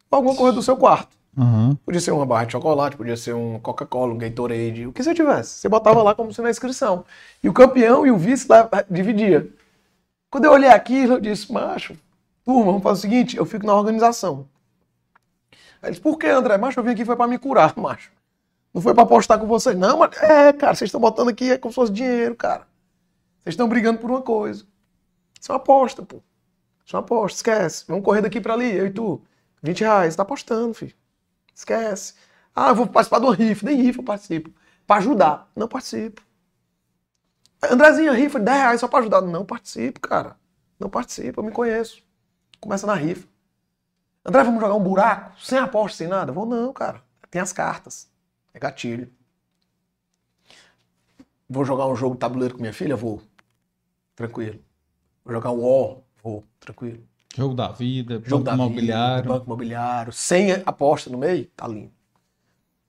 Ou 0.10 0.18
alguma 0.18 0.36
coisa 0.36 0.54
do 0.54 0.62
seu 0.62 0.78
quarto. 0.78 1.18
Uhum. 1.38 1.76
Podia 1.86 2.02
ser 2.02 2.12
uma 2.12 2.26
barra 2.26 2.46
de 2.46 2.54
chocolate, 2.54 2.98
podia 2.98 3.16
ser 3.16 3.36
um 3.36 3.60
Coca-Cola, 3.60 4.14
um 4.14 4.18
Gatorade, 4.18 4.88
o 4.88 4.94
que 4.94 5.04
você 5.04 5.14
tivesse. 5.14 5.60
Você 5.60 5.70
botava 5.70 6.02
lá 6.02 6.16
como 6.16 6.34
se 6.34 6.42
na 6.42 6.50
inscrição. 6.50 7.06
E 7.44 7.50
o 7.50 7.54
campeão 7.54 8.06
e 8.08 8.12
o 8.12 8.18
vice 8.18 8.48
lá 8.50 8.68
eh, 8.72 8.86
dividia. 8.90 9.48
Quando 10.32 10.46
eu 10.46 10.52
olhei 10.52 10.70
aquilo, 10.70 11.14
eu 11.14 11.22
disse, 11.22 11.52
macho, 11.52 11.96
turma, 12.44 12.66
vamos 12.66 12.84
fazer 12.84 13.00
o 13.00 13.02
seguinte, 13.02 13.38
eu 13.38 13.46
fico 13.46 13.66
na 13.66 13.76
organização. 13.76 14.48
Aí 15.82 15.90
eles, 15.90 16.00
por 16.00 16.18
que, 16.18 16.28
André? 16.28 16.58
Macho, 16.58 16.80
eu 16.80 16.84
vim 16.84 16.92
aqui 16.92 17.06
foi 17.06 17.16
para 17.16 17.28
me 17.28 17.38
curar, 17.38 17.74
macho. 17.78 18.12
Não 18.78 18.82
foi 18.84 18.94
para 18.94 19.02
apostar 19.02 19.40
com 19.40 19.48
vocês. 19.48 19.76
Não, 19.76 19.98
mas 19.98 20.16
é, 20.22 20.54
cara, 20.54 20.76
vocês 20.76 20.90
estão 20.90 21.02
botando 21.02 21.30
aqui 21.30 21.50
é 21.50 21.58
como 21.58 21.72
se 21.72 21.76
fosse 21.78 21.92
dinheiro, 21.92 22.36
cara. 22.36 22.68
Vocês 23.40 23.54
estão 23.54 23.68
brigando 23.68 23.98
por 23.98 24.12
uma 24.12 24.22
coisa. 24.22 24.68
Isso 25.42 25.52
é 25.52 25.56
uma 25.56 25.60
aposta, 25.60 26.04
pô. 26.04 26.22
Isso 26.86 26.96
é 26.96 27.00
uma 27.00 27.04
aposta, 27.04 27.38
esquece. 27.38 27.86
Vamos 27.88 28.06
correr 28.06 28.22
daqui 28.22 28.40
para 28.40 28.54
ali, 28.54 28.72
eu 28.72 28.86
e 28.86 28.92
tu. 28.92 29.20
20 29.64 29.80
reais, 29.80 30.16
tá 30.16 30.22
apostando, 30.22 30.76
filho. 30.76 30.94
Esquece. 31.56 32.14
Ah, 32.56 32.70
eu 32.70 32.76
vou 32.76 32.86
participar 32.86 33.18
do 33.18 33.32
rifa. 33.32 33.66
Nem 33.66 33.82
rifa 33.82 34.00
eu 34.00 34.04
participo. 34.04 34.52
Para 34.86 34.98
ajudar. 34.98 35.50
Não 35.56 35.68
participo. 35.68 36.22
Andrezinho, 37.64 38.12
a 38.12 38.16
rifa 38.16 38.38
de 38.38 38.46
10 38.46 38.58
reais 38.60 38.80
só 38.80 38.88
pra 38.88 39.00
ajudar. 39.00 39.22
Não 39.22 39.44
participo, 39.44 40.00
cara. 40.00 40.36
Não 40.80 40.88
participo, 40.88 41.40
eu 41.40 41.44
me 41.44 41.52
conheço. 41.52 42.04
Começa 42.60 42.86
na 42.86 42.94
rifa. 42.94 43.28
André, 44.24 44.44
vamos 44.44 44.62
jogar 44.62 44.76
um 44.76 44.84
buraco? 44.84 45.32
Sem 45.42 45.58
aposta, 45.58 45.98
sem 45.98 46.08
nada? 46.08 46.32
Vou 46.32 46.46
não, 46.46 46.72
cara. 46.72 47.02
Tem 47.32 47.42
as 47.42 47.52
cartas. 47.52 48.16
É 48.54 48.60
gatilho. 48.60 49.12
Vou 51.50 51.64
jogar 51.64 51.88
um 51.88 51.96
jogo 51.96 52.16
de 52.16 52.20
tabuleiro 52.20 52.56
com 52.56 52.62
minha 52.62 52.74
filha? 52.74 52.96
Vou. 52.96 53.22
Tranquilo. 54.16 54.60
Vou 55.24 55.34
jogar 55.34 55.52
um 55.52 55.62
War? 55.62 55.98
Vou. 56.22 56.44
Tranquilo. 56.60 57.04
Jogo 57.36 57.54
da 57.54 57.68
vida, 57.70 58.22
Jogo 58.26 58.44
banco 58.44 58.56
imobiliário. 58.56 59.30
Banco 59.30 59.46
imobiliário. 59.46 60.12
Sem 60.12 60.52
aposta 60.66 61.10
no 61.10 61.18
meio? 61.18 61.46
Tá 61.56 61.68
lindo. 61.68 61.92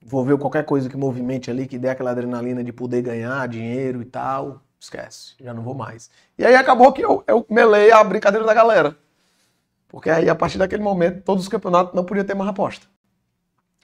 Vou 0.02 0.24
ver 0.24 0.38
qualquer 0.38 0.64
coisa 0.64 0.88
que 0.88 0.96
movimente 0.96 1.50
ali, 1.50 1.66
que 1.66 1.78
dê 1.78 1.88
aquela 1.88 2.12
adrenalina 2.12 2.64
de 2.64 2.72
poder 2.72 3.02
ganhar 3.02 3.46
dinheiro 3.46 4.00
e 4.00 4.04
tal. 4.04 4.62
Esquece. 4.80 5.34
Já 5.40 5.52
não 5.52 5.62
vou 5.62 5.74
mais. 5.74 6.10
E 6.38 6.44
aí 6.44 6.54
acabou 6.54 6.92
que 6.92 7.04
eu, 7.04 7.22
eu 7.26 7.44
melei 7.50 7.90
a 7.90 8.02
brincadeira 8.02 8.46
da 8.46 8.54
galera. 8.54 8.96
Porque 9.88 10.08
aí, 10.10 10.28
a 10.28 10.34
partir 10.34 10.58
daquele 10.58 10.82
momento, 10.82 11.22
todos 11.22 11.42
os 11.44 11.48
campeonatos 11.48 11.94
não 11.94 12.04
podiam 12.04 12.24
ter 12.24 12.34
mais 12.34 12.50
aposta. 12.50 12.86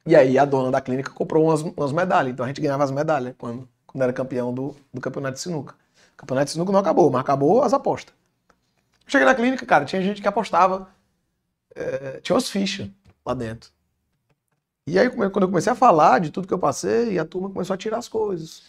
E 0.06 0.14
aí 0.14 0.38
a 0.38 0.44
dona 0.44 0.70
da 0.70 0.80
clínica 0.80 1.10
comprou 1.10 1.44
umas, 1.46 1.62
umas 1.62 1.92
medalhas. 1.92 2.32
Então 2.32 2.44
a 2.44 2.48
gente 2.48 2.60
ganhava 2.60 2.84
as 2.84 2.90
medalhas 2.90 3.34
quando, 3.38 3.68
quando 3.86 4.02
era 4.02 4.12
campeão 4.12 4.52
do, 4.52 4.74
do 4.92 5.00
campeonato 5.00 5.34
de 5.34 5.40
sinuca. 5.40 5.74
O 6.14 6.16
campeonato 6.16 6.46
de 6.46 6.50
sinuca 6.52 6.72
não 6.72 6.80
acabou, 6.80 7.10
mas 7.10 7.20
acabou 7.22 7.62
as 7.62 7.72
apostas. 7.72 8.14
Cheguei 9.06 9.26
na 9.26 9.34
clínica, 9.34 9.66
cara, 9.66 9.84
tinha 9.84 10.02
gente 10.02 10.22
que 10.22 10.28
apostava. 10.28 10.88
é, 11.76 12.20
tinha 12.20 12.34
umas 12.34 12.48
fichas 12.48 12.90
lá 13.26 13.34
dentro. 13.34 13.70
E 14.86 14.98
aí, 14.98 15.08
quando 15.10 15.42
eu 15.42 15.48
comecei 15.48 15.72
a 15.72 15.76
falar 15.76 16.20
de 16.20 16.30
tudo 16.30 16.46
que 16.48 16.54
eu 16.54 16.58
passei, 16.58 17.18
a 17.18 17.24
turma 17.24 17.50
começou 17.50 17.74
a 17.74 17.76
tirar 17.78 17.98
as 17.98 18.08
coisas. 18.08 18.62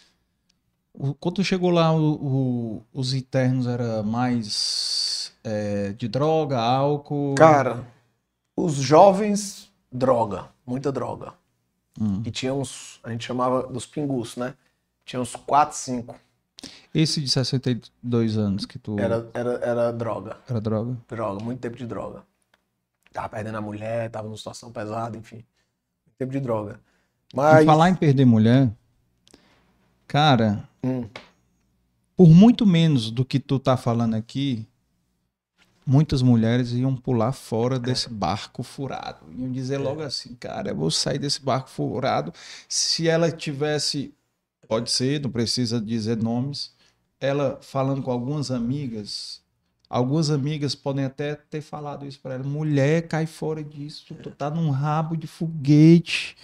Quando 1.20 1.44
chegou 1.44 1.70
lá, 1.70 1.92
o- 1.92 2.78
o- 2.78 2.82
os 2.92 3.12
internos 3.12 3.66
era 3.66 4.02
mais 4.02 5.32
é, 5.44 5.92
de 5.92 6.08
droga, 6.08 6.58
álcool? 6.58 7.34
Cara, 7.36 7.84
os 8.56 8.74
jovens, 8.74 9.70
droga, 9.90 10.48
muita 10.66 10.90
droga. 10.92 11.32
Hum. 12.00 12.22
E 12.24 12.30
tinha 12.30 12.52
uns, 12.52 13.00
a 13.02 13.10
gente 13.10 13.24
chamava 13.24 13.66
dos 13.66 13.86
pingus, 13.86 14.36
né? 14.36 14.54
Tinha 15.04 15.20
uns 15.20 15.34
4, 15.34 15.76
5. 15.76 16.14
Esse 16.94 17.20
de 17.20 17.28
62 17.28 18.36
anos 18.36 18.66
que 18.66 18.78
tu 18.78 18.98
Era, 18.98 19.28
era, 19.34 19.52
era 19.62 19.92
droga. 19.92 20.38
era 20.48 20.60
droga? 20.60 20.96
Droga, 21.08 21.42
muito 21.44 21.60
tempo 21.60 21.76
de 21.76 21.86
droga. 21.86 22.22
Tava 23.12 23.28
perdendo 23.28 23.56
a 23.58 23.60
mulher, 23.60 24.10
tava 24.10 24.26
numa 24.28 24.36
situação 24.36 24.70
pesada, 24.72 25.16
enfim. 25.16 25.36
Muito 25.36 26.16
tempo 26.18 26.32
de 26.32 26.40
droga. 26.40 26.80
E 27.32 27.36
Mas. 27.36 27.64
falar 27.64 27.90
em 27.90 27.94
perder 27.94 28.24
mulher, 28.24 28.70
cara, 30.06 30.68
Hum, 30.84 31.08
por 32.16 32.28
muito 32.28 32.64
menos 32.66 33.10
do 33.10 33.24
que 33.24 33.38
tu 33.40 33.58
tá 33.58 33.76
falando 33.76 34.14
aqui, 34.14 34.66
muitas 35.86 36.20
mulheres 36.20 36.72
iam 36.72 36.96
pular 36.96 37.32
fora 37.32 37.78
desse 37.78 38.10
barco 38.10 38.62
furado. 38.64 39.26
Iam 39.38 39.52
dizer 39.52 39.78
logo 39.78 40.02
assim, 40.02 40.34
cara, 40.34 40.70
eu 40.70 40.76
vou 40.76 40.90
sair 40.90 41.18
desse 41.18 41.40
barco 41.40 41.70
furado. 41.70 42.32
Se 42.68 43.08
ela 43.08 43.30
tivesse, 43.30 44.12
pode 44.66 44.90
ser, 44.90 45.20
não 45.20 45.30
precisa 45.30 45.80
dizer 45.80 46.16
nomes, 46.16 46.74
ela 47.20 47.58
falando 47.62 48.02
com 48.02 48.10
algumas 48.10 48.50
amigas, 48.50 49.40
algumas 49.88 50.28
amigas 50.28 50.74
podem 50.74 51.04
até 51.04 51.36
ter 51.36 51.60
falado 51.60 52.04
isso 52.04 52.18
para 52.20 52.34
ela. 52.34 52.44
Mulher, 52.44 53.06
cai 53.06 53.26
fora 53.26 53.62
disso, 53.62 54.14
tu 54.16 54.30
tá 54.30 54.50
num 54.50 54.70
rabo 54.70 55.16
de 55.16 55.28
foguete. 55.28 56.36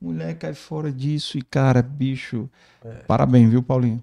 Mulher, 0.00 0.38
cai 0.38 0.54
fora 0.54 0.90
disso. 0.90 1.36
E, 1.36 1.42
cara, 1.42 1.82
bicho, 1.82 2.48
parabéns, 3.06 3.50
viu, 3.50 3.62
Paulinho? 3.62 4.02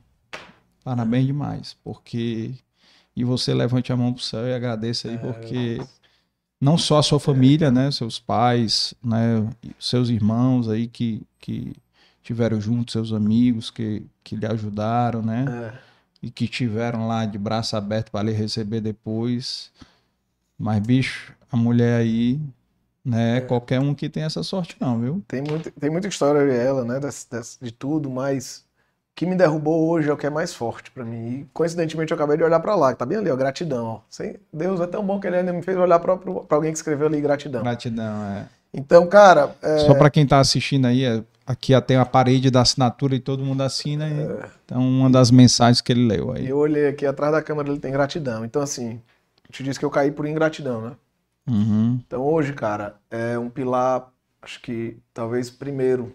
Parabéns 0.84 1.26
demais, 1.26 1.76
porque. 1.84 2.54
E 3.18 3.26
você 3.26 3.54
levante 3.56 3.94
a 3.94 3.98
mão 3.98 4.14
pro 4.14 4.24
céu 4.24 4.48
e 4.48 4.54
agradeça 4.56 5.10
aí, 5.10 5.20
porque 5.20 5.90
não 6.62 6.78
só 6.78 7.00
a 7.00 7.04
sua 7.04 7.20
família, 7.20 7.72
né? 7.72 7.92
Seus 7.92 8.20
pais, 8.20 8.94
né? 9.04 9.50
Seus 9.80 10.10
irmãos 10.10 10.70
aí 10.70 10.88
que, 10.88 11.24
que 11.40 11.74
tiveram 12.24 12.60
juntos, 12.62 12.94
seus 12.94 13.14
amigos 13.14 13.72
que, 13.72 14.06
que 14.24 14.36
lhe 14.36 14.46
ajudaram, 14.48 15.22
né? 15.22 15.50
é, 15.50 15.88
E 16.22 16.32
que 16.32 16.48
tiveram 16.48 17.08
lá 17.08 17.26
de 17.26 17.38
braço 17.38 17.78
aberto 17.78 18.12
para 18.12 18.24
lhe 18.26 18.34
receber 18.34 18.82
depois. 18.82 19.72
Mas, 20.58 20.82
bicho, 20.82 21.34
a 21.52 21.58
mulher 21.58 22.02
aí, 22.02 22.40
né? 23.06 23.42
é 23.42 23.42
Qualquer 23.42 23.80
um 23.82 23.96
que 23.96 24.10
tem 24.10 24.24
essa 24.24 24.44
sorte, 24.44 24.78
não, 24.82 25.00
viu? 25.02 25.26
tem, 25.28 25.42
muito, 25.42 25.72
tem 25.72 25.90
muita 25.90 26.08
história 26.08 26.40
eu 26.40 26.50
e 26.52 26.56
ela, 26.58 26.86
né? 26.86 27.00
desse- 27.00 27.30
desse- 27.30 27.60
de 27.64 27.72
tudo, 27.72 28.10
mas 28.10 28.60
o 28.60 28.67
que 29.18 29.26
me 29.26 29.36
derrubou 29.36 29.90
hoje 29.90 30.08
é 30.12 30.14
o 30.14 30.16
que 30.16 30.28
é 30.28 30.30
mais 30.30 30.54
forte 30.54 30.92
pra 30.92 31.04
mim. 31.04 31.28
E 31.40 31.48
coincidentemente 31.52 32.12
eu 32.12 32.16
acabei 32.16 32.38
de 32.38 32.44
olhar 32.44 32.60
pra 32.60 32.76
lá, 32.76 32.94
que 32.94 33.00
tá 33.00 33.06
bem 33.06 33.18
ali, 33.18 33.32
ó, 33.32 33.36
gratidão. 33.36 34.04
Ó. 34.08 34.24
Deus 34.54 34.80
é 34.80 34.86
tão 34.86 35.04
bom 35.04 35.20
que 35.20 35.26
ele 35.26 35.38
ainda 35.38 35.52
me 35.52 35.64
fez 35.64 35.76
olhar 35.76 35.98
pra 35.98 36.20
alguém 36.52 36.72
que 36.72 36.78
escreveu 36.78 37.08
ali 37.08 37.20
gratidão. 37.20 37.64
Gratidão, 37.64 38.24
é. 38.26 38.46
Então, 38.72 39.08
cara, 39.08 39.56
é, 39.60 39.80
Só 39.80 39.96
para 39.96 40.12
quem 40.12 40.28
tá 40.28 40.40
assistindo 40.40 40.86
aí, 40.86 41.04
é- 41.04 41.24
aqui 41.48 41.74
tem 41.82 41.98
a 41.98 42.06
parede 42.06 42.52
da 42.52 42.62
assinatura 42.62 43.16
e 43.16 43.20
todo 43.20 43.44
mundo 43.44 43.62
assina. 43.64 44.08
E, 44.08 44.48
Então, 44.64 44.88
uma 44.88 45.10
das 45.10 45.32
mensagens 45.32 45.82
que 45.82 45.92
ele 45.92 46.06
leu 46.08 46.32
aí. 46.34 46.48
eu 46.48 46.58
olhei 46.60 46.88
aqui 46.88 47.04
atrás 47.04 47.32
da 47.32 47.42
câmera, 47.42 47.70
ele 47.70 47.80
tem 47.80 47.92
gratidão. 47.92 48.46
Então, 48.46 48.62
assim, 48.62 49.02
te 49.50 49.64
disse 49.64 49.80
que 49.80 49.86
eu 49.86 49.90
caí 49.90 50.12
por 50.12 50.28
ingratidão, 50.28 50.80
né? 50.90 50.92
Uhum. 51.50 52.00
Então 52.06 52.22
hoje, 52.22 52.54
cara, 52.54 52.98
é 53.10 53.40
um 53.40 53.50
pilar, 53.50 54.12
acho 54.44 54.62
que 54.62 54.96
talvez 55.12 55.50
primeiro, 55.50 56.14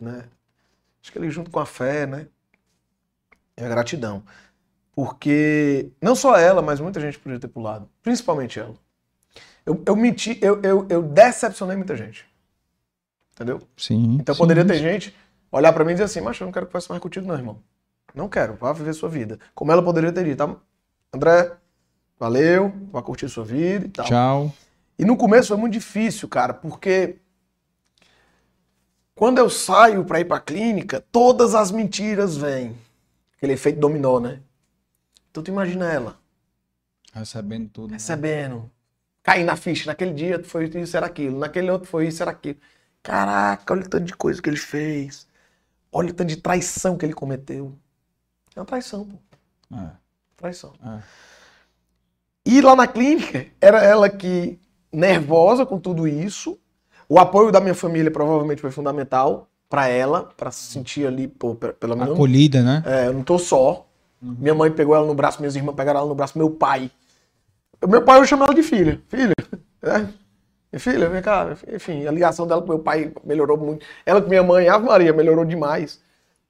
né? 0.00 0.26
Acho 1.02 1.12
que 1.12 1.18
ele 1.18 1.30
junto 1.30 1.50
com 1.50 1.58
a 1.58 1.66
fé, 1.66 2.06
né? 2.06 2.26
É 3.56 3.64
a 3.64 3.68
gratidão. 3.68 4.22
Porque 4.92 5.90
não 6.00 6.14
só 6.14 6.36
ela, 6.36 6.60
mas 6.60 6.80
muita 6.80 7.00
gente 7.00 7.18
podia 7.18 7.38
ter 7.38 7.48
pulado. 7.48 7.88
Principalmente 8.02 8.58
ela. 8.58 8.74
Eu, 9.64 9.82
eu 9.86 9.96
menti, 9.96 10.38
eu, 10.42 10.60
eu, 10.62 10.86
eu 10.88 11.02
decepcionei 11.02 11.76
muita 11.76 11.96
gente. 11.96 12.26
Entendeu? 13.32 13.60
Sim. 13.76 14.18
Então 14.20 14.34
sim. 14.34 14.38
poderia 14.38 14.64
ter 14.64 14.76
gente 14.76 15.14
olhar 15.50 15.72
pra 15.72 15.84
mim 15.84 15.92
e 15.92 15.94
dizer 15.94 16.04
assim, 16.04 16.20
mas 16.20 16.38
eu 16.38 16.44
não 16.44 16.52
quero 16.52 16.66
que 16.66 16.72
faça 16.72 16.88
mais 16.90 17.02
contigo 17.02 17.26
não, 17.26 17.34
irmão. 17.34 17.62
Não 18.14 18.28
quero, 18.28 18.54
vá 18.54 18.72
viver 18.72 18.92
sua 18.92 19.08
vida. 19.08 19.38
Como 19.54 19.70
ela 19.70 19.82
poderia 19.82 20.12
ter 20.12 20.24
dito, 20.24 20.36
tá? 20.36 20.56
André, 21.12 21.52
valeu, 22.18 22.72
vá 22.90 23.02
curtir 23.02 23.28
sua 23.28 23.44
vida 23.44 23.86
e 23.86 23.88
tal. 23.88 24.06
Tchau. 24.06 24.52
E 24.98 25.04
no 25.04 25.16
começo 25.16 25.48
foi 25.48 25.56
muito 25.56 25.72
difícil, 25.72 26.28
cara, 26.28 26.52
porque 26.52 27.16
quando 29.20 29.36
eu 29.36 29.50
saio 29.50 30.02
pra 30.02 30.18
ir 30.18 30.24
pra 30.24 30.40
clínica, 30.40 31.04
todas 31.12 31.54
as 31.54 31.70
mentiras 31.70 32.38
vêm. 32.38 32.74
Aquele 33.36 33.52
efeito 33.52 33.78
dominó, 33.78 34.18
né? 34.18 34.40
Então 35.30 35.42
tu 35.42 35.50
imagina 35.50 35.92
ela 35.92 36.18
Recebendo 37.12 37.68
tudo. 37.68 37.88
né? 37.90 37.96
recebendo, 37.96 38.70
cair 39.22 39.44
na 39.44 39.56
ficha. 39.56 39.84
Naquele 39.90 40.14
dia 40.14 40.42
foi 40.42 40.68
isso, 40.68 40.96
era 40.96 41.04
aquilo. 41.04 41.38
Naquele 41.38 41.70
outro 41.70 41.86
foi 41.86 42.06
isso, 42.08 42.22
era 42.22 42.30
aquilo. 42.30 42.58
Caraca, 43.02 43.74
olha 43.74 43.82
o 43.84 43.88
tanto 43.90 44.04
de 44.06 44.16
coisa 44.16 44.40
que 44.40 44.48
ele 44.48 44.56
fez. 44.56 45.26
Olha 45.92 46.10
o 46.10 46.14
tanto 46.14 46.28
de 46.28 46.36
traição 46.36 46.96
que 46.96 47.04
ele 47.04 47.12
cometeu. 47.12 47.74
É 48.56 48.60
uma 48.60 48.64
traição, 48.66 49.06
pô. 49.06 49.18
É, 49.76 49.90
Traição. 50.36 50.72
é. 50.82 51.02
E 52.46 52.60
lá 52.62 52.74
na 52.74 52.86
clínica, 52.86 53.46
era 53.60 53.82
ela 53.84 54.08
que, 54.08 54.58
nervosa 54.92 55.66
com 55.66 55.78
tudo 55.78 56.08
isso, 56.08 56.58
o 57.10 57.18
apoio 57.18 57.50
da 57.50 57.60
minha 57.60 57.74
família 57.74 58.10
provavelmente 58.10 58.60
foi 58.62 58.70
fundamental 58.70 59.48
pra 59.68 59.88
ela, 59.88 60.24
pra 60.36 60.50
se 60.52 60.72
sentir 60.72 61.06
ali, 61.06 61.26
pô, 61.28 61.56
pe- 61.56 61.72
pelo 61.72 61.96
menos. 61.96 62.14
Acolhida, 62.14 62.62
né? 62.62 62.82
É, 62.86 63.06
eu 63.08 63.12
não 63.12 63.24
tô 63.24 63.36
só. 63.38 63.84
Minha 64.22 64.54
mãe 64.54 64.70
pegou 64.70 64.94
ela 64.94 65.06
no 65.06 65.14
braço, 65.14 65.40
minhas 65.40 65.56
irmãs 65.56 65.74
pegaram 65.74 66.00
ela 66.00 66.08
no 66.08 66.14
braço, 66.14 66.38
meu 66.38 66.50
pai. 66.50 66.90
Meu 67.88 68.02
pai 68.04 68.20
eu 68.20 68.24
chamo 68.24 68.44
ela 68.44 68.54
de 68.54 68.62
filha. 68.62 69.02
Filha. 69.08 69.34
É. 69.82 69.98
Minha 69.98 70.78
filha, 70.78 71.08
vem 71.08 71.20
cá. 71.20 71.56
Enfim, 71.72 72.06
a 72.06 72.12
ligação 72.12 72.46
dela 72.46 72.62
com 72.62 72.68
meu 72.68 72.78
pai 72.78 73.12
melhorou 73.24 73.56
muito. 73.56 73.84
Ela 74.06 74.22
com 74.22 74.28
minha 74.28 74.42
mãe, 74.42 74.68
Ave 74.68 74.84
Maria, 74.86 75.12
melhorou 75.12 75.44
demais. 75.44 76.00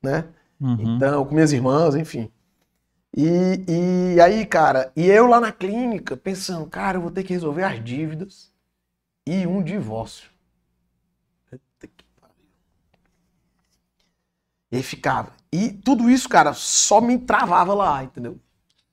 Né? 0.02 0.24
Uhum. 0.60 0.96
Então, 0.96 1.24
com 1.24 1.32
minhas 1.34 1.52
irmãs, 1.52 1.94
enfim. 1.94 2.30
E, 3.16 3.64
e 4.16 4.20
aí, 4.20 4.44
cara, 4.44 4.92
e 4.94 5.08
eu 5.08 5.26
lá 5.26 5.40
na 5.40 5.50
clínica, 5.52 6.16
pensando, 6.16 6.66
cara, 6.66 6.98
eu 6.98 7.02
vou 7.02 7.10
ter 7.10 7.22
que 7.24 7.32
resolver 7.32 7.62
as 7.64 7.82
dívidas 7.82 8.50
e 9.26 9.46
um 9.46 9.62
divórcio. 9.62 10.28
Puta 11.50 11.86
que 11.86 12.04
pariu. 12.20 12.34
E 14.70 14.76
aí 14.76 14.82
ficava. 14.82 15.32
E 15.52 15.70
tudo 15.70 16.08
isso, 16.08 16.28
cara, 16.28 16.52
só 16.52 17.00
me 17.00 17.18
travava 17.18 17.74
lá, 17.74 18.04
entendeu? 18.04 18.38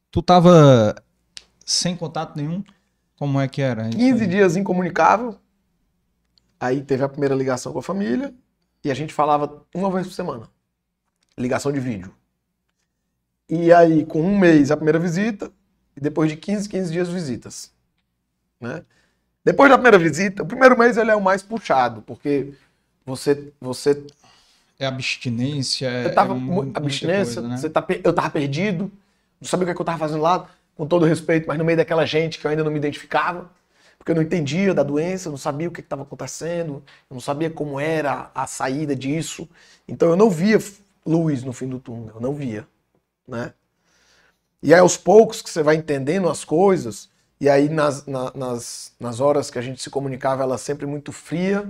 Tu 0.10 0.22
tava 0.22 0.96
sem 1.66 1.96
contato 1.96 2.36
nenhum? 2.36 2.64
Como 3.18 3.40
é 3.40 3.48
que 3.48 3.62
era? 3.62 3.88
isso 3.90 3.98
15 3.98 4.24
aí? 4.24 4.30
dias 4.30 4.56
incomunicável. 4.56 5.38
Aí 6.60 6.82
teve 6.82 7.04
a 7.04 7.10
primeira 7.10 7.36
ligação 7.36 7.72
com 7.72 7.80
a 7.80 7.84
família 7.84 8.34
e 8.84 8.90
a 8.90 8.94
gente 8.94 9.14
falava 9.14 9.64
uma 9.74 9.92
vez 9.92 10.08
por 10.08 10.14
semana. 10.14 10.50
Ligação 11.38 11.72
de 11.72 11.80
vídeo. 11.80 12.14
E 13.50 13.72
aí, 13.72 14.06
com 14.06 14.22
um 14.22 14.38
mês, 14.38 14.72
a 14.72 14.76
primeira 14.76 15.00
visita, 15.00 15.52
e 15.96 16.02
depois 16.02 16.30
de 16.30 16.36
15, 16.36 16.68
15 16.68 16.92
dias, 16.92 17.10
visitas. 17.10 17.72
Né? 18.60 18.84
Depois 19.44 19.70
da 19.70 19.78
primeira 19.78 19.98
visita, 19.98 20.44
o 20.44 20.46
primeiro 20.46 20.78
mês 20.78 20.98
ele 20.98 21.12
é 21.12 21.16
o 21.16 21.22
mais 21.22 21.42
puxado, 21.42 22.02
porque 22.02 22.54
você, 23.06 23.54
você 23.62 24.06
É 24.80 24.86
abstinência. 24.86 25.88
Eu 26.04 26.14
tava 26.14 26.34
é 26.34 26.38
muita 26.38 26.80
abstinência, 26.80 27.42
coisa, 27.42 27.48
né? 27.48 27.58
você 27.58 27.70
tá, 27.70 27.86
eu 28.04 28.14
tava 28.14 28.30
perdido, 28.30 28.92
não 29.42 29.48
sabia 29.48 29.64
o 29.64 29.66
que, 29.68 29.72
é 29.72 29.76
que 29.76 29.82
eu 29.82 29.86
tava 29.86 29.98
fazendo 29.98 30.22
lá, 30.22 30.50
com 30.76 30.86
todo 30.86 31.06
respeito, 31.06 31.48
mas 31.48 31.58
no 31.58 31.66
meio 31.66 31.78
daquela 31.78 32.06
gente 32.06 32.38
que 32.40 32.46
eu 32.46 32.52
ainda 32.52 32.64
não 32.64 32.72
me 32.72 32.78
identificava, 32.78 33.50
porque 33.98 34.12
eu 34.12 34.16
não 34.16 34.22
entendia 34.22 34.74
da 34.74 34.84
doença, 34.84 35.28
eu 35.28 35.32
não 35.32 35.38
sabia 35.38 35.68
o 35.68 35.72
que 35.72 35.82
estava 35.82 36.04
acontecendo, 36.04 36.84
eu 37.10 37.16
não 37.16 37.20
sabia 37.22 37.50
como 37.50 37.80
era 37.80 38.30
a 38.36 38.46
saída 38.46 38.96
disso. 38.96 39.50
Então 39.88 40.10
eu 40.10 40.16
não 40.16 40.30
via 40.30 40.60
luz 41.06 41.44
no 41.44 41.52
fim 41.54 41.68
do 41.68 41.80
túnel, 41.80 42.14
eu 42.16 42.22
não 42.22 42.34
via, 42.34 42.68
né? 43.28 43.54
E 44.62 44.74
aí 44.74 44.80
aos 44.80 44.98
poucos 44.98 45.42
que 45.42 45.50
você 45.50 45.62
vai 45.64 45.76
entendendo 45.76 46.30
as 46.30 46.44
coisas, 46.44 47.10
e 47.40 47.50
aí 47.50 47.70
nas, 47.70 48.06
na- 48.06 48.32
nas, 48.34 48.92
nas 49.00 49.20
horas 49.20 49.52
que 49.52 49.60
a 49.60 49.62
gente 49.62 49.82
se 49.82 49.90
comunicava, 49.90 50.44
ela 50.44 50.58
sempre 50.58 50.86
muito 50.86 51.12
fria, 51.12 51.68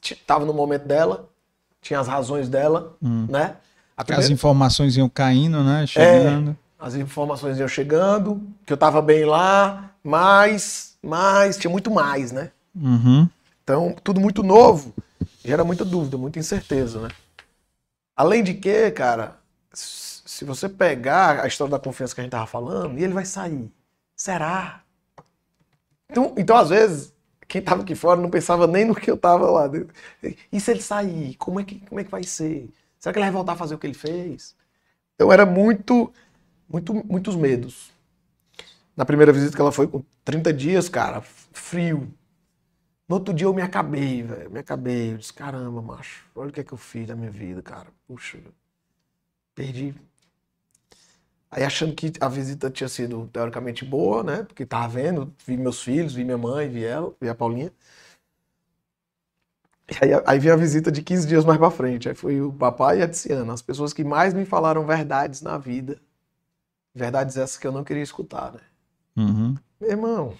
t- 0.00 0.16
tava 0.26 0.44
no 0.44 0.52
momento 0.54 0.86
dela, 0.86 1.28
tinha 1.86 2.00
as 2.00 2.08
razões 2.08 2.48
dela, 2.48 2.96
né? 3.00 3.56
A 3.96 4.02
As 4.02 4.06
primeira- 4.06 4.32
informações 4.32 4.96
iam 4.96 5.08
caindo, 5.08 5.62
né? 5.62 5.86
Chegando. 5.86 6.56
as 6.78 6.94
informações 6.94 7.58
iam 7.58 7.68
chegando, 7.68 8.42
que 8.66 8.72
eu 8.72 8.76
tava 8.76 9.00
bem 9.00 9.24
lá, 9.24 9.90
mas, 10.04 10.96
mas, 11.02 11.56
tinha 11.56 11.70
muito 11.70 11.90
mais, 11.90 12.32
né? 12.32 12.50
Uhum. 12.74 13.28
Então, 13.64 13.96
tudo 14.04 14.20
muito 14.20 14.42
novo, 14.42 14.92
gera 15.44 15.64
muita 15.64 15.84
dúvida, 15.84 16.18
muita 16.18 16.38
incerteza, 16.38 17.00
né? 17.00 17.08
Além 18.14 18.42
de 18.42 18.54
que, 18.54 18.90
cara, 18.90 19.36
se 19.72 20.44
você 20.44 20.68
pegar 20.68 21.40
a 21.42 21.46
história 21.46 21.70
da 21.70 21.78
confiança 21.78 22.14
que 22.14 22.20
a 22.20 22.24
gente 22.24 22.30
tava 22.32 22.46
falando, 22.46 22.98
e 22.98 23.04
ele 23.04 23.14
vai 23.14 23.24
sair. 23.24 23.70
Será? 24.14 24.80
Então, 26.10 26.34
então 26.36 26.56
às 26.56 26.68
vezes, 26.68 27.12
quem 27.48 27.62
tava 27.62 27.82
aqui 27.82 27.94
fora 27.94 28.20
não 28.20 28.30
pensava 28.30 28.66
nem 28.66 28.84
no 28.84 28.94
que 28.94 29.10
eu 29.10 29.16
tava 29.16 29.50
lá. 29.50 29.70
E 30.52 30.60
se 30.60 30.70
ele 30.70 30.82
sair? 30.82 31.34
Como 31.36 31.60
é 31.60 31.64
que, 31.64 31.80
como 31.80 32.00
é 32.00 32.04
que 32.04 32.10
vai 32.10 32.24
ser? 32.24 32.68
Será 32.98 33.12
que 33.12 33.18
ele 33.18 33.26
vai 33.26 33.32
voltar 33.32 33.52
a 33.52 33.56
fazer 33.56 33.74
o 33.74 33.78
que 33.78 33.86
ele 33.86 33.94
fez? 33.94 34.56
Então 35.14 35.32
era 35.32 35.46
muito, 35.46 36.12
muito, 36.68 36.94
muitos 36.94 37.36
medos. 37.36 37.92
Na 38.96 39.04
primeira 39.04 39.32
visita 39.32 39.54
que 39.54 39.60
ela 39.60 39.72
foi 39.72 39.86
com 39.86 40.02
30 40.24 40.52
dias, 40.52 40.88
cara, 40.88 41.20
frio. 41.20 42.12
No 43.08 43.16
outro 43.16 43.32
dia 43.32 43.46
eu 43.46 43.54
me 43.54 43.62
acabei, 43.62 44.22
velho. 44.22 44.50
Me 44.50 44.58
acabei. 44.58 45.12
Eu 45.12 45.18
disse, 45.18 45.32
caramba, 45.32 45.80
macho, 45.80 46.24
olha 46.34 46.50
o 46.50 46.52
que 46.52 46.60
é 46.60 46.64
que 46.64 46.72
eu 46.72 46.78
fiz 46.78 47.06
da 47.06 47.14
minha 47.14 47.30
vida, 47.30 47.62
cara. 47.62 47.86
Puxa, 48.06 48.38
perdi. 49.54 49.94
Aí 51.50 51.62
achando 51.64 51.94
que 51.94 52.12
a 52.20 52.28
visita 52.28 52.70
tinha 52.70 52.88
sido 52.88 53.28
teoricamente 53.32 53.84
boa, 53.84 54.22
né? 54.22 54.42
Porque 54.42 54.66
tava 54.66 54.88
vendo, 54.88 55.32
vi 55.46 55.56
meus 55.56 55.80
filhos, 55.82 56.14
vi 56.14 56.24
minha 56.24 56.38
mãe, 56.38 56.68
vi 56.68 56.84
ela, 56.84 57.14
vi 57.20 57.28
a 57.28 57.34
Paulinha. 57.34 57.72
E 59.88 60.04
aí, 60.04 60.22
aí 60.26 60.38
veio 60.38 60.54
a 60.54 60.56
visita 60.56 60.90
de 60.90 61.00
15 61.00 61.28
dias 61.28 61.44
mais 61.44 61.58
pra 61.58 61.70
frente. 61.70 62.08
Aí 62.08 62.14
foi 62.14 62.40
o 62.40 62.52
papai 62.52 62.98
e 62.98 63.02
a 63.02 63.08
Tiziana, 63.08 63.52
as 63.52 63.62
pessoas 63.62 63.92
que 63.92 64.02
mais 64.02 64.34
me 64.34 64.44
falaram 64.44 64.84
verdades 64.84 65.40
na 65.42 65.56
vida. 65.56 66.00
Verdades 66.92 67.36
essas 67.36 67.56
que 67.56 67.66
eu 67.66 67.72
não 67.72 67.84
queria 67.84 68.02
escutar, 68.02 68.52
né? 68.52 68.60
Uhum. 69.16 69.56
Meu 69.80 69.90
irmão. 69.90 70.34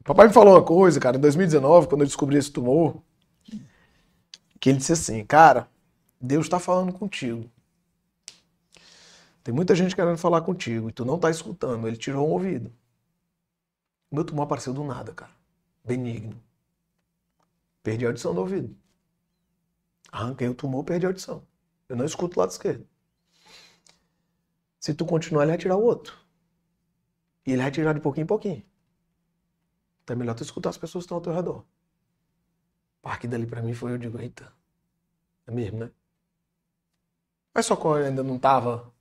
O 0.00 0.02
papai 0.02 0.26
me 0.26 0.32
falou 0.32 0.54
uma 0.54 0.64
coisa, 0.64 0.98
cara, 0.98 1.16
em 1.16 1.20
2019, 1.20 1.86
quando 1.86 2.00
eu 2.00 2.06
descobri 2.06 2.36
esse 2.36 2.50
tumor, 2.50 2.96
que 4.58 4.70
ele 4.70 4.78
disse 4.78 4.92
assim, 4.92 5.24
cara, 5.24 5.68
Deus 6.20 6.46
está 6.46 6.58
falando 6.58 6.92
contigo. 6.92 7.48
Tem 9.42 9.52
muita 9.52 9.74
gente 9.74 9.96
querendo 9.96 10.18
falar 10.18 10.42
contigo 10.42 10.88
e 10.88 10.92
tu 10.92 11.04
não 11.04 11.18
tá 11.18 11.30
escutando. 11.30 11.86
Ele 11.86 11.96
tirou 11.96 12.28
um 12.28 12.32
ouvido. 12.32 12.72
Meu 14.10 14.24
tumor 14.24 14.44
apareceu 14.44 14.72
do 14.72 14.84
nada, 14.84 15.12
cara. 15.12 15.32
Benigno. 15.84 16.40
Perdi 17.82 18.04
a 18.04 18.08
audição 18.10 18.34
do 18.34 18.40
ouvido. 18.40 18.76
Arranquei 20.12 20.48
o 20.48 20.54
tumor, 20.54 20.84
perdi 20.84 21.06
a 21.06 21.08
audição. 21.08 21.46
Eu 21.88 21.96
não 21.96 22.04
escuto 22.04 22.36
o 22.36 22.40
lado 22.40 22.50
esquerdo. 22.50 22.86
Se 24.78 24.94
tu 24.94 25.04
continuar, 25.04 25.42
ele 25.42 25.52
vai 25.52 25.58
tirar 25.58 25.76
o 25.76 25.82
outro. 25.82 26.16
E 27.46 27.52
ele 27.52 27.62
vai 27.62 27.70
tirar 27.70 27.92
de 27.94 28.00
pouquinho 28.00 28.24
em 28.24 28.26
pouquinho. 28.26 28.64
Então 30.04 30.14
é 30.14 30.18
melhor 30.18 30.34
tu 30.34 30.42
escutar 30.42 30.70
as 30.70 30.78
pessoas 30.78 31.02
que 31.02 31.06
estão 31.06 31.16
ao 31.16 31.22
teu 31.22 31.32
redor. 31.32 31.64
Parque 33.00 33.26
dali 33.26 33.46
pra 33.46 33.62
mim 33.62 33.74
foi, 33.74 33.92
eu 33.92 33.98
digo, 33.98 34.20
eita. 34.20 34.52
É 35.46 35.50
mesmo, 35.50 35.78
né? 35.80 35.90
Mas 37.54 37.66
só 37.66 37.74
eu 37.74 38.04
ainda 38.06 38.22
não 38.22 38.38
tava 38.38 38.91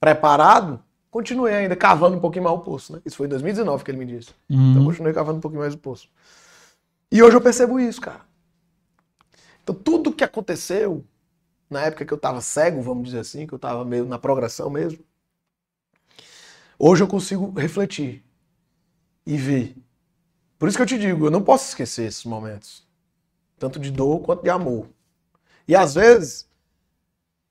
preparado, 0.00 0.82
continuei 1.10 1.54
ainda 1.54 1.76
cavando 1.76 2.16
um 2.16 2.20
pouquinho 2.20 2.44
mais 2.44 2.56
o 2.56 2.60
poço, 2.60 2.94
né? 2.94 3.02
Isso 3.04 3.16
foi 3.16 3.26
em 3.26 3.30
2019 3.30 3.84
que 3.84 3.90
ele 3.90 3.98
me 3.98 4.06
disse. 4.06 4.30
Então 4.48 4.80
Uhum. 4.80 4.84
continuei 4.86 5.12
cavando 5.12 5.38
um 5.38 5.40
pouquinho 5.40 5.60
mais 5.60 5.74
o 5.74 5.78
poço. 5.78 6.08
E 7.12 7.22
hoje 7.22 7.36
eu 7.36 7.40
percebo 7.40 7.78
isso, 7.78 8.00
cara. 8.00 8.22
Então 9.62 9.74
tudo 9.74 10.12
que 10.12 10.24
aconteceu 10.24 11.04
na 11.68 11.82
época 11.82 12.04
que 12.04 12.12
eu 12.12 12.18
tava 12.18 12.40
cego, 12.40 12.82
vamos 12.82 13.04
dizer 13.04 13.20
assim, 13.20 13.46
que 13.46 13.52
eu 13.52 13.58
tava 13.58 13.84
meio 13.84 14.04
na 14.06 14.18
progressão 14.18 14.70
mesmo, 14.70 15.04
hoje 16.78 17.02
eu 17.02 17.06
consigo 17.08 17.52
refletir 17.58 18.24
e 19.26 19.36
ver. 19.36 19.76
Por 20.58 20.68
isso 20.68 20.76
que 20.76 20.82
eu 20.82 20.86
te 20.86 20.98
digo, 20.98 21.26
eu 21.26 21.30
não 21.30 21.42
posso 21.42 21.68
esquecer 21.68 22.06
esses 22.06 22.24
momentos. 22.24 22.86
Tanto 23.58 23.78
de 23.78 23.90
dor 23.90 24.20
quanto 24.20 24.42
de 24.42 24.50
amor. 24.50 24.88
E 25.68 25.76
às 25.76 25.94
vezes, 25.94 26.49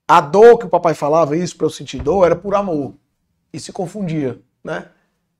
a 0.09 0.21
dor 0.21 0.59
que 0.59 0.67
o 0.67 0.69
papai 0.69 0.95
falava, 0.95 1.37
isso 1.37 1.57
pra 1.57 1.67
eu 1.67 1.71
sentir 1.71 2.01
dor, 2.03 2.25
era 2.25 2.35
por 2.35 2.55
amor. 2.55 2.95
E 3.53 3.59
se 3.59 3.73
confundia, 3.73 4.41
né? 4.63 4.91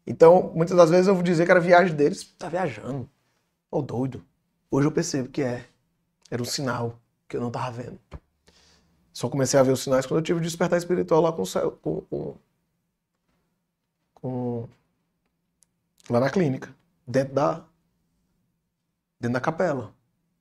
Então, 0.08 0.52
muitas 0.56 0.78
das 0.78 0.90
vezes 0.92 1.08
eu 1.08 1.16
vou 1.16 1.24
dizer 1.24 1.46
que 1.46 1.52
era 1.52 1.60
viagem 1.62 1.96
deles, 1.96 2.24
tá 2.40 2.50
viajando. 2.50 3.10
Ô 3.72 3.82
doido. 3.82 4.24
Hoje 4.72 4.88
eu 4.88 4.92
percebo 4.94 5.30
que 5.30 5.42
é. 5.44 5.66
Era 6.32 6.42
um 6.42 6.46
sinal 6.46 7.00
que 7.28 7.38
eu 7.38 7.42
não 7.42 7.52
tava 7.52 7.72
vendo. 7.84 8.00
Só 9.14 9.30
comecei 9.30 9.60
a 9.60 9.64
ver 9.64 9.72
os 9.72 9.82
sinais 9.82 10.06
quando 10.06 10.20
eu 10.20 10.24
tive 10.24 10.40
o 10.40 10.42
despertar 10.42 10.78
espiritual 10.78 11.22
lá 11.22 11.32
com, 11.34 11.44
com, 11.82 12.02
com, 12.02 12.36
com- 14.14 14.70
lá 16.10 16.20
na 16.20 16.30
clínica, 16.30 16.76
dentro 17.08 17.34
da 17.34 17.66
dentro 19.20 19.34
da 19.34 19.42
capela. 19.42 19.94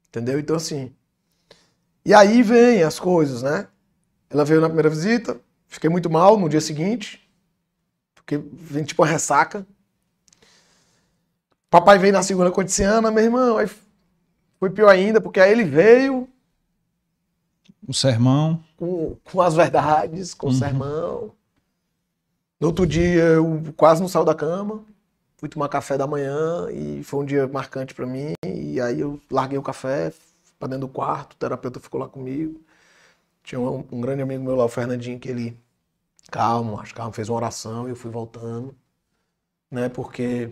Entendeu? 0.08 0.38
Então 0.40 0.56
assim, 0.56 0.94
e 2.04 2.12
aí 2.14 2.42
vem 2.42 2.82
as 2.82 2.98
coisas, 2.98 3.42
né? 3.42 3.68
Ela 4.30 4.44
veio 4.44 4.60
na 4.60 4.68
primeira 4.68 4.90
visita, 4.90 5.40
fiquei 5.66 5.88
muito 5.88 6.10
mal 6.10 6.38
no 6.38 6.48
dia 6.48 6.60
seguinte, 6.60 7.26
porque 8.14 8.36
vem 8.38 8.84
tipo 8.84 9.02
uma 9.02 9.08
ressaca. 9.08 9.66
Papai 11.70 11.98
veio 11.98 12.12
na 12.12 12.22
segunda 12.22 12.50
com 12.50 12.60
a 12.60 12.64
meu 13.10 13.24
irmão, 13.24 13.58
aí 13.58 13.68
foi 14.58 14.70
pior 14.70 14.88
ainda, 14.88 15.20
porque 15.20 15.40
aí 15.40 15.52
ele 15.52 15.64
veio 15.64 16.28
O 17.86 17.92
sermão. 17.94 18.62
com, 18.76 19.16
com 19.24 19.40
as 19.40 19.54
verdades, 19.54 20.34
com 20.34 20.46
o 20.48 20.50
Uhum. 20.50 20.56
sermão. 20.58 21.32
No 22.60 22.68
outro 22.68 22.86
dia 22.86 23.22
eu 23.22 23.62
quase 23.76 24.00
não 24.00 24.08
saio 24.08 24.24
da 24.24 24.34
cama, 24.34 24.84
fui 25.36 25.48
tomar 25.48 25.68
café 25.68 25.96
da 25.96 26.06
manhã 26.06 26.68
e 26.70 27.02
foi 27.04 27.20
um 27.20 27.24
dia 27.24 27.46
marcante 27.46 27.94
pra 27.94 28.06
mim. 28.06 28.32
E 28.44 28.80
aí 28.80 29.00
eu 29.00 29.20
larguei 29.30 29.56
o 29.58 29.62
café 29.62 30.12
pra 30.58 30.68
dentro 30.68 30.86
do 30.86 30.92
quarto, 30.92 31.34
o 31.34 31.36
terapeuta 31.36 31.78
ficou 31.80 32.00
lá 32.00 32.08
comigo. 32.08 32.60
Tinha 33.48 33.58
um, 33.58 33.78
um 33.90 34.00
grande 34.02 34.20
amigo 34.20 34.44
meu 34.44 34.54
lá, 34.54 34.66
o 34.66 34.68
Fernandinho, 34.68 35.18
que 35.18 35.26
ele, 35.26 35.58
calmo, 36.30 36.78
acho 36.78 36.94
calmo, 36.94 37.14
fez 37.14 37.30
uma 37.30 37.36
oração 37.38 37.88
e 37.88 37.90
eu 37.92 37.96
fui 37.96 38.10
voltando, 38.10 38.76
né? 39.70 39.88
Porque 39.88 40.50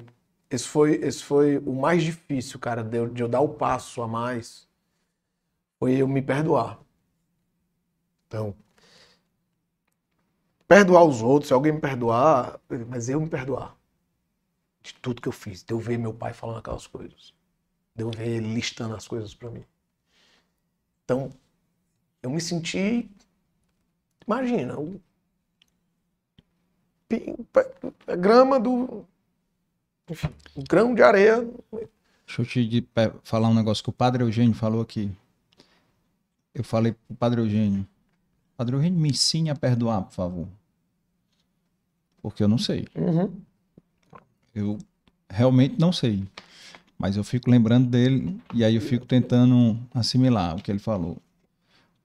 esse 0.48 0.66
foi, 0.66 0.94
esse 1.04 1.22
foi 1.22 1.58
o 1.58 1.74
mais 1.74 2.02
difícil, 2.02 2.58
cara, 2.58 2.82
de 2.82 2.96
eu, 2.96 3.06
de 3.06 3.22
eu 3.22 3.28
dar 3.28 3.42
o 3.42 3.50
passo 3.50 4.00
a 4.00 4.08
mais, 4.08 4.66
foi 5.78 5.96
eu 6.00 6.08
me 6.08 6.22
perdoar. 6.22 6.80
Então, 8.26 8.56
perdoar 10.66 11.04
os 11.04 11.20
outros, 11.20 11.48
se 11.48 11.52
alguém 11.52 11.72
me 11.72 11.80
perdoar, 11.80 12.58
mas 12.88 13.10
eu 13.10 13.20
me 13.20 13.28
perdoar 13.28 13.76
de 14.82 14.94
tudo 14.94 15.20
que 15.20 15.28
eu 15.28 15.32
fiz, 15.32 15.62
de 15.62 15.74
eu 15.74 15.78
ver 15.78 15.98
meu 15.98 16.14
pai 16.14 16.32
falando 16.32 16.60
aquelas 16.60 16.86
coisas, 16.86 17.34
de 17.94 18.02
eu 18.04 18.10
ver 18.10 18.36
ele 18.36 18.54
listando 18.54 18.96
as 18.96 19.06
coisas 19.06 19.34
pra 19.34 19.50
mim. 19.50 19.66
Então, 21.04 21.30
eu 22.22 22.30
me 22.30 22.40
senti, 22.40 23.10
imagina, 24.26 24.78
o 24.78 25.00
a 28.06 28.16
grama 28.16 28.58
do, 28.58 29.04
enfim, 30.10 30.28
um 30.56 30.64
grão 30.68 30.94
de 30.94 31.02
areia. 31.02 31.48
Deixa 32.26 32.42
eu 32.42 32.46
te 32.46 32.88
falar 33.22 33.48
um 33.48 33.54
negócio 33.54 33.82
que 33.82 33.90
o 33.90 33.92
Padre 33.92 34.24
Eugênio 34.24 34.54
falou 34.54 34.80
aqui. 34.80 35.10
Eu 36.54 36.64
falei 36.64 36.92
pro 36.92 37.16
Padre 37.16 37.40
Eugênio. 37.40 37.86
Padre 38.56 38.74
Eugênio, 38.74 38.98
me 38.98 39.10
ensine 39.10 39.50
a 39.50 39.54
perdoar, 39.54 40.02
por 40.02 40.12
favor. 40.12 40.48
Porque 42.22 42.42
eu 42.42 42.48
não 42.48 42.58
sei. 42.58 42.86
Uhum. 42.96 43.32
Eu 44.54 44.78
realmente 45.28 45.78
não 45.78 45.92
sei. 45.92 46.26
Mas 46.98 47.16
eu 47.16 47.22
fico 47.22 47.50
lembrando 47.50 47.88
dele 47.88 48.40
e 48.54 48.64
aí 48.64 48.74
eu 48.74 48.80
fico 48.80 49.04
tentando 49.04 49.78
assimilar 49.94 50.56
o 50.56 50.62
que 50.62 50.72
ele 50.72 50.78
falou. 50.78 51.18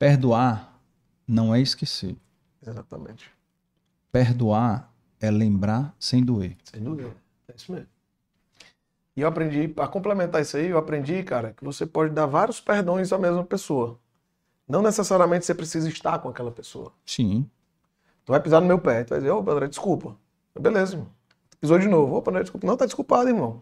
Perdoar 0.02 0.82
não 1.28 1.54
é 1.54 1.62
esquecer. 1.62 2.18
Exatamente. 2.66 3.30
Perdoar 4.12 4.92
é 5.20 5.30
lembrar 5.30 5.96
sem 6.00 6.24
doer. 6.24 6.58
Sem 6.64 6.84
dúvida. 6.84 7.16
É 7.48 7.54
isso 7.56 7.72
mesmo. 7.72 7.88
E 9.16 9.22
eu 9.22 9.28
aprendi, 9.28 9.68
para 9.68 9.88
complementar 9.88 10.42
isso 10.42 10.58
aí, 10.58 10.70
eu 10.70 10.80
aprendi, 10.80 11.22
cara, 11.22 11.54
que 11.54 11.64
você 11.64 11.86
pode 11.86 12.16
dar 12.16 12.26
vários 12.26 12.60
perdões 12.60 13.14
à 13.14 13.20
mesma 13.20 13.44
pessoa. 13.44 14.00
Não 14.68 14.82
necessariamente 14.82 15.46
você 15.46 15.54
precisa 15.54 15.88
estar 15.88 16.18
com 16.18 16.30
aquela 16.30 16.50
pessoa. 16.50 16.92
Sim. 17.06 17.48
Tu 18.26 18.32
vai 18.32 18.42
pisar 18.42 18.60
no 18.60 18.66
meu 18.66 18.80
pé, 18.80 19.04
tu 19.04 19.12
vai 19.12 19.20
dizer, 19.20 19.30
ô, 19.30 19.48
André, 19.52 19.68
desculpa. 19.68 20.18
Beleza, 20.60 20.96
irmão. 20.96 21.12
Pisou 21.60 21.78
de 21.78 21.88
novo. 21.88 22.16
Opa, 22.16 22.32
André, 22.32 22.42
desculpa. 22.42 22.66
Não, 22.66 22.76
tá 22.76 22.86
desculpado, 22.88 23.30
irmão. 23.30 23.62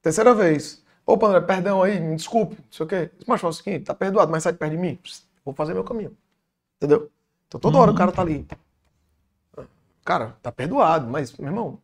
Terceira 0.00 0.32
vez. 0.32 0.80
Opa, 1.04 1.26
André, 1.26 1.40
perdão 1.40 1.82
aí, 1.82 1.98
me 2.00 2.16
desculpe, 2.16 2.54
não 2.54 2.64
sei 2.70 2.86
o 2.86 2.88
quê. 2.88 3.10
Mas 3.26 3.40
fala 3.40 3.50
o 3.50 3.54
seguinte, 3.54 3.84
tá 3.84 3.94
perdoado, 3.94 4.30
mas 4.30 4.42
sai 4.42 4.52
de 4.52 4.58
perto 4.58 4.72
de 4.72 4.78
mim. 4.78 4.98
Vou 5.44 5.54
fazer 5.54 5.74
meu 5.74 5.84
caminho. 5.84 6.16
Entendeu? 6.76 7.10
Então 7.48 7.60
toda 7.60 7.78
hora 7.78 7.90
o 7.90 7.94
cara 7.94 8.12
tá 8.12 8.22
ali. 8.22 8.46
Cara, 10.04 10.36
tá 10.42 10.50
perdoado, 10.50 11.06
mas, 11.08 11.36
meu 11.36 11.48
irmão, 11.48 11.78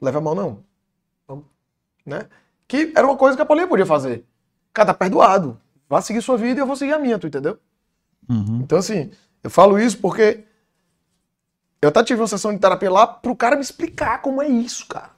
leva 0.00 0.18
a 0.18 0.20
mão 0.20 0.34
não. 0.34 0.64
Vamos, 1.26 1.44
Né? 2.04 2.28
Que 2.68 2.92
era 2.94 3.06
uma 3.06 3.16
coisa 3.16 3.36
que 3.36 3.42
a 3.42 3.46
Paulinha 3.46 3.68
podia 3.68 3.86
fazer. 3.86 4.24
Cara, 4.72 4.88
tá 4.88 4.94
perdoado. 4.94 5.60
Vá 5.88 6.00
seguir 6.00 6.22
sua 6.22 6.36
vida 6.36 6.60
e 6.60 6.62
eu 6.62 6.66
vou 6.66 6.76
seguir 6.76 6.92
a 6.92 6.98
minha, 6.98 7.18
tu 7.18 7.26
entendeu? 7.26 7.58
Uhum. 8.28 8.60
Então, 8.62 8.78
assim, 8.78 9.10
eu 9.42 9.50
falo 9.50 9.78
isso 9.78 9.98
porque 9.98 10.44
eu 11.80 11.88
até 11.88 12.02
tive 12.02 12.20
uma 12.20 12.26
sessão 12.26 12.52
de 12.52 12.58
terapia 12.58 12.90
lá 12.90 13.06
pro 13.06 13.36
cara 13.36 13.56
me 13.56 13.62
explicar 13.62 14.22
como 14.22 14.40
é 14.40 14.48
isso, 14.48 14.86
cara. 14.86 15.10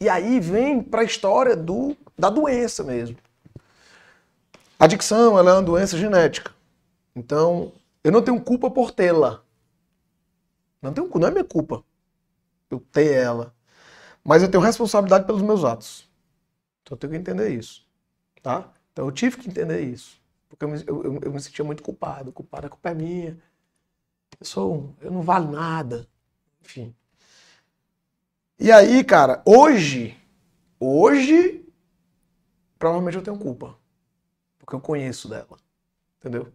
E 0.00 0.08
aí 0.08 0.38
vem 0.38 0.82
pra 0.82 1.02
história 1.02 1.56
do, 1.56 1.96
da 2.16 2.30
doença 2.30 2.84
mesmo. 2.84 3.16
A 4.78 4.84
adicção, 4.84 5.38
ela 5.38 5.50
é 5.50 5.54
uma 5.54 5.62
doença 5.62 5.98
genética. 5.98 6.54
Então, 7.14 7.72
eu 8.04 8.12
não 8.12 8.22
tenho 8.22 8.40
culpa 8.40 8.70
por 8.70 8.92
tê-la. 8.92 9.42
Não 10.80 10.92
tenho, 10.92 11.10
não 11.12 11.28
é 11.28 11.30
minha 11.30 11.44
culpa 11.44 11.82
eu 12.70 12.78
ter 12.78 13.12
ela. 13.12 13.54
Mas 14.22 14.42
eu 14.42 14.50
tenho 14.50 14.62
responsabilidade 14.62 15.26
pelos 15.26 15.42
meus 15.42 15.64
atos. 15.64 16.08
Então 16.82 16.94
eu 16.94 16.98
tenho 16.98 17.12
que 17.12 17.18
entender 17.18 17.48
isso. 17.48 17.86
Tá? 18.42 18.72
Então 18.92 19.06
eu 19.06 19.12
tive 19.12 19.36
que 19.36 19.48
entender 19.48 19.80
isso. 19.80 20.20
Porque 20.48 20.64
eu 20.64 20.68
me, 20.68 20.84
eu, 20.86 21.20
eu 21.22 21.32
me 21.32 21.40
sentia 21.40 21.64
muito 21.64 21.82
culpado. 21.82 22.32
Culpado, 22.32 22.66
a 22.66 22.70
culpa 22.70 22.90
é 22.90 22.94
minha. 22.94 23.38
Eu 24.38 24.46
sou 24.46 24.94
eu 25.00 25.10
não 25.10 25.22
valo 25.22 25.50
nada. 25.50 26.06
Enfim. 26.62 26.94
E 28.60 28.72
aí, 28.72 29.04
cara, 29.04 29.40
hoje, 29.46 30.20
hoje, 30.80 31.64
provavelmente 32.76 33.16
eu 33.16 33.22
tenho 33.22 33.38
culpa. 33.38 33.78
Porque 34.58 34.74
eu 34.74 34.80
conheço 34.80 35.28
dela. 35.28 35.56
Entendeu? 36.18 36.52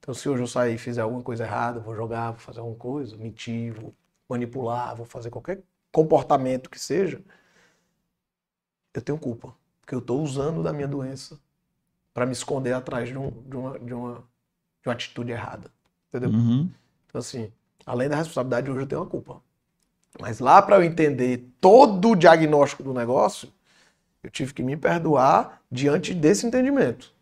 Então, 0.00 0.12
se 0.12 0.28
hoje 0.28 0.42
eu 0.42 0.46
sair 0.48 0.74
e 0.74 0.78
fizer 0.78 1.02
alguma 1.02 1.22
coisa 1.22 1.44
errada, 1.44 1.78
vou 1.78 1.94
jogar, 1.94 2.32
vou 2.32 2.40
fazer 2.40 2.58
alguma 2.58 2.76
coisa, 2.76 3.16
mentir, 3.16 3.72
vou 3.74 3.94
manipular, 4.28 4.96
vou 4.96 5.06
fazer 5.06 5.30
qualquer 5.30 5.62
comportamento 5.92 6.68
que 6.68 6.80
seja, 6.80 7.22
eu 8.92 9.00
tenho 9.00 9.18
culpa. 9.18 9.54
Porque 9.80 9.94
eu 9.94 10.00
estou 10.00 10.20
usando 10.22 10.64
da 10.64 10.72
minha 10.72 10.88
doença 10.88 11.38
para 12.12 12.26
me 12.26 12.32
esconder 12.32 12.72
atrás 12.72 13.08
de, 13.08 13.16
um, 13.16 13.30
de, 13.30 13.56
uma, 13.56 13.78
de, 13.78 13.94
uma, 13.94 14.14
de 14.82 14.88
uma 14.88 14.92
atitude 14.92 15.30
errada. 15.30 15.70
Entendeu? 16.08 16.30
Uhum. 16.30 16.70
Então, 17.06 17.20
assim, 17.20 17.52
além 17.86 18.08
da 18.08 18.16
responsabilidade, 18.16 18.68
hoje 18.68 18.80
eu 18.80 18.86
tenho 18.88 19.00
uma 19.02 19.08
culpa. 19.08 19.40
Mas 20.18 20.40
lá 20.40 20.60
para 20.60 20.76
eu 20.76 20.82
entender 20.82 21.48
todo 21.60 22.10
o 22.10 22.16
diagnóstico 22.16 22.82
do 22.82 22.92
negócio, 22.92 23.52
eu 24.22 24.30
tive 24.30 24.52
que 24.52 24.62
me 24.62 24.76
perdoar 24.76 25.60
diante 25.70 26.12
desse 26.12 26.46
entendimento. 26.46 27.12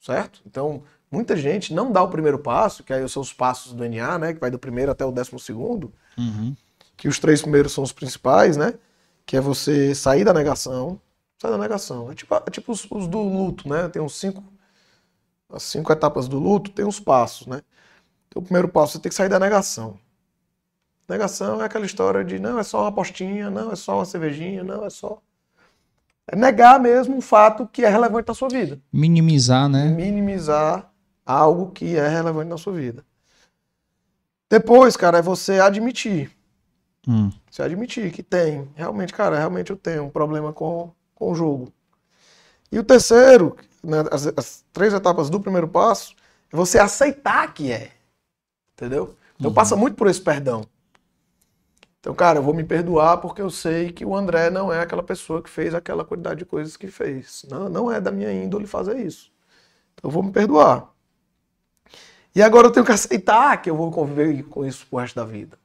Certo? 0.00 0.40
Então, 0.46 0.82
muita 1.10 1.36
gente 1.36 1.74
não 1.74 1.90
dá 1.90 2.02
o 2.02 2.08
primeiro 2.08 2.38
passo, 2.38 2.84
que 2.84 2.92
aí 2.92 3.06
são 3.08 3.20
os 3.20 3.32
passos 3.32 3.72
do 3.72 3.84
NA, 3.88 4.18
né? 4.18 4.32
Que 4.32 4.40
vai 4.40 4.50
do 4.50 4.58
primeiro 4.58 4.92
até 4.92 5.04
o 5.04 5.10
décimo 5.10 5.38
segundo. 5.38 5.92
Uhum. 6.16 6.54
Que 6.96 7.08
os 7.08 7.18
três 7.18 7.42
primeiros 7.42 7.72
são 7.72 7.82
os 7.82 7.92
principais, 7.92 8.56
né? 8.56 8.74
Que 9.26 9.36
é 9.36 9.40
você 9.40 9.94
sair 9.94 10.24
da 10.24 10.32
negação. 10.32 11.00
Sair 11.38 11.50
da 11.50 11.58
negação. 11.58 12.10
É 12.10 12.14
tipo, 12.14 12.34
é 12.34 12.50
tipo 12.50 12.72
os, 12.72 12.86
os 12.90 13.06
do 13.08 13.20
luto, 13.20 13.68
né? 13.68 13.88
Tem 13.88 14.00
uns 14.00 14.14
cinco. 14.18 14.42
As 15.50 15.62
cinco 15.62 15.90
etapas 15.92 16.28
do 16.28 16.38
luto 16.38 16.70
tem 16.70 16.86
os 16.86 17.00
passos, 17.00 17.46
né? 17.46 17.62
Então, 18.28 18.40
o 18.40 18.44
primeiro 18.44 18.68
passo, 18.68 18.92
você 18.92 18.98
tem 18.98 19.10
que 19.10 19.16
sair 19.16 19.28
da 19.28 19.38
negação. 19.38 19.98
Negação 21.08 21.62
é 21.62 21.64
aquela 21.64 21.86
história 21.86 22.22
de 22.24 22.38
não, 22.38 22.58
é 22.58 22.62
só 22.62 22.80
uma 22.82 22.88
apostinha, 22.88 23.50
não, 23.50 23.72
é 23.72 23.76
só 23.76 23.96
uma 23.96 24.04
cervejinha, 24.04 24.62
não, 24.62 24.84
é 24.84 24.90
só. 24.90 25.22
É 26.26 26.36
negar 26.36 26.78
mesmo 26.78 27.16
um 27.16 27.20
fato 27.22 27.66
que 27.66 27.82
é 27.84 27.88
relevante 27.88 28.28
na 28.28 28.34
sua 28.34 28.48
vida. 28.48 28.78
Minimizar, 28.92 29.68
né? 29.68 29.86
Minimizar 29.86 30.92
algo 31.24 31.70
que 31.70 31.96
é 31.96 32.06
relevante 32.06 32.50
na 32.50 32.58
sua 32.58 32.74
vida. 32.74 33.02
Depois, 34.50 34.96
cara, 34.96 35.18
é 35.18 35.22
você 35.22 35.58
admitir. 35.60 36.30
Hum. 37.06 37.30
Você 37.50 37.62
admitir 37.62 38.12
que 38.12 38.22
tem. 38.22 38.68
Realmente, 38.74 39.14
cara, 39.14 39.38
realmente 39.38 39.70
eu 39.70 39.76
tenho 39.76 40.04
um 40.04 40.10
problema 40.10 40.52
com, 40.52 40.90
com 41.14 41.32
o 41.32 41.34
jogo. 41.34 41.72
E 42.70 42.78
o 42.78 42.84
terceiro, 42.84 43.56
né, 43.82 44.04
as, 44.12 44.26
as 44.36 44.64
três 44.74 44.92
etapas 44.92 45.30
do 45.30 45.40
primeiro 45.40 45.68
passo, 45.68 46.14
é 46.52 46.56
você 46.56 46.78
aceitar 46.78 47.52
que 47.54 47.72
é. 47.72 47.92
Entendeu? 48.74 49.16
Então 49.38 49.50
Uhum. 49.50 49.54
passa 49.54 49.74
muito 49.74 49.96
por 49.96 50.06
esse 50.06 50.20
perdão. 50.20 50.64
Então, 52.08 52.16
cara, 52.16 52.38
eu 52.38 52.42
vou 52.42 52.54
me 52.54 52.64
perdoar 52.64 53.18
porque 53.18 53.42
eu 53.42 53.50
sei 53.50 53.92
que 53.92 54.02
o 54.02 54.16
André 54.16 54.48
não 54.48 54.72
é 54.72 54.80
aquela 54.80 55.02
pessoa 55.02 55.42
que 55.42 55.50
fez 55.50 55.74
aquela 55.74 56.06
quantidade 56.06 56.38
de 56.38 56.46
coisas 56.46 56.74
que 56.74 56.86
fez. 56.86 57.44
Não, 57.50 57.68
não 57.68 57.92
é 57.92 58.00
da 58.00 58.10
minha 58.10 58.32
índole 58.32 58.66
fazer 58.66 58.96
isso. 58.96 59.30
Então 59.92 60.08
eu 60.08 60.10
vou 60.10 60.22
me 60.22 60.32
perdoar. 60.32 60.90
E 62.34 62.40
agora 62.40 62.66
eu 62.66 62.72
tenho 62.72 62.86
que 62.86 62.92
aceitar 62.92 63.60
que 63.60 63.68
eu 63.68 63.76
vou 63.76 63.90
conviver 63.90 64.42
com 64.44 64.64
isso 64.64 64.86
pro 64.86 65.00
resto 65.00 65.16
da 65.16 65.24
vida. 65.26 65.58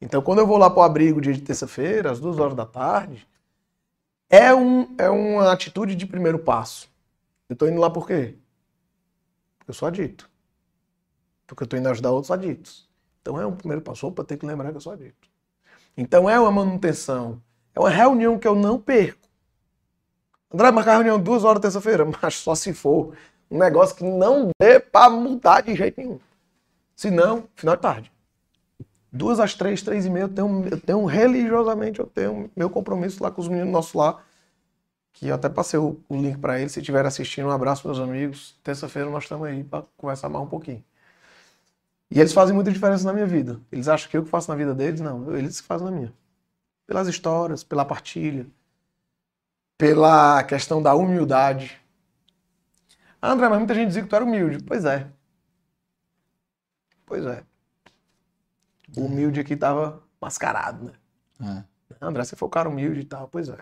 Então, 0.00 0.22
quando 0.22 0.38
eu 0.38 0.46
vou 0.46 0.58
lá 0.58 0.70
pro 0.70 0.80
abrigo 0.80 1.20
dia 1.20 1.32
de 1.32 1.40
terça-feira, 1.40 2.12
às 2.12 2.20
duas 2.20 2.38
horas 2.38 2.54
da 2.54 2.64
tarde, 2.64 3.26
é, 4.30 4.54
um, 4.54 4.94
é 4.96 5.10
uma 5.10 5.50
atitude 5.50 5.96
de 5.96 6.06
primeiro 6.06 6.38
passo. 6.38 6.88
Eu 7.48 7.56
tô 7.56 7.66
indo 7.66 7.80
lá 7.80 7.90
por 7.90 8.06
quê? 8.06 8.36
Porque 9.58 9.72
eu 9.72 9.74
sou 9.74 9.88
adito. 9.88 10.30
Porque 11.48 11.64
eu 11.64 11.66
tô 11.66 11.76
indo 11.76 11.88
ajudar 11.88 12.12
outros 12.12 12.30
aditos. 12.30 12.88
Então 13.20 13.40
é 13.40 13.44
um 13.44 13.56
primeiro 13.56 13.82
passo. 13.82 14.06
Opa, 14.06 14.22
tem 14.22 14.38
que 14.38 14.46
lembrar 14.46 14.70
que 14.70 14.76
eu 14.76 14.80
sou 14.80 14.92
adito. 14.92 15.27
Então 15.98 16.30
é 16.30 16.38
uma 16.38 16.52
manutenção. 16.52 17.42
É 17.74 17.80
uma 17.80 17.90
reunião 17.90 18.38
que 18.38 18.46
eu 18.46 18.54
não 18.54 18.78
perco. 18.78 19.18
André, 20.54 20.70
marcar 20.70 20.94
reunião 20.94 21.20
duas 21.20 21.42
horas 21.42 21.60
terça-feira, 21.60 22.06
mas 22.22 22.36
só 22.36 22.54
se 22.54 22.72
for 22.72 23.16
um 23.50 23.58
negócio 23.58 23.96
que 23.96 24.04
não 24.04 24.50
dê 24.60 24.78
pra 24.78 25.10
mudar 25.10 25.60
de 25.60 25.74
jeito 25.74 26.00
nenhum. 26.00 26.20
Se 26.94 27.10
não, 27.10 27.48
final 27.56 27.74
de 27.74 27.82
tarde. 27.82 28.12
Duas 29.10 29.40
às 29.40 29.54
três, 29.54 29.82
três 29.82 30.06
e 30.06 30.10
meia, 30.10 30.24
eu 30.24 30.28
tenho, 30.28 30.68
eu 30.70 30.80
tenho 30.80 31.04
religiosamente, 31.04 31.98
eu 31.98 32.06
tenho 32.06 32.48
meu 32.54 32.70
compromisso 32.70 33.20
lá 33.20 33.30
com 33.32 33.40
os 33.40 33.48
meninos 33.48 33.72
nossos 33.72 33.94
lá. 33.94 34.22
Que 35.12 35.26
eu 35.26 35.34
até 35.34 35.48
passei 35.48 35.80
o, 35.80 35.98
o 36.08 36.16
link 36.16 36.38
pra 36.38 36.60
eles. 36.60 36.70
Se 36.70 36.78
estiverem 36.78 37.08
assistindo, 37.08 37.48
um 37.48 37.50
abraço, 37.50 37.88
meus 37.88 37.98
amigos. 37.98 38.54
Terça-feira 38.62 39.10
nós 39.10 39.24
estamos 39.24 39.48
aí 39.48 39.64
pra 39.64 39.82
conversar 39.96 40.28
mais 40.28 40.44
um 40.44 40.48
pouquinho. 40.48 40.84
E 42.10 42.18
eles 42.18 42.32
fazem 42.32 42.54
muita 42.54 42.72
diferença 42.72 43.04
na 43.04 43.12
minha 43.12 43.26
vida. 43.26 43.60
Eles 43.70 43.88
acham 43.88 44.10
que 44.10 44.16
eu 44.16 44.24
que 44.24 44.30
faço 44.30 44.50
na 44.50 44.56
vida 44.56 44.74
deles, 44.74 45.00
não. 45.00 45.36
Eles 45.36 45.60
que 45.60 45.66
fazem 45.66 45.86
na 45.86 45.90
minha. 45.92 46.14
Pelas 46.86 47.06
histórias, 47.06 47.62
pela 47.62 47.84
partilha, 47.84 48.46
pela 49.76 50.42
questão 50.44 50.82
da 50.82 50.94
humildade. 50.94 51.80
Ah, 53.20 53.32
André, 53.32 53.48
mas 53.48 53.58
muita 53.58 53.74
gente 53.74 53.88
dizia 53.88 54.02
que 54.02 54.08
tu 54.08 54.16
era 54.16 54.24
humilde. 54.24 54.62
Pois 54.64 54.84
é. 54.84 55.10
Pois 57.04 57.24
é. 57.26 57.44
O 58.96 59.04
humilde 59.04 59.40
aqui 59.40 59.56
tava 59.56 60.02
mascarado, 60.20 60.84
né? 61.38 61.64
É. 61.64 61.64
André, 62.00 62.24
você 62.24 62.36
foi 62.36 62.48
um 62.48 62.50
cara 62.50 62.68
humilde 62.68 63.00
e 63.00 63.04
tal. 63.04 63.28
Pois 63.28 63.48
é. 63.48 63.58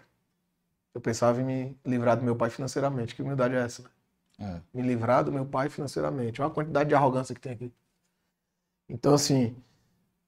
Eu 0.95 1.01
pensava 1.01 1.41
em 1.41 1.45
me 1.45 1.79
livrar 1.85 2.17
do 2.17 2.25
meu 2.25 2.37
pai 2.37 2.49
financeiramente. 2.49 3.15
Que 3.15 3.23
humildade 3.23 3.55
é 3.55 3.59
essa, 3.59 3.83
né? 3.83 3.91
É. 4.39 4.61
me 4.73 4.83
livrar 4.83 5.25
do 5.25 5.33
meu 5.33 5.47
pai 5.47 5.69
financeiramente. 5.69 6.41
Olha 6.43 6.51
a 6.51 6.55
quantidade 6.55 6.89
de 6.91 6.95
arrogância 6.95 7.35
que 7.35 7.41
tem 7.41 7.53
aqui. 7.53 7.73
Então, 8.89 9.15
assim, 9.15 9.55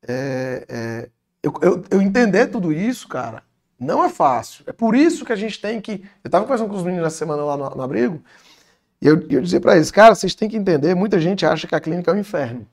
é, 0.06 0.64
é, 0.68 1.10
eu, 1.42 1.52
eu, 1.62 1.84
eu 1.90 2.02
entender 2.02 2.48
tudo 2.48 2.72
isso, 2.72 3.08
cara, 3.08 3.42
não 3.78 4.04
é 4.04 4.08
fácil. 4.08 4.64
É 4.66 4.72
por 4.72 4.94
isso 4.94 5.24
que 5.24 5.32
a 5.32 5.36
gente 5.36 5.60
tem 5.60 5.80
que. 5.80 6.04
Eu 6.24 6.30
tava 6.30 6.44
conversando 6.44 6.70
com 6.70 6.76
os 6.76 6.82
meninos 6.82 7.06
essa 7.06 7.18
semana 7.18 7.44
lá 7.44 7.56
no, 7.56 7.70
no 7.70 7.82
abrigo, 7.82 8.22
e 9.00 9.06
eu, 9.06 9.14
eu 9.30 9.40
dizia 9.40 9.60
pra 9.60 9.76
eles, 9.76 9.90
cara, 9.90 10.14
vocês 10.14 10.34
têm 10.34 10.48
que 10.48 10.56
entender, 10.56 10.94
muita 10.94 11.20
gente 11.20 11.46
acha 11.46 11.66
que 11.66 11.74
a 11.74 11.80
clínica 11.80 12.10
é 12.10 12.14
um 12.14 12.18
inferno. 12.18 12.66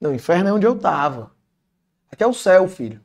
Não, 0.00 0.10
o 0.10 0.14
inferno 0.14 0.48
é 0.48 0.52
onde 0.52 0.66
eu 0.66 0.78
tava. 0.78 1.32
Aqui 2.10 2.22
é 2.22 2.26
o 2.26 2.32
céu, 2.32 2.68
filho. 2.68 3.00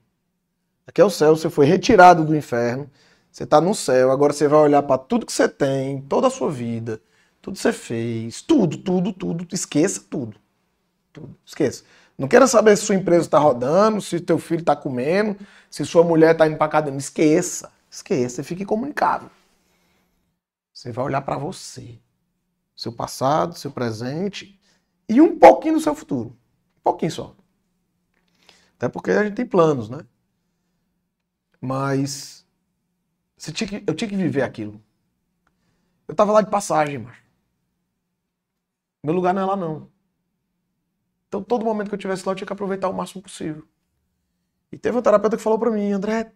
Aqui 0.88 1.02
é 1.02 1.06
o 1.06 1.10
céu, 1.10 1.36
você 1.36 1.50
foi 1.50 1.66
retirado 1.66 2.24
do 2.24 2.36
inferno, 2.36 2.90
você 3.32 3.46
tá 3.46 3.60
no 3.60 3.74
céu, 3.74 4.12
agora 4.12 4.32
você 4.32 4.48
vai 4.48 4.60
olhar 4.60 4.84
para 4.84 4.98
tudo 5.00 5.26
que 5.26 5.34
você 5.34 5.50
tem, 5.50 6.02
toda 6.04 6.28
a 6.28 6.30
sua 6.30 6.52
vida, 6.52 7.02
tudo 7.42 7.56
que 7.56 7.62
você 7.62 7.74
fez, 7.74 8.42
tudo, 8.42 8.78
tudo, 8.78 9.12
tudo, 9.12 9.48
esqueça 9.52 10.04
tudo. 10.10 10.38
Tudo, 11.12 11.36
esqueça. 11.46 11.84
Não 12.18 12.28
queira 12.28 12.48
saber 12.48 12.78
se 12.78 12.86
sua 12.86 12.96
empresa 12.96 13.26
está 13.26 13.38
rodando, 13.38 14.02
se 14.02 14.20
teu 14.20 14.40
filho 14.40 14.62
está 14.62 14.76
comendo, 14.76 15.38
se 15.70 15.86
sua 15.86 16.04
mulher 16.04 16.32
está 16.32 16.48
indo 16.48 16.58
para 16.58 16.66
academia. 16.66 17.00
Esqueça, 17.00 17.72
esqueça, 17.90 18.44
fique 18.44 18.66
comunicável. 18.66 19.30
Você 20.74 20.92
vai 20.92 21.06
olhar 21.06 21.22
para 21.22 21.38
você, 21.38 22.00
seu 22.76 22.92
passado, 22.92 23.58
seu 23.58 23.72
presente 23.72 24.60
e 25.10 25.22
um 25.22 25.38
pouquinho 25.38 25.76
do 25.76 25.82
seu 25.82 25.96
futuro. 25.96 26.30
Um 26.78 26.82
pouquinho 26.84 27.12
só. 27.12 27.36
Até 28.78 28.90
porque 28.90 29.12
a 29.12 29.24
gente 29.24 29.36
tem 29.36 29.46
planos, 29.46 29.90
né? 29.90 30.06
Mas 31.60 32.46
tinha 33.38 33.68
que, 33.68 33.84
eu 33.88 33.94
tinha 33.96 34.10
que 34.10 34.16
viver 34.16 34.42
aquilo. 34.42 34.82
Eu 36.08 36.16
tava 36.16 36.32
lá 36.32 36.42
de 36.42 36.50
passagem, 36.50 37.00
mano. 37.00 37.16
Meu 39.04 39.14
lugar 39.14 39.34
não 39.34 39.42
é 39.42 39.46
lá, 39.46 39.56
não. 39.56 39.90
Então, 41.36 41.44
todo 41.44 41.66
momento 41.66 41.90
que 41.90 41.96
eu 41.96 42.00
tivesse 42.00 42.26
lá, 42.26 42.32
eu 42.32 42.36
tinha 42.38 42.48
que 42.48 42.54
aproveitar 42.54 42.88
o 42.88 42.94
máximo 42.94 43.22
possível. 43.22 43.64
E 44.72 44.78
teve 44.78 44.98
um 44.98 45.02
terapeuta 45.02 45.36
que 45.36 45.44
falou 45.44 45.60
pra 45.60 45.70
mim, 45.70 45.92
André, 45.92 46.32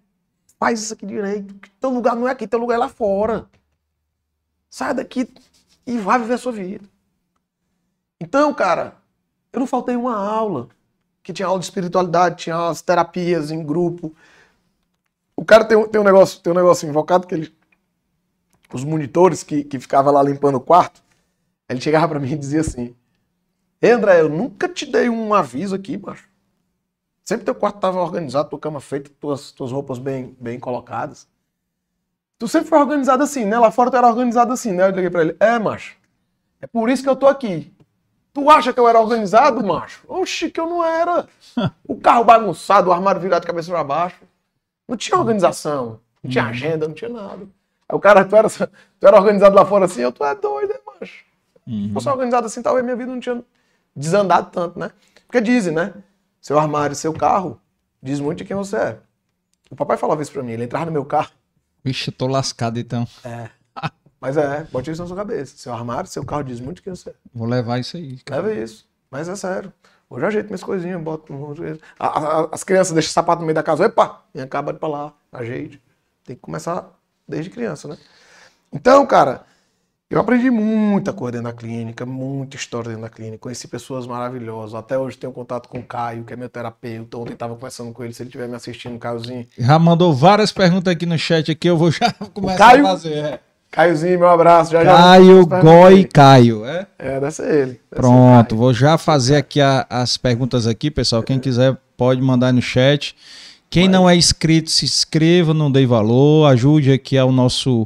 faz 0.59 0.81
isso 0.81 0.93
aqui 0.93 1.05
direito. 1.05 1.55
Teu 1.79 1.89
lugar 1.89 2.17
não 2.17 2.27
é 2.27 2.31
aqui, 2.31 2.45
teu 2.45 2.59
lugar 2.59 2.75
é 2.75 2.79
lá 2.79 2.89
fora. 2.89 3.49
Sai 4.69 4.93
daqui 4.93 5.33
e 5.87 5.97
vai 5.97 6.19
viver 6.19 6.33
a 6.33 6.37
sua 6.37 6.51
vida. 6.51 6.85
Então, 8.19 8.53
cara, 8.53 8.97
eu 9.53 9.61
não 9.61 9.67
faltei 9.67 9.95
uma 9.95 10.17
aula. 10.17 10.67
Que 11.23 11.31
tinha 11.31 11.47
aula 11.47 11.59
de 11.59 11.65
espiritualidade, 11.65 12.43
tinha 12.43 12.67
as 12.67 12.81
terapias 12.81 13.51
em 13.51 13.63
grupo. 13.63 14.13
O 15.33 15.45
cara 15.45 15.63
tem, 15.63 15.87
tem 15.87 16.01
um 16.01 16.03
negócio, 16.03 16.41
tem 16.41 16.51
um 16.51 16.55
negócio 16.57 16.89
invocado 16.89 17.25
que 17.25 17.35
ele. 17.35 17.55
Os 18.73 18.83
monitores 18.83 19.43
que, 19.43 19.63
que 19.63 19.79
ficavam 19.79 20.13
lá 20.13 20.21
limpando 20.21 20.55
o 20.55 20.61
quarto, 20.61 21.01
ele 21.69 21.79
chegava 21.79 22.09
para 22.09 22.19
mim 22.19 22.33
e 22.33 22.37
dizia 22.37 22.61
assim: 22.61 22.95
Ei, 23.81 23.91
André, 23.91 24.19
eu 24.19 24.29
nunca 24.29 24.67
te 24.67 24.85
dei 24.85 25.09
um 25.09 25.33
aviso 25.33 25.73
aqui, 25.73 25.97
macho. 25.97 26.27
Sempre 27.23 27.45
teu 27.45 27.55
quarto 27.55 27.75
estava 27.75 28.01
organizado, 28.01 28.49
tua 28.49 28.59
cama 28.59 28.81
feita, 28.81 29.09
tuas, 29.19 29.51
tuas 29.51 29.71
roupas 29.71 29.99
bem, 29.99 30.35
bem 30.39 30.59
colocadas. 30.59 31.27
Tu 32.37 32.47
sempre 32.47 32.67
foi 32.69 32.79
organizado 32.79 33.23
assim, 33.23 33.45
né? 33.45 33.57
Lá 33.57 33.71
fora 33.71 33.91
tu 33.91 33.97
era 33.97 34.07
organizado 34.07 34.51
assim, 34.51 34.71
né? 34.71 34.83
Eu 34.83 34.91
liguei 34.91 35.09
pra 35.09 35.21
ele, 35.21 35.35
é, 35.39 35.59
macho. 35.59 35.95
É 36.61 36.67
por 36.67 36.89
isso 36.89 37.03
que 37.03 37.09
eu 37.09 37.15
tô 37.15 37.27
aqui. 37.27 37.71
Tu 38.33 38.49
acha 38.49 38.73
que 38.73 38.79
eu 38.79 38.87
era 38.87 38.99
organizado, 38.99 39.63
macho? 39.65 40.03
Oxi, 40.07 40.49
que 40.49 40.59
eu 40.59 40.67
não 40.67 40.83
era. 40.83 41.27
O 41.87 41.95
carro 41.95 42.23
bagunçado, 42.23 42.89
o 42.89 42.93
armário 42.93 43.19
virado 43.19 43.41
de 43.41 43.47
cabeça 43.47 43.71
para 43.71 43.83
baixo. 43.83 44.21
Não 44.87 44.95
tinha 44.95 45.17
organização, 45.17 45.99
não 46.23 46.31
tinha 46.31 46.45
agenda, 46.45 46.87
não 46.87 46.95
tinha 46.95 47.09
nada. 47.09 47.47
Aí 47.87 47.95
o 47.95 47.99
cara, 47.99 48.23
tu 48.25 48.35
era, 48.35 48.49
tu 48.49 49.07
era 49.07 49.17
organizado 49.17 49.55
lá 49.55 49.65
fora 49.65 49.85
assim, 49.85 50.01
eu, 50.01 50.11
tu 50.11 50.23
é 50.23 50.33
doido, 50.35 50.69
né, 50.69 50.79
macho? 50.85 51.25
Uhum. 51.67 51.87
Se 51.87 51.93
fosse 51.93 52.09
organizado 52.09 52.47
assim, 52.47 52.61
talvez 52.61 52.83
minha 52.83 52.95
vida 52.95 53.11
não 53.11 53.19
tinha 53.19 53.43
desandado 53.95 54.51
tanto, 54.51 54.79
né? 54.79 54.91
Porque 55.27 55.41
dizem, 55.41 55.73
né? 55.73 55.93
Seu 56.41 56.57
armário, 56.57 56.95
seu 56.95 57.13
carro, 57.13 57.59
diz 58.01 58.19
muito 58.19 58.39
de 58.39 58.45
quem 58.45 58.55
você 58.55 58.77
é. 58.77 58.99
O 59.69 59.75
papai 59.75 59.97
falava 59.97 60.21
isso 60.21 60.31
pra 60.31 60.41
mim, 60.41 60.53
ele 60.53 60.63
entrava 60.63 60.85
no 60.85 60.91
meu 60.91 61.05
carro. 61.05 61.31
Vixe, 61.83 62.09
eu 62.09 62.13
tô 62.13 62.27
lascado 62.27 62.79
então. 62.79 63.07
É. 63.23 63.49
Mas 64.19 64.35
é, 64.35 64.65
bote 64.71 64.91
isso 64.91 65.01
na 65.01 65.07
sua 65.07 65.15
cabeça. 65.15 65.55
Seu 65.57 65.73
armário, 65.73 66.09
seu 66.09 66.25
carro 66.25 66.43
diz 66.43 66.59
muito 66.59 66.77
de 66.77 66.81
quem 66.83 66.93
você 66.93 67.11
é. 67.11 67.13
Vou 67.33 67.47
levar 67.47 67.79
isso 67.79 67.95
aí. 67.95 68.17
Cara. 68.19 68.41
Leva 68.41 68.61
isso. 68.61 68.87
Mas 69.09 69.29
é 69.29 69.35
sério. 69.35 69.71
Hoje 70.09 70.23
eu 70.23 70.27
ajeito 70.27 70.47
minhas 70.47 70.63
coisinhas, 70.63 71.01
boto. 71.01 71.33
As 72.51 72.63
crianças 72.63 72.93
deixam 72.93 73.13
sapato 73.13 73.41
no 73.41 73.45
meio 73.45 73.55
da 73.55 73.63
casa, 73.63 73.85
epa, 73.85 74.23
e 74.33 74.41
acaba 74.41 74.73
de 74.73 74.79
pra 74.79 74.89
lá, 74.89 75.13
ajeite. 75.31 75.81
Tem 76.25 76.35
que 76.35 76.41
começar 76.41 76.89
desde 77.27 77.49
criança, 77.49 77.87
né? 77.87 77.97
Então, 78.73 79.05
cara, 79.05 79.45
eu 80.11 80.19
aprendi 80.19 80.49
muita 80.49 81.13
coisa 81.13 81.33
dentro 81.33 81.51
da 81.51 81.53
clínica, 81.53 82.03
muita 82.03 82.57
história 82.57 82.89
dentro 82.89 83.03
da 83.03 83.09
clínica. 83.09 83.37
Conheci 83.37 83.67
pessoas 83.67 84.07
maravilhosas. 84.07 84.73
Até 84.73 84.97
hoje 84.97 85.15
tenho 85.15 85.31
contato 85.31 85.69
com 85.69 85.77
o 85.77 85.83
Caio, 85.83 86.23
que 86.23 86.33
é 86.33 86.35
meu 86.35 86.49
terapeuta. 86.49 87.15
Ontem 87.15 87.33
estava 87.33 87.53
conversando 87.53 87.93
com 87.93 88.03
ele, 88.03 88.11
se 88.11 88.23
ele 88.23 88.29
estiver 88.29 88.47
me 88.47 88.55
assistindo, 88.55 88.97
Caiozinho. 88.97 89.45
Já 89.55 89.77
mandou 89.77 90.11
várias 90.11 90.51
perguntas 90.51 90.91
aqui 90.91 91.05
no 91.05 91.15
chat 91.15 91.51
aqui, 91.51 91.69
eu 91.69 91.77
vou 91.77 91.91
já 91.91 92.11
começar 92.33 92.57
Caio, 92.57 92.87
a 92.87 92.89
fazer. 92.89 93.13
É. 93.13 93.39
Caiozinho, 93.69 94.17
meu 94.17 94.29
abraço. 94.29 94.71
Já, 94.71 94.83
Caio 94.83 95.47
já 95.47 95.61
Goi 95.61 96.03
Caio, 96.05 96.65
é? 96.65 96.87
É, 96.97 97.19
deve 97.19 97.31
ser 97.31 97.53
ele. 97.53 97.71
Deve 97.73 97.79
Pronto, 97.91 98.49
ser 98.49 98.55
vou 98.55 98.73
já 98.73 98.97
fazer 98.97 99.35
aqui 99.35 99.61
a, 99.61 99.85
as 99.87 100.17
perguntas 100.17 100.65
aqui, 100.65 100.89
pessoal. 100.89 101.21
Quem 101.21 101.39
quiser 101.39 101.77
pode 101.95 102.19
mandar 102.19 102.51
no 102.51 102.63
chat. 102.63 103.15
Quem 103.69 103.83
Vai. 103.83 103.91
não 103.91 104.09
é 104.09 104.15
inscrito, 104.15 104.71
se 104.71 104.85
inscreva, 104.85 105.53
não 105.53 105.71
dê 105.71 105.85
valor, 105.85 106.47
ajude 106.47 106.91
aqui 106.91 107.15
ao 107.15 107.31
nosso 107.31 107.85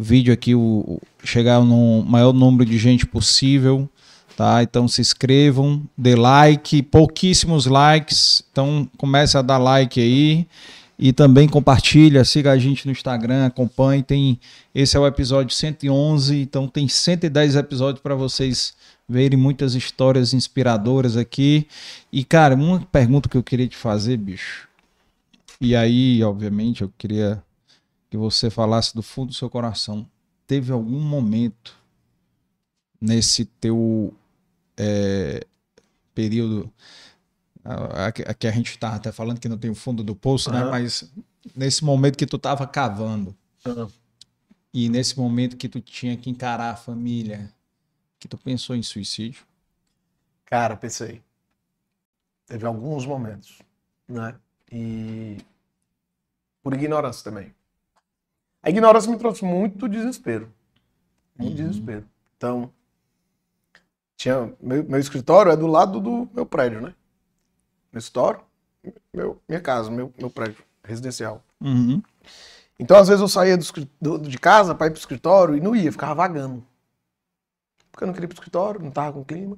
vídeo 0.00 0.32
aqui 0.32 0.54
o, 0.54 1.00
chegar 1.22 1.60
no 1.60 2.02
maior 2.02 2.32
número 2.32 2.64
de 2.64 2.78
gente 2.78 3.06
possível, 3.06 3.88
tá? 4.36 4.62
Então 4.62 4.88
se 4.88 5.00
inscrevam, 5.00 5.82
dê 5.96 6.14
like, 6.14 6.82
pouquíssimos 6.82 7.66
likes, 7.66 8.42
então 8.50 8.88
comece 8.96 9.36
a 9.36 9.42
dar 9.42 9.58
like 9.58 10.00
aí 10.00 10.46
e 10.98 11.12
também 11.12 11.48
compartilha, 11.48 12.24
siga 12.24 12.52
a 12.52 12.58
gente 12.58 12.84
no 12.86 12.92
Instagram, 12.92 13.46
acompanhe, 13.46 14.02
tem 14.02 14.38
esse 14.74 14.96
é 14.96 15.00
o 15.00 15.06
episódio 15.06 15.54
111, 15.54 16.36
então 16.40 16.68
tem 16.68 16.88
110 16.88 17.56
episódios 17.56 18.02
para 18.02 18.14
vocês 18.14 18.74
verem 19.08 19.38
muitas 19.38 19.74
histórias 19.74 20.32
inspiradoras 20.32 21.16
aqui. 21.16 21.66
E 22.12 22.22
cara, 22.22 22.54
uma 22.54 22.80
pergunta 22.80 23.28
que 23.28 23.36
eu 23.36 23.42
queria 23.42 23.66
te 23.66 23.76
fazer, 23.76 24.16
bicho. 24.16 24.68
E 25.60 25.74
aí, 25.74 26.22
obviamente, 26.22 26.82
eu 26.82 26.92
queria 26.96 27.42
que 28.10 28.16
você 28.16 28.50
falasse 28.50 28.94
do 28.94 29.02
fundo 29.02 29.28
do 29.28 29.34
seu 29.34 29.48
coração. 29.48 30.06
Teve 30.46 30.72
algum 30.72 31.00
momento 31.00 31.78
nesse 33.00 33.44
teu 33.46 34.12
é, 34.76 35.46
período 36.14 36.70
Aqui 38.26 38.46
a 38.46 38.50
gente 38.50 38.78
tá 38.78 38.94
até 38.94 39.12
falando 39.12 39.38
que 39.38 39.48
não 39.48 39.58
tem 39.58 39.70
o 39.70 39.74
fundo 39.74 40.02
do 40.02 40.16
poço, 40.16 40.50
uhum. 40.50 40.58
né? 40.58 40.64
Mas 40.70 41.10
nesse 41.54 41.84
momento 41.84 42.16
que 42.16 42.26
tu 42.26 42.38
tava 42.38 42.66
cavando 42.66 43.36
uhum. 43.66 43.88
e 44.72 44.88
nesse 44.88 45.18
momento 45.18 45.56
que 45.56 45.68
tu 45.68 45.80
tinha 45.80 46.16
que 46.16 46.30
encarar 46.30 46.70
a 46.70 46.76
família, 46.76 47.52
que 48.18 48.26
tu 48.26 48.38
pensou 48.38 48.74
em 48.74 48.82
suicídio? 48.82 49.44
Cara, 50.46 50.76
pensei. 50.76 51.22
Teve 52.46 52.66
alguns 52.66 53.04
momentos, 53.04 53.58
né? 54.08 54.34
E 54.72 55.36
por 56.62 56.72
ignorância 56.72 57.22
também. 57.22 57.54
A 58.62 58.70
ignorância 58.70 59.10
me 59.10 59.18
trouxe 59.18 59.44
muito 59.44 59.88
desespero. 59.88 60.52
Muito 61.36 61.58
uhum. 61.58 61.66
desespero. 61.66 62.06
Então, 62.36 62.70
tinha 64.16 64.52
meu, 64.60 64.84
meu 64.84 65.00
escritório 65.00 65.50
é 65.50 65.56
do 65.56 65.66
lado 65.66 66.00
do 66.00 66.28
meu 66.34 66.44
prédio, 66.44 66.80
né? 66.80 66.94
meu 67.92 67.98
escritório, 67.98 68.40
meu, 69.12 69.40
minha 69.48 69.60
casa, 69.60 69.90
meu, 69.90 70.12
meu 70.18 70.30
prédio 70.30 70.64
residencial. 70.84 71.42
Uhum. 71.60 72.02
Então, 72.78 72.96
às 72.96 73.08
vezes, 73.08 73.20
eu 73.20 73.28
saía 73.28 73.56
do, 73.58 73.64
do, 74.00 74.18
de 74.18 74.38
casa 74.38 74.74
para 74.74 74.86
ir 74.86 74.90
pro 74.90 74.98
escritório 74.98 75.56
e 75.56 75.60
não 75.60 75.76
ia, 75.76 75.92
ficava 75.92 76.14
vagando. 76.14 76.64
Porque 77.90 78.04
eu 78.04 78.06
não 78.06 78.14
queria 78.14 78.26
ir 78.26 78.28
pro 78.28 78.36
escritório, 78.36 78.80
não 78.80 78.90
tava 78.90 79.12
com 79.12 79.24
clima. 79.24 79.56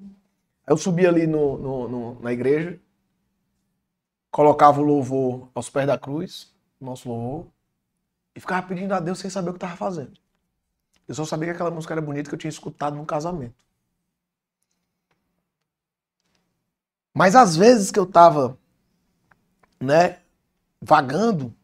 Aí 0.67 0.73
eu 0.73 0.77
subia 0.77 1.09
ali 1.09 1.27
no, 1.27 1.59
no, 1.59 1.89
no, 1.89 2.21
na 2.21 2.33
igreja, 2.33 2.81
colocava 4.31 4.81
o 4.81 4.85
louvor 4.85 5.49
aos 5.55 5.69
pés 5.69 5.87
da 5.87 5.99
cruz, 5.99 6.53
nosso 6.81 7.09
louvor, 7.09 7.47
e 8.35 8.41
ficava 8.41 8.67
pedindo 8.67 8.93
a 8.93 9.01
Deus 9.01 9.19
sem 9.19 9.31
saber 9.31 9.51
o 9.51 9.53
que 9.55 9.59
tava 9.59 9.77
fazendo. 9.77 10.19
Eu 11.07 11.15
só 11.15 11.25
sabia 11.25 11.49
que 11.49 11.55
aquela 11.55 11.71
música 11.71 11.95
era 11.95 12.01
bonita 12.01 12.29
que 12.29 12.35
eu 12.35 12.39
tinha 12.39 12.49
escutado 12.49 12.97
num 12.97 13.05
casamento. 13.05 13.63
Mas 17.15 17.35
às 17.35 17.57
vezes 17.57 17.91
que 17.91 17.99
eu 17.99 18.05
estava, 18.05 18.59
né, 19.79 20.21
vagando 20.81 21.55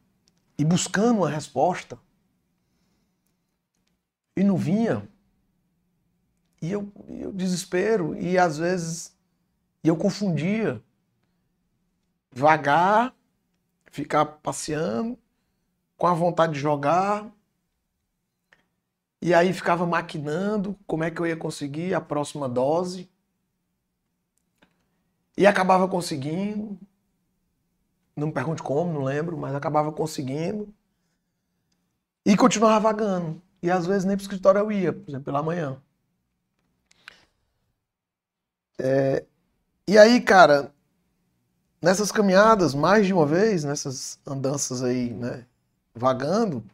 e 0.58 0.64
buscando 0.64 1.18
uma 1.18 1.30
resposta 1.30 1.98
e 4.36 4.44
não 4.44 4.56
vinha, 4.56 5.08
e 6.60 6.70
eu, 6.70 6.92
eu 7.08 7.32
desespero 7.32 8.16
e 8.16 8.36
às 8.36 8.58
vezes 8.58 9.16
eu 9.82 9.96
confundia 9.96 10.82
vagar, 12.30 13.14
ficar 13.90 14.26
passeando 14.26 15.18
com 15.98 16.06
a 16.06 16.14
vontade 16.14 16.54
de 16.54 16.60
jogar 16.60 17.30
e 19.20 19.34
aí 19.34 19.52
ficava 19.52 19.84
maquinando 19.84 20.78
como 20.86 21.04
é 21.04 21.10
que 21.10 21.20
eu 21.20 21.26
ia 21.26 21.36
conseguir 21.36 21.92
a 21.92 22.00
próxima 22.00 22.48
dose 22.48 23.10
e 25.36 25.46
acabava 25.46 25.88
conseguindo. 25.88 26.78
Não 28.16 28.28
me 28.28 28.32
pergunte 28.32 28.62
como, 28.62 28.92
não 28.92 29.02
lembro, 29.02 29.36
mas 29.36 29.54
acabava 29.54 29.92
conseguindo. 29.92 30.72
E 32.24 32.36
continuava 32.36 32.80
vagando. 32.80 33.42
E 33.62 33.70
às 33.70 33.86
vezes 33.86 34.04
nem 34.04 34.16
para 34.16 34.22
o 34.22 34.24
escritório 34.24 34.58
eu 34.60 34.72
ia, 34.72 34.92
por 34.92 35.08
exemplo, 35.08 35.24
pela 35.24 35.42
manhã. 35.42 35.80
É, 38.80 39.24
e 39.88 39.98
aí, 39.98 40.20
cara, 40.20 40.72
nessas 41.82 42.12
caminhadas, 42.12 42.74
mais 42.74 43.06
de 43.06 43.12
uma 43.12 43.26
vez, 43.26 43.64
nessas 43.64 44.20
andanças 44.26 44.82
aí, 44.82 45.12
né, 45.12 45.46
vagando, 45.98 46.64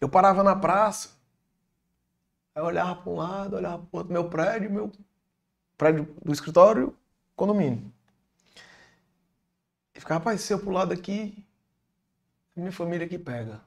eu 0.00 0.08
parava 0.08 0.42
na 0.42 0.56
praça, 0.56 1.10
aí 2.54 2.62
eu 2.62 2.66
olhava 2.66 2.96
para 2.96 3.10
um 3.10 3.16
lado, 3.16 3.56
olhava 3.56 3.78
para 3.78 3.96
o 3.96 3.98
outro, 3.98 4.12
meu 4.12 4.28
prédio, 4.28 4.70
meu 4.70 4.92
prédio 5.76 6.04
do 6.24 6.32
escritório, 6.32 6.96
condomínio. 7.36 7.92
E 9.94 10.00
ficava, 10.00 10.20
rapaz, 10.20 10.40
se 10.40 10.52
eu 10.52 10.58
pular 10.58 10.84
daqui, 10.84 11.44
minha 12.54 12.72
família 12.72 13.06
aqui 13.06 13.18
pega. 13.18 13.60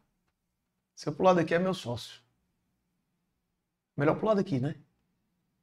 Se 0.96 1.08
eu 1.10 1.14
pular 1.14 1.34
daqui 1.34 1.54
é 1.54 1.60
meu 1.60 1.74
sócio. 1.74 2.22
Melhor 3.96 4.20
pular 4.20 4.36
daqui, 4.36 4.60
né? 4.60 4.76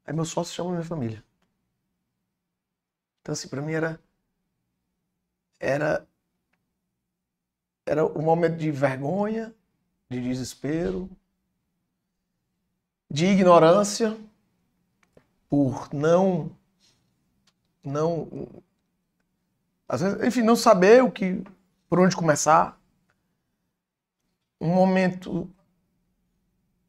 Aí 0.04 0.14
meu 0.14 0.24
sócio 0.24 0.54
chama 0.54 0.70
minha 0.70 0.84
família. 0.84 1.24
Então 3.20 3.32
assim, 3.32 3.48
pra 3.48 3.62
mim 3.62 3.72
era 3.72 4.00
era 5.58 6.08
era 7.90 8.06
um 8.06 8.22
momento 8.22 8.56
de 8.56 8.70
vergonha, 8.70 9.52
de 10.08 10.20
desespero, 10.20 11.10
de 13.10 13.26
ignorância, 13.26 14.16
por 15.48 15.92
não 15.92 16.52
não 17.82 18.46
às 19.88 20.02
vezes, 20.02 20.22
enfim, 20.22 20.42
não 20.42 20.54
saber 20.54 21.02
o 21.02 21.10
que 21.10 21.42
por 21.88 21.98
onde 21.98 22.14
começar. 22.14 22.80
Um 24.60 24.72
momento 24.72 25.50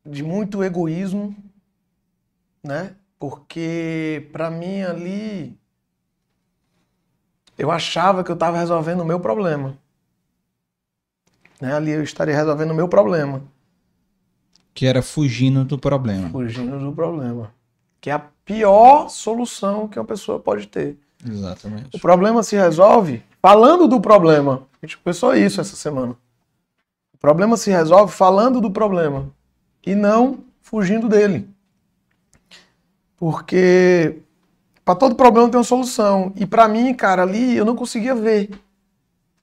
de 0.06 0.22
muito 0.22 0.64
egoísmo, 0.64 1.36
né? 2.62 2.96
Porque 3.18 4.30
para 4.32 4.52
mim 4.52 4.84
ali 4.84 5.60
eu 7.58 7.72
achava 7.72 8.24
que 8.24 8.30
eu 8.30 8.36
estava 8.36 8.60
resolvendo 8.60 9.02
o 9.02 9.06
meu 9.06 9.20
problema. 9.20 9.82
Né? 11.62 11.74
Ali 11.74 11.92
eu 11.92 12.04
estaria 12.04 12.36
resolvendo 12.36 12.72
o 12.72 12.76
meu 12.76 12.88
problema. 12.88 13.44
Que 14.74 14.88
era 14.88 15.02
fugindo 15.02 15.64
do 15.64 15.78
problema. 15.78 16.30
Fugindo 16.30 16.80
do 16.80 16.92
problema. 16.92 17.54
Que 18.02 18.10
é 18.10 18.14
a 18.14 18.20
pior 18.44 19.10
solução 19.10 19.88
que 19.88 20.00
uma 20.00 20.06
pessoa 20.06 20.40
pode 20.40 20.68
ter. 20.68 20.98
Exatamente. 21.26 21.96
O 21.96 22.00
problema 22.00 22.42
se 22.42 22.56
resolve 22.56 23.22
falando 23.42 23.88
do 23.88 24.02
problema. 24.02 24.68
A 24.82 24.86
gente 24.86 24.98
pensou 24.98 25.36
isso 25.36 25.62
essa 25.62 25.76
semana. 25.76 26.16
O 27.14 27.18
problema 27.18 27.56
se 27.56 27.70
resolve 27.70 28.12
falando 28.12 28.60
do 28.60 28.72
problema 28.72 29.30
e 29.86 29.94
não 29.94 30.40
fugindo 30.62 31.08
dele. 31.08 31.48
Porque 33.18 34.18
para 34.84 34.96
todo 34.96 35.14
problema 35.14 35.48
tem 35.48 35.60
uma 35.60 35.64
solução. 35.64 36.34
E 36.36 36.46
para 36.46 36.68
mim, 36.68 36.92
cara, 36.96 37.22
ali 37.22 37.56
eu 37.56 37.66
não 37.66 37.76
conseguia 37.76 38.16
ver. 38.16 38.50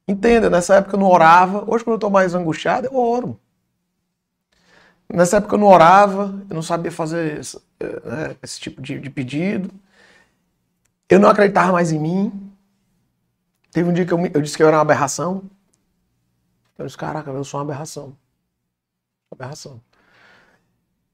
Entenda, 0.08 0.48
nessa 0.48 0.76
época 0.76 0.96
eu 0.96 1.00
não 1.00 1.06
orava. 1.06 1.70
Hoje, 1.70 1.84
quando 1.84 1.94
eu 1.96 2.00
tô 2.00 2.08
mais 2.08 2.34
angustiado, 2.34 2.86
eu 2.86 2.96
oro. 2.96 3.38
Nessa 5.12 5.36
época 5.36 5.54
eu 5.54 5.58
não 5.58 5.66
orava, 5.66 6.34
eu 6.48 6.54
não 6.54 6.62
sabia 6.62 6.90
fazer 6.90 7.38
esse, 7.40 7.56
né, 8.04 8.36
esse 8.42 8.58
tipo 8.58 8.80
de, 8.80 8.98
de, 8.98 9.10
pedido. 9.10 9.70
Eu 11.08 11.18
não 11.18 11.28
acreditava 11.28 11.72
mais 11.72 11.92
em 11.92 11.98
mim. 11.98 12.52
Teve 13.70 13.88
um 13.90 13.92
dia 13.92 14.06
que 14.06 14.12
eu, 14.12 14.18
eu 14.34 14.40
disse 14.42 14.56
que 14.56 14.62
eu 14.62 14.68
era 14.68 14.76
uma 14.78 14.82
aberração. 14.82 15.44
Eu 16.78 16.86
disse, 16.86 16.96
caraca, 16.96 17.30
eu 17.30 17.44
sou 17.44 17.60
uma 17.60 17.64
aberração. 17.64 18.16
Aberração. 19.30 19.80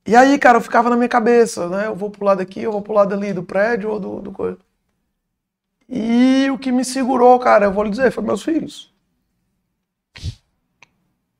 E 0.06 0.14
aí, 0.14 0.38
cara, 0.38 0.58
eu 0.58 0.62
ficava 0.62 0.90
na 0.90 0.96
minha 0.96 1.08
cabeça, 1.08 1.68
né? 1.68 1.86
Eu 1.86 1.96
vou 1.96 2.10
pro 2.10 2.24
lado 2.24 2.40
aqui, 2.40 2.62
eu 2.62 2.72
vou 2.72 2.82
pro 2.82 2.92
lado 2.92 3.14
ali 3.14 3.32
do 3.32 3.42
prédio 3.42 3.90
ou 3.90 3.98
do, 4.00 4.20
do 4.20 4.32
coisa. 4.32 4.58
E 5.88 6.50
o 6.50 6.58
que 6.58 6.72
me 6.72 6.84
segurou, 6.84 7.38
cara, 7.38 7.66
eu 7.66 7.72
vou 7.72 7.84
lhe 7.84 7.90
dizer, 7.90 8.10
foi 8.10 8.22
meus 8.22 8.42
filhos. 8.42 8.92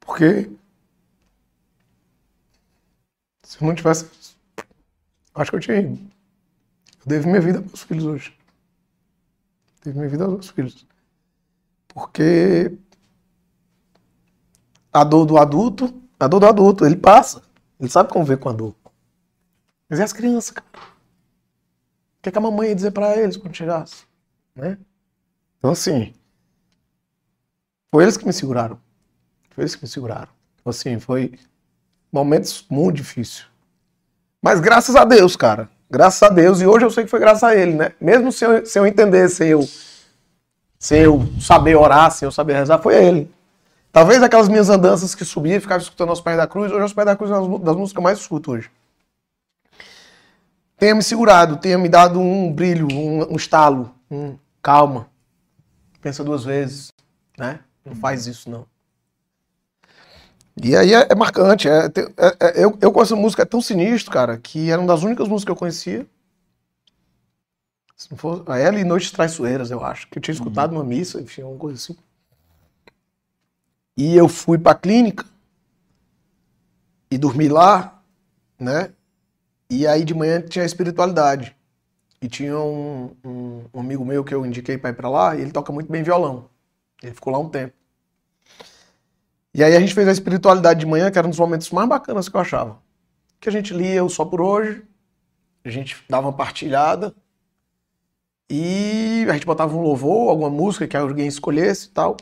Por 0.01 0.17
quê? 0.17 0.51
Se 3.43 3.63
eu 3.63 3.67
não 3.67 3.75
tivesse. 3.75 4.09
Acho 5.35 5.51
que 5.51 5.57
eu 5.57 5.61
tinha 5.61 5.81
ido. 5.81 5.99
Eu 7.01 7.07
devo 7.07 7.29
minha 7.29 7.41
vida 7.41 7.59
aos 7.59 7.67
meus 7.67 7.83
filhos 7.83 8.05
hoje. 8.05 8.39
Devo 9.83 9.99
minha 9.99 10.11
vida 10.11 10.25
aos 10.25 10.33
meus 10.33 10.49
filhos. 10.51 10.87
Porque 11.89 12.77
a 14.93 15.05
dor 15.05 15.25
do 15.25 15.39
adulto, 15.39 16.03
a 16.21 16.29
dor 16.29 16.41
do 16.41 16.47
adulto, 16.47 16.85
ele 16.85 16.97
passa. 16.97 17.43
Ele 17.81 17.89
sabe 17.89 18.13
conviver 18.13 18.39
com 18.39 18.49
a 18.49 18.53
dor. 18.53 18.75
Mas 19.89 19.99
e 19.99 20.03
as 20.03 20.13
crianças, 20.13 20.51
cara? 20.53 20.67
O 20.77 22.23
que, 22.23 22.29
é 22.29 22.33
que 22.33 22.39
a 22.39 22.41
mamãe 22.41 22.69
ia 22.69 22.75
dizer 22.75 22.91
para 22.91 23.17
eles 23.17 23.37
quando 23.37 23.55
chegasse? 23.55 24.07
Né? 24.55 24.79
Então, 25.59 25.73
assim, 25.73 26.13
foi 27.91 28.05
eles 28.05 28.17
que 28.17 28.27
me 28.27 28.33
seguraram. 28.33 28.79
Foi 29.51 29.63
eles 29.63 29.75
que 29.75 29.83
me 29.83 29.89
seguraram. 29.89 30.29
Então, 30.61 30.71
assim, 30.71 30.99
foi 30.99 31.39
momentos 32.13 32.65
muito 32.69 32.97
difíceis. 32.97 33.47
Mas 34.41 34.61
graças 34.61 34.95
a 34.95 35.05
Deus, 35.05 35.37
cara. 35.37 35.69
Graças 35.91 36.23
a 36.23 36.29
Deus. 36.29 36.61
E 36.61 36.67
hoje 36.67 36.85
eu 36.85 36.91
sei 36.91 37.05
que 37.05 37.11
foi 37.11 37.21
graças 37.21 37.43
a 37.43 37.57
ele, 37.57 37.75
né? 37.75 37.93
Mesmo 38.01 38.31
sem 38.31 38.49
eu, 38.49 38.67
sem 38.67 38.81
eu 38.81 38.87
entender, 38.87 39.29
sem 39.29 39.49
eu, 39.49 39.67
sem 40.79 41.03
eu 41.03 41.27
saber 41.41 41.77
orar, 41.77 42.11
sem 42.11 42.27
eu 42.27 42.33
saber 42.33 42.55
rezar, 42.55 42.79
foi 42.79 42.95
ele. 42.95 43.35
Talvez 43.93 44.23
aquelas 44.23 44.49
minhas 44.49 44.69
andanças 44.69 45.15
que 45.15 45.25
subia 45.25 45.57
e 45.57 45.61
ficava 45.61 45.81
escutando 45.81 46.09
aos 46.09 46.21
pés 46.21 46.37
da 46.37 46.47
cruz, 46.47 46.73
hoje 46.73 46.83
aos 46.83 46.93
pés 46.93 47.07
da 47.07 47.17
cruz 47.17 47.31
é 47.31 47.37
uma 47.37 47.59
das 47.61 47.77
músicas 47.77 48.03
mais 48.03 48.19
escuto 48.19 48.51
hoje. 48.51 48.71
Tenha 50.77 50.95
me 50.95 51.03
segurado, 51.03 51.57
tenha 51.59 51.79
me 51.79 51.89
dado 51.89 52.21
um 52.21 52.53
brilho, 52.53 52.89
um, 52.93 53.33
um 53.33 53.37
estalo, 53.37 53.95
um 54.11 54.37
calma. 54.65 55.11
Pensa 56.01 56.25
duas 56.25 56.43
vezes, 56.43 56.93
né? 57.39 57.61
Não 57.85 57.95
faz 57.95 58.27
isso, 58.27 58.49
não. 58.51 58.67
E 60.61 60.75
aí 60.75 60.95
é, 60.95 61.09
é 61.11 61.15
marcante. 61.15 61.69
É, 61.69 61.85
é, 61.87 61.91
é, 62.41 62.65
eu, 62.65 62.77
eu 62.81 62.91
com 62.91 63.03
essa 63.03 63.15
música 63.15 63.43
é 63.43 63.45
tão 63.45 63.61
sinistro, 63.61 64.11
cara, 64.11 64.39
que 64.39 64.71
era 64.71 64.81
uma 64.81 64.89
das 64.89 65.03
únicas 65.03 65.29
músicas 65.29 65.45
que 65.45 65.51
eu 65.51 65.57
conhecia. 65.57 66.07
Se 67.95 68.11
não 68.11 68.17
for, 68.17 68.43
aí 68.49 68.63
é 68.63 68.67
ali 68.67 68.85
Noites 68.85 69.11
Traiçoeiras, 69.11 69.71
eu 69.71 69.85
acho. 69.85 70.09
Que 70.09 70.19
eu 70.19 70.23
tinha 70.23 70.35
escutado 70.35 70.73
uhum. 70.73 70.79
numa 70.79 70.89
missa, 70.89 71.21
enfim, 71.21 71.43
alguma 71.43 71.61
coisa 71.61 71.77
assim. 71.77 71.97
E 73.97 74.17
eu 74.17 74.29
fui 74.29 74.59
pra 74.59 74.75
clínica 74.75 75.25
e 77.11 77.19
dormi 77.19 77.49
lá, 77.49 78.03
né? 78.59 78.91
E 79.69 79.87
aí 79.87 80.05
de 80.05 80.15
manhã 80.15 80.41
tinha 80.41 80.63
a 80.63 80.67
espiritualidade. 80.67 81.55
E 82.25 82.29
tinha 82.29 82.59
um, 82.59 83.15
um, 83.23 83.65
um 83.75 83.81
amigo 83.81 84.03
meu 84.03 84.25
que 84.25 84.35
eu 84.35 84.47
indiquei 84.47 84.79
pra 84.79 84.89
ir 84.89 84.95
pra 84.95 85.11
lá, 85.11 85.37
e 85.37 85.43
ele 85.43 85.53
toca 85.53 85.71
muito 85.71 85.93
bem 85.93 86.03
violão. 86.03 86.49
Ele 87.03 87.13
ficou 87.13 87.31
lá 87.31 87.39
um 87.39 87.51
tempo. 87.51 87.75
E 89.53 89.63
aí 89.63 89.77
a 89.77 89.79
gente 89.79 89.93
fez 89.93 90.09
a 90.09 90.13
espiritualidade 90.13 90.81
de 90.81 90.87
manhã, 90.87 91.11
que 91.11 91.19
era 91.19 91.27
um 91.27 91.31
dos 91.31 91.39
momentos 91.39 91.69
mais 91.71 91.87
bacanas 91.87 92.27
que 92.27 92.35
eu 92.35 92.41
achava. 92.41 92.79
Que 93.39 93.51
a 93.51 93.53
gente 93.53 93.75
lia 93.75 94.03
o 94.03 94.09
Só 94.09 94.25
por 94.25 94.41
Hoje, 94.41 94.83
a 95.67 95.69
gente 95.69 96.03
dava 96.09 96.29
uma 96.29 96.33
partilhada, 96.33 97.15
e 98.49 99.27
a 99.29 99.35
gente 99.35 99.45
botava 99.45 99.77
um 99.77 99.83
louvor, 99.83 100.31
alguma 100.31 100.49
música 100.49 100.89
que 100.89 100.97
alguém 100.97 101.27
escolhesse 101.27 101.89
e 101.89 101.91
tal. 101.91 102.17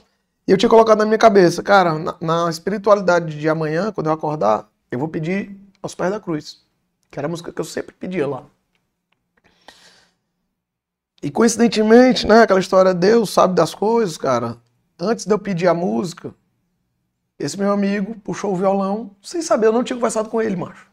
E 0.48 0.50
eu 0.50 0.58
tinha 0.58 0.68
colocado 0.68 0.98
na 0.98 1.06
minha 1.06 1.16
cabeça, 1.16 1.62
cara, 1.62 1.96
na, 1.96 2.16
na, 2.20 2.50
espiritualidade 2.50 3.38
de 3.38 3.48
amanhã, 3.48 3.92
quando 3.92 4.08
eu 4.08 4.12
acordar, 4.12 4.68
eu 4.90 4.98
vou 4.98 5.06
pedir 5.06 5.56
aos 5.80 5.94
pés 5.94 6.10
da 6.10 6.18
cruz. 6.18 6.60
Que 7.08 7.20
era 7.20 7.28
a 7.28 7.30
música 7.30 7.52
que 7.52 7.60
eu 7.60 7.64
sempre 7.64 7.94
pedia 7.94 8.26
lá. 8.26 8.44
E 11.22 11.30
coincidentemente, 11.30 12.26
né, 12.26 12.42
aquela 12.42 12.58
história, 12.58 12.92
Deus 12.92 13.30
sabe 13.30 13.54
das 13.54 13.72
coisas, 13.72 14.18
cara. 14.18 14.56
Antes 14.98 15.24
de 15.24 15.32
eu 15.32 15.38
pedir 15.38 15.68
a 15.68 15.74
música, 15.74 16.34
esse 17.38 17.56
meu 17.56 17.70
amigo 17.72 18.16
puxou 18.20 18.52
o 18.52 18.56
violão, 18.56 19.14
sem 19.22 19.40
saber, 19.40 19.66
eu 19.68 19.72
não 19.72 19.84
tinha 19.84 19.96
conversado 19.96 20.28
com 20.28 20.42
ele, 20.42 20.56
macho. 20.56 20.90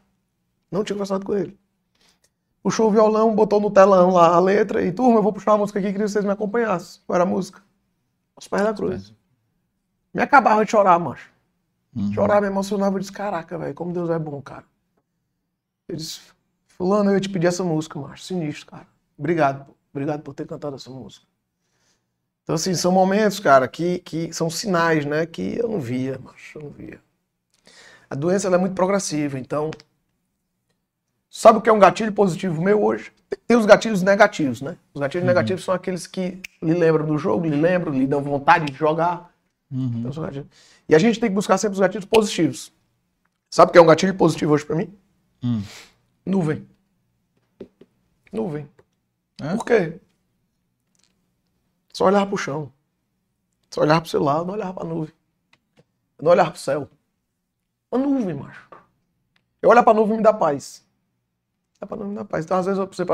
Não 0.70 0.84
tinha 0.84 0.94
conversado 0.94 1.26
com 1.26 1.34
ele. 1.34 1.58
Puxou 2.62 2.88
o 2.88 2.90
violão, 2.92 3.34
botou 3.34 3.60
no 3.60 3.70
telão 3.70 4.10
lá 4.10 4.34
a 4.34 4.38
letra 4.38 4.84
e, 4.84 4.92
turma, 4.92 5.18
eu 5.18 5.22
vou 5.22 5.32
puxar 5.32 5.52
uma 5.52 5.58
música 5.58 5.80
aqui, 5.80 5.88
queria 5.90 6.06
que 6.06 6.12
vocês 6.12 6.24
me 6.24 6.30
acompanhassem. 6.30 7.00
Qual 7.06 7.14
era 7.14 7.24
a 7.24 7.26
música? 7.26 7.60
Aos 8.36 8.46
pés 8.46 8.62
da 8.62 8.72
cruz. 8.72 9.12
Me 10.14 10.22
acabava 10.22 10.64
de 10.64 10.70
chorar, 10.70 10.98
macho. 10.98 11.28
Uhum. 11.94 12.12
Chorar, 12.12 12.40
me 12.40 12.46
emocionava. 12.46 12.94
Eu 12.94 13.00
disse, 13.00 13.12
caraca, 13.12 13.58
velho, 13.58 13.74
como 13.74 13.92
Deus 13.92 14.10
é 14.10 14.18
bom, 14.18 14.40
cara. 14.40 14.64
Eu 15.88 15.96
disse, 15.96 16.20
fulano, 16.68 17.10
eu 17.10 17.14
ia 17.14 17.20
te 17.20 17.28
pedir 17.28 17.48
essa 17.48 17.64
música, 17.64 17.98
macho. 17.98 18.22
Sinistro, 18.22 18.66
cara. 18.66 18.86
Obrigado, 19.18 19.66
obrigado 19.92 20.22
por 20.22 20.34
ter 20.34 20.46
cantado 20.46 20.76
essa 20.76 20.90
música. 20.90 21.26
Então, 22.42 22.54
assim, 22.54 22.74
são 22.74 22.90
momentos, 22.90 23.38
cara, 23.38 23.68
que, 23.68 23.98
que 24.00 24.32
são 24.32 24.50
sinais, 24.50 25.04
né, 25.04 25.26
que 25.26 25.58
eu 25.58 25.68
não 25.68 25.80
via, 25.80 26.18
macho, 26.18 26.58
eu 26.58 26.62
não 26.64 26.70
via. 26.70 27.00
A 28.08 28.14
doença, 28.14 28.48
é 28.48 28.58
muito 28.58 28.74
progressiva, 28.74 29.38
então... 29.38 29.70
Sabe 31.32 31.58
o 31.58 31.62
que 31.62 31.70
é 31.70 31.72
um 31.72 31.78
gatilho 31.78 32.12
positivo 32.12 32.60
meu 32.60 32.82
hoje? 32.82 33.12
Tem 33.46 33.56
os 33.56 33.64
gatilhos 33.64 34.02
negativos, 34.02 34.60
né? 34.60 34.76
Os 34.92 35.00
gatilhos 35.00 35.22
uhum. 35.22 35.28
negativos 35.28 35.62
são 35.62 35.72
aqueles 35.72 36.08
que 36.08 36.42
lhe 36.60 36.74
lembram 36.74 37.06
do 37.06 37.16
jogo, 37.16 37.46
lhe 37.46 37.54
lembram, 37.54 37.92
lhe 37.92 38.04
dão 38.04 38.20
vontade 38.20 38.66
de 38.66 38.76
jogar. 38.76 39.32
Uhum. 39.70 40.06
Então, 40.08 40.46
e 40.88 40.94
a 40.94 40.98
gente 40.98 41.20
tem 41.20 41.28
que 41.28 41.34
buscar 41.36 41.56
sempre 41.56 41.74
os 41.74 41.78
gatilhos 41.78 42.04
positivos. 42.04 42.72
Sabe 43.48 43.70
o 43.70 43.72
que 43.72 43.78
é 43.78 43.80
um 43.80 43.86
gatilho 43.86 44.14
positivo 44.16 44.52
hoje 44.52 44.64
para 44.64 44.74
mim? 44.74 44.92
Hum. 45.40 45.62
Nuvem. 46.26 46.66
Nuvem. 48.32 48.68
É? 49.40 49.56
Por 49.56 49.64
quê? 49.64 50.00
Só 51.92 52.04
olhar 52.04 52.26
para 52.26 52.34
o 52.34 52.38
chão. 52.38 52.72
Só 53.70 53.82
olhar 53.82 54.00
para 54.00 54.06
o 54.06 54.10
celular, 54.10 54.44
não 54.44 54.54
olhar 54.54 54.72
para 54.72 54.84
a 54.84 54.86
nuvem. 54.86 55.14
Não 56.20 56.30
olhar 56.30 56.46
para 56.46 56.54
o 56.54 56.58
céu. 56.58 56.88
Uma 57.90 58.06
nuvem, 58.06 58.34
macho. 58.34 58.68
Eu 59.62 59.70
olhar 59.70 59.82
para 59.82 59.92
a 59.92 59.94
nuvem 59.94 60.16
me 60.18 60.22
dá 60.22 60.32
paz. 60.32 60.84
Dá 61.80 61.86
para 61.86 61.96
nuvem 61.96 62.12
me 62.12 62.18
dá 62.18 62.24
paz. 62.24 62.44
Então, 62.44 62.58
às 62.58 62.66
vezes, 62.66 62.78
eu 62.78 62.86
preciso 62.86 63.08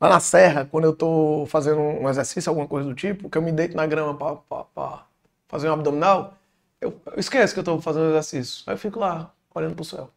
lá 0.00 0.08
na 0.08 0.20
serra, 0.20 0.64
quando 0.64 0.84
eu 0.84 0.94
tô 0.94 1.46
fazendo 1.46 1.80
um 1.80 2.08
exercício, 2.08 2.50
alguma 2.50 2.66
coisa 2.66 2.88
do 2.88 2.94
tipo, 2.94 3.30
que 3.30 3.38
eu 3.38 3.42
me 3.42 3.52
deito 3.52 3.76
na 3.76 3.86
grama 3.86 4.14
para 4.16 5.06
fazer 5.46 5.70
um 5.70 5.74
abdominal, 5.74 6.36
eu, 6.80 7.00
eu 7.06 7.20
esqueço 7.20 7.54
que 7.54 7.60
eu 7.60 7.62
estou 7.62 7.80
fazendo 7.80 8.10
exercício. 8.10 8.64
Aí 8.66 8.74
eu 8.74 8.78
fico 8.78 8.98
lá, 8.98 9.32
olhando 9.54 9.74
para 9.74 9.82
o 9.82 9.84
céu. 9.84 10.10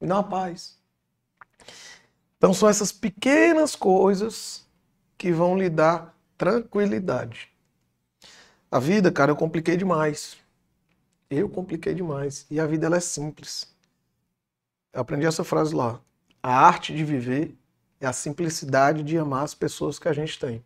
Me 0.00 0.08
dá 0.08 0.14
uma 0.14 0.24
paz. 0.24 0.78
Então 2.38 2.54
são 2.54 2.66
essas 2.66 2.90
pequenas 2.90 3.76
coisas 3.76 4.66
que 5.20 5.30
vão 5.30 5.54
lhe 5.54 5.68
dar 5.68 6.16
tranquilidade. 6.38 7.50
A 8.70 8.78
vida, 8.78 9.12
cara, 9.12 9.30
eu 9.30 9.36
compliquei 9.36 9.76
demais. 9.76 10.38
Eu 11.28 11.46
compliquei 11.46 11.92
demais. 11.92 12.46
E 12.50 12.58
a 12.58 12.66
vida 12.66 12.86
ela 12.86 12.96
é 12.96 13.00
simples. 13.00 13.68
Eu 14.94 15.02
aprendi 15.02 15.26
essa 15.26 15.44
frase 15.44 15.74
lá. 15.74 16.00
A 16.42 16.66
arte 16.66 16.94
de 16.94 17.04
viver 17.04 17.54
é 18.00 18.06
a 18.06 18.14
simplicidade 18.14 19.02
de 19.02 19.18
amar 19.18 19.44
as 19.44 19.52
pessoas 19.54 19.98
que 19.98 20.08
a 20.08 20.12
gente 20.14 20.38
tem. 20.38 20.64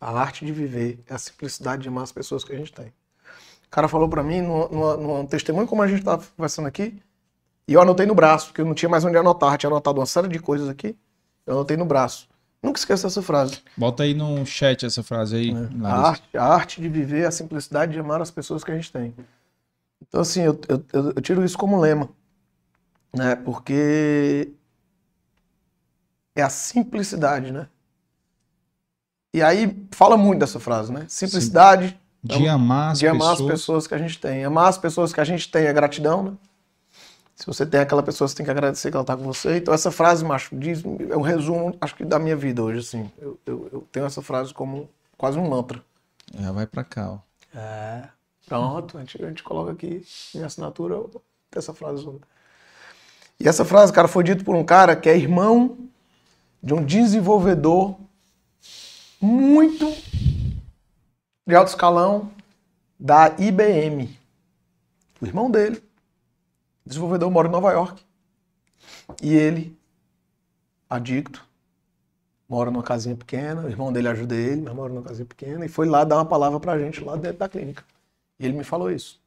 A 0.00 0.10
arte 0.10 0.46
de 0.46 0.52
viver 0.54 0.98
é 1.06 1.12
a 1.12 1.18
simplicidade 1.18 1.82
de 1.82 1.88
amar 1.88 2.04
as 2.04 2.12
pessoas 2.12 2.44
que 2.44 2.54
a 2.54 2.56
gente 2.56 2.72
tem. 2.72 2.86
O 2.86 3.70
cara 3.70 3.88
falou 3.88 4.08
para 4.08 4.22
mim, 4.22 4.40
num, 4.40 4.96
num, 4.96 5.26
testemunho 5.26 5.66
como 5.66 5.82
a 5.82 5.86
gente 5.86 5.98
estava 5.98 6.24
conversando 6.34 6.66
aqui, 6.66 6.98
e 7.68 7.74
eu 7.74 7.82
anotei 7.82 8.06
no 8.06 8.14
braço, 8.14 8.46
porque 8.46 8.62
eu 8.62 8.64
não 8.64 8.74
tinha 8.74 8.88
mais 8.88 9.04
onde 9.04 9.18
anotar. 9.18 9.58
tinha 9.58 9.68
anotado 9.68 10.00
uma 10.00 10.06
série 10.06 10.28
de 10.28 10.38
coisas 10.38 10.66
aqui, 10.66 10.96
eu 11.44 11.52
anotei 11.52 11.76
no 11.76 11.84
braço. 11.84 12.26
Nunca 12.62 12.78
esqueça 12.78 13.06
essa 13.06 13.22
frase. 13.22 13.58
Bota 13.76 14.02
aí 14.02 14.14
no 14.14 14.44
chat 14.44 14.84
essa 14.84 15.02
frase 15.02 15.36
aí. 15.36 15.50
É. 15.50 15.86
A, 15.86 16.08
arte, 16.08 16.36
a 16.36 16.44
arte 16.44 16.80
de 16.80 16.88
viver 16.88 17.22
é 17.22 17.26
a 17.26 17.30
simplicidade 17.30 17.92
de 17.92 17.98
amar 17.98 18.20
as 18.20 18.30
pessoas 18.30 18.64
que 18.64 18.70
a 18.70 18.74
gente 18.74 18.90
tem. 18.90 19.14
Então, 20.06 20.20
assim, 20.20 20.42
eu, 20.42 20.60
eu, 20.68 20.84
eu 20.92 21.22
tiro 21.22 21.44
isso 21.44 21.56
como 21.56 21.80
lema. 21.80 22.08
Né? 23.14 23.36
Porque 23.36 24.52
é 26.34 26.42
a 26.42 26.50
simplicidade, 26.50 27.52
né? 27.52 27.68
E 29.34 29.42
aí 29.42 29.86
fala 29.90 30.16
muito 30.16 30.40
dessa 30.40 30.58
frase, 30.58 30.92
né? 30.92 31.04
Simplicidade. 31.08 31.88
Sim. 31.88 32.38
De 32.38 32.48
amar 32.48 32.92
as 32.92 32.98
de 32.98 33.06
amar 33.06 33.30
pessoas. 33.30 33.40
as 33.40 33.46
pessoas 33.46 33.86
que 33.86 33.94
a 33.94 33.98
gente 33.98 34.18
tem. 34.18 34.44
Amar 34.44 34.68
as 34.68 34.78
pessoas 34.78 35.12
que 35.12 35.20
a 35.20 35.24
gente 35.24 35.50
tem 35.50 35.66
é 35.66 35.72
gratidão, 35.72 36.22
né? 36.22 36.32
Se 37.36 37.46
você 37.46 37.66
tem 37.66 37.80
aquela 37.80 38.02
pessoa, 38.02 38.26
você 38.26 38.34
tem 38.34 38.46
que 38.46 38.50
agradecer 38.50 38.90
que 38.90 38.96
ela 38.96 39.02
está 39.02 39.14
com 39.14 39.22
você. 39.22 39.58
Então, 39.58 39.74
essa 39.74 39.90
frase, 39.90 40.24
macho, 40.24 40.56
diz, 40.56 40.82
é 40.82 41.16
um 41.16 41.20
resumo, 41.20 41.76
acho 41.78 41.94
que, 41.94 42.04
da 42.04 42.18
minha 42.18 42.34
vida 42.34 42.62
hoje, 42.62 42.78
assim. 42.78 43.10
Eu, 43.18 43.38
eu, 43.44 43.68
eu 43.70 43.88
tenho 43.92 44.06
essa 44.06 44.22
frase 44.22 44.54
como 44.54 44.88
quase 45.18 45.38
um 45.38 45.46
mantra. 45.46 45.84
Já 46.34 46.50
vai 46.50 46.66
para 46.66 46.82
cá, 46.82 47.12
ó. 47.12 47.18
É. 47.56 48.08
Pronto, 48.46 48.96
a 48.96 49.00
gente, 49.00 49.22
a 49.22 49.28
gente 49.28 49.42
coloca 49.42 49.72
aqui 49.72 50.02
minha 50.34 50.46
assinatura, 50.46 51.02
essa 51.54 51.74
frase. 51.74 52.08
E 53.38 53.46
essa 53.46 53.64
frase, 53.64 53.92
cara, 53.92 54.08
foi 54.08 54.24
dita 54.24 54.42
por 54.42 54.56
um 54.56 54.64
cara 54.64 54.96
que 54.96 55.08
é 55.08 55.16
irmão 55.16 55.76
de 56.62 56.72
um 56.72 56.82
desenvolvedor 56.82 57.96
muito 59.20 59.92
de 61.46 61.54
alto 61.54 61.68
escalão 61.68 62.30
da 62.98 63.34
IBM. 63.38 64.18
O 65.20 65.26
irmão 65.26 65.50
dele, 65.50 65.82
desenvolvedor, 66.86 67.30
mora 67.30 67.48
em 67.48 67.50
Nova 67.50 67.72
York. 67.72 68.04
E 69.22 69.34
ele, 69.34 69.76
adicto, 70.88 71.46
mora 72.48 72.70
numa 72.70 72.82
casinha 72.82 73.16
pequena, 73.16 73.62
o 73.62 73.68
irmão 73.68 73.92
dele 73.92 74.08
ajuda 74.08 74.34
ele, 74.34 74.62
mas 74.62 74.74
mora 74.74 74.92
numa 74.92 75.02
casinha 75.02 75.26
pequena, 75.26 75.64
e 75.64 75.68
foi 75.68 75.86
lá 75.86 76.04
dar 76.04 76.16
uma 76.16 76.26
palavra 76.26 76.60
pra 76.60 76.78
gente 76.78 77.02
lá 77.02 77.16
dentro 77.16 77.38
da 77.38 77.48
clínica. 77.48 77.84
E 78.38 78.44
ele 78.46 78.56
me 78.56 78.64
falou 78.64 78.90
isso. 78.90 79.20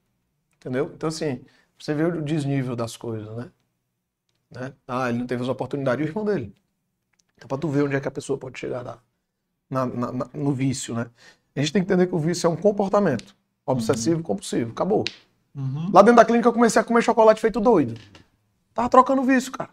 Entendeu? 0.56 0.92
Então, 0.96 1.10
assim, 1.10 1.42
você 1.78 1.94
vê 1.94 2.04
o 2.04 2.22
desnível 2.22 2.76
das 2.76 2.98
coisas, 2.98 3.36
né? 3.36 3.52
né? 4.52 4.74
Ah, 4.88 5.10
ele 5.10 5.20
não 5.20 5.28
teve 5.28 5.42
as 5.44 5.50
oportunidades, 5.50 6.06
o 6.06 6.10
irmão 6.10 6.26
dele. 6.26 6.54
Então, 7.36 7.48
pra 7.48 7.58
tu 7.58 7.70
ver 7.70 7.84
onde 7.84 7.96
é 7.96 8.00
que 8.00 8.08
a 8.08 8.12
pessoa 8.12 8.38
pode 8.38 8.60
chegar 8.60 8.82
lá 8.82 9.02
na, 9.70 9.86
na, 9.86 10.12
na, 10.12 10.30
no 10.34 10.52
vício, 10.52 10.94
né? 10.94 11.10
A 11.56 11.60
gente 11.60 11.74
tem 11.74 11.84
que 11.84 11.92
entender 11.92 12.08
que 12.08 12.16
o 12.16 12.20
vício 12.20 12.48
é 12.48 12.50
um 12.50 12.56
comportamento 12.56 13.36
obsessivo 13.66 14.24
compulsivo. 14.24 14.72
Acabou. 14.72 15.04
Uhum. 15.56 15.90
Lá 15.94 16.02
dentro 16.02 16.18
da 16.18 16.26
clínica 16.26 16.48
eu 16.48 16.54
comecei 16.54 16.82
a 16.82 16.86
comer 16.86 17.02
chocolate 17.02 17.42
feito 17.42 17.60
doido. 17.60 18.00
Tava 18.74 18.90
trocando 18.90 19.24
vício, 19.24 19.52
cara. 19.52 19.70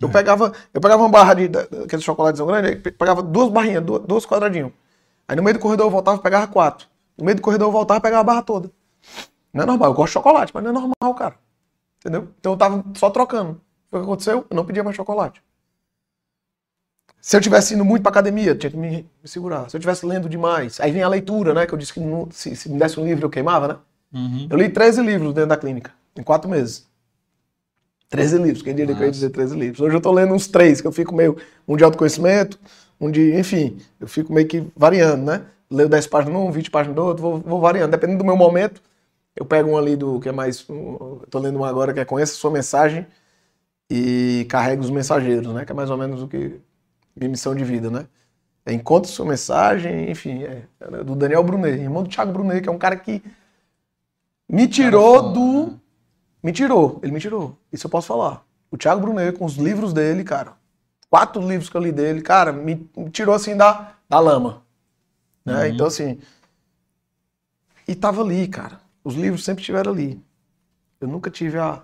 Eu, 0.00 0.08
é. 0.08 0.12
pegava, 0.12 0.52
eu 0.72 0.80
pegava 0.80 1.02
uma 1.02 1.08
barra 1.08 1.34
de, 1.34 1.50
aqueles 1.84 2.04
chocolates 2.04 2.40
grandes, 2.40 2.80
pegava 2.96 3.22
duas 3.22 3.50
barrinhas, 3.50 3.84
duas, 3.84 4.24
quadradinhos. 4.24 4.72
Aí 5.28 5.36
no 5.36 5.42
meio 5.42 5.58
do 5.58 5.60
corredor 5.60 5.86
eu 5.86 5.90
voltava 5.90 6.16
e 6.16 6.22
pegava 6.22 6.46
quatro. 6.46 6.88
No 7.16 7.24
meio 7.24 7.36
do 7.36 7.42
corredor 7.42 7.68
eu 7.68 7.72
voltava 7.72 7.98
e 7.98 8.02
pegava 8.02 8.22
a 8.22 8.24
barra 8.24 8.42
toda. 8.42 8.70
Não 9.52 9.62
é 9.64 9.66
normal, 9.66 9.90
eu 9.90 9.94
gosto 9.94 10.08
de 10.08 10.14
chocolate, 10.14 10.52
mas 10.54 10.64
não 10.64 10.70
é 10.70 10.72
normal, 10.72 11.14
cara. 11.14 11.34
Entendeu? 11.98 12.28
Então 12.38 12.52
eu 12.52 12.58
tava 12.58 12.82
só 12.94 13.10
trocando. 13.10 13.60
O 13.92 13.98
que 13.98 14.02
aconteceu? 14.02 14.46
Eu 14.48 14.56
não 14.56 14.64
pedia 14.64 14.82
mais 14.82 14.96
chocolate. 14.96 15.42
Se 17.20 17.36
eu 17.36 17.40
tivesse 17.40 17.74
indo 17.74 17.84
muito 17.84 18.02
pra 18.02 18.10
academia, 18.10 18.54
tinha 18.54 18.70
que 18.70 18.76
me, 18.76 19.02
me, 19.22 19.28
segurar. 19.28 19.68
Se 19.68 19.76
eu 19.76 19.80
tivesse 19.80 20.06
lendo 20.06 20.28
demais, 20.28 20.80
aí 20.80 20.90
vem 20.90 21.02
a 21.02 21.08
leitura, 21.08 21.52
né? 21.52 21.66
Que 21.66 21.74
eu 21.74 21.78
disse 21.78 21.92
que 21.92 22.00
não, 22.00 22.30
se, 22.30 22.56
se, 22.56 22.70
me 22.70 22.78
desse 22.78 22.98
um 22.98 23.04
livro 23.04 23.26
eu 23.26 23.30
queimava, 23.30 23.68
né? 23.68 23.76
Uhum. 24.12 24.48
Eu 24.50 24.56
li 24.56 24.68
13 24.68 25.02
livros 25.02 25.32
dentro 25.34 25.48
da 25.48 25.56
clínica, 25.56 25.92
em 26.16 26.22
quatro 26.22 26.48
meses. 26.48 26.88
13 28.08 28.38
livros, 28.38 28.62
quem 28.62 28.74
diria 28.74 28.94
que 28.94 29.00
eu 29.00 29.06
ia 29.06 29.10
dizer 29.10 29.30
13 29.30 29.56
livros. 29.56 29.80
Hoje 29.80 29.96
eu 29.96 30.00
tô 30.00 30.10
lendo 30.10 30.34
uns 30.34 30.48
três, 30.48 30.80
que 30.80 30.86
eu 30.86 30.92
fico 30.92 31.14
meio. 31.14 31.36
Um 31.66 31.76
de 31.76 31.84
autoconhecimento, 31.84 32.58
um 33.00 33.08
de. 33.08 33.38
Enfim, 33.38 33.78
eu 34.00 34.08
fico 34.08 34.32
meio 34.32 34.48
que 34.48 34.66
variando, 34.76 35.24
né? 35.24 35.42
Leio 35.70 35.88
10 35.88 36.08
páginas 36.08 36.34
num, 36.34 36.50
20 36.50 36.70
páginas 36.70 36.96
do 36.96 37.04
outro, 37.04 37.22
vou, 37.22 37.38
vou 37.38 37.60
variando. 37.60 37.92
Dependendo 37.92 38.18
do 38.18 38.24
meu 38.24 38.36
momento, 38.36 38.82
eu 39.36 39.44
pego 39.44 39.70
um 39.70 39.78
ali 39.78 39.94
do 39.94 40.18
que 40.18 40.28
é 40.28 40.32
mais. 40.32 40.68
Um, 40.68 41.20
tô 41.30 41.38
lendo 41.38 41.60
um 41.60 41.64
agora 41.64 41.92
que 41.94 42.00
é 42.00 42.04
Conheça 42.04 42.34
Sua 42.34 42.50
Mensagem 42.50 43.06
e 43.88 44.44
carrega 44.48 44.82
os 44.82 44.90
mensageiros, 44.90 45.52
né? 45.54 45.64
Que 45.64 45.70
é 45.70 45.74
mais 45.74 45.88
ou 45.88 45.96
menos 45.96 46.20
o 46.22 46.26
que 46.28 46.60
minha 47.14 47.30
missão 47.30 47.54
de 47.54 47.64
vida, 47.64 47.90
né? 47.90 48.06
É 48.66 48.72
Encontre 48.72 49.10
sua 49.10 49.26
mensagem, 49.26 50.10
enfim, 50.10 50.42
é, 50.42 50.62
é 50.80 51.04
do 51.04 51.14
Daniel 51.16 51.42
Brunet, 51.42 51.80
irmão 51.80 52.02
do 52.02 52.08
Thiago 52.08 52.32
Brunet, 52.32 52.60
que 52.60 52.68
é 52.68 52.72
um 52.72 52.78
cara 52.78 52.96
que 52.96 53.22
me 54.50 54.66
tirou 54.66 55.32
do. 55.32 55.80
Me 56.42 56.52
tirou, 56.52 56.98
ele 57.02 57.12
me 57.12 57.20
tirou. 57.20 57.56
Isso 57.72 57.86
eu 57.86 57.90
posso 57.90 58.08
falar. 58.08 58.44
O 58.70 58.76
Thiago 58.76 59.00
Brunet, 59.00 59.36
com 59.38 59.44
os 59.44 59.56
livros 59.56 59.92
dele, 59.92 60.24
cara, 60.24 60.54
quatro 61.08 61.46
livros 61.46 61.68
que 61.68 61.76
eu 61.76 61.80
li 61.80 61.92
dele, 61.92 62.20
cara, 62.20 62.52
me, 62.52 62.90
me 62.96 63.10
tirou 63.10 63.34
assim 63.34 63.56
da, 63.56 63.94
da 64.08 64.18
lama. 64.18 64.64
Né? 65.44 65.54
Uhum. 65.54 65.66
Então, 65.66 65.86
assim. 65.86 66.18
E 67.86 67.94
tava 67.94 68.22
ali, 68.22 68.48
cara. 68.48 68.80
Os 69.04 69.14
livros 69.14 69.44
sempre 69.44 69.60
estiveram 69.60 69.92
ali. 69.92 70.22
Eu 71.00 71.08
nunca 71.08 71.30
tive 71.30 71.58
a 71.58 71.82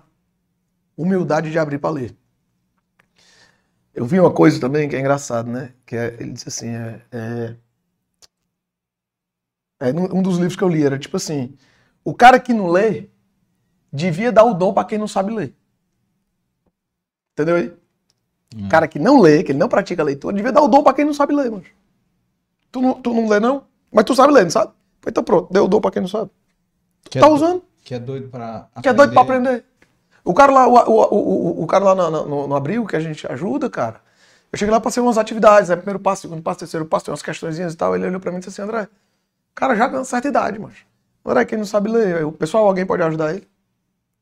humildade 0.95 1.51
de 1.51 1.59
abrir 1.59 1.77
para 1.77 1.89
ler. 1.89 2.15
Eu 3.93 4.05
vi 4.05 4.19
uma 4.19 4.31
coisa 4.31 4.59
também 4.59 4.87
que 4.87 4.95
é 4.95 4.99
engraçado, 4.99 5.49
né? 5.49 5.73
Que 5.85 5.95
é, 5.95 6.17
ele 6.19 6.31
disse 6.31 6.49
assim, 6.49 6.69
é, 6.69 7.01
é, 7.11 7.55
é, 9.79 9.91
um 9.91 10.21
dos 10.21 10.37
livros 10.37 10.55
que 10.55 10.63
eu 10.63 10.69
li 10.69 10.83
era 10.83 10.99
tipo 10.99 11.17
assim, 11.17 11.57
o 12.07 12.13
cara 12.13 12.39
que 12.39 12.53
não 12.53 12.67
lê 12.67 13.09
devia 13.91 14.31
dar 14.31 14.45
o 14.45 14.53
dom 14.53 14.73
para 14.73 14.85
quem 14.85 14.97
não 14.97 15.09
sabe 15.09 15.33
ler. 15.33 15.53
Entendeu 17.33 17.57
aí? 17.57 17.73
Hum. 18.55 18.65
O 18.65 18.69
cara 18.69 18.87
que 18.87 18.97
não 18.97 19.19
lê, 19.19 19.43
que 19.43 19.51
ele 19.51 19.59
não 19.59 19.67
pratica 19.67 20.01
a 20.01 20.05
leitura, 20.05 20.33
devia 20.33 20.53
dar 20.53 20.61
o 20.61 20.69
dom 20.69 20.81
para 20.81 20.93
quem 20.93 21.03
não 21.03 21.13
sabe 21.13 21.35
ler, 21.35 21.51
mano. 21.51 21.65
Tu 22.71 22.79
não, 22.79 22.93
tu 22.93 23.13
não 23.13 23.27
lê 23.27 23.41
não? 23.41 23.65
Mas 23.91 24.05
tu 24.05 24.15
sabe 24.15 24.31
ler, 24.31 24.43
não 24.43 24.49
sabe? 24.49 24.71
Então 25.05 25.21
pronto, 25.21 25.51
deu 25.51 25.65
o 25.65 25.67
dom 25.67 25.81
para 25.81 25.91
quem 25.91 26.01
não 26.01 26.07
sabe. 26.07 26.31
Que 27.03 27.19
tá 27.19 27.27
é 27.27 27.29
usando. 27.29 27.61
Que 27.83 27.95
é 27.95 27.99
doido 27.99 28.29
para 28.29 28.69
Que 28.81 28.87
é 28.87 28.93
doido 28.93 29.11
para 29.11 29.23
aprender. 29.23 29.65
O 30.23 30.33
cara 30.33 30.53
lá, 30.53 30.65
o, 30.65 30.75
o, 30.89 31.59
o, 31.59 31.63
o 31.63 31.67
cara 31.67 31.93
lá 31.93 32.09
no, 32.09 32.25
no, 32.25 32.47
no, 32.47 32.55
abril 32.55 32.85
que 32.85 32.95
a 32.95 33.01
gente 33.01 33.29
ajuda, 33.29 33.69
cara. 33.69 33.99
Eu 34.49 34.57
cheguei 34.57 34.71
lá, 34.71 34.79
passei 34.79 35.03
umas 35.03 35.17
atividades, 35.17 35.67
né? 35.67 35.75
Primeiro 35.75 35.99
passo, 35.99 36.21
segundo 36.21 36.41
passo, 36.41 36.59
terceiro 36.59 36.85
passo, 36.85 37.03
tem 37.03 37.11
umas 37.11 37.21
questõezinhas 37.21 37.73
e 37.73 37.75
tal. 37.75 37.93
Ele 37.93 38.07
olhou 38.07 38.21
pra 38.21 38.31
mim 38.31 38.37
e 38.37 38.39
disse 38.39 38.61
assim, 38.61 38.61
André, 38.61 38.87
cara 39.53 39.75
já 39.75 39.89
com 39.89 40.01
certa 40.05 40.29
idade, 40.29 40.57
mas. 40.57 40.86
André, 41.27 41.45
quem 41.45 41.57
não 41.57 41.65
sabe 41.65 41.89
ler, 41.89 42.25
o 42.25 42.31
pessoal, 42.31 42.65
alguém 42.65 42.85
pode 42.85 43.03
ajudar 43.03 43.35
ele? 43.35 43.47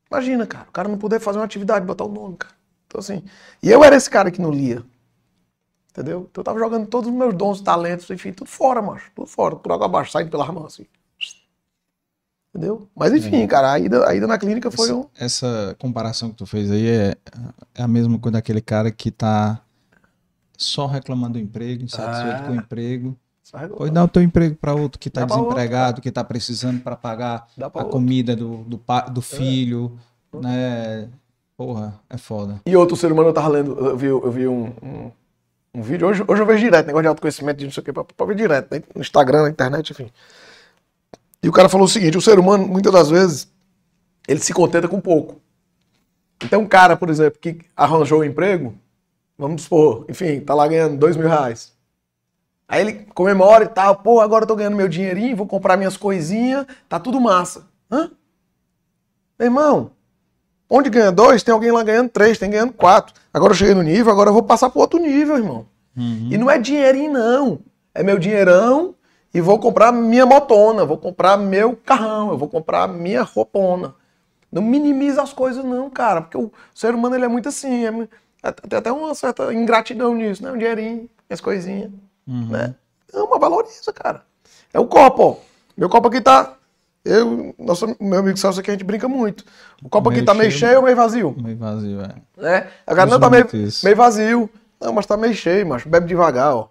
Imagina, 0.10 0.48
cara, 0.48 0.68
o 0.68 0.72
cara 0.72 0.88
não 0.88 0.98
poder 0.98 1.20
fazer 1.20 1.38
uma 1.38 1.46
atividade, 1.46 1.86
botar 1.86 2.06
o 2.06 2.12
nome, 2.12 2.38
cara. 2.38 2.54
Então 2.88 3.00
assim. 3.00 3.24
E 3.62 3.70
eu 3.70 3.84
era 3.84 3.96
esse 3.96 4.10
cara 4.10 4.32
que 4.32 4.42
não 4.42 4.52
lia. 4.52 4.84
Entendeu? 5.92 6.28
Então 6.30 6.42
eu 6.42 6.44
tava 6.44 6.60
jogando 6.60 6.88
todos 6.88 7.10
os 7.10 7.16
meus 7.16 7.34
dons, 7.34 7.62
talentos, 7.62 8.10
enfim, 8.10 8.34
tudo 8.34 8.50
fora, 8.50 8.82
macho. 8.82 9.12
Tudo 9.16 9.28
fora, 9.28 9.56
por 9.56 9.72
água 9.72 9.86
abaixo, 9.86 10.12
saindo 10.12 10.30
pela 10.30 10.52
mão, 10.52 10.66
assim. 10.66 10.86
Entendeu? 12.50 12.90
Mas 12.96 13.14
enfim, 13.14 13.44
é. 13.44 13.48
cara, 13.48 13.74
a 13.74 13.80
ida, 13.80 14.08
a 14.08 14.16
ida 14.16 14.26
na 14.26 14.38
clínica 14.38 14.72
foi 14.72 14.86
essa, 14.86 14.96
um. 14.96 15.10
Essa 15.18 15.76
comparação 15.78 16.30
que 16.30 16.36
tu 16.36 16.46
fez 16.46 16.72
aí 16.72 16.88
é, 16.88 17.18
é 17.74 17.84
a 17.84 17.88
mesma 17.88 18.18
coisa 18.18 18.38
daquele 18.38 18.62
cara 18.62 18.90
que 18.92 19.12
tá 19.12 19.62
só 20.58 20.86
reclamando 20.86 21.34
do 21.34 21.40
emprego, 21.40 21.84
insatisfeito 21.84 22.44
ah. 22.44 22.46
com 22.46 22.54
o 22.54 22.56
emprego. 22.56 23.18
Pois 23.78 23.92
dá 23.92 24.04
o 24.04 24.08
teu 24.08 24.24
emprego 24.24 24.56
para 24.56 24.74
outro 24.74 25.00
que 25.00 25.08
está 25.08 25.24
desempregado, 25.24 25.88
outro, 25.88 26.02
que 26.02 26.10
está 26.10 26.24
precisando 26.24 26.82
para 26.82 26.96
pagar 26.96 27.48
a 27.60 27.66
outro. 27.66 27.90
comida 27.90 28.36
do, 28.36 28.58
do, 28.64 28.78
do 29.12 29.20
é. 29.20 29.24
filho, 29.24 29.98
é. 30.34 30.38
né? 30.38 31.10
Porra, 31.56 32.00
é 32.10 32.18
foda. 32.18 32.60
E 32.66 32.76
outro 32.76 32.98
ser 32.98 33.12
humano 33.12 33.30
eu 33.30 33.34
tava 33.34 33.48
lendo, 33.48 33.78
eu 33.78 33.98
vi, 33.98 34.08
eu 34.08 34.32
vi 34.32 34.48
um, 34.48 34.74
um, 34.84 35.12
um 35.76 35.82
vídeo, 35.82 36.08
hoje, 36.08 36.24
hoje 36.28 36.42
eu 36.42 36.46
vejo 36.46 36.64
direto, 36.64 36.88
negócio 36.88 37.04
de 37.04 37.08
autoconhecimento, 37.08 37.60
de 37.60 37.66
não 37.66 37.72
sei 37.72 37.82
o 37.82 37.84
que, 37.86 37.94
pra, 37.94 38.26
ver 38.26 38.36
direto, 38.36 38.74
né? 38.74 38.84
no 38.94 39.02
Instagram, 39.02 39.44
na 39.44 39.50
internet, 39.50 39.92
enfim. 39.92 40.12
E 41.42 41.48
o 41.48 41.52
cara 41.52 41.70
falou 41.70 41.86
o 41.86 41.90
seguinte: 41.90 42.18
o 42.18 42.22
ser 42.22 42.40
humano, 42.40 42.68
muitas 42.68 42.92
das 42.92 43.10
vezes, 43.10 43.48
ele 44.28 44.40
se 44.40 44.54
contenta 44.54 44.88
com 44.88 45.00
pouco. 45.00 45.40
Então, 46.44 46.62
um 46.62 46.68
cara, 46.68 46.98
por 46.98 47.10
exemplo, 47.10 47.40
que 47.40 47.60
arranjou 47.76 48.22
um 48.22 48.24
emprego, 48.24 48.76
vamos 49.38 49.62
supor, 49.62 50.06
enfim, 50.10 50.40
tá 50.40 50.56
lá 50.56 50.68
ganhando 50.68 50.98
dois 50.98 51.16
mil 51.16 51.28
reais. 51.28 51.75
Aí 52.68 52.82
ele 52.82 52.94
comemora 53.14 53.64
e 53.64 53.68
tal, 53.68 53.96
pô, 53.98 54.20
agora 54.20 54.44
eu 54.44 54.48
tô 54.48 54.56
ganhando 54.56 54.76
meu 54.76 54.88
dinheirinho, 54.88 55.36
vou 55.36 55.46
comprar 55.46 55.78
minhas 55.78 55.98
coisinhas, 55.98 56.66
tá 56.90 57.00
tudo 57.00 57.22
massa. 57.22 57.68
Hã? 57.92 58.10
Meu 59.38 59.48
irmão, 59.48 59.92
onde 60.70 60.90
ganha 60.90 61.12
dois, 61.12 61.44
tem 61.44 61.54
alguém 61.54 61.72
lá 61.72 61.84
ganhando 61.84 62.10
três, 62.10 62.38
tem 62.38 62.50
ganhando 62.50 62.74
quatro. 62.74 63.14
Agora 63.34 63.52
eu 63.52 63.56
cheguei 63.56 63.76
no 63.76 63.84
nível, 63.84 64.12
agora 64.12 64.30
eu 64.30 64.34
vou 64.34 64.44
passar 64.44 64.70
pro 64.70 64.82
outro 64.82 65.00
nível, 65.00 65.38
irmão. 65.38 65.68
Uhum. 65.96 66.30
E 66.32 66.38
não 66.38 66.50
é 66.50 66.58
dinheirinho, 66.58 67.12
não. 67.12 67.60
É 67.94 68.02
meu 68.02 68.18
dinheirão 68.18 68.96
e 69.34 69.40
vou 69.42 69.60
comprar 69.60 69.92
minha 69.92 70.26
motona, 70.26 70.86
vou 70.86 70.98
comprar 70.98 71.38
meu 71.38 71.76
carrão, 71.76 72.32
eu 72.32 72.38
vou 72.38 72.48
comprar 72.48 72.88
minha 72.88 73.22
roupona. 73.22 73.94
Não 74.52 74.62
minimiza 74.62 75.22
as 75.22 75.34
coisas 75.34 75.64
não, 75.64 75.90
cara, 75.90 76.22
porque 76.22 76.38
o 76.38 76.52
ser 76.74 76.96
humano 76.96 77.16
ele 77.16 77.26
é 77.26 77.28
muito 77.28 77.50
assim, 77.50 77.86
é, 77.86 78.08
É, 78.42 78.52
Tem 78.52 78.80
até 78.80 78.92
uma 78.92 79.14
certa 79.14 79.54
ingratidão 79.54 80.16
nisso, 80.16 80.42
né? 80.42 80.52
Um 80.52 80.58
dinheirinho, 80.58 81.10
as 81.30 81.42
coisinhas, 81.42 81.92
Uhum. 82.28 82.48
né? 82.50 82.76
Ama, 83.14 83.40
valoriza, 83.40 83.94
cara. 83.94 84.24
É 84.74 84.80
o 84.80 84.88
copo, 84.88 85.24
ó. 85.24 85.38
Meu 85.78 85.90
copo 85.90 86.08
aqui 86.08 86.22
tá. 86.22 86.56
Eu, 87.04 87.54
nosso, 87.60 87.96
meu 88.00 88.20
amigo 88.20 88.36
Celso 88.38 88.60
aqui, 88.60 88.72
a 88.72 88.74
gente 88.74 88.84
brinca 88.84 89.08
muito. 89.08 89.46
O 89.84 89.88
copo 89.90 90.10
aqui 90.10 90.18
Meio 90.18 90.26
tá 90.26 90.34
meio 90.34 90.52
cheio. 90.52 90.78
ou 90.78 90.84
meio 90.84 90.96
vazio? 90.96 91.36
Meio 91.40 91.56
vazio, 91.58 92.02
é. 92.02 92.16
Né? 92.36 92.72
A 92.88 92.94
galera 92.96 93.12
Uso 93.12 93.20
não 93.20 93.20
tá 93.20 93.30
meio, 93.30 93.48
isso. 93.68 93.86
meio 93.86 93.96
vazio. 93.96 94.50
Não, 94.82 94.92
mas 94.92 95.06
tá 95.06 95.16
meio 95.16 95.34
cheio, 95.36 95.68
mas 95.68 95.84
bebe 95.86 96.08
devagar, 96.08 96.56
ó. 96.56 96.70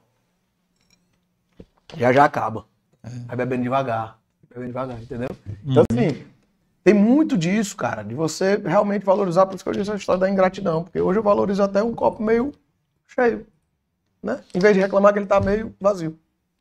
Já 1.97 2.13
já 2.13 2.25
acaba. 2.25 2.65
É. 3.03 3.09
Vai 3.29 3.37
bebendo 3.37 3.63
devagar. 3.63 4.19
Bebendo 4.49 4.67
devagar, 4.69 5.01
entendeu? 5.01 5.29
Uhum. 5.47 5.55
Então, 5.67 5.85
assim, 5.91 6.25
tem 6.83 6.95
muito 6.95 7.39
disso, 7.39 7.77
cara, 7.77 8.03
de 8.03 8.15
você 8.15 8.57
realmente 8.57 9.05
valorizar, 9.05 9.47
por 9.47 9.55
isso 9.55 9.65
que 9.65 9.71
eu 9.71 9.75
disse 9.75 9.91
a 9.93 9.97
história 9.97 10.21
da 10.21 10.29
ingratidão. 10.31 10.83
Porque 10.83 11.01
hoje 11.01 11.19
eu 11.19 11.23
valorizo 11.23 11.63
até 11.63 11.83
um 11.83 11.95
copo 11.95 12.23
meio 12.23 12.53
cheio. 13.07 13.47
Né? 14.25 14.43
Em 14.55 14.59
vez 14.59 14.75
de 14.75 14.81
reclamar 14.81 15.13
que 15.13 15.19
ele 15.19 15.27
tá 15.27 15.39
meio 15.39 15.75
vazio. 15.79 16.19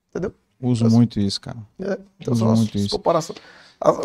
Entendeu? 0.10 0.36
Uso 0.62 0.90
muito 0.90 1.18
isso, 1.20 1.40
cara. 1.40 1.58
É, 1.80 1.98
Então 2.20 2.34
Uso 2.34 2.46
são 2.46 2.56
muito 2.56 2.78
as 2.78 2.84
isso. 2.84 2.96
comparações. 2.98 3.40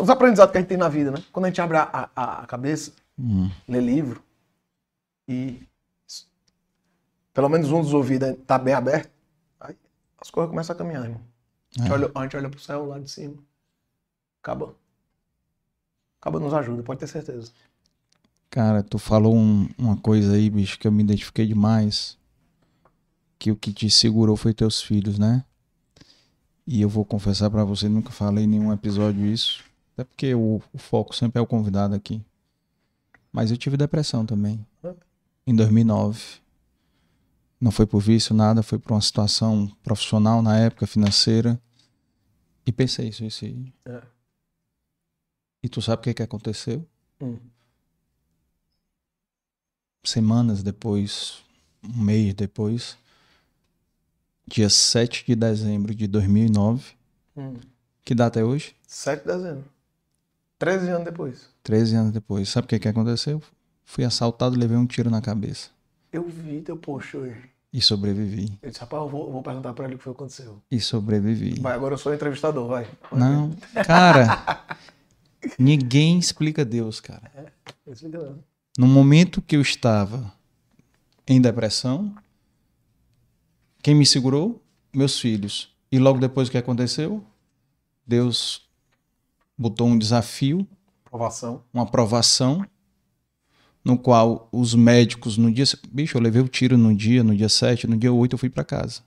Os 0.01 0.09
aprendizados 0.09 0.51
que 0.51 0.57
a 0.57 0.61
gente 0.61 0.69
tem 0.69 0.77
na 0.77 0.87
vida, 0.89 1.11
né? 1.11 1.21
Quando 1.31 1.45
a 1.45 1.47
gente 1.49 1.59
abre 1.61 1.77
a, 1.77 2.09
a- 2.15 2.41
a 2.41 2.47
cabeça, 2.47 2.91
Hum. 3.17 3.49
lê 3.67 3.81
livro 3.81 4.23
e 5.27 5.61
pelo 7.33 7.49
menos 7.49 7.69
um 7.71 7.81
dos 7.81 7.93
ouvidos 7.93 8.35
tá 8.47 8.57
bem 8.57 8.73
aberto, 8.73 9.09
aí 9.59 9.75
as 10.19 10.29
coisas 10.31 10.49
começam 10.49 10.73
a 10.73 10.77
caminhar, 10.77 11.03
irmão. 11.03 11.21
A 11.77 11.81
gente, 11.81 11.91
É. 11.91 11.93
olha, 11.93 12.11
a 12.15 12.23
gente 12.23 12.37
olha 12.37 12.49
pro 12.49 12.59
céu 12.59 12.85
lá 12.85 12.99
de 12.99 13.09
cima. 13.11 13.35
Acaba. 14.41 14.73
Acaba 16.21 16.39
nos 16.39 16.53
ajuda, 16.53 16.81
pode 16.83 16.99
ter 16.99 17.07
certeza. 17.07 17.51
Cara, 18.49 18.81
tu 18.83 18.97
falou 18.97 19.35
um- 19.35 19.69
uma 19.77 19.95
coisa 19.95 20.33
aí, 20.33 20.49
bicho, 20.49 20.79
que 20.79 20.87
eu 20.87 20.91
me 20.91 21.03
identifiquei 21.03 21.45
demais. 21.45 22.17
Que 23.39 23.51
o 23.51 23.55
que 23.55 23.73
te 23.73 23.89
segurou 23.89 24.35
foi 24.35 24.53
teus 24.53 24.81
filhos, 24.81 25.17
né? 25.17 25.43
E 26.67 26.81
eu 26.81 26.89
vou 26.89 27.03
confessar 27.03 27.49
pra 27.49 27.63
você, 27.63 27.89
nunca 27.89 28.11
falei 28.11 28.43
em 28.43 28.47
nenhum 28.47 28.71
episódio 28.71 29.25
isso. 29.25 29.63
Até 29.93 30.03
porque 30.03 30.35
o, 30.35 30.61
o 30.71 30.77
foco 30.77 31.15
sempre 31.15 31.39
é 31.39 31.41
o 31.41 31.47
convidado 31.47 31.95
aqui. 31.95 32.21
Mas 33.31 33.49
eu 33.49 33.57
tive 33.57 33.75
depressão 33.75 34.25
também. 34.25 34.63
Em 35.47 35.55
2009. 35.55 36.21
Não 37.59 37.71
foi 37.71 37.85
por 37.85 37.99
vício, 37.99 38.35
nada. 38.35 38.61
Foi 38.61 38.77
por 38.77 38.93
uma 38.93 39.01
situação 39.01 39.67
profissional 39.83 40.41
na 40.41 40.57
época, 40.59 40.85
financeira. 40.85 41.59
E 42.65 42.71
pensei 42.71 43.11
suicídio. 43.11 43.73
É. 43.85 44.01
E 45.63 45.67
tu 45.67 45.81
sabe 45.81 46.01
o 46.01 46.03
que, 46.03 46.13
que 46.13 46.23
aconteceu? 46.23 46.87
Hum. 47.21 47.37
semanas 50.05 50.63
depois, 50.63 51.43
um 51.83 52.01
mês 52.01 52.33
depois, 52.33 52.97
dia 54.49 54.69
7 54.69 55.25
de 55.25 55.35
dezembro 55.35 55.93
de 55.93 56.07
2009, 56.07 56.83
Hum. 57.37 57.53
que 58.03 58.13
data 58.15 58.39
é 58.39 58.43
hoje? 58.43 58.75
7 58.87 59.21
de 59.21 59.27
dezembro. 59.27 59.63
13 60.57 60.89
anos 60.89 61.05
depois. 61.05 61.49
13 61.63 61.95
anos 61.95 62.11
depois. 62.11 62.49
Sabe 62.49 62.65
o 62.65 62.67
que, 62.67 62.79
que 62.79 62.87
aconteceu? 62.87 63.41
Fui 63.85 64.03
assaltado 64.03 64.55
e 64.55 64.59
levei 64.59 64.75
um 64.77 64.85
tiro 64.85 65.09
na 65.09 65.21
cabeça. 65.21 65.69
Eu 66.11 66.27
vi 66.27 66.61
teu 66.61 66.75
post 66.75 67.15
hoje. 67.15 67.37
E 67.71 67.81
sobrevivi. 67.81 68.57
Eu 68.63 68.69
disse, 68.69 68.81
rapaz, 68.81 69.03
eu 69.03 69.07
vou, 69.09 69.31
vou 69.31 69.43
perguntar 69.43 69.73
pra 69.73 69.85
ele 69.85 69.93
o 69.95 69.97
que 69.99 70.03
foi 70.03 70.13
que 70.13 70.17
aconteceu. 70.17 70.59
E 70.71 70.79
sobrevivi. 70.81 71.59
Vai, 71.61 71.73
agora 71.75 71.93
eu 71.93 71.97
sou 71.99 72.13
entrevistador, 72.13 72.67
vai. 72.67 72.87
Não, 73.11 73.51
cara, 73.85 74.65
ninguém 75.57 76.17
explica 76.17 76.65
Deus, 76.65 76.99
cara. 76.99 77.31
Explica 77.87 78.17
não. 78.17 78.39
No 78.77 78.87
momento 78.87 79.41
que 79.41 79.55
eu 79.55 79.61
estava 79.61 80.33
em 81.27 81.39
depressão, 81.39 82.13
quem 83.89 83.95
me 83.95 84.05
segurou? 84.05 84.63
Meus 84.93 85.19
filhos. 85.19 85.75
E 85.91 85.97
logo 85.97 86.19
depois 86.19 86.47
o 86.47 86.51
que 86.51 86.59
aconteceu? 86.59 87.25
Deus 88.05 88.69
botou 89.57 89.87
um 89.87 89.97
desafio, 89.97 90.67
Aprovação. 91.07 91.63
uma 91.73 91.81
aprovação, 91.81 92.63
no 93.83 93.97
qual 93.97 94.47
os 94.51 94.75
médicos, 94.75 95.39
no 95.39 95.51
dia. 95.51 95.65
Bicho, 95.91 96.15
eu 96.15 96.21
levei 96.21 96.39
o 96.39 96.47
tiro 96.47 96.77
no 96.77 96.95
dia, 96.95 97.23
no 97.23 97.35
dia 97.35 97.49
7, 97.49 97.87
no 97.87 97.97
dia 97.97 98.13
8 98.13 98.33
eu 98.33 98.37
fui 98.37 98.47
para 98.47 98.63
casa. 98.63 99.01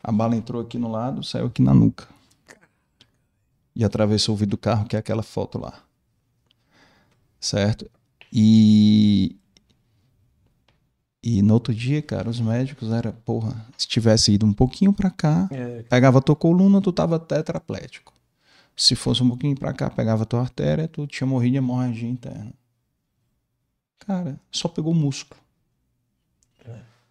A 0.00 0.12
bala 0.12 0.36
entrou 0.36 0.62
aqui 0.62 0.78
no 0.78 0.88
lado, 0.88 1.24
saiu 1.24 1.46
aqui 1.46 1.60
na 1.60 1.74
nuca. 1.74 2.06
E 3.74 3.84
atravessou 3.84 4.36
o 4.36 4.38
vidro 4.38 4.56
do 4.56 4.60
carro, 4.60 4.86
que 4.86 4.94
é 4.94 5.00
aquela 5.00 5.24
foto 5.24 5.58
lá. 5.58 5.82
Certo? 7.40 7.90
E. 8.32 9.36
E 11.26 11.40
no 11.40 11.54
outro 11.54 11.74
dia, 11.74 12.02
cara, 12.02 12.28
os 12.28 12.38
médicos 12.38 12.92
era, 12.92 13.10
porra, 13.10 13.66
se 13.78 13.88
tivesse 13.88 14.30
ido 14.30 14.44
um 14.44 14.52
pouquinho 14.52 14.92
para 14.92 15.08
cá, 15.08 15.48
É, 15.50 15.82
pegava 15.84 16.20
tua 16.20 16.36
coluna, 16.36 16.82
tu 16.82 16.92
tava 16.92 17.18
tetraplético. 17.18 18.12
Se 18.76 18.94
fosse 18.94 19.22
um 19.22 19.28
pouquinho 19.28 19.58
pra 19.58 19.72
cá, 19.72 19.88
pegava 19.88 20.26
tua 20.26 20.40
artéria, 20.40 20.86
tu 20.86 21.06
tinha 21.06 21.26
morrido 21.26 21.52
de 21.52 21.56
hemorragia 21.56 22.06
interna. 22.10 22.52
Cara, 24.00 24.38
só 24.52 24.68
pegou 24.68 24.92
músculo. 24.92 25.40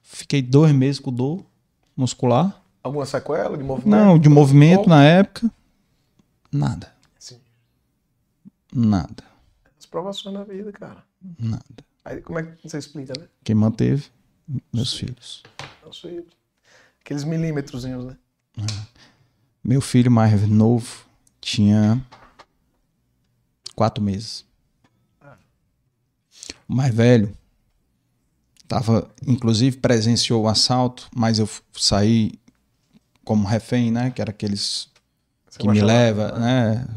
Fiquei 0.04 0.44
dois 0.44 0.72
meses 0.72 1.00
com 1.00 1.12
dor 1.12 1.44
muscular. 1.98 2.62
alguma 2.84 3.08
sequela 3.08 3.58
de 3.58 3.64
movimento? 3.64 3.90
Não, 3.90 4.20
de 4.20 4.30
movimento 4.30 4.88
na 4.88 5.04
época. 5.04 5.50
Nada. 6.52 6.94
Sim. 7.18 7.40
Nada. 8.72 9.24
As 9.80 9.88
provações 9.88 10.36
na 10.36 10.44
vida, 10.44 10.72
cara. 10.72 11.04
Nada. 11.40 11.84
Aí 12.06 12.22
como 12.22 12.40
é 12.40 12.44
que 12.44 12.68
você 12.68 12.78
explica, 12.78 13.14
né? 13.18 13.28
Quem 13.44 13.56
manteve? 13.56 14.08
Meus 14.74 14.94
filhos. 14.94 15.44
Não 15.84 15.94
sei. 15.94 16.26
Aqueles 17.00 17.24
milímetrozinhos, 17.24 18.06
né? 18.06 18.18
Meu 19.64 19.82
filho 19.82 20.12
mais 20.12 20.48
novo 20.48 21.06
tinha 21.40 22.06
quatro 23.76 24.04
meses. 24.04 24.46
O 26.68 26.76
mais 26.76 26.94
velho 26.94 27.36
tava, 28.68 29.10
inclusive, 29.26 29.78
presenciou 29.78 30.44
o 30.44 30.48
assalto, 30.48 31.10
mas 31.16 31.40
eu 31.40 31.50
saí 31.74 32.32
como 33.24 33.48
refém, 33.48 33.92
né? 33.92 34.12
Que 34.12 34.22
era 34.22 34.32
aqueles 34.32 34.90
Você 35.50 35.60
que 35.60 35.68
me 35.68 35.82
leva, 35.82 36.32
né? 36.40 36.88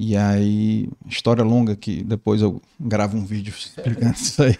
E 0.00 0.16
aí, 0.16 0.88
história 1.08 1.42
longa 1.42 1.74
que 1.74 2.04
depois 2.04 2.40
eu 2.40 2.62
gravo 2.78 3.16
um 3.16 3.26
vídeo 3.26 3.50
explicando 3.58 4.14
isso 4.14 4.40
aí. 4.40 4.56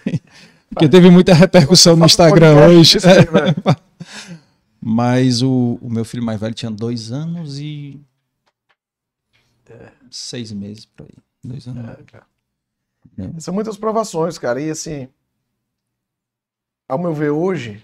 Porque 0.69 0.89
teve 0.89 1.09
muita 1.09 1.33
repercussão 1.33 1.95
no 1.95 2.05
Instagram 2.05 2.67
hoje. 2.67 2.99
velho. 2.99 3.55
Mas 4.81 5.41
o, 5.41 5.79
o 5.81 5.89
meu 5.89 6.03
filho 6.03 6.21
mais 6.21 6.41
velho 6.41 6.53
tinha 6.53 6.69
dois 6.69 7.13
anos 7.13 7.57
e. 7.57 8.01
Seis 10.11 10.51
meses 10.51 10.83
por 10.83 11.05
aí. 11.05 11.15
Dois 11.41 11.65
anos. 11.69 11.87
É. 11.87 12.21
É. 13.23 13.39
São 13.39 13.53
muitas 13.53 13.77
provações, 13.77 14.37
cara. 14.37 14.61
E 14.61 14.69
assim, 14.69 15.07
ao 16.85 16.99
meu 16.99 17.13
ver 17.13 17.29
hoje, 17.29 17.81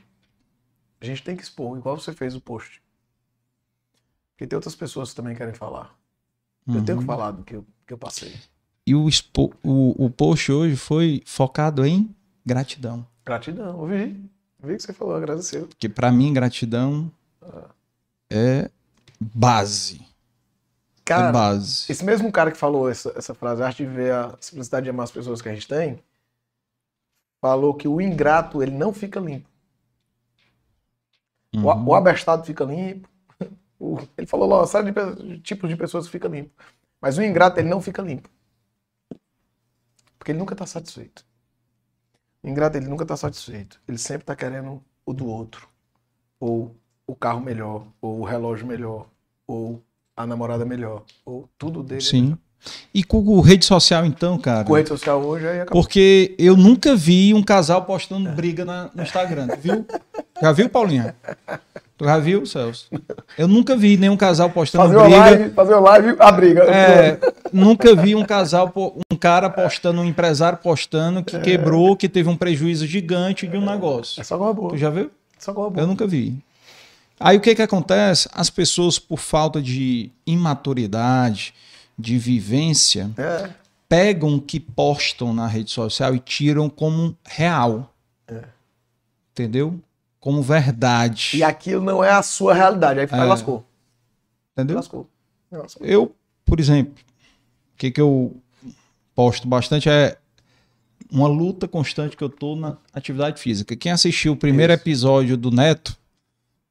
a 1.00 1.06
gente 1.06 1.24
tem 1.24 1.38
que 1.38 1.44
expor, 1.44 1.78
igual 1.78 1.98
você 1.98 2.12
fez 2.12 2.36
o 2.36 2.42
post. 2.42 2.84
Porque 4.32 4.46
tem 4.46 4.58
outras 4.58 4.76
pessoas 4.76 5.12
que 5.12 5.16
também 5.16 5.38
querem 5.38 5.54
falar. 5.54 5.98
Eu 6.68 6.84
tenho 6.84 6.86
que 6.86 6.92
Uhum. 6.94 7.02
falar 7.06 7.32
do 7.32 7.44
que 7.44 7.56
eu, 7.56 7.66
que 7.86 7.94
eu 7.94 7.98
passei. 7.98 8.34
E 8.88 8.94
o, 8.96 9.08
expo- 9.08 9.54
o, 9.64 10.06
o 10.06 10.10
post 10.10 10.52
hoje 10.52 10.76
foi 10.76 11.22
focado 11.26 11.86
em 11.86 12.14
gratidão. 12.46 13.06
Gratidão, 13.26 13.82
eu 13.82 13.88
vi. 13.88 14.30
Eu 14.62 14.70
vi 14.70 14.76
que 14.78 14.84
você 14.84 14.94
falou, 14.94 15.16
agradeceu. 15.16 15.68
Porque 15.68 15.88
pra 15.90 16.12
mim, 16.12 16.34
gratidão 16.34 17.12
é 18.32 18.70
base. 19.20 20.02
é 20.02 20.06
Cara, 21.06 21.32
base. 21.32 21.92
esse 21.92 22.04
mesmo 22.04 22.32
cara 22.32 22.52
que 22.52 22.58
falou 22.58 22.90
essa, 22.90 23.14
essa 23.16 23.34
frase, 23.36 23.62
a 23.62 23.68
arte 23.68 23.84
de 23.86 23.90
ver 23.90 24.12
a 24.14 24.36
simplicidade 24.42 24.86
de 24.86 24.90
amar 24.90 25.04
as 25.04 25.12
pessoas 25.12 25.42
que 25.42 25.50
a 25.50 25.54
gente 25.54 25.68
tem, 25.68 26.00
falou 27.42 27.76
que 27.76 27.88
o 27.88 28.02
ingrato, 28.02 28.62
ele 28.64 28.72
não 28.72 28.92
fica 28.92 29.20
limpo. 29.20 29.48
O, 31.54 31.58
Uhum. 31.60 31.86
o 31.90 31.96
abestado 31.96 32.44
fica 32.44 32.64
limpo. 32.66 33.08
O- 33.80 34.00
ele 34.18 34.28
falou 34.28 34.48
lá, 34.48 34.58
uma 34.60 34.68
série 34.68 34.92
de, 34.92 35.40
tipos 35.40 35.70
de 35.70 35.76
pessoas 35.76 36.06
que 36.06 36.12
fica 36.12 36.28
limpo. 36.28 36.52
Mas 37.02 37.18
o 37.18 37.22
ingrato, 37.24 37.60
ele 37.60 37.70
não 37.70 37.82
fica 37.82 38.02
limpo. 38.02 38.30
Porque 40.18 40.32
ele 40.32 40.40
nunca 40.40 40.54
está 40.54 40.66
satisfeito. 40.66 41.26
O 42.44 42.48
ingrato, 42.48 42.78
ele 42.78 42.88
nunca 42.88 43.04
está 43.04 43.16
satisfeito. 43.18 43.80
Ele 43.88 43.98
sempre 43.98 44.24
está 44.24 44.36
querendo 44.36 44.82
o 45.06 45.14
do 45.14 45.28
outro. 45.28 45.68
Ou 46.40 46.76
o 47.08 47.16
carro 47.16 47.40
melhor, 47.42 47.86
ou 48.02 48.22
o 48.22 48.24
relógio 48.24 48.66
melhor, 48.66 49.08
ou 49.46 49.84
a 50.18 50.26
namorada 50.26 50.66
melhor, 50.66 51.04
ou 51.24 51.48
tudo 51.58 51.84
dele. 51.84 52.02
é 52.02 52.04
Sim. 52.04 52.38
E 52.94 53.04
com 53.04 53.20
o 53.20 53.42
rede 53.42 53.64
social, 53.66 54.04
então, 54.06 54.40
cara? 54.40 54.66
Com 54.66 54.74
rede 54.74 54.90
social 54.90 55.22
hoje, 55.22 55.46
aí 55.48 55.60
acabou. 55.62 55.84
Porque 55.84 56.36
eu 56.40 56.58
nunca 56.58 56.96
vi 56.96 57.32
um 57.34 57.44
casal 57.44 57.86
postando 57.86 58.32
briga 58.32 58.66
na- 58.66 58.90
no 58.96 59.04
Instagram, 59.04 59.48
viu? 59.60 59.86
Já 60.42 60.52
viu, 60.52 60.68
Paulinha? 60.70 61.16
Tu 61.98 62.04
já 62.04 62.18
viu, 62.20 62.46
Celso? 62.46 62.88
Eu 63.38 63.48
nunca 63.48 63.76
vi 63.76 63.96
nenhum 63.96 64.18
casal 64.18 64.50
postando 64.50 64.84
Fazer 64.84 64.98
uma 64.98 65.04
briga. 65.06 65.20
live, 65.22 65.50
fazer 65.54 65.74
uma 65.76 65.80
live, 65.82 66.16
a 66.20 66.32
briga. 66.32 66.64
É, 66.64 67.20
nunca 67.54 67.96
vi 67.96 68.14
um 68.16 68.26
casal, 68.26 68.72
um 69.12 69.16
cara 69.16 69.50
postando, 69.50 70.02
um 70.02 70.06
empresário 70.06 70.58
postando 70.58 71.24
que 71.24 71.40
quebrou, 71.40 71.96
que 71.96 72.10
teve 72.10 72.28
um 72.28 72.36
prejuízo 72.36 72.86
gigante 72.86 73.48
de 73.48 73.56
um 73.56 73.66
negócio. 73.66 74.20
É 74.20 74.24
só 74.26 74.38
coisa 74.38 74.54
boa. 74.54 74.70
Tu 74.72 74.78
já 74.78 74.90
viu? 74.90 75.10
Só 75.40 75.54
coisa 75.54 75.70
boa. 75.70 75.84
Eu 75.84 75.88
nunca 75.88 76.06
vi. 76.06 76.38
Aí 77.18 77.38
o 77.38 77.40
que 77.42 77.56
que 77.56 77.62
acontece? 77.62 78.28
As 78.34 78.50
pessoas, 78.50 79.00
por 79.00 79.20
falta 79.20 79.62
de 79.62 80.12
imaturidade, 80.28 81.54
de 81.98 82.18
vivência, 82.18 83.10
É. 83.18 83.50
pegam 83.88 84.36
o 84.36 84.42
que 84.42 84.60
postam 84.60 85.34
na 85.34 85.48
rede 85.48 85.72
social 85.72 86.14
e 86.14 86.20
tiram 86.20 86.70
como 86.70 87.16
real. 87.24 87.90
É. 88.28 88.42
Entendeu? 89.32 89.80
Como 90.26 90.42
verdade. 90.42 91.38
E 91.38 91.44
aquilo 91.44 91.84
não 91.84 92.04
é 92.04 92.10
a 92.10 92.24
sua 92.24 92.52
realidade. 92.56 93.00
Aí 93.00 93.08
É. 93.12 93.24
lascou. 93.24 93.64
Entendeu? 94.54 94.76
Lascou. 94.76 95.08
Lascou. 95.52 95.86
Eu, 95.86 96.16
por 96.44 96.60
exemplo, 96.60 96.96
o 96.96 97.78
que, 97.78 97.92
que 97.92 98.02
eu 98.02 98.36
posto 99.14 99.48
bastante 99.48 99.88
é 99.88 100.18
uma 101.12 101.28
luta 101.28 101.68
constante 101.68 102.18
que 102.18 102.24
eu 102.24 102.30
tô 102.30 102.56
na 102.56 102.76
atividade 102.92 103.40
física. 103.40 103.76
Quem 103.76 103.92
assistiu 103.92 104.34
o 104.34 104.36
primeiro 104.36 104.74
Isso. 104.74 104.82
episódio 104.82 105.38
do 105.38 105.52
Neto 105.52 105.96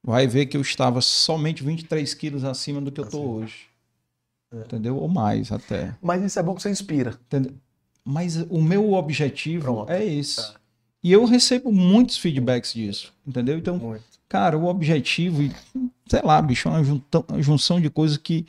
vai 0.03 0.27
ver 0.27 0.47
que 0.47 0.57
eu 0.57 0.61
estava 0.61 0.99
somente 0.99 1.63
23 1.63 2.13
quilos 2.13 2.43
acima 2.43 2.81
do 2.81 2.91
que 2.91 2.99
eu 2.99 3.05
tô 3.09 3.19
Assim. 3.19 3.25
hoje. 3.25 3.55
É. 4.53 4.57
Entendeu? 4.57 4.97
Ou 4.97 5.07
mais 5.07 5.49
até. 5.49 5.95
Mas 6.01 6.21
isso 6.21 6.37
é 6.37 6.43
bom 6.43 6.53
que 6.55 6.61
você 6.61 6.69
inspira. 6.69 7.11
Entendeu? 7.27 7.53
Mas 8.03 8.35
o 8.49 8.61
meu 8.61 8.91
objetivo 8.91 9.63
Pronto. 9.63 9.89
é 9.93 10.03
esse. 10.03 10.35
Tá. 10.35 10.59
E 11.05 11.11
eu 11.11 11.23
recebo 11.23 11.71
muitos 11.71 12.17
feedbacks 12.17 12.73
disso. 12.73 13.13
Entendeu? 13.27 13.59
Então, 13.59 13.77
Muito. 13.77 14.03
Cara, 14.27 14.57
o 14.57 14.65
objetivo, 14.65 15.37
sei 16.07 16.21
lá, 16.23 16.41
bicho, 16.41 16.67
é 16.67 16.71
uma, 16.71 16.81
uma 17.29 17.41
junção 17.43 17.79
de 17.79 17.91
coisas 17.91 18.17
que, 18.17 18.43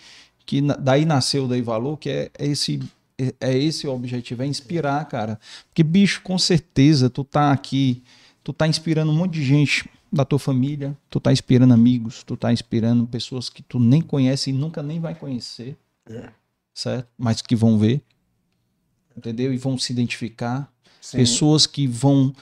que 0.47 0.62
daí 0.81 1.05
nasceu 1.05 1.47
daí 1.47 1.60
valor, 1.60 1.99
que 1.99 2.09
é, 2.09 2.31
é 2.39 2.47
esse 2.47 2.81
é, 3.18 3.35
é 3.43 3.59
esse 3.59 3.86
o 3.86 3.93
objetivo, 3.93 4.43
é 4.43 4.47
inspirar, 4.47 5.05
cara. 5.05 5.39
Porque, 5.68 5.83
bicho, 5.83 6.23
com 6.23 6.39
certeza, 6.39 7.10
tu 7.10 7.25
tá 7.25 7.52
aqui, 7.52 8.02
tu 8.43 8.55
tá 8.55 8.67
inspirando 8.67 9.12
um 9.12 9.17
monte 9.17 9.35
de 9.35 9.44
gente 9.44 9.86
da 10.10 10.25
tua 10.25 10.39
família, 10.39 10.97
tu 11.10 11.20
tá 11.20 11.31
inspirando 11.31 11.75
amigos, 11.75 12.23
tu 12.23 12.39
tá 12.39 12.51
inspirando 12.51 13.07
pessoas 13.07 13.51
que 13.51 13.62
tu 13.62 13.78
nem 13.78 14.01
conhece 14.01 14.49
e 14.49 14.55
nunca 14.55 14.83
nem 14.83 14.99
vai 14.99 15.15
conhecer, 15.15 15.76
É. 16.09 16.31
certo? 16.73 17.07
Mas 17.18 17.43
que 17.43 17.55
vão 17.55 17.78
ver, 17.78 18.01
entendeu? 19.15 19.52
E 19.52 19.59
vão 19.59 19.76
se 19.76 19.93
identificar 19.93 20.73
Sim. 21.07 21.18
pessoas 21.18 21.68
que 21.68 21.86
vão 21.86 22.35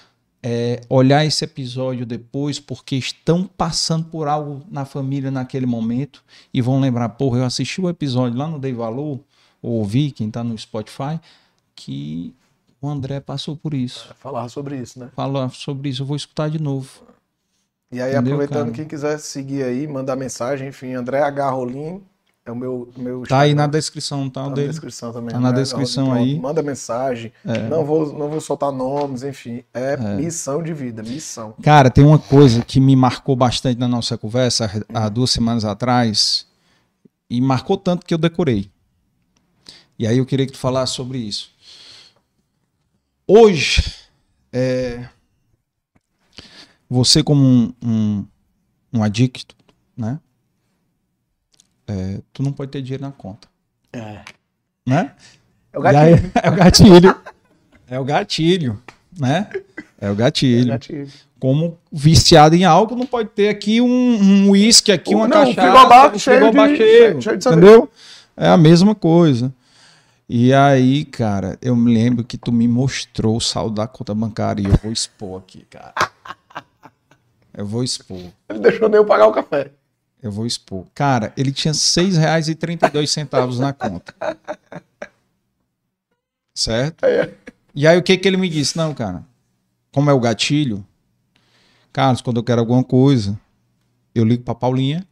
é, 0.42 0.80
olhar 0.88 1.22
esse 1.22 1.44
episódio 1.44 2.06
depois 2.06 2.58
porque 2.58 2.96
estão 2.96 3.46
passando 3.46 4.06
por 4.06 4.26
algo 4.26 4.64
na 4.70 4.86
família 4.86 5.30
naquele 5.30 5.66
momento 5.66 6.24
e 6.52 6.62
vão 6.62 6.80
lembrar, 6.80 7.10
porra, 7.10 7.40
eu 7.40 7.44
assisti 7.44 7.78
o 7.78 7.90
episódio 7.90 8.38
lá 8.38 8.48
no 8.48 8.58
Dei 8.58 8.72
Valor, 8.72 9.20
ou 9.60 9.72
ouvi, 9.72 10.10
quem 10.10 10.30
tá 10.30 10.42
no 10.42 10.56
Spotify, 10.56 11.20
que 11.76 12.34
o 12.80 12.88
André 12.88 13.20
passou 13.20 13.54
por 13.54 13.74
isso. 13.74 14.14
Falar 14.18 14.48
sobre 14.48 14.78
isso, 14.78 14.98
né? 14.98 15.10
Fala 15.14 15.50
sobre 15.50 15.90
isso, 15.90 16.00
eu 16.00 16.06
vou 16.06 16.16
escutar 16.16 16.48
de 16.48 16.58
novo. 16.58 17.02
E 17.92 18.00
aí, 18.00 18.12
Entendeu, 18.12 18.32
aproveitando, 18.32 18.70
cara? 18.70 18.76
quem 18.76 18.86
quiser 18.86 19.18
seguir 19.18 19.62
aí, 19.62 19.86
mandar 19.86 20.16
mensagem, 20.16 20.68
enfim, 20.68 20.94
André 20.94 21.20
H. 21.20 21.50
Rolim 21.50 22.02
é 22.46 22.52
o 22.52 22.56
meu, 22.56 22.92
meu 22.96 23.22
Tá 23.22 23.40
aí 23.40 23.54
na 23.54 23.66
descrição, 23.66 24.28
tá? 24.28 24.42
Tá 24.42 24.46
o 24.46 24.50
na 24.50 24.54
dele. 24.56 24.68
descrição 24.68 25.12
também. 25.12 25.30
Tá 25.30 25.40
na 25.40 25.48
André 25.48 25.62
descrição 25.62 26.12
aí. 26.12 26.38
Manda 26.38 26.62
mensagem. 26.62 27.32
É. 27.44 27.68
Não, 27.68 27.84
vou, 27.84 28.12
não 28.12 28.28
vou 28.28 28.40
soltar 28.40 28.70
nomes, 28.70 29.22
enfim. 29.22 29.64
É, 29.72 29.96
missão 30.16 30.62
de 30.62 30.74
vida, 30.74 31.02
missão. 31.02 31.54
Cara, 31.62 31.90
tem 31.90 32.04
uma 32.04 32.18
coisa 32.18 32.62
que 32.62 32.78
me 32.80 32.94
marcou 32.94 33.34
bastante 33.34 33.78
na 33.78 33.88
nossa 33.88 34.18
conversa 34.18 34.84
há 34.92 35.08
duas 35.08 35.30
semanas 35.30 35.64
atrás, 35.64 36.46
e 37.30 37.40
marcou 37.40 37.76
tanto 37.78 38.04
que 38.04 38.12
eu 38.12 38.18
decorei. 38.18 38.70
E 39.98 40.06
aí 40.06 40.18
eu 40.18 40.26
queria 40.26 40.44
que 40.44 40.52
tu 40.52 40.58
falasse 40.58 40.92
sobre 40.92 41.18
isso. 41.18 41.50
Hoje, 43.26 43.94
é, 44.52 45.08
você 46.90 47.22
como 47.22 47.42
um, 47.42 47.72
um, 47.82 48.26
um 48.92 49.02
adicto, 49.02 49.56
né? 49.96 50.20
É, 51.86 52.20
tu 52.32 52.42
não 52.42 52.52
pode 52.52 52.70
ter 52.70 52.80
dinheiro 52.82 53.02
na 53.04 53.12
conta, 53.12 53.46
É. 53.92 54.20
né? 54.86 55.12
É 55.72 55.78
o 55.78 55.84
E 55.84 55.86
aí- 55.88 56.14
gatilho. 56.16 56.32
é 56.42 56.48
o 56.50 56.54
gatilho. 56.54 57.16
É 57.88 57.98
o 58.00 58.04
gatilho, 58.04 58.82
né? 59.18 59.48
É 60.00 60.06
o 60.06 60.08
É 60.08 60.10
o 60.10 60.14
gatilho 60.14 60.66
gatilho. 60.68 61.08
como 61.38 61.78
viciado 61.92 62.54
em 62.54 62.64
álcool, 62.64 62.96
não 62.96 63.06
pode 63.06 63.28
ter 63.30 63.48
aqui 63.48 63.80
um 63.80 63.86
um 63.86 64.50
uísque, 64.50 64.90
aqui 64.92 65.14
uma 65.14 65.28
Não, 65.28 65.42
um 65.42 65.54
cachaça, 65.54 65.60
frigobar 65.62 66.14
um 66.14 66.18
cheio 66.18 66.50
de- 66.50 66.76
cheio, 66.76 67.22
cheio- 67.22 67.36
de 67.38 67.48
entendeu? 67.48 67.90
É 68.36 68.48
a 68.48 68.56
mesma 68.56 68.94
coisa. 68.94 69.52
E 70.26 70.54
aí, 70.54 71.04
cara, 71.04 71.58
eu 71.60 71.76
me 71.76 71.92
lembro 71.92 72.24
que 72.24 72.38
tu 72.38 72.50
me 72.50 72.66
mostrou 72.66 73.36
o 73.36 73.40
saldo 73.40 73.74
da 73.74 73.86
conta 73.86 74.14
bancária 74.14 74.62
e 74.62 74.64
eu 74.64 74.76
vou 74.82 74.90
expor 74.90 75.38
aqui, 75.38 75.66
cara. 75.68 75.92
Eu 77.56 77.66
vou 77.66 77.84
expor. 77.84 78.18
Ele 78.48 78.58
deixou 78.58 78.88
nem 78.88 78.96
eu 78.96 79.04
pagar 79.04 79.26
o 79.26 79.32
café. 79.32 79.70
Eu 80.24 80.32
vou 80.32 80.46
expor. 80.46 80.86
Cara, 80.94 81.34
ele 81.36 81.52
tinha 81.52 81.72
R$ 81.72 81.78
6,32 81.78 83.58
na 83.58 83.74
conta. 83.74 84.14
Certo? 86.56 87.04
Aí, 87.04 87.12
é. 87.12 87.34
E 87.74 87.86
aí 87.86 87.98
o 87.98 88.02
que 88.02 88.16
que 88.16 88.26
ele 88.26 88.38
me 88.38 88.48
disse? 88.48 88.74
Não, 88.74 88.94
cara, 88.94 89.22
como 89.92 90.08
é 90.08 90.14
o 90.14 90.20
gatilho, 90.20 90.82
Carlos, 91.92 92.22
quando 92.22 92.38
eu 92.38 92.42
quero 92.42 92.60
alguma 92.60 92.82
coisa, 92.82 93.38
eu 94.14 94.24
ligo 94.24 94.42
pra 94.42 94.54
Paulinha. 94.54 95.06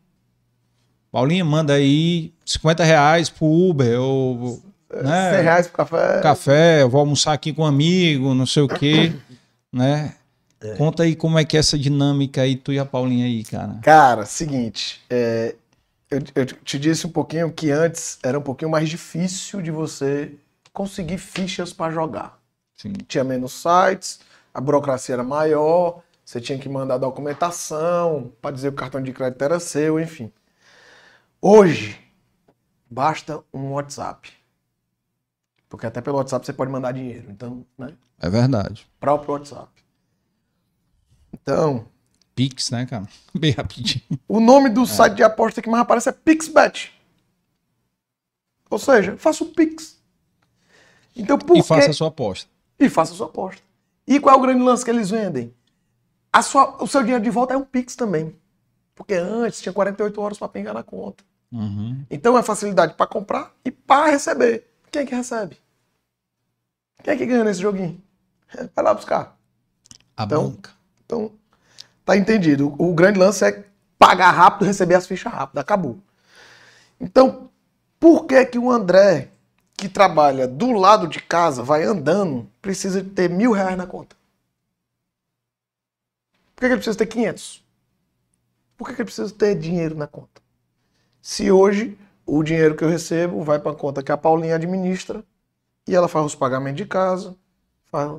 Paulinha, 1.10 1.44
manda 1.44 1.74
aí 1.74 2.32
50 2.46 2.82
reais 2.82 3.28
pro 3.28 3.44
Uber, 3.44 4.00
ou 4.00 4.62
100 4.90 5.02
né, 5.02 5.40
reais 5.42 5.66
pro 5.66 5.76
café. 5.76 6.20
café, 6.22 6.82
eu 6.82 6.88
vou 6.88 7.00
almoçar 7.00 7.34
aqui 7.34 7.52
com 7.52 7.64
um 7.64 7.66
amigo, 7.66 8.32
não 8.32 8.46
sei 8.46 8.62
o 8.62 8.68
quê, 8.68 9.12
né? 9.70 10.14
Conta 10.76 11.02
aí 11.02 11.16
como 11.16 11.38
é 11.38 11.44
que 11.44 11.56
é 11.56 11.60
essa 11.60 11.78
dinâmica 11.78 12.42
aí, 12.42 12.56
tu 12.56 12.72
e 12.72 12.78
a 12.78 12.84
Paulinha 12.84 13.26
aí, 13.26 13.44
cara. 13.44 13.78
Cara, 13.82 14.24
seguinte, 14.26 15.00
é, 15.10 15.54
eu, 16.10 16.20
eu 16.34 16.46
te 16.46 16.78
disse 16.78 17.06
um 17.06 17.10
pouquinho 17.10 17.52
que 17.52 17.70
antes 17.70 18.18
era 18.22 18.38
um 18.38 18.42
pouquinho 18.42 18.70
mais 18.70 18.88
difícil 18.88 19.62
de 19.62 19.70
você 19.70 20.32
conseguir 20.72 21.18
fichas 21.18 21.72
para 21.72 21.92
jogar. 21.92 22.38
Sim. 22.76 22.92
Tinha 23.08 23.24
menos 23.24 23.52
sites, 23.52 24.20
a 24.52 24.60
burocracia 24.60 25.14
era 25.14 25.22
maior, 25.22 26.02
você 26.24 26.40
tinha 26.40 26.58
que 26.58 26.68
mandar 26.68 26.98
documentação 26.98 28.32
para 28.40 28.54
dizer 28.54 28.68
que 28.68 28.74
o 28.74 28.78
cartão 28.78 29.02
de 29.02 29.12
crédito 29.12 29.42
era 29.42 29.58
seu, 29.58 29.98
enfim. 29.98 30.32
Hoje, 31.40 31.98
basta 32.90 33.42
um 33.52 33.72
WhatsApp. 33.72 34.30
Porque 35.68 35.86
até 35.86 36.00
pelo 36.00 36.18
WhatsApp 36.18 36.44
você 36.44 36.52
pode 36.52 36.70
mandar 36.70 36.92
dinheiro. 36.92 37.30
Então, 37.30 37.64
né? 37.76 37.94
É 38.20 38.28
verdade. 38.28 38.86
Próprio 39.00 39.32
WhatsApp. 39.32 39.71
Então, 41.32 41.86
Pix, 42.34 42.70
né, 42.70 42.86
cara? 42.86 43.08
Bem 43.34 43.52
rapidinho. 43.52 44.02
O 44.28 44.40
nome 44.40 44.68
do 44.70 44.86
site 44.86 45.14
de 45.16 45.22
aposta 45.22 45.60
que 45.62 45.68
mais 45.70 45.82
aparece 45.82 46.08
é 46.08 46.12
PixBet. 46.12 46.92
Ou 48.70 48.78
seja, 48.78 49.16
faça 49.16 49.44
o 49.44 49.48
Pix. 49.48 50.00
Então, 51.14 51.38
por 51.38 51.56
E 51.56 51.62
faça 51.62 51.90
a 51.90 51.92
sua 51.94 52.08
aposta. 52.08 52.50
E 52.78 52.88
faça 52.88 53.12
a 53.12 53.16
sua 53.16 53.26
aposta. 53.26 53.60
E 54.06 54.18
qual 54.18 54.34
é 54.34 54.38
o 54.38 54.42
grande 54.42 54.62
lance 54.62 54.84
que 54.84 54.90
eles 54.90 55.10
vendem? 55.10 55.54
A 56.32 56.40
sua- 56.42 56.82
o 56.82 56.86
seu 56.86 57.02
dinheiro 57.02 57.22
de 57.22 57.28
volta 57.30 57.52
é 57.52 57.56
um 57.56 57.64
Pix 57.64 57.94
também. 57.94 58.34
Porque 58.94 59.14
antes 59.14 59.60
tinha 59.60 59.72
48 59.72 60.20
horas 60.20 60.38
para 60.38 60.48
pingar 60.48 60.72
na 60.74 60.82
conta. 60.82 61.22
Uhum. 61.50 62.02
Então 62.10 62.36
é 62.38 62.42
facilidade 62.42 62.94
para 62.94 63.06
comprar 63.06 63.52
e 63.64 63.70
para 63.70 64.10
receber. 64.10 64.66
Quem 64.90 65.02
é 65.02 65.06
que 65.06 65.14
recebe? 65.14 65.58
Quem 67.04 67.12
é 67.12 67.16
que 67.16 67.26
ganha 67.26 67.44
nesse 67.44 67.60
joguinho? 67.60 68.00
Vai 68.74 68.84
lá 68.84 68.94
buscar. 68.94 69.38
A 70.16 70.24
Então- 70.24 70.50
banca. 70.50 70.70
Então, 71.12 71.30
tá 72.06 72.16
entendido. 72.16 72.74
O, 72.78 72.94
grande 72.94 73.18
lance 73.18 73.44
é 73.44 73.64
pagar 73.98 74.30
rápido, 74.30 74.66
receber 74.66 74.94
as 74.94 75.06
fichas 75.06 75.30
rápido. 75.30 75.58
Acabou. 75.58 75.98
Então, 76.98 77.50
por 78.00 78.24
que 78.24 78.46
que 78.46 78.58
o 78.58 78.70
André, 78.70 79.28
que 79.76 79.90
trabalha 79.90 80.48
do 80.48 80.72
lado 80.72 81.06
de 81.06 81.20
casa, 81.20 81.62
vai 81.62 81.84
andando, 81.84 82.50
precisa 82.62 83.04
ter 83.04 83.28
mil 83.28 83.52
reais 83.52 83.76
na 83.76 83.86
conta? 83.86 84.16
Por 86.56 86.60
que, 86.62 86.66
que 86.66 86.72
ele 86.72 86.76
precisa 86.76 86.96
ter 86.96 87.06
500? 87.06 87.62
Por 88.74 88.88
que, 88.88 88.94
que 88.94 89.02
ele 89.02 89.06
precisa 89.06 89.34
ter 89.34 89.54
dinheiro 89.54 89.94
na 89.94 90.06
conta? 90.06 90.40
Se 91.20 91.50
hoje 91.52 91.98
o 92.24 92.42
dinheiro 92.42 92.74
que 92.74 92.84
eu 92.84 92.88
recebo 92.88 93.42
vai 93.42 93.58
para 93.58 93.72
a 93.72 93.76
conta 93.76 94.02
que 94.02 94.12
a 94.12 94.16
Paulinha 94.16 94.54
administra 94.54 95.22
e 95.86 95.94
ela 95.94 96.08
faz 96.08 96.24
os 96.24 96.34
pagamentos 96.34 96.78
de 96.78 96.86
casa, 96.86 97.36
faz, 97.90 98.18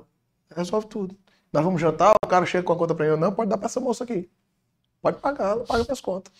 resolve 0.55 0.87
tudo. 0.87 1.22
Nós 1.53 1.63
vamos 1.63 1.79
jantar, 1.79 2.15
o 2.25 2.27
cara 2.27 2.47
chega 2.47 2.63
com 2.63 2.73
a 2.73 2.75
conta 2.75 2.95
para 2.95 3.11
mim, 3.11 3.19
não, 3.19 3.31
pode 3.31 3.49
dar 3.49 3.57
para 3.57 3.67
essa 3.67 3.79
moça 3.79 4.03
aqui. 4.03 4.27
Pode 4.99 5.19
pagar, 5.19 5.51
ela 5.51 5.63
paga 5.63 5.83
minhas 5.83 6.01
contas. 6.01 6.33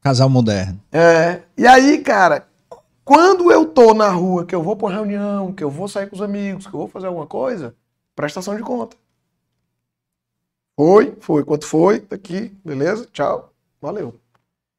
Casal 0.00 0.30
moderno. 0.30 0.80
É, 0.92 1.42
e 1.58 1.66
aí, 1.66 1.98
cara, 1.98 2.46
quando 3.04 3.50
eu 3.50 3.66
tô 3.66 3.92
na 3.92 4.08
rua, 4.08 4.46
que 4.46 4.54
eu 4.54 4.62
vou 4.62 4.76
pra 4.76 4.86
uma 4.86 4.94
reunião, 4.94 5.52
que 5.52 5.64
eu 5.64 5.70
vou 5.70 5.88
sair 5.88 6.08
com 6.08 6.14
os 6.14 6.22
amigos, 6.22 6.66
que 6.68 6.72
eu 6.72 6.78
vou 6.78 6.88
fazer 6.88 7.08
alguma 7.08 7.26
coisa, 7.26 7.74
prestação 8.14 8.54
de 8.56 8.62
conta. 8.62 8.96
Foi, 10.76 11.16
foi. 11.20 11.44
Quanto 11.44 11.66
foi? 11.66 12.00
Daqui, 12.00 12.56
beleza? 12.64 13.06
Tchau. 13.12 13.52
Valeu. 13.82 14.18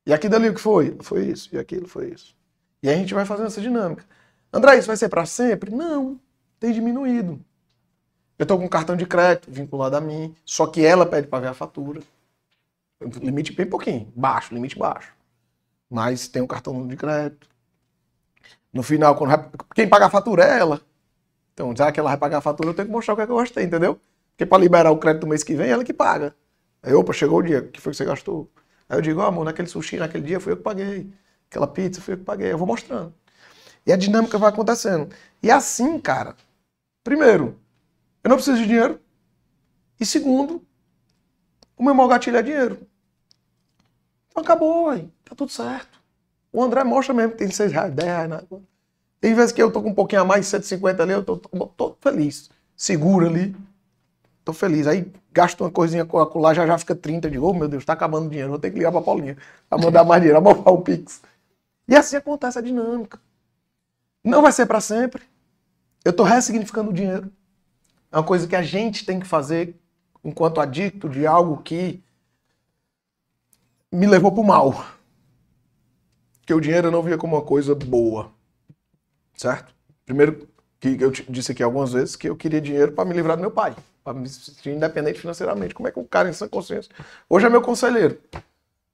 E 0.05 0.13
aqui 0.13 0.29
dali 0.29 0.49
o 0.49 0.53
que 0.53 0.61
foi? 0.61 0.97
Foi 1.01 1.25
isso. 1.25 1.49
E 1.53 1.59
aquilo 1.59 1.87
foi 1.87 2.09
isso. 2.09 2.35
E 2.81 2.89
aí 2.89 2.95
a 2.95 2.97
gente 2.97 3.13
vai 3.13 3.25
fazendo 3.25 3.47
essa 3.47 3.61
dinâmica. 3.61 4.03
André, 4.51 4.77
isso 4.77 4.87
vai 4.87 4.97
ser 4.97 5.09
para 5.09 5.25
sempre? 5.25 5.69
Não, 5.69 6.19
tem 6.59 6.73
diminuído. 6.73 7.39
Eu 8.41 8.43
estou 8.43 8.57
com 8.57 8.65
um 8.65 8.67
cartão 8.67 8.95
de 8.95 9.05
crédito 9.05 9.51
vinculado 9.51 9.95
a 9.95 10.01
mim, 10.01 10.35
só 10.43 10.65
que 10.65 10.83
ela 10.83 11.05
pede 11.05 11.27
para 11.27 11.41
ver 11.41 11.47
a 11.49 11.53
fatura. 11.53 12.01
Limite 13.21 13.53
bem 13.53 13.67
pouquinho, 13.67 14.11
baixo, 14.15 14.51
limite 14.51 14.79
baixo. 14.79 15.13
Mas 15.87 16.27
tem 16.27 16.41
um 16.41 16.47
cartão 16.47 16.87
de 16.87 16.97
crédito. 16.97 17.47
No 18.73 18.81
final, 18.81 19.15
quando 19.15 19.31
quem 19.75 19.87
paga 19.87 20.07
a 20.07 20.09
fatura 20.09 20.43
é 20.43 20.57
ela. 20.57 20.81
Então, 21.53 21.71
já 21.77 21.91
que 21.91 21.99
ela 21.99 22.09
vai 22.09 22.17
pagar 22.17 22.39
a 22.39 22.41
fatura, 22.41 22.69
eu 22.69 22.73
tenho 22.73 22.87
que 22.87 22.91
mostrar 22.91 23.13
o 23.13 23.17
que, 23.17 23.21
é 23.21 23.25
que 23.27 23.31
eu 23.31 23.35
gostei, 23.35 23.63
entendeu? 23.63 24.01
Porque 24.31 24.43
para 24.47 24.57
liberar 24.57 24.89
o 24.89 24.97
crédito 24.97 25.21
do 25.21 25.27
mês 25.27 25.43
que 25.43 25.53
vem, 25.53 25.67
é 25.67 25.73
ela 25.73 25.83
que 25.83 25.93
paga. 25.93 26.35
Aí, 26.81 26.95
opa, 26.95 27.13
chegou 27.13 27.37
o 27.37 27.43
dia, 27.43 27.59
o 27.59 27.67
que 27.67 27.79
foi 27.79 27.91
que 27.91 27.97
você 27.97 28.05
gastou? 28.05 28.49
Aí 28.89 28.97
eu 28.97 29.01
digo, 29.03 29.21
oh, 29.21 29.25
amor, 29.25 29.45
naquele 29.45 29.67
sushi, 29.67 29.97
naquele 29.97 30.25
dia, 30.25 30.39
foi 30.39 30.53
eu 30.53 30.57
que 30.57 30.63
paguei. 30.63 31.13
Aquela 31.47 31.67
pizza, 31.67 32.01
foi 32.01 32.15
eu 32.15 32.17
que 32.17 32.23
paguei. 32.23 32.51
Eu 32.51 32.57
vou 32.57 32.65
mostrando. 32.65 33.13
E 33.85 33.93
a 33.93 33.95
dinâmica 33.95 34.39
vai 34.39 34.49
acontecendo. 34.49 35.13
E 35.43 35.51
assim, 35.51 35.99
cara, 35.99 36.35
primeiro, 37.03 37.60
eu 38.23 38.29
não 38.29 38.35
preciso 38.37 38.57
de 38.57 38.67
dinheiro. 38.67 38.99
E 39.99 40.05
segundo, 40.05 40.63
o 41.77 41.83
meu 41.83 41.93
maior 41.93 42.09
gatilho 42.09 42.37
é 42.37 42.41
dinheiro. 42.41 42.87
Então 44.29 44.43
acabou, 44.43 44.89
aí. 44.89 45.09
tá 45.25 45.35
tudo 45.35 45.51
certo. 45.51 45.99
O 46.51 46.63
André 46.63 46.83
mostra 46.83 47.13
mesmo 47.13 47.31
que 47.31 47.37
tem 47.37 47.49
6 47.49 47.71
reais, 47.71 47.93
10 47.93 48.07
reais 48.07 48.29
na 48.29 48.43
Tem 49.19 49.33
vezes 49.33 49.51
que 49.51 49.61
eu 49.61 49.71
tô 49.71 49.81
com 49.81 49.89
um 49.89 49.93
pouquinho 49.93 50.21
a 50.21 50.25
mais, 50.25 50.47
150 50.47 51.01
ali, 51.01 51.13
eu 51.13 51.23
tô, 51.23 51.37
tô, 51.37 51.67
tô 51.67 51.97
feliz. 52.01 52.49
Seguro 52.75 53.27
ali. 53.27 53.55
Tô 54.43 54.53
feliz. 54.53 54.87
Aí 54.87 55.11
gasto 55.31 55.61
uma 55.61 55.71
coisinha 55.71 56.05
com 56.05 56.19
a 56.19 56.53
já 56.53 56.65
já 56.65 56.77
fica 56.77 56.95
30. 56.95 57.29
de 57.29 57.37
oh 57.37 57.53
meu 57.53 57.67
Deus, 57.67 57.85
tá 57.85 57.93
acabando 57.93 58.25
o 58.25 58.29
dinheiro. 58.29 58.49
Vou 58.49 58.59
ter 58.59 58.71
que 58.71 58.77
ligar 58.77 58.91
pra 58.91 59.01
Paulinha 59.01 59.37
pra 59.69 59.77
mandar 59.77 60.03
mais 60.03 60.21
dinheiro, 60.21 60.41
montar 60.43 60.71
o 60.71 60.81
Pix. 60.81 61.21
E 61.87 61.95
assim 61.95 62.15
acontece 62.15 62.57
a 62.57 62.61
dinâmica. 62.61 63.19
Não 64.23 64.41
vai 64.41 64.51
ser 64.51 64.65
para 64.65 64.81
sempre. 64.81 65.23
Eu 66.03 66.13
tô 66.13 66.23
ressignificando 66.23 66.89
o 66.89 66.93
dinheiro. 66.93 67.31
É 68.11 68.17
uma 68.17 68.23
coisa 68.23 68.47
que 68.47 68.55
a 68.55 68.61
gente 68.61 69.05
tem 69.05 69.19
que 69.19 69.27
fazer 69.27 69.79
enquanto 70.23 70.59
adicto 70.59 71.07
de 71.07 71.25
algo 71.25 71.61
que 71.63 72.03
me 73.91 74.05
levou 74.07 74.31
pro 74.31 74.43
mal. 74.43 74.85
Que 76.45 76.53
o 76.53 76.59
dinheiro 76.59 76.87
eu 76.87 76.91
não 76.91 77.01
via 77.01 77.17
como 77.17 77.35
uma 77.35 77.45
coisa 77.45 77.73
boa. 77.73 78.31
Certo? 79.35 79.73
Primeiro, 80.05 80.47
que 80.79 80.97
eu 80.99 81.11
disse 81.11 81.51
aqui 81.51 81.63
algumas 81.63 81.93
vezes 81.93 82.15
que 82.15 82.27
eu 82.27 82.35
queria 82.35 82.59
dinheiro 82.59 82.91
para 82.91 83.05
me 83.05 83.13
livrar 83.13 83.37
do 83.37 83.41
meu 83.41 83.51
pai, 83.51 83.75
para 84.03 84.13
me 84.13 84.27
sentir 84.27 84.71
independente 84.71 85.19
financeiramente. 85.19 85.73
Como 85.73 85.87
é 85.87 85.91
que 85.91 85.99
um 85.99 86.05
cara 86.05 86.29
em 86.29 86.33
sã 86.33 86.47
consciência. 86.47 86.93
Hoje 87.29 87.45
é 87.45 87.49
meu 87.49 87.61
conselheiro. 87.61 88.19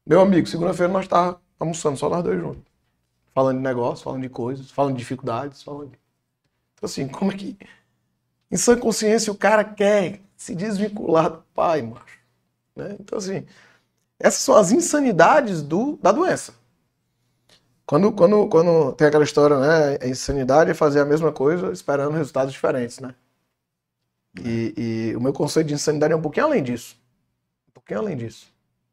Meu 0.05 0.21
amigo, 0.21 0.47
segunda-feira 0.47 0.91
nós 0.91 1.07
tá 1.07 1.37
almoçando 1.59 1.97
só 1.97 2.09
nós 2.09 2.23
dois 2.23 2.39
juntos. 2.39 2.63
Falando 3.33 3.57
de 3.57 3.63
negócio, 3.63 4.03
falando 4.03 4.21
de 4.21 4.29
coisas, 4.29 4.69
falando 4.71 4.93
de 4.93 4.99
dificuldades, 4.99 5.63
falando. 5.63 5.91
Então, 6.75 6.85
assim, 6.87 7.07
como 7.07 7.31
é 7.31 7.35
que. 7.35 7.57
Em 8.51 8.57
sã 8.57 8.77
consciência 8.77 9.31
o 9.31 9.37
cara 9.37 9.63
quer 9.63 10.21
se 10.35 10.55
desvincular 10.55 11.29
do 11.29 11.43
pai, 11.53 11.81
macho. 11.81 12.19
Né? 12.75 12.95
Então, 12.99 13.17
assim, 13.17 13.45
essas 14.19 14.41
são 14.41 14.55
as 14.55 14.71
insanidades 14.71 15.61
do, 15.61 15.97
da 15.97 16.11
doença. 16.11 16.53
Quando, 17.85 18.11
quando, 18.11 18.47
quando 18.49 18.91
tem 18.93 19.07
aquela 19.07 19.23
história, 19.23 19.57
né? 19.57 19.97
A 20.01 20.07
insanidade 20.07 20.69
é 20.71 20.73
fazer 20.73 20.99
a 20.99 21.05
mesma 21.05 21.31
coisa 21.31 21.71
esperando 21.71 22.11
resultados 22.11 22.51
diferentes, 22.51 22.99
né? 22.99 23.15
E, 24.43 24.73
e, 25.11 25.15
o 25.15 25.21
meu 25.21 25.33
conceito 25.33 25.67
de 25.67 25.73
insanidade 25.73 26.13
é 26.13 26.15
um 26.15 26.21
pouquinho 26.21 26.47
além 26.47 26.61
disso. 26.61 26.97
Um 27.69 27.71
pouquinho 27.71 28.01
além 28.01 28.17
disso. 28.17 28.47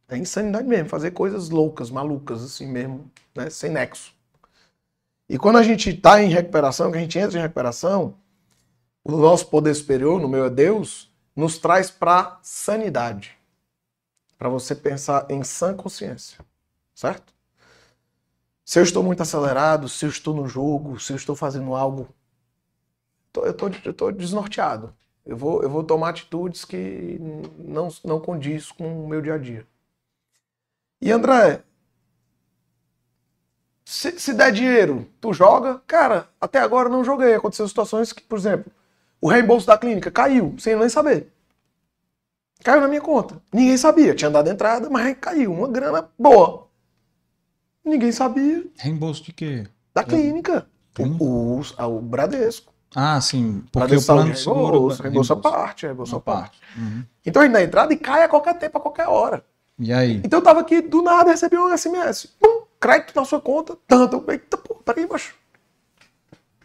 É 0.09 0.17
insanidade 0.17 0.67
mesmo, 0.67 0.89
fazer 0.89 1.11
coisas 1.11 1.51
loucas, 1.51 1.91
malucas, 1.91 2.43
assim 2.43 2.67
mesmo, 2.67 3.11
né? 3.35 3.51
Sem 3.51 3.71
nexo. 3.71 4.15
E 5.29 5.39
quando 5.39 5.57
a 5.57 5.63
gente 5.63 5.91
está 5.91 6.23
em 6.23 6.29
recuperação, 6.29 6.93
que 6.93 6.99
a 6.99 7.01
gente 7.01 7.19
entra 7.19 7.39
em 7.39 7.43
recuperação, 7.43 8.15
o 9.05 9.13
nosso 9.13 9.47
poder 9.49 9.75
superior, 9.75 10.19
no 10.19 10.29
meu 10.29 10.47
é 10.47 10.51
Deus, 10.51 11.13
nos 11.37 11.59
traz 11.59 11.91
para 11.91 12.39
sanidade. 12.43 13.37
Para 14.39 14.49
você 14.49 14.75
pensar 14.75 15.27
em 15.31 15.45
sã 15.45 15.75
consciência. 15.75 16.39
Certo? 16.95 17.35
Se 18.65 18.79
eu 18.79 18.83
estou 18.83 19.03
muito 19.03 19.21
acelerado, 19.21 19.89
se 19.89 20.07
eu 20.07 20.09
estou 20.09 20.35
no 20.35 20.49
jogo, 20.49 20.99
se 20.99 21.13
eu 21.13 21.17
estou 21.17 21.37
fazendo 21.37 21.75
algo, 21.75 22.09
eu 23.37 23.51
estou, 23.51 24.11
desnorteado. 24.11 24.95
Eu 25.27 25.37
vou, 25.37 25.63
eu 25.63 25.69
vou 25.69 25.85
tomar 25.85 26.11
atitudes 26.11 26.65
que 26.65 27.19
não, 27.59 27.89
não 28.03 28.21
condiz 28.21 28.73
com 28.73 29.05
o 29.05 29.09
meu 29.09 29.21
dia 29.21 29.35
a 29.35 29.39
dia. 29.39 29.67
E 31.01 31.11
André, 31.11 31.63
se, 33.85 34.19
se 34.19 34.33
der 34.33 34.51
dinheiro, 34.51 35.07
tu 35.21 35.33
joga? 35.35 35.83
Cara, 35.87 36.29
até 36.41 36.59
agora 36.59 36.89
não 36.89 37.05
joguei. 37.05 37.35
Aconteceu 37.35 37.69
situações 37.69 38.13
que, 38.13 38.23
por 38.23 38.39
exemplo, 38.39 38.73
o 39.25 39.29
reembolso 39.29 39.67
da 39.67 39.79
clínica 39.79 40.11
caiu, 40.11 40.55
sem 40.59 40.77
nem 40.77 40.87
saber. 40.87 41.33
Caiu 42.63 42.83
na 42.83 42.89
minha 42.89 43.01
conta. 43.01 43.41
Ninguém 43.51 43.79
sabia. 43.79 44.15
Tinha 44.15 44.31
dado 44.31 44.51
entrada, 44.51 44.91
mas 44.91 45.17
caiu. 45.19 45.51
Uma 45.51 45.67
grana 45.67 46.11
boa. 46.19 46.69
Ninguém 47.83 48.13
sabia. 48.13 48.67
Reembolso 48.77 49.25
de 49.25 49.33
quê? 49.33 49.67
Da 49.95 50.05
clínica. 50.05 50.67
O, 50.99 51.25
o, 51.25 51.61
o, 51.61 52.01
Bradesco. 52.03 52.71
Ah, 52.95 53.19
sim. 53.19 53.65
Porque 53.73 53.97
o 53.97 54.05
plano 54.05 54.31
de 54.31 54.39
seguro... 54.39 54.61
Reembolso, 54.63 55.03
reembolso 55.03 55.33
a 55.33 55.37
parte. 55.37 55.87
Reembolso 55.87 56.17
a 56.17 56.21
parte. 56.21 56.61
Uhum. 56.77 57.05
Então 57.25 57.41
a 57.41 57.63
entrada 57.63 57.95
e 57.95 57.97
cai 57.97 58.25
a 58.25 58.29
qualquer 58.29 58.59
tempo, 58.59 58.77
a 58.77 58.81
qualquer 58.83 59.09
hora. 59.09 59.43
E 59.79 59.91
aí? 59.91 60.21
Então 60.23 60.41
eu 60.41 60.45
tava 60.45 60.61
aqui, 60.61 60.83
do 60.83 61.01
nada, 61.01 61.31
recebi 61.31 61.57
um 61.57 61.75
SMS. 61.75 62.27
Pum, 62.39 62.65
crédito 62.79 63.17
na 63.17 63.25
sua 63.25 63.41
conta, 63.41 63.75
tanto. 63.89 64.23
Eita, 64.31 64.59
pô, 64.59 64.75
peraí, 64.75 65.09
macho. 65.09 65.35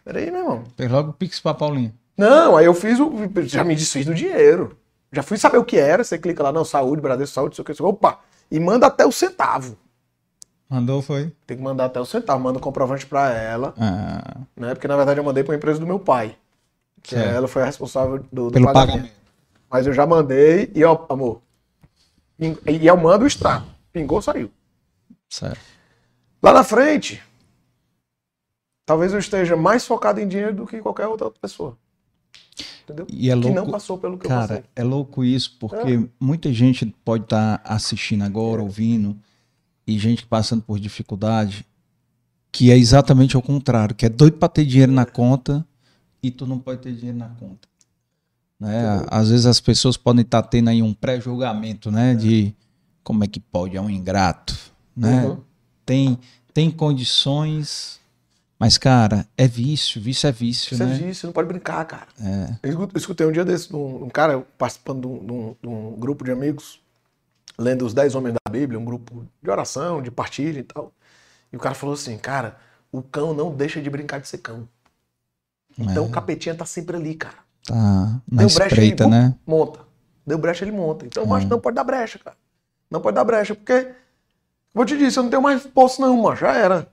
Peraí, 0.04 0.30
meu 0.30 0.42
irmão. 0.42 0.64
Fez 0.76 0.92
logo 0.92 1.12
o 1.12 1.14
Pix 1.14 1.40
pra 1.40 1.54
Paulinho. 1.54 1.98
Não, 2.20 2.58
aí 2.58 2.66
eu 2.66 2.74
fiz 2.74 3.00
o. 3.00 3.10
Já 3.46 3.64
me 3.64 3.74
desfiz 3.74 4.06
do 4.06 4.14
dinheiro. 4.14 4.78
Já 5.10 5.24
fui 5.24 5.38
saber 5.38 5.58
o 5.58 5.64
que 5.64 5.78
era. 5.78 6.04
Você 6.04 6.18
clica 6.18 6.44
lá, 6.44 6.52
não, 6.52 6.66
saúde, 6.66 7.02
Bradesco, 7.02 7.34
saúde, 7.34 7.56
sei 7.56 7.62
o 7.62 7.66
que. 7.66 7.82
Opa! 7.82 8.20
E 8.52 8.60
manda 8.60 8.88
até 8.88 9.06
o 9.06 9.12
centavo. 9.12 9.78
Mandou, 10.70 11.02
foi? 11.02 11.34
Tem 11.48 11.56
que 11.56 11.64
mandar 11.64 11.86
até 11.86 11.98
o 11.98 12.06
centavo. 12.06 12.44
Manda 12.44 12.60
o 12.60 12.62
comprovante 12.62 13.06
pra 13.06 13.32
ela. 13.32 13.74
Ah. 13.80 14.42
Né? 14.54 14.76
Porque 14.76 14.88
na 14.88 14.98
verdade 14.98 15.18
eu 15.18 15.24
mandei 15.24 15.46
pra 15.46 15.56
empresa 15.56 15.80
do 15.80 15.88
meu 15.88 15.98
pai. 15.98 16.36
Que 17.02 17.16
certo. 17.16 17.34
ela 17.34 17.48
foi 17.48 17.62
a 17.62 17.66
responsável 17.66 18.18
do, 18.32 18.48
do 18.48 18.52
Pelo 18.52 18.66
pagamento. 18.66 18.92
pagamento. 18.92 19.14
Mas 19.72 19.88
eu 19.88 19.94
já 19.94 20.06
mandei 20.06 20.70
e, 20.76 20.84
ó, 20.84 21.06
amor. 21.08 21.42
E 22.38 22.86
eu 22.86 22.98
mando 22.98 23.24
o 23.24 23.28
extrato. 23.28 23.66
Pingou, 23.94 24.22
saiu. 24.22 24.52
Certo. 25.30 25.62
Lá 26.44 26.52
na 26.52 26.66
frente, 26.66 27.24
talvez 28.86 29.14
eu 29.14 29.20
esteja 29.20 29.56
mais 29.56 29.86
focado 29.86 30.20
em 30.20 30.28
dinheiro 30.28 30.54
do 30.54 30.68
que 30.68 30.82
qualquer 30.82 31.08
outra 31.08 31.32
pessoa. 31.32 31.78
Entendeu? 32.90 33.08
E 33.10 33.30
é 33.30 33.36
louco, 33.36 33.50
que 33.50 33.56
não 33.56 33.70
passou 33.70 33.98
pelo 33.98 34.18
que 34.18 34.28
cara, 34.28 34.42
eu 34.42 34.48
passei. 34.48 34.64
é 34.76 34.84
louco 34.84 35.24
isso, 35.24 35.56
porque 35.60 35.94
é. 35.94 36.10
muita 36.20 36.52
gente 36.52 36.86
pode 37.06 37.26
estar 37.26 37.60
tá 37.60 37.74
assistindo 37.74 38.24
agora, 38.24 38.62
é. 38.62 38.64
ouvindo, 38.64 39.18
e 39.86 39.98
gente 40.00 40.26
passando 40.26 40.62
por 40.62 40.80
dificuldade, 40.80 41.66
que 42.52 42.72
é 42.72 42.78
exatamente 42.78 43.36
ao 43.36 43.42
contrário, 43.42 43.96
que 43.96 44.06
é 44.06 44.10
doido 44.10 44.38
para 44.38 44.50
ter 44.50 44.66
dinheiro 44.66 44.92
na 44.92 45.06
conta 45.06 45.66
e 46.22 46.32
tu 46.32 46.46
não 46.46 46.60
pode 46.60 46.82
ter 46.82 46.94
dinheiro 46.94 47.18
na 47.18 47.30
conta. 47.30 47.68
Né? 48.60 49.06
Às 49.10 49.30
vezes 49.30 49.46
as 49.46 49.60
pessoas 49.60 49.96
podem 49.96 50.22
estar 50.22 50.42
tá 50.42 50.48
tendo 50.48 50.70
aí 50.70 50.82
um 50.82 50.94
pré-julgamento, 50.94 51.90
né? 51.92 52.12
É. 52.12 52.16
De 52.16 52.56
como 53.04 53.24
é 53.24 53.28
que 53.28 53.40
pode, 53.40 53.78
é 53.78 53.82
um 53.82 53.90
ingrato, 53.90 54.58
né? 54.96 55.26
Uhum. 55.26 55.38
Tem, 55.86 56.20
tem 56.54 56.70
condições 56.70 57.99
mas, 58.60 58.78
cara, 58.78 59.26
é 59.38 59.48
vício, 59.48 60.02
vício 60.02 60.28
é 60.28 60.32
vício, 60.34 60.74
Isso 60.74 60.84
é 60.84 60.86
né? 60.86 60.94
é 60.94 60.98
vício, 60.98 61.26
não 61.28 61.34
pode 61.34 61.48
brincar, 61.48 61.86
cara. 61.86 62.08
É. 62.22 62.56
Eu 62.62 62.90
escutei 62.94 63.26
um 63.26 63.32
dia 63.32 63.46
desse, 63.46 63.74
um, 63.74 64.04
um 64.04 64.10
cara 64.10 64.46
participando 64.58 65.02
de 65.02 65.32
um, 65.32 65.56
de, 65.62 65.70
um, 65.70 65.92
grupo 65.98 66.26
de 66.26 66.32
amigos, 66.32 66.82
lendo 67.58 67.86
os 67.86 67.94
Dez 67.94 68.16
Homens 68.16 68.34
da 68.34 68.52
Bíblia, 68.52 68.78
um 68.78 68.84
grupo 68.84 69.26
de 69.42 69.50
oração, 69.50 70.02
de 70.02 70.12
partilha 70.12 70.60
e 70.60 70.64
tal. 70.64 70.92
E 71.54 71.56
o 71.56 71.60
cara 71.60 71.74
falou 71.74 71.94
assim, 71.94 72.18
cara, 72.18 72.58
o 72.92 73.02
cão 73.02 73.34
não 73.34 73.56
deixa 73.56 73.82
de 73.82 73.90
brincar 73.90 74.20
de 74.20 74.28
ser 74.28 74.40
cão. 74.40 74.68
Então 75.78 76.04
é. 76.04 76.08
o 76.08 76.12
capetinha 76.12 76.54
tá 76.54 76.66
sempre 76.66 76.98
ali, 76.98 77.16
cara. 77.16 77.38
Tá 77.66 77.76
na 77.76 78.40
Deu 78.40 78.48
espreita, 78.48 79.08
brecha, 79.08 79.22
ele, 79.22 79.30
né? 79.30 79.36
Monta. 79.48 79.80
Deu 80.28 80.38
brecha, 80.38 80.66
ele 80.66 80.74
monta. 80.74 81.06
Então 81.06 81.24
o 81.24 81.28
macho 81.28 81.46
é. 81.46 81.50
não 81.50 81.62
pode 81.62 81.76
dar 81.76 81.86
brecha, 81.86 82.20
cara. 82.20 82.36
Não 82.92 83.00
pode 83.00 83.16
dar 83.16 83.24
brecha, 83.24 83.56
porque, 83.56 83.94
vou 84.74 84.84
te 84.84 84.98
dizer, 84.98 85.20
eu 85.20 85.24
não 85.24 85.30
tenho 85.30 85.42
mais 85.42 85.66
poço 85.66 86.02
não, 86.02 86.18
mano. 86.18 86.36
Já 86.36 86.54
era. 86.54 86.92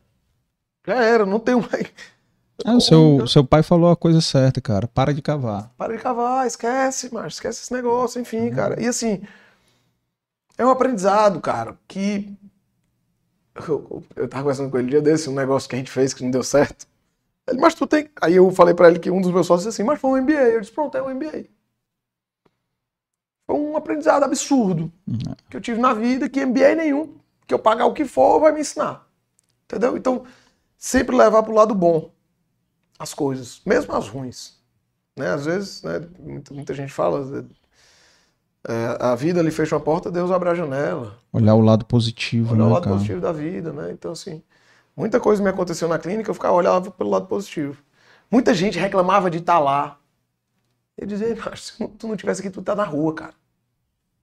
Já 0.87 1.03
era, 1.03 1.27
não 1.27 1.41
tem 1.41 1.57
mais. 1.57 1.93
É, 2.65 2.71
o 2.71 2.81
seu, 2.81 3.27
seu 3.27 3.45
pai 3.45 3.63
falou 3.63 3.91
a 3.91 3.97
coisa 3.97 4.21
certa, 4.21 4.61
cara. 4.61 4.87
Para 4.87 5.13
de 5.13 5.21
cavar. 5.21 5.71
Para 5.77 5.97
de 5.97 6.03
cavar, 6.03 6.47
esquece, 6.47 7.13
mas 7.13 7.35
esquece 7.35 7.63
esse 7.63 7.73
negócio, 7.73 8.21
enfim, 8.21 8.49
uhum. 8.49 8.55
cara. 8.55 8.83
E 8.83 8.87
assim, 8.87 9.23
é 10.57 10.65
um 10.65 10.71
aprendizado, 10.71 11.41
cara, 11.41 11.77
que. 11.87 12.35
Eu, 13.69 14.03
eu 14.15 14.29
tava 14.29 14.43
conversando 14.43 14.71
com 14.71 14.79
ele 14.79 14.87
um 14.87 14.91
dia 14.91 15.03
desse, 15.03 15.31
um 15.31 15.35
negócio 15.35 15.69
que 15.69 15.75
a 15.75 15.79
gente 15.79 15.91
fez 15.91 16.13
que 16.15 16.23
não 16.23 16.31
deu 16.31 16.43
certo. 16.43 16.87
Ele, 17.47 17.61
mas 17.61 17.75
tu 17.75 17.87
tem. 17.87 18.11
Aí 18.21 18.37
eu 18.37 18.51
falei 18.51 18.75
para 18.75 18.89
ele 18.89 18.99
que 18.99 19.11
um 19.11 19.21
dos 19.21 19.31
meus 19.31 19.47
sócios 19.47 19.67
disse 19.67 19.81
assim, 19.81 19.87
mas 19.87 20.01
foi 20.01 20.11
um 20.11 20.23
MBA. 20.23 20.33
Eu 20.33 20.61
disse, 20.61 20.73
pronto, 20.73 20.97
é 20.97 21.03
um 21.03 21.15
MBA. 21.15 21.31
Foi 21.31 21.49
Foi 23.47 23.57
um 23.57 23.77
aprendizado 23.77 24.25
absurdo 24.25 24.93
que 25.49 25.57
eu 25.57 25.61
tive 25.61 25.81
na 25.81 25.95
vida, 25.95 26.29
que 26.29 26.45
MBA 26.45 26.75
nenhum, 26.75 27.15
que 27.47 27.55
eu 27.55 27.59
pagar 27.59 27.87
o 27.87 27.95
que 27.95 28.05
for, 28.05 28.41
vai 28.41 28.53
me 28.53 28.61
ensinar. 28.61 29.07
Entendeu? 29.65 29.97
Então, 29.97 30.25
sempre 30.77 31.17
levar 31.17 31.43
para 31.43 31.53
o 31.53 31.57
lado 31.57 31.75
bom 31.75 32.11
as 32.99 33.13
coisas, 33.13 33.61
mesmo 33.65 33.95
as 33.95 34.09
ruins. 34.09 34.57
Né? 35.17 35.29
Às 35.29 35.47
vezes, 35.47 35.83
né, 35.83 36.01
muita, 36.19 36.55
muita 36.55 36.75
gente 36.75 36.93
fala, 36.93 37.47
é, 38.69 38.97
a 39.01 39.15
vida 39.15 39.41
ali 39.41 39.51
fecha 39.51 39.77
uma 39.77 39.81
porta, 39.81 40.11
Deus 40.11 40.31
abre 40.31 40.49
a 40.49 40.55
janela. 40.55 41.19
Olhar 41.33 41.55
o 41.55 41.61
lado 41.61 41.85
positivo, 41.85 42.55
Olhar 42.55 42.65
né, 42.65 42.71
o 42.71 42.73
lado 42.73 42.85
cara? 42.85 42.97
positivo 42.97 43.21
da 43.21 43.33
vida, 43.33 43.73
né? 43.73 43.93
Então, 43.93 44.13
assim, 44.13 44.43
muita 44.97 45.21
coisa 45.21 45.43
me 45.43 45.49
aconteceu 45.49 45.89
na 45.89 45.99
clínica, 45.99 46.31
eu 46.31 46.35
ficava 46.35 46.55
olhava 46.55 46.91
pelo 46.91 47.11
lado 47.11 47.27
positivo. 47.27 47.83
Muita 48.31 48.53
gente 48.53 48.79
reclamava 48.79 49.31
de 49.31 49.39
estar 49.39 49.59
lá. 49.59 49.99
Eu 50.97 51.07
dizia, 51.07 51.37
mas 51.45 51.61
se 51.61 51.89
tu 51.89 52.09
não 52.09 52.17
tivesse 52.17 52.41
aqui, 52.41 52.51
tu 52.51 52.63
tá 52.63 52.75
na 52.75 52.85
rua, 52.85 53.15
cara. 53.15 53.35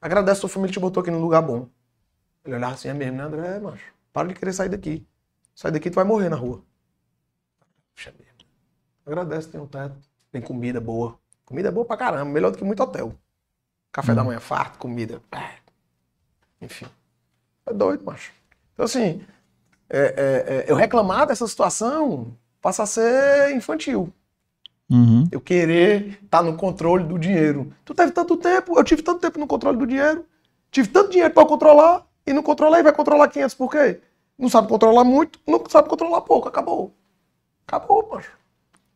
Agradece 0.01 0.39
a 0.39 0.41
tua 0.41 0.49
família 0.49 0.73
que 0.73 0.79
te 0.79 0.81
botou 0.81 1.01
aqui 1.01 1.11
no 1.11 1.19
lugar 1.19 1.41
bom. 1.41 1.69
Ele 2.43 2.55
olhava 2.55 2.73
assim, 2.73 2.89
é 2.89 2.93
mesmo, 2.93 3.17
né, 3.17 3.23
André? 3.23 3.55
É, 3.55 3.59
macho, 3.59 3.93
para 4.11 4.27
de 4.27 4.33
querer 4.33 4.51
sair 4.51 4.67
daqui. 4.67 5.07
Sai 5.55 5.71
daqui, 5.71 5.89
tu 5.89 5.95
vai 5.95 6.03
morrer 6.03 6.29
na 6.29 6.35
rua. 6.35 6.63
Puxa 7.95 8.13
mesmo. 8.17 8.33
Agradece, 9.05 9.49
tem 9.49 9.61
um 9.61 9.67
teto, 9.67 9.95
tem 10.31 10.41
comida 10.41 10.79
boa. 10.79 11.17
Comida 11.45 11.71
boa 11.71 11.85
pra 11.85 11.97
caramba, 11.97 12.31
melhor 12.31 12.51
do 12.51 12.57
que 12.57 12.63
muito 12.63 12.81
hotel. 12.81 13.13
Café 13.91 14.15
da 14.15 14.23
manhã 14.23 14.39
farto, 14.39 14.79
comida. 14.79 15.21
Enfim. 16.59 16.87
É 17.65 17.73
doido, 17.73 18.03
macho. 18.03 18.31
Então, 18.73 18.85
assim, 18.85 19.23
é, 19.89 19.99
é, 19.99 20.55
é, 20.55 20.65
eu 20.67 20.75
reclamar 20.75 21.27
dessa 21.27 21.47
situação 21.47 22.35
passa 22.61 22.83
a 22.83 22.87
ser 22.87 23.55
infantil. 23.55 24.11
Uhum. 24.89 25.27
Eu 25.31 25.39
querer 25.39 26.19
estar 26.23 26.41
no 26.41 26.55
controle 26.55 27.03
do 27.03 27.19
dinheiro. 27.19 27.71
Tu 27.85 27.93
teve 27.93 28.11
tanto 28.11 28.37
tempo, 28.37 28.77
eu 28.77 28.83
tive 28.83 29.01
tanto 29.01 29.19
tempo 29.19 29.39
no 29.39 29.47
controle 29.47 29.77
do 29.77 29.85
dinheiro. 29.85 30.25
Tive 30.71 30.87
tanto 30.87 31.11
dinheiro 31.11 31.33
para 31.33 31.47
controlar 31.47 32.07
e 32.25 32.33
não 32.33 32.41
controlei, 32.41 32.81
vai 32.81 32.93
controlar 32.93 33.27
500 33.27 33.55
por 33.55 33.69
quê? 33.69 34.01
Não 34.37 34.49
sabe 34.49 34.67
controlar 34.67 35.03
muito, 35.03 35.39
não 35.47 35.63
sabe 35.69 35.89
controlar 35.89 36.21
pouco, 36.21 36.47
acabou. 36.47 36.93
Acabou, 37.67 38.09
macho. 38.11 38.31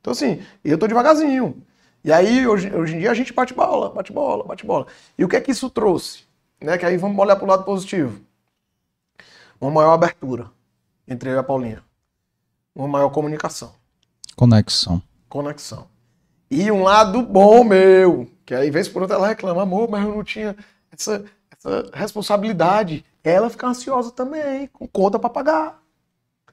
Então 0.02 0.12
assim, 0.12 0.42
eu 0.64 0.78
tô 0.78 0.88
devagarzinho. 0.88 1.64
E 2.04 2.12
aí, 2.12 2.48
hoje, 2.48 2.74
hoje 2.74 2.96
em 2.96 3.00
dia, 3.00 3.12
a 3.12 3.14
gente 3.14 3.34
bate 3.34 3.54
bola, 3.54 3.90
bate 3.90 4.14
bola, 4.14 4.44
bate 4.44 4.66
bola. 4.66 4.88
E 5.18 5.26
o 5.26 5.28
que 5.28 5.36
é 5.36 5.42
que 5.42 5.52
isso 5.52 5.70
trouxe? 5.70 6.24
Né? 6.62 6.78
Que 6.78 6.86
aí 6.86 6.98
vamos 6.98 7.18
olhar 7.20 7.36
pro 7.36 7.46
lado 7.46 7.64
positivo. 7.64 8.22
Uma 9.60 9.72
maior 9.72 9.94
abertura 9.94 10.50
entre 11.08 11.30
eu 11.30 11.36
e 11.36 11.38
a 11.38 11.44
Paulinha. 11.44 11.84
Uma 12.76 12.88
maior 12.88 13.10
comunicação 13.10 13.74
Conexão. 14.36 15.02
conexão. 15.28 15.88
E 16.50 16.72
um 16.72 16.84
lado 16.84 17.24
bom 17.24 17.64
meu, 17.64 18.30
que 18.46 18.54
aí 18.54 18.70
vez 18.70 18.88
por 18.88 19.02
outra 19.02 19.18
ela 19.18 19.28
reclama, 19.28 19.64
amor, 19.64 19.90
mas 19.90 20.06
eu 20.06 20.16
não 20.16 20.24
tinha 20.24 20.56
essa, 20.92 21.26
essa 21.52 21.90
responsabilidade. 21.92 23.04
Ela 23.24 23.50
fica 23.50 23.68
ansiosa 23.68 24.12
também, 24.12 24.68
com 24.68 24.88
conta 24.88 25.20
para 25.20 25.30
pagar. 25.30 25.84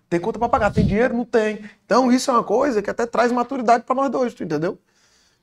Tem 0.09 0.21
conta 0.21 0.39
para 0.39 0.49
pagar, 0.49 0.73
tem 0.73 0.87
dinheiro? 0.87 1.17
Não 1.17 1.25
tem. 1.25 1.65
Então 1.85 2.13
isso 2.13 2.31
é 2.31 2.35
uma 2.35 2.45
coisa 2.45 2.83
que 2.83 2.91
até 2.91 3.07
traz 3.07 3.33
maturidade 3.33 3.85
para 3.85 3.95
nós 3.95 4.11
dois, 4.11 4.35
tu 4.35 4.45
entendeu? 4.45 4.79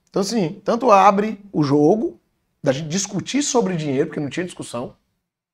Então 0.09 0.21
assim, 0.21 0.61
tanto 0.63 0.91
abre 0.91 1.43
o 1.51 1.63
jogo 1.63 2.19
da 2.63 2.71
gente 2.71 2.87
discutir 2.89 3.41
sobre 3.41 3.75
dinheiro, 3.75 4.07
porque 4.07 4.19
não 4.19 4.29
tinha 4.29 4.45
discussão. 4.45 4.95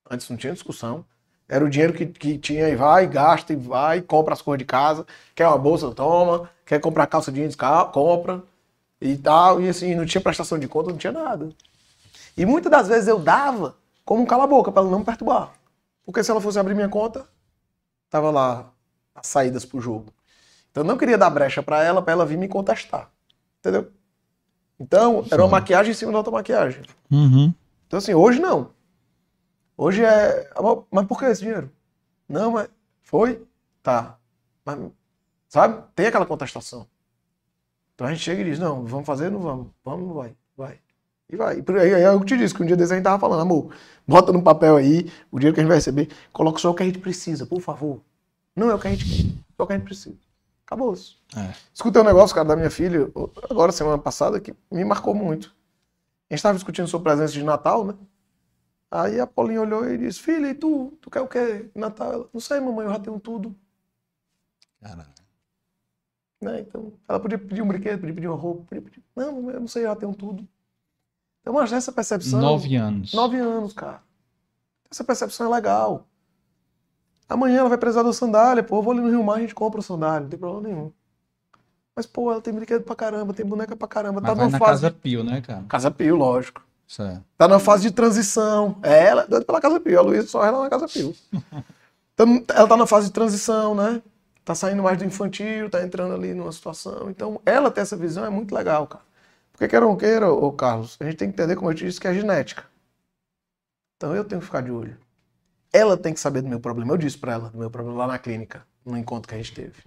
Antes 0.10 0.30
não 0.30 0.38
tinha 0.38 0.54
discussão. 0.54 1.06
Era 1.50 1.64
o 1.64 1.70
dinheiro 1.70 1.94
que, 1.94 2.06
que 2.06 2.38
tinha 2.38 2.68
e 2.68 2.76
vai, 2.76 3.08
gasta 3.08 3.54
e 3.54 3.56
vai, 3.56 4.02
compra 4.02 4.34
as 4.34 4.42
coisas 4.42 4.60
de 4.60 4.66
casa. 4.66 5.06
Quer 5.34 5.48
uma 5.48 5.58
bolsa, 5.58 5.92
toma. 5.92 6.50
Quer 6.66 6.80
comprar 6.80 7.08
calça 7.08 7.32
jeans, 7.32 7.56
compra. 7.94 8.44
E 9.00 9.16
tal. 9.16 9.62
E 9.62 9.70
assim, 9.70 9.96
não 9.96 10.06
tinha 10.06 10.22
prestação 10.22 10.60
de 10.60 10.68
conta, 10.68 10.90
não 10.90 10.98
tinha 10.98 11.14
nada. 11.14 11.50
E 12.36 12.46
muitas 12.46 12.72
das 12.72 12.88
vezes 12.88 13.08
eu 13.08 13.20
dava 13.20 13.76
como 14.04 14.22
um 14.22 14.26
cala-boca 14.26 14.72
para 14.72 14.82
ela 14.82 14.92
não 14.92 15.00
me 15.00 15.06
perturbar. 15.06 15.54
Porque 16.08 16.24
se 16.24 16.32
ela 16.32 16.40
fosse 16.40 16.58
abrir 16.58 16.74
minha 16.74 16.88
conta, 16.88 17.28
tava 18.10 18.32
lá 18.32 18.72
as 19.14 19.28
saídas 19.28 19.66
pro 19.66 19.82
jogo. 19.82 20.14
Então 20.72 20.82
eu 20.86 20.88
não 20.88 20.98
queria 20.98 21.18
dar 21.18 21.30
brecha 21.30 21.62
para 21.62 21.84
ela, 21.84 22.02
para 22.02 22.14
ela 22.14 22.26
vir 22.26 22.38
me 22.38 22.48
contestar. 22.48 23.12
Entendeu? 23.60 23.92
Então, 24.80 25.26
era 25.30 25.42
uma 25.44 25.50
maquiagem 25.50 25.92
em 25.92 25.94
cima 25.94 26.14
da 26.14 26.20
outra 26.20 26.32
maquiagem. 26.32 26.82
Uhum. 27.12 27.54
Então, 27.86 27.98
assim, 27.98 28.14
hoje 28.14 28.40
não. 28.40 28.72
Hoje 29.76 30.02
é. 30.02 30.50
"Amor, 30.56 30.88
Mas 30.90 31.06
por 31.08 31.20
que 31.20 31.26
esse 31.26 31.42
dinheiro? 31.42 31.70
Não, 32.30 32.52
mas. 32.52 32.70
Foi? 33.02 33.46
Tá. 33.84 34.18
Mas, 34.64 34.80
sabe? 35.50 35.84
Tem 35.94 36.08
aquela 36.08 36.26
contestação. 36.26 36.88
Então 37.96 38.08
a 38.08 38.12
gente 38.14 38.24
chega 38.24 38.42
e 38.42 38.46
diz: 38.46 38.60
não, 38.60 38.86
vamos 38.86 39.06
fazer? 39.06 39.30
Não 39.30 39.42
vamos. 39.42 39.68
Vamos, 39.84 40.08
não 40.08 40.14
vai. 40.14 40.34
Vai. 40.56 40.80
E 41.30 41.36
vai. 41.36 41.64
Aí, 41.82 41.94
aí 41.94 42.04
eu 42.04 42.24
te 42.24 42.38
disse 42.38 42.54
que 42.54 42.64
um 42.64 42.66
dia 42.66 42.78
desse 42.78 42.94
a 42.94 42.96
gente 42.96 43.04
tava 43.04 43.20
falando, 43.20 43.42
amor, 43.42 43.74
bota 44.08 44.32
no 44.32 44.42
papel 44.42 44.78
aí 44.78 45.12
o 45.32 45.38
dinheiro 45.38 45.54
que 45.54 45.60
a 45.60 45.64
gente 45.64 45.70
vai 45.70 45.78
receber, 45.78 46.10
coloca 46.32 46.60
só 46.60 46.72
o 46.72 46.74
que 46.74 46.84
a 46.84 46.86
gente 46.86 47.00
precisa, 47.00 47.46
por 47.46 47.60
favor. 47.60 48.02
Não 48.56 48.72
é 48.72 48.76
o 48.76 48.80
que 48.80 48.88
a 48.88 48.92
gente 48.92 49.06
quer, 49.06 49.34
só 49.58 49.64
o 49.64 49.68
que 49.68 49.74
a 49.74 49.78
gente 49.78 49.86
precisa. 49.86 50.18
Acabou 50.66 50.94
isso. 50.94 51.22
É. 51.36 51.54
Escutei 51.74 52.02
um 52.02 52.06
negócio, 52.06 52.36
cara, 52.36 52.48
da 52.48 52.56
minha 52.56 52.70
filha, 52.70 53.10
agora 53.50 53.72
semana 53.72 53.98
passada, 53.98 54.40
que 54.40 54.54
me 54.72 54.84
marcou 54.84 55.14
muito. 55.14 55.56
A 56.30 56.34
gente 56.34 56.40
estava 56.40 56.56
discutindo 56.56 56.88
sobre 56.88 57.10
presença 57.10 57.34
de 57.34 57.44
Natal, 57.44 57.86
né? 57.86 57.94
Aí 58.90 59.20
a 59.20 59.28
Paulinha 59.28 59.62
olhou 59.62 59.90
e 59.90 59.98
disse: 59.98 60.20
Filha, 60.20 60.48
e 60.48 60.54
tu? 60.54 60.98
Tu 61.02 61.10
quer 61.10 61.22
o 61.22 61.28
quê? 61.28 61.70
Natal? 61.76 62.12
Ela, 62.12 62.30
não 62.34 62.40
sei, 62.40 62.60
mamãe, 62.60 62.86
eu 62.86 62.92
já 62.92 63.00
tenho 63.00 63.20
tudo. 63.20 63.56
Caralho. 64.82 65.10
Né? 66.42 66.62
Então, 66.62 66.94
ela 67.08 67.20
podia 67.20 67.38
pedir 67.38 67.62
um 67.62 67.68
brinquedo, 67.68 68.00
podia 68.00 68.16
pedir 68.16 68.28
uma 68.28 68.38
roupa, 68.38 68.64
podia 68.64 68.82
pedir. 68.82 69.04
Não, 69.16 69.34
mamãe, 69.34 69.56
eu 69.56 69.60
não 69.60 69.68
sei, 69.68 69.84
eu 69.84 69.88
já 69.88 69.96
tenho 69.96 70.14
tudo. 70.14 70.48
Então, 71.48 71.54
mas 71.56 71.72
essa 71.72 71.94
percepção. 71.94 72.42
Nove 72.42 72.76
anos. 72.76 73.14
Nove 73.14 73.38
anos, 73.38 73.72
cara. 73.72 74.02
Essa 74.92 75.02
percepção 75.02 75.48
é 75.48 75.56
legal. 75.56 76.06
Amanhã 77.30 77.60
ela 77.60 77.70
vai 77.70 77.78
precisar 77.78 78.04
da 78.04 78.12
sandália, 78.12 78.62
pô, 78.62 78.80
eu 78.80 78.82
vou 78.84 78.92
ali 78.92 79.00
no 79.00 79.10
Rio 79.10 79.24
Mar, 79.24 79.38
a 79.38 79.40
gente 79.40 79.56
compra 79.56 79.80
a 79.80 79.84
sandália, 79.84 80.22
não 80.22 80.30
tem 80.30 80.38
problema 80.38 80.68
nenhum. 80.68 80.92
Mas, 81.96 82.06
pô, 82.06 82.34
ela 82.34 82.42
tem 82.42 82.54
brinquedo 82.54 82.84
pra 82.84 82.96
caramba, 82.98 83.34
tem 83.34 83.46
boneca 83.46 83.78
pra 83.78 83.88
caramba, 83.88 84.20
Mas 84.20 84.30
tá 84.30 84.34
vai 84.34 84.46
numa 84.46 84.60
na 84.60 84.60
fase. 84.60 84.82
Casa 84.82 84.92
Pio, 84.92 85.24
né, 85.24 85.40
cara? 85.40 85.64
Casa 85.70 85.90
Pio, 85.90 86.18
lógico. 86.18 86.62
Certo. 86.86 87.24
Tá 87.38 87.48
na 87.48 87.60
fase 87.60 87.84
de 87.84 87.92
transição. 87.92 88.78
É 88.84 89.08
ela, 89.08 89.26
doida 89.26 89.46
pela 89.46 89.62
Casa 89.62 89.80
Pio. 89.80 90.00
A 90.00 90.02
Luísa 90.02 90.28
só 90.28 90.44
ela 90.44 90.64
na 90.64 90.70
Casa 90.70 90.88
Pio. 90.88 91.16
Então, 92.14 92.44
ela 92.50 92.68
tá 92.68 92.76
na 92.76 92.88
fase 92.88 93.08
de 93.08 93.14
transição, 93.14 93.76
né? 93.76 94.02
Tá 94.44 94.56
saindo 94.56 94.82
mais 94.82 94.98
do 94.98 95.06
infantil, 95.06 95.70
tá 95.70 95.84
entrando 95.84 96.16
ali 96.16 96.34
numa 96.34 96.52
situação. 96.52 97.12
Então, 97.12 97.40
ela 97.46 97.70
ter 97.70 97.82
essa 97.82 97.96
visão 97.96 98.26
é 98.26 98.30
muito 98.30 98.56
legal, 98.56 98.88
cara. 98.88 99.04
Porque 99.58 99.70
queira 99.70 99.88
ou 99.88 99.92
não 99.94 99.98
queira, 99.98 100.32
ô 100.32 100.54
Carlos, 100.54 100.96
a 101.00 101.06
gente 101.06 101.18
tem 101.18 101.32
que 101.32 101.34
entender, 101.34 101.56
como 101.56 101.72
eu 101.72 101.74
te 101.74 101.84
disse, 101.84 102.00
que 102.00 102.08
é 102.08 102.14
genética. 102.14 102.64
Então, 103.96 104.16
eu 104.16 104.24
tenho 104.24 104.40
que 104.40 104.46
ficar 104.46 104.62
de 104.62 104.70
olho. 104.70 105.00
Ela 105.74 105.98
tem 105.98 106.14
que 106.14 106.20
saber 106.20 106.44
do 106.44 106.48
meu 106.48 106.60
problema. 106.60 106.94
Eu 106.94 106.98
disse 106.98 107.18
pra 107.18 107.34
ela 107.34 107.50
do 107.50 107.58
meu 107.58 107.72
problema 107.72 107.98
lá 107.98 108.08
na 108.08 108.20
clínica, 108.20 108.68
no 108.86 108.96
encontro 108.96 109.28
que 109.28 109.34
a 109.34 109.38
gente 109.40 109.56
teve. 109.56 109.84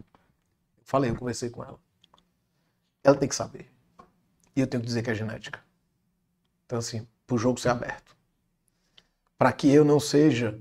Falei, 0.83 1.13
eu 1.13 1.15
conversei 1.15 1.51
com 1.51 1.63
ela. 1.63 1.79
Ela 3.05 3.17
tem 3.17 3.29
que 3.29 3.35
saber. 3.37 3.71
E 4.57 4.61
eu 4.61 4.67
tenho 4.67 4.81
que 4.81 4.89
dizer 4.89 5.05
que 5.05 5.11
é 5.11 5.15
genética. 5.15 5.61
Então, 6.67 6.81
assim, 6.81 7.07
pro 7.25 7.39
jogo 7.39 7.61
ser 7.61 7.69
aberto. 7.69 8.17
Para 9.39 9.53
que 9.53 9.73
eu 9.73 9.85
não 9.85 10.01
seja 10.01 10.61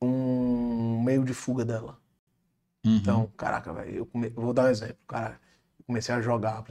um 0.00 1.00
meio 1.00 1.24
de 1.24 1.32
fuga 1.32 1.64
dela. 1.64 1.96
Uhum. 2.84 2.96
Então, 2.96 3.32
caraca, 3.36 3.72
velho, 3.72 3.98
eu 3.98 4.06
come... 4.06 4.30
vou 4.30 4.52
dar 4.52 4.64
um 4.64 4.70
exemplo. 4.70 4.98
Cara, 5.06 5.40
comecei 5.86 6.14
a 6.14 6.20
jogar. 6.20 6.64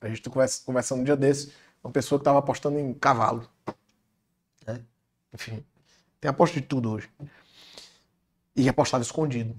A 0.00 0.08
gente 0.08 0.28
conversa, 0.28 0.62
conversando 0.64 1.00
um 1.00 1.04
dia 1.04 1.16
desse, 1.16 1.52
uma 1.82 1.92
pessoa 1.92 2.18
que 2.18 2.24
tava 2.24 2.38
apostando 2.38 2.78
em 2.78 2.92
cavalo. 2.94 3.48
Né? 4.66 4.80
Enfim, 5.32 5.64
tem 6.20 6.28
aposta 6.30 6.60
de 6.60 6.66
tudo 6.66 6.90
hoje. 6.92 7.08
E 8.56 8.68
apostava 8.68 9.02
escondido. 9.02 9.54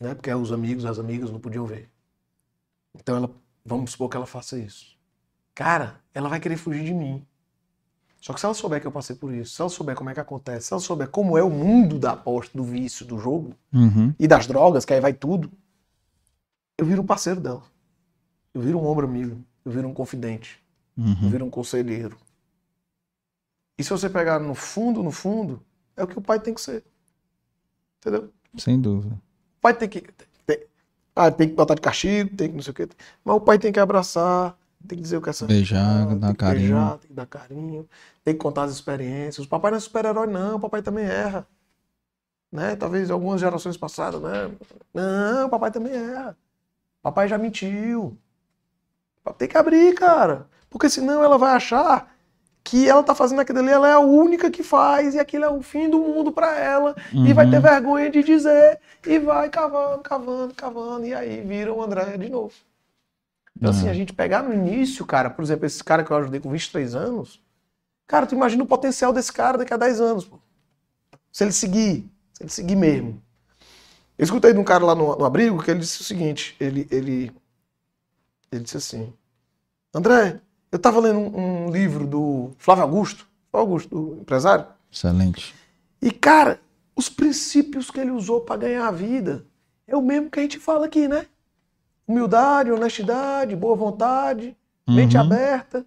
Né? 0.00 0.14
Porque 0.14 0.32
os 0.32 0.52
amigos, 0.52 0.84
as 0.84 0.98
amigas 0.98 1.30
não 1.30 1.38
podiam 1.38 1.66
ver. 1.66 1.88
Então, 2.94 3.16
ela, 3.16 3.30
vamos 3.64 3.92
supor 3.92 4.08
que 4.08 4.16
ela 4.16 4.26
faça 4.26 4.58
isso. 4.58 4.96
Cara, 5.54 6.00
ela 6.12 6.28
vai 6.28 6.40
querer 6.40 6.56
fugir 6.56 6.84
de 6.84 6.94
mim. 6.94 7.24
Só 8.20 8.32
que 8.32 8.40
se 8.40 8.46
ela 8.46 8.54
souber 8.54 8.80
que 8.80 8.86
eu 8.86 8.92
passei 8.92 9.14
por 9.14 9.32
isso, 9.34 9.54
se 9.54 9.60
ela 9.60 9.68
souber 9.68 9.94
como 9.94 10.08
é 10.08 10.14
que 10.14 10.20
acontece, 10.20 10.68
se 10.68 10.72
ela 10.72 10.80
souber 10.80 11.08
como 11.08 11.36
é 11.36 11.42
o 11.42 11.50
mundo 11.50 11.98
da 11.98 12.12
aposta, 12.12 12.56
do 12.56 12.64
vício, 12.64 13.04
do 13.04 13.18
jogo 13.18 13.54
Uhum. 13.72 14.14
e 14.18 14.26
das 14.26 14.46
drogas, 14.46 14.84
que 14.86 14.94
aí 14.94 15.00
vai 15.00 15.12
tudo, 15.12 15.52
eu 16.78 16.86
viro 16.86 17.02
um 17.02 17.06
parceiro 17.06 17.40
dela. 17.40 17.62
Eu 18.52 18.60
viro 18.60 18.78
um 18.78 18.86
ombro 18.86 19.06
amigo. 19.06 19.42
Eu 19.64 19.72
viro 19.72 19.88
um 19.88 19.94
confidente. 19.94 20.62
Eu 20.96 21.04
Uhum. 21.04 21.30
viro 21.30 21.44
um 21.44 21.50
conselheiro. 21.50 22.16
E 23.78 23.82
se 23.82 23.90
você 23.90 24.08
pegar 24.08 24.38
no 24.38 24.54
fundo, 24.54 25.02
no 25.02 25.10
fundo, 25.10 25.60
é 25.96 26.04
o 26.04 26.06
que 26.06 26.18
o 26.18 26.22
pai 26.22 26.38
tem 26.38 26.54
que 26.54 26.60
ser. 26.60 26.84
Entendeu? 27.98 28.30
Sem 28.56 28.80
dúvida. 28.80 29.14
O 29.58 29.60
pai 29.60 29.74
tem 29.74 29.88
que. 29.88 30.02
Tem, 30.46 30.60
ah, 31.16 31.30
tem 31.30 31.48
que 31.48 31.54
botar 31.54 31.74
de 31.74 31.80
castigo, 31.80 32.36
tem 32.36 32.48
que 32.48 32.54
não 32.54 32.62
sei 32.62 32.70
o 32.70 32.74
quê. 32.74 32.88
Mas 33.24 33.36
o 33.36 33.40
pai 33.40 33.58
tem 33.58 33.72
que 33.72 33.80
abraçar, 33.80 34.56
tem 34.86 34.96
que 34.98 35.02
dizer 35.02 35.16
o 35.16 35.22
que 35.22 35.30
é 35.30 35.32
certo. 35.32 35.48
Beijar, 35.50 36.14
dar 36.16 36.36
carinho. 36.36 36.68
beijar, 36.74 36.98
tem 36.98 37.08
que 37.08 37.14
dar 37.14 37.26
carinho, 37.26 37.88
tem 38.22 38.34
que 38.34 38.40
contar 38.40 38.64
as 38.64 38.70
experiências. 38.72 39.44
O 39.46 39.48
papai 39.48 39.72
não 39.72 39.78
é 39.78 39.80
super-herói, 39.80 40.26
não, 40.28 40.56
o 40.56 40.60
papai 40.60 40.82
também 40.82 41.04
erra. 41.04 41.46
Né? 42.52 42.76
Talvez 42.76 43.10
algumas 43.10 43.40
gerações 43.40 43.76
passadas, 43.76 44.20
né? 44.22 44.48
Não, 44.92 45.46
o 45.46 45.50
papai 45.50 45.72
também 45.72 45.92
erra. 45.92 46.36
Papai 47.04 47.28
já 47.28 47.36
mentiu. 47.36 48.16
Tem 49.36 49.46
que 49.46 49.58
abrir, 49.58 49.94
cara. 49.94 50.46
Porque 50.70 50.88
senão 50.88 51.22
ela 51.22 51.36
vai 51.36 51.54
achar 51.54 52.10
que 52.64 52.88
ela 52.88 53.02
tá 53.02 53.14
fazendo 53.14 53.40
aquilo 53.40 53.58
ali, 53.58 53.68
ela 53.68 53.86
é 53.86 53.92
a 53.92 53.98
única 54.00 54.50
que 54.50 54.62
faz, 54.62 55.14
e 55.14 55.18
aquilo 55.18 55.44
é 55.44 55.50
o 55.50 55.60
fim 55.60 55.86
do 55.90 55.98
mundo 55.98 56.32
para 56.32 56.58
ela, 56.58 56.96
e 57.12 57.30
vai 57.34 57.48
ter 57.48 57.60
vergonha 57.60 58.10
de 58.10 58.22
dizer, 58.22 58.80
e 59.06 59.18
vai 59.18 59.50
cavando, 59.50 60.02
cavando, 60.02 60.54
cavando, 60.54 61.04
e 61.04 61.12
aí 61.12 61.42
vira 61.42 61.70
o 61.70 61.82
André 61.82 62.16
de 62.16 62.30
novo. 62.30 62.54
Então, 63.54 63.68
assim, 63.70 63.84
Uhum. 63.84 63.90
a 63.90 63.94
gente 63.94 64.14
pegar 64.14 64.42
no 64.42 64.54
início, 64.54 65.04
cara, 65.04 65.28
por 65.28 65.42
exemplo, 65.42 65.66
esse 65.66 65.84
cara 65.84 66.02
que 66.02 66.10
eu 66.10 66.16
ajudei 66.16 66.40
com 66.40 66.50
23 66.50 66.94
anos, 66.94 67.38
cara, 68.06 68.24
tu 68.26 68.34
imagina 68.34 68.64
o 68.64 68.66
potencial 68.66 69.12
desse 69.12 69.30
cara 69.30 69.58
daqui 69.58 69.74
a 69.74 69.76
10 69.76 70.00
anos, 70.00 70.24
pô. 70.24 70.38
Se 71.30 71.44
ele 71.44 71.52
seguir, 71.52 72.10
se 72.32 72.42
ele 72.44 72.50
seguir 72.50 72.76
mesmo. 72.76 73.22
Eu 74.18 74.24
escutei 74.24 74.52
de 74.52 74.58
um 74.58 74.64
cara 74.64 74.84
lá 74.84 74.94
no, 74.94 75.16
no 75.16 75.24
abrigo 75.24 75.62
que 75.62 75.70
ele 75.70 75.80
disse 75.80 76.00
o 76.00 76.04
seguinte: 76.04 76.56
ele, 76.60 76.86
ele, 76.90 77.32
ele 78.52 78.62
disse 78.62 78.76
assim, 78.76 79.12
André, 79.94 80.40
eu 80.70 80.78
tava 80.78 81.00
lendo 81.00 81.18
um, 81.18 81.66
um 81.66 81.70
livro 81.70 82.06
do 82.06 82.52
Flávio 82.58 82.84
Augusto, 82.84 83.26
Flávio 83.50 83.66
Augusto, 83.68 83.88
do 83.88 84.20
empresário, 84.20 84.66
Excelente. 84.92 85.54
e, 86.00 86.10
cara, 86.10 86.60
os 86.96 87.08
princípios 87.08 87.90
que 87.90 87.98
ele 88.00 88.10
usou 88.10 88.40
para 88.42 88.56
ganhar 88.60 88.86
a 88.86 88.92
vida 88.92 89.44
é 89.86 89.96
o 89.96 90.02
mesmo 90.02 90.30
que 90.30 90.38
a 90.38 90.42
gente 90.42 90.58
fala 90.58 90.86
aqui, 90.86 91.08
né? 91.08 91.26
Humildade, 92.06 92.70
honestidade, 92.70 93.56
boa 93.56 93.74
vontade, 93.74 94.56
mente 94.86 95.16
Uhum. 95.16 95.22
aberta, 95.22 95.84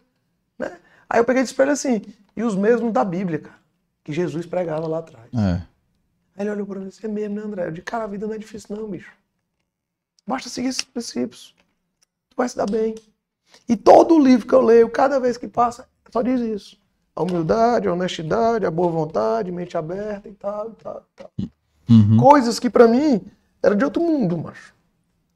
né? 0.58 0.78
Aí 1.10 1.20
eu 1.20 1.26
peguei 1.26 1.42
e 1.42 1.44
disse 1.44 1.56
pra 1.56 1.66
ele 1.66 1.72
assim, 1.74 2.02
e 2.36 2.44
os 2.44 2.56
mesmos 2.56 2.92
da 2.92 3.06
Bíblia, 3.06 3.40
cara, 3.40 3.58
que 4.04 4.12
Jesus 4.12 4.46
pregava 4.46 4.88
lá 4.88 5.00
atrás. 5.00 5.30
É. 5.34 5.62
Aí 6.38 6.44
ele 6.46 6.52
olhou 6.52 6.68
pra 6.68 6.80
mim 6.80 6.86
e 6.86 6.90
disse, 6.90 7.04
é 7.04 7.10
mesmo, 7.10 7.36
né, 7.36 7.42
André? 7.42 7.66
Eu 7.66 7.72
disse, 7.72 7.84
cara, 7.84 8.04
a 8.04 8.08
vida 8.08 8.28
não 8.28 8.36
é 8.36 8.38
difícil 8.38 8.76
não, 8.76 8.88
bicho. 8.88 9.12
Basta 10.26 10.50
seguir 10.50 10.68
esses 10.68 10.84
princípios. 10.84 11.56
Tu 12.30 12.36
vai 12.38 12.48
se 12.48 12.56
dar 12.56 12.70
bem. 12.70 12.94
E 13.68 13.76
todo 13.76 14.20
livro 14.20 14.48
que 14.48 14.54
eu 14.54 14.62
leio, 14.62 14.90
cada 14.90 15.20
vez 15.20 15.36
que 15.36 15.48
passa, 15.48 15.90
só 16.12 16.22
diz 16.22 16.40
isso. 16.40 16.80
A 17.16 17.24
humildade, 17.24 17.88
a 17.88 17.94
honestidade, 17.94 18.66
a 18.66 18.72
boa 18.72 18.92
vontade, 18.92 19.52
mente 19.52 19.76
aberta 19.76 20.30
e 20.30 20.34
tal, 20.34 20.70
e 20.70 20.76
tal, 20.76 21.02
e 21.02 21.16
tal. 21.16 21.32
Uhum. 21.90 22.18
Coisas 22.18 22.60
que 22.60 22.70
pra 22.70 22.88
mim 22.88 23.26
era 23.64 23.76
de 23.76 23.84
outro 23.84 24.04
mundo, 24.04 24.38
macho. 24.38 24.76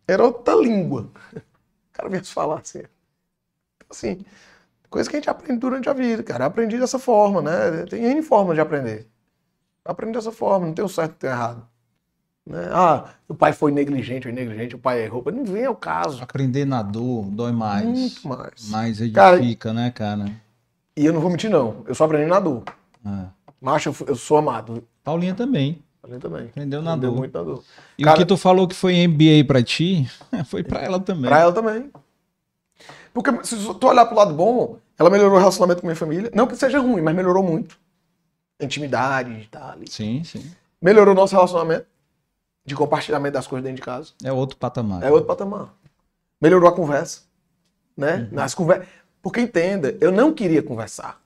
Era 0.07 0.23
outra 0.23 0.53
língua. 0.53 1.09
O 1.33 1.41
cara 1.93 2.09
vinha 2.09 2.23
se 2.23 2.31
falar 2.31 2.59
assim. 2.59 2.83
Assim, 3.89 4.23
coisa 4.89 5.09
que 5.09 5.15
a 5.15 5.19
gente 5.19 5.29
aprende 5.29 5.59
durante 5.59 5.89
a 5.89 5.93
vida, 5.93 6.21
cara. 6.21 6.45
Aprendi 6.45 6.77
dessa 6.77 6.99
forma, 6.99 7.41
né? 7.41 7.85
Tem 7.89 8.03
N 8.03 8.21
formas 8.21 8.55
de 8.55 8.61
aprender. 8.61 9.07
Eu 9.85 9.91
aprendi 9.91 10.13
dessa 10.13 10.31
forma, 10.31 10.67
não 10.67 10.73
tem 10.73 10.85
o 10.85 10.89
certo 10.89 11.11
e 11.13 11.15
tem 11.15 11.29
o 11.29 11.33
errado. 11.33 11.63
Né? 12.45 12.69
Ah, 12.71 13.05
o 13.27 13.33
pai 13.35 13.53
foi 13.53 13.71
negligente 13.71 14.27
ou 14.27 14.33
negligente, 14.33 14.75
o 14.75 14.79
pai 14.79 15.03
errou. 15.03 15.23
Não 15.31 15.45
vem 15.45 15.65
ao 15.65 15.75
caso. 15.75 16.21
Aprender 16.23 16.65
na 16.65 16.81
dor 16.81 17.23
dói 17.25 17.51
mais. 17.51 17.85
Muito 17.85 18.27
mais. 18.27 18.69
Mais 18.69 19.11
Cara, 19.11 19.37
edifica, 19.37 19.73
né, 19.73 19.91
cara? 19.91 20.25
E 20.95 21.05
eu 21.05 21.13
não 21.13 21.21
vou 21.21 21.29
mentir, 21.31 21.49
não. 21.49 21.83
Eu 21.87 21.95
só 21.95 22.05
aprendi 22.05 22.25
na 22.27 22.39
dor. 22.39 22.63
É. 23.05 23.25
Macho, 23.59 23.89
eu, 23.89 24.07
eu 24.07 24.15
sou 24.15 24.37
amado. 24.37 24.83
Paulinha 25.03 25.33
também. 25.35 25.81
Falei 26.01 26.19
também. 26.19 26.45
Aprendeu 26.45 26.81
na 26.81 26.91
Aprendeu 26.93 27.11
dor. 27.11 27.17
muito 27.19 27.37
na 27.37 27.43
dor. 27.43 27.63
E 27.97 28.03
Cara- 28.03 28.15
o 28.15 28.19
que 28.19 28.25
tu 28.25 28.35
falou 28.37 28.67
que 28.67 28.75
foi 28.75 28.95
MBA 29.07 29.45
pra 29.47 29.61
ti, 29.63 30.09
foi 30.45 30.63
pra 30.63 30.81
ela 30.81 30.99
também. 30.99 31.29
Pra 31.29 31.39
ela 31.39 31.51
também. 31.53 31.91
Porque 33.13 33.31
se 33.43 33.55
tu 33.75 33.87
olhar 33.87 34.05
pro 34.05 34.15
lado 34.15 34.33
bom, 34.33 34.77
ela 34.97 35.09
melhorou 35.09 35.35
o 35.35 35.39
relacionamento 35.39 35.81
com 35.81 35.87
minha 35.87 35.95
família. 35.95 36.31
Não 36.33 36.47
que 36.47 36.55
seja 36.55 36.79
ruim, 36.79 37.01
mas 37.01 37.15
melhorou 37.15 37.43
muito. 37.43 37.77
Intimidade 38.61 39.31
e 39.31 39.47
tal. 39.47 39.71
ali. 39.71 39.89
Sim, 39.89 40.23
sim. 40.23 40.51
Melhorou 40.81 41.13
o 41.13 41.17
nosso 41.17 41.35
relacionamento. 41.35 41.85
De 42.63 42.75
compartilhamento 42.75 43.33
das 43.33 43.47
coisas 43.47 43.63
dentro 43.63 43.77
de 43.77 43.81
casa. 43.81 44.13
É 44.23 44.31
outro 44.31 44.55
patamar. 44.55 45.01
É 45.01 45.09
outro 45.09 45.25
patamar. 45.25 45.73
Melhorou 46.39 46.69
a 46.69 46.75
conversa. 46.75 47.21
Né? 47.97 48.29
Nas 48.31 48.53
conver... 48.53 48.87
Porque 49.21 49.41
entenda, 49.41 49.97
eu 49.99 50.11
não 50.11 50.33
queria 50.33 50.61
conversar. 50.61 51.21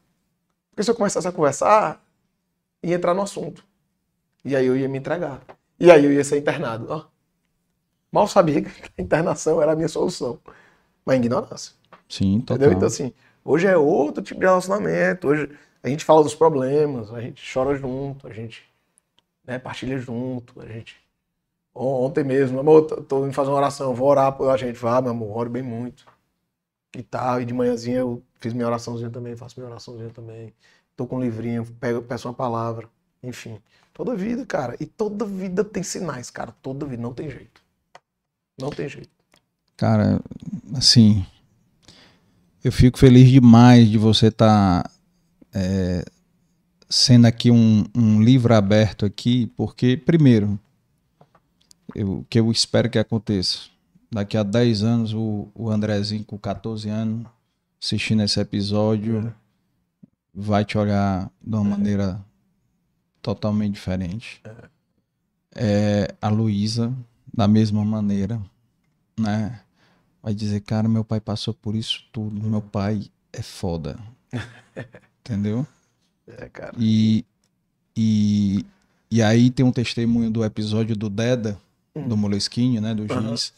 Porque 0.69 0.83
se 0.83 0.91
eu 0.91 0.95
começasse 0.95 1.27
a 1.27 1.31
conversar, 1.31 2.01
ia 2.81 2.95
entrar 2.95 3.13
no 3.13 3.21
assunto. 3.21 3.63
E 4.43 4.55
aí 4.55 4.65
eu 4.65 4.77
ia 4.77 4.87
me 4.87 4.97
entregar. 4.97 5.41
E 5.79 5.91
aí 5.91 6.05
eu 6.05 6.11
ia 6.11 6.23
ser 6.23 6.37
internado. 6.37 6.87
Ó. 6.89 7.05
Mal 8.11 8.27
sabia 8.27 8.61
que 8.61 8.69
a 8.97 9.01
internação 9.01 9.61
era 9.61 9.73
a 9.73 9.75
minha 9.75 9.87
solução. 9.87 10.39
Mas 11.05 11.17
ignorância. 11.17 11.73
Sim, 12.07 12.39
total. 12.39 12.57
Entendeu? 12.57 12.77
Então, 12.77 12.87
assim, 12.87 13.13
hoje 13.43 13.67
é 13.67 13.77
outro 13.77 14.23
tipo 14.23 14.39
de 14.39 14.45
relacionamento. 14.45 15.27
Hoje 15.27 15.49
a 15.85 15.89
gente 15.89 16.03
fala 16.03 16.23
dos 16.23 16.35
problemas, 16.35 17.13
a 17.13 17.21
gente 17.21 17.43
chora 17.53 17.77
junto, 17.77 18.27
a 18.27 18.33
gente 18.33 18.63
né, 19.45 19.59
partilha 19.59 19.99
junto, 19.99 20.59
a 20.61 20.65
gente. 20.67 20.97
On- 21.75 22.05
Ontem 22.05 22.23
mesmo, 22.23 22.59
amor, 22.59 22.83
tô, 22.83 23.03
tô 23.03 23.25
indo 23.25 23.33
fazer 23.33 23.51
uma 23.51 23.57
oração, 23.57 23.95
vou 23.95 24.09
orar 24.09 24.35
pela 24.37 24.57
gente. 24.57 24.77
Vá, 24.77 25.01
meu 25.01 25.11
amor, 25.11 25.37
ore 25.37 25.49
bem 25.49 25.63
muito. 25.63 26.05
E 26.95 27.03
tal. 27.03 27.41
E 27.41 27.45
de 27.45 27.53
manhãzinha 27.53 27.99
eu 27.99 28.23
fiz 28.39 28.53
minha 28.53 28.67
oraçãozinha 28.67 29.09
também, 29.09 29.35
faço 29.35 29.59
minha 29.59 29.69
oraçãozinha 29.69 30.09
também. 30.09 30.53
Tô 30.95 31.05
com 31.07 31.17
um 31.17 31.21
livrinho, 31.21 31.65
pego, 31.79 32.01
peço 32.01 32.27
uma 32.27 32.33
palavra. 32.33 32.89
Enfim. 33.23 33.59
Toda 33.93 34.15
vida, 34.15 34.45
cara. 34.45 34.75
E 34.79 34.85
toda 34.85 35.25
vida 35.25 35.63
tem 35.63 35.83
sinais, 35.83 36.29
cara. 36.31 36.53
Toda 36.61 36.85
vida. 36.85 37.01
Não 37.01 37.13
tem 37.13 37.29
jeito. 37.29 37.61
Não 38.59 38.69
tem 38.69 38.87
jeito. 38.89 39.09
Cara, 39.77 40.21
assim, 40.75 41.25
eu 42.63 42.71
fico 42.71 42.97
feliz 42.97 43.29
demais 43.29 43.89
de 43.89 43.97
você 43.97 44.27
estar 44.27 44.89
sendo 46.89 47.25
aqui 47.25 47.51
um, 47.51 47.85
um 47.95 48.21
livro 48.21 48.53
aberto 48.53 49.05
aqui, 49.05 49.47
porque, 49.55 49.97
primeiro, 49.97 50.59
o 51.95 52.23
que 52.29 52.39
eu 52.39 52.51
espero 52.51 52.89
que 52.89 52.99
aconteça, 52.99 53.59
daqui 54.11 54.37
a 54.37 54.43
10 54.43 54.83
anos, 54.83 55.13
o, 55.13 55.49
o 55.53 55.69
Andrezinho 55.69 56.23
com 56.23 56.37
14 56.37 56.89
anos, 56.89 57.27
assistindo 57.81 58.23
esse 58.23 58.39
episódio, 58.39 59.33
vai 60.33 60.65
te 60.65 60.77
olhar 60.77 61.31
de 61.41 61.55
uma 61.55 61.63
maneira 61.63 62.23
totalmente 63.21 63.73
diferente. 63.73 64.41
É, 65.55 66.13
a 66.21 66.27
Luísa, 66.27 66.93
da 67.33 67.47
mesma 67.47 67.83
maneira, 67.85 68.41
né? 69.17 69.61
Vai 70.21 70.33
dizer, 70.33 70.61
cara, 70.61 70.89
meu 70.89 71.05
pai 71.05 71.21
passou 71.21 71.53
por 71.53 71.75
isso 71.75 72.03
tudo, 72.11 72.41
meu 72.41 72.61
pai 72.61 73.09
é 73.31 73.41
foda. 73.41 73.97
Entendeu? 75.25 75.65
É, 76.27 76.47
cara. 76.49 76.73
E, 76.77 77.25
e, 77.97 78.63
e 79.09 79.23
aí 79.23 79.49
tem 79.49 79.65
um 79.65 79.71
testemunho 79.71 80.29
do 80.29 80.45
episódio 80.45 80.95
do 80.95 81.09
Deda, 81.09 81.59
do 81.95 82.15
Moleskine, 82.15 82.79
né? 82.79 82.93
Do 82.93 83.07
juiz, 83.07 83.51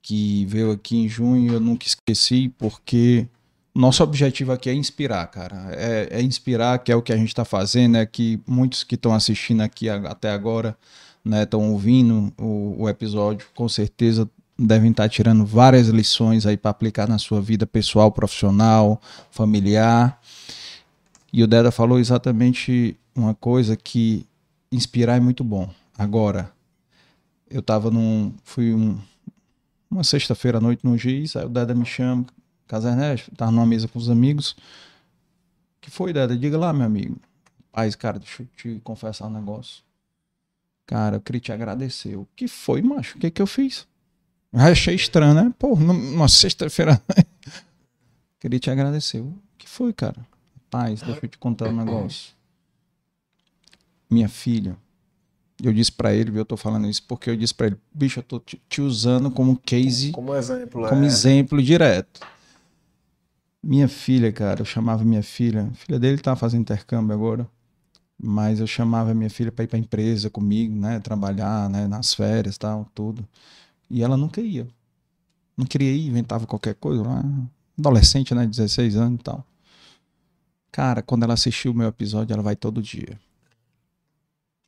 que 0.00 0.46
veio 0.46 0.70
aqui 0.70 0.96
em 0.96 1.08
junho, 1.08 1.52
eu 1.52 1.60
nunca 1.60 1.86
esqueci, 1.86 2.48
porque 2.56 3.28
nosso 3.74 4.02
objetivo 4.02 4.52
aqui 4.52 4.70
é 4.70 4.74
inspirar, 4.74 5.26
cara. 5.26 5.68
É, 5.72 6.08
é 6.12 6.22
inspirar, 6.22 6.78
que 6.78 6.90
é 6.90 6.96
o 6.96 7.02
que 7.02 7.12
a 7.12 7.16
gente 7.16 7.28
está 7.28 7.44
fazendo, 7.44 7.98
é 7.98 8.06
que 8.06 8.40
muitos 8.46 8.82
que 8.82 8.94
estão 8.94 9.12
assistindo 9.12 9.60
aqui 9.60 9.90
até 9.90 10.30
agora, 10.30 10.74
né, 11.22 11.42
estão 11.42 11.72
ouvindo 11.72 12.32
o, 12.38 12.84
o 12.84 12.88
episódio, 12.88 13.46
com 13.54 13.68
certeza 13.68 14.26
devem 14.58 14.90
estar 14.90 15.08
tirando 15.08 15.44
várias 15.44 15.88
lições 15.88 16.46
aí 16.46 16.56
para 16.56 16.70
aplicar 16.70 17.06
na 17.06 17.18
sua 17.18 17.42
vida 17.42 17.66
pessoal, 17.66 18.10
profissional, 18.10 19.00
familiar. 19.30 20.18
E 21.36 21.42
o 21.42 21.46
Deda 21.46 21.70
falou 21.70 21.98
exatamente 21.98 22.96
uma 23.14 23.34
coisa 23.34 23.76
que 23.76 24.26
inspirar 24.72 25.16
é 25.16 25.20
muito 25.20 25.44
bom. 25.44 25.70
Agora, 25.98 26.50
eu 27.50 27.60
tava 27.60 27.90
num. 27.90 28.32
Fui 28.42 28.72
um, 28.72 28.98
uma 29.90 30.02
sexta-feira 30.02 30.56
à 30.56 30.60
noite 30.62 30.80
no 30.82 30.96
Giz, 30.96 31.36
aí 31.36 31.44
o 31.44 31.50
Deda 31.50 31.74
me 31.74 31.84
chama, 31.84 32.24
Casa 32.66 32.88
Ernesto, 32.88 33.30
tava 33.36 33.52
numa 33.52 33.66
mesa 33.66 33.86
com 33.86 33.98
os 33.98 34.08
amigos. 34.08 34.56
que 35.78 35.90
foi, 35.90 36.10
Deda? 36.10 36.34
Diga 36.34 36.56
lá, 36.56 36.72
meu 36.72 36.86
amigo. 36.86 37.20
Paz, 37.70 37.94
cara, 37.94 38.18
deixa 38.18 38.42
eu 38.42 38.48
te 38.56 38.80
confessar 38.82 39.26
um 39.26 39.30
negócio. 39.30 39.82
Cara, 40.86 41.16
eu 41.16 41.20
queria 41.20 41.40
te 41.42 41.52
agradecer. 41.52 42.16
O 42.16 42.26
que 42.34 42.48
foi, 42.48 42.80
macho? 42.80 43.18
O 43.18 43.20
que 43.20 43.30
que 43.30 43.42
eu 43.42 43.46
fiz? 43.46 43.86
Eu 44.50 44.60
achei 44.60 44.94
estranho, 44.94 45.34
né? 45.34 45.52
Pô, 45.58 45.76
numa 45.76 46.28
sexta-feira. 46.28 46.98
queria 48.40 48.56
te 48.58 48.70
agradecer. 48.70 49.20
O 49.20 49.38
que 49.58 49.68
foi, 49.68 49.92
cara? 49.92 50.16
Paz, 50.70 51.02
deixa 51.02 51.24
eu 51.24 51.28
te 51.28 51.38
contar 51.38 51.68
um 51.68 51.76
negócio. 51.76 52.34
Minha 54.10 54.28
filha, 54.28 54.76
eu 55.62 55.72
disse 55.72 55.90
pra 55.90 56.14
ele, 56.14 56.30
viu, 56.30 56.40
eu 56.40 56.44
tô 56.44 56.56
falando 56.56 56.88
isso 56.88 57.02
porque 57.04 57.30
eu 57.30 57.36
disse 57.36 57.54
pra 57.54 57.68
ele, 57.68 57.76
bicho, 57.92 58.20
eu 58.20 58.22
tô 58.22 58.38
te, 58.38 58.60
te 58.68 58.80
usando 58.80 59.30
como 59.30 59.56
case, 59.56 60.12
Como 60.12 60.34
exemplo. 60.34 60.86
como 60.88 61.02
é. 61.02 61.06
exemplo 61.06 61.62
direto. 61.62 62.20
Minha 63.62 63.88
filha, 63.88 64.30
cara, 64.32 64.60
eu 64.60 64.64
chamava 64.64 65.02
minha 65.02 65.22
filha, 65.22 65.68
a 65.72 65.74
filha 65.74 65.98
dele 65.98 66.18
tá 66.18 66.36
fazendo 66.36 66.60
intercâmbio 66.60 67.12
agora, 67.12 67.48
mas 68.20 68.60
eu 68.60 68.66
chamava 68.66 69.12
minha 69.12 69.30
filha 69.30 69.50
pra 69.50 69.64
ir 69.64 69.66
pra 69.66 69.78
empresa 69.78 70.30
comigo, 70.30 70.74
né, 70.74 71.00
trabalhar, 71.00 71.68
né, 71.68 71.86
nas 71.88 72.14
férias, 72.14 72.56
tal, 72.56 72.86
tudo. 72.94 73.26
E 73.90 74.02
ela 74.02 74.16
nunca 74.16 74.40
ia. 74.40 74.68
Não 75.56 75.66
queria 75.66 75.90
ir, 75.90 76.06
inventava 76.06 76.46
qualquer 76.46 76.74
coisa 76.74 77.02
lá, 77.02 77.24
adolescente, 77.78 78.34
né, 78.34 78.46
16 78.46 78.94
anos 78.94 79.18
e 79.20 79.22
tal. 79.24 79.44
Cara, 80.76 81.00
quando 81.00 81.22
ela 81.22 81.32
assistiu 81.32 81.72
o 81.72 81.74
meu 81.74 81.88
episódio, 81.88 82.34
ela 82.34 82.42
vai 82.42 82.54
todo 82.54 82.82
dia. 82.82 83.18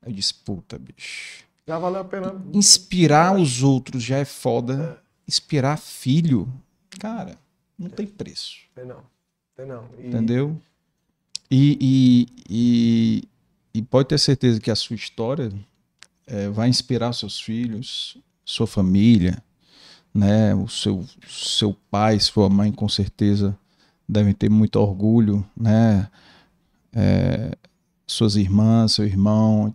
Eu 0.03 0.11
disse, 0.11 0.33
puta, 0.33 0.79
bicho. 0.79 1.45
Já 1.67 1.79
valeu 1.79 2.01
a 2.01 2.05
pena. 2.05 2.35
Inspirar 2.55 3.37
os 3.37 3.63
outros 3.63 4.03
já 4.03 4.17
é 4.17 4.25
foda. 4.25 5.03
Inspirar 5.29 5.77
filho, 5.77 6.51
cara, 6.99 7.37
não 7.79 7.91
tem 7.91 8.07
preço. 8.07 8.57
Tem 8.75 8.87
não. 8.87 9.03
Tem 9.55 9.67
não. 9.67 9.87
E, 9.99 10.07
Entendeu? 10.07 10.59
E, 11.51 11.77
e, 11.79 12.29
e, 12.49 13.29
e 13.75 13.83
pode 13.83 14.09
ter 14.09 14.19
certeza 14.19 14.59
que 14.59 14.71
a 14.71 14.77
sua 14.77 14.97
história 14.97 15.53
é, 16.27 16.49
vai 16.49 16.71
inspirar 16.71 17.13
seus 17.13 17.39
filhos, 17.39 18.17
sua 18.47 18.67
família, 18.67 19.43
né? 20.15 20.55
O 20.55 20.69
seu, 20.69 21.05
seu 21.29 21.77
pai, 21.91 22.19
sua 22.19 22.49
mãe, 22.49 22.73
com 22.73 22.89
certeza 22.89 23.55
devem 24.09 24.33
ter 24.33 24.49
muito 24.49 24.77
orgulho, 24.77 25.45
né? 25.57 26.09
É, 26.93 27.53
suas 28.07 28.37
irmãs, 28.37 28.93
seu 28.93 29.05
irmão, 29.05 29.75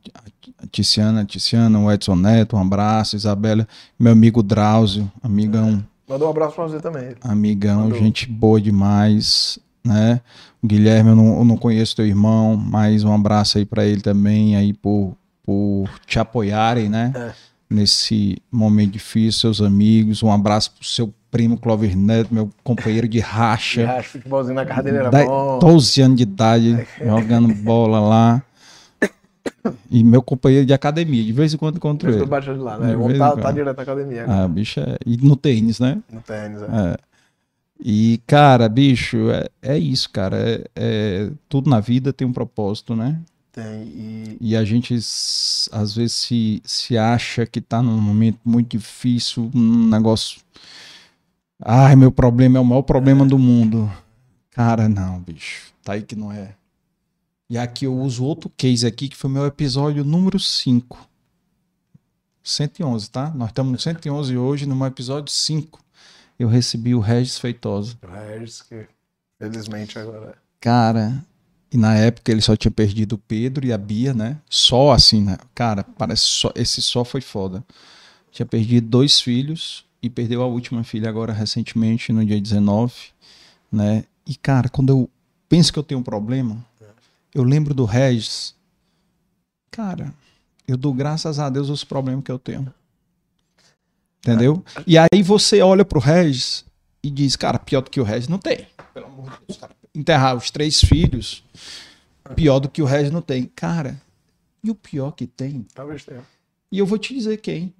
a 0.58 0.68
Tiziana, 0.68 1.22
a 1.22 1.26
Tiziana, 1.26 1.80
o 1.80 1.92
Edson 1.92 2.16
Neto, 2.16 2.56
um 2.56 2.60
abraço, 2.60 3.16
Isabela, 3.16 3.68
meu 3.98 4.12
amigo 4.12 4.42
Drauzio, 4.42 5.10
amigão. 5.22 5.84
É. 6.10 6.12
Mandou 6.14 6.28
um 6.28 6.32
abraço 6.32 6.56
pra 6.56 6.68
você 6.68 6.80
também. 6.80 7.16
Amigão, 7.22 7.84
Mandou. 7.84 8.00
gente 8.00 8.28
boa 8.28 8.60
demais, 8.60 9.60
né? 9.84 10.20
O 10.62 10.68
Guilherme, 10.68 11.12
eu 11.12 11.16
não, 11.16 11.38
eu 11.38 11.45
não 11.45 11.58
conheço 11.58 11.95
teu 11.95 12.06
irmão, 12.06 12.58
mas 12.58 13.03
um 13.03 13.14
abraço 13.14 13.58
aí 13.58 13.66
para 13.66 13.86
ele 13.86 14.02
também, 14.02 14.56
aí 14.56 14.74
por, 14.74 15.16
por 15.44 15.90
te 16.06 16.20
apoiarem, 16.20 16.90
né? 16.90 17.14
É. 17.16 17.34
Nesse 17.70 18.38
momento 18.52 18.92
difícil, 18.92 19.42
seus 19.42 19.62
amigos, 19.62 20.24
um 20.24 20.32
abraço 20.32 20.72
pro 20.72 20.86
seu 20.86 21.14
primo 21.34 21.58
Clover 21.58 21.98
Neto, 21.98 22.32
meu 22.32 22.52
companheiro 22.64 23.08
de 23.08 23.20
racha. 23.20 23.82
De 23.82 23.88
racha, 23.88 24.10
futebolzinho 24.10 24.53
na 24.53 24.66
casa 24.66 24.84
dele 24.84 24.98
era 24.98 25.10
da, 25.10 25.26
bom. 25.26 25.58
12 25.58 26.02
anos 26.03 26.18
de 26.18 26.24
idade, 26.24 26.88
jogando 27.03 27.52
bola 27.56 28.00
lá. 28.00 28.44
E 29.90 30.03
meu 30.03 30.22
companheiro 30.22 30.66
de 30.66 30.74
academia, 30.74 31.24
de 31.24 31.34
vez 31.34 31.53
em 31.53 31.58
quando 31.58 31.78
encontro 31.78 32.10
ele. 32.10 32.24
de 32.24 32.52
lá, 32.53 32.78
né? 32.78 32.95
Vamos 32.95 33.18
tá, 33.18 33.36
tá 33.36 33.52
direto 33.52 33.76
na 33.76 33.84
academia. 33.84 34.28
Né? 34.28 34.44
Ah, 34.44 34.48
bicho, 34.48 34.80
é... 34.80 34.95
E 35.06 35.18
no 35.18 35.36
tênis, 35.36 35.80
né? 35.80 35.98
No 36.12 36.22
tênis, 36.22 36.62
é. 36.62 36.66
é. 36.66 36.98
E, 37.84 38.22
cara, 38.28 38.70
bicho, 38.70 39.30
é, 39.32 39.50
é 39.62 39.78
isso, 39.78 40.10
cara. 40.10 40.38
É, 40.38 40.64
é, 40.76 41.32
tudo 41.50 41.70
na 41.70 41.80
vida 41.80 42.14
tem 42.14 42.28
um 42.28 42.32
propósito, 42.32 42.95
né? 42.95 43.20
Tem. 43.52 43.84
E, 43.84 44.38
e 44.40 44.56
a 44.56 44.64
gente, 44.64 44.95
às 44.95 45.95
vezes, 45.95 46.14
se, 46.14 46.62
se 46.64 46.98
acha 46.98 47.45
que 47.45 47.60
tá 47.60 47.82
num 47.82 48.00
momento 48.00 48.40
muito 48.45 48.78
difícil, 48.78 49.52
um 49.53 49.90
negócio. 49.90 50.40
Ai, 51.66 51.95
meu 51.95 52.11
problema 52.11 52.58
é 52.58 52.61
o 52.61 52.66
maior 52.66 52.82
problema 52.82 53.24
é. 53.24 53.27
do 53.27 53.40
mundo. 53.40 53.90
Cara, 54.51 54.90
não, 54.90 55.19
bicho. 55.22 55.72
Tá 55.82 55.93
aí 55.93 56.01
que 56.01 56.16
não 56.16 56.32
é. 56.32 56.56
E 57.50 57.58
aqui 57.58 57.85
eu 57.85 57.95
uso 57.95 58.25
outro 58.25 58.51
case 58.58 58.85
aqui, 58.85 59.08
que 59.08 59.16
foi 59.16 59.30
meu 59.30 59.45
episódio 59.45 60.03
número 60.03 60.38
5. 60.40 61.08
111, 62.43 63.09
tá? 63.09 63.32
Nós 63.33 63.50
estamos 63.50 63.72
no 63.72 63.80
111 63.80 64.38
hoje, 64.38 64.66
no 64.66 64.75
meu 64.75 64.88
episódio 64.88 65.32
5. 65.32 65.80
Eu 66.38 66.50
recebi 66.50 66.93
o 66.93 67.00
Regis 67.00 67.40
Feitosa. 67.40 67.95
O 68.03 68.08
Regis, 68.08 68.61
que 68.61 68.85
felizmente 69.40 69.98
agora. 69.98 70.32
É. 70.32 70.35
Cara, 70.59 71.24
e 71.72 71.77
na 71.77 71.95
época 71.95 72.30
ele 72.30 72.42
só 72.42 72.58
tinha 72.58 72.72
perdido 72.72 73.14
o 73.14 73.17
Pedro 73.17 73.66
e 73.66 73.72
a 73.72 73.77
Bia, 73.77 74.14
né? 74.14 74.38
Só 74.50 74.92
assim, 74.92 75.24
né? 75.24 75.38
Cara, 75.56 75.83
parece 75.83 76.24
só. 76.24 76.51
Esse 76.56 76.82
só 76.82 77.06
foi 77.06 77.22
foda. 77.22 77.64
Tinha 78.32 78.45
perdido 78.45 78.88
dois 78.88 79.22
filhos 79.22 79.85
e 80.03 80.09
perdeu 80.09 80.43
a 80.43 80.45
última 80.45 80.83
filha 80.83 81.07
agora 81.07 81.32
recentemente, 81.32 82.11
no 82.11 82.25
dia 82.25 82.40
19, 82.40 82.93
né? 83.72 84.03
E, 84.27 84.35
cara, 84.35 84.67
quando 84.67 84.90
eu 84.90 85.09
penso 85.48 85.72
que 85.72 85.80
eu 85.80 85.83
tenho 85.83 86.01
um 86.01 86.03
problema, 86.03 86.64
eu 87.33 87.41
lembro 87.41 87.73
do 87.73 87.85
Regis. 87.85 88.53
Cara, 89.72 90.14
eu 90.67 90.75
dou 90.75 90.93
graças 90.93 91.40
a 91.40 91.49
Deus 91.49 91.69
os 91.69 91.85
problemas 91.85 92.25
que 92.25 92.32
eu 92.32 92.38
tenho. 92.38 92.72
Entendeu? 94.19 94.64
E 94.85 94.98
aí 94.98 95.23
você 95.23 95.61
olha 95.61 95.85
pro 95.85 96.01
Regis 96.01 96.65
e 97.01 97.09
diz, 97.09 97.38
cara, 97.38 97.57
pior 97.57 97.82
do 97.82 97.90
que 97.90 98.01
o 98.01 98.03
Regis 98.03 98.27
não 98.27 98.38
tem. 98.38 98.67
Pelo 98.93 99.06
amor 99.06 99.32
de 99.32 99.38
Deus, 99.48 99.57
cara. 99.57 99.73
Enterrar 99.95 100.35
os 100.35 100.51
três 100.51 100.82
filhos, 100.82 101.43
pior 102.35 102.59
do 102.59 102.67
que 102.67 102.82
o 102.82 102.85
Regis 102.85 103.11
não 103.11 103.22
tem. 103.22 103.45
Cara, 103.56 104.01
e 104.61 104.69
o 104.69 104.75
pior 104.75 105.11
que 105.11 105.27
tem? 105.27 105.65
Talvez 105.73 106.03
tenha. 106.03 106.23
E 106.69 106.80
eu 106.80 106.85
vou 106.85 106.98
te 106.98 107.14
dizer 107.14 107.38
quem. 107.38 107.73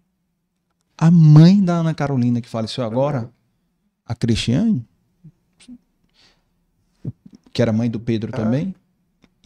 A 0.97 1.09
mãe 1.11 1.63
da 1.63 1.75
Ana 1.75 1.93
Carolina, 1.93 2.41
que 2.41 2.49
faleceu 2.49 2.83
agora, 2.83 3.30
a 4.05 4.13
Cristiane, 4.13 4.85
que 7.51 7.61
era 7.61 7.73
mãe 7.73 7.89
do 7.89 7.99
Pedro 7.99 8.31
é. 8.33 8.35
também, 8.35 8.75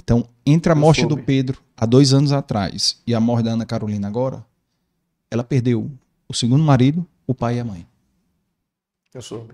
então, 0.07 0.25
entre 0.45 0.71
a 0.71 0.75
eu 0.75 0.79
morte 0.79 1.01
soube. 1.01 1.15
do 1.15 1.21
Pedro 1.21 1.61
há 1.75 1.85
dois 1.85 2.13
anos 2.13 2.31
atrás 2.31 3.01
e 3.05 3.13
a 3.13 3.19
morte 3.19 3.43
da 3.43 3.51
Ana 3.51 3.65
Carolina 3.65 4.07
agora, 4.07 4.45
ela 5.29 5.43
perdeu 5.43 5.91
o 6.29 6.33
segundo 6.33 6.63
marido, 6.63 7.05
o 7.27 7.33
pai 7.33 7.57
e 7.57 7.59
a 7.59 7.65
mãe. 7.65 7.85
Eu 9.13 9.21
soube. 9.21 9.53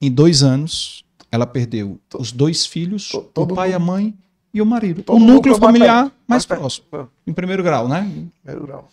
Em 0.00 0.10
dois 0.10 0.42
anos, 0.42 1.04
ela 1.30 1.46
perdeu 1.46 2.00
os 2.18 2.32
dois 2.32 2.64
filhos, 2.64 3.12
o 3.12 3.46
pai 3.46 3.72
e 3.72 3.74
a 3.74 3.78
mãe 3.78 4.16
e 4.54 4.62
o 4.62 4.66
marido. 4.66 5.04
o 5.06 5.18
núcleo 5.18 5.56
familiar 5.56 6.04
mais, 6.26 6.46
mais 6.46 6.46
próximo. 6.46 6.86
Em 7.26 7.32
primeiro 7.32 7.62
grau, 7.62 7.86
né? 7.86 8.00
Primeiro 8.42 8.66
grau. 8.66 8.90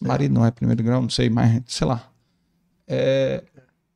Marido 0.00 0.34
não 0.34 0.44
é 0.44 0.50
primeiro 0.50 0.82
grau, 0.82 1.02
não 1.02 1.08
sei, 1.08 1.30
mas 1.30 1.62
sei 1.66 1.86
lá. 1.86 2.10
É, 2.86 3.42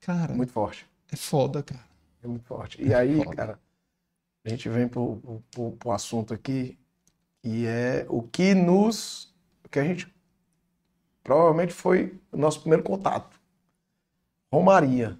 cara. 0.01 0.35
Muito 0.35 0.53
forte. 0.53 0.87
É 1.12 1.17
foda, 1.17 1.62
cara. 1.62 1.85
É 2.23 2.27
muito 2.27 2.45
forte. 2.45 2.83
E 2.83 2.93
é 2.93 2.97
aí, 2.97 3.17
foda. 3.17 3.37
cara, 3.37 3.59
a 4.45 4.49
gente 4.49 4.69
vem 4.69 4.89
para 4.89 5.01
o 5.01 5.93
assunto 5.93 6.33
aqui, 6.33 6.79
que 7.43 7.67
é 7.67 8.07
o 8.09 8.23
que 8.23 8.55
nos. 8.55 9.33
O 9.65 9.69
que 9.69 9.79
a 9.79 9.85
gente. 9.85 10.09
Provavelmente 11.23 11.73
foi 11.73 12.19
o 12.33 12.37
nosso 12.37 12.61
primeiro 12.61 12.83
contato. 12.83 13.39
Romaria. 14.53 15.19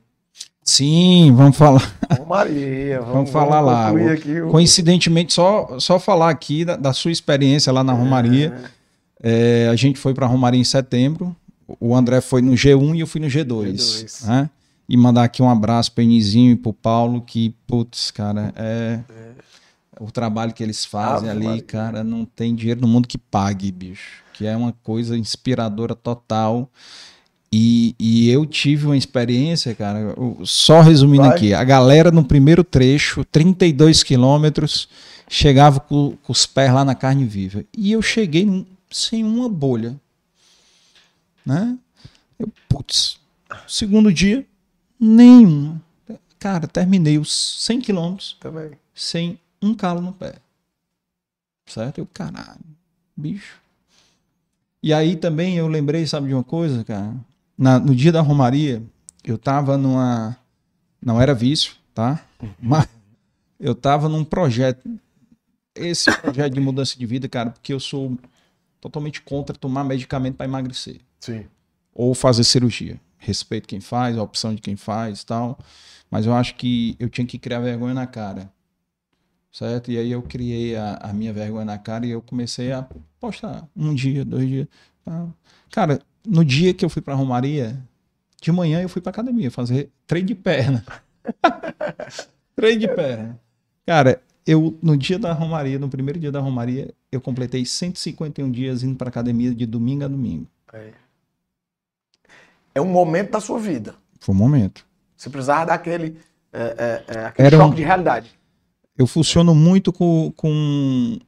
Sim, 0.63 1.33
vamos 1.35 1.57
falar. 1.57 1.97
Romaria, 2.19 3.01
vamos, 3.01 3.15
vamos 3.15 3.31
falar 3.31 3.91
vamos 3.91 4.07
lá. 4.07 4.13
Aqui 4.13 4.41
o... 4.41 4.51
Coincidentemente, 4.51 5.33
só, 5.33 5.79
só 5.79 5.99
falar 5.99 6.31
aqui 6.31 6.65
da, 6.65 6.77
da 6.77 6.93
sua 6.93 7.11
experiência 7.11 7.73
lá 7.73 7.85
na 7.85 7.93
Romaria. 7.93 8.55
É. 8.77 8.80
É, 9.23 9.69
a 9.71 9.77
gente 9.77 9.99
foi 9.99 10.15
para 10.15 10.27
Romaria 10.27 10.61
em 10.61 10.65
setembro. 10.65 11.37
O 11.79 11.95
André 11.95 12.21
foi 12.21 12.43
no 12.43 12.53
G1 12.53 12.97
e 12.97 13.01
eu 13.01 13.07
fui 13.07 13.21
no 13.21 13.29
G2. 13.29 13.75
G2. 13.75 14.27
Né? 14.27 14.51
E 14.89 14.97
mandar 14.97 15.25
aqui 15.25 15.43
um 15.43 15.49
abraço 15.49 15.93
para 15.93 16.03
Enizinho 16.03 16.53
e 16.53 16.57
para 16.57 16.71
o 16.71 16.73
Paulo, 16.73 17.21
que, 17.21 17.55
putz, 17.67 18.11
cara, 18.11 18.53
é, 18.57 18.99
é. 19.09 19.31
o 20.01 20.11
trabalho 20.11 20.53
que 20.53 20.63
eles 20.63 20.85
fazem 20.85 21.31
ali, 21.31 21.47
Maria. 21.47 21.63
cara, 21.63 22.03
não 22.03 22.25
tem 22.25 22.55
dinheiro 22.55 22.81
no 22.81 22.89
mundo 22.89 23.07
que 23.07 23.17
pague, 23.17 23.71
bicho. 23.71 24.23
Que 24.33 24.47
é 24.47 24.57
uma 24.57 24.75
coisa 24.83 25.17
inspiradora 25.17 25.95
total. 25.95 26.69
E, 27.53 27.97
e 27.99 28.31
eu 28.31 28.47
tive 28.47 28.87
uma 28.87 28.97
experiência, 28.97 29.75
cara, 29.75 30.15
só 30.45 30.81
resumindo 30.81 31.25
Vai. 31.25 31.37
aqui, 31.37 31.55
a 31.55 31.65
galera 31.65 32.13
no 32.13 32.25
primeiro 32.25 32.63
trecho, 32.63 33.25
32 33.25 34.05
quilômetros, 34.05 34.89
chegava 35.29 35.81
com, 35.81 36.17
com, 36.23 36.33
os 36.33 36.47
pés 36.47 36.73
lá 36.73 36.85
na 36.85 36.95
carne 36.95 37.25
viva. 37.25 37.65
E 37.77 37.91
eu 37.91 38.01
cheguei 38.01 38.65
sem 38.91 39.25
uma 39.25 39.49
bolha. 39.49 39.99
Né? 41.45 41.79
Eu, 42.39 42.53
putz, 42.69 43.19
segundo 43.67 44.13
dia, 44.13 44.47
Nenhuma. 45.01 45.81
Cara, 46.39 46.69
terminei 46.69 47.19
os 47.19 47.65
100 47.65 47.81
quilômetros 47.81 48.39
sem 48.95 49.41
um 49.63 49.75
calo 49.75 50.03
no 50.03 50.13
pé. 50.13 50.35
Certo? 51.65 51.99
Eu, 51.99 52.07
caralho, 52.13 52.61
bicho. 53.17 53.59
E 54.83 54.93
aí 54.93 55.17
também 55.17 55.57
eu 55.57 55.67
lembrei, 55.69 56.07
sabe 56.07 56.29
de 56.29 56.35
uma 56.35 56.45
coisa, 56.45 56.85
cara? 56.85 57.15
Na, 57.57 57.79
no 57.79 57.95
dia 57.95 58.13
da 58.13 58.21
Romaria, 58.21 58.83
eu 59.25 59.39
tava 59.39 59.79
numa. 59.79 60.37
Não 61.01 61.21
era 61.21 61.35
vício, 61.35 61.75
tá? 61.95 62.23
Mas 62.61 62.89
eu 63.59 63.75
tava 63.75 64.09
num 64.09 64.25
projeto. 64.25 64.87
Esse 65.75 66.11
projeto 66.21 66.53
de 66.53 66.61
mudança 66.61 66.99
de 66.99 67.07
vida, 67.07 67.29
cara, 67.29 67.51
porque 67.51 67.73
eu 67.73 67.81
sou 67.81 68.19
totalmente 68.81 69.21
contra 69.23 69.57
tomar 69.57 69.85
medicamento 69.85 70.37
para 70.37 70.47
emagrecer. 70.47 71.01
Sim. 71.21 71.47
Ou 71.95 72.15
fazer 72.15 72.45
cirurgia 72.45 73.01
respeito 73.21 73.69
quem 73.69 73.81
faz, 73.81 74.17
a 74.17 74.23
opção 74.23 74.55
de 74.55 74.61
quem 74.61 74.75
faz 74.75 75.23
tal. 75.23 75.59
Mas 76.11 76.27
eu 76.27 76.35
acho 76.35 76.57
que 76.57 76.97
eu 76.99 77.09
tinha 77.09 77.27
que 77.27 77.39
criar 77.39 77.61
vergonha 77.61 77.95
na 77.95 78.07
cara. 78.07 78.53
Certo? 79.53 79.91
E 79.91 79.99
aí 79.99 80.11
eu 80.11 80.23
criei 80.23 80.77
a, 80.77 80.95
a 81.03 81.13
minha 81.13 81.33
vergonha 81.33 81.65
na 81.65 81.79
cara 81.79 82.07
e 82.07 82.11
eu 82.11 82.23
comecei 82.23 82.73
a 82.73 82.87
postar 83.21 83.69
um 83.77 83.95
dia, 83.95 84.25
dois 84.25 84.49
dias. 84.49 84.69
Tá? 85.05 85.29
Cara, 85.71 86.01
no 86.27 86.45
dia 86.45 86.73
que 86.73 86.85
eu 86.85 86.89
fui 86.89 87.03
pra 87.03 87.15
Romaria, 87.15 87.81
de 88.41 88.51
manhã 88.51 88.81
eu 88.81 88.89
fui 88.89 89.03
pra 89.03 89.11
academia 89.11 89.51
fazer 89.51 89.91
treino 90.07 90.29
de 90.29 90.35
perna. 90.35 90.85
treino 92.57 92.81
de 92.81 92.89
perna. 92.89 93.41
Cara, 93.85 94.23
eu 94.47 94.79
no 94.83 94.97
dia 94.97 95.19
da 95.19 95.33
Romaria, 95.33 95.79
no 95.79 95.89
primeiro 95.89 96.19
dia 96.19 96.33
da 96.33 96.41
Romaria, 96.41 96.95
eu 97.11 97.21
completei 97.21 97.65
151 97.65 98.51
dias 98.51 98.83
indo 98.83 98.97
pra 98.97 99.09
academia 99.09 99.55
de 99.55 99.67
domingo 99.67 100.05
a 100.05 100.09
domingo. 100.09 100.47
É 100.73 100.93
é 102.75 102.81
um 102.81 102.87
momento 102.87 103.33
da 103.33 103.41
sua 103.41 103.59
vida. 103.59 103.95
Foi 104.19 104.35
um 104.35 104.39
momento. 104.39 104.87
Você 105.17 105.29
precisava 105.29 105.67
daquele, 105.67 106.19
é, 106.53 107.05
é, 107.09 107.15
é 107.19 107.25
aquele 107.27 107.51
choque 107.51 107.73
um... 107.73 107.75
de 107.75 107.83
realidade. 107.83 108.31
Eu 108.97 109.07
funciono 109.07 109.55
muito 109.55 109.93
com, 109.93 110.33
com 110.37 111.19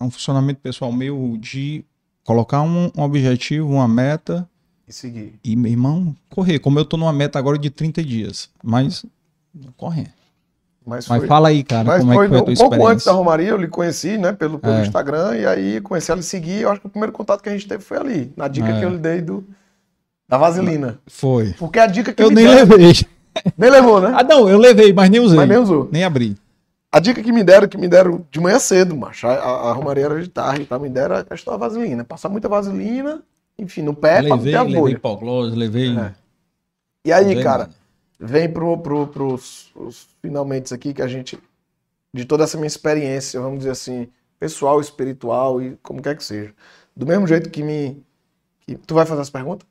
um 0.00 0.10
funcionamento 0.10 0.60
pessoal 0.60 0.92
meu 0.92 1.36
de 1.38 1.84
colocar 2.24 2.62
um, 2.62 2.90
um 2.96 3.02
objetivo, 3.02 3.68
uma 3.68 3.88
meta. 3.88 4.48
E 4.86 4.92
seguir. 4.92 5.38
E, 5.44 5.54
meu 5.56 5.70
irmão, 5.70 6.16
correr. 6.30 6.58
Como 6.58 6.78
eu 6.78 6.84
tô 6.84 6.96
numa 6.96 7.12
meta 7.12 7.38
agora 7.38 7.58
de 7.58 7.70
30 7.70 8.02
dias. 8.02 8.50
Mas 8.62 9.04
correr. 9.76 10.12
Mas, 10.88 11.06
Mas 11.06 11.18
foi, 11.18 11.28
fala 11.28 11.48
aí, 11.48 11.62
cara, 11.62 11.84
mas 11.84 12.00
como 12.00 12.14
foi, 12.14 12.24
é 12.24 12.28
que 12.28 12.34
foi 12.34 12.38
a 12.38 12.40
um 12.40 12.54
tua 12.54 12.68
pouco 12.70 12.86
antes 12.86 13.04
da? 13.04 13.12
Romaria, 13.12 13.48
eu 13.50 13.56
lhe 13.58 13.68
conheci, 13.68 14.16
né, 14.16 14.32
pelo, 14.32 14.58
pelo 14.58 14.74
É. 14.74 14.82
Instagram, 14.82 15.36
e 15.36 15.46
aí 15.46 15.80
comecei 15.82 16.12
a 16.12 16.16
lhe 16.16 16.22
seguir. 16.22 16.62
Eu 16.62 16.70
acho 16.70 16.80
que 16.80 16.86
o 16.86 16.90
primeiro 16.90 17.12
contato 17.12 17.42
que 17.42 17.48
a 17.48 17.52
gente 17.52 17.68
teve 17.68 17.84
foi 17.84 17.98
ali, 17.98 18.32
na 18.36 18.48
dica 18.48 18.68
É. 18.68 18.78
que 18.78 18.84
eu 18.84 18.88
lhe 18.90 18.98
dei 18.98 19.20
do, 19.20 19.44
da 20.28 20.38
vaselina. 20.38 20.98
Foi. 21.06 21.54
Porque 21.58 21.78
a 21.78 21.86
dica 21.86 22.12
que 22.12 22.22
Eu 22.22 22.30
nem 22.30 22.46
deram, 22.46 22.68
levei. 22.68 22.92
nem 23.56 23.70
levou, 23.70 24.00
né? 24.00 24.12
Ah, 24.16 24.24
não, 24.24 24.48
eu 24.48 24.58
levei, 24.58 24.92
mas 24.92 25.10
nem 25.10 25.20
usei. 25.20 25.36
Mas 25.36 25.48
nem 25.48 25.58
usou. 25.58 25.88
Nem 25.92 26.04
abri. 26.04 26.34
A 26.90 27.00
dica 27.00 27.22
que 27.22 27.30
me 27.30 27.44
deram, 27.44 27.68
que 27.68 27.76
me 27.76 27.86
deram 27.86 28.24
de 28.30 28.40
manhã 28.40 28.58
cedo, 28.58 28.96
macho, 28.96 29.26
a, 29.26 29.32
a, 29.34 29.70
a 29.70 29.72
Romaria 29.74 30.06
era 30.06 30.22
de 30.22 30.28
tarde, 30.28 30.64
tá? 30.64 30.78
me 30.78 30.88
deram 30.88 31.16
a 31.16 31.22
questão 31.24 31.52
da 31.52 31.58
vaselina. 31.58 32.02
Passar 32.02 32.30
muita 32.30 32.48
vaselina, 32.48 33.20
enfim, 33.58 33.82
no 33.82 33.92
pé 33.92 34.20
pra 34.20 34.28
não 34.30 34.36
levei, 34.36 34.52
ter 34.52 34.58
a 34.58 34.62
levei 34.62 34.80
bolha. 34.80 34.92
hipoglose, 34.94 35.54
levei. 35.54 35.98
É. 35.98 36.12
E 37.04 37.12
aí, 37.12 37.26
levei 37.26 37.42
cara, 37.44 37.58
nada. 37.64 37.74
Vem 38.18 38.48
pro, 38.50 38.76
pro, 38.78 39.06
pros 39.06 39.70
os 39.74 40.06
finalmente 40.20 40.72
aqui 40.74 40.92
que 40.92 41.02
a 41.02 41.06
gente, 41.08 41.38
de 42.14 42.24
toda 42.24 42.44
essa 42.44 42.56
minha 42.56 42.66
experiência, 42.66 43.40
vamos 43.40 43.58
dizer 43.58 43.70
assim, 43.70 44.08
pessoal, 44.38 44.80
espiritual 44.80 45.62
e 45.62 45.76
como 45.82 46.02
quer 46.02 46.16
que 46.16 46.24
seja. 46.24 46.52
Do 46.96 47.06
mesmo 47.06 47.26
jeito 47.26 47.50
que 47.50 47.62
me. 47.62 48.02
que- 48.60 48.76
tu 48.76 48.94
vai 48.94 49.06
fazer 49.06 49.22
as 49.22 49.30
perguntas? 49.30 49.66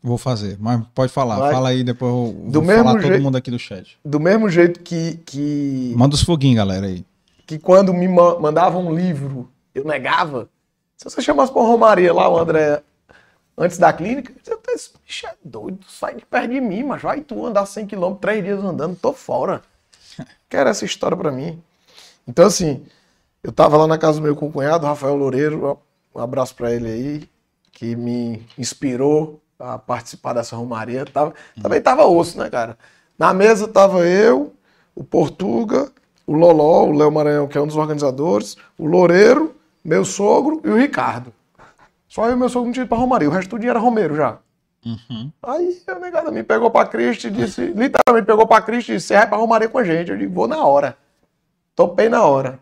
Vou 0.00 0.16
fazer, 0.16 0.56
mas 0.60 0.80
pode 0.94 1.10
falar. 1.12 1.38
Vai. 1.38 1.52
Fala 1.52 1.68
aí, 1.70 1.82
depois 1.82 2.12
eu 2.12 2.16
vou 2.42 2.50
Do 2.52 2.62
mesmo 2.62 2.84
falar 2.84 3.00
todo 3.00 3.08
jeito- 3.08 3.22
mundo 3.22 3.36
aqui 3.36 3.50
do 3.50 3.58
chat. 3.58 3.98
Do 4.04 4.20
mesmo 4.20 4.48
jeito 4.48 4.78
que, 4.80 5.16
que, 5.26 5.92
Manda 5.96 6.14
os 6.14 6.22
foguinhos, 6.22 6.56
galera, 6.56 6.86
aí. 6.86 7.04
que 7.46 7.58
quando 7.58 7.92
me 7.92 8.06
ma- 8.06 8.38
mandavam 8.38 8.86
um 8.86 8.94
livro, 8.94 9.50
eu 9.74 9.84
negava. 9.84 10.48
Se 10.96 11.04
você 11.04 11.20
chamasse 11.20 11.52
pra 11.52 11.62
Romaria 11.62 12.12
lá, 12.14 12.28
o 12.28 12.38
André, 12.38 12.80
antes 13.58 13.76
da 13.76 13.92
clínica, 13.92 14.32
eu 14.46 14.60
disse, 14.64 14.74
esse 14.74 14.90
bicho 15.04 15.26
é 15.26 15.34
doido, 15.44 15.84
sai 15.88 16.14
de 16.14 16.24
perto 16.24 16.50
de 16.50 16.60
mim, 16.60 16.84
mas 16.84 17.02
vai 17.02 17.20
tu 17.20 17.44
andar 17.44 17.64
100km, 17.64 18.18
três 18.20 18.42
dias 18.44 18.62
andando, 18.62 18.96
tô 18.96 19.12
fora. 19.12 19.62
Quero 20.48 20.70
essa 20.70 20.84
história 20.84 21.16
pra 21.16 21.32
mim. 21.32 21.60
Então, 22.26 22.46
assim, 22.46 22.86
eu 23.42 23.50
tava 23.50 23.76
lá 23.76 23.86
na 23.86 23.98
casa 23.98 24.20
do 24.20 24.22
meu 24.22 24.36
cunhado, 24.36 24.86
Rafael 24.86 25.16
Loureiro, 25.16 25.78
um 26.14 26.20
abraço 26.20 26.54
pra 26.54 26.72
ele 26.72 26.88
aí, 26.88 27.28
que 27.72 27.96
me 27.96 28.46
inspirou 28.56 29.40
a 29.58 29.78
participar 29.78 30.34
dessa 30.34 30.56
romaria. 30.56 31.04
Tava, 31.04 31.34
também 31.60 31.80
tava 31.80 32.06
osso, 32.06 32.38
né, 32.38 32.48
cara? 32.48 32.78
Na 33.18 33.34
mesa 33.34 33.66
tava 33.66 34.06
eu, 34.06 34.54
o 34.94 35.02
Portuga, 35.02 35.90
o 36.26 36.32
Loló, 36.32 36.84
o 36.84 36.92
Léo 36.92 37.10
Maranhão, 37.10 37.48
que 37.48 37.58
é 37.58 37.60
um 37.60 37.66
dos 37.66 37.76
organizadores, 37.76 38.56
o 38.78 38.86
Loureiro, 38.86 39.54
meu 39.84 40.04
sogro 40.04 40.60
e 40.64 40.68
o 40.68 40.76
Ricardo. 40.76 41.32
Só 42.08 42.26
eu 42.26 42.32
e 42.32 42.36
meu 42.36 42.48
sogro 42.48 42.66
não 42.66 42.72
tinha 42.72 42.84
ido 42.84 42.88
pra 42.88 42.98
romaria, 42.98 43.28
o 43.28 43.32
resto 43.32 43.50
do 43.50 43.58
dia 43.58 43.70
era 43.70 43.78
Romeiro 43.78 44.16
já. 44.16 44.38
Uhum. 44.84 45.30
Aí 45.42 45.82
a 45.86 45.94
negada 45.96 46.30
me 46.30 46.42
pegou 46.42 46.70
pra 46.70 46.86
Cristo 46.86 47.26
e 47.26 47.30
disse, 47.30 47.66
literalmente 47.66 48.26
pegou 48.26 48.46
pra 48.46 48.62
Cristo 48.62 48.90
e 48.90 48.94
disse, 48.94 49.08
você 49.08 49.16
vai 49.16 49.28
pra 49.28 49.36
Romaria 49.36 49.68
com 49.68 49.78
a 49.78 49.84
gente. 49.84 50.10
Eu 50.10 50.16
digo, 50.16 50.32
vou 50.32 50.48
na 50.48 50.64
hora. 50.64 50.96
Topei 51.74 52.08
na 52.08 52.24
hora. 52.24 52.58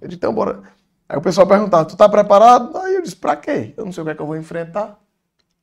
Eu 0.00 0.08
disse, 0.08 0.18
então 0.18 0.34
bora. 0.34 0.62
Aí 1.08 1.16
o 1.16 1.22
pessoal 1.22 1.46
perguntava, 1.46 1.84
tu 1.84 1.96
tá 1.96 2.08
preparado? 2.08 2.76
Aí 2.78 2.94
eu 2.94 3.02
disse, 3.02 3.16
pra 3.16 3.36
quê? 3.36 3.72
Eu 3.76 3.84
não 3.84 3.92
sei 3.92 4.02
o 4.02 4.04
que 4.04 4.12
é 4.12 4.14
que 4.14 4.22
eu 4.22 4.26
vou 4.26 4.36
enfrentar. 4.36 4.98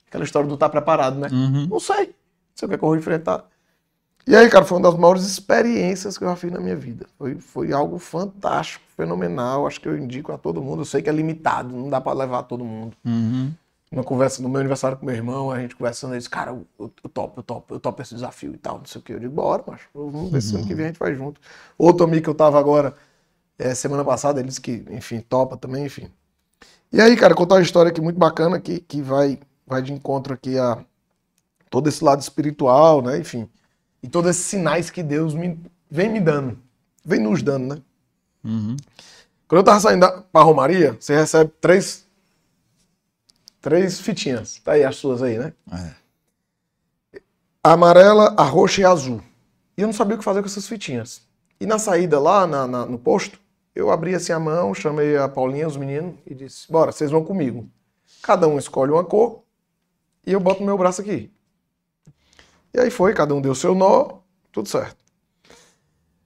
Aquela 0.08 0.24
história 0.24 0.49
do 0.49 0.58
tá 0.58 0.67
preparado, 0.67 1.19
né? 1.19 1.27
Uhum. 1.32 1.67
Não 1.67 1.80
sei. 1.80 2.08
Não 2.08 2.56
sei 2.56 2.66
o 2.66 2.69
que 2.69 2.75
é 2.75 2.77
que 2.77 2.83
eu 2.83 2.90
vou 2.90 2.98
enfrentar. 2.98 3.45
E 4.25 4.35
aí, 4.35 4.49
cara, 4.49 4.66
foi 4.66 4.77
uma 4.77 4.90
das 4.90 4.99
maiores 4.99 5.24
experiências 5.24 6.17
que 6.17 6.24
eu 6.24 6.30
já 6.30 6.35
fiz 6.35 6.51
na 6.51 6.59
minha 6.59 6.75
vida. 6.75 7.06
Foi, 7.17 7.35
foi 7.35 7.72
algo 7.72 7.98
fantástico, 7.98 8.83
fenomenal. 9.03 9.66
Acho 9.68 9.80
que 9.82 9.88
eu 9.88 9.98
indico 9.98 10.32
a 10.32 10.38
todo 10.38 10.61
mundo. 10.61 10.82
Eu 10.82 10.86
sei 10.86 11.02
que 11.02 11.10
é 11.10 11.14
limitado, 11.14 11.76
não 11.76 11.90
dá 11.90 12.02
pra 12.02 12.14
levar 12.14 12.44
todo 12.44 12.64
mundo 12.66 12.98
Uhum. 13.06 13.53
uma 13.92 14.03
conversa 14.03 14.42
no 14.42 14.50
meu 14.50 14.60
aniversário 14.60 14.98
com 14.98 15.06
meu 15.06 15.16
irmão, 15.16 15.52
a 15.52 15.60
gente 15.60 15.76
conversando, 15.76 16.11
ele 16.14 16.19
disse, 16.19 16.30
cara, 16.30 16.52
eu, 16.52 16.92
eu, 17.03 17.10
topo, 17.10 17.40
eu 17.40 17.44
topo, 17.44 17.74
eu 17.76 17.80
topo 17.80 18.02
esse 18.02 18.14
desafio 18.14 18.53
e 18.53 18.58
tal, 18.58 18.78
não 18.80 18.86
sei 18.86 19.00
o 19.02 19.03
que. 19.03 19.14
Eu 19.14 19.19
digo, 19.19 19.34
bora, 19.34 19.64
macho, 19.66 19.88
vamos 19.94 20.32
ver 20.32 20.42
se 20.42 20.56
ano 20.56 20.66
que 20.66 20.76
vem 20.76 20.86
a 20.86 20.88
gente 20.90 21.00
vai 21.00 21.14
junto. 21.16 21.42
Outro 21.78 22.06
amigo 22.06 22.24
que 22.24 22.30
eu 22.30 22.36
tava 22.36 22.60
agora, 22.60 22.94
é, 23.60 23.76
semana 23.76 24.06
passada, 24.06 24.40
ele 24.40 24.50
disse 24.50 24.61
que, 24.61 24.86
enfim, 24.92 25.22
topa 25.22 25.58
também, 25.58 25.86
enfim. 25.86 26.10
E 26.92 27.02
aí, 27.02 27.16
cara, 27.18 27.36
contar 27.36 27.56
uma 27.56 27.61
história 27.61 27.90
aqui 27.92 28.02
muito 28.02 28.18
bacana 28.19 28.60
que, 28.60 28.80
que 28.82 29.02
vai, 29.02 29.40
vai 29.68 29.82
de 29.82 29.94
encontro 29.94 30.34
aqui 30.34 30.58
a 30.60 30.84
todo 31.69 31.88
esse 31.90 32.03
lado 32.03 32.22
espiritual, 32.22 33.02
né, 33.02 33.19
enfim, 33.19 33.50
e 34.03 34.08
todos 34.10 34.32
esses 34.32 34.45
sinais 34.45 34.90
que 34.90 35.03
Deus 35.03 35.34
me, 35.36 35.60
vem 35.90 36.10
me 36.11 36.19
dando, 36.19 36.58
vem 37.06 37.19
nos 37.19 37.44
dando, 37.44 37.76
né. 37.76 37.82
Uhum. 38.43 38.77
Quando 39.48 39.59
eu 39.59 39.64
tava 39.64 39.80
saindo 39.80 40.08
pra 40.32 40.42
Romaria, 40.43 40.95
você 41.00 41.16
recebe 41.16 41.51
três, 41.59 42.06
três 43.61 44.00
fitinhas. 44.00 44.59
Tá 44.64 44.74
aí 44.74 44.84
as 44.84 44.95
suas 44.95 45.22
aí, 45.22 45.38
né? 45.38 45.53
É. 45.72 45.92
A 47.64 47.74
amarela, 47.74 48.34
a 48.38 48.43
roxa 48.43 48.82
e 48.82 48.85
a 48.85 48.92
azul. 48.92 49.22
E 49.77 49.82
eu 49.82 49.88
não 49.88 49.93
sabia 49.93 50.16
o 50.16 50.19
que 50.19 50.24
fazer 50.24 50.42
com 50.42 50.48
essas 50.48 50.68
fitinhas. 50.68 51.22
E 51.59 51.66
na 51.66 51.77
saída 51.77 52.19
lá, 52.19 52.48
na- 52.48 52.68
na- 52.68 52.85
no 52.85 52.98
posto, 52.98 53.40
eu 53.76 53.92
abri 53.92 54.16
assim 54.16 54.32
a 54.32 54.40
mão, 54.40 54.74
chamei 54.74 55.18
a 55.18 55.27
Paulinha, 55.27 55.68
os 55.68 55.76
meninos, 55.77 56.16
e 56.26 56.34
disse, 56.34 56.72
bora, 56.72 56.92
vocês 56.92 57.11
vão 57.11 57.24
comigo. 57.24 57.69
Cada 58.22 58.48
um 58.48 58.58
escolhe 58.58 58.92
uma 58.92 59.03
cor 59.03 59.43
e 60.26 60.32
eu 60.32 60.40
boto 60.40 60.61
no 60.61 60.66
meu 60.66 60.77
braço 60.77 61.01
aqui. 61.01 61.32
E 62.74 62.80
aí 62.80 62.90
foi, 62.90 63.14
cada 63.14 63.34
um 63.34 63.42
deu 63.42 63.56
seu 63.56 63.74
nó, 63.76 64.19
tudo 64.51 64.69
certo. 64.69 64.99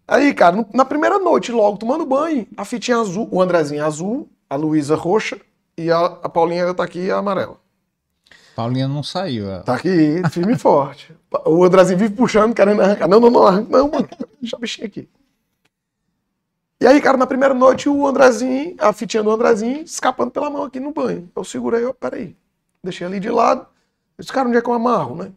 Aí, 0.07 0.33
cara, 0.33 0.65
na 0.73 0.83
primeira 0.85 1.17
noite, 1.17 1.51
logo 1.51 1.77
tomando 1.77 2.05
banho, 2.05 2.45
a 2.57 2.65
fitinha 2.65 2.97
azul, 2.97 3.27
o 3.31 3.41
Andrezinho 3.41 3.83
azul, 3.85 4.29
a 4.49 4.55
Luísa 4.55 4.95
roxa 4.95 5.39
e 5.77 5.89
a, 5.89 6.05
a 6.05 6.29
Paulinha 6.29 6.73
tá 6.73 6.83
aqui 6.83 7.09
a 7.09 7.17
amarela. 7.17 7.57
Paulinha 8.55 8.87
não 8.87 9.01
saiu. 9.01 9.49
ó. 9.49 9.59
Tá 9.61 9.75
aqui, 9.75 10.21
firme 10.29 10.53
e 10.53 10.57
forte. 10.57 11.15
O 11.45 11.63
Andrezinho 11.63 11.97
vive 11.97 12.15
puxando, 12.15 12.53
querendo 12.53 12.81
arrancar. 12.81 13.07
Não, 13.07 13.19
não, 13.19 13.29
não, 13.29 13.47
arranca 13.47 13.69
não, 13.77 13.89
mano. 13.89 14.07
Deixa 14.39 14.55
a 14.55 14.59
bichinha 14.59 14.85
aqui. 14.87 15.09
E 16.79 16.85
aí, 16.85 17.01
cara, 17.01 17.17
na 17.17 17.25
primeira 17.25 17.53
noite, 17.53 17.87
o 17.87 18.05
Andrezinho, 18.05 18.75
a 18.77 18.91
fitinha 18.91 19.23
do 19.23 19.31
Andrezinho, 19.31 19.83
escapando 19.83 20.31
pela 20.31 20.49
mão 20.49 20.63
aqui 20.63 20.79
no 20.79 20.91
banho. 20.91 21.29
Eu 21.35 21.43
segurei, 21.43 21.85
ó, 21.85 21.93
peraí. 21.93 22.35
Deixei 22.83 23.07
ali 23.07 23.19
de 23.19 23.29
lado. 23.29 23.61
Eu 24.17 24.21
disse, 24.21 24.33
cara, 24.33 24.47
onde 24.49 24.57
é 24.57 24.61
que 24.61 24.69
eu 24.69 24.73
amarro, 24.73 25.15
né? 25.15 25.31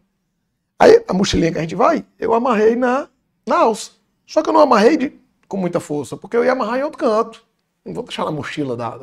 Aí, 0.77 1.03
a 1.07 1.13
mochilinha 1.13 1.51
que 1.51 1.57
a 1.57 1.61
gente 1.61 1.73
vai, 1.73 2.05
eu 2.19 2.33
amarrei 2.33 2.75
na, 2.75 3.07
na 3.47 3.59
alça. 3.59 3.91
Só 4.27 4.43
que 4.43 4.49
eu 4.49 4.53
não 4.53 4.59
amarrei 4.59 4.97
de, 4.97 5.19
com 5.47 5.55
muita 5.55 5.79
força, 5.79 6.17
porque 6.17 6.35
eu 6.35 6.43
ia 6.43 6.51
amarrar 6.51 6.77
em 6.77 6.83
outro 6.83 6.99
canto. 6.99 7.47
Não 7.85 7.93
vou 7.93 8.03
deixar 8.03 8.25
na 8.25 8.31
mochila 8.31 8.75
da. 8.75 8.99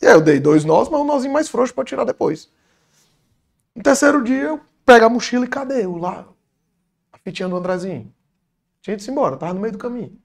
E 0.00 0.06
aí 0.06 0.14
eu 0.14 0.20
dei 0.22 0.40
dois 0.40 0.64
nós, 0.64 0.88
mas 0.88 1.00
um 1.00 1.04
nozinho 1.04 1.32
mais 1.32 1.48
frouxo 1.48 1.74
pra 1.74 1.84
tirar 1.84 2.04
depois. 2.04 2.50
No 3.76 3.82
terceiro 3.82 4.24
dia, 4.24 4.42
eu 4.42 4.60
pego 4.84 5.04
a 5.04 5.10
mochila 5.10 5.44
e 5.44 5.48
cadê 5.48 5.86
o 5.86 5.98
lá? 5.98 6.26
A 7.12 7.18
fitinha 7.18 7.48
do 7.48 7.56
Andrezinho. 7.56 8.12
Tinha 8.80 8.94
ido 8.96 9.10
embora, 9.10 9.36
tava 9.36 9.52
no 9.52 9.60
meio 9.60 9.72
do 9.72 9.78
caminho. 9.78 10.18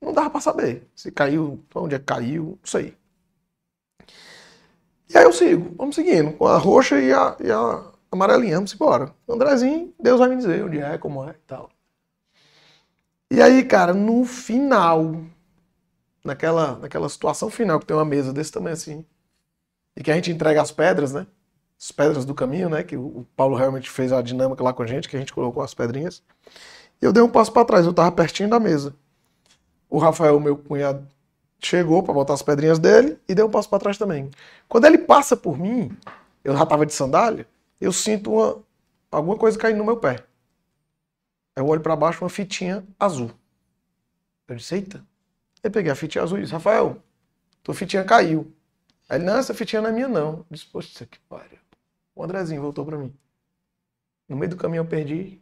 Não 0.00 0.12
dava 0.12 0.30
pra 0.30 0.40
saber 0.40 0.88
se 0.94 1.12
caiu, 1.12 1.62
onde 1.74 1.94
é 1.94 1.98
que 1.98 2.04
caiu, 2.06 2.44
não 2.44 2.58
sei. 2.64 2.96
E 5.08 5.16
aí 5.18 5.24
eu 5.24 5.32
sigo, 5.32 5.74
vamos 5.76 5.94
seguindo, 5.94 6.32
com 6.32 6.46
a 6.46 6.56
roxa 6.56 6.98
e 7.00 7.12
a, 7.12 7.36
e 7.40 7.50
a 7.50 7.84
amarelinha, 8.10 8.56
vamos 8.56 8.74
embora. 8.74 9.14
Andrezinho, 9.28 9.92
Deus 10.00 10.18
vai 10.18 10.28
me 10.28 10.36
dizer 10.36 10.64
onde 10.64 10.78
é, 10.78 10.98
como 10.98 11.24
é 11.28 11.30
e 11.30 11.46
tal. 11.46 11.70
E 13.30 13.40
aí, 13.40 13.64
cara, 13.64 13.94
no 13.94 14.24
final, 14.24 15.14
naquela, 16.24 16.76
naquela 16.78 17.08
situação 17.08 17.48
final, 17.48 17.78
que 17.78 17.86
tem 17.86 17.96
uma 17.96 18.04
mesa 18.04 18.32
desse 18.32 18.50
tamanho 18.50 18.74
assim, 18.74 19.04
e 19.96 20.02
que 20.02 20.10
a 20.10 20.14
gente 20.14 20.32
entrega 20.32 20.60
as 20.60 20.72
pedras, 20.72 21.12
né? 21.12 21.26
As 21.80 21.92
pedras 21.92 22.24
do 22.24 22.34
caminho, 22.34 22.68
né? 22.68 22.82
Que 22.82 22.96
o 22.96 23.24
Paulo 23.36 23.56
realmente 23.56 23.88
fez 23.88 24.12
a 24.12 24.20
dinâmica 24.20 24.64
lá 24.64 24.72
com 24.72 24.82
a 24.82 24.86
gente, 24.86 25.08
que 25.08 25.16
a 25.16 25.18
gente 25.18 25.32
colocou 25.32 25.62
as 25.62 25.72
pedrinhas. 25.74 26.22
E 27.00 27.04
eu 27.04 27.12
dei 27.12 27.22
um 27.22 27.28
passo 27.28 27.52
para 27.52 27.64
trás, 27.64 27.86
eu 27.86 27.94
tava 27.94 28.10
pertinho 28.12 28.50
da 28.50 28.58
mesa. 28.58 28.94
O 29.88 29.98
Rafael, 29.98 30.38
meu 30.40 30.56
cunhado, 30.56 31.06
chegou 31.60 32.02
para 32.02 32.12
botar 32.14 32.34
as 32.34 32.42
pedrinhas 32.42 32.78
dele 32.78 33.16
e 33.28 33.34
deu 33.34 33.46
um 33.46 33.50
passo 33.50 33.68
para 33.68 33.78
trás 33.78 33.96
também. 33.96 34.30
Quando 34.68 34.86
ele 34.86 34.98
passa 34.98 35.36
por 35.36 35.56
mim, 35.56 35.96
eu 36.42 36.56
já 36.56 36.66
tava 36.66 36.84
de 36.84 36.92
sandália, 36.92 37.46
eu 37.80 37.92
sinto 37.92 38.32
uma, 38.32 38.58
alguma 39.10 39.36
coisa 39.36 39.58
caindo 39.58 39.78
no 39.78 39.84
meu 39.84 39.96
pé. 39.96 40.24
Eu 41.56 41.66
olho 41.66 41.80
para 41.80 41.96
baixo, 41.96 42.22
uma 42.24 42.30
fitinha 42.30 42.86
azul. 42.98 43.30
Eu 44.48 44.56
disse, 44.56 44.74
eita. 44.74 45.04
Eu 45.62 45.70
peguei 45.70 45.92
a 45.92 45.94
fitinha 45.94 46.24
azul 46.24 46.38
e 46.38 46.42
disse, 46.42 46.52
Rafael, 46.52 47.02
tua 47.62 47.74
fitinha 47.74 48.04
caiu. 48.04 48.52
Aí 49.08 49.18
ele, 49.18 49.24
não, 49.24 49.36
essa 49.36 49.52
fitinha 49.52 49.82
não 49.82 49.90
é 49.90 49.92
minha 49.92 50.08
não. 50.08 50.38
Eu 50.38 50.46
disse, 50.50 50.66
poxa, 50.66 51.06
que 51.06 51.18
pariu. 51.20 51.58
O 52.14 52.22
Andrezinho 52.22 52.62
voltou 52.62 52.84
para 52.84 52.96
mim. 52.96 53.14
No 54.28 54.36
meio 54.36 54.50
do 54.50 54.56
caminho 54.56 54.80
eu 54.80 54.86
perdi, 54.86 55.40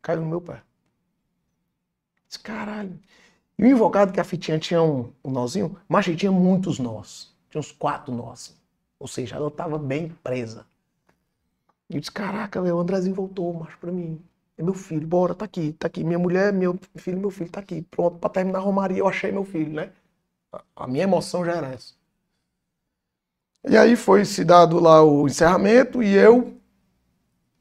caiu 0.00 0.20
no 0.20 0.26
meu 0.26 0.40
pé. 0.40 0.62
Disse, 2.26 2.38
caralho. 2.38 2.98
E 3.58 3.64
o 3.64 3.66
invocado 3.66 4.12
que 4.12 4.20
a 4.20 4.24
fitinha 4.24 4.58
tinha 4.58 4.82
um, 4.82 5.12
um 5.22 5.30
nozinho, 5.30 5.78
mas 5.88 6.04
tinha 6.04 6.32
muitos 6.32 6.78
nós. 6.78 7.34
Tinha 7.50 7.60
uns 7.60 7.70
quatro 7.70 8.12
nós. 8.12 8.56
Ou 8.98 9.06
seja, 9.06 9.36
ela 9.36 9.48
estava 9.48 9.78
bem 9.78 10.08
presa. 10.22 10.66
E 11.88 11.94
eu 11.94 12.00
disse, 12.00 12.10
caraca, 12.10 12.60
o 12.60 12.80
Andrezinho 12.80 13.14
voltou, 13.14 13.52
macho, 13.52 13.78
pra 13.78 13.92
mim. 13.92 14.20
É 14.58 14.62
meu 14.64 14.74
filho, 14.74 15.06
bora, 15.06 15.32
tá 15.34 15.44
aqui, 15.44 15.72
tá 15.74 15.86
aqui. 15.86 16.02
Minha 16.04 16.18
mulher, 16.18 16.52
meu 16.52 16.76
filho, 16.96 17.18
meu 17.18 17.30
filho, 17.30 17.50
tá 17.50 17.60
aqui. 17.60 17.82
Pronto, 17.82 18.18
pra 18.18 18.28
terminar 18.30 18.58
a 18.58 18.62
romaria, 18.62 18.98
eu 18.98 19.08
achei 19.08 19.30
meu 19.32 19.44
filho, 19.44 19.72
né? 19.72 19.92
A- 20.76 20.86
minha 20.88 21.04
emoção 21.04 21.44
já 21.44 21.54
era 21.54 21.68
essa. 21.68 21.94
E 23.68 23.76
aí 23.76 23.94
foi 23.94 24.24
se 24.24 24.42
dado 24.42 24.80
lá 24.80 25.02
o 25.04 25.26
encerramento 25.26 26.02
e 26.02 26.14
eu 26.14 26.54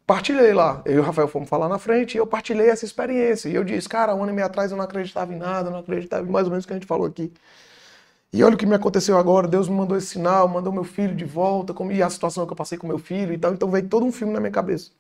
partilhei 0.05 0.53
lá. 0.53 0.81
Eu 0.85 0.95
e 0.95 0.99
o 0.99 1.03
Rafael 1.03 1.27
fomos 1.27 1.49
falar 1.49 1.67
na 1.69 1.80
frente 1.80 2.15
e 2.15 2.17
eu 2.17 2.27
partilhei 2.27 2.69
essa 2.69 2.85
experiência. 2.85 3.49
E 3.49 3.55
eu 3.55 3.63
disse, 3.63 3.88
cara, 3.89 4.15
um 4.15 4.23
ano 4.23 4.31
e 4.31 4.35
meio 4.35 4.47
atrás 4.47 4.72
eu 4.72 4.77
não 4.77 4.83
acreditava 4.85 5.33
em 5.33 5.38
nada, 5.38 5.69
não 5.69 5.80
acreditava 5.80 6.25
em 6.27 6.31
mais 6.31 6.45
ou 6.45 6.51
menos 6.51 6.65
o 6.65 6.67
que 6.67 6.73
a 6.73 6.77
gente 6.77 6.88
falou 6.88 7.07
aqui. 7.07 7.31
E 8.33 8.43
olha 8.43 8.55
o 8.55 8.57
que 8.57 8.65
me 8.65 8.75
aconteceu 8.75 9.17
agora, 9.17 9.47
Deus 9.47 9.69
me 9.69 9.75
mandou 9.75 9.97
esse 9.97 10.07
sinal, 10.07 10.47
mandou 10.47 10.73
meu 10.73 10.83
filho 10.83 11.15
de 11.15 11.23
volta, 11.25 11.73
como, 11.73 11.91
e 11.91 12.01
a 12.03 12.09
situação 12.09 12.45
que 12.45 12.51
eu 12.51 12.57
passei 12.57 12.77
com 12.77 12.88
meu 12.88 12.99
filho 12.99 13.33
e 13.33 13.38
tal. 13.38 13.53
Então 13.53 13.69
veio 13.72 13.88
todo 13.88 14.05
um 14.05 14.11
filme 14.11 14.33
na 14.33 14.39
minha 14.39 14.51
cabeça. 14.51 14.91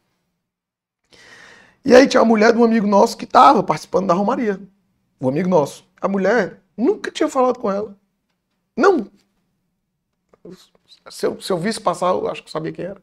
E 1.85 1.93
aí 1.93 2.07
tinha 2.07 2.21
a 2.21 2.25
mulher 2.25 2.53
de 2.53 2.59
um 2.59 2.63
amigo 2.63 2.87
nosso 2.87 3.17
que 3.17 3.25
estava 3.25 3.61
participando 3.61 4.07
da 4.07 4.13
Romaria. 4.13 4.61
Um 5.19 5.27
amigo 5.27 5.49
nosso. 5.49 5.85
A 5.99 6.07
mulher 6.07 6.61
nunca 6.77 7.11
tinha 7.11 7.27
falado 7.27 7.59
com 7.59 7.69
ela. 7.69 7.97
Não. 8.75 9.07
Se 11.09 11.25
eu, 11.25 11.41
se 11.41 11.51
eu 11.51 11.57
visse 11.57 11.81
passar, 11.81 12.07
eu 12.07 12.27
acho 12.27 12.41
que 12.41 12.47
eu 12.47 12.51
sabia 12.51 12.71
quem 12.71 12.85
era. 12.85 13.01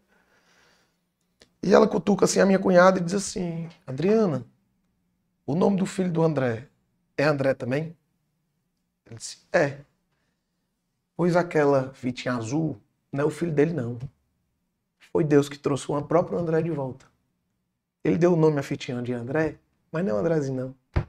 E 1.62 1.75
ela 1.75 1.86
cutuca 1.86 2.25
assim 2.25 2.41
a 2.41 2.47
minha 2.47 2.59
cunhada 2.59 2.99
e 2.99 3.02
diz 3.02 3.15
assim: 3.15 3.68
Adriana, 3.86 4.47
o 5.47 5.55
nome 5.55 5.76
do 5.76 5.84
filho 5.84 6.10
do 6.10 6.23
André 6.23 6.68
é 7.17 7.25
André 7.25 7.52
também? 7.55 7.97
Ele 9.07 9.17
disse: 9.17 9.39
É. 9.52 9.81
Pois 11.17 11.36
aquela 11.36 11.92
fitinha 11.92 12.34
azul 12.34 12.81
não 13.12 13.25
é 13.25 13.26
o 13.26 13.31
filho 13.31 13.52
dele, 13.52 13.75
não. 13.75 13.99
Foi 15.12 15.23
Deus 15.23 15.49
que 15.49 15.59
trouxe 15.59 15.91
o 15.91 16.02
próprio 16.02 16.39
André 16.39 16.62
de 16.62 16.70
volta. 16.70 17.09
Ele 18.02 18.16
deu 18.16 18.32
o 18.32 18.36
nome 18.36 18.58
à 18.58 18.62
fitinha 18.62 19.00
de 19.02 19.12
André, 19.12 19.56
mas 19.92 20.04
não 20.04 20.16
é 20.16 20.20
Andrézinho, 20.20 20.74
não. 20.94 21.04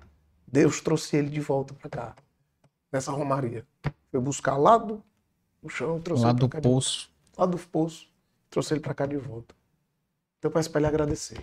Deus 0.46 0.82
trouxe 0.82 1.16
ele 1.16 1.30
de 1.30 1.40
volta 1.40 1.74
para 1.74 1.90
cá, 1.90 2.16
nessa 2.92 3.12
romaria. 3.12 3.66
Foi 4.12 4.20
buscar 4.20 4.58
lá 4.58 4.78
do 4.78 5.02
no 5.64 5.70
chão, 5.70 6.02
trouxe 6.02 6.24
Lá 6.24 6.32
ele 6.32 6.40
do 6.40 6.50
cá 6.50 6.60
de 6.60 6.68
poço. 6.68 7.10
lá 7.38 7.46
do 7.46 7.58
poço, 7.58 8.08
trouxe 8.50 8.74
ele 8.74 8.82
pra 8.82 8.94
cá 8.94 9.06
de 9.06 9.16
volta. 9.16 9.56
Então 10.40 10.52
peço 10.52 10.70
pra 10.72 10.80
ele 10.82 10.88
agradecer. 10.88 11.38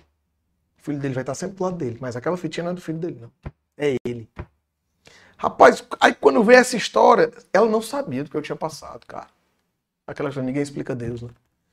O 0.79 0.83
filho 0.83 0.99
dele 0.99 1.15
vai 1.15 1.23
estar 1.23 1.35
sempre 1.35 1.57
do 1.57 1.65
lado 1.65 1.77
dele, 1.77 1.99
mas 2.01 2.17
aquela 2.17 2.37
fitinha 2.37 2.65
não 2.65 2.73
é 2.73 2.75
do 2.75 2.81
filho 2.81 2.99
dele, 2.99 3.19
não. 3.21 3.33
É 3.77 3.95
ele. 4.05 4.29
Rapaz, 5.37 5.85
aí 6.01 6.15
quando 6.15 6.43
veio 6.43 6.59
essa 6.59 6.77
história, 6.77 7.33
ela 7.53 7.69
não 7.69 7.81
sabia 7.81 8.25
do 8.25 8.31
que 8.31 8.37
eu 8.37 8.43
tinha 8.43 8.57
passado, 8.57 9.07
cara. 9.07 9.29
Aquela 10.07 10.29
história, 10.29 10.47
ninguém 10.47 10.63
explica 10.63 10.97
Deus, 10.97 11.23
né? 11.23 11.31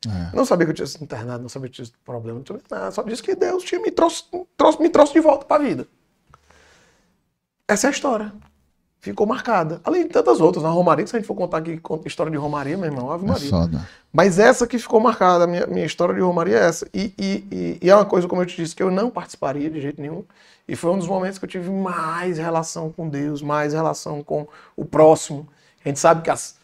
É. 0.07 0.35
Não 0.35 0.45
sabia 0.45 0.65
que 0.65 0.71
eu 0.71 0.75
tinha 0.75 0.87
sido 0.87 1.03
internado, 1.03 1.41
não 1.41 1.49
sabia 1.49 1.69
que 1.69 1.81
eu 1.81 1.85
tinha 1.85 1.97
problema, 2.05 2.39
não 2.39 2.45
sabia 2.45 2.61
nada. 2.69 2.91
Só 2.91 3.01
disse 3.03 3.23
que 3.23 3.35
Deus 3.35 3.63
tinha 3.63 3.81
me 3.81 3.91
trouxe, 3.91 4.23
trouxe, 4.57 4.81
me 4.81 4.89
trouxe 4.89 5.13
de 5.13 5.19
volta 5.19 5.45
pra 5.45 5.57
vida. 5.57 5.87
Essa 7.67 7.87
é 7.87 7.89
a 7.89 7.91
história. 7.91 8.33
Ficou 8.99 9.27
marcada. 9.27 9.81
Além 9.83 10.03
de 10.03 10.09
tantas 10.09 10.41
outras, 10.41 10.63
na 10.63 10.69
Romaria, 10.69 11.05
se 11.05 11.15
a 11.15 11.19
gente 11.19 11.27
for 11.27 11.35
contar 11.35 11.57
aqui 11.57 11.79
história 12.05 12.31
de 12.31 12.37
Romaria, 12.37 12.75
meu 12.75 12.85
irmão, 12.87 13.11
Ave 13.11 13.23
É 13.23 13.27
Maria. 13.27 13.49
foda. 13.49 13.87
Mas 14.11 14.39
essa 14.39 14.65
que 14.65 14.79
ficou 14.79 14.99
marcada, 14.99 15.43
a 15.43 15.47
minha, 15.47 15.67
minha 15.67 15.85
história 15.85 16.13
de 16.15 16.21
Romaria 16.21 16.57
é 16.57 16.65
essa. 16.65 16.87
E, 16.93 17.13
e- 17.17 17.47
e- 17.51 17.79
e 17.83 17.89
é 17.89 17.95
uma 17.95 18.05
coisa, 18.05 18.27
como 18.27 18.41
eu 18.41 18.45
te 18.47 18.55
disse, 18.55 18.75
que 18.75 18.81
eu 18.81 18.89
não 18.89 19.11
participaria 19.11 19.69
de 19.69 19.79
jeito 19.79 20.01
nenhum. 20.01 20.23
E 20.67 20.75
foi 20.75 20.89
um 20.91 20.97
dos 20.97 21.07
momentos 21.07 21.37
que 21.37 21.45
eu 21.45 21.49
tive 21.49 21.69
mais 21.69 22.39
relação 22.39 22.91
com 22.91 23.07
Deus, 23.07 23.43
mais 23.43 23.73
relação 23.73 24.23
com 24.23 24.47
o 24.75 24.83
próximo. 24.83 25.47
A 25.83 25.87
gente 25.87 25.99
sabe 25.99 26.23
que 26.23 26.29
as- 26.31 26.55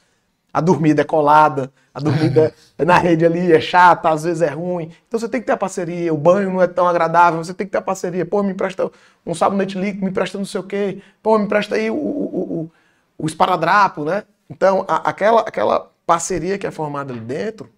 a 0.54 0.62
dormida 0.62 1.02
é 1.02 1.06
colada, 1.06 1.72
a 1.94 2.00
dormida 2.00 2.54
na 2.78 2.98
rede 2.98 3.26
ali 3.26 3.52
é 3.52 3.60
chata, 3.62 4.10
às 4.10 4.24
vezes 4.24 4.42
é 4.42 4.50
ruim. 4.50 4.92
Então 5.08 5.20
você 5.20 5.30
tem 5.30 5.40
que 5.42 5.48
ter 5.48 5.54
a 5.54 5.58
parceria. 5.58 6.14
O 6.14 6.18
banho 6.18 6.52
não 6.52 6.62
é 6.62 6.68
tão 6.68 6.88
agradável, 6.88 7.44
você 7.44 7.54
tem 7.54 7.66
que 7.68 7.72
ter 7.72 7.78
a 7.80 7.82
parceria. 7.82 8.26
Pô, 8.26 8.44
me 8.44 8.52
empresta 8.52 8.90
um 9.26 9.34
sabonete 9.34 9.78
líquido, 9.80 10.04
me 10.04 10.12
empresta 10.12 10.38
não 10.38 10.46
sei 10.46 10.62
o 10.62 10.64
quê. 10.64 11.02
Pô, 11.22 11.38
me 11.38 11.46
empresta 11.46 11.76
aí 11.76 11.90
o, 11.90 11.96
o, 11.96 12.62
o, 12.64 12.72
o- 13.18 13.28
esparadrapo, 13.28 14.04
né? 14.06 14.24
Então, 14.50 14.86
a- 14.88 15.10
aquela, 15.10 15.42
aquela 15.42 15.92
parceria 16.06 16.58
que 16.58 16.68
é 16.68 16.72
formada 16.72 17.14
ali 17.14 17.22
dentro, 17.22 17.70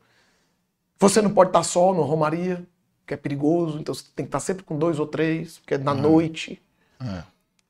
você 1.00 1.22
não 1.22 1.32
pode 1.34 1.50
estar 1.50 1.64
só 1.64 1.94
no 1.94 2.02
Romaria, 2.04 2.66
que 3.06 3.14
é 3.14 3.18
perigoso, 3.18 3.80
então 3.80 3.94
você 3.94 4.06
tem 4.16 4.26
que 4.26 4.30
estar 4.30 4.40
sempre 4.40 4.64
com 4.64 4.78
dois 4.78 5.00
ou 5.00 5.06
três, 5.08 5.58
porque 5.60 5.74
é 5.76 5.78
na 5.78 5.94
noite. 5.94 6.62
É. 7.02 7.24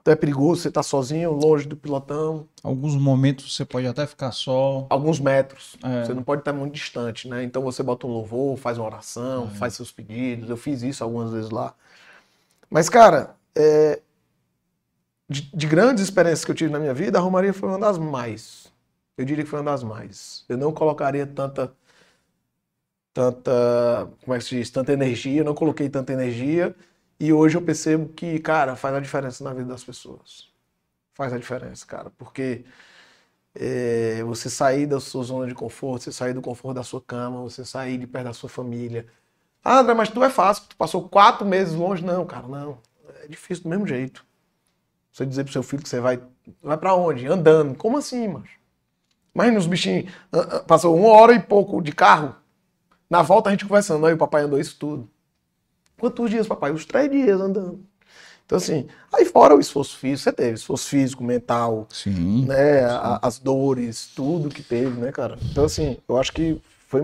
Então 0.03 0.11
é 0.11 0.17
perigoso 0.17 0.61
você 0.61 0.67
estar 0.67 0.83
sozinho, 0.83 1.31
longe 1.31 1.65
do 1.65 1.77
pilotão, 1.77 2.45
Alguns 2.61 2.93
momentos 2.97 3.55
você 3.55 3.63
pode 3.63 3.87
até 3.87 4.05
ficar 4.05 4.33
só. 4.33 4.85
alguns 4.89 5.17
metros. 5.17 5.77
É. 5.81 6.03
Você 6.03 6.13
não 6.13 6.21
pode 6.23 6.41
estar 6.41 6.51
muito 6.51 6.73
distante, 6.73 7.29
né? 7.29 7.41
Então 7.41 7.61
você 7.61 7.81
bota 7.81 8.05
um 8.05 8.09
louvor, 8.11 8.57
faz 8.57 8.77
uma 8.77 8.85
oração, 8.85 9.45
É. 9.45 9.57
faz 9.57 9.75
seus 9.75 9.93
pedidos. 9.93 10.49
Eu 10.49 10.57
fiz 10.57 10.81
isso 10.83 11.05
algumas 11.05 11.31
vezes 11.31 11.49
lá. 11.49 11.73
Mas, 12.69 12.89
cara, 12.89 13.33
é, 13.55 14.01
de, 15.29 15.49
de 15.55 15.67
grandes 15.67 16.03
experiências 16.03 16.43
que 16.43 16.51
eu 16.51 16.55
tive 16.55 16.71
na 16.73 16.79
minha 16.79 16.93
vida, 16.93 17.17
a 17.17 17.21
Romaria 17.21 17.53
foi 17.53 17.69
uma 17.69 17.79
das 17.79 17.97
mais. 17.97 18.67
Eu 19.17 19.23
diria 19.23 19.45
que 19.45 19.49
foi 19.49 19.59
uma 19.61 19.71
das 19.71 19.83
mais. 19.83 20.43
Eu 20.49 20.57
não 20.57 20.73
colocaria 20.73 21.25
tanta. 21.25 21.71
Tanta. 23.13 24.09
Como 24.23 24.33
é 24.35 24.37
que 24.39 24.43
se 24.43 24.55
diz? 24.57 24.69
Tanta 24.69 24.91
energia, 24.91 25.39
eu 25.41 25.45
não 25.45 25.53
coloquei 25.53 25.87
tanta 25.87 26.11
energia. 26.11 26.75
E 27.23 27.31
hoje 27.31 27.55
eu 27.55 27.61
percebo 27.61 28.09
que, 28.09 28.37
cara, 28.37 28.75
faz 28.75 28.93
a 28.93 28.99
diferença 28.99 29.41
na 29.45 29.53
vida 29.53 29.69
das 29.69 29.81
pessoas. 29.81 30.49
Faz 31.13 31.31
a 31.31 31.37
diferença, 31.37 31.85
cara. 31.85 32.09
Porque 32.17 32.65
é, 33.55 34.21
você 34.25 34.49
sair 34.49 34.85
da 34.85 34.99
sua 34.99 35.23
zona 35.23 35.47
de 35.47 35.55
conforto, 35.55 36.03
você 36.03 36.11
sair 36.11 36.33
do 36.33 36.41
conforto 36.41 36.75
da 36.75 36.83
sua 36.83 36.99
cama, 36.99 37.41
você 37.41 37.63
sair 37.63 37.97
de 37.97 38.05
perto 38.05 38.25
da 38.25 38.33
sua 38.33 38.49
família. 38.49 39.07
Ah, 39.63 39.79
André, 39.79 39.93
mas 39.93 40.09
tu 40.09 40.21
é 40.21 40.29
fácil, 40.29 40.65
tu 40.67 40.75
passou 40.75 41.07
quatro 41.07 41.45
meses 41.45 41.73
longe. 41.73 42.03
Não, 42.03 42.25
cara, 42.25 42.45
não. 42.45 42.77
É 43.23 43.27
difícil 43.29 43.63
do 43.63 43.69
mesmo 43.69 43.87
jeito. 43.87 44.25
Você 45.09 45.25
dizer 45.25 45.45
pro 45.45 45.53
seu 45.53 45.63
filho 45.63 45.81
que 45.81 45.87
você 45.87 46.01
vai. 46.01 46.21
Vai 46.61 46.77
pra 46.77 46.93
onde? 46.93 47.25
Andando. 47.25 47.73
Como 47.77 47.99
assim, 47.99 48.27
macho? 48.27 48.59
Imagina 49.33 49.59
os 49.59 49.67
bichinhos. 49.67 50.11
ah, 50.29 50.57
ah, 50.57 50.59
Passou 50.59 50.93
uma 50.93 51.07
hora 51.07 51.33
e 51.33 51.39
pouco 51.41 51.81
de 51.81 51.93
carro. 51.93 52.35
Na 53.09 53.21
volta 53.21 53.47
a 53.49 53.53
gente 53.53 53.65
conversando. 53.65 54.05
Aí 54.05 54.13
o 54.13 54.17
papai 54.17 54.43
andou 54.43 54.59
isso 54.59 54.75
tudo. 54.77 55.09
Quantos 56.03 56.29
dias, 56.29 56.45
papai? 56.45 56.69
Os 56.73 56.83
três 56.85 57.09
dias 57.09 57.39
andando. 57.39 57.79
Então, 58.45 58.57
assim, 58.57 58.87
aí 59.13 59.23
fora 59.23 59.55
o 59.55 59.59
esforço 59.61 59.97
físico, 59.97 60.23
você 60.25 60.33
teve 60.33 60.55
esforço 60.55 60.89
físico, 60.89 61.23
mental, 61.23 61.87
Sim. 61.89 62.45
né, 62.45 62.83
a- 62.83 63.19
as 63.21 63.39
dores, 63.39 64.11
tudo 64.13 64.49
que 64.49 64.61
teve, 64.61 64.99
né, 64.99 65.13
cara? 65.13 65.37
Então, 65.49 65.63
assim, 65.63 65.97
eu 66.05 66.17
acho 66.17 66.33
que 66.33 66.61
foi 66.89 67.03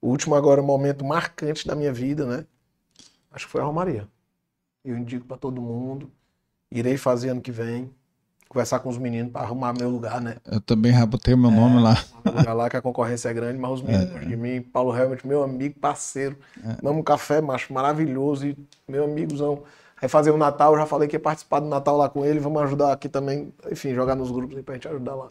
o 0.00 0.08
último 0.08 0.36
agora 0.36 0.62
momento 0.62 1.04
marcante 1.04 1.66
da 1.66 1.74
minha 1.74 1.92
vida, 1.92 2.24
né? 2.24 2.46
Acho 3.32 3.46
que 3.46 3.50
foi 3.50 3.60
a 3.60 3.64
Romaria. 3.64 4.06
Eu 4.84 4.96
indico 4.96 5.26
pra 5.26 5.36
todo 5.36 5.60
mundo. 5.60 6.08
Irei 6.70 6.96
fazer 6.96 7.30
ano 7.30 7.40
que 7.40 7.50
vem. 7.50 7.90
Conversar 8.48 8.78
com 8.78 8.88
os 8.88 8.96
meninos 8.96 9.32
pra 9.32 9.42
arrumar 9.42 9.72
meu 9.72 9.90
lugar, 9.90 10.20
né? 10.20 10.36
Eu 10.46 10.60
também 10.60 10.92
já 10.92 11.04
botei 11.04 11.34
o 11.34 11.38
meu 11.38 11.50
nome 11.50 11.80
lá. 11.80 12.02
Lugar 12.24 12.54
lá 12.54 12.70
que 12.70 12.76
a 12.76 12.82
concorrência 12.82 13.28
é 13.28 13.34
grande, 13.34 13.58
mas 13.58 13.70
os 13.72 13.82
meninos 13.82 14.26
de 14.26 14.36
mim, 14.36 14.62
Paulo 14.62 14.96
Helmut, 14.96 15.26
meu 15.26 15.42
amigo, 15.42 15.78
parceiro. 15.80 16.36
Damos 16.82 17.00
um 17.00 17.02
café, 17.02 17.40
macho, 17.40 17.72
maravilhoso. 17.72 18.46
E 18.46 18.56
meu 18.88 19.04
amigozão. 19.04 19.62
Aí 20.00 20.08
fazer 20.08 20.30
o 20.30 20.36
Natal, 20.36 20.72
eu 20.74 20.78
já 20.78 20.86
falei 20.86 21.08
que 21.08 21.16
ia 21.16 21.20
participar 21.20 21.60
do 21.60 21.66
Natal 21.66 21.96
lá 21.96 22.08
com 22.08 22.24
ele. 22.24 22.38
Vamos 22.38 22.62
ajudar 22.62 22.92
aqui 22.92 23.08
também, 23.08 23.52
enfim, 23.70 23.94
jogar 23.94 24.14
nos 24.14 24.30
grupos 24.30 24.56
aí 24.56 24.62
pra 24.62 24.74
gente 24.74 24.86
ajudar 24.88 25.14
lá. 25.14 25.28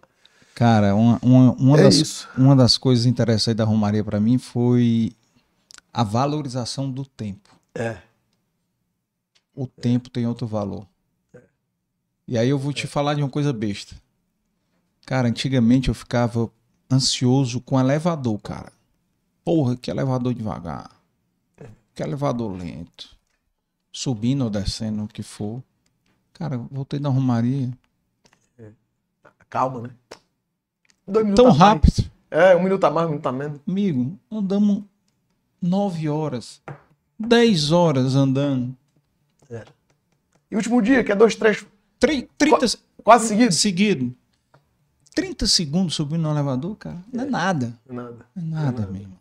Cara, 0.54 0.96
uma, 0.96 1.20
uma, 1.22 1.52
uma, 1.54 1.80
É 1.80 1.84
das, 1.84 1.96
isso. 1.96 2.30
uma 2.38 2.56
das 2.56 2.78
coisas 2.78 3.06
interessantes 3.06 3.58
da 3.58 3.64
Romaria 3.66 4.04
pra 4.04 4.20
mim 4.20 4.38
foi 4.38 5.12
a 5.94 6.04
valorização 6.04 6.90
do 6.90 7.06
tempo. 7.06 7.50
É. 7.74 7.98
O 9.56 9.68
tempo 9.68 10.10
tem 10.10 10.26
outro 10.28 10.48
valor. 10.48 10.86
E 12.28 12.38
aí 12.38 12.50
eu 12.50 12.58
vou 12.58 12.74
te 12.74 12.88
falar 12.88 13.14
de 13.14 13.22
uma 13.22 13.30
coisa 13.30 13.54
besta. 13.54 13.96
Cara, 15.06 15.28
antigamente 15.28 15.90
eu 15.90 15.94
ficava 15.94 16.50
ansioso 16.92 17.62
com 17.62 17.80
elevador, 17.80 18.40
cara. 18.40 18.74
Porra, 19.44 19.76
que 19.76 19.92
elevador 19.92 20.34
devagar. 20.34 20.90
Que 21.94 22.02
elevador 22.02 22.52
lento. 22.52 23.16
Subindo 23.92 24.44
ou 24.44 24.50
descendo, 24.50 25.04
o 25.04 25.08
que 25.08 25.22
for. 25.22 25.64
Cara, 26.34 26.58
voltei 26.58 27.00
da 27.00 27.10
romaria. 27.10 27.72
É. 28.58 28.72
Calma, 29.50 29.82
né? 29.82 29.90
Dois 31.08 31.24
minutos 31.24 31.46
Tão 31.46 31.54
rápido. 31.54 31.94
Mais. 32.00 32.12
É, 32.32 32.56
um 32.56 32.64
minuto 32.64 32.84
a 32.84 32.92
mais, 32.92 33.06
um 33.06 33.12
minuto 33.12 33.28
a 33.28 33.32
menos. 33.32 33.62
Amigo, 33.68 34.20
andamos 34.30 34.84
nove 35.62 36.10
horas. 36.10 36.62
Dez 37.18 37.72
horas 37.72 38.16
andando. 38.16 38.76
É. 39.50 39.64
E 40.52 40.56
o 40.56 40.58
último 40.58 40.82
dia, 40.82 41.04
que 41.04 41.12
é 41.12 41.16
dois, 41.16 41.36
três 41.36 41.66
30, 42.38 42.68
Qu 42.68 42.78
quase 43.04 43.28
seguido? 43.28 43.54
Seguido. 43.54 44.16
30 45.14 45.48
segundos 45.48 45.96
subindo 45.96 46.24
no 46.24 46.32
elevador, 46.32 46.76
cara, 46.76 46.98
não 47.12 47.24
é, 47.24 47.28
é 47.28 47.30
nada. 47.30 47.80
Não 47.90 48.10
é 48.36 48.42
nada. 48.42 48.84
É 48.84 48.92
mesmo. 48.92 49.18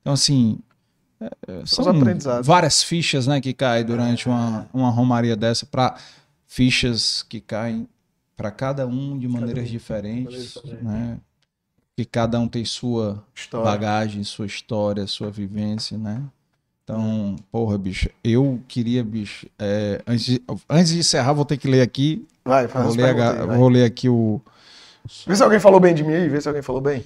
Então, 0.00 0.14
assim, 0.14 0.58
é, 1.20 1.30
é, 1.46 1.66
são 1.66 1.84
várias 2.42 2.82
fichas 2.82 3.26
né, 3.26 3.40
que 3.40 3.52
caem 3.52 3.84
durante 3.84 4.28
é. 4.28 4.30
uma, 4.30 4.68
uma 4.72 4.90
romaria 4.90 5.36
dessa, 5.36 5.66
para 5.66 5.96
fichas 6.46 7.22
que 7.22 7.40
caem 7.40 7.86
para 8.36 8.50
cada 8.50 8.86
um 8.86 9.18
de 9.18 9.28
maneiras 9.28 9.64
cada 9.64 9.70
diferentes, 9.70 10.58
né? 10.82 11.20
Que 11.96 12.04
cada 12.04 12.40
um 12.40 12.48
tem 12.48 12.64
sua 12.64 13.22
história. 13.34 13.70
bagagem, 13.70 14.24
sua 14.24 14.46
história, 14.46 15.06
sua 15.06 15.30
vivência, 15.30 15.96
né? 15.96 16.24
Então, 16.92 17.36
porra, 17.50 17.78
bicho, 17.78 18.08
eu 18.22 18.60
queria, 18.68 19.02
bicho, 19.02 19.46
é, 19.58 20.00
antes, 20.06 20.24
de, 20.24 20.42
antes 20.68 20.92
de 20.92 20.98
encerrar, 20.98 21.32
vou 21.32 21.44
ter 21.44 21.56
que 21.56 21.68
ler 21.68 21.80
aqui, 21.80 22.26
Vai, 22.44 22.68
faz 22.68 22.86
vou 22.86 22.94
ler, 22.94 23.18
a 23.20 23.30
aí, 23.30 23.46
vai. 23.46 23.56
vou 23.56 23.68
ler 23.68 23.84
aqui 23.84 24.08
o... 24.08 24.40
Vê 25.26 25.34
se 25.34 25.42
alguém 25.42 25.58
falou 25.58 25.80
bem 25.80 25.94
de 25.94 26.04
mim 26.04 26.12
aí, 26.12 26.28
vê 26.28 26.40
se 26.40 26.48
alguém 26.48 26.62
falou 26.62 26.80
bem. 26.80 27.04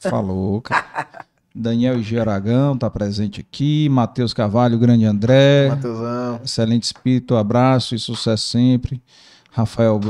Falou, 0.00 0.60
cara. 0.62 1.24
Daniel 1.54 2.02
G. 2.02 2.18
Aragão 2.18 2.74
está 2.74 2.88
presente 2.88 3.40
aqui. 3.40 3.88
Matheus 3.90 4.32
Carvalho, 4.32 4.78
grande 4.78 5.04
André. 5.04 5.68
Matheusão. 5.68 6.40
Excelente 6.42 6.84
espírito, 6.84 7.36
abraço 7.36 7.94
e 7.94 7.98
sucesso 7.98 8.48
sempre. 8.48 9.02
Rafael 9.50 10.00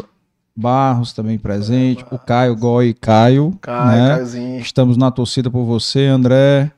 Barros 0.54 1.12
também 1.12 1.38
presente. 1.38 2.04
O 2.10 2.18
Caio 2.18 2.54
Goi 2.54 2.94
Caio. 2.94 3.58
Caio, 3.60 3.86
né? 3.88 4.08
Caiozinho. 4.10 4.60
Estamos 4.60 4.96
na 4.96 5.10
torcida 5.10 5.50
por 5.50 5.64
você, 5.64 6.06
André. 6.06 6.70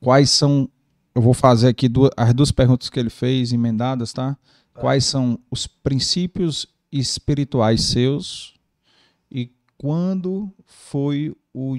Quais 0.00 0.30
são. 0.30 0.68
Eu 1.16 1.22
vou 1.22 1.32
fazer 1.32 1.68
aqui 1.68 1.88
duas- 1.88 2.10
as 2.14 2.34
duas 2.34 2.52
perguntas 2.52 2.90
que 2.90 3.00
ele 3.00 3.08
fez, 3.08 3.50
emendadas, 3.50 4.12
tá? 4.12 4.36
Quais 4.74 5.06
são 5.06 5.38
os 5.50 5.66
princípios 5.66 6.66
espirituais 6.92 7.84
seus 7.84 8.54
e 9.30 9.50
quando 9.78 10.52
foi 10.66 11.34
o 11.54 11.78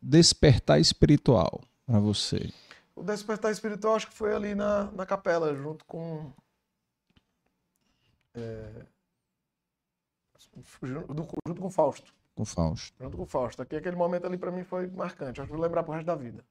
despertar 0.00 0.80
espiritual 0.80 1.60
para 1.84 1.98
você? 2.00 2.50
O 2.96 3.02
despertar 3.02 3.52
espiritual 3.52 3.96
acho 3.96 4.08
que 4.08 4.14
foi 4.14 4.34
ali 4.34 4.54
na, 4.54 4.90
na 4.92 5.04
capela, 5.04 5.54
junto 5.54 5.84
com. 5.84 6.32
é, 8.34 8.86
junto, 10.82 11.26
com- 11.60 11.70
Fausto. 11.70 12.14
Com 12.34 12.46
Fausto. 12.46 12.96
Junto 12.98 13.16
com 13.18 13.24
o 13.24 13.26
Fausto. 13.26 13.60
Aqui, 13.60 13.76
aquele 13.76 13.96
momento 13.96 14.24
ali 14.26 14.38
pra 14.38 14.50
mim 14.50 14.64
foi 14.64 14.86
marcante. 14.86 15.38
Acho 15.42 15.50
que 15.50 15.54
vou 15.54 15.62
lembrar 15.62 15.82
pro 15.82 15.92
resto 15.92 16.06
da 16.06 16.14
vida. 16.14 16.42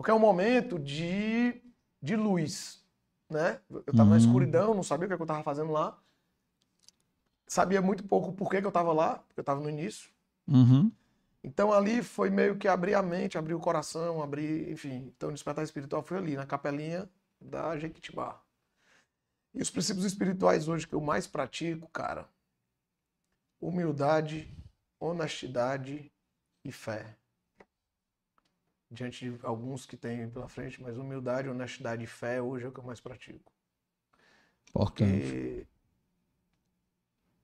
Porque 0.00 0.10
é 0.10 0.14
um 0.14 0.18
momento 0.18 0.78
de, 0.78 1.62
de 2.00 2.16
luz, 2.16 2.82
né? 3.28 3.60
Eu 3.68 3.92
tava 3.92 4.08
na 4.08 4.12
Uhum. 4.12 4.16
escuridão, 4.16 4.72
não 4.72 4.82
sabia 4.82 5.04
o 5.04 5.14
que, 5.14 5.22
eu 5.22 5.26
tava 5.26 5.42
fazendo 5.42 5.70
lá. 5.72 6.02
Sabia 7.46 7.82
muito 7.82 8.02
pouco 8.04 8.32
por 8.32 8.48
que, 8.48 8.62
que 8.62 8.66
eu 8.66 8.72
tava 8.72 8.94
lá, 8.94 9.18
porque 9.18 9.40
eu 9.40 9.44
tava 9.44 9.60
no 9.60 9.68
início. 9.68 10.10
Uhum. 10.48 10.90
Então 11.44 11.70
ali 11.70 12.02
foi 12.02 12.30
meio 12.30 12.56
que 12.56 12.66
abrir 12.66 12.94
a 12.94 13.02
mente, 13.02 13.36
abrir 13.36 13.52
o 13.52 13.60
coração, 13.60 14.22
abrir, 14.22 14.70
enfim. 14.70 15.12
Então 15.14 15.28
o 15.28 15.32
despertar 15.34 15.64
espiritual 15.64 16.02
foi 16.02 16.16
ali, 16.16 16.34
na 16.34 16.46
capelinha 16.46 17.06
da 17.38 17.78
Jequitibá. 17.78 18.40
E 19.52 19.60
os 19.60 19.68
princípios 19.68 20.06
espirituais 20.06 20.66
hoje 20.66 20.88
que 20.88 20.94
eu 20.94 21.00
mais 21.02 21.26
pratico, 21.26 21.86
cara, 21.88 22.26
humildade, 23.60 24.50
honestidade 24.98 26.10
e 26.64 26.72
fé. 26.72 27.19
Diante 28.90 29.30
de 29.30 29.46
alguns 29.46 29.86
que 29.86 29.96
tem 29.96 30.28
pela 30.28 30.48
frente, 30.48 30.82
mas 30.82 30.96
humildade, 30.98 31.48
honestidade 31.48 32.02
e 32.02 32.06
fé 32.08 32.42
hoje 32.42 32.64
é 32.64 32.68
o 32.68 32.72
que 32.72 32.80
eu 32.80 32.84
mais 32.84 33.00
pratico. 33.00 33.52
Importante. 34.70 35.10
Porque 35.20 35.66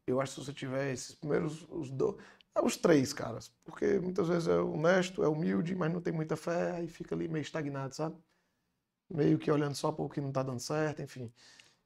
eu 0.07 0.21
acho 0.21 0.35
que 0.35 0.41
se 0.41 0.47
você 0.47 0.53
tiver 0.53 0.93
esses 0.93 1.15
primeiros, 1.15 1.67
os, 1.71 1.91
do, 1.91 2.19
é 2.55 2.61
os 2.61 2.77
três, 2.77 3.13
caras. 3.13 3.53
Porque 3.65 3.99
muitas 3.99 4.29
vezes 4.29 4.49
é 4.49 4.59
honesto, 4.59 5.23
é 5.23 5.29
humilde, 5.29 5.75
mas 5.75 5.93
não 5.93 6.01
tem 6.01 6.13
muita 6.13 6.37
fé, 6.37 6.73
aí 6.73 6.89
fica 6.89 7.15
ali 7.15 7.29
meio 7.29 7.43
estagnado, 7.43 7.95
sabe? 7.95 8.17
Meio 9.09 9.39
que 9.39 9.51
olhando 9.51 9.75
só 9.75 9.93
para 9.93 10.05
o 10.05 10.09
que 10.09 10.21
não 10.21 10.33
tá 10.33 10.43
dando 10.43 10.61
certo, 10.61 11.03
enfim. 11.03 11.33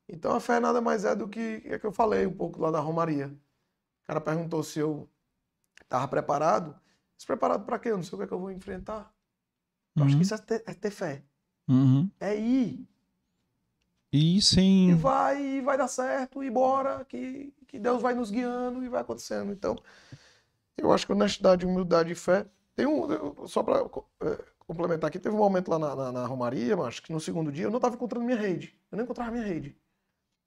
Então 0.09 0.35
a 0.35 0.41
fé 0.41 0.59
nada 0.59 0.81
mais 0.81 1.05
é 1.05 1.15
do 1.15 1.29
que 1.29 1.63
é 1.65 1.79
que 1.79 1.87
eu 1.87 1.93
falei 1.93 2.27
um 2.27 2.35
pouco 2.35 2.61
lá 2.61 2.71
da 2.71 2.81
Romaria. 2.81 3.29
O 4.05 4.07
cara 4.07 4.21
perguntou 4.21 4.63
se 4.63 4.79
eu 4.79 5.09
tava 5.89 6.09
preparado. 6.09 6.79
Preparado 7.27 7.65
para 7.67 7.79
quê? 7.79 7.91
Eu 7.91 7.97
não 7.97 8.03
sei 8.03 8.17
o 8.17 8.19
que, 8.19 8.25
é 8.25 8.27
que 8.27 8.33
eu 8.33 8.41
vou 8.41 8.51
enfrentar. 8.51 9.15
Eu 9.97 10.05
acho 10.05 10.17
que 10.17 10.23
isso 10.23 10.35
é 10.35 10.39
ter, 10.39 10.65
é 10.67 10.75
ter 10.75 10.91
fé. 10.91 11.25
Uhum. 11.69 12.11
É 12.21 12.37
ir. 12.37 12.89
E 14.13 14.41
E 14.41 14.43
sem. 14.43 14.95
vai, 14.95 15.41
e 15.41 15.61
vai 15.61 15.79
dar 15.79 15.89
certo, 15.89 16.43
e 16.43 16.51
bora, 16.51 17.05
que, 17.05 17.55
que 17.67 17.79
Deus 17.79 18.03
vai 18.03 18.15
nos 18.15 18.31
guiando 18.31 18.83
e 18.85 18.89
vai 18.89 19.03
acontecendo. 19.03 19.53
Então, 19.53 19.77
eu 20.77 20.93
acho 20.93 21.07
que 21.07 21.13
honestidade, 21.13 21.67
humildade 21.67 22.13
e 22.13 22.15
fé. 22.15 22.47
Tem 22.75 22.87
um, 22.87 23.47
só 23.47 23.63
para 23.63 23.89
complementar 24.59 25.09
aqui, 25.09 25.19
teve 25.19 25.35
um 25.35 25.39
momento 25.39 25.69
lá 25.71 25.79
na, 25.79 25.97
na, 25.97 26.13
na 26.13 26.27
Romaria, 26.27 26.77
mas 26.77 26.89
acho 26.89 27.03
que 27.03 27.13
no 27.13 27.21
segundo 27.21 27.53
dia 27.53 27.65
eu 27.65 27.71
não 27.71 27.79
estava 27.79 27.95
encontrando 27.95 28.25
minha 28.25 28.39
rede. 28.39 28.79
Eu 28.91 28.97
não 28.97 29.05
encontrava 29.05 29.31
minha 29.31 29.45
rede. 29.45 29.77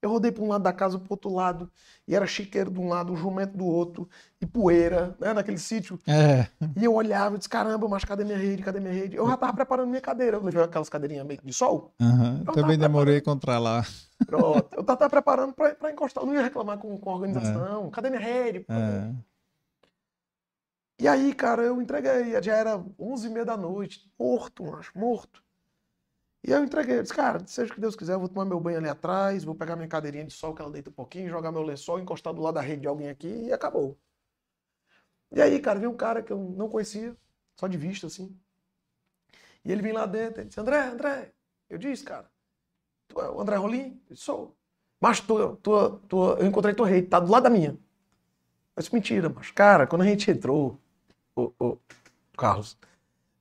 Eu 0.04 0.10
rodei 0.10 0.30
para 0.30 0.44
um 0.44 0.48
lado 0.48 0.62
da 0.62 0.72
casa, 0.72 0.98
para 0.98 1.06
outro 1.08 1.32
lado, 1.32 1.70
e 2.06 2.14
era 2.14 2.26
chiqueiro 2.26 2.70
de 2.70 2.78
um 2.78 2.90
lado, 2.90 3.10
um 3.10 3.16
jumento 3.16 3.56
do 3.56 3.64
outro, 3.64 4.06
e 4.38 4.44
poeira, 4.44 5.16
né, 5.18 5.32
naquele 5.32 5.56
sítio. 5.56 5.98
É. 6.06 6.46
E 6.76 6.84
eu 6.84 6.92
olhava 6.92 7.36
e 7.36 7.38
disse, 7.38 7.48
caramba, 7.48 7.88
mas 7.88 8.04
cadê 8.04 8.22
minha 8.22 8.36
rede, 8.36 8.62
cadê 8.62 8.80
minha 8.80 8.92
rede? 8.92 9.16
Eu 9.16 9.26
já 9.26 9.34
tava 9.34 9.54
preparando 9.54 9.88
minha 9.88 10.02
cadeira, 10.02 10.36
eu 10.36 10.42
levei 10.42 10.62
aquelas 10.62 10.90
cadeirinhas 10.90 11.26
meio 11.26 11.40
de 11.42 11.54
sol. 11.54 11.94
Eu 12.46 12.52
Também 12.52 12.76
demorei 12.76 13.14
a 13.14 13.18
encontrar 13.18 13.58
lá. 13.58 13.82
Pronto. 14.26 14.68
Eu 14.76 14.84
tava 14.84 15.08
preparando 15.08 15.54
pra, 15.54 15.74
pra 15.74 15.90
encostar. 15.90 16.22
Eu 16.22 16.26
não 16.26 16.34
ia 16.34 16.42
reclamar 16.42 16.76
com, 16.76 16.98
com 16.98 17.10
a 17.10 17.14
organização. 17.14 17.88
Cadê 17.90 18.10
minha 18.10 18.20
rede? 18.20 18.66
É. 18.68 19.10
E 21.00 21.08
aí, 21.08 21.34
cara, 21.34 21.62
eu 21.62 21.80
entreguei. 21.80 22.40
Já 22.42 22.56
era 22.56 22.78
11h30 22.78 23.44
da 23.44 23.56
noite. 23.56 24.10
Morto, 24.18 24.64
macho, 24.64 24.92
morto. 24.94 25.43
E 26.46 26.50
eu 26.50 26.62
entreguei. 26.62 26.98
Eu 26.98 27.02
disse, 27.02 27.14
cara, 27.14 27.44
seja 27.46 27.72
o 27.72 27.74
que 27.74 27.80
Deus 27.80 27.96
quiser, 27.96 28.12
eu 28.12 28.20
vou 28.20 28.28
tomar 28.28 28.44
meu 28.44 28.60
banho 28.60 28.76
ali 28.76 28.88
atrás, 28.88 29.44
vou 29.44 29.54
pegar 29.54 29.76
minha 29.76 29.88
cadeirinha 29.88 30.26
de 30.26 30.32
sol, 30.34 30.54
que 30.54 30.60
ela 30.60 30.70
deita 30.70 30.90
um 30.90 30.92
pouquinho, 30.92 31.30
jogar 31.30 31.50
meu 31.50 31.62
lençol, 31.62 31.98
encostar 31.98 32.34
do 32.34 32.42
lado 32.42 32.54
da 32.54 32.60
rede 32.60 32.82
de 32.82 32.86
alguém 32.86 33.08
aqui 33.08 33.46
e 33.46 33.52
acabou. 33.52 33.98
E 35.32 35.40
aí, 35.40 35.58
cara, 35.58 35.78
veio 35.78 35.90
um 35.90 35.96
cara 35.96 36.22
que 36.22 36.30
eu 36.32 36.38
não 36.38 36.68
conhecia, 36.68 37.16
só 37.56 37.66
de 37.66 37.78
vista, 37.78 38.06
assim. 38.06 38.38
E 39.64 39.72
ele 39.72 39.80
vem 39.80 39.92
lá 39.92 40.04
dentro, 40.04 40.42
ele 40.42 40.48
disse, 40.48 40.60
André, 40.60 40.78
André. 40.80 41.32
Eu 41.70 41.78
disse, 41.78 42.04
cara, 42.04 42.30
tu 43.08 43.18
é 43.20 43.30
o 43.30 43.40
André 43.40 43.56
Rolim? 43.56 44.00
Eu 44.10 44.14
disse, 44.14 44.24
sou. 44.24 44.54
Mas 45.00 45.20
tua, 45.20 45.56
tua, 45.56 45.98
tua, 46.06 46.36
eu 46.38 46.46
encontrei 46.46 46.74
tua 46.74 46.86
rede, 46.86 47.08
tá 47.08 47.18
do 47.18 47.30
lado 47.30 47.44
da 47.44 47.50
minha. 47.50 47.70
Eu 48.76 48.80
disse, 48.82 48.94
mentira, 48.94 49.30
mas, 49.30 49.50
cara, 49.50 49.86
quando 49.86 50.02
a 50.02 50.06
gente 50.06 50.30
entrou, 50.30 50.78
ô, 51.34 51.52
ô, 51.58 51.78
Carlos, 52.36 52.76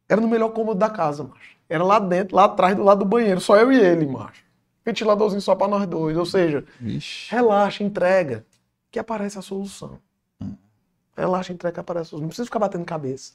era 0.08 0.22
no 0.22 0.28
melhor 0.28 0.54
cômodo 0.54 0.80
da 0.80 0.90
casa, 0.90 1.24
macho. 1.24 1.58
Era 1.74 1.84
lá 1.84 1.98
dentro, 1.98 2.36
lá 2.36 2.44
atrás, 2.44 2.76
do 2.76 2.84
lado 2.84 3.00
do 3.00 3.06
banheiro, 3.06 3.42
só 3.42 3.58
eu 3.58 3.72
e 3.72 3.80
ele, 3.80 4.06
macho. 4.06 4.44
Ventiladorzinho 4.86 5.42
só 5.42 5.56
pra 5.56 5.68
nós 5.68 5.88
dois. 5.88 6.16
Ou 6.16 6.26
seja, 6.26 6.64
Vixe. 6.80 7.32
relaxa, 7.34 7.84
entrega, 7.84 8.46
que 8.92 9.00
aparece 9.00 9.40
a 9.40 9.42
solução. 9.42 9.98
Relaxa, 11.18 11.52
entrega, 11.52 11.74
que 11.74 11.80
aparece 11.80 12.02
a 12.02 12.10
solução. 12.10 12.22
Não 12.22 12.28
precisa 12.28 12.46
ficar 12.46 12.60
batendo 12.60 12.86
cabeça. 12.86 13.34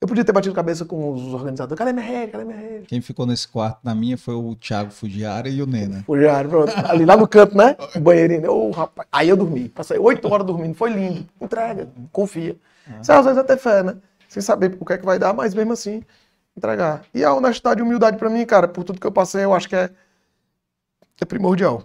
Eu 0.00 0.08
podia 0.08 0.24
ter 0.24 0.32
batido 0.32 0.54
cabeça 0.54 0.86
com 0.86 1.12
os 1.12 1.34
organizadores. 1.34 1.76
Cadê 1.76 1.92
minha 1.92 2.06
rede? 2.06 2.32
Cadê 2.32 2.44
minha 2.44 2.56
rede? 2.56 2.86
Quem 2.86 3.02
ficou 3.02 3.26
nesse 3.26 3.46
quarto 3.46 3.80
na 3.84 3.94
minha 3.94 4.16
foi 4.16 4.32
o 4.32 4.54
Thiago 4.54 4.90
Fugiara 4.90 5.50
e 5.50 5.60
o 5.60 5.66
Nena. 5.66 6.04
Fugiário, 6.06 6.48
pronto. 6.48 6.72
Ali 6.88 7.04
lá 7.04 7.18
no 7.18 7.28
canto, 7.28 7.54
né? 7.54 7.76
O 7.94 8.00
banheirinho. 8.00 8.50
Ô, 8.50 8.70
rapaz. 8.70 9.06
Aí 9.12 9.28
eu 9.28 9.36
dormi. 9.36 9.68
Passei 9.68 9.98
oito 9.98 10.26
horas 10.32 10.46
dormindo. 10.46 10.74
Foi 10.74 10.88
lindo. 10.90 11.28
Entrega. 11.38 11.86
Confia. 12.12 12.56
Você 13.02 13.12
às 13.12 13.24
vezes 13.26 13.38
até 13.38 13.58
fé, 13.58 13.82
né? 13.82 13.96
Sem 14.26 14.42
saber 14.42 14.74
o 14.80 14.86
que 14.86 14.94
é 14.94 14.96
que 14.98 15.04
vai 15.04 15.18
dar, 15.18 15.34
mas 15.34 15.52
mesmo 15.52 15.74
assim, 15.74 16.02
entregar. 16.58 17.04
E 17.14 17.24
a 17.24 17.32
honestidade 17.32 17.80
e 17.80 17.82
humildade 17.82 18.16
pra 18.18 18.28
mim, 18.28 18.44
cara, 18.44 18.68
por 18.68 18.84
tudo 18.84 19.00
que 19.00 19.06
eu 19.06 19.12
passei, 19.12 19.44
eu 19.44 19.54
acho 19.54 19.68
que 19.68 19.74
é, 19.76 19.90
é 21.20 21.24
primordial. 21.24 21.82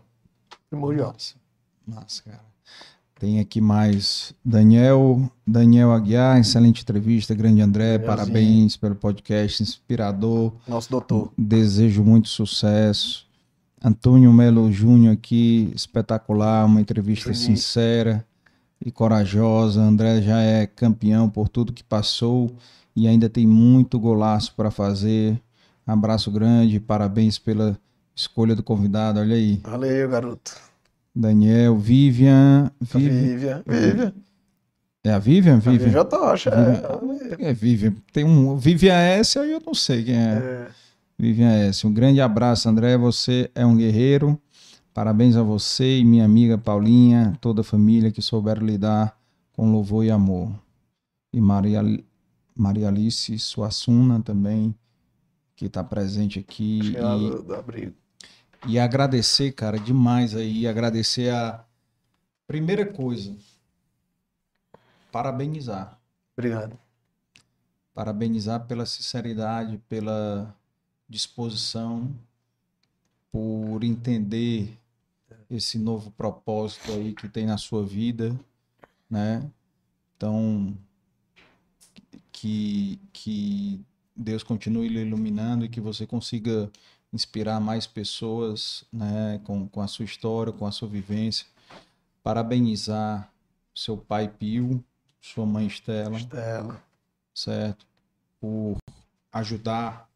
Primordial. 0.70 1.14
Massa. 1.14 1.36
Massa, 1.88 2.24
cara. 2.24 2.54
Tem 3.20 3.40
aqui 3.40 3.62
mais 3.62 4.34
Daniel, 4.44 5.30
Daniel 5.48 5.94
Aguiar, 5.94 6.38
excelente 6.40 6.82
entrevista, 6.82 7.34
grande 7.34 7.62
André, 7.62 7.98
Danielzinho. 7.98 8.08
parabéns 8.08 8.76
pelo 8.76 8.96
podcast, 8.96 9.64
inspirador, 9.64 10.52
Nosso 10.68 10.90
doutor. 10.92 11.32
desejo 11.38 12.04
muito 12.04 12.28
sucesso. 12.28 13.26
Antônio 13.82 14.32
Melo 14.34 14.70
Júnior 14.72 15.14
aqui, 15.14 15.72
espetacular, 15.74 16.66
uma 16.66 16.82
entrevista 16.82 17.32
Juninho. 17.34 17.58
sincera 17.58 18.26
e 18.84 18.92
corajosa. 18.92 19.82
André 19.82 20.22
já 20.22 20.42
é 20.42 20.66
campeão 20.68 21.30
por 21.30 21.48
tudo 21.48 21.72
que 21.72 21.84
passou 21.84 22.52
e 22.96 23.08
ainda 23.08 23.30
tem 23.30 23.46
muito 23.48 24.00
golaço 24.00 24.54
para 24.56 24.72
fazer. 24.72 25.40
Abraço 25.86 26.32
grande, 26.32 26.80
parabéns 26.80 27.38
pela 27.38 27.78
escolha 28.16 28.56
do 28.56 28.64
convidado. 28.64 29.20
Olha 29.20 29.36
aí, 29.36 29.60
Valeu, 29.64 30.10
garoto. 30.10 30.56
Daniel, 31.16 31.78
Vivian, 31.78 32.72
Vivian. 32.82 33.12
Vivian. 33.12 33.64
Vivian. 33.66 34.14
É 35.04 35.12
a 35.12 35.20
Vivian? 35.20 35.58
A 35.58 35.60
Vivian? 35.60 35.86
Vivian 35.86 36.06
Tocha. 36.06 36.50
É. 37.40 37.50
É 37.50 37.54
Vivian. 37.54 37.94
Tem 38.14 38.24
um 38.24 38.56
Vivian 38.56 38.96
S, 38.96 39.38
aí 39.38 39.52
eu 39.52 39.62
não 39.66 39.74
sei 39.74 40.04
quem 40.04 40.16
é. 40.16 40.34
É. 40.38 40.68
Vivian 41.20 41.52
S. 41.52 41.86
Um 41.86 41.94
grande 41.94 42.22
abraço, 42.22 42.70
André. 42.70 42.98
Você 42.98 43.52
é 43.54 43.66
um 43.66 43.76
guerreiro. 43.76 44.40
Parabéns 44.94 45.36
a 45.36 45.44
você 45.44 46.00
e 46.00 46.06
minha 46.06 46.24
amiga 46.24 46.58
Paulinha, 46.58 47.38
toda 47.42 47.62
a 47.62 47.64
família 47.64 48.12
que 48.12 48.22
souberam 48.22 48.66
lidar 48.66 49.18
com 49.52 49.72
louvor 49.72 50.06
e 50.06 50.12
amor. 50.12 50.52
E 51.34 51.42
Maria, 51.42 51.82
Maria 52.56 52.88
Alice 52.90 53.38
Suassuna 53.40 54.22
também, 54.22 54.76
que 55.56 55.66
está 55.66 55.84
presente 55.84 56.40
aqui. 56.40 56.96
Lá 56.98 57.16
E, 57.18 57.30
do 57.44 57.56
abrigo. 57.56 57.96
e 58.68 58.80
agradecer, 58.80 59.52
cara, 59.54 59.80
demais 59.80 60.36
aí. 60.36 60.68
Agradecer 60.68 61.34
a 61.34 61.66
primeira 62.48 62.86
coisa. 62.86 63.36
Parabenizar. 65.12 65.98
Obrigado. 66.38 66.78
parabenizar 67.94 68.66
pela 68.68 68.86
sinceridade, 68.86 69.78
pela 69.90 70.56
disposição, 71.08 72.14
por 73.32 73.84
entender 73.84 74.78
esse 75.50 75.78
novo 75.78 76.12
propósito 76.12 76.92
aí 76.92 77.14
que 77.14 77.30
tem 77.30 77.46
na 77.46 77.58
sua 77.58 77.86
vida, 77.86 78.40
né? 79.10 79.50
Então, 80.18 80.78
que, 82.34 83.00
que 83.14 83.80
Deus 84.16 84.44
continue 84.44 84.90
lhe 84.90 85.00
iluminando 85.02 85.64
e 85.64 85.70
que 85.70 85.80
você 85.80 86.06
consiga 86.06 86.70
inspirar 87.14 87.62
mais 87.62 87.86
pessoas 87.88 88.84
né, 88.92 89.40
com, 89.46 89.68
com 89.70 89.82
a 89.82 89.88
sua 89.88 90.04
história, 90.04 90.52
com 90.52 90.66
a 90.66 90.72
sua 90.72 90.88
vivência. 90.88 91.46
Parabenizar 92.24 93.32
seu 93.74 93.96
pai 93.96 94.28
Pio, 94.28 94.84
sua 95.22 95.46
mãe 95.46 95.68
Estela, 95.68 96.18
Estela. 96.18 96.84
certo? 97.34 97.86
Por 98.42 98.78
ajudar 99.32 100.10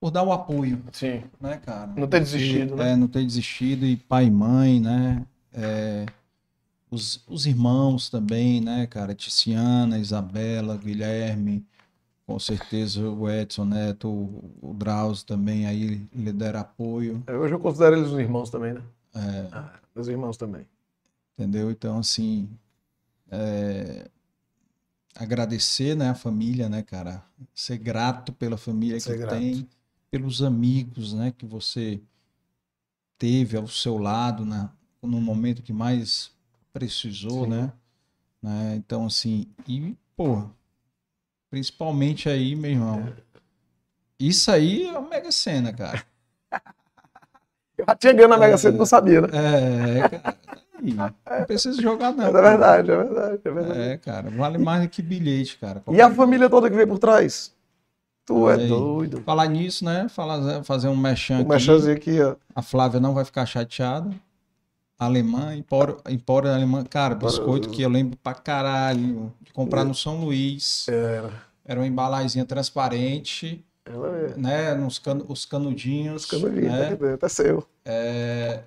por 0.00 0.10
dar 0.10 0.22
o 0.22 0.32
apoio, 0.32 0.82
Sim. 0.92 1.24
né, 1.40 1.56
cara? 1.58 1.88
Não 1.88 2.06
ter 2.06 2.20
desistido, 2.20 2.76
né? 2.76 2.92
É, 2.92 2.96
não 2.96 3.08
ter 3.08 3.24
desistido 3.24 3.84
e 3.84 3.96
pai 3.96 4.26
e 4.26 4.30
mãe, 4.30 4.80
né? 4.80 5.26
É, 5.52 6.06
os, 6.90 7.22
os 7.26 7.46
irmãos 7.46 8.08
também, 8.10 8.60
né, 8.60 8.86
cara? 8.86 9.14
Ticiana, 9.14 9.98
Isabela, 9.98 10.76
Guilherme, 10.76 11.64
com 12.26 12.38
certeza 12.38 13.08
o 13.08 13.28
Edson 13.30 13.64
Neto, 13.64 14.08
o, 14.08 14.70
o 14.70 14.74
Drauzio 14.74 15.26
também 15.26 15.66
aí 15.66 16.06
lhe 16.14 16.32
deram 16.32 16.60
apoio, 16.60 17.22
Hoje 17.28 17.54
eu 17.54 17.60
considero 17.60 17.96
eles 17.96 18.10
os 18.10 18.18
irmãos 18.18 18.50
também, 18.50 18.74
né? 18.74 18.82
é, 19.14 19.48
Ah, 19.52 19.80
meus 19.94 20.08
irmãos 20.08 20.36
também. 20.36 20.66
entendeu? 21.34 21.70
Então, 21.70 21.98
assim, 21.98 22.48
é, 23.30 24.08
agradecer, 25.14 25.96
né, 25.96 26.10
a 26.10 26.14
família, 26.14 26.68
né, 26.68 26.82
cara? 26.82 27.24
Ser 27.54 27.78
grato 27.78 28.32
pela 28.32 28.56
família 28.56 29.00
Ser 29.00 29.14
que 29.14 29.18
grato. 29.18 29.38
tem, 29.40 29.68
pelos 30.10 30.42
amigos, 30.42 31.12
né, 31.12 31.32
que 31.32 31.46
você 31.46 32.00
teve 33.18 33.56
ao 33.56 33.66
seu 33.66 33.98
lado 33.98 34.44
na, 34.44 34.70
no 35.02 35.20
momento 35.20 35.62
que 35.62 35.72
mais 35.72 36.30
precisou, 36.78 37.44
Sim. 37.44 37.50
né? 37.50 37.72
né? 38.42 38.74
Então, 38.76 39.06
assim, 39.06 39.46
e, 39.66 39.96
pô, 40.16 40.44
principalmente 41.50 42.28
aí, 42.28 42.54
meu 42.54 42.70
irmão, 42.70 43.12
isso 44.18 44.50
aí 44.50 44.84
é 44.84 44.90
uma 44.98 45.08
mega 45.08 45.32
cena, 45.32 45.72
cara. 45.72 46.02
Eu 47.78 47.84
já 47.86 47.94
tinha 47.94 48.12
ganho 48.12 48.28
na 48.28 48.36
Mega 48.36 48.58
Sena 48.58 48.74
e 48.74 48.78
não 48.78 48.84
sabia, 48.86 49.20
né? 49.20 49.28
É, 49.32 50.08
cara, 50.08 50.18
tá 50.18 50.36
aí. 50.82 51.38
não 51.38 51.46
precisa 51.46 51.80
jogar 51.80 52.12
não. 52.12 52.26
É 52.26 52.32
verdade, 52.32 52.90
é 52.90 52.96
verdade, 52.96 53.40
é 53.44 53.50
verdade. 53.52 53.80
É, 53.80 53.96
cara, 53.96 54.30
vale 54.30 54.58
mais 54.58 54.82
do 54.82 54.88
que 54.88 55.00
bilhete, 55.00 55.56
cara. 55.58 55.80
E 55.88 56.00
a 56.00 56.10
família 56.12 56.50
toda 56.50 56.68
que 56.68 56.74
veio 56.74 56.88
por 56.88 56.98
trás? 56.98 57.54
Tu 58.26 58.50
é 58.50 58.56
doido. 58.66 59.22
Falar 59.22 59.46
nisso, 59.46 59.84
né? 59.84 60.08
Falar, 60.08 60.64
fazer 60.64 60.88
um 60.88 60.96
merchan 60.96 61.38
O 61.38 61.40
aqui. 61.42 61.48
mexãozinho 61.50 61.96
aqui, 61.96 62.20
ó. 62.20 62.34
A 62.52 62.62
Flávia 62.62 62.98
não 62.98 63.14
vai 63.14 63.24
ficar 63.24 63.46
chateada. 63.46 64.10
Alemã, 64.98 65.54
Empório, 65.54 65.98
Empório 66.08 66.52
Alemã. 66.52 66.84
Cara, 66.84 67.14
biscoito 67.14 67.70
que 67.70 67.82
eu 67.82 67.88
lembro 67.88 68.18
pra 68.22 68.34
caralho 68.34 69.32
de 69.40 69.52
comprar 69.52 69.84
no 69.84 69.94
São 69.94 70.24
Luís. 70.24 70.86
Era. 70.88 71.30
Era 71.64 71.80
uma 71.80 71.86
embalagenzinha 71.86 72.44
transparente, 72.44 73.64
Ela 73.84 74.16
é. 74.16 74.36
né? 74.36 74.74
Nos 74.74 74.98
cano, 74.98 75.24
os 75.28 75.44
canudinhos. 75.44 76.24
Canudinho, 76.26 76.72
né? 76.72 76.78
tá 76.78 76.86
aqui 76.88 76.96
dentro, 76.96 77.26
é 77.26 77.28
seu. 77.28 77.66
É... 77.84 78.62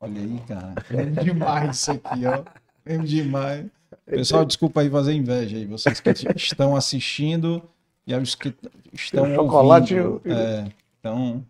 Olha 0.00 0.20
aí, 0.20 0.40
cara. 0.46 0.74
Lembro 0.90 1.24
demais 1.24 1.76
isso 1.76 1.90
aqui, 1.92 2.26
ó. 2.26 2.42
Lembro 2.84 3.06
demais. 3.06 3.66
Pessoal, 4.04 4.44
desculpa 4.44 4.82
aí 4.82 4.90
fazer 4.90 5.14
inveja 5.14 5.56
aí. 5.56 5.64
Vocês 5.64 5.98
que 6.00 6.10
estão 6.36 6.76
assistindo 6.76 7.62
e 8.06 8.14
os 8.14 8.34
que 8.34 8.54
estão 8.92 9.34
ouvindo. 9.36 10.20
É, 10.26 10.66
então, 11.00 11.42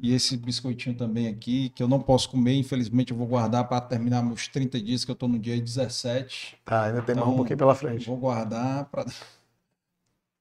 e 0.00 0.14
esse 0.14 0.36
biscoitinho 0.36 0.96
também 0.96 1.26
aqui, 1.28 1.70
que 1.70 1.82
eu 1.82 1.88
não 1.88 2.00
posso 2.00 2.30
comer, 2.30 2.54
infelizmente 2.54 3.10
eu 3.12 3.16
vou 3.18 3.26
guardar 3.26 3.66
para 3.68 3.80
terminar 3.80 4.22
meus 4.22 4.46
30 4.48 4.80
dias, 4.80 5.04
que 5.04 5.10
eu 5.10 5.14
tô 5.16 5.26
no 5.28 5.38
dia 5.38 5.60
17. 5.60 6.56
Tá, 6.64 6.84
ainda 6.84 7.02
tem 7.02 7.14
mais 7.14 7.18
Então, 7.26 7.32
um 7.32 7.36
pouquinho 7.36 7.58
pela 7.58 7.74
frente. 7.74 8.06
Vou 8.06 8.16
guardar 8.16 8.84
para... 8.86 9.04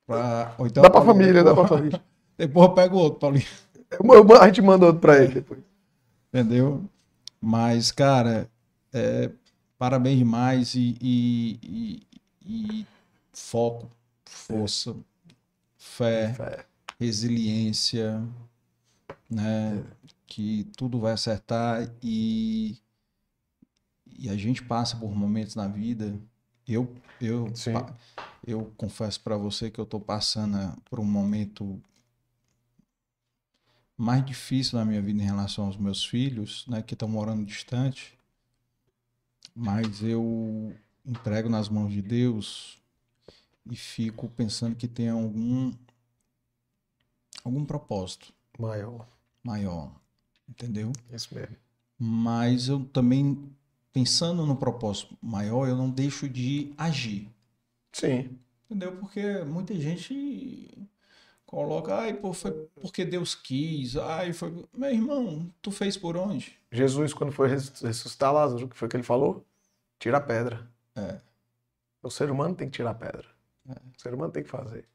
Pra... 0.05 0.55
Então, 0.61 0.83
Dá 0.83 0.89
Paulinho, 0.89 1.13
família, 1.13 1.43
dá 1.43 1.53
pra 1.53 1.63
depois- 1.63 1.79
família. 1.79 2.01
Depois 2.37 2.67
eu 2.69 2.73
pego 2.75 2.97
outro, 2.97 3.19
Paulinho. 3.19 3.45
Eu- 3.89 4.13
eu- 4.29 4.41
a 4.41 4.45
gente 4.47 4.61
manda 4.61 4.85
outro 4.85 5.01
pra 5.01 5.17
ele 5.23 5.33
depois. 5.33 5.59
Entendeu? 6.31 6.83
Mas, 7.41 7.91
cara, 7.91 8.47
é, 8.93 9.31
parabéns 9.77 10.19
demais 10.19 10.75
e, 10.75 10.95
e- 11.01 11.59
e- 11.63 12.07
e 12.45 12.85
foco, 13.33 13.89
força, 14.23 14.95
fé, 15.77 16.35
É. 16.39 16.65
resiliência, 16.99 18.21
né? 19.29 19.83
Que 20.25 20.65
tudo 20.75 20.99
vai 20.99 21.13
acertar 21.13 21.89
e, 22.01 22.77
e 24.05 24.29
a 24.29 24.37
gente 24.37 24.63
passa 24.63 24.97
por 24.97 25.13
momentos 25.15 25.55
na 25.55 25.67
vida. 25.67 26.19
Eu, 26.67 26.93
eu, 27.21 27.53
Sim. 27.55 27.73
eu 28.45 28.73
confesso 28.77 29.21
para 29.21 29.37
você 29.37 29.71
que 29.71 29.79
eu 29.79 29.85
tô 29.85 29.99
passando 29.99 30.57
eh, 30.57 30.75
por 30.89 30.99
um 30.99 31.05
momento 31.05 31.81
mais 33.97 34.23
difícil 34.25 34.77
na 34.77 34.85
minha 34.85 35.01
vida 35.01 35.21
em 35.21 35.25
relação 35.25 35.65
aos 35.65 35.77
meus 35.77 36.05
filhos, 36.05 36.65
né, 36.67 36.81
que 36.81 36.93
estão 36.93 37.07
morando 37.07 37.45
distante. 37.45 38.17
Mas 39.55 40.03
eu 40.03 40.75
entrego 41.05 41.49
nas 41.49 41.67
mãos 41.69 41.91
de 41.91 42.01
Deus 42.01 42.77
e 43.65 43.75
fico 43.75 44.29
pensando 44.29 44.75
que 44.75 44.87
tem 44.87 45.09
algum 45.09 45.73
algum 47.43 47.65
propósito 47.65 48.36
Maior. 48.57 49.07
maior, 49.43 49.91
entendeu? 50.49 50.91
Isso 51.11 51.33
mesmo. 51.33 51.55
Mas 51.97 52.67
eu 52.67 52.83
também 52.85 53.49
pensando 53.93 54.45
no 54.45 54.55
propósito 54.55 55.17
maior, 55.21 55.67
eu 55.67 55.75
não 55.75 55.89
deixo 55.89 56.27
de 56.29 56.73
agir. 56.77 57.29
Sim. 57.91 58.37
Entendeu? 58.69 58.95
Porque 58.97 59.39
muita 59.43 59.73
gente 59.75 60.69
coloca, 61.45 61.95
ai, 61.95 62.13
pô, 62.13 62.33
foi 62.33 62.51
porque 62.81 63.05
Deus 63.05 63.33
quis, 63.33 63.95
ai, 63.95 64.33
foi. 64.33 64.65
Meu 64.73 64.91
irmão, 64.91 65.49
tu 65.61 65.71
fez 65.71 65.97
por 65.97 66.17
onde? 66.17 66.57
Jesus, 66.71 67.13
quando 67.13 67.31
foi 67.31 67.47
res- 67.47 67.79
ressuscitar 67.81 68.33
Lázaro, 68.33 68.65
o 68.65 68.69
que 68.69 68.75
foi 68.75 68.87
que 68.89 68.97
ele 68.97 69.03
falou? 69.03 69.45
Tira 69.97 70.17
a 70.17 70.21
pedra. 70.21 70.69
É. 70.95 71.19
O 72.03 72.09
ser 72.11 72.29
humano 72.29 72.53
tem 72.53 72.69
que 72.69 72.75
tirar 72.77 72.91
a 72.91 72.93
pedra. 72.95 73.25
O 73.67 73.99
ser 74.01 74.13
humano 74.13 74.31
tem 74.31 74.43
que 74.43 74.49
fazer. 74.49 74.87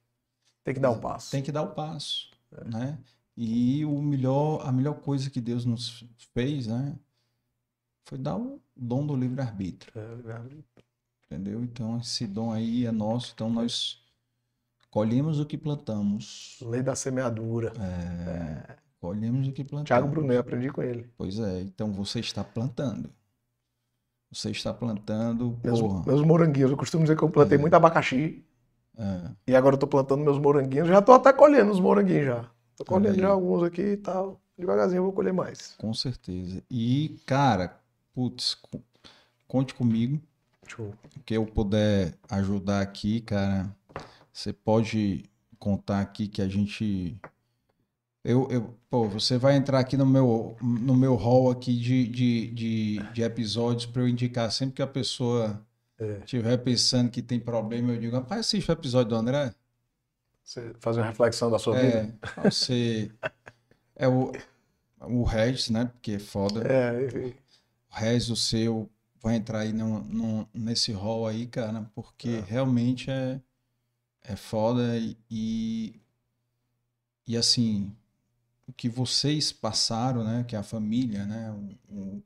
Tem 0.62 0.72
que 0.74 0.80
dar 0.80 0.90
o 0.90 1.00
passo. 1.00 1.30
Tem 1.32 1.42
que 1.42 1.50
dar 1.50 1.62
o 1.62 1.74
passo, 1.74 2.30
né? 2.66 2.98
E 3.36 3.84
o 3.84 4.02
melhor, 4.02 4.66
a 4.66 4.70
melhor 4.70 4.94
coisa 5.00 5.30
que 5.30 5.40
Deus 5.40 5.64
nos 5.64 6.04
fez, 6.34 6.66
né, 6.66 6.94
foi 8.04 8.18
dar 8.18 8.36
o 8.36 8.60
dom 8.76 9.06
do 9.06 9.16
livre-arbítrio, 9.16 9.92
É, 9.96 10.40
entendeu? 11.26 11.62
Então 11.62 11.98
esse 11.98 12.26
dom 12.26 12.52
aí 12.52 12.84
é 12.84 12.92
nosso, 12.92 13.32
então 13.34 13.48
nós 13.48 14.02
colhemos 14.90 15.40
o 15.40 15.46
que 15.46 15.56
plantamos. 15.56 16.58
Lei 16.62 16.82
da 16.82 16.94
semeadura. 16.94 17.72
É, 17.80 18.76
colhemos 19.00 19.48
o 19.48 19.52
que 19.52 19.64
plantamos. 19.64 19.86
Tiago 19.86 20.08
Brunet, 20.08 20.38
aprendi 20.38 20.68
com 20.70 20.82
ele. 20.82 21.10
Pois 21.16 21.38
é, 21.38 21.62
então 21.62 21.90
você 21.92 22.20
está 22.20 22.44
plantando. 22.44 23.10
Você 24.30 24.50
está 24.50 24.72
plantando, 24.72 25.58
Meus, 25.62 25.80
porra. 25.80 26.04
meus 26.06 26.22
moranguinhos. 26.22 26.70
Eu 26.70 26.76
costumo 26.76 27.04
dizer 27.04 27.16
que 27.16 27.22
eu 27.22 27.30
plantei 27.30 27.58
muito 27.58 27.74
abacaxi. 27.74 28.44
É, 28.96 29.30
E 29.48 29.54
agora 29.56 29.74
eu 29.74 29.78
tô 29.78 29.86
plantando 29.86 30.22
meus 30.22 30.38
moranguinhos. 30.38 30.88
Já 30.88 31.00
tô 31.02 31.12
até 31.12 31.32
colhendo 31.32 31.70
os 31.70 31.80
moranguinhos 31.80 32.26
já. 32.26 32.50
Tô 32.84 32.94
colhendo 32.94 33.26
alguns 33.26 33.62
aqui 33.62 33.82
e 33.82 33.96
tal. 33.96 34.40
Devagarzinho 34.58 34.98
eu 35.00 35.04
vou 35.04 35.12
colher 35.12 35.32
mais. 35.32 35.74
com 35.78 35.92
certeza. 35.94 36.62
E, 36.70 37.16
cara, 37.26 37.78
putz, 38.14 38.54
co- 38.54 38.80
conte 39.48 39.74
comigo. 39.74 40.20
Show. 40.66 40.94
que 41.26 41.34
eu 41.34 41.44
puder 41.44 42.14
ajudar 42.30 42.80
aqui, 42.80 43.20
cara, 43.20 43.74
você 44.32 44.52
pode 44.52 45.24
contar 45.58 46.00
aqui 46.00 46.28
que 46.28 46.40
a 46.40 46.48
gente. 46.48 47.16
Eu, 48.24 48.46
eu, 48.50 48.74
pô, 48.88 49.08
você 49.08 49.36
vai 49.36 49.56
entrar 49.56 49.80
aqui 49.80 49.96
no 49.96 50.06
meu, 50.06 50.56
no 50.62 50.94
meu 50.94 51.16
hall 51.16 51.50
aqui 51.50 51.76
de, 51.76 52.06
de, 52.06 52.46
de, 52.52 52.98
de 53.12 53.22
episódios 53.22 53.84
para 53.86 54.02
eu 54.02 54.08
indicar 54.08 54.50
sempre 54.52 54.76
que 54.76 54.82
a 54.82 54.86
pessoa 54.86 55.60
É. 55.98 56.18
estiver 56.18 56.56
pensando 56.58 57.10
que 57.10 57.20
tem 57.20 57.40
problema, 57.40 57.92
eu 57.92 57.98
digo, 58.00 58.14
rapaz, 58.14 58.40
assiste 58.40 58.70
o 58.70 58.72
episódio 58.72 59.08
do 59.10 59.16
André. 59.16 59.52
Você 60.44 60.74
fazer 60.80 61.00
uma 61.00 61.06
reflexão 61.06 61.50
da 61.50 61.58
sua 61.58 61.74
vida. 61.74 61.86
É, 62.24 62.28
pra 62.34 62.50
você. 62.50 63.10
É 63.96 64.08
o, 64.08 64.32
o 65.00 65.22
Regis, 65.24 65.70
né? 65.70 65.86
Porque 65.86 66.12
é 66.12 66.18
foda. 66.18 66.66
É, 66.66 67.04
enfim. 67.06 67.34
o 67.90 67.94
Regis, 67.94 68.30
o 68.30 68.36
seu, 68.36 68.90
vai 69.20 69.36
entrar 69.36 69.60
aí 69.60 69.72
no, 69.72 70.00
no- 70.04 70.48
nesse 70.52 70.92
hall 70.92 71.26
aí, 71.26 71.46
cara, 71.46 71.88
porque 71.94 72.40
realmente 72.40 73.10
é, 73.10 73.40
é 74.22 74.36
foda 74.36 74.96
e, 74.98 75.16
e, 75.30 76.00
e, 77.26 77.36
assim, 77.36 77.94
o 78.66 78.72
que 78.72 78.88
vocês 78.88 79.52
passaram, 79.52 80.24
né, 80.24 80.44
que 80.44 80.56
é 80.56 80.58
a 80.58 80.62
família, 80.64 81.24
né, 81.24 81.50
o- 81.52 81.94
o- 81.94 82.24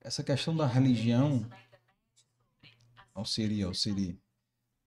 essa 0.00 0.22
questão 0.24 0.56
da 0.56 0.66
religião, 0.66 1.46
auxilia, 3.14 3.66
auxilia, 3.66 4.16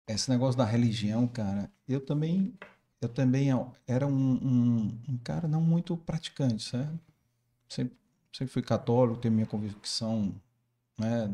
esse 0.07 0.29
negócio 0.29 0.57
da 0.57 0.65
religião, 0.65 1.27
cara, 1.27 1.71
eu 1.87 1.99
também, 1.99 2.53
eu 3.01 3.09
também 3.09 3.49
era 3.87 4.05
um, 4.07 4.11
um, 4.11 5.01
um 5.09 5.17
cara 5.23 5.47
não 5.47 5.61
muito 5.61 5.97
praticante, 5.97 6.63
certo? 6.63 6.99
Sempre, 7.69 7.97
sempre 8.33 8.53
fui 8.53 8.61
católico, 8.61 9.19
tenho 9.19 9.33
minha 9.33 9.47
convicção 9.47 10.33
né? 10.97 11.29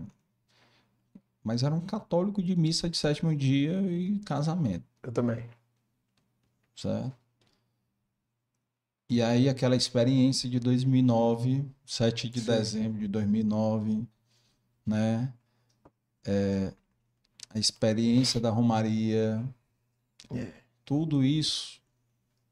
mas 1.43 1.63
era 1.63 1.73
um 1.73 1.81
católico 1.81 2.41
de 2.41 2.55
missa 2.55 2.89
de 2.89 2.97
sétimo 2.97 3.35
dia 3.35 3.81
e 3.81 4.19
casamento, 4.19 4.85
Eu 5.03 5.11
também. 5.11 5.47
certo? 6.75 7.15
E 9.09 9.21
aí 9.21 9.49
aquela 9.49 9.75
experiência 9.75 10.49
de 10.49 10.59
2009, 10.59 11.65
7 11.85 12.29
de 12.29 12.39
Sim. 12.39 12.45
dezembro 12.45 12.99
de 12.99 13.07
2009, 13.09 14.07
né? 14.85 15.33
É, 16.25 16.73
a 17.53 17.59
experiência 17.59 18.39
da 18.39 18.49
Romaria, 18.49 19.43
É. 20.33 20.51
tudo 20.85 21.23
isso 21.23 21.79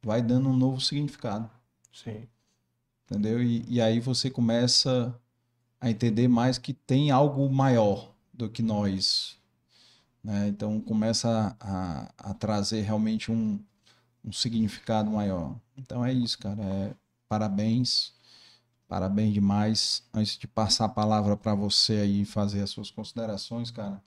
vai 0.01 0.21
dando 0.21 0.49
um 0.49 0.55
novo 0.57 0.79
significado. 0.81 1.49
Sim. 1.93 2.27
entendeu? 3.05 3.41
E, 3.43 3.65
e 3.67 3.81
aí 3.81 3.99
você 3.99 4.29
começa 4.29 5.13
a 5.81 5.89
entender 5.89 6.27
mais 6.27 6.57
que 6.57 6.73
tem 6.73 7.11
algo 7.11 7.49
maior 7.49 8.13
do 8.33 8.49
que 8.49 8.61
nós, 8.61 9.37
né? 10.23 10.47
Então 10.47 10.79
começa 10.81 11.55
a, 11.59 12.03
a, 12.27 12.31
a 12.31 12.33
trazer 12.33 12.81
realmente 12.81 13.31
um, 13.31 13.59
um 14.23 14.31
significado 14.31 15.09
maior. 15.09 15.55
Então 15.77 16.05
é 16.05 16.13
isso, 16.13 16.37
cara. 16.37 16.61
É, 16.61 16.93
parabéns, 17.27 18.13
parabéns 18.87 19.33
demais. 19.33 20.03
Antes 20.13 20.37
de 20.37 20.47
passar 20.47 20.85
a 20.85 20.89
palavra 20.89 21.35
para 21.35 21.55
você 21.55 21.93
aí 21.93 22.25
fazer 22.25 22.61
as 22.61 22.69
suas 22.69 22.91
considerações, 22.91 23.71
cara. 23.71 24.01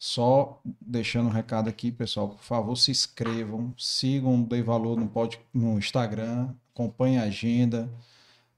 Só 0.00 0.62
deixando 0.80 1.26
um 1.28 1.32
recado 1.32 1.68
aqui, 1.68 1.92
pessoal, 1.92 2.30
por 2.30 2.42
favor, 2.42 2.74
se 2.74 2.90
inscrevam, 2.90 3.74
sigam 3.76 4.42
o 4.42 4.46
Dei 4.46 4.62
Valor 4.62 4.98
no, 4.98 5.06
pod, 5.06 5.38
no 5.52 5.78
Instagram, 5.78 6.54
acompanhem 6.72 7.18
a 7.18 7.24
agenda 7.24 7.86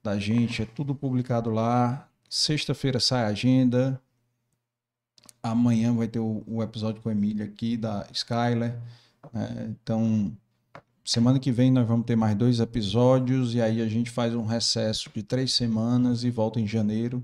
da 0.05 0.17
gente, 0.21 0.63
é 0.63 0.65
tudo 0.65 0.95
publicado 0.95 1.51
lá. 1.51 2.09
Sexta-feira 2.31 3.01
sai 3.01 3.25
a 3.25 3.29
agenda. 3.29 4.01
Amanhã 5.43 5.93
vai 5.93 6.07
ter 6.07 6.21
o, 6.21 6.45
o 6.47 6.63
episódio 6.63 7.03
com 7.03 7.09
a 7.09 7.13
Emília 7.13 7.45
aqui, 7.47 7.77
da 7.77 8.07
Skyler. 8.13 8.79
né? 9.33 9.69
Então, 9.69 10.33
semana 11.05 11.41
que 11.41 11.51
vem 11.51 11.73
nós 11.73 11.89
vamos 11.89 12.07
ter 12.07 12.15
mais 12.15 12.37
dois 12.37 12.61
episódios 12.61 13.53
e 13.53 13.61
aí 13.61 13.83
a 13.83 13.89
gente 13.89 14.13
faz 14.13 14.33
um 14.33 14.47
recesso 14.47 15.11
de 15.13 15.25
três 15.25 15.53
semanas 15.55 16.23
e 16.23 16.31
volta 16.31 16.61
em 16.61 16.69
janeiro, 16.69 17.21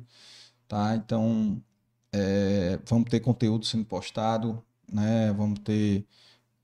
tá? 0.66 0.96
Então, 0.96 1.62
é, 2.12 2.78
vamos 2.86 3.08
ter 3.10 3.20
conteúdo 3.20 3.64
sendo 3.64 3.84
postado, 3.84 4.62
né? 4.90 5.32
Vamos 5.36 5.58
ter 5.60 6.04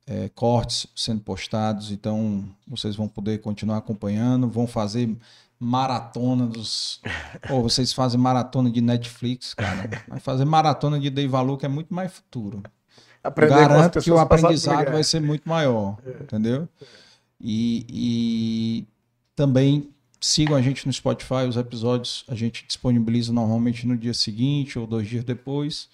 é, 0.07 0.29
cortes 0.31 0.87
sendo 0.95 1.21
postados, 1.21 1.91
então 1.91 2.45
vocês 2.67 2.97
vão 2.97 3.09
poder 3.09 3.41
continuar 3.41 3.79
acompanhando, 3.79 4.49
vão 4.49 4.67
fazer 4.67 5.17
maratona 5.59 6.47
dos. 6.47 7.01
Ou 7.51 7.63
vocês 7.63 7.93
fazem 7.93 8.21
maratona 8.21 8.71
de 8.71 8.81
Netflix, 8.81 9.55
cara. 9.55 9.89
Vai 10.09 10.21
fazer 10.21 10.45
maratona 10.45 10.99
de 10.99 11.11
Dei 11.11 11.27
Valor, 11.27 11.57
que 11.57 11.67
é 11.67 11.69
muito 11.69 11.93
mais 11.95 12.13
futuro. 12.13 12.63
Aprender 13.23 13.55
Garanto 13.55 14.01
que 14.01 14.11
o 14.11 14.19
aprendizado 14.19 14.93
vai 14.93 15.03
ser 15.03 15.21
muito 15.21 15.49
maior, 15.49 15.97
entendeu? 16.21 16.69
E, 17.41 17.87
e 17.89 18.87
também 19.35 19.94
sigam 20.25 20.57
a 20.57 20.63
gente 20.63 20.87
no 20.87 20.93
Spotify, 20.93 21.47
os 21.47 21.57
episódios 21.57 22.25
a 22.27 22.35
gente 22.35 22.65
disponibiliza 22.67 23.31
normalmente 23.31 23.87
no 23.87 23.95
dia 23.95 24.15
seguinte 24.15 24.79
ou 24.79 24.87
dois 24.87 25.07
dias 25.07 25.23
depois. 25.23 25.87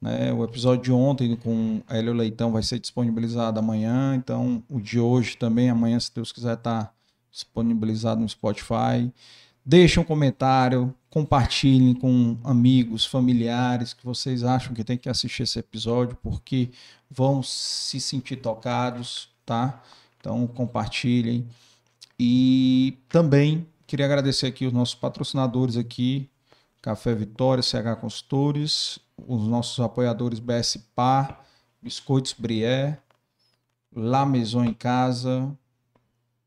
Né? 0.00 0.32
O 0.32 0.42
episódio 0.42 0.84
de 0.84 0.92
ontem 0.92 1.36
com 1.36 1.82
Hélio 1.86 2.14
Leitão 2.14 2.50
vai 2.50 2.62
ser 2.62 2.78
disponibilizado 2.78 3.58
amanhã, 3.58 4.14
então 4.16 4.62
o 4.66 4.80
de 4.80 4.98
hoje 4.98 5.36
também, 5.36 5.68
amanhã, 5.68 6.00
se 6.00 6.10
Deus 6.14 6.32
quiser, 6.32 6.54
está 6.54 6.90
disponibilizado 7.30 8.18
no 8.18 8.28
Spotify. 8.28 9.12
Deixem 9.62 10.02
um 10.02 10.06
comentário, 10.06 10.94
compartilhem 11.10 11.92
com 11.92 12.38
amigos, 12.44 13.04
familiares 13.04 13.92
que 13.92 14.06
vocês 14.06 14.42
acham 14.42 14.72
que 14.72 14.84
tem 14.84 14.96
que 14.96 15.08
assistir 15.08 15.42
esse 15.42 15.58
episódio, 15.58 16.16
porque 16.22 16.70
vão 17.10 17.42
se 17.42 18.00
sentir 18.00 18.36
tocados, 18.36 19.28
tá? 19.44 19.82
Então 20.18 20.46
compartilhem. 20.46 21.46
E 22.18 22.98
também 23.08 23.66
queria 23.86 24.06
agradecer 24.06 24.46
aqui 24.46 24.66
os 24.66 24.72
nossos 24.72 24.94
patrocinadores 24.94 25.76
aqui, 25.76 26.30
Café 26.80 27.14
Vitória, 27.14 27.62
CH 27.62 28.00
Consultores, 28.00 28.98
os 29.16 29.46
nossos 29.46 29.78
apoiadores 29.80 30.38
BS 30.38 30.78
Par, 30.94 31.44
Biscoitos 31.82 32.32
Brié, 32.32 32.98
La 33.94 34.24
Maison 34.24 34.64
em 34.64 34.72
Casa, 34.72 35.56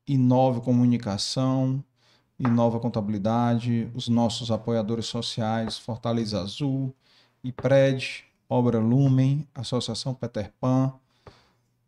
Inove 0.06 0.60
Comunicação, 0.60 1.84
Inova 2.38 2.80
Contabilidade, 2.80 3.90
os 3.94 4.08
nossos 4.08 4.50
apoiadores 4.50 5.06
sociais, 5.06 5.78
Fortaleza 5.78 6.40
Azul, 6.40 6.94
IPRED, 7.44 8.24
Obra 8.48 8.78
Lumen, 8.78 9.46
Associação 9.54 10.14
Peter 10.14 10.52
Pan, 10.60 10.92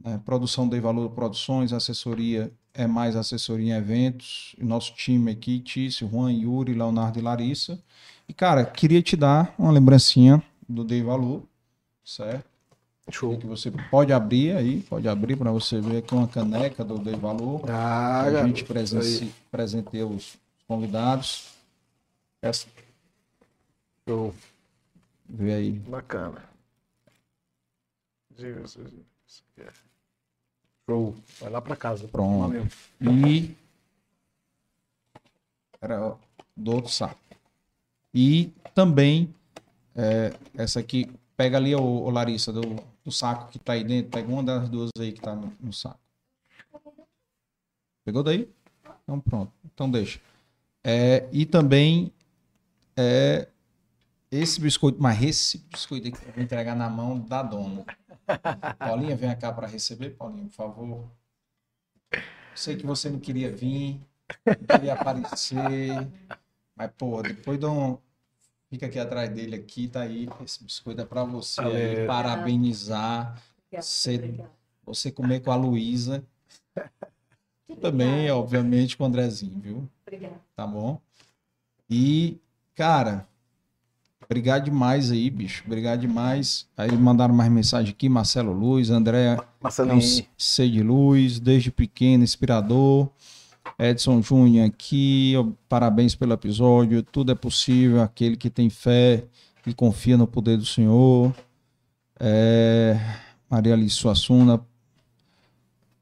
né, 0.05 0.20
Produção 0.24 0.68
Dei 0.68 0.81
Valor 0.81 1.10
Produções, 1.10 1.72
assessoria 1.72 2.52
é 2.74 2.86
mais 2.86 3.16
assessoria 3.16 3.74
em 3.74 3.76
eventos, 3.76 4.56
nosso 4.58 4.94
time 4.94 5.31
aqui, 5.31 5.60
Tício, 5.60 6.08
Juan, 6.08 6.32
Yuri, 6.32 6.72
Leonardo 6.72 7.18
e 7.18 7.22
Larissa. 7.22 7.78
E, 8.26 8.32
cara, 8.32 8.64
queria 8.64 9.02
te 9.02 9.14
dar 9.16 9.55
uma 9.58 9.70
lembrancinha 9.70 10.42
do 10.66 10.82
Dei 10.82 11.02
Valor, 11.02 11.42
certo? 12.02 12.47
Show. 13.10 13.36
Que 13.36 13.47
você 13.47 13.70
pode 13.90 14.12
abrir 14.12 14.56
aí, 14.56 14.81
pode 14.82 15.06
abrir 15.08 15.36
para 15.36 15.50
você 15.50 15.81
ver 15.81 15.98
aqui 15.98 16.14
uma 16.14 16.26
caneca 16.28 16.82
do 16.84 16.98
Dei 16.98 17.16
Valor. 17.16 17.68
Ah, 17.68 18.22
a 18.22 18.47
gente 18.47 18.58
isso 18.58 18.66
presenci- 18.66 19.34
presenteia 19.50 20.06
os 20.06 20.39
convidados. 20.66 21.48
Essa, 22.40 22.66
Show. 24.08 24.34
vê 25.28 25.52
aí. 25.52 25.72
Bacana. 25.72 26.42
Diga 28.34 28.66
se 28.66 28.81
quer. 29.55 29.72
Show. 30.92 31.14
Vai 31.40 31.50
lá 31.50 31.62
pra 31.62 31.74
casa. 31.74 32.06
Pronto. 32.08 32.40
Valeu. 32.40 32.66
E. 33.00 33.56
Era 35.80 36.14
do 36.54 36.72
outro 36.72 36.92
saco. 36.92 37.18
E 38.14 38.52
também, 38.74 39.34
é, 39.96 40.34
essa 40.54 40.80
aqui, 40.80 41.10
pega 41.34 41.56
ali, 41.56 41.74
ô 41.74 42.10
Larissa, 42.10 42.52
do, 42.52 42.60
do 43.02 43.10
saco 43.10 43.50
que 43.50 43.58
tá 43.58 43.72
aí 43.72 43.82
dentro, 43.82 44.10
pega 44.10 44.30
uma 44.30 44.42
das 44.44 44.68
duas 44.68 44.90
aí 44.98 45.12
que 45.12 45.20
tá 45.20 45.34
no, 45.34 45.52
no 45.58 45.72
saco. 45.72 45.98
Pegou 48.04 48.22
daí? 48.22 48.48
Então 49.02 49.18
pronto. 49.18 49.50
Então 49.64 49.90
deixa. 49.90 50.20
É, 50.84 51.26
e 51.32 51.46
também 51.46 52.12
é, 52.96 53.48
esse 54.33 54.61
biscoito, 54.61 55.01
mas 55.01 55.23
esse 55.23 55.59
biscoito 55.59 56.09
aqui 56.09 56.19
eu 56.27 56.33
vou 56.33 56.43
entregar 56.43 56.75
na 56.75 56.89
mão 56.89 57.20
da 57.20 57.43
dona. 57.43 57.85
Paulinha, 58.78 59.15
vem 59.15 59.36
cá 59.36 59.52
para 59.52 59.67
receber, 59.67 60.11
Paulinha, 60.11 60.47
por 60.47 60.55
favor. 60.55 61.11
Sei 62.55 62.77
que 62.77 62.86
você 62.86 63.11
não 63.11 63.19
queria 63.19 63.55
vir, 63.55 64.01
não 64.47 64.67
queria 64.67 64.94
aparecer, 64.94 66.09
mas, 66.77 66.91
pô, 66.97 67.23
depois 67.23 67.59
dá 67.59 67.70
um. 67.70 67.99
Fica 68.70 68.86
aqui 68.86 68.99
atrás 68.99 69.28
dele, 69.31 69.55
aqui, 69.57 69.86
tá 69.86 70.01
aí. 70.01 70.27
Esse 70.43 70.65
biscoito 70.65 71.01
é 71.02 71.05
pra 71.05 71.25
você 71.25 71.61
aí, 71.61 72.07
parabenizar. 72.07 73.33
Obrigada, 73.67 73.83
Você- 73.83 74.15
obrigada. 74.15 74.51
Você 74.85 75.12
comer 75.12 75.41
com 75.41 75.52
a 75.52 75.57
Luísa. 75.57 76.25
Também, 77.81 78.31
obviamente, 78.31 78.97
com 78.97 79.05
o 79.05 79.07
Andrezinho, 79.07 79.59
viu? 79.61 79.89
Obrigada. 80.07 80.41
Tá 80.55 80.67
bom? 80.67 81.01
E, 81.89 82.39
cara, 82.75 83.27
obrigado 84.33 84.65
demais 84.65 85.11
aí, 85.11 85.28
bicho. 85.28 85.62
Obrigado 85.67 86.01
demais. 86.01 86.67
Aí 86.77 86.91
mandaram 86.97 87.35
mais 87.35 87.52
mensagem 87.52 87.91
aqui, 87.91 88.09
Marcelo 88.09 88.52
Luz, 88.52 88.89
André 88.89 89.36
Marcelinho. 89.61 90.01
C 90.39 90.69
de 90.69 90.83
luz, 90.83 91.39
desde 91.39 91.70
pequeno, 91.70 92.25
inspirador. 92.25 93.11
Edson 93.78 94.23
Júnior 94.23 94.67
aqui, 94.67 95.35
parabéns 95.69 96.15
pelo 96.15 96.33
episódio. 96.33 97.02
Tudo 97.02 97.33
é 97.33 97.35
possível, 97.35 98.01
aquele 98.02 98.36
que 98.36 98.49
tem 98.49 98.70
fé 98.70 99.25
e 99.67 99.75
confia 99.75 100.17
no 100.17 100.27
poder 100.27 100.57
do 100.57 100.65
Senhor. 100.65 101.33
É, 102.19 102.99
Maria 103.51 103.75
Alice 103.75 103.97
Suassuna, 103.97 104.61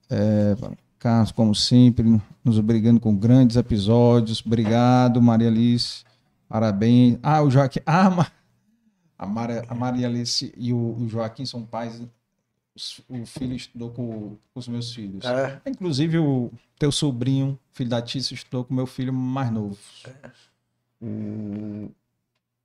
é, 0.09 0.57
Carlos, 0.99 1.33
como 1.33 1.55
sempre, 1.55 2.21
nos 2.45 2.59
obrigando 2.59 3.01
com 3.01 3.15
grandes 3.15 3.57
episódios. 3.57 4.43
Obrigado, 4.45 5.21
Maria 5.21 5.49
Alice. 5.49 6.05
Parabéns. 6.51 7.17
Ah, 7.23 7.41
o 7.43 7.49
Joaquim. 7.51 7.79
Ah, 7.87 8.29
a 9.17 9.25
Maria, 9.27 9.65
a 9.69 9.75
Maria 9.75 10.09
Alice 10.09 10.53
e 10.57 10.73
o, 10.73 10.97
o 10.99 11.09
Joaquim 11.09 11.47
são 11.47 11.65
pais 11.65 12.03
os- 12.75 13.01
o 13.09 13.25
filho 13.25 13.55
estudou 13.55 13.91
com, 13.91 14.37
com 14.53 14.59
os 14.61 14.67
meus 14.67 14.93
filhos. 14.93 15.25
É. 15.25 15.61
Inclusive, 15.65 16.19
o 16.19 16.51
teu 16.77 16.91
sobrinho, 16.91 17.57
filho 17.73 17.89
da 17.91 18.03
Tícia, 18.03 18.35
estudou 18.35 18.65
com 18.65 18.73
o 18.73 18.77
meu 18.77 18.87
filho 18.87 19.13
mais 19.13 19.51
novo. 19.53 19.79
Hum, 21.01 21.89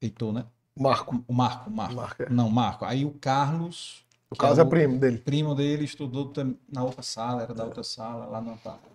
Heitor, 0.02 0.34
né? 0.34 0.46
Marco. 0.78 1.24
O 1.28 1.34
Marco, 1.34 1.70
Marco. 1.70 1.96
Marco, 1.96 2.24
é. 2.24 2.30
Não, 2.30 2.50
Marco. 2.50 2.86
Aí 2.86 3.06
o 3.06 3.12
Carlos, 3.12 4.04
O 4.32 4.36
Carlos 4.36 4.58
é 4.58 4.62
é 4.62 4.66
o- 4.66 4.70
primo 4.70 4.98
dele. 5.00 5.18
primo 5.20 5.54
dele, 5.56 5.86
estudou 5.86 6.32
na 6.72 6.84
outra 6.84 7.04
sala, 7.04 7.44
era 7.44 7.54
da 7.54 7.64
outra 7.66 7.84
sala, 7.84 8.26
lá 8.26 8.42
no 8.42 8.52
Antártida. 8.54 8.90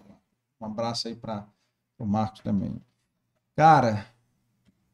Um 0.61 0.67
abraço 0.67 1.07
aí 1.09 1.15
para 1.15 1.47
o 1.99 2.05
Marcos 2.05 2.41
também. 2.41 2.81
Cara, 3.57 4.07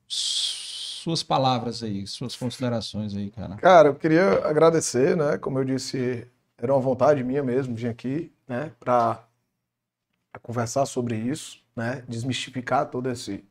suas 0.08 1.22
palavras 1.22 1.82
aí, 1.82 2.06
suas 2.06 2.34
considerações 2.34 3.14
aí, 3.14 3.30
cara. 3.30 3.56
Cara, 3.56 3.88
eu 3.88 3.94
queria 3.94 4.44
agradecer, 4.46 5.16
né? 5.16 5.38
Como 5.38 5.58
eu 5.58 5.64
disse, 5.64 6.26
era 6.58 6.72
uma 6.72 6.80
vontade 6.80 7.22
minha 7.22 7.42
mesmo 7.42 7.74
vir 7.74 7.88
aqui, 7.88 8.32
né? 8.48 8.72
Para 8.80 9.24
conversar 10.42 10.86
sobre 10.86 11.16
isso, 11.16 11.62
né? 11.74 12.02
Desmistificar 12.08 12.90
toda 12.90 13.12
esse, 13.12 13.44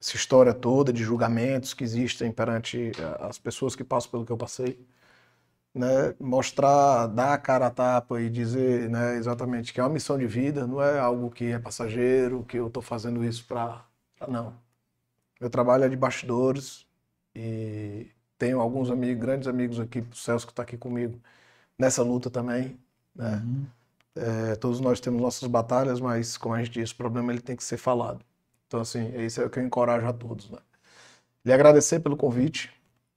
essa 0.00 0.16
história 0.16 0.54
toda 0.54 0.92
de 0.92 1.02
julgamentos 1.02 1.74
que 1.74 1.84
existem 1.84 2.32
perante 2.32 2.92
eh, 2.98 3.16
as 3.20 3.38
pessoas 3.38 3.76
que 3.76 3.84
passam 3.84 4.10
pelo 4.10 4.26
que 4.26 4.32
eu 4.32 4.36
passei. 4.36 4.78
Né, 5.72 6.14
mostrar, 6.18 7.06
dar 7.06 7.32
a 7.34 7.38
cara 7.38 7.68
a 7.68 7.70
tapa 7.70 8.20
e 8.20 8.28
dizer 8.28 8.90
né, 8.90 9.16
exatamente 9.16 9.72
que 9.72 9.78
é 9.78 9.82
uma 9.84 9.88
missão 9.88 10.18
de 10.18 10.26
vida, 10.26 10.66
não 10.66 10.82
é 10.82 10.98
algo 10.98 11.30
que 11.30 11.44
é 11.52 11.60
passageiro, 11.60 12.44
que 12.44 12.56
eu 12.58 12.66
estou 12.66 12.82
fazendo 12.82 13.24
isso 13.24 13.46
para. 13.46 13.84
Não. 14.28 14.52
Meu 15.40 15.48
trabalho 15.48 15.84
é 15.84 15.88
de 15.88 15.96
bastidores 15.96 16.86
e 17.34 18.08
tenho 18.38 18.60
alguns 18.60 18.90
amigos, 18.90 19.20
grandes 19.20 19.48
amigos 19.48 19.80
aqui, 19.80 20.00
o 20.00 20.14
Celso 20.14 20.46
que 20.46 20.52
está 20.52 20.62
aqui 20.62 20.76
comigo, 20.76 21.18
nessa 21.78 22.02
luta 22.02 22.30
também. 22.30 22.78
Né? 23.14 23.42
Uhum. 23.44 23.66
É, 24.16 24.56
todos 24.56 24.80
nós 24.80 25.00
temos 25.00 25.20
nossas 25.20 25.48
batalhas, 25.48 26.00
mas, 26.00 26.36
como 26.36 26.54
a 26.54 26.58
gente 26.58 26.72
disse, 26.72 26.92
o 26.92 26.96
problema 26.96 27.32
ele 27.32 27.40
tem 27.40 27.56
que 27.56 27.64
ser 27.64 27.76
falado. 27.78 28.24
Então, 28.66 28.80
assim, 28.80 29.14
isso 29.24 29.40
é 29.40 29.46
o 29.46 29.50
que 29.50 29.58
eu 29.58 29.64
encorajo 29.64 30.06
a 30.06 30.12
todos. 30.12 30.50
Né? 30.50 30.58
Lhe 31.44 31.52
agradecer 31.52 32.00
pelo 32.00 32.16
convite, 32.16 32.70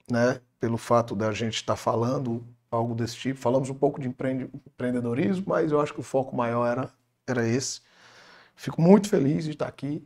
né? 0.09 0.39
pelo 0.59 0.77
fato 0.77 1.15
da 1.15 1.31
gente 1.33 1.55
estar 1.55 1.75
falando 1.75 2.45
algo 2.71 2.95
desse 2.95 3.15
tipo. 3.17 3.39
Falamos 3.39 3.69
um 3.69 3.75
pouco 3.75 3.99
de 3.99 4.07
empreendedorismo, 4.07 5.43
mas 5.47 5.71
eu 5.71 5.81
acho 5.81 5.93
que 5.93 5.99
o 5.99 6.03
foco 6.03 6.35
maior 6.35 6.65
era, 6.65 6.89
era 7.27 7.47
esse. 7.47 7.81
Fico 8.55 8.81
muito 8.81 9.09
feliz 9.09 9.45
de 9.45 9.51
estar 9.51 9.67
aqui. 9.67 10.05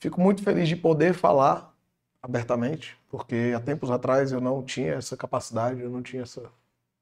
Fico 0.00 0.20
muito 0.20 0.42
feliz 0.42 0.68
de 0.68 0.76
poder 0.76 1.14
falar 1.14 1.74
abertamente, 2.22 2.96
porque 3.08 3.52
há 3.56 3.60
tempos 3.60 3.90
atrás 3.90 4.32
eu 4.32 4.40
não 4.40 4.62
tinha 4.62 4.94
essa 4.94 5.16
capacidade, 5.16 5.80
eu 5.80 5.90
não 5.90 6.02
tinha 6.02 6.22
essa, 6.22 6.50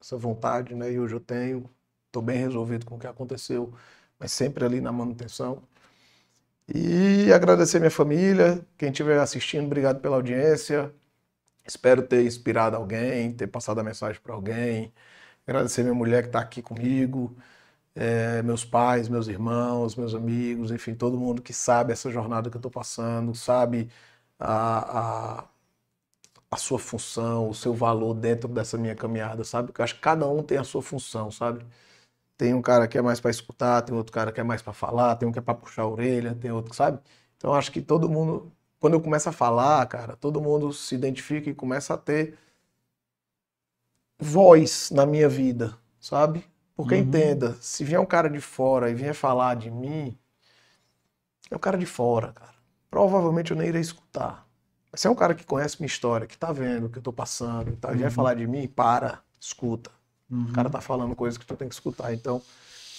essa 0.01 0.17
vontade, 0.17 0.75
né? 0.75 0.91
E 0.91 0.99
hoje 0.99 1.15
eu 1.15 1.19
tenho. 1.19 1.69
Estou 2.07 2.21
bem 2.21 2.37
resolvido 2.37 2.85
com 2.85 2.95
o 2.95 2.99
que 2.99 3.07
aconteceu, 3.07 3.73
mas 4.19 4.31
sempre 4.31 4.65
ali 4.65 4.81
na 4.81 4.91
manutenção. 4.91 5.61
E 6.67 7.31
agradecer 7.31 7.79
minha 7.79 7.91
família, 7.91 8.65
quem 8.77 8.89
estiver 8.89 9.19
assistindo, 9.19 9.65
obrigado 9.65 10.01
pela 10.01 10.17
audiência. 10.17 10.93
Espero 11.65 12.03
ter 12.03 12.25
inspirado 12.25 12.75
alguém, 12.75 13.33
ter 13.33 13.47
passado 13.47 13.79
a 13.79 13.83
mensagem 13.83 14.21
para 14.21 14.33
alguém. 14.33 14.93
Agradecer 15.47 15.83
minha 15.83 15.95
mulher 15.95 16.23
que 16.23 16.29
está 16.29 16.39
aqui 16.41 16.61
comigo, 16.61 17.35
é, 17.97 18.43
meus 18.43 18.63
pais, 18.63 19.09
meus 19.09 19.27
irmãos, 19.27 19.95
meus 19.95 20.13
amigos, 20.13 20.71
enfim, 20.71 20.93
todo 20.95 21.17
mundo 21.17 21.41
que 21.41 21.53
sabe 21.53 21.91
essa 21.93 22.11
jornada 22.11 22.49
que 22.49 22.55
eu 22.55 22.59
estou 22.59 22.71
passando, 22.71 23.33
sabe 23.35 23.89
a, 24.39 25.39
a, 25.41 25.47
a, 26.51 26.57
sua 26.57 26.79
função, 26.79 27.49
o 27.49 27.55
seu 27.55 27.73
valor 27.73 28.13
dentro 28.13 28.47
dessa 28.47 28.77
minha 28.77 28.95
caminhada, 28.95 29.43
sabe? 29.43 29.71
Eu 29.77 29.83
acho 29.83 29.95
que 29.95 30.01
cada 30.01 30.27
um 30.27 30.43
tem 30.43 30.57
a 30.57 30.63
sua 30.63 30.81
função, 30.81 31.31
sabe? 31.31 31.65
Tem 32.37 32.53
um 32.53 32.61
cara 32.61 32.87
que 32.87 32.97
é 32.97 33.01
mais 33.01 33.19
para 33.19 33.31
escutar, 33.31 33.81
tem 33.83 33.95
outro 33.95 34.13
cara 34.13 34.31
que 34.31 34.39
é 34.41 34.43
mais 34.43 34.61
para 34.61 34.73
falar, 34.73 35.15
tem 35.17 35.27
um 35.27 35.31
que 35.31 35.39
é 35.39 35.41
para 35.41 35.55
puxar 35.55 35.83
a 35.83 35.87
orelha, 35.87 36.35
tem 36.35 36.51
outro, 36.51 36.73
sabe? 36.75 36.99
Então 37.37 37.53
acho 37.53 37.71
que 37.71 37.81
todo 37.81 38.09
mundo 38.09 38.51
quando 38.79 38.93
eu 38.93 39.01
começo 39.01 39.29
a 39.29 39.31
falar, 39.31 39.85
cara, 39.87 40.15
todo 40.15 40.41
mundo 40.41 40.71
se 40.73 40.95
identifica 40.95 41.49
e 41.49 41.55
começa 41.55 41.93
a 41.95 41.97
ter 41.97 42.37
voz 44.19 44.91
na 44.91 45.05
minha 45.05 45.27
vida, 45.29 45.77
sabe? 45.99 46.43
Porque 46.77 46.93
uhum. 46.93 47.01
entenda, 47.01 47.57
se 47.59 47.83
vier 47.83 47.99
um 47.99 48.05
cara 48.05 48.29
de 48.29 48.39
fora 48.39 48.91
e 48.91 48.93
vier 48.93 49.15
falar 49.15 49.55
de 49.55 49.71
mim, 49.71 50.15
é 51.49 51.55
um 51.55 51.59
cara 51.59 51.75
de 51.75 51.87
fora, 51.87 52.31
cara. 52.31 52.53
Provavelmente 52.91 53.49
eu 53.49 53.57
nem 53.57 53.67
irei 53.67 53.81
escutar. 53.81 54.47
Mas 54.91 55.01
se 55.01 55.07
é 55.07 55.09
um 55.09 55.15
cara 55.15 55.33
que 55.33 55.43
conhece 55.43 55.77
minha 55.79 55.87
história, 55.87 56.27
que 56.27 56.37
tá 56.37 56.51
vendo 56.51 56.85
o 56.85 56.89
que 56.89 56.99
eu 56.99 57.01
tô 57.01 57.11
passando, 57.11 57.75
tá, 57.77 57.89
uhum. 57.89 57.97
vier 57.97 58.11
falar 58.11 58.35
de 58.35 58.45
mim, 58.45 58.67
para, 58.67 59.19
escuta. 59.39 59.89
Uhum. 60.29 60.45
O 60.49 60.53
cara 60.53 60.69
tá 60.69 60.79
falando 60.79 61.15
coisas 61.15 61.35
que 61.35 61.47
tu 61.47 61.55
tem 61.55 61.67
que 61.67 61.73
escutar. 61.73 62.13
Então, 62.13 62.39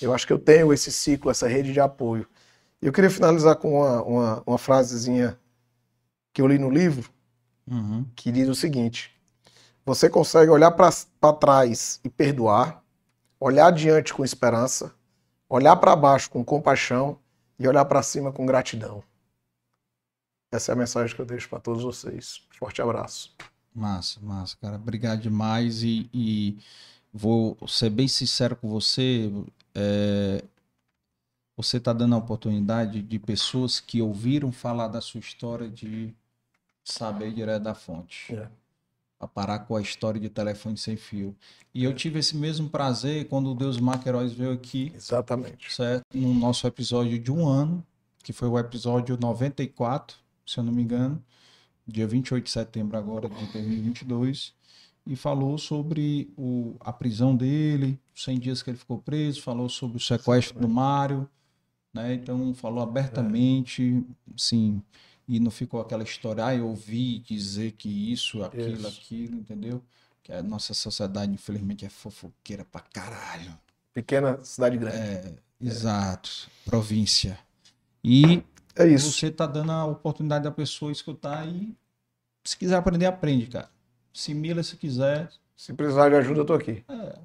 eu 0.03 0.13
acho 0.13 0.27
que 0.27 0.33
eu 0.33 0.41
tenho 0.41 0.73
esse 0.73 0.91
ciclo, 0.91 1.31
essa 1.31 1.47
rede 1.47 1.73
de 1.73 1.79
apoio. 1.79 2.27
E 2.83 2.87
eu 2.87 2.93
queria 2.93 3.11
finalizar 3.11 3.55
com 3.55 3.81
uma, 3.81 4.03
uma, 4.03 4.43
uma 4.45 4.59
frasezinha 4.59 5.39
que 6.33 6.43
eu 6.43 6.49
li 6.49 6.59
no 6.59 6.69
livro, 6.69 7.09
uhum. 7.71 8.05
que 8.17 8.33
diz 8.33 8.49
o 8.49 8.57
seguinte: 8.57 9.17
você 9.87 10.11
consegue 10.11 10.51
olhar 10.51 10.73
para 10.73 11.33
trás 11.33 12.01
e 12.03 12.09
perdoar, 12.09 12.83
olhar 13.41 13.69
adiante 13.69 14.13
com 14.13 14.25
esperança, 14.25 14.95
olhar 15.49 15.77
para 15.77 15.95
baixo 15.97 16.31
com 16.31 16.45
compaixão 16.45 17.19
e 17.59 17.67
olhar 17.67 17.85
para 17.85 18.03
cima 18.03 18.33
com 18.33 18.47
gratidão. 18.47 19.03
Essa 20.51 20.73
é 20.73 20.75
a 20.75 20.77
mensagem 20.77 21.15
que 21.15 21.21
eu 21.21 21.27
deixo 21.27 21.49
para 21.49 21.61
todos 21.61 21.83
vocês. 21.83 22.47
Forte 22.59 22.81
abraço. 22.81 23.35
Massa, 23.75 24.19
massa, 24.21 24.57
cara. 24.61 24.77
Obrigado 24.77 25.21
demais 25.21 25.83
e, 25.83 26.09
e 26.13 26.59
vou 27.13 27.57
ser 27.67 27.91
bem 27.91 28.09
sincero 28.09 28.57
com 28.57 28.69
você. 28.69 29.31
É, 29.75 30.43
você 31.57 31.77
está 31.77 31.93
dando 31.93 32.15
a 32.15 32.19
oportunidade 32.19 33.03
de 33.03 33.19
pessoas 33.19 33.79
que 33.79 34.01
ouviram 34.01 34.51
falar 34.51 34.89
da 34.89 35.01
sua 35.01 35.21
história 35.21 35.69
de 35.69 36.15
saber 36.83 37.33
direto 37.33 37.65
da 37.65 37.75
fonte. 37.75 38.35
É. 38.35 38.49
A 39.21 39.27
parar 39.27 39.61
com 39.61 39.75
a 39.75 39.81
história 39.81 40.21
de 40.21 40.29
telefone 40.29 40.77
sem 40.77 40.97
fio. 40.97 41.35
E 41.75 41.83
eu 41.83 41.93
tive 41.93 42.21
esse 42.21 42.37
mesmo 42.37 42.69
prazer 42.69 43.27
quando 43.27 43.51
o 43.51 43.55
Deus 43.55 43.79
Maqueróis 43.79 44.33
veio 44.33 44.53
aqui. 44.53 44.93
Exatamente. 44.95 45.73
Certo? 45.73 46.05
No 46.15 46.33
nosso 46.35 46.67
episódio 46.67 47.19
de 47.19 47.33
um 47.33 47.47
ano, 47.49 47.85
que 48.23 48.33
foi 48.33 48.47
o 48.47 48.59
episódio 48.59 49.19
94, 49.21 50.17
se 50.47 50.59
eu 50.59 50.65
não 50.65 50.73
me 50.73 50.83
engano, 50.83 51.23
dia 51.87 52.07
28 52.07 52.45
de 52.45 52.51
setembro 52.51 52.97
agora 52.97 53.29
de 53.29 53.35
2022 53.53 54.53
e 55.09 55.17
falou 55.17 55.57
sobre 55.57 56.31
o, 56.37 56.77
a 56.81 56.93
prisão 56.93 57.35
dele, 57.35 57.99
os 58.15 58.23
100 58.25 58.39
dias 58.39 58.63
que 58.63 58.69
ele 58.69 58.77
ficou 58.77 58.99
preso, 58.99 59.41
falou 59.41 59.67
sobre 59.67 59.97
o 59.97 60.01
sequestro 60.01 60.61
do 60.61 60.69
Mário, 60.69 61.27
né? 61.95 62.13
Então 62.13 62.53
falou 62.53 62.83
abertamente, 62.83 64.05
é. 64.07 64.33
sim, 64.37 64.83
e 65.29 65.39
não 65.39 65.51
ficou 65.51 65.81
aquela 65.81 66.03
história, 66.03 66.47
ah, 66.47 66.55
eu 66.55 66.67
ouvi 66.67 67.19
dizer 67.19 67.73
que 67.73 68.13
isso, 68.13 68.43
aquilo, 68.43 68.79
isso. 68.79 68.87
aquilo, 68.87 69.37
entendeu? 69.37 69.83
Que 70.23 70.33
a 70.33 70.43
nossa 70.43 70.73
sociedade, 70.73 71.31
infelizmente, 71.31 71.85
é 71.85 71.91
fofoqueira 71.91 72.65
pra 72.65 72.81
caralho. 72.81 73.57
Pequena 73.93 74.43
cidade 74.43 74.79
grande. 74.79 74.97
É, 74.97 75.01
é. 75.01 75.35
exato. 75.61 76.49
Província. 76.65 77.39
E 78.03 78.43
é 78.75 78.87
isso. 78.87 79.13
você 79.13 79.31
tá 79.31 79.47
dando 79.47 79.73
a 79.73 79.85
oportunidade 79.85 80.45
da 80.45 80.51
pessoa 80.51 80.91
escutar 80.91 81.47
e 81.47 81.77
se 82.43 82.57
quiser 82.57 82.77
aprender, 82.77 83.05
aprende, 83.05 83.47
cara. 83.49 83.69
Se 84.15 84.33
mila 84.33 84.63
se 84.63 84.77
quiser. 84.77 85.29
Se 85.55 85.75
precisar 85.75 86.09
de 86.09 86.15
ajuda, 86.15 86.41
eu 86.41 86.47
tô 86.47 86.55
aqui. 86.55 86.83
É, 86.89 87.19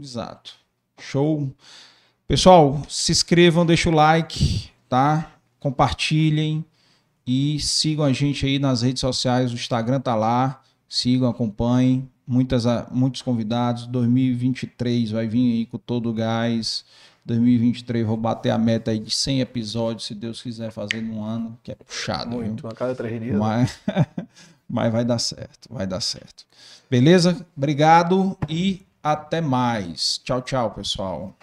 exato. 0.00 0.54
Show. 1.00 1.52
Pessoal, 2.28 2.80
se 2.88 3.10
inscrevam, 3.10 3.66
deixa 3.66 3.88
o 3.88 3.92
like, 3.92 4.70
tá? 4.88 5.32
Compartilhem. 5.58 6.64
E 7.30 7.60
sigam 7.60 8.06
a 8.06 8.12
gente 8.12 8.46
aí 8.46 8.58
nas 8.58 8.80
redes 8.80 9.00
sociais, 9.00 9.52
o 9.52 9.54
Instagram 9.54 10.00
tá 10.00 10.14
lá. 10.14 10.62
Sigam, 10.88 11.28
acompanhem. 11.28 12.08
Muitas, 12.26 12.64
muitos 12.90 13.20
convidados. 13.20 13.86
2023 13.86 15.10
vai 15.10 15.28
vir 15.28 15.52
aí 15.52 15.66
com 15.66 15.76
todo 15.76 16.08
o 16.08 16.14
gás. 16.14 16.86
2023 17.26 18.06
vou 18.06 18.16
bater 18.16 18.48
a 18.48 18.56
meta 18.56 18.92
aí 18.92 18.98
de 18.98 19.14
100 19.14 19.42
episódios, 19.42 20.06
se 20.06 20.14
Deus 20.14 20.40
quiser 20.40 20.72
fazer 20.72 21.02
num 21.02 21.22
ano, 21.22 21.58
que 21.62 21.70
é 21.70 21.74
puxado. 21.74 22.30
Muito, 22.30 22.62
viu? 22.62 22.70
a 22.70 22.74
cada 22.74 22.94
três 22.94 23.20
dias. 23.20 23.36
Mas, 23.36 23.78
mas 24.66 24.90
vai 24.90 25.04
dar 25.04 25.18
certo, 25.18 25.68
vai 25.70 25.86
dar 25.86 26.00
certo. 26.00 26.46
Beleza? 26.90 27.46
Obrigado 27.54 28.38
e 28.48 28.86
até 29.02 29.42
mais. 29.42 30.18
Tchau, 30.24 30.40
tchau, 30.40 30.70
pessoal. 30.70 31.37